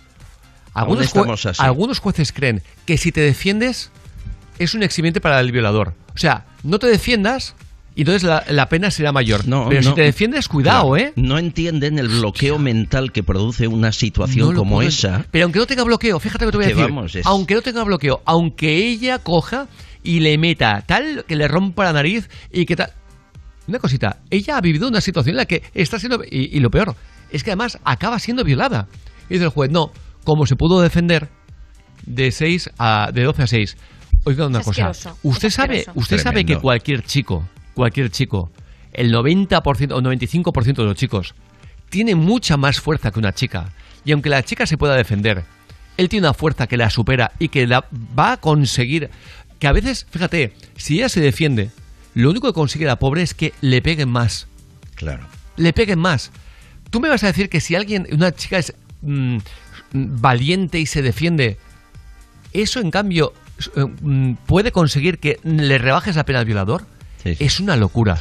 algunos, 0.81 1.61
algunos 1.61 1.99
jueces 1.99 2.33
creen 2.33 2.63
que 2.87 2.99
si 2.99 3.13
te 3.13 3.21
defiendes 3.21 3.91
es 4.59 4.75
un 4.75 4.83
eximiente 4.83 5.21
para 5.21 5.41
el 5.41 5.53
violador. 5.53 5.95
O 6.15 6.19
sea, 6.19 6.47
no 6.63 6.79
te 6.79 6.87
defiendas 6.89 7.55
y 7.99 8.03
entonces 8.03 8.23
la, 8.23 8.69
pena 8.69 8.93
será 8.93 9.11
mayor. 9.11 9.49
No, 9.49 9.69
Pero 9.69 9.83
si 9.83 9.93
te 9.93 10.03
defiendes, 10.03 10.47
cuidado, 10.47 10.97
¿eh? 10.97 11.13
No 11.17 11.37
entienden 11.37 11.99
el 11.99 12.07
bloqueo 12.07 12.57
mental 12.57 13.11
que 13.11 13.25
produce 13.25 13.67
una 13.67 13.91
situación 13.91 14.55
como 14.55 14.83
esa. 14.83 15.27
Pero 15.33 15.47
aunque 15.47 15.59
no 15.59 15.67
tenga 15.67 15.83
bloqueo, 15.83 16.21
fíjate 16.21 16.45
lo 16.45 16.53
que 16.53 16.59
te 16.59 16.75
voy 16.75 16.87
a 16.87 16.87
decir. 16.93 17.23
Aunque 17.25 17.57
no 17.57 17.61
tenga 17.61 17.83
bloqueo, 17.83 18.23
aunque 18.25 18.77
ella 18.87 19.19
coja 19.19 19.67
y 20.05 20.21
le 20.21 20.39
meta 20.39 20.85
tal 20.87 21.25
que 21.27 21.35
le 21.35 21.49
rompa 21.49 21.83
la 21.83 21.93
nariz 21.93 22.29
y 22.53 22.67
que 22.67 22.77
tal. 22.77 22.93
Una 23.67 23.81
cosita, 23.81 24.21
ella 24.31 24.59
ha 24.59 24.61
vivido 24.61 24.87
una 24.87 25.01
situación 25.01 25.33
en 25.33 25.39
la 25.39 25.47
que 25.47 25.65
está 25.75 25.99
siendo. 25.99 26.23
Y, 26.31 26.61
lo 26.61 26.71
peor, 26.71 26.95
es 27.33 27.43
que 27.43 27.51
además 27.51 27.81
acaba 27.83 28.21
siendo 28.21 28.45
violada. 28.45 28.87
Y 29.29 29.35
dice 29.35 29.47
el 29.47 29.51
juez, 29.51 29.73
no, 29.73 29.91
como 30.29 30.45
se 30.45 30.57
pudo 30.57 30.83
defender 30.83 31.31
de 32.05 32.31
6 32.31 32.71
a. 32.79 33.11
de 33.15 33.23
12 33.23 33.43
a 33.43 33.47
6. 33.47 33.77
Oiga 34.25 34.47
una 34.47 34.61
cosa. 34.61 34.93
Usted 35.23 35.49
sabe, 35.49 35.87
usted 35.95 36.19
sabe 36.19 36.45
que 36.45 36.59
cualquier 36.59 37.03
chico 37.03 37.49
cualquier 37.79 38.11
chico, 38.11 38.51
el 38.93 39.15
90% 39.15 39.93
o 39.93 40.03
95% 40.03 40.75
de 40.75 40.85
los 40.85 40.97
chicos, 40.97 41.35
tiene 41.89 42.15
mucha 42.15 42.57
más 42.57 42.81
fuerza 42.81 43.11
que 43.11 43.21
una 43.21 43.33
chica. 43.33 43.73
Y 44.05 44.13
aunque 44.13 44.29
la 44.29 44.43
chica 44.43 44.67
se 44.67 44.77
pueda 44.77 44.97
defender, 44.97 45.45
él 45.97 46.09
tiene 46.09 46.27
una 46.27 46.35
fuerza 46.35 46.67
que 46.67 46.77
la 46.77 46.91
supera 46.91 47.33
y 47.39 47.49
que 47.49 47.67
la 47.67 47.87
va 48.19 48.33
a 48.33 48.37
conseguir. 48.37 49.11
Que 49.61 49.69
a 49.69 49.73
veces, 49.73 50.07
fíjate, 50.11 50.53
si 50.77 50.97
ella 50.97 51.09
se 51.09 51.21
defiende, 51.21 51.71
lo 52.15 52.31
único 52.31 52.49
que 52.49 52.53
consigue 52.53 52.85
la 52.85 52.99
pobre 52.99 53.23
es 53.23 53.33
que 53.33 53.55
le 53.61 53.81
peguen 53.81 54.11
más. 54.11 54.49
Claro. 54.97 55.25
Le 55.57 55.73
peguen 55.73 56.01
más. 56.01 56.33
Tú 56.91 56.99
me 56.99 57.09
vas 57.09 57.23
a 57.23 57.29
decir 57.29 57.49
que 57.49 57.61
si 57.61 57.77
alguien, 57.77 58.09
una 58.11 58.33
chica 58.33 58.59
es 58.59 58.75
mm, 59.03 59.39
valiente 59.93 60.79
y 60.79 60.87
se 60.87 61.03
defiende, 61.03 61.59
eso 62.53 62.81
en 62.81 62.91
cambio 62.91 63.33
eh, 63.77 63.85
mm, 63.85 64.35
puede 64.47 64.73
conseguir 64.73 65.19
que 65.19 65.39
le 65.43 65.79
rebajes 65.79 66.17
la 66.17 66.25
pena 66.25 66.41
al 66.41 66.45
violador. 66.45 66.85
Es 67.25 67.61
una 67.61 67.77
locura. 67.77 68.19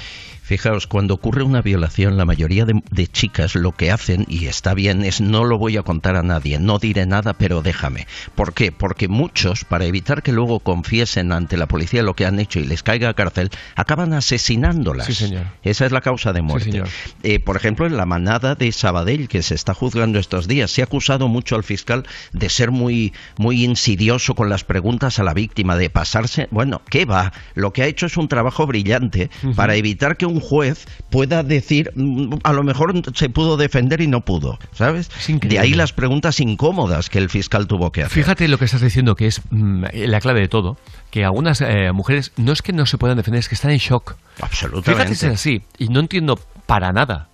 Fijaos, 0.48 0.88
cuando 0.88 1.14
ocurre 1.14 1.44
una 1.44 1.62
violación, 1.62 2.16
la 2.16 2.24
mayoría 2.24 2.64
de, 2.64 3.08
chicas 3.08 3.54
lo 3.54 3.74
que 3.74 3.92
hacen, 3.92 4.26
y 4.30 4.46
está 4.46 4.74
bien, 4.74 5.04
es 5.04 5.20
no 5.20 5.44
lo 5.44 5.58
voy 5.58 5.76
a 5.76 5.84
contar 5.84 6.16
a 6.16 6.24
nadie, 6.24 6.58
no 6.58 6.80
diré 6.80 7.06
nada, 7.06 7.34
pero 7.34 7.62
déjame. 7.62 8.08
¿Por 8.34 8.54
qué? 8.54 8.72
Porque 8.72 9.10
muchos, 9.10 9.66
para 9.66 9.84
evitar 9.84 10.24
que 10.24 10.32
luego 10.32 10.62
confiesen 10.62 11.34
ante 11.34 11.58
la 11.58 11.66
policía 11.66 12.02
lo 12.02 12.14
que 12.14 12.26
han 12.26 12.40
hecho 12.40 12.62
y 12.62 12.66
les 12.66 12.82
caiga 12.82 13.10
a 13.10 13.14
cárcel, 13.14 13.50
acaban 13.76 14.14
asesinándolas. 14.14 15.08
Sí, 15.08 15.16
señor. 15.16 15.48
Esa 15.64 15.86
es 15.86 15.92
la 15.92 16.00
causa 16.00 16.32
de 16.32 16.42
muerte. 16.42 16.82
Eh, 17.24 17.42
por 17.42 17.58
ejemplo, 17.58 17.86
en 17.86 17.98
la 17.98 18.06
manada 18.06 18.56
de 18.56 18.72
Sabadell, 18.72 19.28
que 19.28 19.44
se 19.44 19.54
está 19.54 19.74
juzgando 19.74 20.18
estos 20.18 20.48
días, 20.48 20.72
se 20.72 20.82
ha 20.82 20.86
acusado 20.86 21.28
mucho 21.28 21.58
al 21.58 21.66
fiscal 21.66 22.06
de 22.32 22.48
ser 22.48 22.72
muy, 22.72 23.12
muy 23.38 23.66
insidioso 23.66 24.34
con 24.34 24.48
las 24.48 24.64
preguntas 24.64 25.20
a 25.20 25.24
la 25.24 25.34
víctima, 25.34 25.76
de 25.76 25.90
pasarse. 25.90 26.48
Bueno, 26.52 26.84
¿qué 26.90 27.04
va? 27.04 27.34
Lo 27.54 27.74
que 27.74 27.84
ha 27.84 27.88
hecho 27.88 28.06
es 28.06 28.16
un 28.16 28.30
trabajo 28.30 28.66
brillante 28.66 29.30
para 29.58 29.76
evitar 29.76 30.16
que 30.16 30.26
un 30.26 30.37
un 30.38 30.42
juez 30.42 30.86
pueda 31.10 31.44
decir, 31.44 31.92
mm, 31.96 32.36
a 32.44 32.54
lo 32.54 32.64
mejor 32.64 32.94
se 33.14 33.30
pudo 33.30 33.58
defender 33.58 34.02
y 34.02 34.08
no 34.08 34.22
pudo, 34.22 34.58
¿sabes? 34.74 35.10
De 35.28 35.60
ahí 35.60 35.74
las 35.74 35.94
preguntas 35.94 36.40
incómodas 36.40 37.10
que 37.10 37.18
el 37.18 37.30
fiscal 37.30 37.68
tuvo 37.68 37.92
que 37.92 38.04
hacer. 38.04 38.14
Fíjate 38.14 38.48
lo 38.48 38.58
que 38.58 38.66
estás 38.66 38.82
diciendo, 38.82 39.16
que 39.16 39.28
es 39.28 39.42
mm, 39.50 39.86
la 39.94 40.20
clave 40.20 40.42
de 40.42 40.48
todo, 40.48 40.78
que 41.12 41.26
algunas 41.26 41.62
eh, 41.62 41.92
mujeres 41.94 42.32
no 42.38 42.52
es 42.52 42.62
que 42.62 42.74
no 42.74 42.86
se 42.86 42.98
puedan 42.98 43.18
defender, 43.18 43.40
es 43.40 43.50
que 43.50 43.56
están 43.56 43.72
en 43.72 43.78
shock. 43.78 44.16
Absolutamente. 44.40 44.92
Fíjate 44.92 45.16
si 45.16 45.26
es 45.26 45.34
así, 45.34 45.62
y 45.78 45.88
no 45.88 46.00
entiendo 46.00 46.40
para 46.66 46.92
nada 46.92 47.30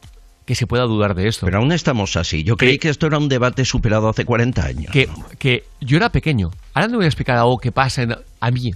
que 0.45 0.55
se 0.55 0.67
pueda 0.67 0.83
dudar 0.83 1.15
de 1.15 1.27
esto. 1.27 1.45
Pero 1.45 1.59
aún 1.59 1.71
estamos 1.71 2.17
así. 2.17 2.43
Yo 2.43 2.57
creí 2.57 2.77
que 2.77 2.89
esto 2.89 3.07
era 3.07 3.17
un 3.17 3.29
debate 3.29 3.63
superado 3.63 4.09
hace 4.09 4.25
40 4.25 4.65
años. 4.65 4.91
Que, 4.91 5.07
que 5.39 5.63
yo 5.79 5.97
era 5.97 6.09
pequeño. 6.09 6.51
Ahora 6.73 6.87
no 6.87 6.97
voy 6.97 7.05
a 7.05 7.07
explicar 7.07 7.37
algo 7.37 7.57
que 7.57 7.71
pasa 7.71 8.05
a 8.39 8.51
mí. 8.51 8.71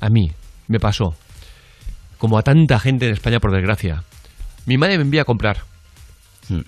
A 0.00 0.08
mí 0.08 0.32
me 0.66 0.80
pasó 0.80 1.14
como 2.20 2.38
a 2.38 2.42
tanta 2.42 2.78
gente 2.78 3.06
en 3.06 3.14
España, 3.14 3.40
por 3.40 3.50
desgracia. 3.50 4.04
Mi 4.66 4.76
madre 4.76 4.98
me 4.98 5.02
envía 5.04 5.22
a 5.22 5.24
comprar. 5.24 5.62
Hmm. 6.48 6.60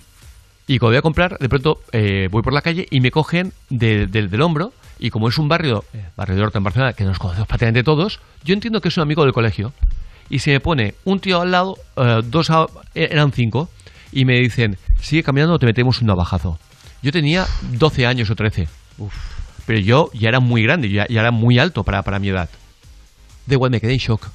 Y 0.65 0.79
cuando 0.79 0.93
voy 0.93 0.97
a 0.97 1.01
comprar, 1.03 1.37
de 1.37 1.47
pronto 1.47 1.79
eh, 1.91 2.27
voy 2.31 2.41
por 2.41 2.53
la 2.53 2.61
calle 2.61 2.87
y 2.89 3.01
me 3.01 3.11
cogen 3.11 3.53
del 3.69 4.41
hombro. 4.41 4.73
Y 4.97 5.11
como 5.11 5.29
es 5.29 5.37
un 5.37 5.47
barrio, 5.47 5.85
eh, 5.93 6.05
barrio 6.17 6.35
de 6.35 6.41
Horta 6.41 6.57
en 6.57 6.63
Barcelona, 6.63 6.93
que 6.93 7.03
nos 7.03 7.19
conocemos 7.19 7.47
prácticamente 7.47 7.83
todos, 7.83 8.19
yo 8.43 8.55
entiendo 8.55 8.81
que 8.81 8.87
es 8.87 8.97
un 8.97 9.03
amigo 9.03 9.23
del 9.23 9.31
colegio. 9.31 9.73
Y 10.27 10.39
se 10.39 10.51
me 10.51 10.59
pone 10.59 10.95
un 11.03 11.19
tío 11.19 11.39
al 11.39 11.51
lado, 11.51 11.77
eh, 11.97 12.21
dos 12.25 12.49
eran 12.95 13.31
cinco, 13.31 13.69
y 14.11 14.25
me 14.25 14.39
dicen, 14.39 14.77
sigue 15.01 15.21
caminando 15.21 15.53
o 15.53 15.59
te 15.59 15.67
metemos 15.67 16.01
un 16.01 16.07
navajazo. 16.07 16.57
Yo 17.03 17.11
tenía 17.11 17.45
12 17.73 18.07
años 18.07 18.31
o 18.31 18.35
13. 18.35 18.67
Pero 19.67 19.79
yo 19.79 20.09
ya 20.13 20.29
era 20.29 20.39
muy 20.39 20.63
grande, 20.63 20.89
ya, 20.89 21.05
ya 21.07 21.19
era 21.19 21.31
muy 21.31 21.59
alto 21.59 21.83
para, 21.83 22.01
para 22.01 22.17
mi 22.17 22.29
edad. 22.29 22.49
De 23.45 23.53
igual, 23.53 23.69
me 23.69 23.79
quedé 23.79 23.93
en 23.93 23.99
shock. 23.99 24.29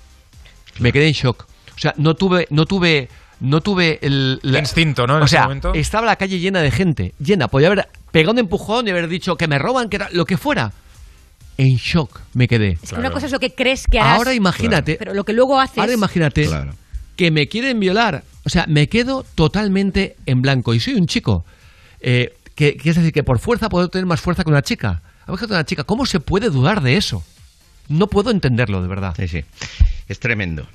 Me 0.78 0.92
quedé 0.92 1.06
en 1.06 1.12
shock. 1.12 1.46
O 1.76 1.80
sea, 1.80 1.94
no 1.96 2.14
tuve, 2.14 2.46
no 2.50 2.66
tuve, 2.66 3.08
no 3.40 3.60
tuve 3.60 3.98
el, 4.02 4.40
instinto, 4.42 5.06
¿no? 5.06 5.18
En 5.18 5.22
o 5.22 5.28
sea, 5.28 5.48
estaba 5.74 6.06
la 6.06 6.16
calle 6.16 6.40
llena 6.40 6.60
de 6.60 6.70
gente, 6.70 7.14
llena. 7.18 7.48
Podía 7.48 7.68
haber 7.68 7.88
pegado 8.10 8.32
un 8.32 8.38
empujón 8.38 8.88
y 8.88 8.90
haber 8.90 9.08
dicho 9.08 9.36
que 9.36 9.46
me 9.46 9.58
roban, 9.58 9.88
que 9.88 9.96
era 9.96 10.08
lo 10.12 10.24
que 10.24 10.36
fuera. 10.36 10.72
en 11.56 11.76
shock 11.76 12.20
me 12.34 12.48
quedé. 12.48 12.78
Es 12.82 12.92
que 12.92 12.98
una 12.98 13.10
cosa 13.10 13.26
es 13.26 13.32
lo 13.32 13.38
que 13.38 13.54
crees 13.54 13.86
que 13.86 14.00
harás. 14.00 14.18
Ahora 14.18 14.34
imagínate. 14.34 14.96
Pero 14.98 15.14
lo 15.14 15.24
que 15.24 15.32
luego 15.32 15.60
haces. 15.60 15.78
Ahora 15.78 15.92
imagínate 15.92 16.48
que 17.16 17.30
me 17.30 17.46
quieren 17.48 17.78
violar. 17.78 18.24
O 18.44 18.48
sea, 18.48 18.64
me 18.66 18.88
quedo 18.88 19.24
totalmente 19.34 20.16
en 20.26 20.40
blanco. 20.40 20.74
Y 20.74 20.80
soy 20.80 20.94
un 20.94 21.06
chico. 21.06 21.44
Eh, 22.00 22.34
que, 22.54 22.76
que 22.76 22.90
es 22.90 22.96
decir, 22.96 23.12
que 23.12 23.22
por 23.22 23.38
fuerza 23.38 23.68
puedo 23.68 23.88
tener 23.88 24.06
más 24.06 24.20
fuerza 24.20 24.42
que 24.42 24.50
una 24.50 24.62
chica. 24.62 25.02
Imagínate 25.28 25.54
una 25.54 25.64
chica. 25.64 25.84
¿Cómo 25.84 26.06
se 26.06 26.18
puede 26.18 26.50
dudar 26.50 26.80
de 26.82 26.96
eso? 26.96 27.22
No 27.88 28.06
puedo 28.08 28.30
entenderlo, 28.30 28.82
de 28.82 28.88
verdad. 28.88 29.14
Sí, 29.16 29.28
sí. 29.28 29.44
Es 30.08 30.18
tremendo. 30.20 30.66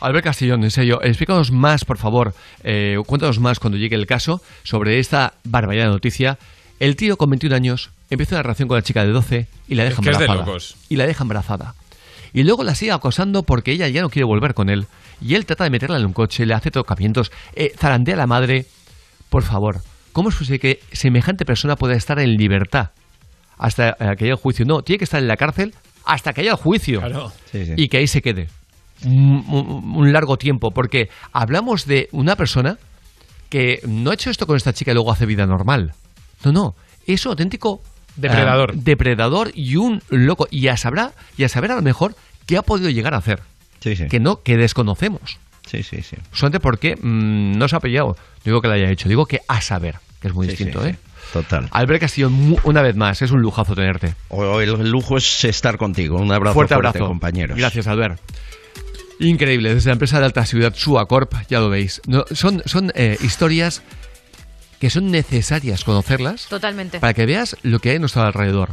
Albert 0.00 0.24
Castillón, 0.24 0.62
en 0.64 0.70
serio, 0.70 1.00
explícanos 1.02 1.50
más, 1.50 1.84
por 1.84 1.98
favor, 1.98 2.34
eh, 2.62 2.98
cuéntanos 3.06 3.40
más 3.40 3.58
cuando 3.58 3.78
llegue 3.78 3.96
el 3.96 4.06
caso 4.06 4.42
sobre 4.62 4.98
esta 4.98 5.34
barbaridad 5.44 5.84
de 5.84 5.90
noticia. 5.90 6.38
El 6.80 6.96
tío 6.96 7.16
con 7.16 7.30
21 7.30 7.54
años 7.54 7.90
empieza 8.10 8.36
una 8.36 8.42
relación 8.42 8.68
con 8.68 8.76
la 8.76 8.82
chica 8.82 9.04
de 9.04 9.12
12 9.12 9.46
y 9.68 9.74
la 9.74 9.84
deja 9.84 10.02
que 10.02 10.10
es 10.10 10.18
de 10.18 10.24
embarazada. 10.24 10.46
locos. 10.46 10.76
Y 10.88 10.96
la 10.96 11.06
deja 11.06 11.24
embarazada. 11.24 11.74
Y 12.34 12.42
luego 12.42 12.64
la 12.64 12.74
sigue 12.74 12.92
acosando 12.92 13.44
porque 13.44 13.72
ella 13.72 13.88
ya 13.88 14.02
no 14.02 14.10
quiere 14.10 14.24
volver 14.24 14.52
con 14.52 14.68
él. 14.68 14.86
Y 15.22 15.34
él 15.34 15.46
trata 15.46 15.64
de 15.64 15.70
meterla 15.70 15.96
en 15.96 16.04
un 16.04 16.12
coche, 16.12 16.44
le 16.44 16.52
hace 16.52 16.70
tocamientos, 16.70 17.32
eh, 17.54 17.72
zarandea 17.78 18.14
a 18.16 18.18
la 18.18 18.26
madre. 18.26 18.66
Por 19.30 19.42
favor, 19.42 19.80
¿cómo 20.12 20.28
es 20.28 20.34
posible 20.34 20.58
que 20.58 20.80
semejante 20.92 21.46
persona 21.46 21.76
pueda 21.76 21.94
estar 21.94 22.18
en 22.18 22.36
libertad 22.36 22.90
hasta 23.56 23.94
que 23.94 24.24
haya 24.24 24.32
el 24.32 24.34
juicio? 24.34 24.66
No, 24.66 24.82
tiene 24.82 24.98
que 24.98 25.04
estar 25.04 25.22
en 25.22 25.28
la 25.28 25.38
cárcel 25.38 25.74
hasta 26.06 26.32
que 26.32 26.40
haya 26.42 26.52
el 26.52 26.56
juicio. 26.56 27.02
Sí, 27.52 27.66
sí. 27.66 27.72
Y 27.76 27.88
que 27.88 27.98
ahí 27.98 28.06
se 28.06 28.22
quede 28.22 28.48
un, 29.04 29.44
un- 29.48 29.96
un 29.96 30.12
largo 30.12 30.36
tiempo. 30.38 30.70
Porque 30.70 31.08
hablamos 31.32 31.84
de 31.86 32.08
una 32.12 32.36
persona 32.36 32.78
que 33.50 33.80
no 33.86 34.10
ha 34.10 34.14
hecho 34.14 34.30
esto 34.30 34.46
con 34.46 34.56
esta 34.56 34.72
chica 34.72 34.90
y 34.92 34.94
luego 34.94 35.12
hace 35.12 35.26
vida 35.26 35.46
normal. 35.46 35.92
No, 36.44 36.52
no. 36.52 36.74
Es 37.06 37.24
un 37.26 37.30
auténtico 37.30 37.82
Depredador. 38.16 38.70
eh, 38.72 38.78
depredador 38.78 39.50
y 39.54 39.76
un 39.76 40.02
loco. 40.10 40.48
Y 40.50 40.68
a 40.68 40.76
saber, 40.76 41.10
y 41.36 41.44
a 41.44 41.48
saber 41.48 41.72
a 41.72 41.76
lo 41.76 41.82
mejor 41.82 42.16
qué 42.46 42.56
ha 42.56 42.62
podido 42.62 42.88
llegar 42.90 43.14
a 43.14 43.18
hacer. 43.18 43.40
Que 43.80 44.18
no, 44.18 44.42
que 44.42 44.56
desconocemos. 44.56 45.38
Sí, 45.66 45.82
sí, 45.82 46.02
sí. 46.02 46.16
Solamente 46.32 46.60
porque 46.60 46.96
mm, 46.96 47.56
no 47.58 47.68
se 47.68 47.76
ha 47.76 47.80
pillado. 47.80 48.08
No 48.08 48.42
digo 48.44 48.60
que 48.60 48.68
lo 48.68 48.74
haya 48.74 48.90
hecho, 48.90 49.08
digo 49.08 49.26
que 49.26 49.40
a 49.48 49.60
saber, 49.60 49.96
que 50.20 50.28
es 50.28 50.34
muy 50.34 50.46
Sí, 50.46 50.50
distinto, 50.52 50.82
sí, 50.82 50.90
¿eh? 50.90 50.98
Total. 51.32 51.68
Albert 51.72 52.00
Castillo, 52.00 52.30
una 52.64 52.82
vez 52.82 52.96
más, 52.96 53.20
es 53.22 53.30
un 53.30 53.40
lujazo 53.42 53.74
tenerte. 53.74 54.14
O- 54.28 54.60
el 54.60 54.90
lujo 54.90 55.16
es 55.16 55.44
estar 55.44 55.76
contigo. 55.76 56.16
Un 56.18 56.32
abrazo 56.32 56.54
fuerte 56.54 56.74
fuerte, 56.74 56.88
abrazo. 56.98 57.08
compañeros. 57.08 57.58
Gracias, 57.58 57.86
Albert. 57.86 58.20
Increíble, 59.18 59.74
desde 59.74 59.88
la 59.90 59.94
empresa 59.94 60.18
de 60.18 60.26
alta 60.26 60.44
seguridad 60.44 60.74
Suacorp, 60.74 61.32
ya 61.48 61.60
lo 61.60 61.70
veis. 61.70 62.00
No, 62.06 62.24
son 62.32 62.62
son 62.66 62.92
eh, 62.94 63.16
historias 63.22 63.82
que 64.80 64.90
son 64.90 65.10
necesarias 65.10 65.84
conocerlas 65.84 66.46
Totalmente. 66.48 67.00
para 67.00 67.14
que 67.14 67.24
veas 67.24 67.56
lo 67.62 67.78
que 67.78 67.90
hay 67.90 67.96
a 67.96 67.98
nuestro 67.98 68.22
alrededor. 68.22 68.70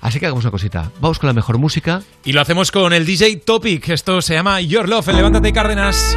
Así 0.00 0.18
que 0.18 0.26
hagamos 0.26 0.44
una 0.44 0.50
cosita. 0.50 0.90
Vamos 1.00 1.18
con 1.18 1.28
la 1.28 1.34
mejor 1.34 1.58
música. 1.58 2.02
Y 2.24 2.32
lo 2.32 2.40
hacemos 2.40 2.72
con 2.72 2.92
el 2.92 3.04
DJ 3.06 3.36
Topic. 3.36 3.88
Esto 3.90 4.20
se 4.22 4.34
llama 4.34 4.60
Your 4.62 4.88
Love. 4.88 5.08
en 5.10 5.16
Levántate 5.16 5.52
Cárdenas. 5.52 6.16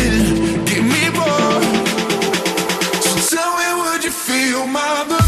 Feel 4.51 4.67
my 4.67 5.20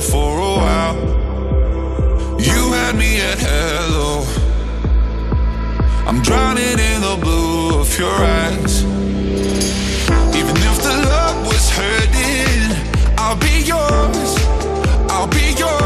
the 0.00 0.12
for 0.12 0.38
a 0.38 0.54
while. 0.56 0.96
You 2.38 2.72
had 2.72 2.94
me 2.96 3.20
at 3.20 3.38
hello. 3.38 4.24
I'm 6.06 6.22
drowning 6.22 6.78
in 6.90 7.00
the 7.00 7.18
blue 7.20 7.80
of 7.80 7.98
your 7.98 8.14
eyes. 8.40 8.82
Even 10.34 10.56
if 10.70 10.76
the 10.82 10.96
love 11.12 11.46
was 11.46 11.70
hurting, 11.70 13.16
I'll 13.18 13.36
be 13.36 13.62
yours. 13.72 14.30
I'll 15.10 15.28
be 15.28 15.54
yours 15.58 15.77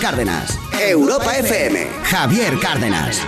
Cárdenas. 0.00 0.58
Europa 0.80 1.38
FM. 1.38 1.86
Javier 2.02 2.58
Cárdenas. 2.58 3.22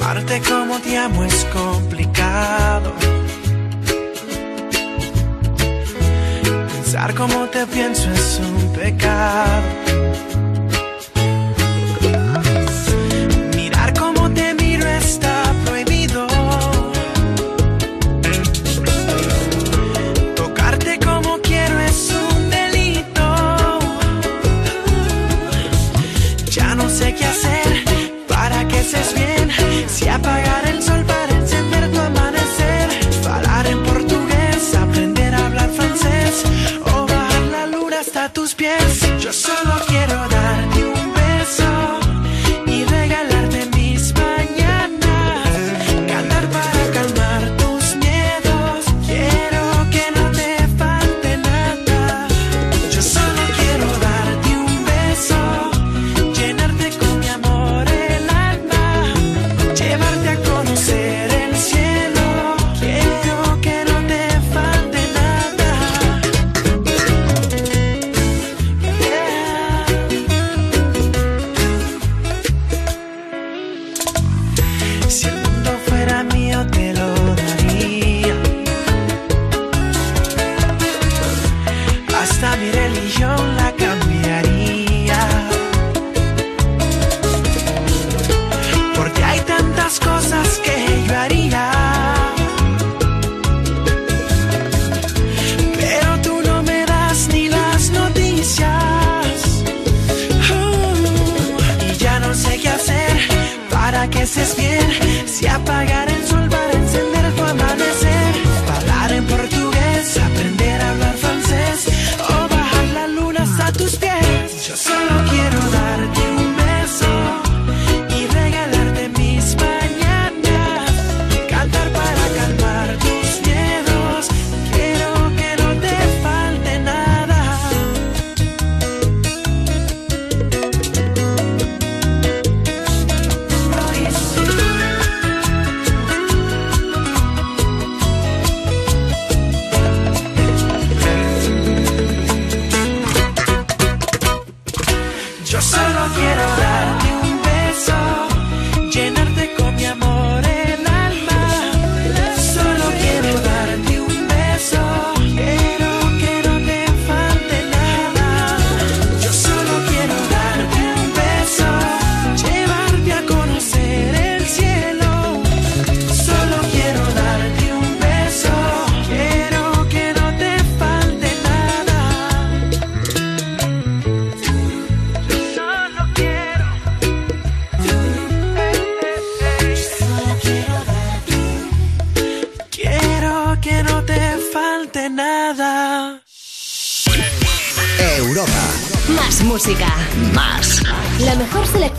Amarte 0.00 0.40
como 0.48 0.80
te 0.80 0.96
amo 0.96 1.24
es 1.24 1.44
complicado. 1.52 2.94
Pensar 6.72 7.14
como 7.14 7.46
te 7.48 7.66
pienso 7.66 8.10
es 8.10 8.40
un 8.40 8.72
pecado. 8.72 10.25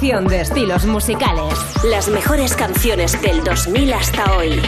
De 0.07 0.39
estilos 0.39 0.85
musicales. 0.85 1.53
Las 1.83 2.07
mejores 2.07 2.55
canciones 2.55 3.21
del 3.21 3.43
2000 3.43 3.91
hasta 3.91 4.37
hoy. 4.37 4.61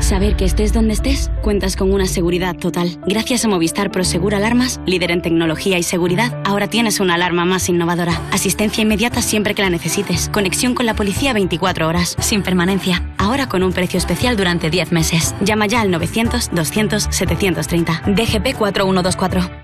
Saber 0.00 0.34
que 0.34 0.44
estés 0.44 0.72
donde 0.72 0.92
estés, 0.92 1.30
cuentas 1.40 1.76
con 1.76 1.92
una 1.92 2.06
seguridad 2.06 2.56
total. 2.56 2.98
Gracias 3.06 3.44
a 3.44 3.48
Movistar 3.48 3.92
Prosegur 3.92 4.34
Alarmas, 4.34 4.80
líder 4.86 5.12
en 5.12 5.22
tecnología 5.22 5.78
y 5.78 5.84
seguridad, 5.84 6.36
ahora 6.44 6.66
tienes 6.66 6.98
una 6.98 7.14
alarma 7.14 7.44
más 7.44 7.68
innovadora. 7.68 8.20
Asistencia 8.32 8.82
inmediata 8.82 9.22
siempre 9.22 9.54
que 9.54 9.62
la 9.62 9.70
necesites. 9.70 10.28
Conexión 10.30 10.74
con 10.74 10.84
la 10.84 10.94
policía 10.94 11.32
24 11.32 11.86
horas, 11.86 12.16
sin 12.18 12.42
permanencia. 12.42 13.08
Ahora 13.18 13.48
con 13.48 13.62
un 13.62 13.72
precio 13.72 13.98
especial 13.98 14.36
durante 14.36 14.68
10 14.68 14.90
meses. 14.90 15.32
Llama 15.42 15.66
ya 15.66 15.80
al 15.80 15.90
900-200-730. 15.90 18.16
DGP 18.16 18.58
4124. 18.58 19.63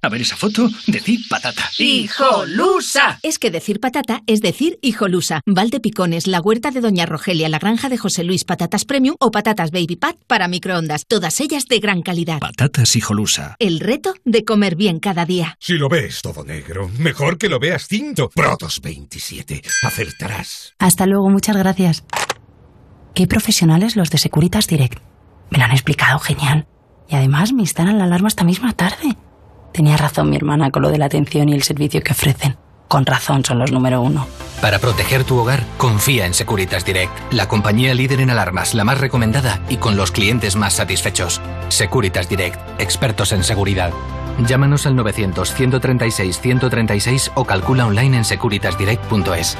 A 0.00 0.08
ver 0.08 0.20
esa 0.20 0.36
foto, 0.36 0.68
decir 0.86 1.18
patata. 1.28 1.68
¡Hijolusa! 1.76 3.18
Es 3.24 3.40
que 3.40 3.50
decir 3.50 3.80
patata 3.80 4.22
es 4.28 4.40
decir 4.40 4.78
hijolusa. 4.80 5.40
Valde 5.44 5.80
Picones, 5.80 6.28
la 6.28 6.40
huerta 6.40 6.70
de 6.70 6.80
Doña 6.80 7.04
Rogelia, 7.04 7.48
la 7.48 7.58
granja 7.58 7.88
de 7.88 7.98
José 7.98 8.22
Luis, 8.22 8.44
patatas 8.44 8.84
premium 8.84 9.16
o 9.18 9.32
patatas 9.32 9.72
baby 9.72 9.96
pat 9.96 10.16
para 10.28 10.46
microondas. 10.46 11.04
Todas 11.08 11.40
ellas 11.40 11.66
de 11.66 11.80
gran 11.80 12.02
calidad. 12.02 12.38
Patatas 12.38 12.94
hijolusa. 12.94 13.56
El 13.58 13.80
reto 13.80 14.14
de 14.24 14.44
comer 14.44 14.76
bien 14.76 15.00
cada 15.00 15.24
día. 15.24 15.56
Si 15.58 15.72
lo 15.72 15.88
ves 15.88 16.22
todo 16.22 16.44
negro, 16.44 16.88
mejor 16.98 17.36
que 17.36 17.48
lo 17.48 17.58
veas 17.58 17.88
cinto. 17.88 18.28
Protos 18.28 18.80
27. 18.80 19.62
Acertarás. 19.82 20.74
Hasta 20.78 21.06
luego, 21.06 21.28
muchas 21.28 21.56
gracias. 21.56 22.04
Qué 23.14 23.26
profesionales 23.26 23.96
los 23.96 24.10
de 24.10 24.18
Securitas 24.18 24.68
Direct. 24.68 25.00
Me 25.50 25.58
lo 25.58 25.64
han 25.64 25.72
explicado 25.72 26.20
genial. 26.20 26.68
Y 27.08 27.16
además 27.16 27.52
me 27.52 27.62
instalan 27.62 27.98
la 27.98 28.04
alarma 28.04 28.28
esta 28.28 28.44
misma 28.44 28.74
tarde. 28.74 29.16
Tenía 29.78 29.96
razón 29.96 30.28
mi 30.28 30.34
hermana 30.34 30.72
con 30.72 30.82
lo 30.82 30.90
de 30.90 30.98
la 30.98 31.04
atención 31.04 31.48
y 31.48 31.54
el 31.54 31.62
servicio 31.62 32.02
que 32.02 32.10
ofrecen. 32.10 32.56
Con 32.88 33.06
razón 33.06 33.44
son 33.44 33.60
los 33.60 33.70
número 33.70 34.02
uno. 34.02 34.26
Para 34.60 34.80
proteger 34.80 35.22
tu 35.22 35.38
hogar, 35.38 35.62
confía 35.76 36.26
en 36.26 36.34
Securitas 36.34 36.84
Direct, 36.84 37.12
la 37.32 37.46
compañía 37.46 37.94
líder 37.94 38.20
en 38.20 38.30
alarmas, 38.30 38.74
la 38.74 38.82
más 38.82 38.98
recomendada 38.98 39.60
y 39.68 39.76
con 39.76 39.96
los 39.96 40.10
clientes 40.10 40.56
más 40.56 40.72
satisfechos. 40.72 41.40
Securitas 41.68 42.28
Direct, 42.28 42.58
expertos 42.80 43.30
en 43.30 43.44
seguridad. 43.44 43.92
Llámanos 44.44 44.84
al 44.84 44.96
900-136-136 44.96 47.30
o 47.36 47.44
calcula 47.44 47.86
online 47.86 48.16
en 48.16 48.24
securitasdirect.es. 48.24 49.56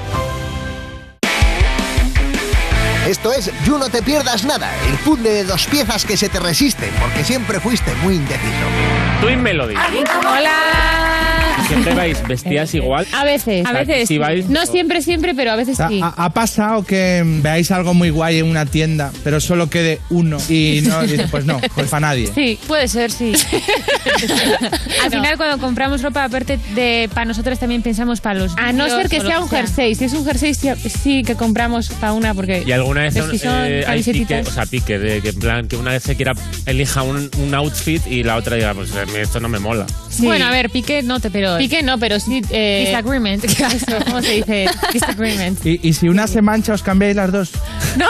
Esto 3.09 3.33
es 3.33 3.51
You 3.65 3.79
No 3.79 3.89
Te 3.89 4.03
Pierdas 4.03 4.45
Nada, 4.45 4.71
el 4.87 4.99
puzzle 4.99 5.31
de 5.31 5.45
dos 5.45 5.67
piezas 5.67 6.05
que 6.05 6.19
se 6.19 6.29
te 6.29 6.39
resisten 6.41 6.91
porque 7.01 7.25
siempre 7.25 7.59
fuiste 7.59 7.95
muy 8.03 8.17
indeciso. 8.17 8.67
Twin 9.23 9.43
Melody. 9.43 9.75
Hola. 10.27 11.08
¿Siempre 11.69 11.95
vais 11.95 12.27
vestidas 12.27 12.75
igual? 12.75 13.07
A 13.13 13.25
veces. 13.25 13.67
A 13.67 13.73
veces. 13.73 14.09
Si 14.09 14.19
vais- 14.19 14.47
No 14.47 14.65
siempre, 14.67 15.03
siempre, 15.03 15.35
pero 15.35 15.53
a 15.53 15.57
veces 15.57 15.77
sí. 15.89 16.01
Ha, 16.03 16.09
ha 16.25 16.31
pasado 16.31 16.85
que 16.85 17.23
veáis 17.25 17.71
algo 17.71 17.95
muy 17.95 18.11
guay 18.11 18.39
en 18.39 18.47
una 18.47 18.67
tienda, 18.67 19.13
pero 19.23 19.39
solo 19.41 19.69
quede 19.71 20.01
uno 20.11 20.39
y 20.49 20.81
no, 20.85 21.05
y 21.05 21.19
pues 21.31 21.45
no, 21.45 21.61
pues 21.75 21.89
para 21.89 22.09
nadie. 22.09 22.31
Sí, 22.35 22.59
puede 22.67 22.89
ser, 22.89 23.11
sí. 23.11 23.33
Al 25.05 25.11
final, 25.11 25.37
cuando 25.37 25.59
compramos 25.59 26.03
ropa, 26.03 26.25
aparte 26.25 26.59
de 26.75 27.09
para 27.13 27.27
nosotros, 27.27 27.59
también 27.59 27.83
pensamos 27.83 28.21
para 28.21 28.39
los. 28.41 28.57
A 28.57 28.73
no 28.73 28.89
ser 28.89 29.09
que 29.09 29.21
sea 29.21 29.41
un 29.41 29.49
jersey. 29.49 29.95
Si 29.95 30.05
es 30.05 30.13
un 30.13 30.25
jersey, 30.25 30.55
sí, 30.55 30.69
sí 31.03 31.23
que 31.23 31.35
compramos 31.35 31.89
para 31.91 32.13
una, 32.13 32.35
porque. 32.35 32.63
¿Y 32.67 32.73
alguna 32.73 33.03
vez 33.03 33.15
son 33.15 33.31
eh, 33.67 33.85
hay 33.87 34.03
pique, 34.03 34.41
o 34.41 34.51
sea, 34.51 34.67
pique, 34.67 34.99
de 34.99 35.21
que 35.21 35.31
en 35.31 35.39
plan 35.39 35.69
que 35.69 35.77
una 35.77 35.93
vez 35.93 36.03
se 36.03 36.17
quiera 36.17 36.33
elija 36.67 37.03
un, 37.03 37.31
un 37.39 37.55
outfit 37.55 38.07
y 38.07 38.23
la 38.23 38.37
otra 38.37 38.57
diga, 38.57 38.75
pues 38.75 38.91
esto 39.17 39.41
no 39.41 39.49
me 39.49 39.59
mola? 39.59 39.87
Bueno, 40.19 40.47
a 40.47 40.51
ver, 40.51 40.71
pique 40.71 41.03
no 41.03 41.21
te, 41.21 41.31
pero. 41.31 41.58
Pique 41.59 41.83
no, 41.83 41.99
pero 41.99 42.21
sí. 42.21 42.43
Eh, 42.51 42.85
Disagreement. 42.87 43.45
Eso, 43.45 43.87
¿Cómo 44.07 44.23
se 44.23 44.33
dice? 44.33 44.71
Disagreement. 44.93 45.65
Y, 45.67 45.81
y 45.83 45.93
si 45.93 46.09
una 46.09 46.27
se 46.27 46.43
mancha, 46.43 46.73
os 46.73 46.83
cambiáis 46.83 47.17
las 47.17 47.33
dos. 47.33 47.51
¡No! 47.97 48.07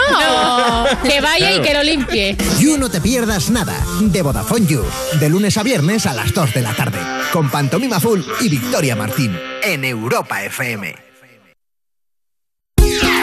Que 1.03 1.21
vaya 1.21 1.55
y 1.55 1.61
que 1.61 1.73
lo 1.73 1.83
limpie. 1.83 2.37
You 2.59 2.77
No 2.77 2.89
Te 2.89 3.01
Pierdas 3.01 3.49
Nada, 3.49 3.75
de 4.01 4.21
Vodafone 4.21 4.65
You, 4.67 4.83
de 5.19 5.29
lunes 5.29 5.57
a 5.57 5.63
viernes 5.63 6.05
a 6.05 6.13
las 6.13 6.33
2 6.33 6.53
de 6.53 6.61
la 6.61 6.73
tarde, 6.73 6.99
con 7.31 7.49
Pantomima 7.49 7.99
Full 7.99 8.21
y 8.41 8.49
Victoria 8.49 8.95
Martín, 8.95 9.37
en 9.63 9.83
Europa 9.85 10.43
FM. 10.43 10.95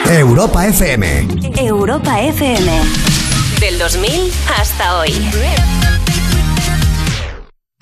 Europa 0.08 0.66
FM. 0.66 1.28
Europa 1.58 2.20
FM. 2.20 2.72
Del 3.60 3.78
2000 3.78 4.32
hasta 4.56 4.98
hoy. 4.98 5.12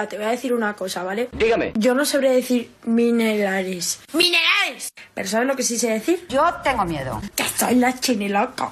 Mira, 0.00 0.08
te 0.08 0.16
voy 0.16 0.26
a 0.26 0.30
decir 0.30 0.52
una 0.52 0.74
cosa, 0.74 1.02
¿vale? 1.02 1.28
Dígame. 1.32 1.72
Yo 1.76 1.94
no 1.94 2.04
sabré 2.04 2.30
decir 2.30 2.70
minerales. 2.84 4.00
¡Minerales! 4.12 4.92
¿Pero 5.14 5.28
sabes 5.28 5.46
lo 5.46 5.56
que 5.56 5.62
sí 5.62 5.78
sé 5.78 5.90
decir? 5.90 6.24
Yo 6.28 6.42
tengo 6.64 6.84
miedo. 6.84 7.20
Que 7.34 7.44
soy 7.44 7.74
la 7.76 7.98
chiniloca. 7.98 8.70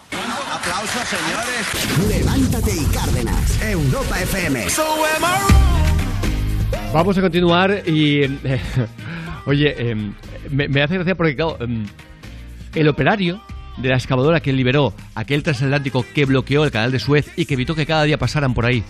Aplausos, 0.53 1.09
señores. 1.09 2.19
Levántate 2.19 2.71
y 2.75 2.85
Cárdenas. 2.95 3.63
Europa 3.63 4.21
FM. 4.21 4.67
Vamos 6.93 7.19
a 7.19 7.21
continuar 7.21 7.83
y... 7.87 8.23
eh, 8.23 8.61
oye, 9.47 9.75
eh, 9.77 10.13
me, 10.51 10.69
me 10.69 10.83
hace 10.83 10.95
gracia 10.95 11.15
porque, 11.15 11.37
claro, 11.37 11.59
em, 11.61 11.87
el 12.75 12.89
operario 12.89 13.43
de 13.77 13.91
la 13.91 13.97
excavadora 13.97 14.41
que 14.41 14.53
liberó 14.53 14.95
aquel 15.15 15.43
transatlántico 15.43 16.05
que 16.15 16.25
bloqueó 16.25 16.65
el 16.65 16.71
canal 16.71 16.91
de 16.91 16.99
Suez 16.99 17.31
y 17.37 17.45
que 17.47 17.55
evitó 17.55 17.75
que 17.75 17.87
cada 17.87 18.05
día 18.05 18.19
pasaran 18.19 18.55
por 18.55 18.65
ahí 18.65 18.83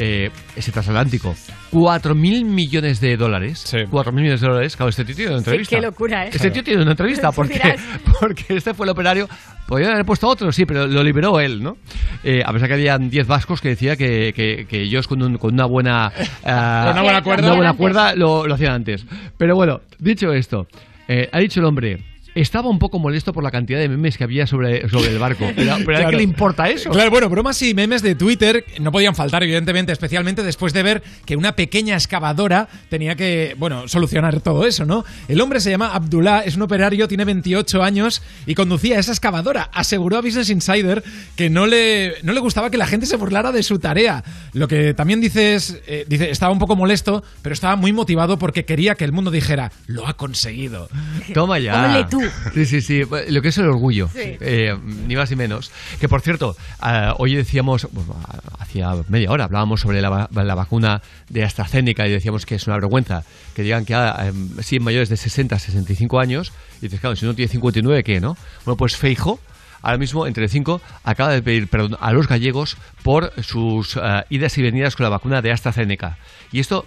eh, 0.00 0.30
ese 0.56 0.70
transatlántico, 0.72 1.34
4.000 1.72 2.44
millones 2.44 3.00
de 3.00 3.16
dólares. 3.16 3.64
4.000 3.74 4.12
millones 4.12 4.40
de 4.40 4.46
dólares. 4.46 4.76
Claro, 4.76 4.90
este 4.90 5.04
tío 5.04 5.14
tiene 5.16 5.30
una 5.32 5.38
entrevista. 5.38 5.76
qué 5.76 5.82
locura, 5.82 6.24
¿eh? 6.26 6.30
Este 6.32 6.50
tío 6.50 6.62
tiene 6.64 6.82
una 6.82 6.92
entrevista 6.92 7.32
porque, 7.36 7.60
porque 8.20 8.44
este 8.56 8.74
fue 8.74 8.86
el 8.86 8.90
operario. 8.90 9.28
Podrían 9.66 9.92
haber 9.92 10.06
puesto 10.06 10.26
otro, 10.28 10.50
sí, 10.50 10.64
pero 10.64 10.86
lo 10.86 11.02
liberó 11.02 11.40
él, 11.40 11.62
¿no? 11.62 11.76
Eh, 12.24 12.42
a 12.44 12.52
pesar 12.52 12.68
que 12.68 12.74
habían 12.74 13.10
10 13.10 13.26
vascos 13.26 13.60
que 13.60 13.68
decía 13.70 13.96
que, 13.96 14.32
que- 14.34 14.66
que 14.66 14.82
ellos 14.82 15.06
con, 15.06 15.22
un- 15.22 15.36
con 15.36 15.52
una 15.52 15.66
buena... 15.66 16.10
Con 16.42 16.52
una 16.52 17.02
buena 17.02 17.22
cuerda. 17.22 17.46
una 17.48 17.56
buena 17.56 17.72
cuerda 17.74 18.14
lo, 18.14 18.46
lo 18.46 18.54
hacían 18.54 18.72
antes. 18.72 19.04
Pero 19.36 19.54
bueno, 19.56 19.80
dicho 19.98 20.32
esto, 20.32 20.66
eh, 21.08 21.28
ha 21.32 21.38
dicho 21.38 21.60
el 21.60 21.66
hombre... 21.66 21.98
Estaba 22.40 22.68
un 22.68 22.78
poco 22.78 22.98
molesto 22.98 23.32
por 23.32 23.42
la 23.42 23.50
cantidad 23.50 23.78
de 23.78 23.88
memes 23.88 24.16
que 24.16 24.24
había 24.24 24.46
sobre, 24.46 24.88
sobre 24.88 25.08
el 25.08 25.18
barco. 25.18 25.50
Pero, 25.56 25.76
pero 25.84 26.06
¿a 26.06 26.10
qué 26.10 26.16
le 26.16 26.22
importa 26.22 26.68
eso? 26.68 26.90
Claro, 26.90 27.10
bueno, 27.10 27.28
bromas 27.28 27.60
y 27.62 27.74
memes 27.74 28.00
de 28.00 28.14
Twitter 28.14 28.64
no 28.80 28.92
podían 28.92 29.14
faltar, 29.14 29.42
evidentemente, 29.42 29.92
especialmente 29.92 30.42
después 30.42 30.72
de 30.72 30.82
ver 30.82 31.02
que 31.24 31.36
una 31.36 31.56
pequeña 31.56 31.94
excavadora 31.94 32.68
tenía 32.88 33.16
que, 33.16 33.56
bueno, 33.58 33.88
solucionar 33.88 34.40
todo 34.40 34.66
eso, 34.66 34.84
¿no? 34.84 35.04
El 35.26 35.40
hombre 35.40 35.60
se 35.60 35.70
llama 35.70 35.94
Abdullah, 35.94 36.40
es 36.40 36.56
un 36.56 36.62
operario, 36.62 37.08
tiene 37.08 37.24
28 37.24 37.82
años 37.82 38.22
y 38.46 38.54
conducía 38.54 38.98
esa 38.98 39.10
excavadora. 39.10 39.70
Aseguró 39.72 40.18
a 40.18 40.20
Business 40.20 40.50
Insider 40.50 41.02
que 41.34 41.50
no 41.50 41.66
le, 41.66 42.14
no 42.22 42.32
le 42.32 42.40
gustaba 42.40 42.70
que 42.70 42.76
la 42.76 42.86
gente 42.86 43.06
se 43.06 43.16
burlara 43.16 43.50
de 43.50 43.62
su 43.62 43.78
tarea. 43.78 44.22
Lo 44.52 44.68
que 44.68 44.94
también 44.94 45.20
dices, 45.20 45.80
eh, 45.86 46.04
dice, 46.08 46.30
estaba 46.30 46.52
un 46.52 46.58
poco 46.58 46.76
molesto, 46.76 47.24
pero 47.42 47.52
estaba 47.52 47.76
muy 47.76 47.92
motivado 47.92 48.38
porque 48.38 48.64
quería 48.64 48.94
que 48.94 49.04
el 49.04 49.12
mundo 49.12 49.30
dijera, 49.30 49.72
lo 49.86 50.06
ha 50.06 50.16
conseguido. 50.16 50.88
Toma 51.34 51.58
ya. 51.58 51.90
Ole 51.90 52.04
tú. 52.04 52.27
Sí, 52.54 52.66
sí, 52.66 52.80
sí. 52.80 53.02
Lo 53.28 53.42
que 53.42 53.48
es 53.48 53.58
el 53.58 53.66
orgullo. 53.66 54.08
Sí. 54.08 54.36
Eh, 54.40 54.76
ni 55.06 55.16
más 55.16 55.30
ni 55.30 55.36
menos. 55.36 55.70
Que 56.00 56.08
por 56.08 56.20
cierto, 56.20 56.56
ah, 56.80 57.14
hoy 57.18 57.34
decíamos, 57.34 57.86
bueno, 57.92 58.16
hacía 58.58 58.92
media 59.08 59.30
hora 59.30 59.44
hablábamos 59.44 59.80
sobre 59.80 60.00
la, 60.00 60.28
la 60.32 60.54
vacuna 60.54 61.02
de 61.28 61.44
AstraZeneca 61.44 62.06
y 62.06 62.10
decíamos 62.10 62.46
que 62.46 62.56
es 62.56 62.66
una 62.66 62.76
vergüenza 62.76 63.24
que 63.54 63.62
digan 63.62 63.84
que 63.84 63.94
ah, 63.94 64.32
sí, 64.60 64.80
mayores 64.80 65.08
de 65.08 65.16
60, 65.16 65.58
65 65.58 66.20
años. 66.20 66.52
Y 66.78 66.82
dices, 66.82 67.00
claro, 67.00 67.16
si 67.16 67.24
uno 67.24 67.34
tiene 67.34 67.50
59, 67.50 68.02
¿qué, 68.04 68.20
no? 68.20 68.36
Bueno, 68.64 68.76
pues 68.76 68.96
Feijo. 68.96 69.40
Ahora 69.80 69.98
mismo, 69.98 70.26
entre 70.26 70.48
5, 70.48 70.80
acaba 71.04 71.32
de 71.32 71.40
pedir 71.40 71.68
perdón 71.68 71.96
a 72.00 72.12
los 72.12 72.26
gallegos 72.26 72.76
por 73.04 73.32
sus 73.44 73.96
ah, 73.96 74.24
idas 74.28 74.58
y 74.58 74.62
venidas 74.62 74.96
con 74.96 75.04
la 75.04 75.10
vacuna 75.10 75.40
de 75.40 75.52
AstraZeneca. 75.52 76.18
Y 76.50 76.58
esto, 76.58 76.84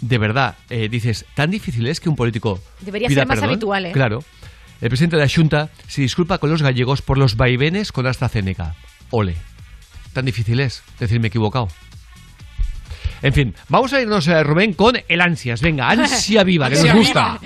de 0.00 0.16
verdad, 0.16 0.56
eh, 0.70 0.88
dices, 0.88 1.26
tan 1.34 1.50
difícil 1.50 1.86
es 1.86 2.00
que 2.00 2.08
un 2.08 2.16
político 2.16 2.60
Debería 2.80 3.08
pida 3.08 3.20
ser 3.20 3.28
más 3.28 3.36
perdón? 3.36 3.50
habitual, 3.50 3.86
¿eh? 3.86 3.92
Claro. 3.92 4.24
El 4.80 4.88
presidente 4.88 5.16
de 5.16 5.22
la 5.22 5.28
Junta 5.28 5.70
se 5.88 6.02
disculpa 6.02 6.38
con 6.38 6.50
los 6.50 6.62
gallegos 6.62 7.02
por 7.02 7.18
los 7.18 7.36
vaivenes 7.36 7.90
con 7.90 8.06
AstraZeneca. 8.06 8.74
Ole. 9.10 9.34
Tan 10.12 10.24
difícil 10.24 10.60
es 10.60 10.82
decir 10.98 11.20
me 11.20 11.26
he 11.26 11.28
equivocado. 11.28 11.68
En 13.20 13.32
fin, 13.32 13.54
vamos 13.68 13.92
a 13.92 14.00
irnos, 14.00 14.28
eh, 14.28 14.44
Rubén, 14.44 14.74
con 14.74 14.96
el 15.08 15.20
ansias. 15.20 15.60
Venga, 15.60 15.90
ansia 15.90 16.44
viva, 16.44 16.70
que 16.70 16.76
nos 16.76 16.94
gusta. 16.94 17.40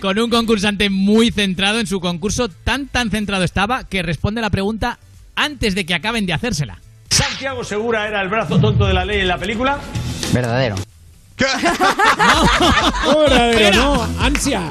Con 0.00 0.18
un 0.18 0.30
concursante 0.30 0.88
muy 0.88 1.30
centrado 1.30 1.78
en 1.78 1.86
su 1.86 2.00
concurso, 2.00 2.48
tan 2.48 2.86
tan 2.86 3.10
centrado 3.10 3.44
estaba 3.44 3.84
que 3.84 4.02
responde 4.02 4.40
la 4.40 4.48
pregunta 4.48 4.98
antes 5.36 5.74
de 5.74 5.84
que 5.84 5.94
acaben 5.94 6.24
de 6.24 6.32
hacérsela. 6.32 6.80
¿Santiago 7.10 7.64
Segura 7.64 8.08
era 8.08 8.22
el 8.22 8.30
brazo 8.30 8.58
tonto 8.58 8.86
de 8.86 8.94
la 8.94 9.04
ley 9.04 9.20
en 9.20 9.28
la 9.28 9.36
película? 9.36 9.78
Verdadero. 10.32 10.76
Verdadero, 13.14 13.76
no, 13.96 14.08
ansia. 14.20 14.62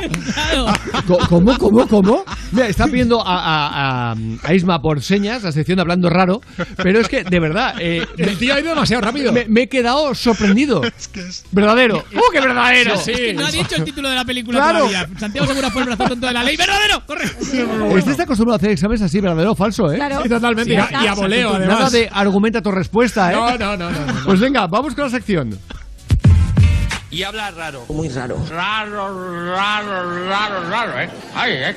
Co- 1.08 1.18
¿Cómo, 1.30 1.58
cómo, 1.58 1.88
cómo? 1.88 2.24
Mira, 2.52 2.68
está 2.68 2.86
pidiendo 2.86 3.22
a, 3.26 3.36
a- 3.36 4.12
a- 4.12 4.16
a 4.44 4.54
Isma 4.54 4.82
por 4.82 5.02
señas, 5.02 5.44
la 5.44 5.52
sección 5.52 5.76
de 5.78 5.82
hablando 5.82 6.10
raro, 6.10 6.42
pero 6.78 7.00
es 7.00 7.08
que, 7.08 7.24
de 7.24 7.40
verdad... 7.40 7.76
eh, 7.80 8.06
El 8.18 8.38
tío 8.38 8.54
ha 8.56 8.60
ido 8.60 8.70
demasiado 8.70 9.02
rápido. 9.02 9.32
Me, 9.32 9.46
me 9.48 9.62
he 9.64 9.70
quedado 9.70 10.14
sorprendido. 10.16 10.82
Verdadero. 11.52 12.04
¡Oh, 12.16 12.32
qué 12.32 12.40
verdadero! 12.42 12.94
Es 12.96 13.04
que 13.06 13.34
no 13.34 13.46
ha 13.46 13.52
dicho 13.52 13.76
el 13.76 13.84
título 13.84 14.10
de 14.10 14.16
la 14.16 14.26
película 14.26 14.60
Claro. 14.60 14.80
todavía. 14.88 15.08
Santiago 15.20 15.48
Segura 15.48 15.70
fue 15.72 15.82
el 15.82 15.88
brazo 15.88 16.04
tonto 16.06 16.28
de 16.28 16.34
la 16.34 16.44
ley. 16.44 16.58
¡Verdadero! 16.58 17.04
¡Corre! 17.06 17.26
Este 17.98 18.12
está 18.12 18.24
acostumbrado 18.24 18.56
a 18.56 18.58
hacer 18.58 18.72
exámenes 18.72 19.02
así, 19.02 19.20
verdadero 19.20 19.52
o 19.52 19.56
falso, 19.56 19.92
¿eh? 19.92 19.96
Claro. 19.96 20.22
Sí, 20.24 20.30
totalmente. 20.30 20.74
Y 20.74 20.78
a- 20.78 20.90
y 21.04 21.08
a 21.08 21.14
voleo, 21.14 21.56
además. 21.56 21.78
Nada 21.80 21.90
de 21.90 22.10
argumenta 22.12 22.62
tu 22.62 22.72
respuesta, 22.72 23.32
¿eh? 23.32 23.36
No, 23.36 23.58
no, 23.58 23.78
no, 23.78 23.90
no, 23.92 24.06
no. 24.06 24.14
Pues 24.26 24.40
venga, 24.40 24.68
vamos 24.68 24.94
con 24.96 25.06
la 25.06 25.10
sección. 25.10 25.58
Y 27.12 27.24
habla 27.24 27.52
raro. 27.52 27.86
Muy 27.90 28.08
raro. 28.10 28.38
Raro, 28.50 29.54
raro, 29.56 30.28
raro, 30.28 30.70
raro, 30.70 31.00
¿eh? 31.00 31.10
Ay, 31.34 31.54
¿eh? 31.54 31.76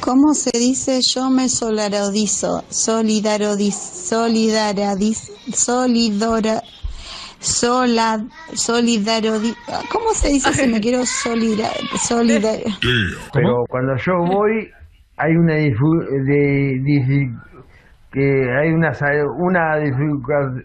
¿Cómo 0.00 0.32
se 0.34 0.50
dice 0.56 1.00
yo 1.14 1.28
me 1.28 1.48
solidarodizo? 1.48 2.64
Solidarodiz, 2.68 3.74
solidarodiz, 3.74 5.32
solidora, 5.52 6.62
sola, 7.40 8.24
solidarodi, 8.54 9.54
¿cómo 9.90 10.12
se 10.14 10.28
dice 10.28 10.52
si 10.54 10.68
me 10.68 10.80
quiero 10.84 11.04
solidar, 11.04 11.72
solidar? 12.06 12.58
Pero 13.32 13.64
cuando 13.68 13.94
yo 13.96 14.12
voy, 14.26 14.70
hay 15.16 15.32
una 15.36 15.54
difu- 15.56 16.06
de, 16.26 17.30
que 18.12 18.20
hay 18.58 18.68
una 18.72 18.92
una 19.38 19.76
dificultad. 19.78 20.62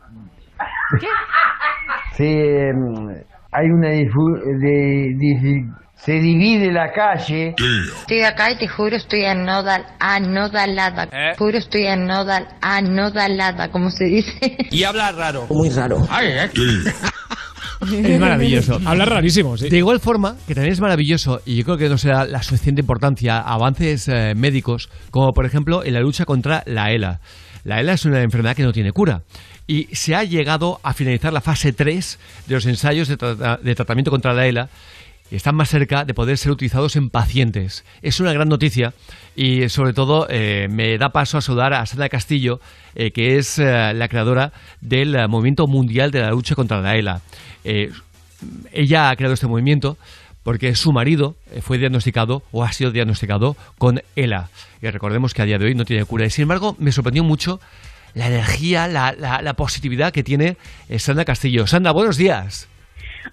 Sí, 2.16 2.26
em, 2.28 3.24
hay 3.58 3.70
una 3.70 3.90
de, 3.90 4.04
difi- 5.18 5.74
se 5.96 6.14
divide 6.14 6.72
la 6.72 6.92
calle. 6.92 7.56
Estoy 8.02 8.22
acá 8.22 8.52
y 8.52 8.58
te 8.58 8.68
juro 8.68 8.96
estoy 8.96 9.26
anodal, 9.26 9.86
anodalada, 10.00 11.08
juro 11.38 11.58
estoy 11.58 11.88
anodal, 11.88 12.48
anodalada, 12.62 13.72
¿cómo 13.72 13.90
se 13.90 14.06
dice? 14.06 14.58
Y 14.72 14.84
habla 14.84 15.12
raro. 15.14 15.48
Muy 15.50 15.70
raro. 15.70 16.06
Ay, 16.10 16.28
¿eh? 16.30 16.50
Es 17.92 18.20
maravilloso. 18.20 18.80
Habla 18.86 19.06
rarísimo, 19.06 19.58
sí. 19.58 19.70
De 19.70 19.78
igual 19.78 20.00
forma, 20.00 20.36
que 20.48 20.56
también 20.56 20.74
es 20.74 20.82
maravilloso, 20.82 21.42
y 21.46 21.58
yo 21.58 21.64
creo 21.66 21.78
que 21.78 21.90
no 21.90 21.98
se 21.98 22.10
da 22.10 22.26
la 22.26 22.42
suficiente 22.42 22.82
importancia 22.82 23.38
a 23.38 23.54
avances 23.54 24.08
eh, 24.08 24.34
médicos, 24.36 24.90
como 25.12 25.34
por 25.34 25.46
ejemplo 25.46 25.84
en 25.84 25.94
la 25.94 26.00
lucha 26.00 26.26
contra 26.26 26.64
la 26.66 26.92
ELA. 26.92 27.20
La 27.64 27.80
ELA 27.80 27.94
es 27.94 28.06
una 28.06 28.22
enfermedad 28.22 28.56
que 28.56 28.64
no 28.64 28.72
tiene 28.72 28.92
cura. 28.92 29.22
Y 29.68 29.88
se 29.96 30.16
ha 30.16 30.24
llegado 30.24 30.80
a 30.84 30.94
finalizar 30.94 31.34
la 31.34 31.42
fase 31.42 31.74
3 31.74 32.20
de 32.48 32.54
los 32.56 32.66
ensayos 32.66 33.08
de, 33.08 33.18
trata- 33.18 33.58
de 33.58 33.76
tratamiento 33.76 34.12
contra 34.12 34.34
la 34.34 34.46
ELA 34.46 34.70
y 35.32 35.36
están 35.36 35.56
más 35.56 35.70
cerca 35.70 36.06
de 36.06 36.14
poder 36.14 36.38
ser 36.38 36.52
utilizados 36.52 36.96
en 36.96 37.10
pacientes. 37.10 37.84
Es 38.04 38.20
una 38.20 38.32
gran 38.32 38.48
noticia 38.48 38.94
y 39.36 39.68
sobre 39.70 39.94
todo 39.94 40.28
eh, 40.30 40.68
me 40.70 41.00
da 41.00 41.10
paso 41.10 41.40
a 41.40 41.42
saludar 41.42 41.74
a 41.74 41.84
Sandra 41.88 42.10
Castillo, 42.10 42.60
eh, 42.94 43.10
que 43.10 43.38
es 43.38 43.58
eh, 43.58 43.92
la 43.96 44.08
creadora 44.08 44.54
del 44.82 45.16
eh, 45.16 45.28
movimiento 45.28 45.66
mundial 45.66 46.12
de 46.12 46.20
la 46.22 46.30
lucha 46.30 46.54
contra 46.54 46.80
la 46.80 46.96
ELA. 46.96 47.22
Eh, 47.64 47.92
ella 48.72 49.10
ha 49.10 49.16
creado 49.16 49.34
este 49.34 49.48
movimiento 49.48 49.98
porque 50.44 50.76
su 50.76 50.92
marido 50.94 51.36
eh, 51.52 51.62
fue 51.62 51.80
diagnosticado 51.80 52.44
o 52.52 52.64
ha 52.64 52.72
sido 52.72 52.92
diagnosticado 52.92 53.58
con 53.80 54.04
ELA. 54.16 54.50
Y 54.80 54.88
recordemos 54.92 55.34
que 55.34 55.42
a 55.42 55.46
día 55.46 55.58
de 55.58 55.66
hoy 55.66 55.74
no 55.74 55.86
tiene 55.86 56.06
cura. 56.06 56.28
Y 56.28 56.30
sin 56.30 56.44
embargo, 56.44 56.76
me 56.78 56.92
sorprendió 56.92 57.24
mucho 57.24 57.60
la 58.16 58.28
energía, 58.28 58.88
la, 58.88 59.14
la- 59.18 59.42
la 59.44 59.54
positividad 59.54 60.12
que 60.12 60.24
tiene 60.24 60.58
eh, 60.90 60.98
Sandra 61.00 61.26
Castillo. 61.26 61.68
Sandra, 61.68 61.92
buenos 61.92 62.18
días. 62.18 62.70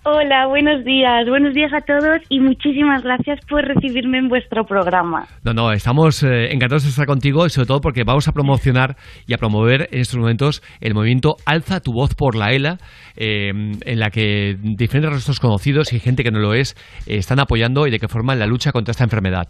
Hola, 0.04 0.46
buenos 0.48 0.84
días. 0.84 1.28
Buenos 1.28 1.54
días 1.54 1.70
a 1.74 1.80
todos 1.82 2.18
y 2.30 2.40
muchísimas 2.40 3.02
gracias 3.02 3.38
por 3.48 3.62
recibirme 3.62 4.18
en 4.18 4.28
vuestro 4.28 4.64
programa. 4.64 5.26
No, 5.44 5.52
no, 5.52 5.70
estamos 5.70 6.22
eh, 6.22 6.50
encantados 6.50 6.84
de 6.84 6.88
estar 6.88 7.06
contigo 7.06 7.44
y 7.46 7.50
sobre 7.50 7.66
todo 7.68 7.80
porque 7.80 8.02
vamos 8.02 8.26
a 8.26 8.32
promocionar 8.32 8.96
y 9.26 9.34
a 9.34 9.38
promover 9.38 9.88
en 9.92 10.00
estos 10.00 10.18
momentos 10.18 10.62
el 10.80 10.94
movimiento 10.94 11.36
Alza 11.44 11.80
tu 11.80 11.92
voz 11.92 12.14
por 12.14 12.34
la 12.36 12.52
ELA, 12.52 12.78
eh, 13.16 13.50
en 13.50 13.98
la 14.00 14.08
que 14.10 14.56
diferentes 14.60 15.12
rostros 15.12 15.38
conocidos 15.40 15.92
y 15.92 16.00
gente 16.00 16.24
que 16.24 16.30
no 16.30 16.40
lo 16.40 16.54
es 16.54 16.74
eh, 17.06 17.16
están 17.18 17.38
apoyando 17.38 17.86
y 17.86 17.90
de 17.90 17.98
qué 17.98 18.08
forma 18.08 18.32
en 18.32 18.38
la 18.40 18.46
lucha 18.46 18.72
contra 18.72 18.92
esta 18.92 19.04
enfermedad. 19.04 19.46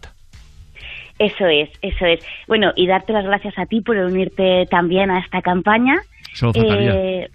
Eso 1.19 1.45
es, 1.47 1.69
eso 1.81 2.05
es. 2.05 2.25
Bueno, 2.47 2.71
y 2.75 2.87
darte 2.87 3.13
las 3.13 3.25
gracias 3.25 3.57
a 3.57 3.65
ti 3.65 3.81
por 3.81 3.97
unirte 3.97 4.65
también 4.69 5.11
a 5.11 5.19
esta 5.19 5.41
campaña. 5.41 6.01
Solo 6.33 6.53
faltaría. 6.53 6.93
Eh, 6.95 7.29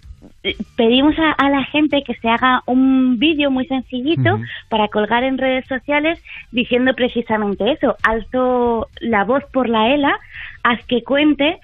pedimos 0.75 1.15
a, 1.17 1.31
a 1.31 1.49
la 1.49 1.63
gente 1.65 2.03
que 2.03 2.15
se 2.15 2.27
haga 2.27 2.61
un 2.65 3.19
vídeo 3.19 3.51
muy 3.51 3.65
sencillito 3.67 4.39
para 4.69 4.89
colgar 4.89 5.23
en 5.23 5.37
redes 5.37 5.65
sociales 5.67 6.21
diciendo 6.51 6.93
precisamente 6.93 7.71
eso, 7.71 7.95
alzo 8.03 8.87
la 8.99 9.23
voz 9.23 9.43
por 9.51 9.69
la 9.69 9.93
ELA, 9.93 10.19
haz 10.63 10.83
que 10.85 11.03
cuente 11.03 11.59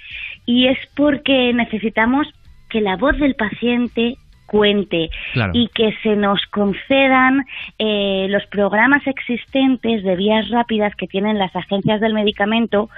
y 0.45 0.67
es 0.67 0.77
porque 0.95 1.53
necesitamos 1.53 2.27
que 2.69 2.81
la 2.81 2.95
voz 2.95 3.17
del 3.17 3.35
paciente 3.35 4.17
cuente 4.45 5.09
Claro. 5.33 5.51
y 5.53 5.67
que 5.69 5.93
se 6.03 6.15
nos 6.15 6.45
concedan 6.47 7.45
eh, 7.79 8.27
los 8.29 8.45
programas 8.47 9.05
existentes 9.07 10.03
de 10.03 10.15
vías 10.15 10.49
rápidas 10.49 10.95
que 10.95 11.07
tienen 11.07 11.37
las 11.37 11.55
agencias 11.55 12.01
del 12.01 12.13
medicamento 12.13 12.89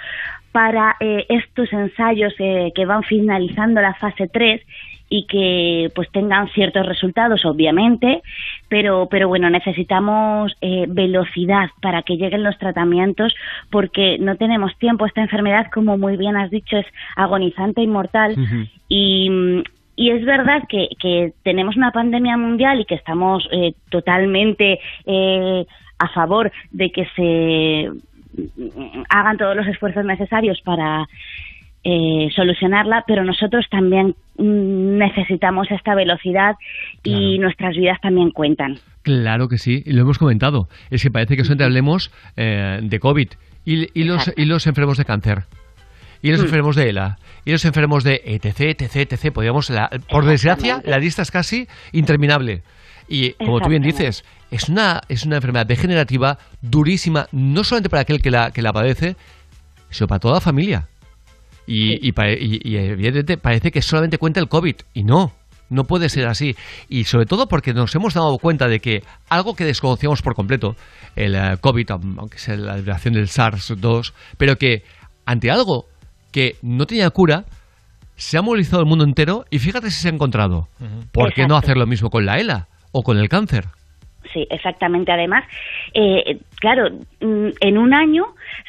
para 0.52 0.96
eh, 1.00 1.26
estos 1.30 1.72
ensayos 1.72 2.34
eh, 2.40 2.72
que 2.74 2.86
van 2.86 3.04
finalizando 3.04 3.82
la 3.82 3.94
fase 3.96 4.28
3 4.28 4.62
y 5.10 5.26
que 5.26 5.90
pues 5.96 6.10
tengan 6.12 6.50
ciertos 6.50 6.86
resultados 6.86 7.46
obviamente 7.46 8.22
pero 8.68 9.08
pero 9.10 9.28
bueno 9.28 9.50
necesitamos 9.50 10.54
eh, 10.62 10.86
velocidad 10.88 11.70
para 11.82 12.02
que 12.02 12.18
lleguen 12.18 12.44
los 12.44 12.58
tratamientos 12.58 13.34
porque 13.72 14.18
no 14.20 14.36
tenemos 14.36 14.78
tiempo 14.80 15.06
esta 15.06 15.22
enfermedad 15.22 15.68
como 15.74 15.98
muy 15.98 16.18
bien 16.18 16.36
has 16.36 16.52
dicho 16.52 16.78
es 16.78 16.86
agonizante 17.16 17.82
y 17.82 17.88
mortal 17.88 18.36
mm, 18.38 18.64
y 18.90 19.64
es 19.98 20.24
verdad 20.26 20.64
que, 20.70 20.90
que 21.00 21.34
tenemos 21.44 21.76
una 21.76 21.92
pandemia 21.92 22.38
mundial 22.38 22.80
y 22.80 22.86
que 22.86 22.96
estamos 22.96 23.48
eh, 23.52 23.74
totalmente 23.90 24.80
eh, 25.06 25.66
a 26.00 26.08
favor 26.10 26.52
de 26.72 26.92
que 26.92 27.06
se 27.16 27.90
mm, 27.92 29.04
hagan 29.10 29.38
todos 29.38 29.56
los 29.56 29.68
esfuerzos 29.68 30.06
necesarios 30.06 30.62
para 30.64 31.08
eh, 31.84 32.30
solucionarla, 32.36 33.06
pero 33.08 33.24
nosotros 33.24 33.66
también 33.70 34.16
mm, 34.38 34.98
necesitamos 34.98 35.72
esta 35.72 35.96
velocidad 35.96 36.56
y 37.04 37.40
nuestras 37.40 37.76
vidas 37.76 38.00
también 38.02 38.32
cuentan. 38.32 38.78
Claro 39.04 39.48
que 39.48 39.58
sí, 39.58 39.84
y 39.86 39.94
lo 39.94 40.02
hemos 40.02 40.18
comentado. 40.18 40.68
Es 40.92 41.02
que 41.02 41.10
parece 41.12 41.38
que 41.38 41.44
solamente 41.44 41.64
hablemos 41.64 42.12
eh, 42.36 42.80
de 42.84 43.00
COVID 43.00 43.30
y, 43.66 44.00
y 44.00 44.04
los, 44.04 44.32
y 44.36 44.46
los 44.46 44.68
enfermos 44.68 44.98
de 44.98 45.06
cáncer. 45.06 45.44
Y 46.22 46.32
los 46.32 46.42
Mm. 46.42 46.46
enfermos 46.46 46.76
de 46.76 46.90
ELA, 46.90 47.18
y 47.48 47.52
los 47.54 47.64
enfermos 47.64 48.04
de 48.04 48.22
etc, 48.26 48.82
etc, 48.82 48.96
etc. 49.14 49.32
Podríamos, 49.34 49.70
la- 49.70 49.90
por 50.10 50.26
desgracia, 50.26 50.82
la 50.84 50.98
lista 50.98 51.22
es 51.22 51.32
casi 51.32 51.66
interminable. 51.94 52.62
Y 53.08 53.32
como 53.34 53.62
tú 53.62 53.70
bien 53.70 53.82
dices, 53.84 54.26
es 54.52 54.68
una, 54.68 55.02
es 55.08 55.24
una 55.26 55.38
enfermedad 55.38 55.66
degenerativa 55.66 56.40
durísima, 56.62 57.30
no 57.32 57.64
solamente 57.64 57.90
para 57.90 58.02
aquel 58.02 58.22
que 58.22 58.32
la, 58.32 58.52
que 58.52 58.62
la 58.62 58.74
padece, 58.74 59.16
sino 59.90 60.08
para 60.10 60.20
toda 60.20 60.34
la 60.36 60.42
familia. 60.42 60.90
Y, 61.66 62.06
y, 62.06 62.12
pa- 62.12 62.30
y- 62.32 62.60
y 62.64 62.76
evidentemente 62.76 63.38
parece 63.38 63.72
que 63.72 63.82
solamente 63.82 64.18
cuenta 64.18 64.42
el 64.42 64.50
COVID. 64.50 64.76
Y 64.94 65.04
no, 65.06 65.32
no 65.70 65.86
puede 65.86 66.10
ser 66.10 66.28
así. 66.28 66.58
Y 66.90 67.06
sobre 67.06 67.26
todo 67.26 67.48
porque 67.48 67.74
nos 67.74 67.96
hemos 67.96 68.14
dado 68.14 68.38
cuenta 68.40 68.68
de 68.68 68.82
que 68.82 69.04
algo 69.30 69.56
que 69.56 69.64
desconocíamos 69.64 70.22
por 70.22 70.36
completo, 70.36 70.76
el 71.16 71.34
eh, 71.36 71.56
COVID, 71.62 71.92
aunque 71.92 72.40
sea 72.40 72.58
la 72.58 72.76
derivación 72.76 73.14
del 73.14 73.30
SARS-2, 73.30 74.12
pero 74.38 74.58
que 74.58 74.84
ante 75.26 75.50
algo 75.50 75.88
que 76.32 76.56
no 76.62 76.86
tenía 76.86 77.10
cura, 77.10 77.46
se 78.16 78.38
ha 78.38 78.42
movilizado 78.42 78.82
el 78.82 78.88
mundo 78.88 79.04
entero 79.04 79.46
y 79.50 79.60
fíjate 79.60 79.92
si 79.92 80.02
se 80.02 80.10
ha 80.10 80.12
encontrado. 80.12 80.68
¿Por 81.12 81.34
qué 81.34 81.48
no 81.48 81.56
hacer 81.56 81.78
lo 81.78 81.86
mismo 81.86 82.10
con 82.10 82.26
la 82.26 82.40
ELA 82.40 82.68
o 82.92 83.04
con 83.04 83.18
el 83.18 83.30
cáncer? 83.30 83.66
Sí, 84.34 84.46
exactamente. 84.50 85.12
Además, 85.12 85.46
eh, 85.94 86.40
claro, 86.60 86.90
mm, 87.22 87.50
en 87.60 87.78
un 87.78 87.94
año 87.94 88.26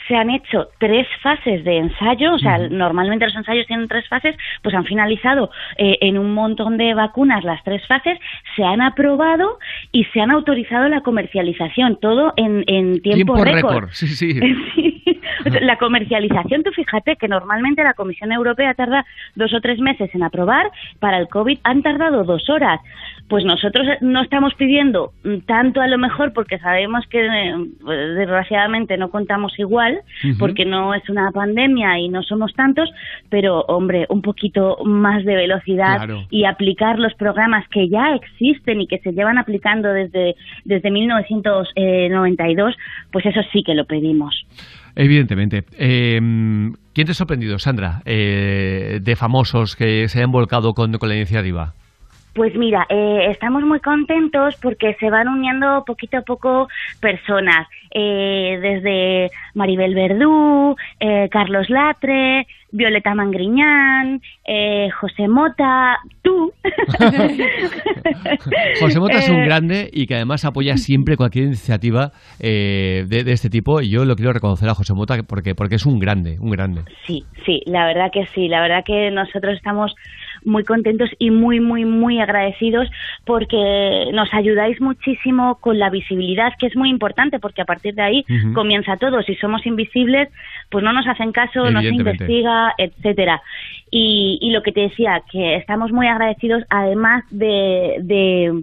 se 0.06 0.16
han 0.16 0.30
hecho 0.30 0.68
tres 0.78 1.06
fases 1.22 1.64
de 1.64 1.78
ensayo, 1.78 2.34
o 2.34 2.38
sea, 2.38 2.58
normalmente 2.58 3.26
los 3.26 3.36
ensayos 3.36 3.66
tienen 3.66 3.88
tres 3.88 4.08
fases, 4.08 4.36
pues 4.62 4.74
han 4.74 4.84
finalizado 4.84 5.50
eh, 5.76 5.98
en 6.00 6.18
un 6.18 6.32
montón 6.34 6.76
de 6.76 6.94
vacunas 6.94 7.44
las 7.44 7.62
tres 7.64 7.86
fases, 7.86 8.18
se 8.56 8.64
han 8.64 8.80
aprobado 8.80 9.58
y 9.92 10.04
se 10.04 10.20
han 10.20 10.30
autorizado 10.30 10.88
la 10.88 11.00
comercialización, 11.00 11.98
todo 12.00 12.32
en, 12.36 12.64
en 12.66 13.00
tiempo, 13.00 13.36
récord. 13.44 13.88
Sí, 13.92 14.08
sí. 14.08 14.40
La 15.62 15.76
comercialización, 15.76 16.62
tú 16.62 16.70
fíjate 16.72 17.16
que 17.16 17.28
normalmente 17.28 17.82
la 17.82 17.94
Comisión 17.94 18.32
Europea 18.32 18.74
tarda 18.74 19.04
dos 19.34 19.52
o 19.54 19.60
tres 19.60 19.78
meses 19.78 20.10
en 20.14 20.22
aprobar, 20.22 20.70
para 20.98 21.18
el 21.18 21.28
COVID 21.28 21.58
han 21.64 21.82
tardado 21.82 22.24
dos 22.24 22.48
horas. 22.50 22.80
Pues 23.28 23.44
nosotros 23.44 23.86
no 24.00 24.22
estamos 24.22 24.54
pidiendo 24.54 25.12
tanto 25.46 25.80
a 25.80 25.86
lo 25.86 25.98
mejor 25.98 26.32
porque 26.32 26.58
sabemos 26.58 27.06
que 27.08 27.26
eh, 27.26 27.54
pues, 27.84 28.16
desgraciadamente 28.16 28.96
no 28.96 29.10
contamos 29.10 29.58
igual, 29.58 29.67
Ujú. 29.68 30.38
porque 30.38 30.64
no 30.64 30.94
es 30.94 31.08
una 31.08 31.30
pandemia 31.32 31.98
y 31.98 32.08
no 32.08 32.22
somos 32.22 32.52
tantos, 32.54 32.90
pero 33.28 33.60
hombre, 33.68 34.06
un 34.08 34.22
poquito 34.22 34.78
más 34.84 35.24
de 35.24 35.36
velocidad 35.36 35.96
Claro. 35.96 36.24
y 36.30 36.44
aplicar 36.44 36.98
los 36.98 37.14
programas 37.14 37.66
que 37.68 37.88
ya 37.88 38.14
existen 38.14 38.80
y 38.80 38.86
que 38.86 38.98
se 38.98 39.12
llevan 39.12 39.38
aplicando 39.38 39.88
desde, 39.92 40.34
desde 40.64 40.90
1992, 40.90 42.74
pues 43.12 43.26
eso 43.26 43.40
sí 43.52 43.62
que 43.62 43.74
lo 43.74 43.84
pedimos. 43.84 44.46
Evidentemente. 44.96 45.64
Eh, 45.78 46.18
¿Quién 46.92 47.06
te 47.06 47.12
ha 47.12 47.14
sorprendido, 47.14 47.58
Sandra, 47.58 48.02
eh, 48.04 48.98
de 49.00 49.16
famosos 49.16 49.76
que 49.76 50.08
se 50.08 50.18
hayan 50.18 50.32
volcado 50.32 50.74
con, 50.74 50.92
con 50.94 51.08
la 51.08 51.14
iniciativa? 51.16 51.74
Pues 52.34 52.54
mira, 52.54 52.86
eh, 52.88 53.26
estamos 53.30 53.62
muy 53.62 53.80
contentos 53.80 54.54
porque 54.62 54.94
se 55.00 55.10
van 55.10 55.28
uniendo 55.28 55.82
poquito 55.86 56.18
a 56.18 56.22
poco 56.22 56.68
personas, 57.00 57.66
eh, 57.90 58.58
desde 58.60 59.30
Maribel 59.54 59.94
Verdú, 59.94 60.76
eh, 61.00 61.28
Carlos 61.30 61.70
Latre, 61.70 62.46
Violeta 62.70 63.14
Mangriñán, 63.14 64.20
eh, 64.46 64.90
José 65.00 65.26
Mota, 65.26 65.96
tú. 66.22 66.52
José 68.80 69.00
Mota 69.00 69.18
es 69.18 69.28
un 69.30 69.38
Eh, 69.38 69.44
grande 69.44 69.90
y 69.92 70.06
que 70.06 70.16
además 70.16 70.44
apoya 70.44 70.76
siempre 70.76 71.16
cualquier 71.16 71.46
iniciativa 71.46 72.12
eh, 72.40 73.04
de, 73.08 73.24
de 73.24 73.32
este 73.32 73.48
tipo 73.50 73.80
y 73.80 73.88
yo 73.88 74.04
lo 74.04 74.16
quiero 74.16 74.32
reconocer 74.32 74.68
a 74.68 74.74
José 74.74 74.94
Mota 74.94 75.22
porque, 75.22 75.54
porque 75.54 75.76
es 75.76 75.86
un 75.86 75.98
grande, 75.98 76.38
un 76.40 76.50
grande. 76.50 76.82
Sí, 77.06 77.24
sí, 77.46 77.62
la 77.66 77.86
verdad 77.86 78.10
que 78.12 78.26
sí, 78.34 78.48
la 78.48 78.60
verdad 78.60 78.84
que 78.84 79.10
nosotros 79.10 79.54
estamos 79.54 79.94
muy 80.44 80.64
contentos 80.64 81.10
y 81.18 81.30
muy, 81.30 81.60
muy, 81.60 81.84
muy 81.84 82.20
agradecidos 82.20 82.88
porque 83.24 84.10
nos 84.12 84.32
ayudáis 84.32 84.80
muchísimo 84.80 85.56
con 85.60 85.78
la 85.78 85.90
visibilidad, 85.90 86.52
que 86.58 86.66
es 86.66 86.76
muy 86.76 86.90
importante 86.90 87.38
porque 87.38 87.62
a 87.62 87.64
partir 87.64 87.94
de 87.94 88.02
ahí 88.02 88.24
comienza 88.54 88.96
todo. 88.96 89.22
Si 89.22 89.34
somos 89.36 89.64
invisibles, 89.66 90.28
pues 90.70 90.84
no 90.84 90.92
nos 90.92 91.06
hacen 91.06 91.32
caso, 91.32 91.70
no 91.70 91.80
se 91.80 91.88
investiga, 91.88 92.74
etcétera. 92.78 93.40
Y, 93.90 94.38
y 94.40 94.50
lo 94.50 94.62
que 94.62 94.72
te 94.72 94.80
decía, 94.80 95.22
que 95.30 95.56
estamos 95.56 95.92
muy 95.92 96.06
agradecidos 96.06 96.64
además 96.68 97.24
de, 97.30 97.96
de 98.02 98.62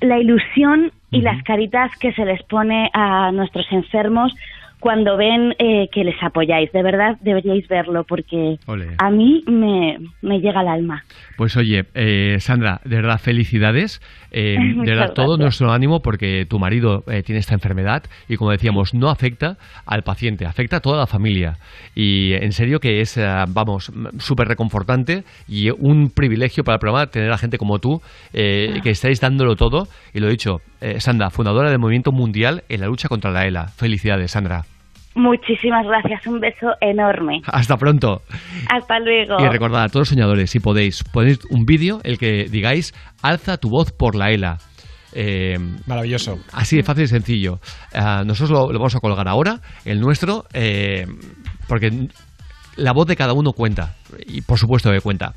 la 0.00 0.18
ilusión 0.18 0.92
y 1.10 1.20
las 1.20 1.42
caritas 1.42 1.90
que 1.98 2.12
se 2.12 2.24
les 2.24 2.42
pone 2.44 2.90
a 2.92 3.30
nuestros 3.32 3.66
enfermos 3.70 4.34
cuando 4.82 5.16
ven 5.16 5.54
eh, 5.60 5.88
que 5.92 6.02
les 6.02 6.20
apoyáis. 6.20 6.72
De 6.72 6.82
verdad, 6.82 7.16
deberíais 7.20 7.68
verlo 7.68 8.02
porque 8.02 8.58
Ole. 8.66 8.88
a 8.98 9.10
mí 9.10 9.44
me, 9.46 9.96
me 10.22 10.40
llega 10.40 10.58
al 10.60 10.68
alma. 10.68 11.04
Pues 11.36 11.56
oye, 11.56 11.84
eh, 11.94 12.36
Sandra, 12.40 12.80
de 12.84 12.96
verdad, 12.96 13.18
felicidades. 13.18 14.02
Eh, 14.32 14.56
de 14.76 14.90
verdad, 14.90 15.12
todo 15.14 15.36
nuestro 15.36 15.70
ánimo 15.70 16.02
porque 16.02 16.46
tu 16.48 16.58
marido 16.58 17.04
eh, 17.06 17.22
tiene 17.22 17.38
esta 17.38 17.54
enfermedad 17.54 18.02
y 18.28 18.36
como 18.36 18.50
decíamos, 18.50 18.92
no 18.92 19.08
afecta 19.08 19.56
al 19.86 20.02
paciente, 20.02 20.46
afecta 20.46 20.78
a 20.78 20.80
toda 20.80 20.98
la 20.98 21.06
familia. 21.06 21.58
Y 21.94 22.32
en 22.32 22.50
serio 22.52 22.80
que 22.80 23.00
es, 23.00 23.16
eh, 23.16 23.44
vamos, 23.48 23.92
súper 24.18 24.48
reconfortante 24.48 25.22
y 25.46 25.70
un 25.70 26.10
privilegio 26.10 26.64
para 26.64 26.74
el 26.74 26.80
programa 26.80 27.06
tener 27.06 27.30
a 27.30 27.38
gente 27.38 27.56
como 27.56 27.78
tú 27.78 28.02
eh, 28.32 28.80
que 28.82 28.90
estáis 28.90 29.20
dándolo 29.20 29.54
todo. 29.54 29.86
Y 30.12 30.20
lo 30.20 30.26
he 30.26 30.30
dicho, 30.30 30.60
eh, 30.80 31.00
Sandra, 31.00 31.30
fundadora 31.30 31.70
del 31.70 31.78
Movimiento 31.78 32.12
Mundial 32.12 32.64
en 32.68 32.80
la 32.80 32.86
lucha 32.86 33.08
contra 33.08 33.30
la 33.30 33.46
ELA. 33.46 33.68
Felicidades, 33.68 34.32
Sandra. 34.32 34.64
Muchísimas 35.14 35.86
gracias, 35.86 36.26
un 36.26 36.40
beso 36.40 36.72
enorme. 36.80 37.42
Hasta 37.46 37.76
pronto. 37.76 38.22
Hasta 38.70 38.98
luego. 38.98 39.36
Y 39.38 39.48
recordad 39.48 39.84
a 39.84 39.88
todos 39.88 40.02
los 40.02 40.08
soñadores, 40.08 40.50
si 40.50 40.60
podéis, 40.60 41.04
ponéis 41.04 41.40
un 41.50 41.64
vídeo 41.64 42.00
el 42.04 42.18
que 42.18 42.44
digáis 42.50 42.94
alza 43.22 43.58
tu 43.58 43.68
voz 43.68 43.92
por 43.92 44.14
la 44.14 44.30
ELA. 44.30 44.58
Eh, 45.14 45.58
Maravilloso. 45.86 46.38
Así 46.52 46.76
de 46.76 46.82
fácil 46.82 47.04
y 47.04 47.08
sencillo. 47.08 47.60
Ah, 47.94 48.22
nosotros 48.24 48.50
lo, 48.50 48.72
lo 48.72 48.78
vamos 48.78 48.96
a 48.96 49.00
colgar 49.00 49.28
ahora, 49.28 49.60
el 49.84 50.00
nuestro, 50.00 50.44
eh, 50.54 51.06
porque 51.68 52.08
la 52.76 52.92
voz 52.92 53.06
de 53.06 53.16
cada 53.16 53.32
uno 53.32 53.52
cuenta. 53.52 53.96
Y 54.26 54.42
por 54.42 54.58
supuesto 54.58 54.90
que 54.90 55.00
cuenta. 55.00 55.34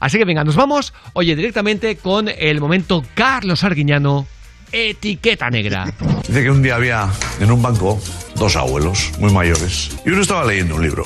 Así 0.00 0.18
que 0.18 0.24
venga, 0.24 0.44
nos 0.44 0.56
vamos, 0.56 0.94
oye, 1.12 1.36
directamente 1.36 1.96
con 1.96 2.28
el 2.28 2.60
momento 2.60 3.02
Carlos 3.14 3.64
Arguiñano, 3.64 4.26
etiqueta 4.72 5.50
negra. 5.50 5.92
Dice 6.26 6.42
que 6.42 6.50
un 6.50 6.62
día 6.62 6.76
había 6.76 7.08
en 7.40 7.50
un 7.50 7.62
banco 7.62 8.00
dos 8.36 8.56
abuelos 8.56 9.10
muy 9.18 9.32
mayores 9.32 9.90
y 10.04 10.10
uno 10.10 10.22
estaba 10.22 10.44
leyendo 10.44 10.76
un 10.76 10.82
libro, 10.82 11.04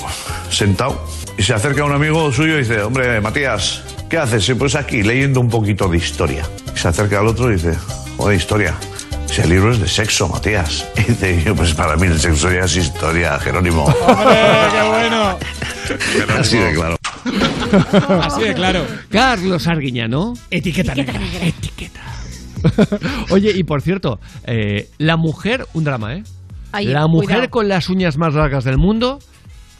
sentado, 0.51 1.07
y 1.39 1.43
se 1.43 1.55
acerca 1.55 1.83
a 1.83 1.85
un 1.87 1.93
amigo 1.93 2.31
suyo 2.33 2.57
y 2.57 2.59
dice, 2.63 2.83
hombre, 2.83 3.21
Matías, 3.21 3.83
¿qué 4.11 4.19
haces? 4.19 4.45
"Sí, 4.45 4.55
Pues 4.55 4.75
aquí, 4.75 5.03
leyendo 5.03 5.41
un 5.41 5.49
poquito 5.49 5.89
de 5.89 5.97
historia. 5.99 6.45
Y 6.75 6.79
se 6.79 6.89
acerca 6.89 7.21
al 7.21 7.27
otro 7.27 7.51
y 7.51 7.55
dice, 7.55 7.75
joder, 8.17 8.37
historia. 8.39 8.75
Ese 9.31 9.47
libro 9.49 9.73
es 9.73 9.81
de 9.81 9.89
sexo, 9.89 10.29
Matías. 10.29 10.85
Y 10.97 11.03
dice, 11.05 11.43
yo, 11.43 11.55
pues 11.55 11.73
para 11.73 11.97
mí 11.97 12.07
el 12.07 12.21
sexo 12.21 12.53
ya 12.53 12.65
es 12.67 12.77
historia, 12.77 13.39
Jerónimo. 13.39 13.87
¡Qué 14.07 14.83
bueno! 14.89 15.39
Así 16.39 16.59
de 16.59 16.75
claro. 16.75 16.97
Así 18.23 18.43
de 18.43 18.55
claro. 18.55 18.87
Carlos 19.11 19.67
Arguiñano. 19.67 20.35
Etiqueta, 20.51 20.95
negra. 20.95 21.19
Oye, 23.31 23.53
y 23.55 23.65
por 23.65 23.83
cierto, 23.83 24.21
eh, 24.47 24.89
la 24.99 25.17
mujer, 25.17 25.67
un 25.75 25.85
drama, 25.85 26.17
¿eh? 26.17 26.23
La 26.85 27.07
mujer 27.07 27.27
cuidado. 27.27 27.51
con 27.51 27.69
las 27.69 27.91
uñas 27.91 28.17
más 28.17 28.35
largas 28.35 28.65
del 28.65 28.79
mundo 28.79 29.19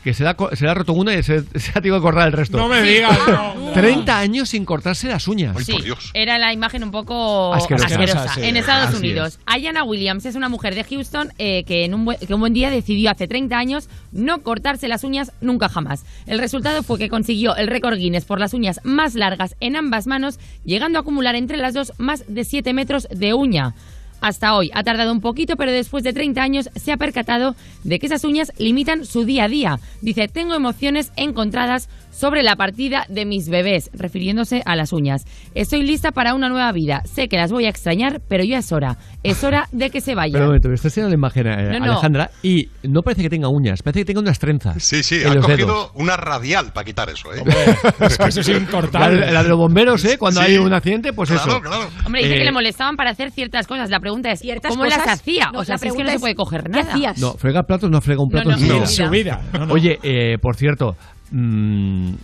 que 0.05 0.15
se 0.15 0.23
le 0.25 0.31
ha, 0.31 0.35
co- 0.35 0.55
se 0.55 0.65
le 0.65 0.71
ha 0.71 0.75
roto 0.75 0.93
una 0.93 1.15
y 1.15 1.23
se, 1.23 1.43
se 1.59 1.71
ha 1.71 1.75
tenido 1.75 1.97
que 1.97 2.03
cortar 2.03 2.27
el 2.27 2.33
resto. 2.33 2.59
No 2.59 2.69
me 2.69 2.83
digas, 2.83 3.19
no. 3.29 3.73
30 3.73 4.19
años 4.19 4.49
sin 4.49 4.65
cortarse 4.65 5.09
las 5.09 5.29
uñas. 5.29 5.57
Sí, 5.65 5.75
era 6.15 6.39
la 6.39 6.53
imagen 6.53 6.83
un 6.85 6.91
poco 6.91 7.55
Asquerosa. 7.55 7.87
asquerosa, 7.87 8.19
Asquerosa, 8.25 8.35
sí. 8.41 8.47
en 8.49 8.57
Estados 8.57 8.89
Así 8.89 8.97
Unidos. 8.99 9.39
Ayana 9.47 9.85
Williams 9.85 10.27
es 10.27 10.35
una 10.35 10.49
mujer 10.49 10.75
de 10.75 10.85
Houston 10.85 11.33
eh, 11.39 11.65
que, 11.65 11.85
en 11.85 11.95
un 11.95 12.05
buen, 12.05 12.19
que 12.19 12.35
un 12.35 12.41
buen 12.41 12.53
día 12.53 12.71
decidió 12.71 13.11
hace 13.11 13.29
30 13.29 13.57
años 13.57 13.89
no 14.13 14.43
cortarse 14.43 14.89
las 14.89 15.05
uñas 15.05 15.33
nunca 15.41 15.69
jamás. 15.69 16.05
El 16.27 16.39
resultado 16.39 16.83
fue 16.83 16.99
que 16.99 17.09
consiguió 17.09 17.57
el 17.57 17.67
récord 17.69 17.97
Guinness 17.97 18.25
por 18.25 18.41
las 18.41 18.55
uñas 18.55 18.81
más 18.85 19.15
largas 19.15 19.57
en 19.61 19.77
ambas 19.77 20.07
manos, 20.07 20.39
llegando 20.65 20.99
a 20.99 21.03
acumular 21.03 21.35
entre 21.35 21.57
las 21.57 21.75
dos 21.75 21.93
más 21.99 22.25
de 22.29 22.45
7 22.45 22.73
metros 22.75 23.09
de 23.11 23.35
uña. 23.35 23.75
Hasta 24.23 24.55
hoy 24.55 24.71
ha 24.73 24.83
tardado 24.83 25.13
un 25.13 25.21
poquito, 25.21 25.57
pero 25.57 25.73
después 25.73 26.03
de 26.05 26.13
30 26.13 26.41
años 26.43 26.71
se 26.75 26.93
ha 26.93 26.97
percatado 26.97 27.55
de 27.85 27.99
que 27.99 28.07
esas 28.07 28.25
uñas 28.25 28.53
limitan 28.59 29.05
su 29.05 29.25
día 29.25 29.45
a 29.45 29.49
día. 29.49 29.79
Dice, 30.01 30.29
tengo 30.29 30.55
emociones 30.55 31.13
encontradas 31.17 31.89
sobre 32.13 32.43
la 32.43 32.57
partida 32.57 33.07
de 33.09 33.25
mis 33.25 33.49
bebés, 33.49 33.91
refiriéndose 33.95 34.63
a 34.67 34.77
las 34.77 34.93
uñas. 34.93 35.25
Estoy 35.55 35.83
lista 35.83 36.13
para 36.13 36.35
una 36.35 36.49
nueva 36.49 36.71
vida. 36.73 37.03
Sé 37.05 37.27
que 37.29 37.37
las 37.37 37.51
voy 37.51 37.65
a 37.65 37.69
extrañar, 37.71 38.21
pero 38.29 38.45
ya 38.45 38.59
es 38.59 38.71
hora. 38.71 38.99
Es 39.23 39.43
hora 39.45 39.67
de 39.73 39.91
que 39.91 40.01
se 40.01 40.15
vayan. 40.15 40.33
Pero 40.35 40.45
un 40.45 40.49
momento, 40.51 40.69
me 40.69 40.75
está 40.75 40.89
enseñando 40.89 41.11
la 41.11 41.15
imagen 41.19 41.47
eh, 41.47 41.79
No, 41.81 41.87
no. 41.87 41.93
Alejandra 41.93 42.31
y 42.43 42.69
no 42.83 43.03
parece 43.03 43.23
que 43.23 43.31
tenga 43.31 43.49
uñas, 43.49 43.83
parece 43.83 44.01
que 44.01 44.05
tenga 44.05 44.21
unas 44.21 44.39
trenzas. 44.39 44.83
Sí, 44.85 45.03
sí, 45.03 45.21
los 45.25 45.37
cogido 45.47 45.57
dedos. 45.67 45.91
una 45.95 46.17
radial 46.17 46.73
para 46.73 46.85
quitar 46.85 47.09
eso, 47.11 47.33
¿eh? 47.35 47.43
es 48.01 48.19
que 48.19 48.29
eso 48.29 48.41
es 48.41 48.49
incortable. 48.51 49.21
La, 49.21 49.31
la 49.33 49.43
de 49.43 49.49
los 49.49 49.59
bomberos, 49.59 50.05
¿eh? 50.05 50.19
Cuando 50.19 50.41
Sí. 50.43 50.47
hay 50.47 50.59
un 50.59 50.73
accidente, 50.73 51.13
pues 51.15 51.31
Claro, 51.31 51.51
eso. 51.51 51.61
claro. 51.63 51.89
Hombre, 52.05 52.23
dice 52.23 52.35
Eh, 52.35 52.39
que 52.39 52.45
le 52.45 52.53
molestaban 52.53 52.97
para 52.97 53.11
hacer 53.11 53.31
ciertas 53.31 53.67
cosas. 53.67 53.89
La 53.91 53.99
pregunta 54.01 54.12
es, 54.25 54.43
¿cómo 54.69 54.85
cosas? 54.85 54.99
las 54.99 55.09
hacía? 55.21 55.51
No, 55.53 55.61
o 55.61 55.65
sea, 55.65 55.75
la 55.75 55.79
si 55.79 55.87
es 55.89 55.93
que 55.95 55.99
no 55.99 56.05
pregunta 56.05 56.13
se 56.13 56.19
puede 56.21 56.35
coger 56.35 56.63
¿qué 56.65 56.69
nada. 56.71 56.93
hacías? 56.95 57.19
No, 57.19 57.35
frega 57.35 57.63
platos 57.65 57.91
no 57.91 58.01
frega 58.01 58.23
un 58.23 58.29
plato 58.29 58.51
No, 58.51 58.57
en 58.57 58.61
su 58.61 58.67
no, 58.69 58.75
vida. 58.75 58.83
en 58.83 58.89
su 58.89 59.11
vida. 59.11 59.43
No, 59.53 59.67
no. 59.67 59.75
Oye, 59.75 59.99
eh, 60.03 60.39
por 60.41 60.57
cierto, 60.57 60.97
mm, 61.31 62.15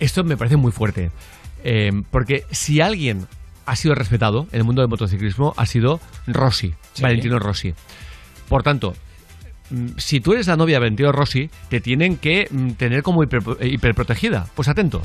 esto 0.00 0.24
me 0.24 0.36
parece 0.36 0.56
muy 0.56 0.72
fuerte. 0.72 1.10
Eh, 1.64 1.90
porque 2.10 2.44
si 2.50 2.80
alguien 2.80 3.26
ha 3.66 3.76
sido 3.76 3.94
respetado 3.94 4.46
en 4.52 4.58
el 4.60 4.64
mundo 4.64 4.80
del 4.82 4.88
motociclismo, 4.88 5.52
ha 5.56 5.66
sido 5.66 6.00
Rossi, 6.26 6.74
Sí. 6.94 7.02
Valentino 7.02 7.38
Rossi. 7.38 7.74
Por 8.48 8.62
tanto, 8.62 8.94
mm, 9.70 9.88
si 9.98 10.20
tú 10.20 10.32
eres 10.32 10.46
la 10.46 10.56
novia 10.56 10.76
de 10.76 10.80
Valentino 10.80 11.12
Rossi, 11.12 11.50
te 11.68 11.80
tienen 11.80 12.16
que 12.16 12.46
mm, 12.50 12.70
tener 12.72 13.02
como 13.02 13.22
hiper- 13.22 13.58
hiperprotegida. 13.70 14.46
Pues 14.54 14.68
atento. 14.68 15.02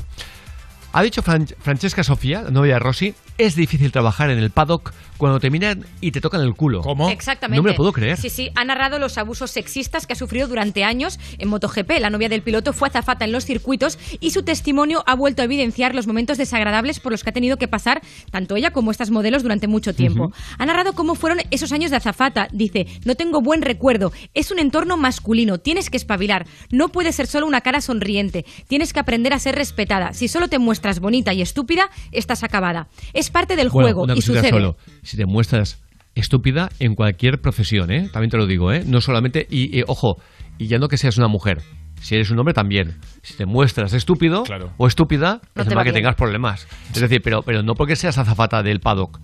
Ha 0.92 1.02
dicho 1.02 1.22
Fran- 1.22 1.52
Francesca 1.58 2.04
Sofía, 2.04 2.42
la 2.42 2.50
novia 2.50 2.74
de 2.74 2.78
Rossi, 2.80 3.14
es 3.38 3.56
difícil 3.56 3.90
trabajar 3.92 4.30
en 4.30 4.38
el 4.38 4.50
paddock 4.50 4.92
cuando 5.16 5.40
te 5.40 5.50
miran 5.50 5.86
y 6.00 6.10
te 6.10 6.20
tocan 6.20 6.40
el 6.40 6.54
culo. 6.54 6.82
¿Cómo? 6.82 7.08
Exactamente. 7.08 7.56
No 7.56 7.62
me 7.62 7.70
lo 7.70 7.76
puedo 7.76 7.92
creer. 7.92 8.18
Sí, 8.18 8.30
sí, 8.30 8.50
ha 8.54 8.64
narrado 8.64 8.98
los 8.98 9.16
abusos 9.16 9.50
sexistas 9.50 10.06
que 10.06 10.12
ha 10.12 10.16
sufrido 10.16 10.48
durante 10.48 10.84
años 10.84 11.18
en 11.38 11.48
MotoGP. 11.48 11.98
La 12.00 12.10
novia 12.10 12.28
del 12.28 12.42
piloto 12.42 12.72
fue 12.72 12.88
azafata 12.88 13.24
en 13.24 13.32
los 13.32 13.44
circuitos 13.44 13.98
y 14.20 14.30
su 14.30 14.42
testimonio 14.42 15.02
ha 15.06 15.14
vuelto 15.14 15.42
a 15.42 15.44
evidenciar 15.44 15.94
los 15.94 16.06
momentos 16.06 16.38
desagradables 16.38 17.00
por 17.00 17.12
los 17.12 17.22
que 17.22 17.30
ha 17.30 17.32
tenido 17.32 17.56
que 17.56 17.68
pasar 17.68 18.02
tanto 18.30 18.56
ella 18.56 18.72
como 18.72 18.90
estas 18.90 19.10
modelos 19.10 19.42
durante 19.42 19.68
mucho 19.68 19.94
tiempo. 19.94 20.32
Ha 20.58 20.66
narrado 20.66 20.92
cómo 20.94 21.14
fueron 21.14 21.40
esos 21.50 21.72
años 21.72 21.90
de 21.90 21.96
azafata. 21.96 22.48
Dice, 22.52 22.86
no 23.04 23.14
tengo 23.14 23.40
buen 23.40 23.62
recuerdo, 23.62 24.12
es 24.34 24.50
un 24.50 24.58
entorno 24.58 24.96
masculino, 24.96 25.58
tienes 25.58 25.90
que 25.90 25.96
espabilar, 25.96 26.46
no 26.70 26.88
puedes 26.88 27.16
ser 27.16 27.26
solo 27.26 27.46
una 27.46 27.60
cara 27.60 27.80
sonriente, 27.80 28.44
tienes 28.68 28.92
que 28.92 29.00
aprender 29.00 29.32
a 29.32 29.38
ser 29.38 29.54
respetada. 29.54 30.12
Si 30.12 30.28
solo 30.28 30.48
te 30.48 30.58
muestras 30.58 31.00
bonita 31.00 31.32
y 31.32 31.42
estúpida, 31.42 31.90
estás 32.12 32.42
acabada. 32.42 32.88
Es 33.12 33.23
parte 33.30 33.56
del 33.56 33.68
Bueno, 33.70 33.86
juego 33.88 34.02
una 34.04 34.14
y 34.14 34.22
sucede. 34.22 34.50
solo. 34.50 34.76
Si 35.02 35.16
te 35.16 35.26
muestras 35.26 35.82
estúpida 36.14 36.68
en 36.78 36.94
cualquier 36.94 37.40
profesión, 37.40 37.90
¿eh? 37.90 38.08
También 38.12 38.30
te 38.30 38.36
lo 38.36 38.46
digo, 38.46 38.72
¿eh? 38.72 38.82
No 38.86 39.00
solamente... 39.00 39.46
Y, 39.50 39.78
y, 39.78 39.82
ojo, 39.86 40.16
y 40.58 40.66
ya 40.68 40.78
no 40.78 40.88
que 40.88 40.96
seas 40.96 41.18
una 41.18 41.28
mujer. 41.28 41.62
Si 42.00 42.14
eres 42.14 42.30
un 42.30 42.38
hombre 42.38 42.54
también. 42.54 42.98
Si 43.22 43.34
te 43.34 43.46
muestras 43.46 43.92
estúpido 43.94 44.44
o 44.76 44.86
estúpida, 44.86 45.40
No 45.54 45.62
es 45.62 45.68
te 45.68 45.74
va 45.74 45.82
que 45.82 45.90
bien. 45.90 46.02
tengas 46.02 46.14
problemas. 46.16 46.66
Es 46.94 47.00
decir, 47.00 47.20
pero, 47.22 47.42
pero 47.42 47.62
no 47.62 47.74
porque 47.74 47.96
seas 47.96 48.18
azafata 48.18 48.62
del 48.62 48.80
paddock. 48.80 49.18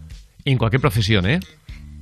En 0.44 0.56
cualquier 0.58 0.80
profesión, 0.80 1.26
¿eh? 1.28 1.40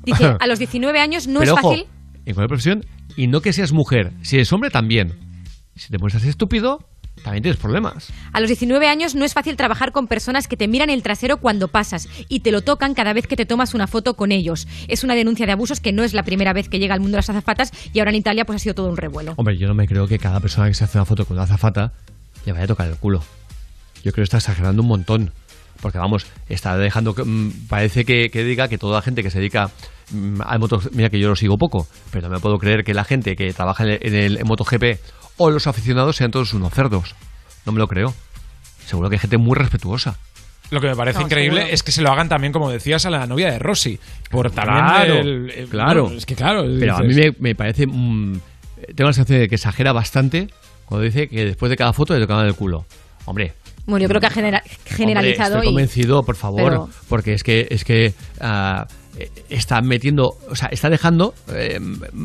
Dice, 0.04 0.24
a 0.40 0.46
los 0.46 0.58
19 0.58 0.98
años 1.00 1.26
no 1.26 1.40
pero 1.40 1.52
es 1.54 1.58
ojo, 1.58 1.70
fácil. 1.70 1.86
en 2.24 2.34
cualquier 2.34 2.48
profesión. 2.48 2.84
Y 3.16 3.26
no 3.26 3.40
que 3.40 3.52
seas 3.52 3.72
mujer. 3.72 4.12
Si 4.22 4.36
eres 4.36 4.52
hombre, 4.52 4.70
también. 4.70 5.14
Si 5.74 5.90
te 5.90 5.98
muestras 5.98 6.24
estúpido, 6.24 6.78
también 7.22 7.42
tienes 7.42 7.58
problemas. 7.60 8.08
A 8.32 8.40
los 8.40 8.48
19 8.48 8.86
años 8.88 9.14
no 9.14 9.24
es 9.24 9.34
fácil 9.34 9.56
trabajar 9.56 9.92
con 9.92 10.06
personas 10.06 10.48
que 10.48 10.56
te 10.56 10.68
miran 10.68 10.90
el 10.90 11.02
trasero 11.02 11.38
cuando 11.38 11.68
pasas 11.68 12.08
y 12.28 12.40
te 12.40 12.50
lo 12.52 12.62
tocan 12.62 12.94
cada 12.94 13.12
vez 13.12 13.26
que 13.26 13.36
te 13.36 13.46
tomas 13.46 13.74
una 13.74 13.86
foto 13.86 14.14
con 14.14 14.32
ellos. 14.32 14.66
Es 14.88 15.04
una 15.04 15.14
denuncia 15.14 15.46
de 15.46 15.52
abusos 15.52 15.80
que 15.80 15.92
no 15.92 16.04
es 16.04 16.14
la 16.14 16.22
primera 16.22 16.52
vez 16.52 16.68
que 16.68 16.78
llega 16.78 16.94
al 16.94 17.00
mundo 17.00 17.16
de 17.16 17.18
las 17.18 17.30
azafatas 17.30 17.72
y 17.92 17.98
ahora 17.98 18.10
en 18.10 18.16
Italia 18.16 18.44
pues 18.44 18.56
ha 18.56 18.58
sido 18.60 18.74
todo 18.74 18.88
un 18.88 18.96
revuelo. 18.96 19.34
Hombre, 19.36 19.56
yo 19.56 19.68
no 19.68 19.74
me 19.74 19.86
creo 19.88 20.06
que 20.06 20.18
cada 20.18 20.40
persona 20.40 20.68
que 20.68 20.74
se 20.74 20.84
hace 20.84 20.98
una 20.98 21.04
foto 21.04 21.24
con 21.26 21.36
una 21.36 21.44
azafata 21.44 21.92
le 22.46 22.52
vaya 22.52 22.64
a 22.64 22.68
tocar 22.68 22.88
el 22.88 22.96
culo. 22.96 23.22
Yo 24.04 24.12
creo 24.12 24.14
que 24.14 24.22
está 24.22 24.38
exagerando 24.38 24.82
un 24.82 24.88
montón. 24.88 25.32
Porque 25.80 25.98
vamos, 25.98 26.26
está 26.48 26.76
dejando 26.76 27.14
que. 27.14 27.22
mm, 27.22 27.68
parece 27.68 28.04
que, 28.04 28.30
que 28.32 28.42
diga 28.42 28.66
que 28.66 28.78
toda 28.78 28.96
la 28.96 29.02
gente 29.02 29.22
que 29.22 29.30
se 29.30 29.38
dedica 29.38 29.70
mm, 30.10 30.40
al 30.44 30.58
moto. 30.58 30.80
Mira 30.90 31.08
que 31.08 31.20
yo 31.20 31.28
lo 31.28 31.36
sigo 31.36 31.56
poco, 31.56 31.86
pero 32.10 32.28
no 32.28 32.34
me 32.34 32.40
puedo 32.40 32.58
creer 32.58 32.82
que 32.82 32.94
la 32.94 33.04
gente 33.04 33.36
que 33.36 33.52
trabaja 33.52 33.84
en 33.84 33.90
el, 33.90 33.98
en 34.02 34.14
el- 34.16 34.36
en 34.38 34.46
MotoGP 34.48 34.98
o 35.38 35.50
los 35.50 35.66
aficionados 35.66 36.16
sean 36.16 36.30
todos 36.30 36.52
unos 36.52 36.72
cerdos. 36.74 37.14
No 37.64 37.72
me 37.72 37.78
lo 37.78 37.88
creo. 37.88 38.14
Seguro 38.86 39.08
que 39.08 39.16
hay 39.16 39.20
gente 39.20 39.38
muy 39.38 39.54
respetuosa. 39.56 40.18
Lo 40.70 40.80
que 40.82 40.88
me 40.88 40.96
parece 40.96 41.20
No, 41.20 41.24
increíble 41.26 41.60
seguro. 41.60 41.74
es 41.74 41.82
que 41.82 41.92
se 41.92 42.02
lo 42.02 42.10
hagan 42.12 42.28
también, 42.28 42.52
como 42.52 42.70
decías, 42.70 43.06
a 43.06 43.10
la 43.10 43.26
novia 43.26 43.50
de 43.50 43.58
Rossi. 43.58 43.98
Por 44.30 44.50
también 44.50 44.84
Claro, 44.84 45.14
el- 45.14 45.50
el- 45.50 45.68
claro. 45.68 46.02
bueno, 46.04 46.18
es 46.18 46.26
que 46.26 46.34
claro. 46.34 46.64
Pero 46.78 46.96
a 46.96 47.00
mí 47.00 47.14
me, 47.14 47.34
me 47.38 47.54
parece. 47.54 47.86
mm, 47.86 48.40
tengo 48.94 49.08
la 49.08 49.12
sensación 49.14 49.40
de 49.40 49.48
que 49.48 49.54
exagera 49.54 49.92
bastante 49.92 50.48
cuando 50.84 51.04
dice 51.04 51.28
que 51.28 51.44
después 51.46 51.70
de 51.70 51.76
cada 51.76 51.92
foto 51.94 52.12
le 52.14 52.20
tocaban 52.20 52.46
el 52.46 52.54
culo. 52.54 52.84
Hombre, 53.24 53.54
Bueno, 53.86 54.02
yo 54.02 54.08
creo 54.08 54.20
que 54.20 54.26
ha 54.26 54.30
genera- 54.30 54.62
generalizado 54.84 55.54
Hombre, 55.56 55.58
estoy 55.58 55.68
y 55.68 55.72
convencido, 55.74 56.22
por 56.22 56.36
favor, 56.36 56.62
Pero- 56.70 56.88
porque 57.08 57.32
es 57.34 57.42
que 57.42 57.66
es 57.70 57.84
que 57.84 58.12
ah, 58.40 58.86
está 59.48 59.80
metiendo, 59.80 60.30
o 60.50 60.54
sea, 60.54 60.68
está 60.70 60.88
dejando 60.90 61.34
eh, 61.54 61.78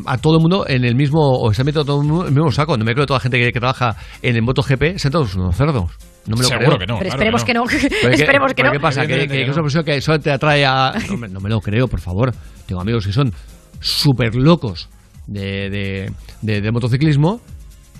a 0.06 0.18
todo 0.18 0.36
el 0.36 0.40
mundo 0.40 0.64
en 0.68 0.84
el 0.84 0.94
mismo, 0.94 1.20
o 1.20 1.50
está 1.50 1.64
metiendo 1.64 1.82
a 1.82 1.84
todo 1.84 2.00
el 2.02 2.06
mundo 2.08 2.22
en 2.22 2.28
el 2.28 2.34
mismo 2.34 2.52
saco. 2.52 2.76
No 2.76 2.84
me 2.84 2.92
creo 2.92 3.04
que 3.04 3.08
toda 3.08 3.18
la 3.18 3.22
gente 3.22 3.38
que, 3.38 3.52
que 3.52 3.60
trabaja 3.60 3.96
en 4.22 4.36
el 4.36 4.42
MotoGP 4.42 4.96
sean 4.98 5.12
todos 5.12 5.34
unos 5.34 5.56
cerdos. 5.56 5.90
No 6.26 6.36
me 6.36 6.42
lo 6.42 6.48
Seguro 6.48 6.66
creo. 6.76 6.78
que 6.78 6.86
no, 6.86 6.98
Pero 6.98 7.10
esperemos 7.10 7.44
que 7.44 7.54
no. 7.54 7.64
¿Pero 7.64 7.78
qué- 7.80 7.86
esperemos 8.14 8.54
que 8.54 8.62
no. 8.62 8.72
¿Qué 8.72 8.80
pasa? 8.80 9.06
¿Que, 9.06 9.12
Evidentemente 9.14 9.34
que- 9.34 9.38
que 9.40 9.44
que 9.44 9.50
es 9.50 9.56
una 9.56 9.62
persona 9.62 9.84
que 9.84 10.00
solo 10.00 10.18
te 10.20 10.30
atrae 10.30 10.64
a.? 10.64 10.94
No 11.10 11.16
me, 11.18 11.28
no 11.28 11.40
me 11.40 11.50
lo 11.50 11.60
creo, 11.60 11.86
por 11.88 12.00
favor. 12.00 12.32
Tengo 12.66 12.80
amigos 12.80 13.06
que 13.06 13.12
son 13.12 13.32
súper 13.80 14.34
locos 14.34 14.88
de, 15.26 15.68
de, 15.70 16.12
de- 16.42 16.60
de 16.62 16.72
motociclismo. 16.72 17.40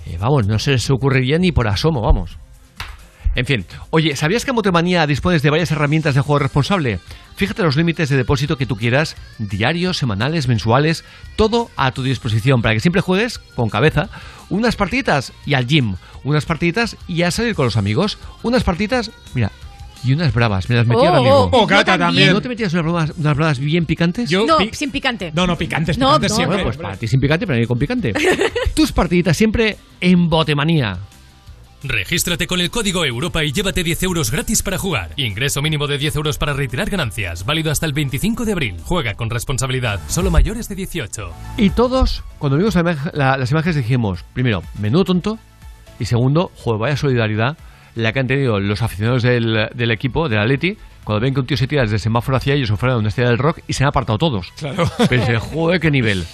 Eh, 0.07 0.17
vamos, 0.19 0.47
no 0.47 0.57
se 0.59 0.71
les 0.71 0.89
ocurriría 0.89 1.37
ni 1.37 1.51
por 1.51 1.67
asomo, 1.67 2.01
vamos. 2.01 2.37
En 3.35 3.45
fin, 3.45 3.65
oye, 3.89 4.15
¿sabías 4.15 4.45
que 4.45 4.51
en 4.51 4.55
Motomanía 4.55 5.05
dispones 5.05 5.41
de 5.41 5.49
varias 5.49 5.69
herramientas 5.71 6.15
de 6.15 6.21
juego 6.21 6.39
responsable? 6.39 6.99
Fíjate 7.35 7.63
los 7.63 7.75
límites 7.75 8.07
de 8.07 8.15
depósito 8.15 8.57
que 8.57 8.65
tú 8.65 8.77
quieras, 8.77 9.17
diarios, 9.39 9.97
semanales, 9.97 10.47
mensuales, 10.47 11.03
todo 11.35 11.69
a 11.75 11.91
tu 11.91 12.01
disposición 12.01 12.61
para 12.61 12.73
que 12.73 12.79
siempre 12.79 13.01
juegues 13.01 13.39
con 13.39 13.69
cabeza. 13.69 14.09
Unas 14.49 14.77
partiditas 14.77 15.33
y 15.45 15.53
al 15.53 15.67
gym, 15.67 15.95
unas 16.23 16.45
partiditas 16.45 16.95
y 17.09 17.23
a 17.23 17.31
salir 17.31 17.55
con 17.55 17.65
los 17.65 17.75
amigos, 17.75 18.17
unas 18.41 18.63
partiditas, 18.63 19.11
mira, 19.33 19.51
y 20.03 20.13
unas 20.13 20.33
bravas, 20.33 20.69
me 20.69 20.75
las 20.77 20.87
metí 20.87 21.01
Oh, 21.01 21.07
ahora 21.07 21.19
mismo. 21.19 21.35
oh, 21.35 21.49
Bocata 21.49 21.93
yo 21.93 21.99
también. 21.99 22.31
¿No 22.31 22.41
te 22.41 22.47
metías 22.47 22.71
unas 22.71 22.83
bravas, 22.85 23.11
unas 23.17 23.35
bravas 23.35 23.59
bien 23.59 23.85
picantes? 23.85 24.31
no, 24.31 24.57
sin 24.71 24.91
picante. 24.91 25.31
No, 25.35 25.45
no, 25.45 25.57
picantes, 25.57 25.97
No, 25.97 26.07
picantes 26.07 26.31
no, 26.31 26.35
siempre. 26.37 26.55
Bueno, 26.57 26.69
pues 26.69 26.77
para 26.77 26.95
ti 26.95 27.07
sin 27.07 27.19
picante, 27.19 27.45
para 27.45 27.59
mí 27.59 27.65
con 27.65 27.77
picante. 27.79 28.13
Tus 28.75 28.93
partiditas 28.93 29.35
siempre 29.35 29.77
en 29.99 30.29
Botemanía. 30.29 30.99
Regístrate 31.89 32.47
con 32.47 32.59
el 32.61 32.69
código 32.71 33.05
Europa 33.05 33.43
y 33.43 33.51
llévate 33.51 33.83
10 33.83 34.03
euros 34.03 34.31
gratis 34.31 34.63
para 34.63 34.77
jugar. 34.77 35.11
Ingreso 35.17 35.61
mínimo 35.61 35.87
de 35.87 35.97
10 35.97 36.15
euros 36.17 36.37
para 36.37 36.53
retirar 36.53 36.89
ganancias. 36.89 37.45
Válido 37.45 37.71
hasta 37.71 37.85
el 37.85 37.93
25 37.93 38.45
de 38.45 38.51
abril. 38.53 38.75
Juega 38.83 39.13
con 39.15 39.29
responsabilidad. 39.29 39.99
Solo 40.07 40.31
mayores 40.31 40.67
de 40.69 40.75
18. 40.75 41.33
Y 41.57 41.69
todos, 41.71 42.23
cuando 42.39 42.57
vimos 42.57 42.75
la 42.75 42.83
imag- 42.83 43.11
la- 43.13 43.37
las 43.37 43.51
imágenes, 43.51 43.75
dijimos, 43.75 44.23
primero, 44.33 44.63
menudo 44.79 45.03
tonto, 45.05 45.39
y 45.99 46.05
segundo, 46.05 46.51
joder, 46.55 46.79
vaya 46.81 46.97
solidaridad 46.97 47.57
la 47.95 48.11
que 48.11 48.19
han 48.19 48.27
tenido 48.27 48.59
los 48.59 48.81
aficionados 48.81 49.23
del, 49.23 49.69
del 49.73 49.91
equipo, 49.91 50.27
del 50.27 50.39
Atleti, 50.39 50.77
cuando 51.05 51.21
ven 51.21 51.33
que 51.33 51.39
un 51.39 51.45
tío 51.47 51.55
se 51.55 51.67
tira 51.67 51.83
desde 51.83 51.95
el 51.95 52.01
semáforo 52.01 52.35
hacia 52.35 52.53
ellos 52.55 52.69
o 52.71 52.77
fuera 52.77 52.93
de 52.95 52.99
una 52.99 53.09
estrella 53.09 53.29
del 53.29 53.37
rock 53.37 53.59
y 53.67 53.73
se 53.73 53.83
han 53.83 53.89
apartado 53.89 54.17
todos. 54.17 54.51
Claro. 54.57 54.89
Pero 55.07 55.21
dice, 55.21 55.37
joder, 55.37 55.79
qué 55.79 55.91
nivel. 55.91 56.25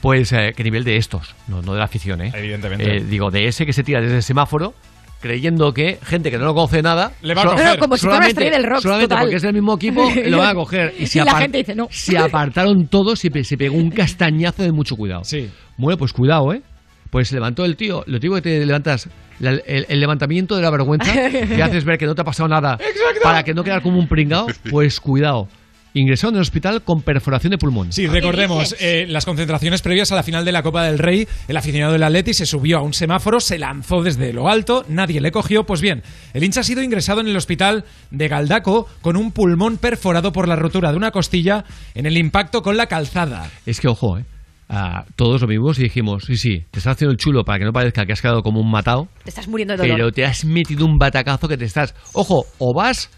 Pues, 0.00 0.30
eh, 0.32 0.52
qué 0.56 0.62
nivel 0.62 0.84
de 0.84 0.96
estos, 0.96 1.34
no, 1.48 1.60
no 1.60 1.72
de 1.72 1.78
la 1.80 1.86
afición, 1.86 2.20
¿eh? 2.20 2.30
Evidentemente. 2.32 2.98
Eh, 2.98 3.00
digo, 3.00 3.32
de 3.32 3.48
ese 3.48 3.66
que 3.66 3.72
se 3.72 3.82
tira 3.82 4.00
desde 4.00 4.16
el 4.18 4.22
semáforo, 4.22 4.74
creyendo 5.20 5.72
que 5.74 5.98
gente 6.02 6.30
que 6.30 6.38
no 6.38 6.44
lo 6.46 6.54
conoce 6.54 6.82
nada... 6.82 7.12
Le 7.22 7.34
va 7.34 7.42
a 7.42 7.46
coger. 7.46 7.78
Como 7.78 7.96
si 7.96 8.02
fuera 8.02 8.18
una 8.18 8.28
estrella 8.28 8.50
del 8.52 8.64
rock, 8.64 8.80
Solamente 8.82 9.08
total. 9.08 9.24
porque 9.24 9.36
es 9.36 9.42
del 9.42 9.54
mismo 9.54 9.74
equipo, 9.74 10.08
lo 10.26 10.38
van 10.38 10.48
a 10.48 10.54
coger. 10.54 10.94
Y, 10.98 11.04
Y 11.18 11.22
la 11.24 11.34
gente 11.36 11.58
dice, 11.58 11.74
no. 11.74 11.88
Se 11.90 12.16
apartaron 12.18 12.86
todos 12.88 13.24
y 13.24 13.44
se 13.44 13.56
pegó 13.56 13.76
un 13.76 13.90
castañazo 13.90 14.62
de 14.62 14.72
mucho 14.72 14.96
cuidado. 14.96 15.24
Sí. 15.24 15.50
Bueno, 15.76 15.98
pues 15.98 16.12
cuidado, 16.12 16.52
¿eh? 16.52 16.62
Pues 17.10 17.28
se 17.28 17.34
levantó 17.36 17.64
el 17.64 17.76
tío. 17.76 18.04
Lo 18.06 18.20
tío 18.20 18.34
que 18.34 18.42
te 18.42 18.66
levantas, 18.66 19.08
la- 19.40 19.52
el, 19.52 19.86
el 19.88 19.98
levantamiento 20.00 20.56
de 20.56 20.62
la 20.62 20.70
vergüenza, 20.70 21.10
que 21.30 21.62
haces 21.62 21.84
ver 21.84 21.96
que 21.98 22.06
no 22.06 22.14
te 22.14 22.20
ha 22.20 22.24
pasado 22.24 22.48
nada 22.48 22.78
para 23.22 23.42
que 23.44 23.54
no 23.54 23.64
quedar 23.64 23.80
como 23.82 23.98
un 23.98 24.08
pringao, 24.08 24.46
pues 24.70 25.00
cuidado. 25.00 25.48
Ingresó 25.94 26.28
en 26.28 26.36
el 26.36 26.40
hospital 26.40 26.82
con 26.82 27.02
perforación 27.02 27.50
de 27.50 27.58
pulmón. 27.58 27.92
Sí, 27.92 28.06
recordemos, 28.06 28.76
eh, 28.80 29.06
las 29.08 29.24
concentraciones 29.24 29.82
previas 29.82 30.12
a 30.12 30.14
la 30.16 30.22
final 30.22 30.44
de 30.44 30.52
la 30.52 30.62
Copa 30.62 30.84
del 30.84 30.98
Rey, 30.98 31.26
el 31.48 31.56
aficionado 31.56 31.92
del 31.92 32.02
Atleti 32.02 32.34
se 32.34 32.46
subió 32.46 32.78
a 32.78 32.82
un 32.82 32.92
semáforo, 32.94 33.40
se 33.40 33.58
lanzó 33.58 34.02
desde 34.02 34.32
lo 34.32 34.48
alto, 34.48 34.84
nadie 34.88 35.20
le 35.20 35.30
cogió. 35.30 35.64
Pues 35.64 35.80
bien, 35.80 36.02
el 36.34 36.44
hincha 36.44 36.60
ha 36.60 36.64
sido 36.64 36.82
ingresado 36.82 37.20
en 37.20 37.28
el 37.28 37.36
hospital 37.36 37.84
de 38.10 38.28
Galdaco 38.28 38.86
con 39.00 39.16
un 39.16 39.32
pulmón 39.32 39.78
perforado 39.78 40.32
por 40.32 40.48
la 40.48 40.56
rotura 40.56 40.90
de 40.90 40.96
una 40.96 41.10
costilla 41.10 41.64
en 41.94 42.06
el 42.06 42.16
impacto 42.16 42.62
con 42.62 42.76
la 42.76 42.86
calzada. 42.86 43.50
Es 43.66 43.80
que, 43.80 43.88
ojo, 43.88 44.18
¿eh? 44.18 44.24
Ah, 44.70 45.06
todos 45.16 45.40
lo 45.40 45.46
vimos 45.48 45.78
y 45.78 45.84
dijimos, 45.84 46.24
sí, 46.26 46.36
sí, 46.36 46.58
te 46.70 46.78
estás 46.80 46.92
haciendo 46.96 47.12
el 47.12 47.16
chulo 47.16 47.42
para 47.42 47.58
que 47.58 47.64
no 47.64 47.72
parezca 47.72 48.04
que 48.04 48.12
has 48.12 48.20
quedado 48.20 48.42
como 48.42 48.60
un 48.60 48.70
matado, 48.70 49.08
Te 49.24 49.30
estás 49.30 49.48
muriendo 49.48 49.72
de 49.72 49.78
dolor. 49.78 49.96
pero 49.96 50.12
te 50.12 50.26
has 50.26 50.44
metido 50.44 50.84
un 50.84 50.98
batacazo 50.98 51.48
que 51.48 51.56
te 51.56 51.64
estás... 51.64 51.94
Ojo, 52.12 52.44
o 52.58 52.74
vas 52.74 53.08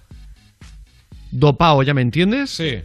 dopado, 1.31 1.83
¿ya 1.83 1.95
me 1.95 2.03
entiendes? 2.03 2.51
Sí. 2.51 2.79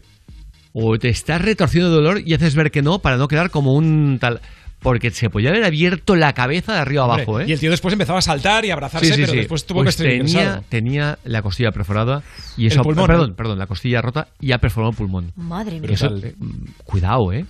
O 0.73 0.97
te 0.99 1.09
estás 1.09 1.41
retorciendo 1.41 1.89
de 1.89 1.95
dolor 1.95 2.21
y 2.25 2.33
haces 2.33 2.55
ver 2.55 2.71
que 2.71 2.81
no 2.81 2.99
para 2.99 3.17
no 3.17 3.27
quedar 3.27 3.49
como 3.49 3.73
un 3.73 4.17
tal... 4.19 4.41
Porque 4.79 5.09
se 5.09 5.31
podía 5.31 5.49
haber 5.49 5.63
abierto 5.63 6.15
la 6.15 6.33
cabeza 6.33 6.73
de 6.73 6.79
arriba 6.79 7.05
Hombre, 7.05 7.23
abajo, 7.23 7.39
¿eh? 7.39 7.45
Y 7.47 7.53
el 7.53 7.59
tío 7.59 7.71
después 7.71 7.91
empezaba 7.93 8.19
a 8.19 8.21
saltar 8.21 8.65
y 8.65 8.69
a 8.69 8.73
abrazarse, 8.73 9.15
pero 9.15 9.33
después 9.33 9.65
tuvo 9.65 9.81
Pues 9.81 9.95
que 9.95 10.19
estar 10.19 10.61
tenía, 10.69 11.17
la 11.23 11.41
costilla 11.41 11.71
perforada 11.71 12.21
y 12.55 12.67
El 12.67 12.73
eso... 12.73 12.83
pulmón, 12.83 13.07
perdón, 13.07 13.29
¿no? 13.31 13.35
perdón, 13.35 13.57
la 13.57 13.65
costilla 13.65 14.03
rota 14.03 14.27
y 14.39 14.51
ha 14.51 14.59
perforado 14.59 14.91
el 14.91 14.97
pulmón. 14.97 15.31
Madre 15.37 15.79
mía. 15.79 15.89
Eso, 15.91 16.09
Brutal. 16.11 16.35
mm, 16.37 16.65
cuidado, 16.83 17.33
¿eh? 17.33 17.45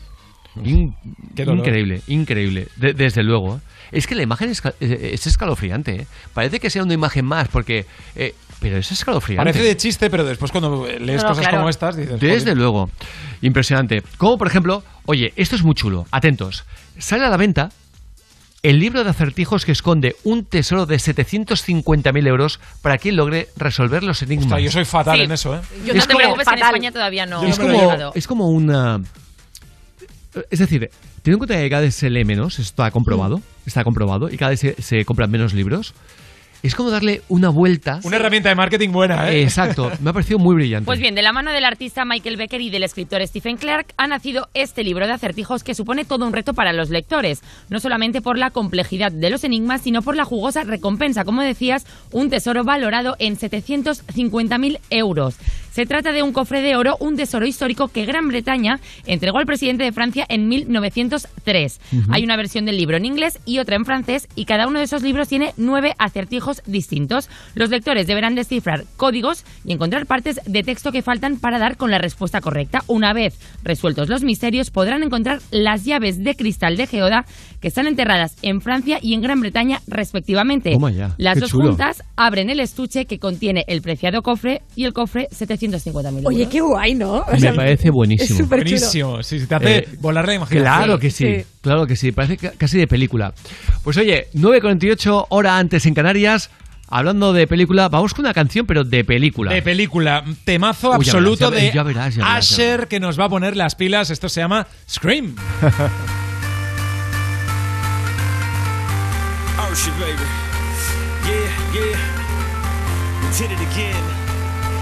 In- 0.64 0.95
Qué 1.35 1.43
dolor. 1.43 1.59
increíble, 1.67 2.01
increíble. 2.07 2.67
De- 2.77 2.93
desde 2.93 3.22
luego. 3.24 3.57
¿eh? 3.57 3.59
Es 3.91 4.07
que 4.07 4.15
la 4.15 4.24
imagen 4.24 4.51
es, 4.51 4.64
eh, 4.80 5.09
es 5.11 5.27
escalofriante, 5.27 5.95
¿eh? 6.03 6.07
Parece 6.33 6.61
que 6.61 6.69
sea 6.69 6.83
una 6.83 6.93
imagen 6.93 7.25
más, 7.25 7.49
porque... 7.49 7.85
eh, 8.15 8.33
pero 8.69 8.77
es 8.77 8.91
escalofriante. 8.91 9.51
Parece 9.51 9.63
de 9.63 9.77
chiste, 9.77 10.09
pero 10.09 10.23
después 10.23 10.51
cuando 10.51 10.87
lees 10.99 11.21
No, 11.21 11.29
cosas 11.29 11.43
claro. 11.43 11.57
como 11.57 11.69
estas 11.69 11.95
dices... 11.95 12.19
Desde 12.19 12.39
"Joder". 12.39 12.57
luego. 12.57 12.89
Impresionante. 13.41 14.01
Como 14.17 14.39
por 14.39 14.47
ejemplo, 14.47 14.83
oye, 15.05 15.33
esto 15.35 15.55
es 15.55 15.61
muy 15.63 15.75
chulo. 15.75 16.07
Atentos. 16.09 16.63
Sale 16.97 17.25
a 17.25 17.29
la 17.29 17.37
venta 17.37 17.69
el 18.63 18.79
libro 18.79 19.03
de 19.03 19.11
acertijos 19.11 19.65
que 19.65 19.71
esconde 19.71 20.15
un 20.23 20.45
tesoro 20.45 20.87
de 20.87 20.95
750.000 20.95 22.27
euros 22.27 22.59
para 22.81 22.97
quien 22.97 23.15
logre 23.15 23.49
resolver 23.55 24.01
los 24.01 24.23
enigmas. 24.23 24.59
Yo 24.63 24.71
soy 24.71 24.85
fatal 24.85 25.17
Sí. 25.19 25.23
en 25.25 25.31
eso, 25.31 25.55
¿eh? 25.55 25.59
Yo 25.85 25.93
Es 25.93 25.97
no 25.97 26.01
te 26.01 26.07
como- 26.07 26.17
preocupes, 26.17 26.47
en 26.47 26.53
fatal. 26.53 26.69
España 26.69 26.91
todavía 26.91 27.25
no. 27.27 27.43
es, 27.43 27.59
no 27.59 27.65
como, 27.67 27.79
llegado. 27.79 28.11
es 28.15 28.25
como 28.27 28.49
una... 28.49 29.01
Es 30.49 30.59
decir, 30.59 30.89
teniendo 31.21 31.35
en 31.35 31.37
cuenta 31.37 31.55
que 31.57 31.69
cada 31.69 31.81
vez 31.83 31.95
se 31.95 32.09
lee 32.09 32.25
menos, 32.25 32.57
está 32.59 32.89
comprobado, 32.91 33.41
está 33.65 33.83
comprobado, 33.83 34.29
y 34.29 34.37
cada 34.37 34.49
vez 34.49 34.59
se, 34.59 34.81
se 34.81 35.05
compran 35.05 35.29
menos 35.31 35.53
libros, 35.53 35.93
es 36.65 36.75
como 36.75 36.89
darle 36.89 37.21
una 37.29 37.49
vuelta... 37.49 37.99
Una 38.03 38.17
herramienta 38.17 38.49
de 38.49 38.55
marketing 38.55 38.89
buena, 38.89 39.31
¿eh? 39.31 39.43
Exacto, 39.43 39.91
me 40.01 40.09
ha 40.09 40.13
parecido 40.13 40.39
muy 40.39 40.55
brillante. 40.55 40.85
Pues 40.85 40.99
bien, 40.99 41.15
de 41.15 41.21
la 41.21 41.33
mano 41.33 41.51
del 41.51 41.65
artista 41.65 42.05
Michael 42.05 42.37
Becker 42.37 42.61
y 42.61 42.69
del 42.69 42.83
escritor 42.83 43.25
Stephen 43.27 43.57
Clark 43.57 43.93
ha 43.97 44.07
nacido 44.07 44.49
este 44.53 44.83
libro 44.83 45.07
de 45.07 45.13
acertijos 45.13 45.63
que 45.63 45.75
supone 45.75 46.05
todo 46.05 46.25
un 46.25 46.33
reto 46.33 46.53
para 46.53 46.73
los 46.73 46.89
lectores, 46.89 47.41
no 47.69 47.79
solamente 47.79 48.21
por 48.21 48.37
la 48.37 48.51
complejidad 48.51 49.11
de 49.11 49.29
los 49.29 49.43
enigmas, 49.43 49.81
sino 49.81 50.01
por 50.01 50.15
la 50.15 50.25
jugosa 50.25 50.63
recompensa, 50.63 51.25
como 51.25 51.41
decías, 51.41 51.85
un 52.11 52.29
tesoro 52.29 52.63
valorado 52.63 53.15
en 53.19 53.37
750.000 53.37 54.79
euros. 54.89 55.35
Se 55.75 55.85
trata 55.85 56.13
de 56.13 56.23
un 56.23 56.31
cofre 56.31 56.61
de 56.61 56.77
oro, 56.77 56.95
un 57.01 57.17
tesoro 57.17 57.45
histórico 57.45 57.89
que 57.89 58.05
Gran 58.05 58.29
Bretaña 58.29 58.79
entregó 59.05 59.39
al 59.39 59.45
presidente 59.45 59.83
de 59.83 59.91
Francia 59.91 60.25
en 60.29 60.47
1903. 60.47 61.81
Hay 62.11 62.23
una 62.23 62.37
versión 62.37 62.63
del 62.63 62.77
libro 62.77 62.95
en 62.95 63.03
inglés 63.03 63.39
y 63.43 63.59
otra 63.59 63.75
en 63.75 63.83
francés 63.83 64.29
y 64.35 64.45
cada 64.45 64.69
uno 64.69 64.79
de 64.79 64.85
esos 64.85 65.01
libros 65.01 65.27
tiene 65.27 65.53
nueve 65.57 65.93
acertijos 65.97 66.63
distintos. 66.65 67.29
Los 67.55 67.71
lectores 67.71 68.07
deberán 68.07 68.35
descifrar 68.35 68.85
códigos 68.95 69.43
y 69.65 69.73
encontrar 69.73 70.05
partes 70.05 70.39
de 70.45 70.63
texto 70.63 70.93
que 70.93 71.01
faltan 71.01 71.39
para 71.39 71.59
dar 71.59 71.75
con 71.75 71.91
la 71.91 71.97
respuesta 71.97 72.39
correcta. 72.39 72.81
Una 72.87 73.11
vez 73.11 73.37
resueltos 73.61 74.07
los 74.07 74.23
misterios, 74.23 74.71
podrán 74.71 75.03
encontrar 75.03 75.41
las 75.51 75.83
llaves 75.83 76.23
de 76.23 76.37
cristal 76.37 76.77
de 76.77 76.87
Geoda 76.87 77.25
que 77.59 77.67
están 77.67 77.87
enterradas 77.87 78.37
en 78.43 78.61
Francia 78.61 78.99
y 79.01 79.13
en 79.13 79.19
Gran 79.21 79.41
Bretaña 79.41 79.81
respectivamente. 79.87 80.77
Las 81.17 81.37
dos 81.37 81.51
juntas 81.51 82.01
abren 82.15 82.49
el 82.49 82.61
estuche 82.61 83.07
que 83.07 83.19
contiene 83.19 83.65
el 83.67 83.81
preciado 83.81 84.21
cofre 84.21 84.61
y 84.77 84.85
el 84.85 84.93
cofre 84.93 85.27
700 85.31 85.64
Oye, 86.27 86.47
qué 86.47 86.61
guay, 86.61 86.93
¿no? 86.95 87.25
Me 87.39 87.53
parece 87.53 87.89
buenísimo. 87.89 88.39
Es 88.39 88.49
buenísimo, 88.49 89.23
sí, 89.23 89.39
se 89.39 89.47
te 89.47 89.55
hace 89.55 89.77
eh, 89.77 89.87
volar 89.99 90.27
la 90.27 90.35
imaginación. 90.35 90.63
Claro 90.63 90.99
que 90.99 91.11
sí, 91.11 91.43
claro 91.61 91.87
que 91.87 91.95
sí, 91.95 92.11
parece 92.11 92.37
casi 92.57 92.77
de 92.77 92.87
película. 92.87 93.33
Pues 93.83 93.97
oye, 93.97 94.27
9.48 94.33 95.27
hora 95.29 95.57
antes 95.57 95.85
en 95.85 95.93
Canarias. 95.93 96.49
Hablando 96.87 97.33
de 97.33 97.47
película, 97.47 97.89
vamos 97.89 98.13
con 98.13 98.25
una 98.25 98.33
canción, 98.33 98.67
pero 98.67 98.83
de 98.83 99.03
película. 99.03 99.51
De 99.51 99.63
película. 99.63 100.23
Temazo 100.43 100.93
absoluto 100.93 101.49
de 101.49 101.71
Asher 102.21 102.87
que 102.87 102.99
nos 102.99 103.19
va 103.19 103.25
a 103.25 103.29
poner 103.29 103.57
las 103.57 103.73
pilas. 103.75 104.11
Esto 104.11 104.29
se 104.29 104.41
llama 104.41 104.67
Scream. 104.87 105.35
oh 109.59 109.73
shit, 109.73 109.93
baby. 109.99 110.13
Yeah, 111.25 111.49
yeah. 111.73 111.97
We 113.23 113.29
did 113.35 113.51
it 113.51 113.59
again. 113.71 114.24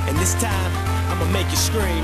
And 0.07 0.17
this 0.17 0.33
time, 0.35 0.72
I'ma 1.09 1.25
make 1.32 1.49
you 1.49 1.57
scream. 1.57 2.03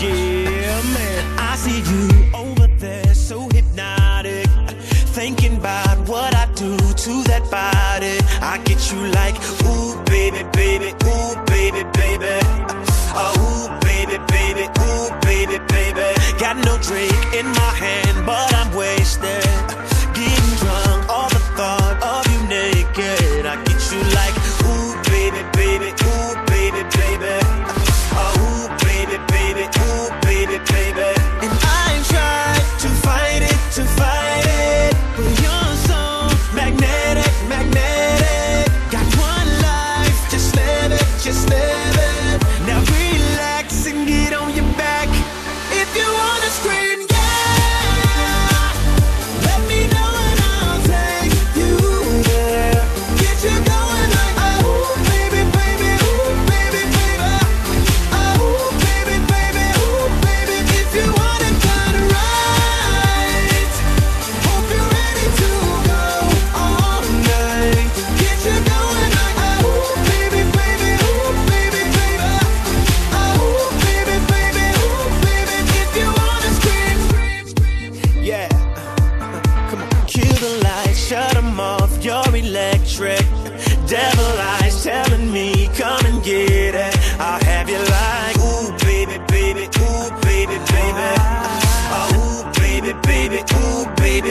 Yeah, 0.00 0.82
man. 0.94 1.38
I 1.38 1.56
see 1.56 1.80
you 1.90 2.08
over 2.34 2.66
there, 2.78 3.14
so 3.14 3.48
hypnotic. 3.48 4.46
Thinking 5.14 5.56
about 5.56 5.98
what 6.08 6.34
I 6.34 6.46
do 6.54 6.76
to 6.76 7.22
that 7.30 7.44
body. 7.50 8.18
I 8.42 8.58
get 8.64 8.80
you 8.92 9.06
like, 9.08 9.36
ooh, 9.66 10.02
baby, 10.04 10.42
baby, 10.52 10.94
ooh, 11.04 11.34
baby, 11.46 11.84
baby. 11.94 12.38
Oh, 13.14 13.34
ooh, 13.38 13.68
baby, 13.80 14.18
baby, 14.28 14.64
ooh, 14.86 15.10
baby, 15.22 15.58
baby. 15.68 16.08
Got 16.38 16.56
no 16.64 16.78
drink 16.78 17.34
in 17.34 17.46
my 17.46 17.72
hand, 17.84 18.26
but 18.26 18.54
I'm 18.54 18.74
wasted. 18.74 19.67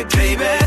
Baby, 0.09 0.66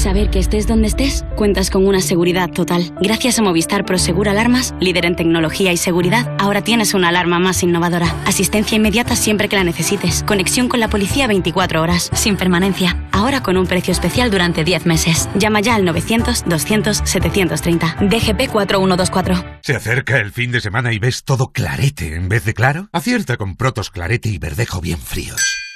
Saber 0.00 0.30
que 0.30 0.38
estés 0.38 0.66
donde 0.66 0.88
estés, 0.88 1.26
cuentas 1.36 1.68
con 1.68 1.86
una 1.86 2.00
seguridad 2.00 2.48
total. 2.48 2.90
Gracias 3.02 3.38
a 3.38 3.42
Movistar 3.42 3.84
Prosegur 3.84 4.30
Alarmas, 4.30 4.74
líder 4.80 5.04
en 5.04 5.14
tecnología 5.14 5.74
y 5.74 5.76
seguridad, 5.76 6.34
ahora 6.38 6.64
tienes 6.64 6.94
una 6.94 7.08
alarma 7.08 7.38
más 7.38 7.62
innovadora. 7.62 8.06
Asistencia 8.24 8.76
inmediata 8.76 9.14
siempre 9.14 9.50
que 9.50 9.56
la 9.56 9.64
necesites. 9.64 10.22
Conexión 10.22 10.70
con 10.70 10.80
la 10.80 10.88
policía 10.88 11.26
24 11.26 11.82
horas, 11.82 12.08
sin 12.14 12.38
permanencia. 12.38 13.06
Ahora 13.12 13.42
con 13.42 13.58
un 13.58 13.66
precio 13.66 13.92
especial 13.92 14.30
durante 14.30 14.64
10 14.64 14.86
meses. 14.86 15.28
Llama 15.34 15.60
ya 15.60 15.74
al 15.74 15.86
900-200-730. 15.86 18.08
DGP 18.08 18.50
4124. 18.50 19.44
¿Se 19.60 19.76
acerca 19.76 20.16
el 20.16 20.32
fin 20.32 20.50
de 20.50 20.62
semana 20.62 20.94
y 20.94 20.98
ves 20.98 21.24
todo 21.24 21.52
clarete 21.52 22.14
en 22.14 22.30
vez 22.30 22.46
de 22.46 22.54
claro? 22.54 22.88
Acierta 22.92 23.36
con 23.36 23.54
Protos 23.54 23.90
Clarete 23.90 24.30
y 24.30 24.38
Verdejo 24.38 24.80
bien 24.80 24.98
fríos. 24.98 25.69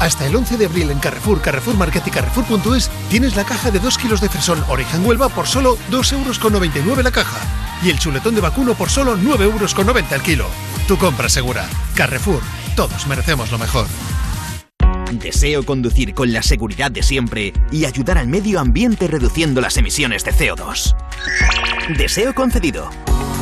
Hasta 0.00 0.26
el 0.26 0.36
11 0.36 0.56
de 0.58 0.66
abril 0.66 0.90
en 0.90 1.00
Carrefour, 1.00 1.40
Carrefour 1.40 1.76
Market 1.76 2.06
y 2.06 2.10
Carrefour.es 2.10 2.88
tienes 3.10 3.34
la 3.34 3.44
caja 3.44 3.70
de 3.70 3.80
2 3.80 3.98
kilos 3.98 4.20
de 4.20 4.28
fresón 4.28 4.64
Origen 4.68 5.04
Huelva 5.04 5.28
por 5.28 5.48
solo 5.48 5.76
2,99 5.90 6.76
euros 6.76 7.04
la 7.04 7.10
caja. 7.10 7.38
Y 7.82 7.90
el 7.90 7.98
chuletón 7.98 8.34
de 8.34 8.40
vacuno 8.40 8.74
por 8.74 8.90
solo 8.90 9.16
9,90 9.16 9.40
euros 9.42 9.74
el 10.12 10.22
kilo. 10.22 10.46
Tu 10.86 10.96
compra 10.98 11.28
segura. 11.28 11.68
Carrefour. 11.94 12.40
Todos 12.76 13.06
merecemos 13.08 13.50
lo 13.50 13.58
mejor. 13.58 13.86
Deseo 15.12 15.64
conducir 15.64 16.14
con 16.14 16.32
la 16.32 16.42
seguridad 16.42 16.90
de 16.90 17.02
siempre 17.02 17.52
y 17.72 17.84
ayudar 17.86 18.18
al 18.18 18.28
medio 18.28 18.60
ambiente 18.60 19.06
reduciendo 19.06 19.60
las 19.60 19.76
emisiones 19.76 20.24
de 20.24 20.32
CO2. 20.32 20.94
Deseo 21.96 22.34
concedido. 22.34 22.90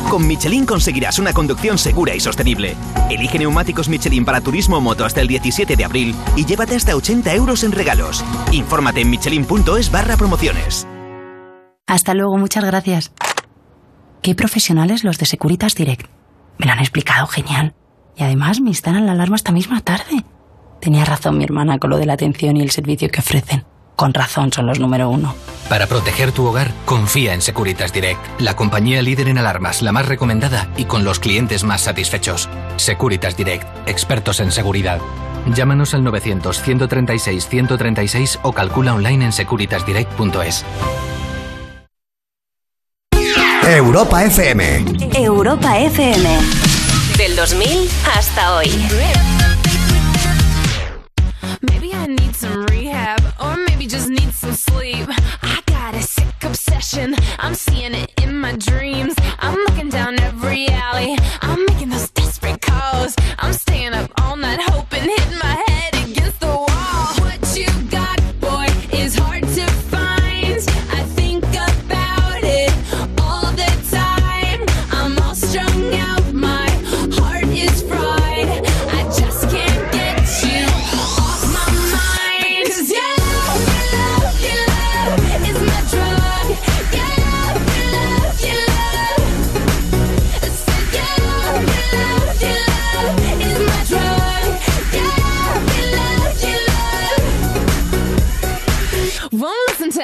Con 0.09 0.25
Michelin 0.25 0.65
conseguirás 0.65 1.19
una 1.19 1.33
conducción 1.33 1.77
segura 1.77 2.15
y 2.15 2.21
sostenible. 2.21 2.75
Elige 3.09 3.39
neumáticos 3.39 3.89
Michelin 3.89 4.23
para 4.23 4.39
turismo 4.39 4.77
o 4.77 4.81
moto 4.81 5.03
hasta 5.03 5.19
el 5.19 5.27
17 5.27 5.75
de 5.75 5.83
abril 5.83 6.15
y 6.37 6.45
llévate 6.45 6.75
hasta 6.75 6.95
80 6.95 7.33
euros 7.33 7.63
en 7.63 7.73
regalos. 7.73 8.23
Infórmate 8.51 9.01
en 9.01 9.09
michelin.es 9.09 9.91
barra 9.91 10.15
promociones. 10.15 10.87
Hasta 11.85 12.13
luego, 12.13 12.37
muchas 12.37 12.63
gracias. 12.63 13.11
Qué 14.21 14.35
profesionales 14.35 15.03
los 15.03 15.17
de 15.17 15.25
Securitas 15.25 15.75
Direct. 15.75 16.07
Me 16.57 16.65
lo 16.65 16.71
han 16.71 16.79
explicado 16.79 17.27
genial. 17.27 17.75
Y 18.15 18.23
además 18.23 18.61
me 18.61 18.69
instalan 18.69 19.05
la 19.05 19.11
alarma 19.11 19.35
esta 19.35 19.51
misma 19.51 19.81
tarde. 19.81 20.23
Tenía 20.79 21.05
razón 21.05 21.37
mi 21.37 21.43
hermana 21.43 21.79
con 21.79 21.89
lo 21.89 21.97
de 21.97 22.05
la 22.05 22.13
atención 22.13 22.55
y 22.57 22.61
el 22.61 22.71
servicio 22.71 23.09
que 23.09 23.19
ofrecen. 23.19 23.65
Con 23.95 24.13
razón 24.13 24.53
son 24.53 24.67
los 24.67 24.79
número 24.79 25.09
uno. 25.09 25.33
Para 25.69 25.87
proteger 25.87 26.31
tu 26.31 26.45
hogar, 26.45 26.71
confía 26.85 27.33
en 27.33 27.41
Securitas 27.41 27.91
Direct, 27.91 28.21
la 28.39 28.55
compañía 28.55 29.01
líder 29.01 29.27
en 29.27 29.39
alarmas, 29.39 29.81
la 29.81 29.91
más 29.91 30.07
recomendada 30.07 30.69
y 30.77 30.85
con 30.85 31.03
los 31.03 31.19
clientes 31.19 31.63
más 31.63 31.81
satisfechos. 31.81 32.47
Securitas 32.75 33.35
Direct, 33.35 33.65
expertos 33.87 34.39
en 34.39 34.51
seguridad. 34.51 34.99
Llámanos 35.53 35.95
al 35.95 36.03
900-136-136 36.03 38.39
o 38.43 38.53
calcula 38.53 38.93
online 38.93 39.25
en 39.25 39.33
securitasdirect.es. 39.33 40.63
Europa 43.63 44.23
FM. 44.23 44.85
Europa 45.15 45.79
FM. 45.79 46.37
Del 47.17 47.35
2000 47.35 47.89
hasta 48.15 48.55
hoy. 48.55 48.69
Need 52.07 52.37
some 52.37 52.63
rehab, 52.67 53.21
or 53.37 53.57
maybe 53.57 53.85
just 53.85 54.07
need 54.07 54.31
some 54.33 54.53
sleep. 54.53 55.09
I 55.43 55.61
got 55.65 55.93
a 55.93 56.01
sick 56.01 56.41
obsession, 56.41 57.13
I'm 57.37 57.53
seeing 57.53 57.93
it 57.93 58.13
in 58.23 58.39
my 58.39 58.55
dreams. 58.55 59.13
I'm 59.39 59.57
looking 59.67 59.89
down 59.89 60.17
every 60.21 60.69
alley, 60.69 61.17
I'm 61.41 61.65
making 61.65 61.89
those 61.89 62.09
desperate 62.11 62.61
calls. 62.61 63.13
I'm 63.39 63.51
staying 63.51 63.93
up 63.93 64.09
all 64.21 64.37
night 64.37 64.61
hoping, 64.61 65.03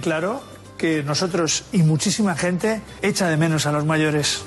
bien 0.00 0.14
claro 0.14 0.42
que 0.78 1.02
nosotros 1.02 1.64
y 1.72 1.82
muchísima 1.82 2.34
gente 2.34 2.80
echa 3.02 3.28
de 3.28 3.36
menos 3.36 3.66
a 3.66 3.72
los 3.72 3.84
mayores. 3.84 4.44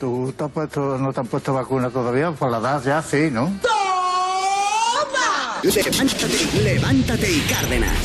¿Tú 0.00 0.34
te 0.36 0.44
has 0.44 0.50
puesto, 0.50 0.98
no 0.98 1.12
te 1.12 1.20
has 1.20 1.28
puesto 1.28 1.52
vacuna 1.52 1.90
todavía? 1.90 2.32
Por 2.32 2.50
la 2.50 2.58
edad 2.58 2.82
ya 2.82 3.02
sí, 3.02 3.30
¿no? 3.30 3.52
Levántate, 5.62 6.62
levántate 6.62 7.30
y 7.30 7.40
Cárdenas. 7.40 7.98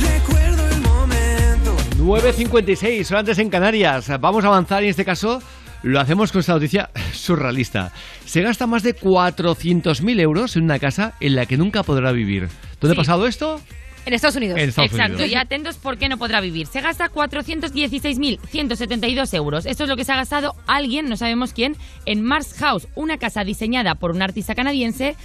Recuerdo 0.00 0.66
el 0.66 0.80
momento. 0.80 1.76
9.56, 1.98 3.04
son 3.04 3.18
antes 3.18 3.38
en 3.38 3.50
Canarias. 3.50 4.08
Vamos 4.20 4.44
a 4.44 4.48
avanzar 4.48 4.82
y 4.82 4.86
en 4.86 4.90
este 4.90 5.04
caso 5.04 5.42
lo 5.82 6.00
hacemos 6.00 6.32
con 6.32 6.40
esta 6.40 6.54
noticia 6.54 6.90
surrealista. 7.12 7.92
Se 8.24 8.40
gasta 8.40 8.66
más 8.66 8.82
de 8.82 8.96
400.000 8.96 10.20
euros 10.20 10.56
en 10.56 10.64
una 10.64 10.78
casa 10.78 11.14
en 11.20 11.36
la 11.36 11.46
que 11.46 11.58
nunca 11.58 11.82
podrá 11.82 12.12
vivir. 12.12 12.48
¿Dónde 12.84 12.94
Sí. 12.94 13.00
ha 13.00 13.02
pasado 13.02 13.26
esto? 13.26 13.60
En 14.06 14.12
Estados 14.12 14.36
Unidos. 14.36 14.58
En 14.58 14.68
Estados 14.68 14.90
Exacto, 14.92 15.14
Unidos. 15.14 15.32
y 15.32 15.34
atentos 15.34 15.76
por 15.78 15.96
qué 15.96 16.10
no 16.10 16.18
podrá 16.18 16.42
vivir. 16.42 16.66
Se 16.66 16.82
gasta 16.82 17.08
416.172 17.08 19.34
euros. 19.34 19.66
Esto 19.66 19.84
es 19.84 19.88
lo 19.88 19.96
que 19.96 20.04
se 20.04 20.12
ha 20.12 20.16
gastado 20.16 20.54
alguien, 20.66 21.08
no 21.08 21.16
sabemos 21.16 21.52
quién, 21.52 21.76
en 22.06 22.22
Mars 22.22 22.54
House, 22.58 22.88
una 22.94 23.18
casa 23.18 23.44
diseñada 23.44 23.94
por 23.94 24.10
un 24.10 24.22
artista 24.22 24.54
canadiense. 24.54 25.16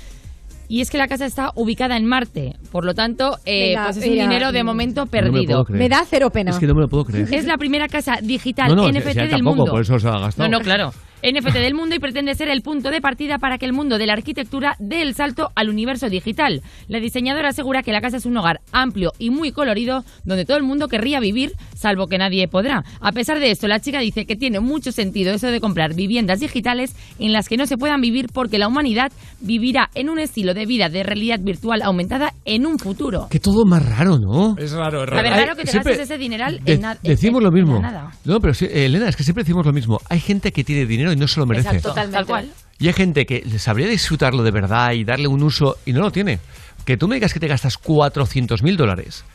Y 0.72 0.82
es 0.82 0.92
que 0.92 1.00
la 1.00 1.08
casa 1.08 1.26
está 1.26 1.52
ubicada 1.56 1.98
en 1.98 2.06
Marte, 2.06 2.54
por 2.72 2.86
lo 2.86 2.94
tanto, 2.94 3.38
eh, 3.44 3.70
Venga, 3.70 3.86
pues 3.86 3.98
es 3.98 4.04
un 4.06 4.12
mira, 4.12 4.24
dinero 4.26 4.52
de 4.52 4.64
momento 4.64 5.06
No 5.06 5.12
me 5.12 5.22
lo 5.22 5.32
perdido. 5.34 5.66
Me 5.70 5.90
da 5.90 6.06
cero 6.08 6.30
pena. 6.30 6.52
Es 6.52 6.60
que 6.60 6.68
no 6.68 6.76
me 6.76 6.82
lo 6.82 6.88
puedo 6.88 7.06
creer. 7.06 7.34
Es 7.34 7.46
la 7.46 7.58
primera 7.58 7.88
casa 7.88 8.18
digital 8.22 8.70
No, 8.70 8.76
no, 8.84 8.88
NFT 8.90 9.08
si- 9.08 9.14
si 9.14 9.20
del 9.20 9.30
tampoco, 9.32 9.56
mundo. 9.56 9.72
por 9.72 9.82
eso 9.82 9.98
se 10.00 10.08
ha 10.08 10.20
gastado. 10.20 10.48
No, 10.48 10.60
no, 10.60 10.64
claro. 10.64 10.94
NFT 11.24 11.54
del 11.56 11.74
mundo 11.74 11.96
y 11.96 12.00
pretende 12.00 12.34
ser 12.36 12.48
el 12.50 12.62
punto 12.62 12.92
de 12.92 13.02
partida 13.02 13.38
para 13.40 13.58
que 13.58 13.66
el 13.66 13.74
mundo 13.74 13.98
de 13.98 14.08
la 14.08 14.14
arquitectura 14.14 14.76
dé 14.80 15.02
el 15.02 15.16
salto 15.16 15.50
al 15.56 15.70
universo 15.70 16.10
digital. 16.10 16.62
La 16.88 17.00
diseñadora 17.00 17.50
asegura 17.50 17.84
que 17.84 17.92
la 17.92 18.02
casa 18.02 18.18
es 18.18 18.26
un 18.26 18.38
hogar 18.38 18.62
amplio 18.72 19.12
y 19.20 19.30
muy 19.30 19.52
colorido 19.52 20.04
donde 20.24 20.46
todo 20.46 20.58
el 20.58 20.64
mundo 20.64 20.88
querría 20.88 21.20
vivir, 21.20 21.52
salvo 21.76 22.08
que 22.08 22.18
nadie 22.18 22.48
podrá. 22.48 22.84
A 23.02 23.12
pesar 23.12 23.40
de 23.40 23.52
esto, 23.52 23.68
la 23.68 23.80
chica 23.80 24.00
dice 24.00 24.26
que 24.26 24.36
tiene 24.36 24.60
mucho 24.60 24.92
sentido 24.92 25.34
eso 25.34 25.48
de 25.48 25.60
comprar 25.60 25.94
viviendas 25.96 26.40
digitales 26.40 26.96
en 27.20 27.34
las 27.34 27.50
que 27.50 27.58
no 27.58 27.66
se 27.66 27.78
puedan 27.78 28.02
vivir 28.02 28.28
porque 28.34 28.58
la 28.58 28.68
humanidad 28.68 29.12
vivirá 29.42 29.90
en 29.96 30.10
un 30.10 30.20
estilo 30.20 30.54
de 30.54 30.66
vida 30.66 30.90
de 30.90 31.04
realidad 31.04 31.40
virtual 31.42 31.82
aumentada 31.84 32.34
en 32.46 32.66
un 32.66 32.80
futuro. 32.80 33.28
Que 33.30 33.40
todo 33.40 33.66
más 33.66 33.86
raro, 33.86 34.18
¿no? 34.18 34.56
Es 34.58 34.72
raro, 34.72 35.04
es 35.04 35.10
claro 35.10 35.56
que 35.56 35.64
te 35.64 35.72
siempre 35.72 35.94
gastes 35.94 36.10
ese 36.12 36.18
dineral 36.18 36.60
de- 36.64 36.74
en, 36.74 36.82
decimos 37.04 37.40
en- 37.40 37.44
lo 37.44 37.50
en 37.50 37.54
mismo. 37.56 37.80
nada. 37.80 38.12
No, 38.26 38.40
pero 38.40 38.54
sí, 38.54 38.68
Elena, 38.72 39.10
es 39.10 39.16
que 39.16 39.24
siempre 39.24 39.44
decimos 39.44 39.66
lo 39.66 39.74
mismo. 39.74 40.00
Hay 40.10 40.20
gente 40.20 40.52
que 40.52 40.64
tiene 40.64 40.86
dinero 40.86 41.09
y 41.12 41.16
no 41.16 41.28
se 41.28 41.40
lo 41.40 41.46
merece. 41.46 41.78
Exacto, 41.78 41.94
tal 41.94 42.26
cual. 42.26 42.52
Y 42.78 42.88
hay 42.88 42.94
gente 42.94 43.26
que 43.26 43.44
sabría 43.60 43.88
disfrutarlo 43.88 44.44
de 44.44 44.52
verdad 44.52 44.94
y 44.94 45.04
darle 45.04 45.28
un 45.28 45.44
uso 45.44 45.78
y 45.86 45.94
no 45.94 46.02
lo 46.02 46.12
tiene. 46.12 46.40
Que 46.86 46.98
tú 46.98 47.08
me 47.08 47.16
digas 47.16 47.34
que 47.34 47.40
te 47.40 47.48
gastas 47.48 47.78
400 47.78 48.64
mil 48.64 48.78
dólares 48.78 49.26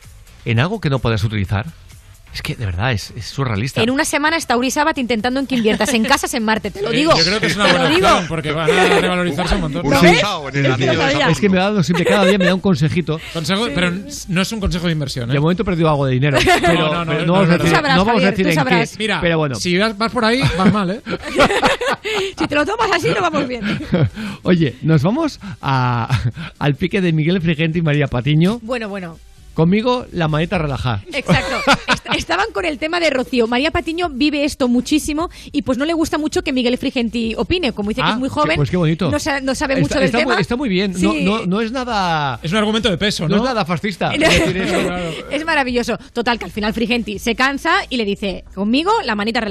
en 0.45 0.59
algo 0.59 0.79
que 0.79 0.89
no 0.89 0.99
puedes 0.99 1.23
utilizar, 1.23 1.65
es 2.35 2.41
que 2.41 2.53
de 2.53 2.65
verdad 2.65 2.91
es, 2.91 3.13
es 3.15 3.27
surrealista. 3.27 3.81
En 3.81 3.89
una 3.89 4.03
semana 4.03 4.35
está 4.35 4.57
Uri 4.57 4.69
Sabat 4.69 4.97
intentando 4.97 5.39
en 5.39 5.47
que 5.47 5.55
inviertas 5.55 5.93
en 5.93 6.03
casas 6.03 6.33
en 6.33 6.43
Marte, 6.43 6.69
te 6.69 6.81
lo 6.81 6.89
digo. 6.91 7.15
Yo 7.17 7.23
creo 7.23 7.39
que 7.39 7.45
es 7.45 7.55
una 7.55 7.67
buena 7.67 7.85
opción 7.85 8.25
porque 8.27 8.51
van 8.51 8.69
a 8.69 8.99
revalorizarse 8.99 9.55
un 9.55 9.61
montón. 9.61 9.89
Saturno. 9.89 11.29
Es 11.29 11.39
que 11.39 11.47
me 11.47 11.57
da 11.57 11.65
dando 11.67 11.81
siempre, 11.81 12.03
cada 12.03 12.25
día 12.25 12.37
me 12.37 12.43
da 12.43 12.53
un 12.53 12.59
consejito. 12.59 13.21
Consejo, 13.31 13.67
pero 13.73 13.89
no 14.27 14.41
es 14.41 14.51
un 14.51 14.59
consejo 14.59 14.87
de 14.87 14.91
inversión. 14.91 15.29
¿eh? 15.29 15.33
De 15.33 15.39
momento 15.39 15.63
he 15.63 15.65
perdido 15.65 15.89
algo 15.89 16.05
de 16.05 16.11
dinero. 16.11 16.37
Pero, 16.65 16.93
no, 16.93 17.05
no, 17.05 17.11
pero 17.11 17.25
no, 17.25 17.33
vamos 17.33 17.47
no, 17.47 17.53
a 17.53 17.57
no. 17.57 17.63
decir, 17.63 17.75
sabrás, 17.75 17.95
no 17.95 18.05
vamos 18.05 18.23
a 18.23 18.31
decir 18.31 18.47
en 18.47 18.65
qué. 18.65 18.89
Mira, 18.97 19.21
pero 19.21 19.37
bueno. 19.37 19.55
si 19.55 19.77
vas, 19.77 19.97
vas 19.97 20.11
por 20.11 20.25
ahí, 20.25 20.41
vas 20.57 20.73
mal, 20.73 20.89
¿eh? 20.89 21.01
Si 22.37 22.47
te 22.47 22.55
lo 22.55 22.65
tomas 22.65 22.91
así, 22.91 23.09
no 23.09 23.21
vamos 23.21 23.47
bien. 23.47 23.79
Oye, 24.43 24.75
nos 24.81 25.03
vamos 25.03 25.39
a, 25.61 26.09
al 26.59 26.75
pique 26.75 27.01
de 27.01 27.13
Miguel 27.13 27.41
Frigenti 27.41 27.79
y 27.79 27.81
María 27.81 28.07
Patiño. 28.07 28.59
Bueno, 28.61 28.89
bueno. 28.89 29.17
Conmigo, 29.55 30.05
la 30.11 30.27
maneta 30.27 30.59
relajada. 30.59 31.01
Exacto. 31.11 31.55
Est- 31.87 32.05
Estaban 32.15 32.45
con 32.53 32.65
el 32.65 32.77
tema 32.77 32.99
de 32.99 33.09
Rocío. 33.09 33.47
María 33.47 33.71
Patiño 33.71 34.09
vive 34.09 34.43
esto 34.45 34.67
muchísimo 34.67 35.29
y 35.51 35.63
pues 35.63 35.77
no 35.77 35.85
le 35.85 35.93
gusta 35.93 36.17
mucho 36.17 36.43
que 36.43 36.53
Miguel 36.53 36.77
Frigenti 36.77 37.33
opine. 37.35 37.71
Como 37.71 37.89
dice 37.89 38.01
que 38.01 38.07
Ah, 38.07 38.11
es 38.11 38.17
muy 38.19 38.29
joven, 38.29 38.55
pues 38.57 38.69
qué 38.69 38.77
bonito. 38.77 39.09
no, 39.09 39.19
sa- 39.19 39.41
no 39.41 39.55
sabe 39.55 39.73
Está- 39.73 39.81
mucho 39.81 39.95
del 39.95 40.05
está 40.05 40.17
tema. 40.19 40.33
Muy, 40.33 40.41
está 40.41 40.55
muy 40.55 40.69
bien. 40.69 40.91
No, 40.93 41.11
Sí. 41.13 41.23
no, 41.23 41.45
no 41.45 41.61
es 41.61 41.71
nada. 41.71 42.39
Es 42.43 42.51
un 42.51 42.57
argumento 42.57 42.89
de 42.89 42.97
peso, 42.97 43.23
No 43.27 43.37
¿no? 43.37 43.43
es 43.43 43.49
nada 43.49 43.65
fascista. 43.65 44.11
No. 44.17 44.27
Es 45.31 45.45
maravilloso. 45.45 45.97
Total, 46.13 46.37
que 46.37 46.45
al 46.45 46.51
final 46.51 46.73
Frigenti 46.73 47.17
se 47.19 47.35
cansa 47.35 47.71
y 47.89 47.97
le 47.97 48.05
dice, 48.05 48.43
conmigo 48.53 48.91
la 49.03 49.15
manita 49.15 49.41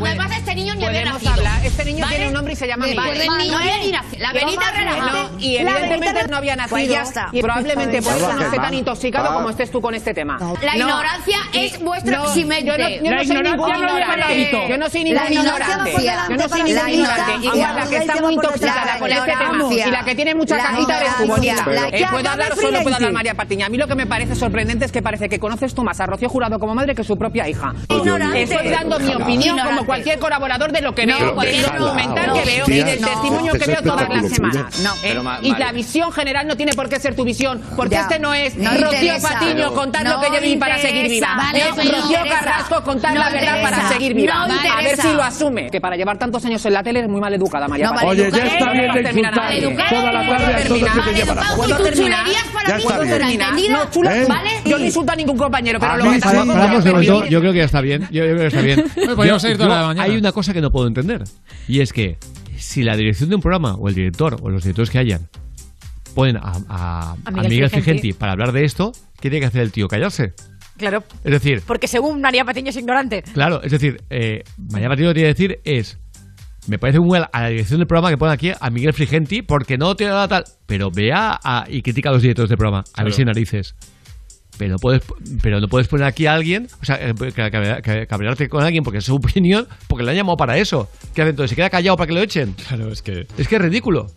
relaja. 0.00 0.20
Además, 0.24 0.38
este 0.38 0.54
niño 0.54 0.74
ni 0.74 0.84
había 0.84 1.04
nacido. 1.04 1.32
hablar. 1.32 1.64
Este 1.66 1.84
niño 1.84 2.00
¿Vale? 2.04 2.14
tiene 2.16 2.28
un 2.28 2.34
nombre 2.34 2.52
y 2.52 2.56
se 2.56 2.66
llama 2.66 2.86
Vale, 2.94 3.12
Miguel. 3.28 3.50
no 3.50 3.58
había 3.58 3.78
ni 3.78 3.92
nacido. 3.92 4.22
La 4.22 4.32
no, 4.32 5.30
Y 5.38 5.56
evidentemente 5.56 6.28
no 6.28 6.36
había 6.36 6.56
nacido. 6.56 6.70
Pues 6.76 6.88
ya 6.88 7.02
está. 7.02 7.28
Y 7.32 7.42
probablemente 7.42 8.02
por 8.02 8.14
eso 8.16 8.32
no 8.32 8.42
esté 8.42 8.56
tan 8.58 8.74
intoxicado 8.74 9.34
como 9.34 9.50
estés 9.50 9.70
tú 9.70 9.80
con 9.80 9.94
este 9.94 10.14
tema. 10.14 10.38
La 10.62 10.72
No. 10.74 10.78
ignorancia 10.78 11.38
es 11.52 11.80
vuestra 11.80 12.22
eximente. 12.24 12.64
Yo 12.66 12.78
no, 12.78 13.24
soy 13.24 13.42
ningún 13.42 13.70
ignorante. 13.70 14.66
Yo 14.68 14.78
no 14.78 14.88
soy 14.90 15.04
La 15.04 15.24
ningún 15.24 15.32
ignorancia 15.44 15.76
ignorante. 15.76 16.28
Yo 16.30 16.36
no 16.36 16.48
soy 16.48 16.62
ningún 16.62 16.74
la 16.84 16.90
ignorante. 16.90 16.94
ignorancia. 16.94 17.50
Igual 17.54 17.76
la 17.76 17.86
que 17.88 17.96
está 17.96 18.20
muy 18.20 18.34
intoxicada 18.34 18.98
con 18.98 19.10
este 19.12 19.30
tema 19.30 19.74
y 19.86 19.90
la 19.90 20.04
que 20.04 20.14
tiene 20.14 20.34
mucha 20.34 20.56
cajita 20.58 20.80
ignorancia. 21.04 21.26
bonita. 21.26 21.88
Eh, 21.92 22.06
¿Puedo 22.10 22.16
habla 22.18 22.32
hablar 22.32 22.54
de 22.54 22.58
o 22.58 22.62
solo 22.62 22.82
puedo 22.82 22.96
hablar. 22.96 23.12
María 23.12 23.34
Patiña? 23.34 23.66
A 23.66 23.68
mí 23.68 23.76
lo 23.78 23.86
que 23.86 23.94
me 23.94 24.06
parece 24.06 24.34
sorprendente 24.34 24.84
es 24.84 24.92
que 24.92 25.02
parece 25.02 25.28
que 25.28 25.38
conoces 25.38 25.74
tú 25.74 25.82
más 25.84 26.00
a 26.00 26.06
Rocío 26.06 26.28
Jurado 26.28 26.58
como 26.58 26.74
madre 26.74 26.94
que 26.94 27.04
su 27.04 27.16
propia 27.16 27.48
hija. 27.48 27.74
Ignorante. 27.88 28.42
Estoy 28.42 28.68
dando 28.68 28.98
mi 28.98 29.14
opinión 29.14 29.58
como 29.58 29.84
cualquier 29.90 30.18
colaborador 30.18 30.72
de 30.72 30.80
lo 30.82 30.94
que 30.94 31.06
No, 31.06 31.18
veo, 31.18 31.34
no, 31.78 31.84
documental 31.86 32.26
no. 32.28 32.34
que 32.34 32.44
veo 32.44 32.64
y 32.68 32.82
del 32.82 33.00
no. 33.00 33.08
testimonio 33.08 33.52
que 33.52 33.58
Ese 33.58 33.70
veo 33.72 33.82
todas 33.82 34.08
las 34.08 34.28
semanas. 34.30 34.80
¿eh? 35.02 35.16
Y 35.42 35.50
la 35.56 35.72
visión 35.72 36.12
general 36.12 36.46
no 36.46 36.56
tiene 36.56 36.72
por 36.74 36.88
qué 36.88 37.00
ser 37.00 37.14
tu 37.16 37.24
visión, 37.24 37.60
porque 37.76 37.94
Ya. 37.96 38.02
este 38.02 38.18
no 38.18 38.32
es 38.34 38.56
No 38.56 38.70
Rocío. 38.70 39.14
Patiño 39.20 39.72
contar 39.74 40.04
no 40.04 40.14
lo 40.14 40.20
que 40.20 40.36
yo 40.36 40.40
viví 40.40 40.56
para 40.56 40.78
seguir 40.78 41.08
viva. 41.08 41.36
es 41.54 41.68
Rocío 41.76 42.18
interesa. 42.18 42.40
Carrasco 42.40 42.82
contar 42.82 43.14
No 43.14 43.20
la 43.20 43.30
verdad 43.30 43.62
para 43.62 43.88
seguir 43.88 44.14
viva. 44.14 44.46
No 44.46 44.54
a 44.54 44.82
ver 44.82 44.96
si 44.96 45.12
lo 45.12 45.22
asume. 45.22 45.70
Que 45.70 45.80
para 45.80 45.96
llevar 45.96 46.18
tantos 46.18 46.44
años 46.44 46.64
en 46.64 46.72
la 46.72 46.82
tele 46.82 47.00
es 47.00 47.08
muy 47.08 47.20
mal 47.20 47.32
educada, 47.34 47.66
María. 47.68 47.90
Oye, 48.04 48.30
ya 48.30 48.44
está 48.44 48.70
bien 48.72 48.92
de 48.92 49.00
insultar 49.02 49.52
toda 49.90 50.12
la 50.12 50.28
tarde 50.28 50.54
a 50.54 50.64
todos 50.64 51.04
que 51.04 51.14
llevan. 51.14 51.38
¿Puedo 51.56 51.68
¿Y 51.70 51.72
tus 51.74 51.82
terminar? 51.84 52.20
chulerías 52.20 52.44
para 52.52 52.68
Ya 52.68 52.76
está 52.76 52.98
bien. 54.42 54.64
Yo 54.64 54.78
no 54.78 54.84
insulto 54.84 55.12
a 55.12 55.16
ningún 55.16 55.36
compañero, 55.36 55.78
pero 55.80 55.96
lo 55.96 56.04
que 56.04 56.20
momento. 56.90 57.24
Yo 57.26 57.40
creo 57.40 57.52
que 57.52 57.58
ya 57.58 57.64
está 57.64 57.80
bien. 57.80 58.02
Yo, 58.10 58.22
creo 58.22 58.36
que 58.36 58.46
está 58.46 58.60
bien. 58.60 58.84
Pues 58.94 59.08
podríamos 59.10 59.42
seguir 59.42 59.58
toda 59.58 59.68
yo- 59.68 59.74
la 59.82 59.86
mañana. 59.88 60.04
Hay 60.04 60.16
una 60.16 60.32
cosa 60.32 60.52
que 60.52 60.60
no 60.60 60.70
puedo 60.70 60.86
entender. 60.86 61.24
Y 61.68 61.80
es 61.80 61.92
que 61.92 62.18
si 62.56 62.82
la 62.82 62.96
dirección 62.96 63.28
de 63.30 63.36
un 63.36 63.42
programa, 63.42 63.74
o 63.74 63.88
el 63.88 63.94
director, 63.94 64.36
o 64.42 64.50
los 64.50 64.62
directores 64.64 64.90
que 64.90 64.98
hayan, 64.98 65.28
ponen 66.14 66.36
a, 66.36 66.52
a- 66.68 67.12
a 67.24 67.30
Miguel 67.30 67.48
Miguel 67.50 67.70
Frigenti. 67.70 67.82
Frigenti 68.00 68.12
para 68.12 68.32
hablar 68.32 68.52
de 68.52 68.64
esto, 68.64 68.92
¿qué 69.20 69.30
tiene 69.30 69.40
que 69.40 69.46
hacer 69.46 69.62
el 69.62 69.72
tío? 69.72 69.88
Callarse. 69.88 70.34
Claro. 70.76 71.04
Es 71.24 71.32
decir, 71.32 71.62
Porque 71.66 71.86
según 71.86 72.20
María 72.20 72.44
Patiño 72.44 72.70
es 72.70 72.76
ignorante. 72.76 73.22
Claro, 73.34 73.62
es 73.62 73.70
decir, 73.70 74.02
eh, 74.10 74.42
María 74.56 74.88
Patiño 74.88 75.08
lo 75.08 75.14
que 75.14 75.20
tiene 75.20 75.34
que 75.34 75.42
decir 75.42 75.60
es. 75.64 75.98
Me 76.66 76.78
parece 76.78 77.00
muy 77.00 77.08
mal 77.18 77.28
a 77.32 77.40
la 77.42 77.48
dirección 77.48 77.78
del 77.80 77.86
programa 77.86 78.10
que 78.10 78.18
pone 78.18 78.32
aquí 78.32 78.52
a 78.58 78.70
Miguel 78.70 78.92
Frigenti 78.92 79.40
porque 79.42 79.78
no 79.78 79.94
tiene 79.96 80.12
nada 80.12 80.28
tal. 80.28 80.44
Pero 80.66 80.90
vea 80.90 81.38
a- 81.42 81.64
y 81.68 81.80
critica 81.82 82.10
a 82.10 82.12
los 82.12 82.22
directores 82.22 82.48
del 82.50 82.58
programa. 82.58 82.84
A 82.94 83.02
ver 83.02 83.12
si 83.14 83.22
hay 83.22 83.26
narices. 83.26 83.74
Pero 84.60 84.72
no, 84.72 84.78
puedes, 84.78 85.02
pero 85.40 85.58
no 85.58 85.68
puedes 85.68 85.88
poner 85.88 86.04
aquí 86.04 86.26
a 86.26 86.34
alguien, 86.34 86.68
o 86.82 86.84
sea, 86.84 86.98
eh, 87.00 87.14
cabrearte 88.06 88.50
con 88.50 88.62
alguien 88.62 88.84
porque 88.84 88.98
es 88.98 89.06
su 89.06 89.14
opinión, 89.16 89.66
porque 89.88 90.04
le 90.04 90.10
han 90.10 90.18
llamado 90.18 90.36
para 90.36 90.58
eso. 90.58 90.90
¿Qué 91.14 91.22
hace 91.22 91.30
entonces? 91.30 91.48
¿Se 91.48 91.56
queda 91.56 91.70
callado 91.70 91.96
para 91.96 92.08
que 92.08 92.12
lo 92.12 92.20
echen? 92.20 92.52
Claro, 92.68 92.92
es 92.92 93.00
que. 93.00 93.26
Es 93.38 93.48
que 93.48 93.56
es 93.56 93.62
ridículo. 93.62 94.08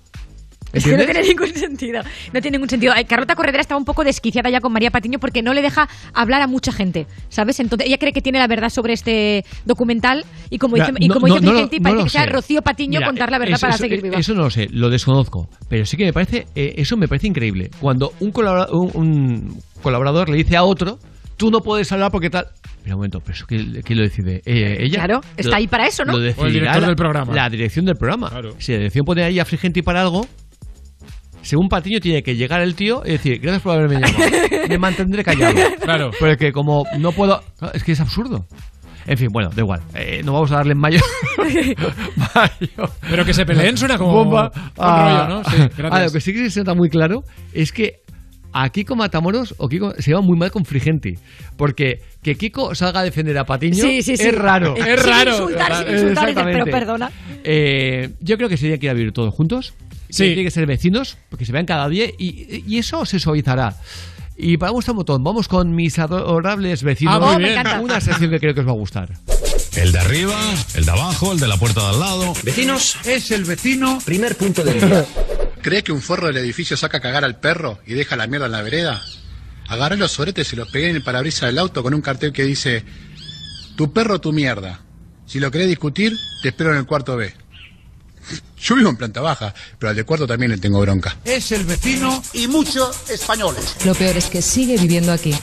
Es 0.74 0.84
que 0.84 0.98
no 0.98 1.06
tiene 1.06 1.22
ningún 1.22 1.54
sentido. 1.54 2.02
No 2.34 2.42
tiene 2.42 2.58
ningún 2.58 2.68
sentido. 2.70 2.94
Ay, 2.96 3.06
Carlota 3.06 3.36
Corredera 3.36 3.62
estaba 3.62 3.78
un 3.78 3.86
poco 3.86 4.04
desquiciada 4.04 4.50
ya 4.50 4.60
con 4.60 4.74
María 4.74 4.90
Patiño 4.92 5.20
porque 5.20 5.42
no 5.44 5.54
le 5.54 5.62
deja 5.62 5.88
hablar 6.14 6.42
a 6.42 6.48
mucha 6.48 6.72
gente, 6.72 7.06
¿sabes? 7.30 7.60
Entonces 7.60 7.88
ella 7.88 7.98
cree 8.00 8.12
que 8.12 8.22
tiene 8.22 8.40
la 8.40 8.48
verdad 8.48 8.70
sobre 8.70 8.94
este 8.94 9.46
documental 9.66 10.26
y 10.50 10.58
como 10.58 10.74
Mira, 10.74 10.88
dice, 10.88 10.98
y 11.00 11.08
no- 11.08 11.14
como 11.14 11.28
no- 11.28 11.34
dice 11.36 11.46
no 11.46 11.52
lo- 11.54 11.58
Vicente, 11.60 11.78
no 11.78 11.84
parece 11.84 11.98
lo 12.00 12.04
que 12.06 12.10
sea 12.10 12.24
sé. 12.24 12.30
Rocío 12.30 12.62
Patiño 12.64 13.00
Mira, 13.00 13.06
contar 13.08 13.32
la 13.32 13.38
verdad 13.40 13.56
eso- 13.56 13.62
para 13.62 13.76
eso- 13.76 13.84
seguir 13.84 14.02
viva. 14.02 14.18
Eso 14.18 14.34
no 14.34 14.44
lo 14.44 14.50
sé, 14.50 14.68
lo 14.72 14.90
desconozco. 14.90 15.48
Pero 15.70 15.86
sí 15.86 15.96
que 15.96 16.06
me 16.06 16.14
parece, 16.14 16.48
eh, 16.56 16.74
eso 16.78 16.98
me 16.98 17.08
parece 17.08 17.28
increíble. 17.28 17.70
Cuando 17.80 18.12
un, 18.20 18.32
colabora- 18.32 18.68
un- 18.72 18.92
un 18.96 19.62
colaborador 19.84 20.30
le 20.30 20.38
dice 20.38 20.58
a 20.58 20.64
otro, 20.64 20.98
tú 21.38 21.52
no 21.52 21.60
puedes 21.60 21.92
hablar 21.92 22.12
porque 22.12 22.30
tal. 22.30 22.48
Mira, 22.84 22.96
un 22.96 23.00
momento, 23.00 23.20
pero 23.22 23.34
eso 23.34 23.46
quién, 23.48 23.82
quién 23.84 23.98
lo 24.00 24.04
decide? 24.04 24.42
Eh, 24.46 24.78
ella. 24.82 24.96
Claro, 25.06 25.22
está 25.38 25.52
Lo- 25.52 25.56
ahí 25.58 25.68
para 25.68 25.86
eso, 25.88 26.04
¿no? 26.04 26.14
Lo 26.14 26.18
O 26.36 26.46
el 26.48 26.54
director 26.54 26.82
la- 26.82 26.88
del 26.88 26.96
programa. 26.96 27.34
La 27.34 27.50
dirección 27.50 27.86
del 27.86 27.96
programa. 27.96 28.30
Si 28.58 28.72
la 28.74 28.80
dirección 28.80 29.06
pone 29.06 29.24
ahí 29.24 29.40
a 29.40 29.46
Frigenti 29.46 29.82
para 29.82 30.02
algo, 30.02 30.28
según 31.44 31.70
Patiño 31.70 32.00
tiene 32.00 32.24
que 32.24 32.36
llegar 32.36 32.62
el 32.62 32.74
tío 32.76 33.04
y 33.06 33.12
decir, 33.12 33.40
gracias 33.40 33.62
por 33.62 33.76
haberme 33.76 33.96
llamado. 34.02 34.32
Me 34.70 34.78
mantendré 34.80 35.24
callado. 35.24 35.54
Claro. 35.82 36.12
Porque 36.20 36.52
como 36.52 36.86
no 36.98 37.12
puedo. 37.12 37.44
Es 37.74 37.84
que 37.84 37.92
es 37.92 38.00
absurdo. 38.00 38.46
En 39.06 39.18
fin, 39.18 39.28
bueno, 39.32 39.50
da 39.54 39.62
igual. 39.62 39.82
Eh, 39.94 40.22
no 40.24 40.32
vamos 40.34 40.52
a 40.52 40.56
darle 40.56 40.72
en 40.72 40.78
mayo. 40.80 41.00
Pero 43.10 43.26
que 43.26 43.34
se 43.34 43.46
peleen 43.46 43.78
suena 43.78 43.98
como. 43.98 44.14
Bomba. 44.14 44.52
Ah, 44.78 45.28
rollo, 45.28 45.36
¿no? 45.36 45.44
Sí, 45.50 45.58
gracias. 45.78 45.92
ah, 45.92 46.04
lo 46.06 46.12
que 46.12 46.22
sí 46.22 46.34
que 46.34 46.50
se 46.50 46.60
nota 46.62 46.74
muy 46.74 46.90
claro 46.90 47.24
es 47.54 47.72
que 47.72 48.02
a 48.54 48.70
Kiko 48.70 48.96
Matamoros 48.96 49.56
o 49.58 49.68
Kiko 49.68 49.94
se 49.96 50.12
lleva 50.12 50.22
muy 50.22 50.38
mal 50.38 50.52
con 50.52 50.64
Frigenti. 50.64 51.16
Porque 51.58 52.02
que 52.22 52.36
Kiko 52.36 52.76
salga 52.76 53.02
a 53.02 53.04
defender 53.04 53.38
a 53.38 53.46
Patiño 53.46 53.84
Sí, 53.84 54.02
sí, 54.04 54.16
sí. 54.16 54.28
es 54.28 54.36
raro. 54.36 54.76
Sin 54.76 54.88
insultar, 54.88 55.86
sin 55.86 55.94
insultar, 56.08 56.34
pero 56.46 56.66
perdona. 56.66 57.12
Eh, 57.44 58.12
yo 58.22 58.38
creo 58.38 58.48
que 58.50 58.56
se 58.58 58.62
tienen 58.62 58.80
que 58.80 58.86
ir 58.86 58.90
a 58.92 58.94
vivir 58.94 59.12
todos 59.12 59.34
juntos. 59.34 59.74
Sí. 60.14 60.26
Tienen 60.26 60.46
que 60.46 60.52
ser 60.52 60.66
vecinos, 60.68 61.18
porque 61.30 61.44
se 61.46 61.52
vean 61.52 61.66
cada 61.66 61.90
día 61.90 62.06
y, 62.06 62.64
y 62.68 62.78
eso 62.78 63.04
se 63.06 63.20
suavizará. 63.20 63.76
Y 64.38 64.58
para 64.58 64.72
vuestro 64.72 64.94
botón, 64.94 65.24
vamos 65.24 65.48
con 65.48 65.74
mis 65.76 65.98
adorables 65.98 66.84
vecinos. 66.84 67.16
Ah, 67.16 67.20
muy 67.20 67.38
me 67.38 67.50
bien. 67.50 67.52
encanta. 67.60 67.80
Una 67.82 68.00
sección 68.02 68.30
que 68.30 68.40
creo 68.40 68.54
que 68.54 68.62
os 68.62 68.68
va 68.68 68.72
a 68.72 68.76
gustar. 68.76 69.10
El 69.76 69.92
de 69.92 70.00
arriba, 70.00 70.40
el 70.76 70.86
de 70.86 70.92
abajo, 70.92 71.32
el 71.34 71.40
de 71.40 71.48
la 71.48 71.58
puerta 71.58 71.82
de 71.82 71.88
al 71.88 72.00
lado. 72.00 72.34
Vecinos, 72.44 72.98
es 73.06 73.32
el 73.32 73.44
vecino. 73.44 74.00
Primer 74.06 74.36
punto 74.38 74.64
del 74.64 74.80
día. 74.80 75.06
¿Cree 75.62 75.84
que 75.84 75.92
un 75.92 76.02
forro 76.02 76.28
del 76.28 76.38
edificio 76.38 76.78
saca 76.78 76.98
a 76.98 77.02
cagar 77.02 77.24
al 77.24 77.40
perro 77.40 77.80
y 77.88 77.94
deja 77.94 78.16
la 78.16 78.28
mierda 78.28 78.46
en 78.48 78.52
la 78.52 78.62
vereda? 78.62 79.02
Agarré 79.68 79.98
los 79.98 80.12
soretes 80.12 80.52
y 80.54 80.56
los 80.56 80.70
pegué 80.70 80.90
en 80.90 80.96
el 80.98 81.04
parabrisas 81.04 81.48
del 81.48 81.58
auto 81.58 81.82
con 81.82 81.94
un 81.94 82.02
cartel 82.02 82.34
que 82.34 82.44
dice: 82.44 82.84
Tu 83.76 83.92
perro, 83.94 84.20
tu 84.22 84.32
mierda. 84.34 84.82
Si 85.26 85.40
lo 85.40 85.50
querés 85.52 85.70
discutir, 85.70 86.14
te 86.44 86.50
espero 86.50 86.72
en 86.72 86.78
el 86.78 86.86
cuarto 86.86 87.16
B. 87.16 87.34
Yo 88.64 88.76
vivo 88.76 88.90
en 88.90 88.96
planta 88.96 89.20
baja, 89.22 89.54
pero 89.78 89.90
al 89.90 89.96
de 89.96 90.04
cuarto 90.06 90.26
también 90.26 90.52
le 90.52 90.58
tengo 90.58 90.80
bronca. 90.80 91.18
Es 91.26 91.52
el 91.52 91.66
vecino 91.66 92.24
y 92.34 92.48
muchos 92.48 93.10
españoles. 93.10 93.76
Lo 93.86 93.94
peor 93.94 94.16
es 94.16 94.26
que 94.30 94.42
sigue 94.42 94.78
viviendo 94.78 95.12
aquí. 95.12 95.36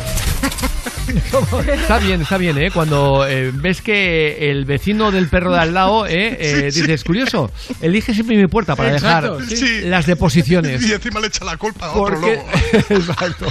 Está 1.72 1.98
bien, 1.98 2.22
está 2.22 2.38
bien, 2.38 2.56
¿eh? 2.56 2.70
Cuando 2.70 3.26
eh, 3.28 3.50
ves 3.52 3.82
que 3.82 4.50
el 4.50 4.64
vecino 4.64 5.10
del 5.10 5.28
perro 5.28 5.52
de 5.52 5.58
al 5.58 5.74
lado, 5.74 6.06
¿eh? 6.06 6.30
Eh, 6.40 6.70
Sí, 6.70 6.76
sí. 6.76 6.80
dices, 6.82 7.04
curioso, 7.04 7.50
elige 7.80 8.14
siempre 8.14 8.36
mi 8.36 8.46
puerta 8.46 8.74
para 8.76 8.92
Exacto, 8.92 9.38
dejar 9.38 9.56
sí. 9.56 9.80
las 9.82 10.06
deposiciones. 10.06 10.82
Y 10.86 10.92
encima 10.92 11.20
le 11.20 11.26
echa 11.26 11.44
la 11.44 11.56
culpa 11.56 11.86
a 11.86 11.92
otro 11.92 12.20
Porque- 12.20 12.36
lobo. 12.36 12.48
Exacto. 13.00 13.46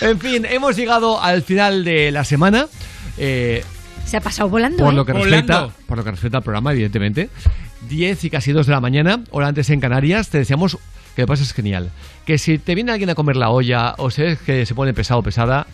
En 0.00 0.18
fin, 0.20 0.44
hemos 0.44 0.76
llegado 0.76 1.22
al 1.22 1.42
final 1.42 1.84
de 1.84 2.10
la 2.10 2.24
semana. 2.24 2.66
Eh, 3.18 3.64
Se 4.04 4.16
ha 4.16 4.20
pasado 4.20 4.48
volando. 4.48 4.84
Por 4.84 4.92
¿eh? 4.92 4.96
lo, 4.96 5.04
que 5.06 5.12
respecta, 5.12 5.68
por 5.86 5.96
lo 5.98 6.04
que 6.04 6.10
respecta 6.10 6.38
al 6.38 6.44
programa, 6.44 6.72
evidentemente. 6.72 7.30
10 7.88 8.24
y 8.24 8.30
casi 8.30 8.52
2 8.52 8.66
de 8.66 8.72
la 8.72 8.80
mañana, 8.80 9.22
hora 9.30 9.48
antes 9.48 9.70
en 9.70 9.80
Canarias, 9.80 10.30
te 10.30 10.38
deseamos 10.38 10.78
que 11.14 11.22
lo 11.22 11.28
pases 11.28 11.52
genial. 11.52 11.90
Que 12.24 12.38
si 12.38 12.58
te 12.58 12.74
viene 12.74 12.92
alguien 12.92 13.10
a 13.10 13.14
comer 13.14 13.36
la 13.36 13.50
olla 13.50 13.94
o 13.98 14.10
se 14.10 14.22
ves 14.22 14.38
que 14.40 14.66
se 14.66 14.74
pone 14.74 14.92
pesado 14.94 15.20
o 15.20 15.22
pesada, 15.22 15.66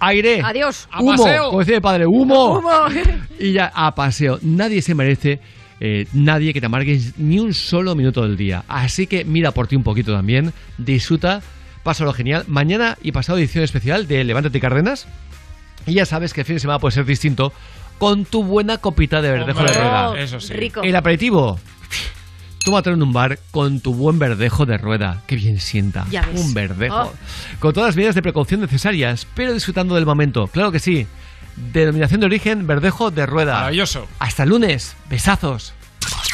aire. 0.00 0.42
Adiós. 0.44 0.88
Humo, 0.98 1.16
como 1.16 1.58
decía 1.60 1.76
mi 1.76 1.80
padre, 1.80 2.06
humo. 2.06 2.58
Humo. 2.58 2.70
Y 3.38 3.52
ya 3.52 3.72
a 3.74 3.94
paseo. 3.94 4.38
Nadie 4.42 4.82
se 4.82 4.94
merece, 4.94 5.40
eh, 5.80 6.06
nadie 6.12 6.52
que 6.52 6.60
te 6.60 6.66
amargues 6.66 7.18
ni 7.18 7.38
un 7.38 7.54
solo 7.54 7.94
minuto 7.94 8.22
del 8.22 8.36
día. 8.36 8.64
Así 8.68 9.06
que 9.06 9.24
mira 9.24 9.52
por 9.52 9.68
ti 9.68 9.76
un 9.76 9.82
poquito 9.82 10.12
también, 10.12 10.52
disfruta, 10.78 11.40
pásalo 11.82 12.12
genial. 12.12 12.44
Mañana 12.48 12.98
y 13.02 13.12
pasado 13.12 13.38
edición 13.38 13.64
especial 13.64 14.06
de 14.06 14.24
Levántate 14.24 14.60
Cárdenas. 14.60 15.06
Y 15.86 15.94
ya 15.94 16.06
sabes 16.06 16.32
que 16.32 16.42
el 16.42 16.46
fin 16.46 16.56
de 16.56 16.60
semana 16.60 16.78
puede 16.78 16.94
ser 16.94 17.04
distinto 17.04 17.52
con 17.98 18.24
tu 18.24 18.44
buena 18.44 18.78
copita 18.78 19.22
de 19.22 19.30
verdejo 19.30 19.62
de 19.62 19.72
rueda. 19.72 20.18
eso 20.18 20.40
sí. 20.40 20.54
Rico. 20.54 20.82
El 20.82 20.96
aperitivo. 20.96 21.58
Tómatelo 22.64 22.94
en 22.94 23.02
un 23.02 23.12
bar 23.12 23.38
con 23.50 23.80
tu 23.80 23.92
buen 23.94 24.18
verdejo 24.18 24.66
de 24.66 24.78
rueda. 24.78 25.22
Qué 25.26 25.34
bien 25.36 25.58
sienta. 25.58 26.06
Ya 26.10 26.22
ves. 26.22 26.40
Un 26.40 26.54
verdejo. 26.54 26.96
Oh. 26.96 27.12
Con 27.58 27.72
todas 27.72 27.88
las 27.88 27.96
medidas 27.96 28.14
de 28.14 28.22
precaución 28.22 28.60
necesarias, 28.60 29.26
pero 29.34 29.52
disfrutando 29.52 29.96
del 29.96 30.06
momento. 30.06 30.46
Claro 30.46 30.70
que 30.70 30.78
sí. 30.78 31.06
Denominación 31.56 32.20
de 32.20 32.26
origen 32.26 32.66
verdejo 32.66 33.10
de 33.10 33.26
rueda. 33.26 33.54
Maravilloso. 33.54 34.06
Hasta 34.20 34.44
el 34.44 34.50
lunes. 34.50 34.96
Besazos. 35.10 35.74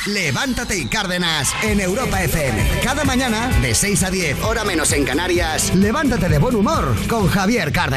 Levántate 0.06 0.78
y 0.78 0.86
Cárdenas 0.86 1.54
en 1.62 1.80
Europa 1.80 2.22
FM. 2.22 2.80
Cada 2.82 3.04
mañana, 3.04 3.48
de 3.60 3.74
6 3.74 4.04
a 4.04 4.10
10, 4.10 4.42
hora 4.42 4.64
menos 4.64 4.92
en 4.92 5.04
Canarias, 5.04 5.74
levántate 5.74 6.28
de 6.28 6.38
buen 6.38 6.54
humor 6.54 6.94
con 7.08 7.28
Javier 7.28 7.72
Cárdenas. 7.72 7.86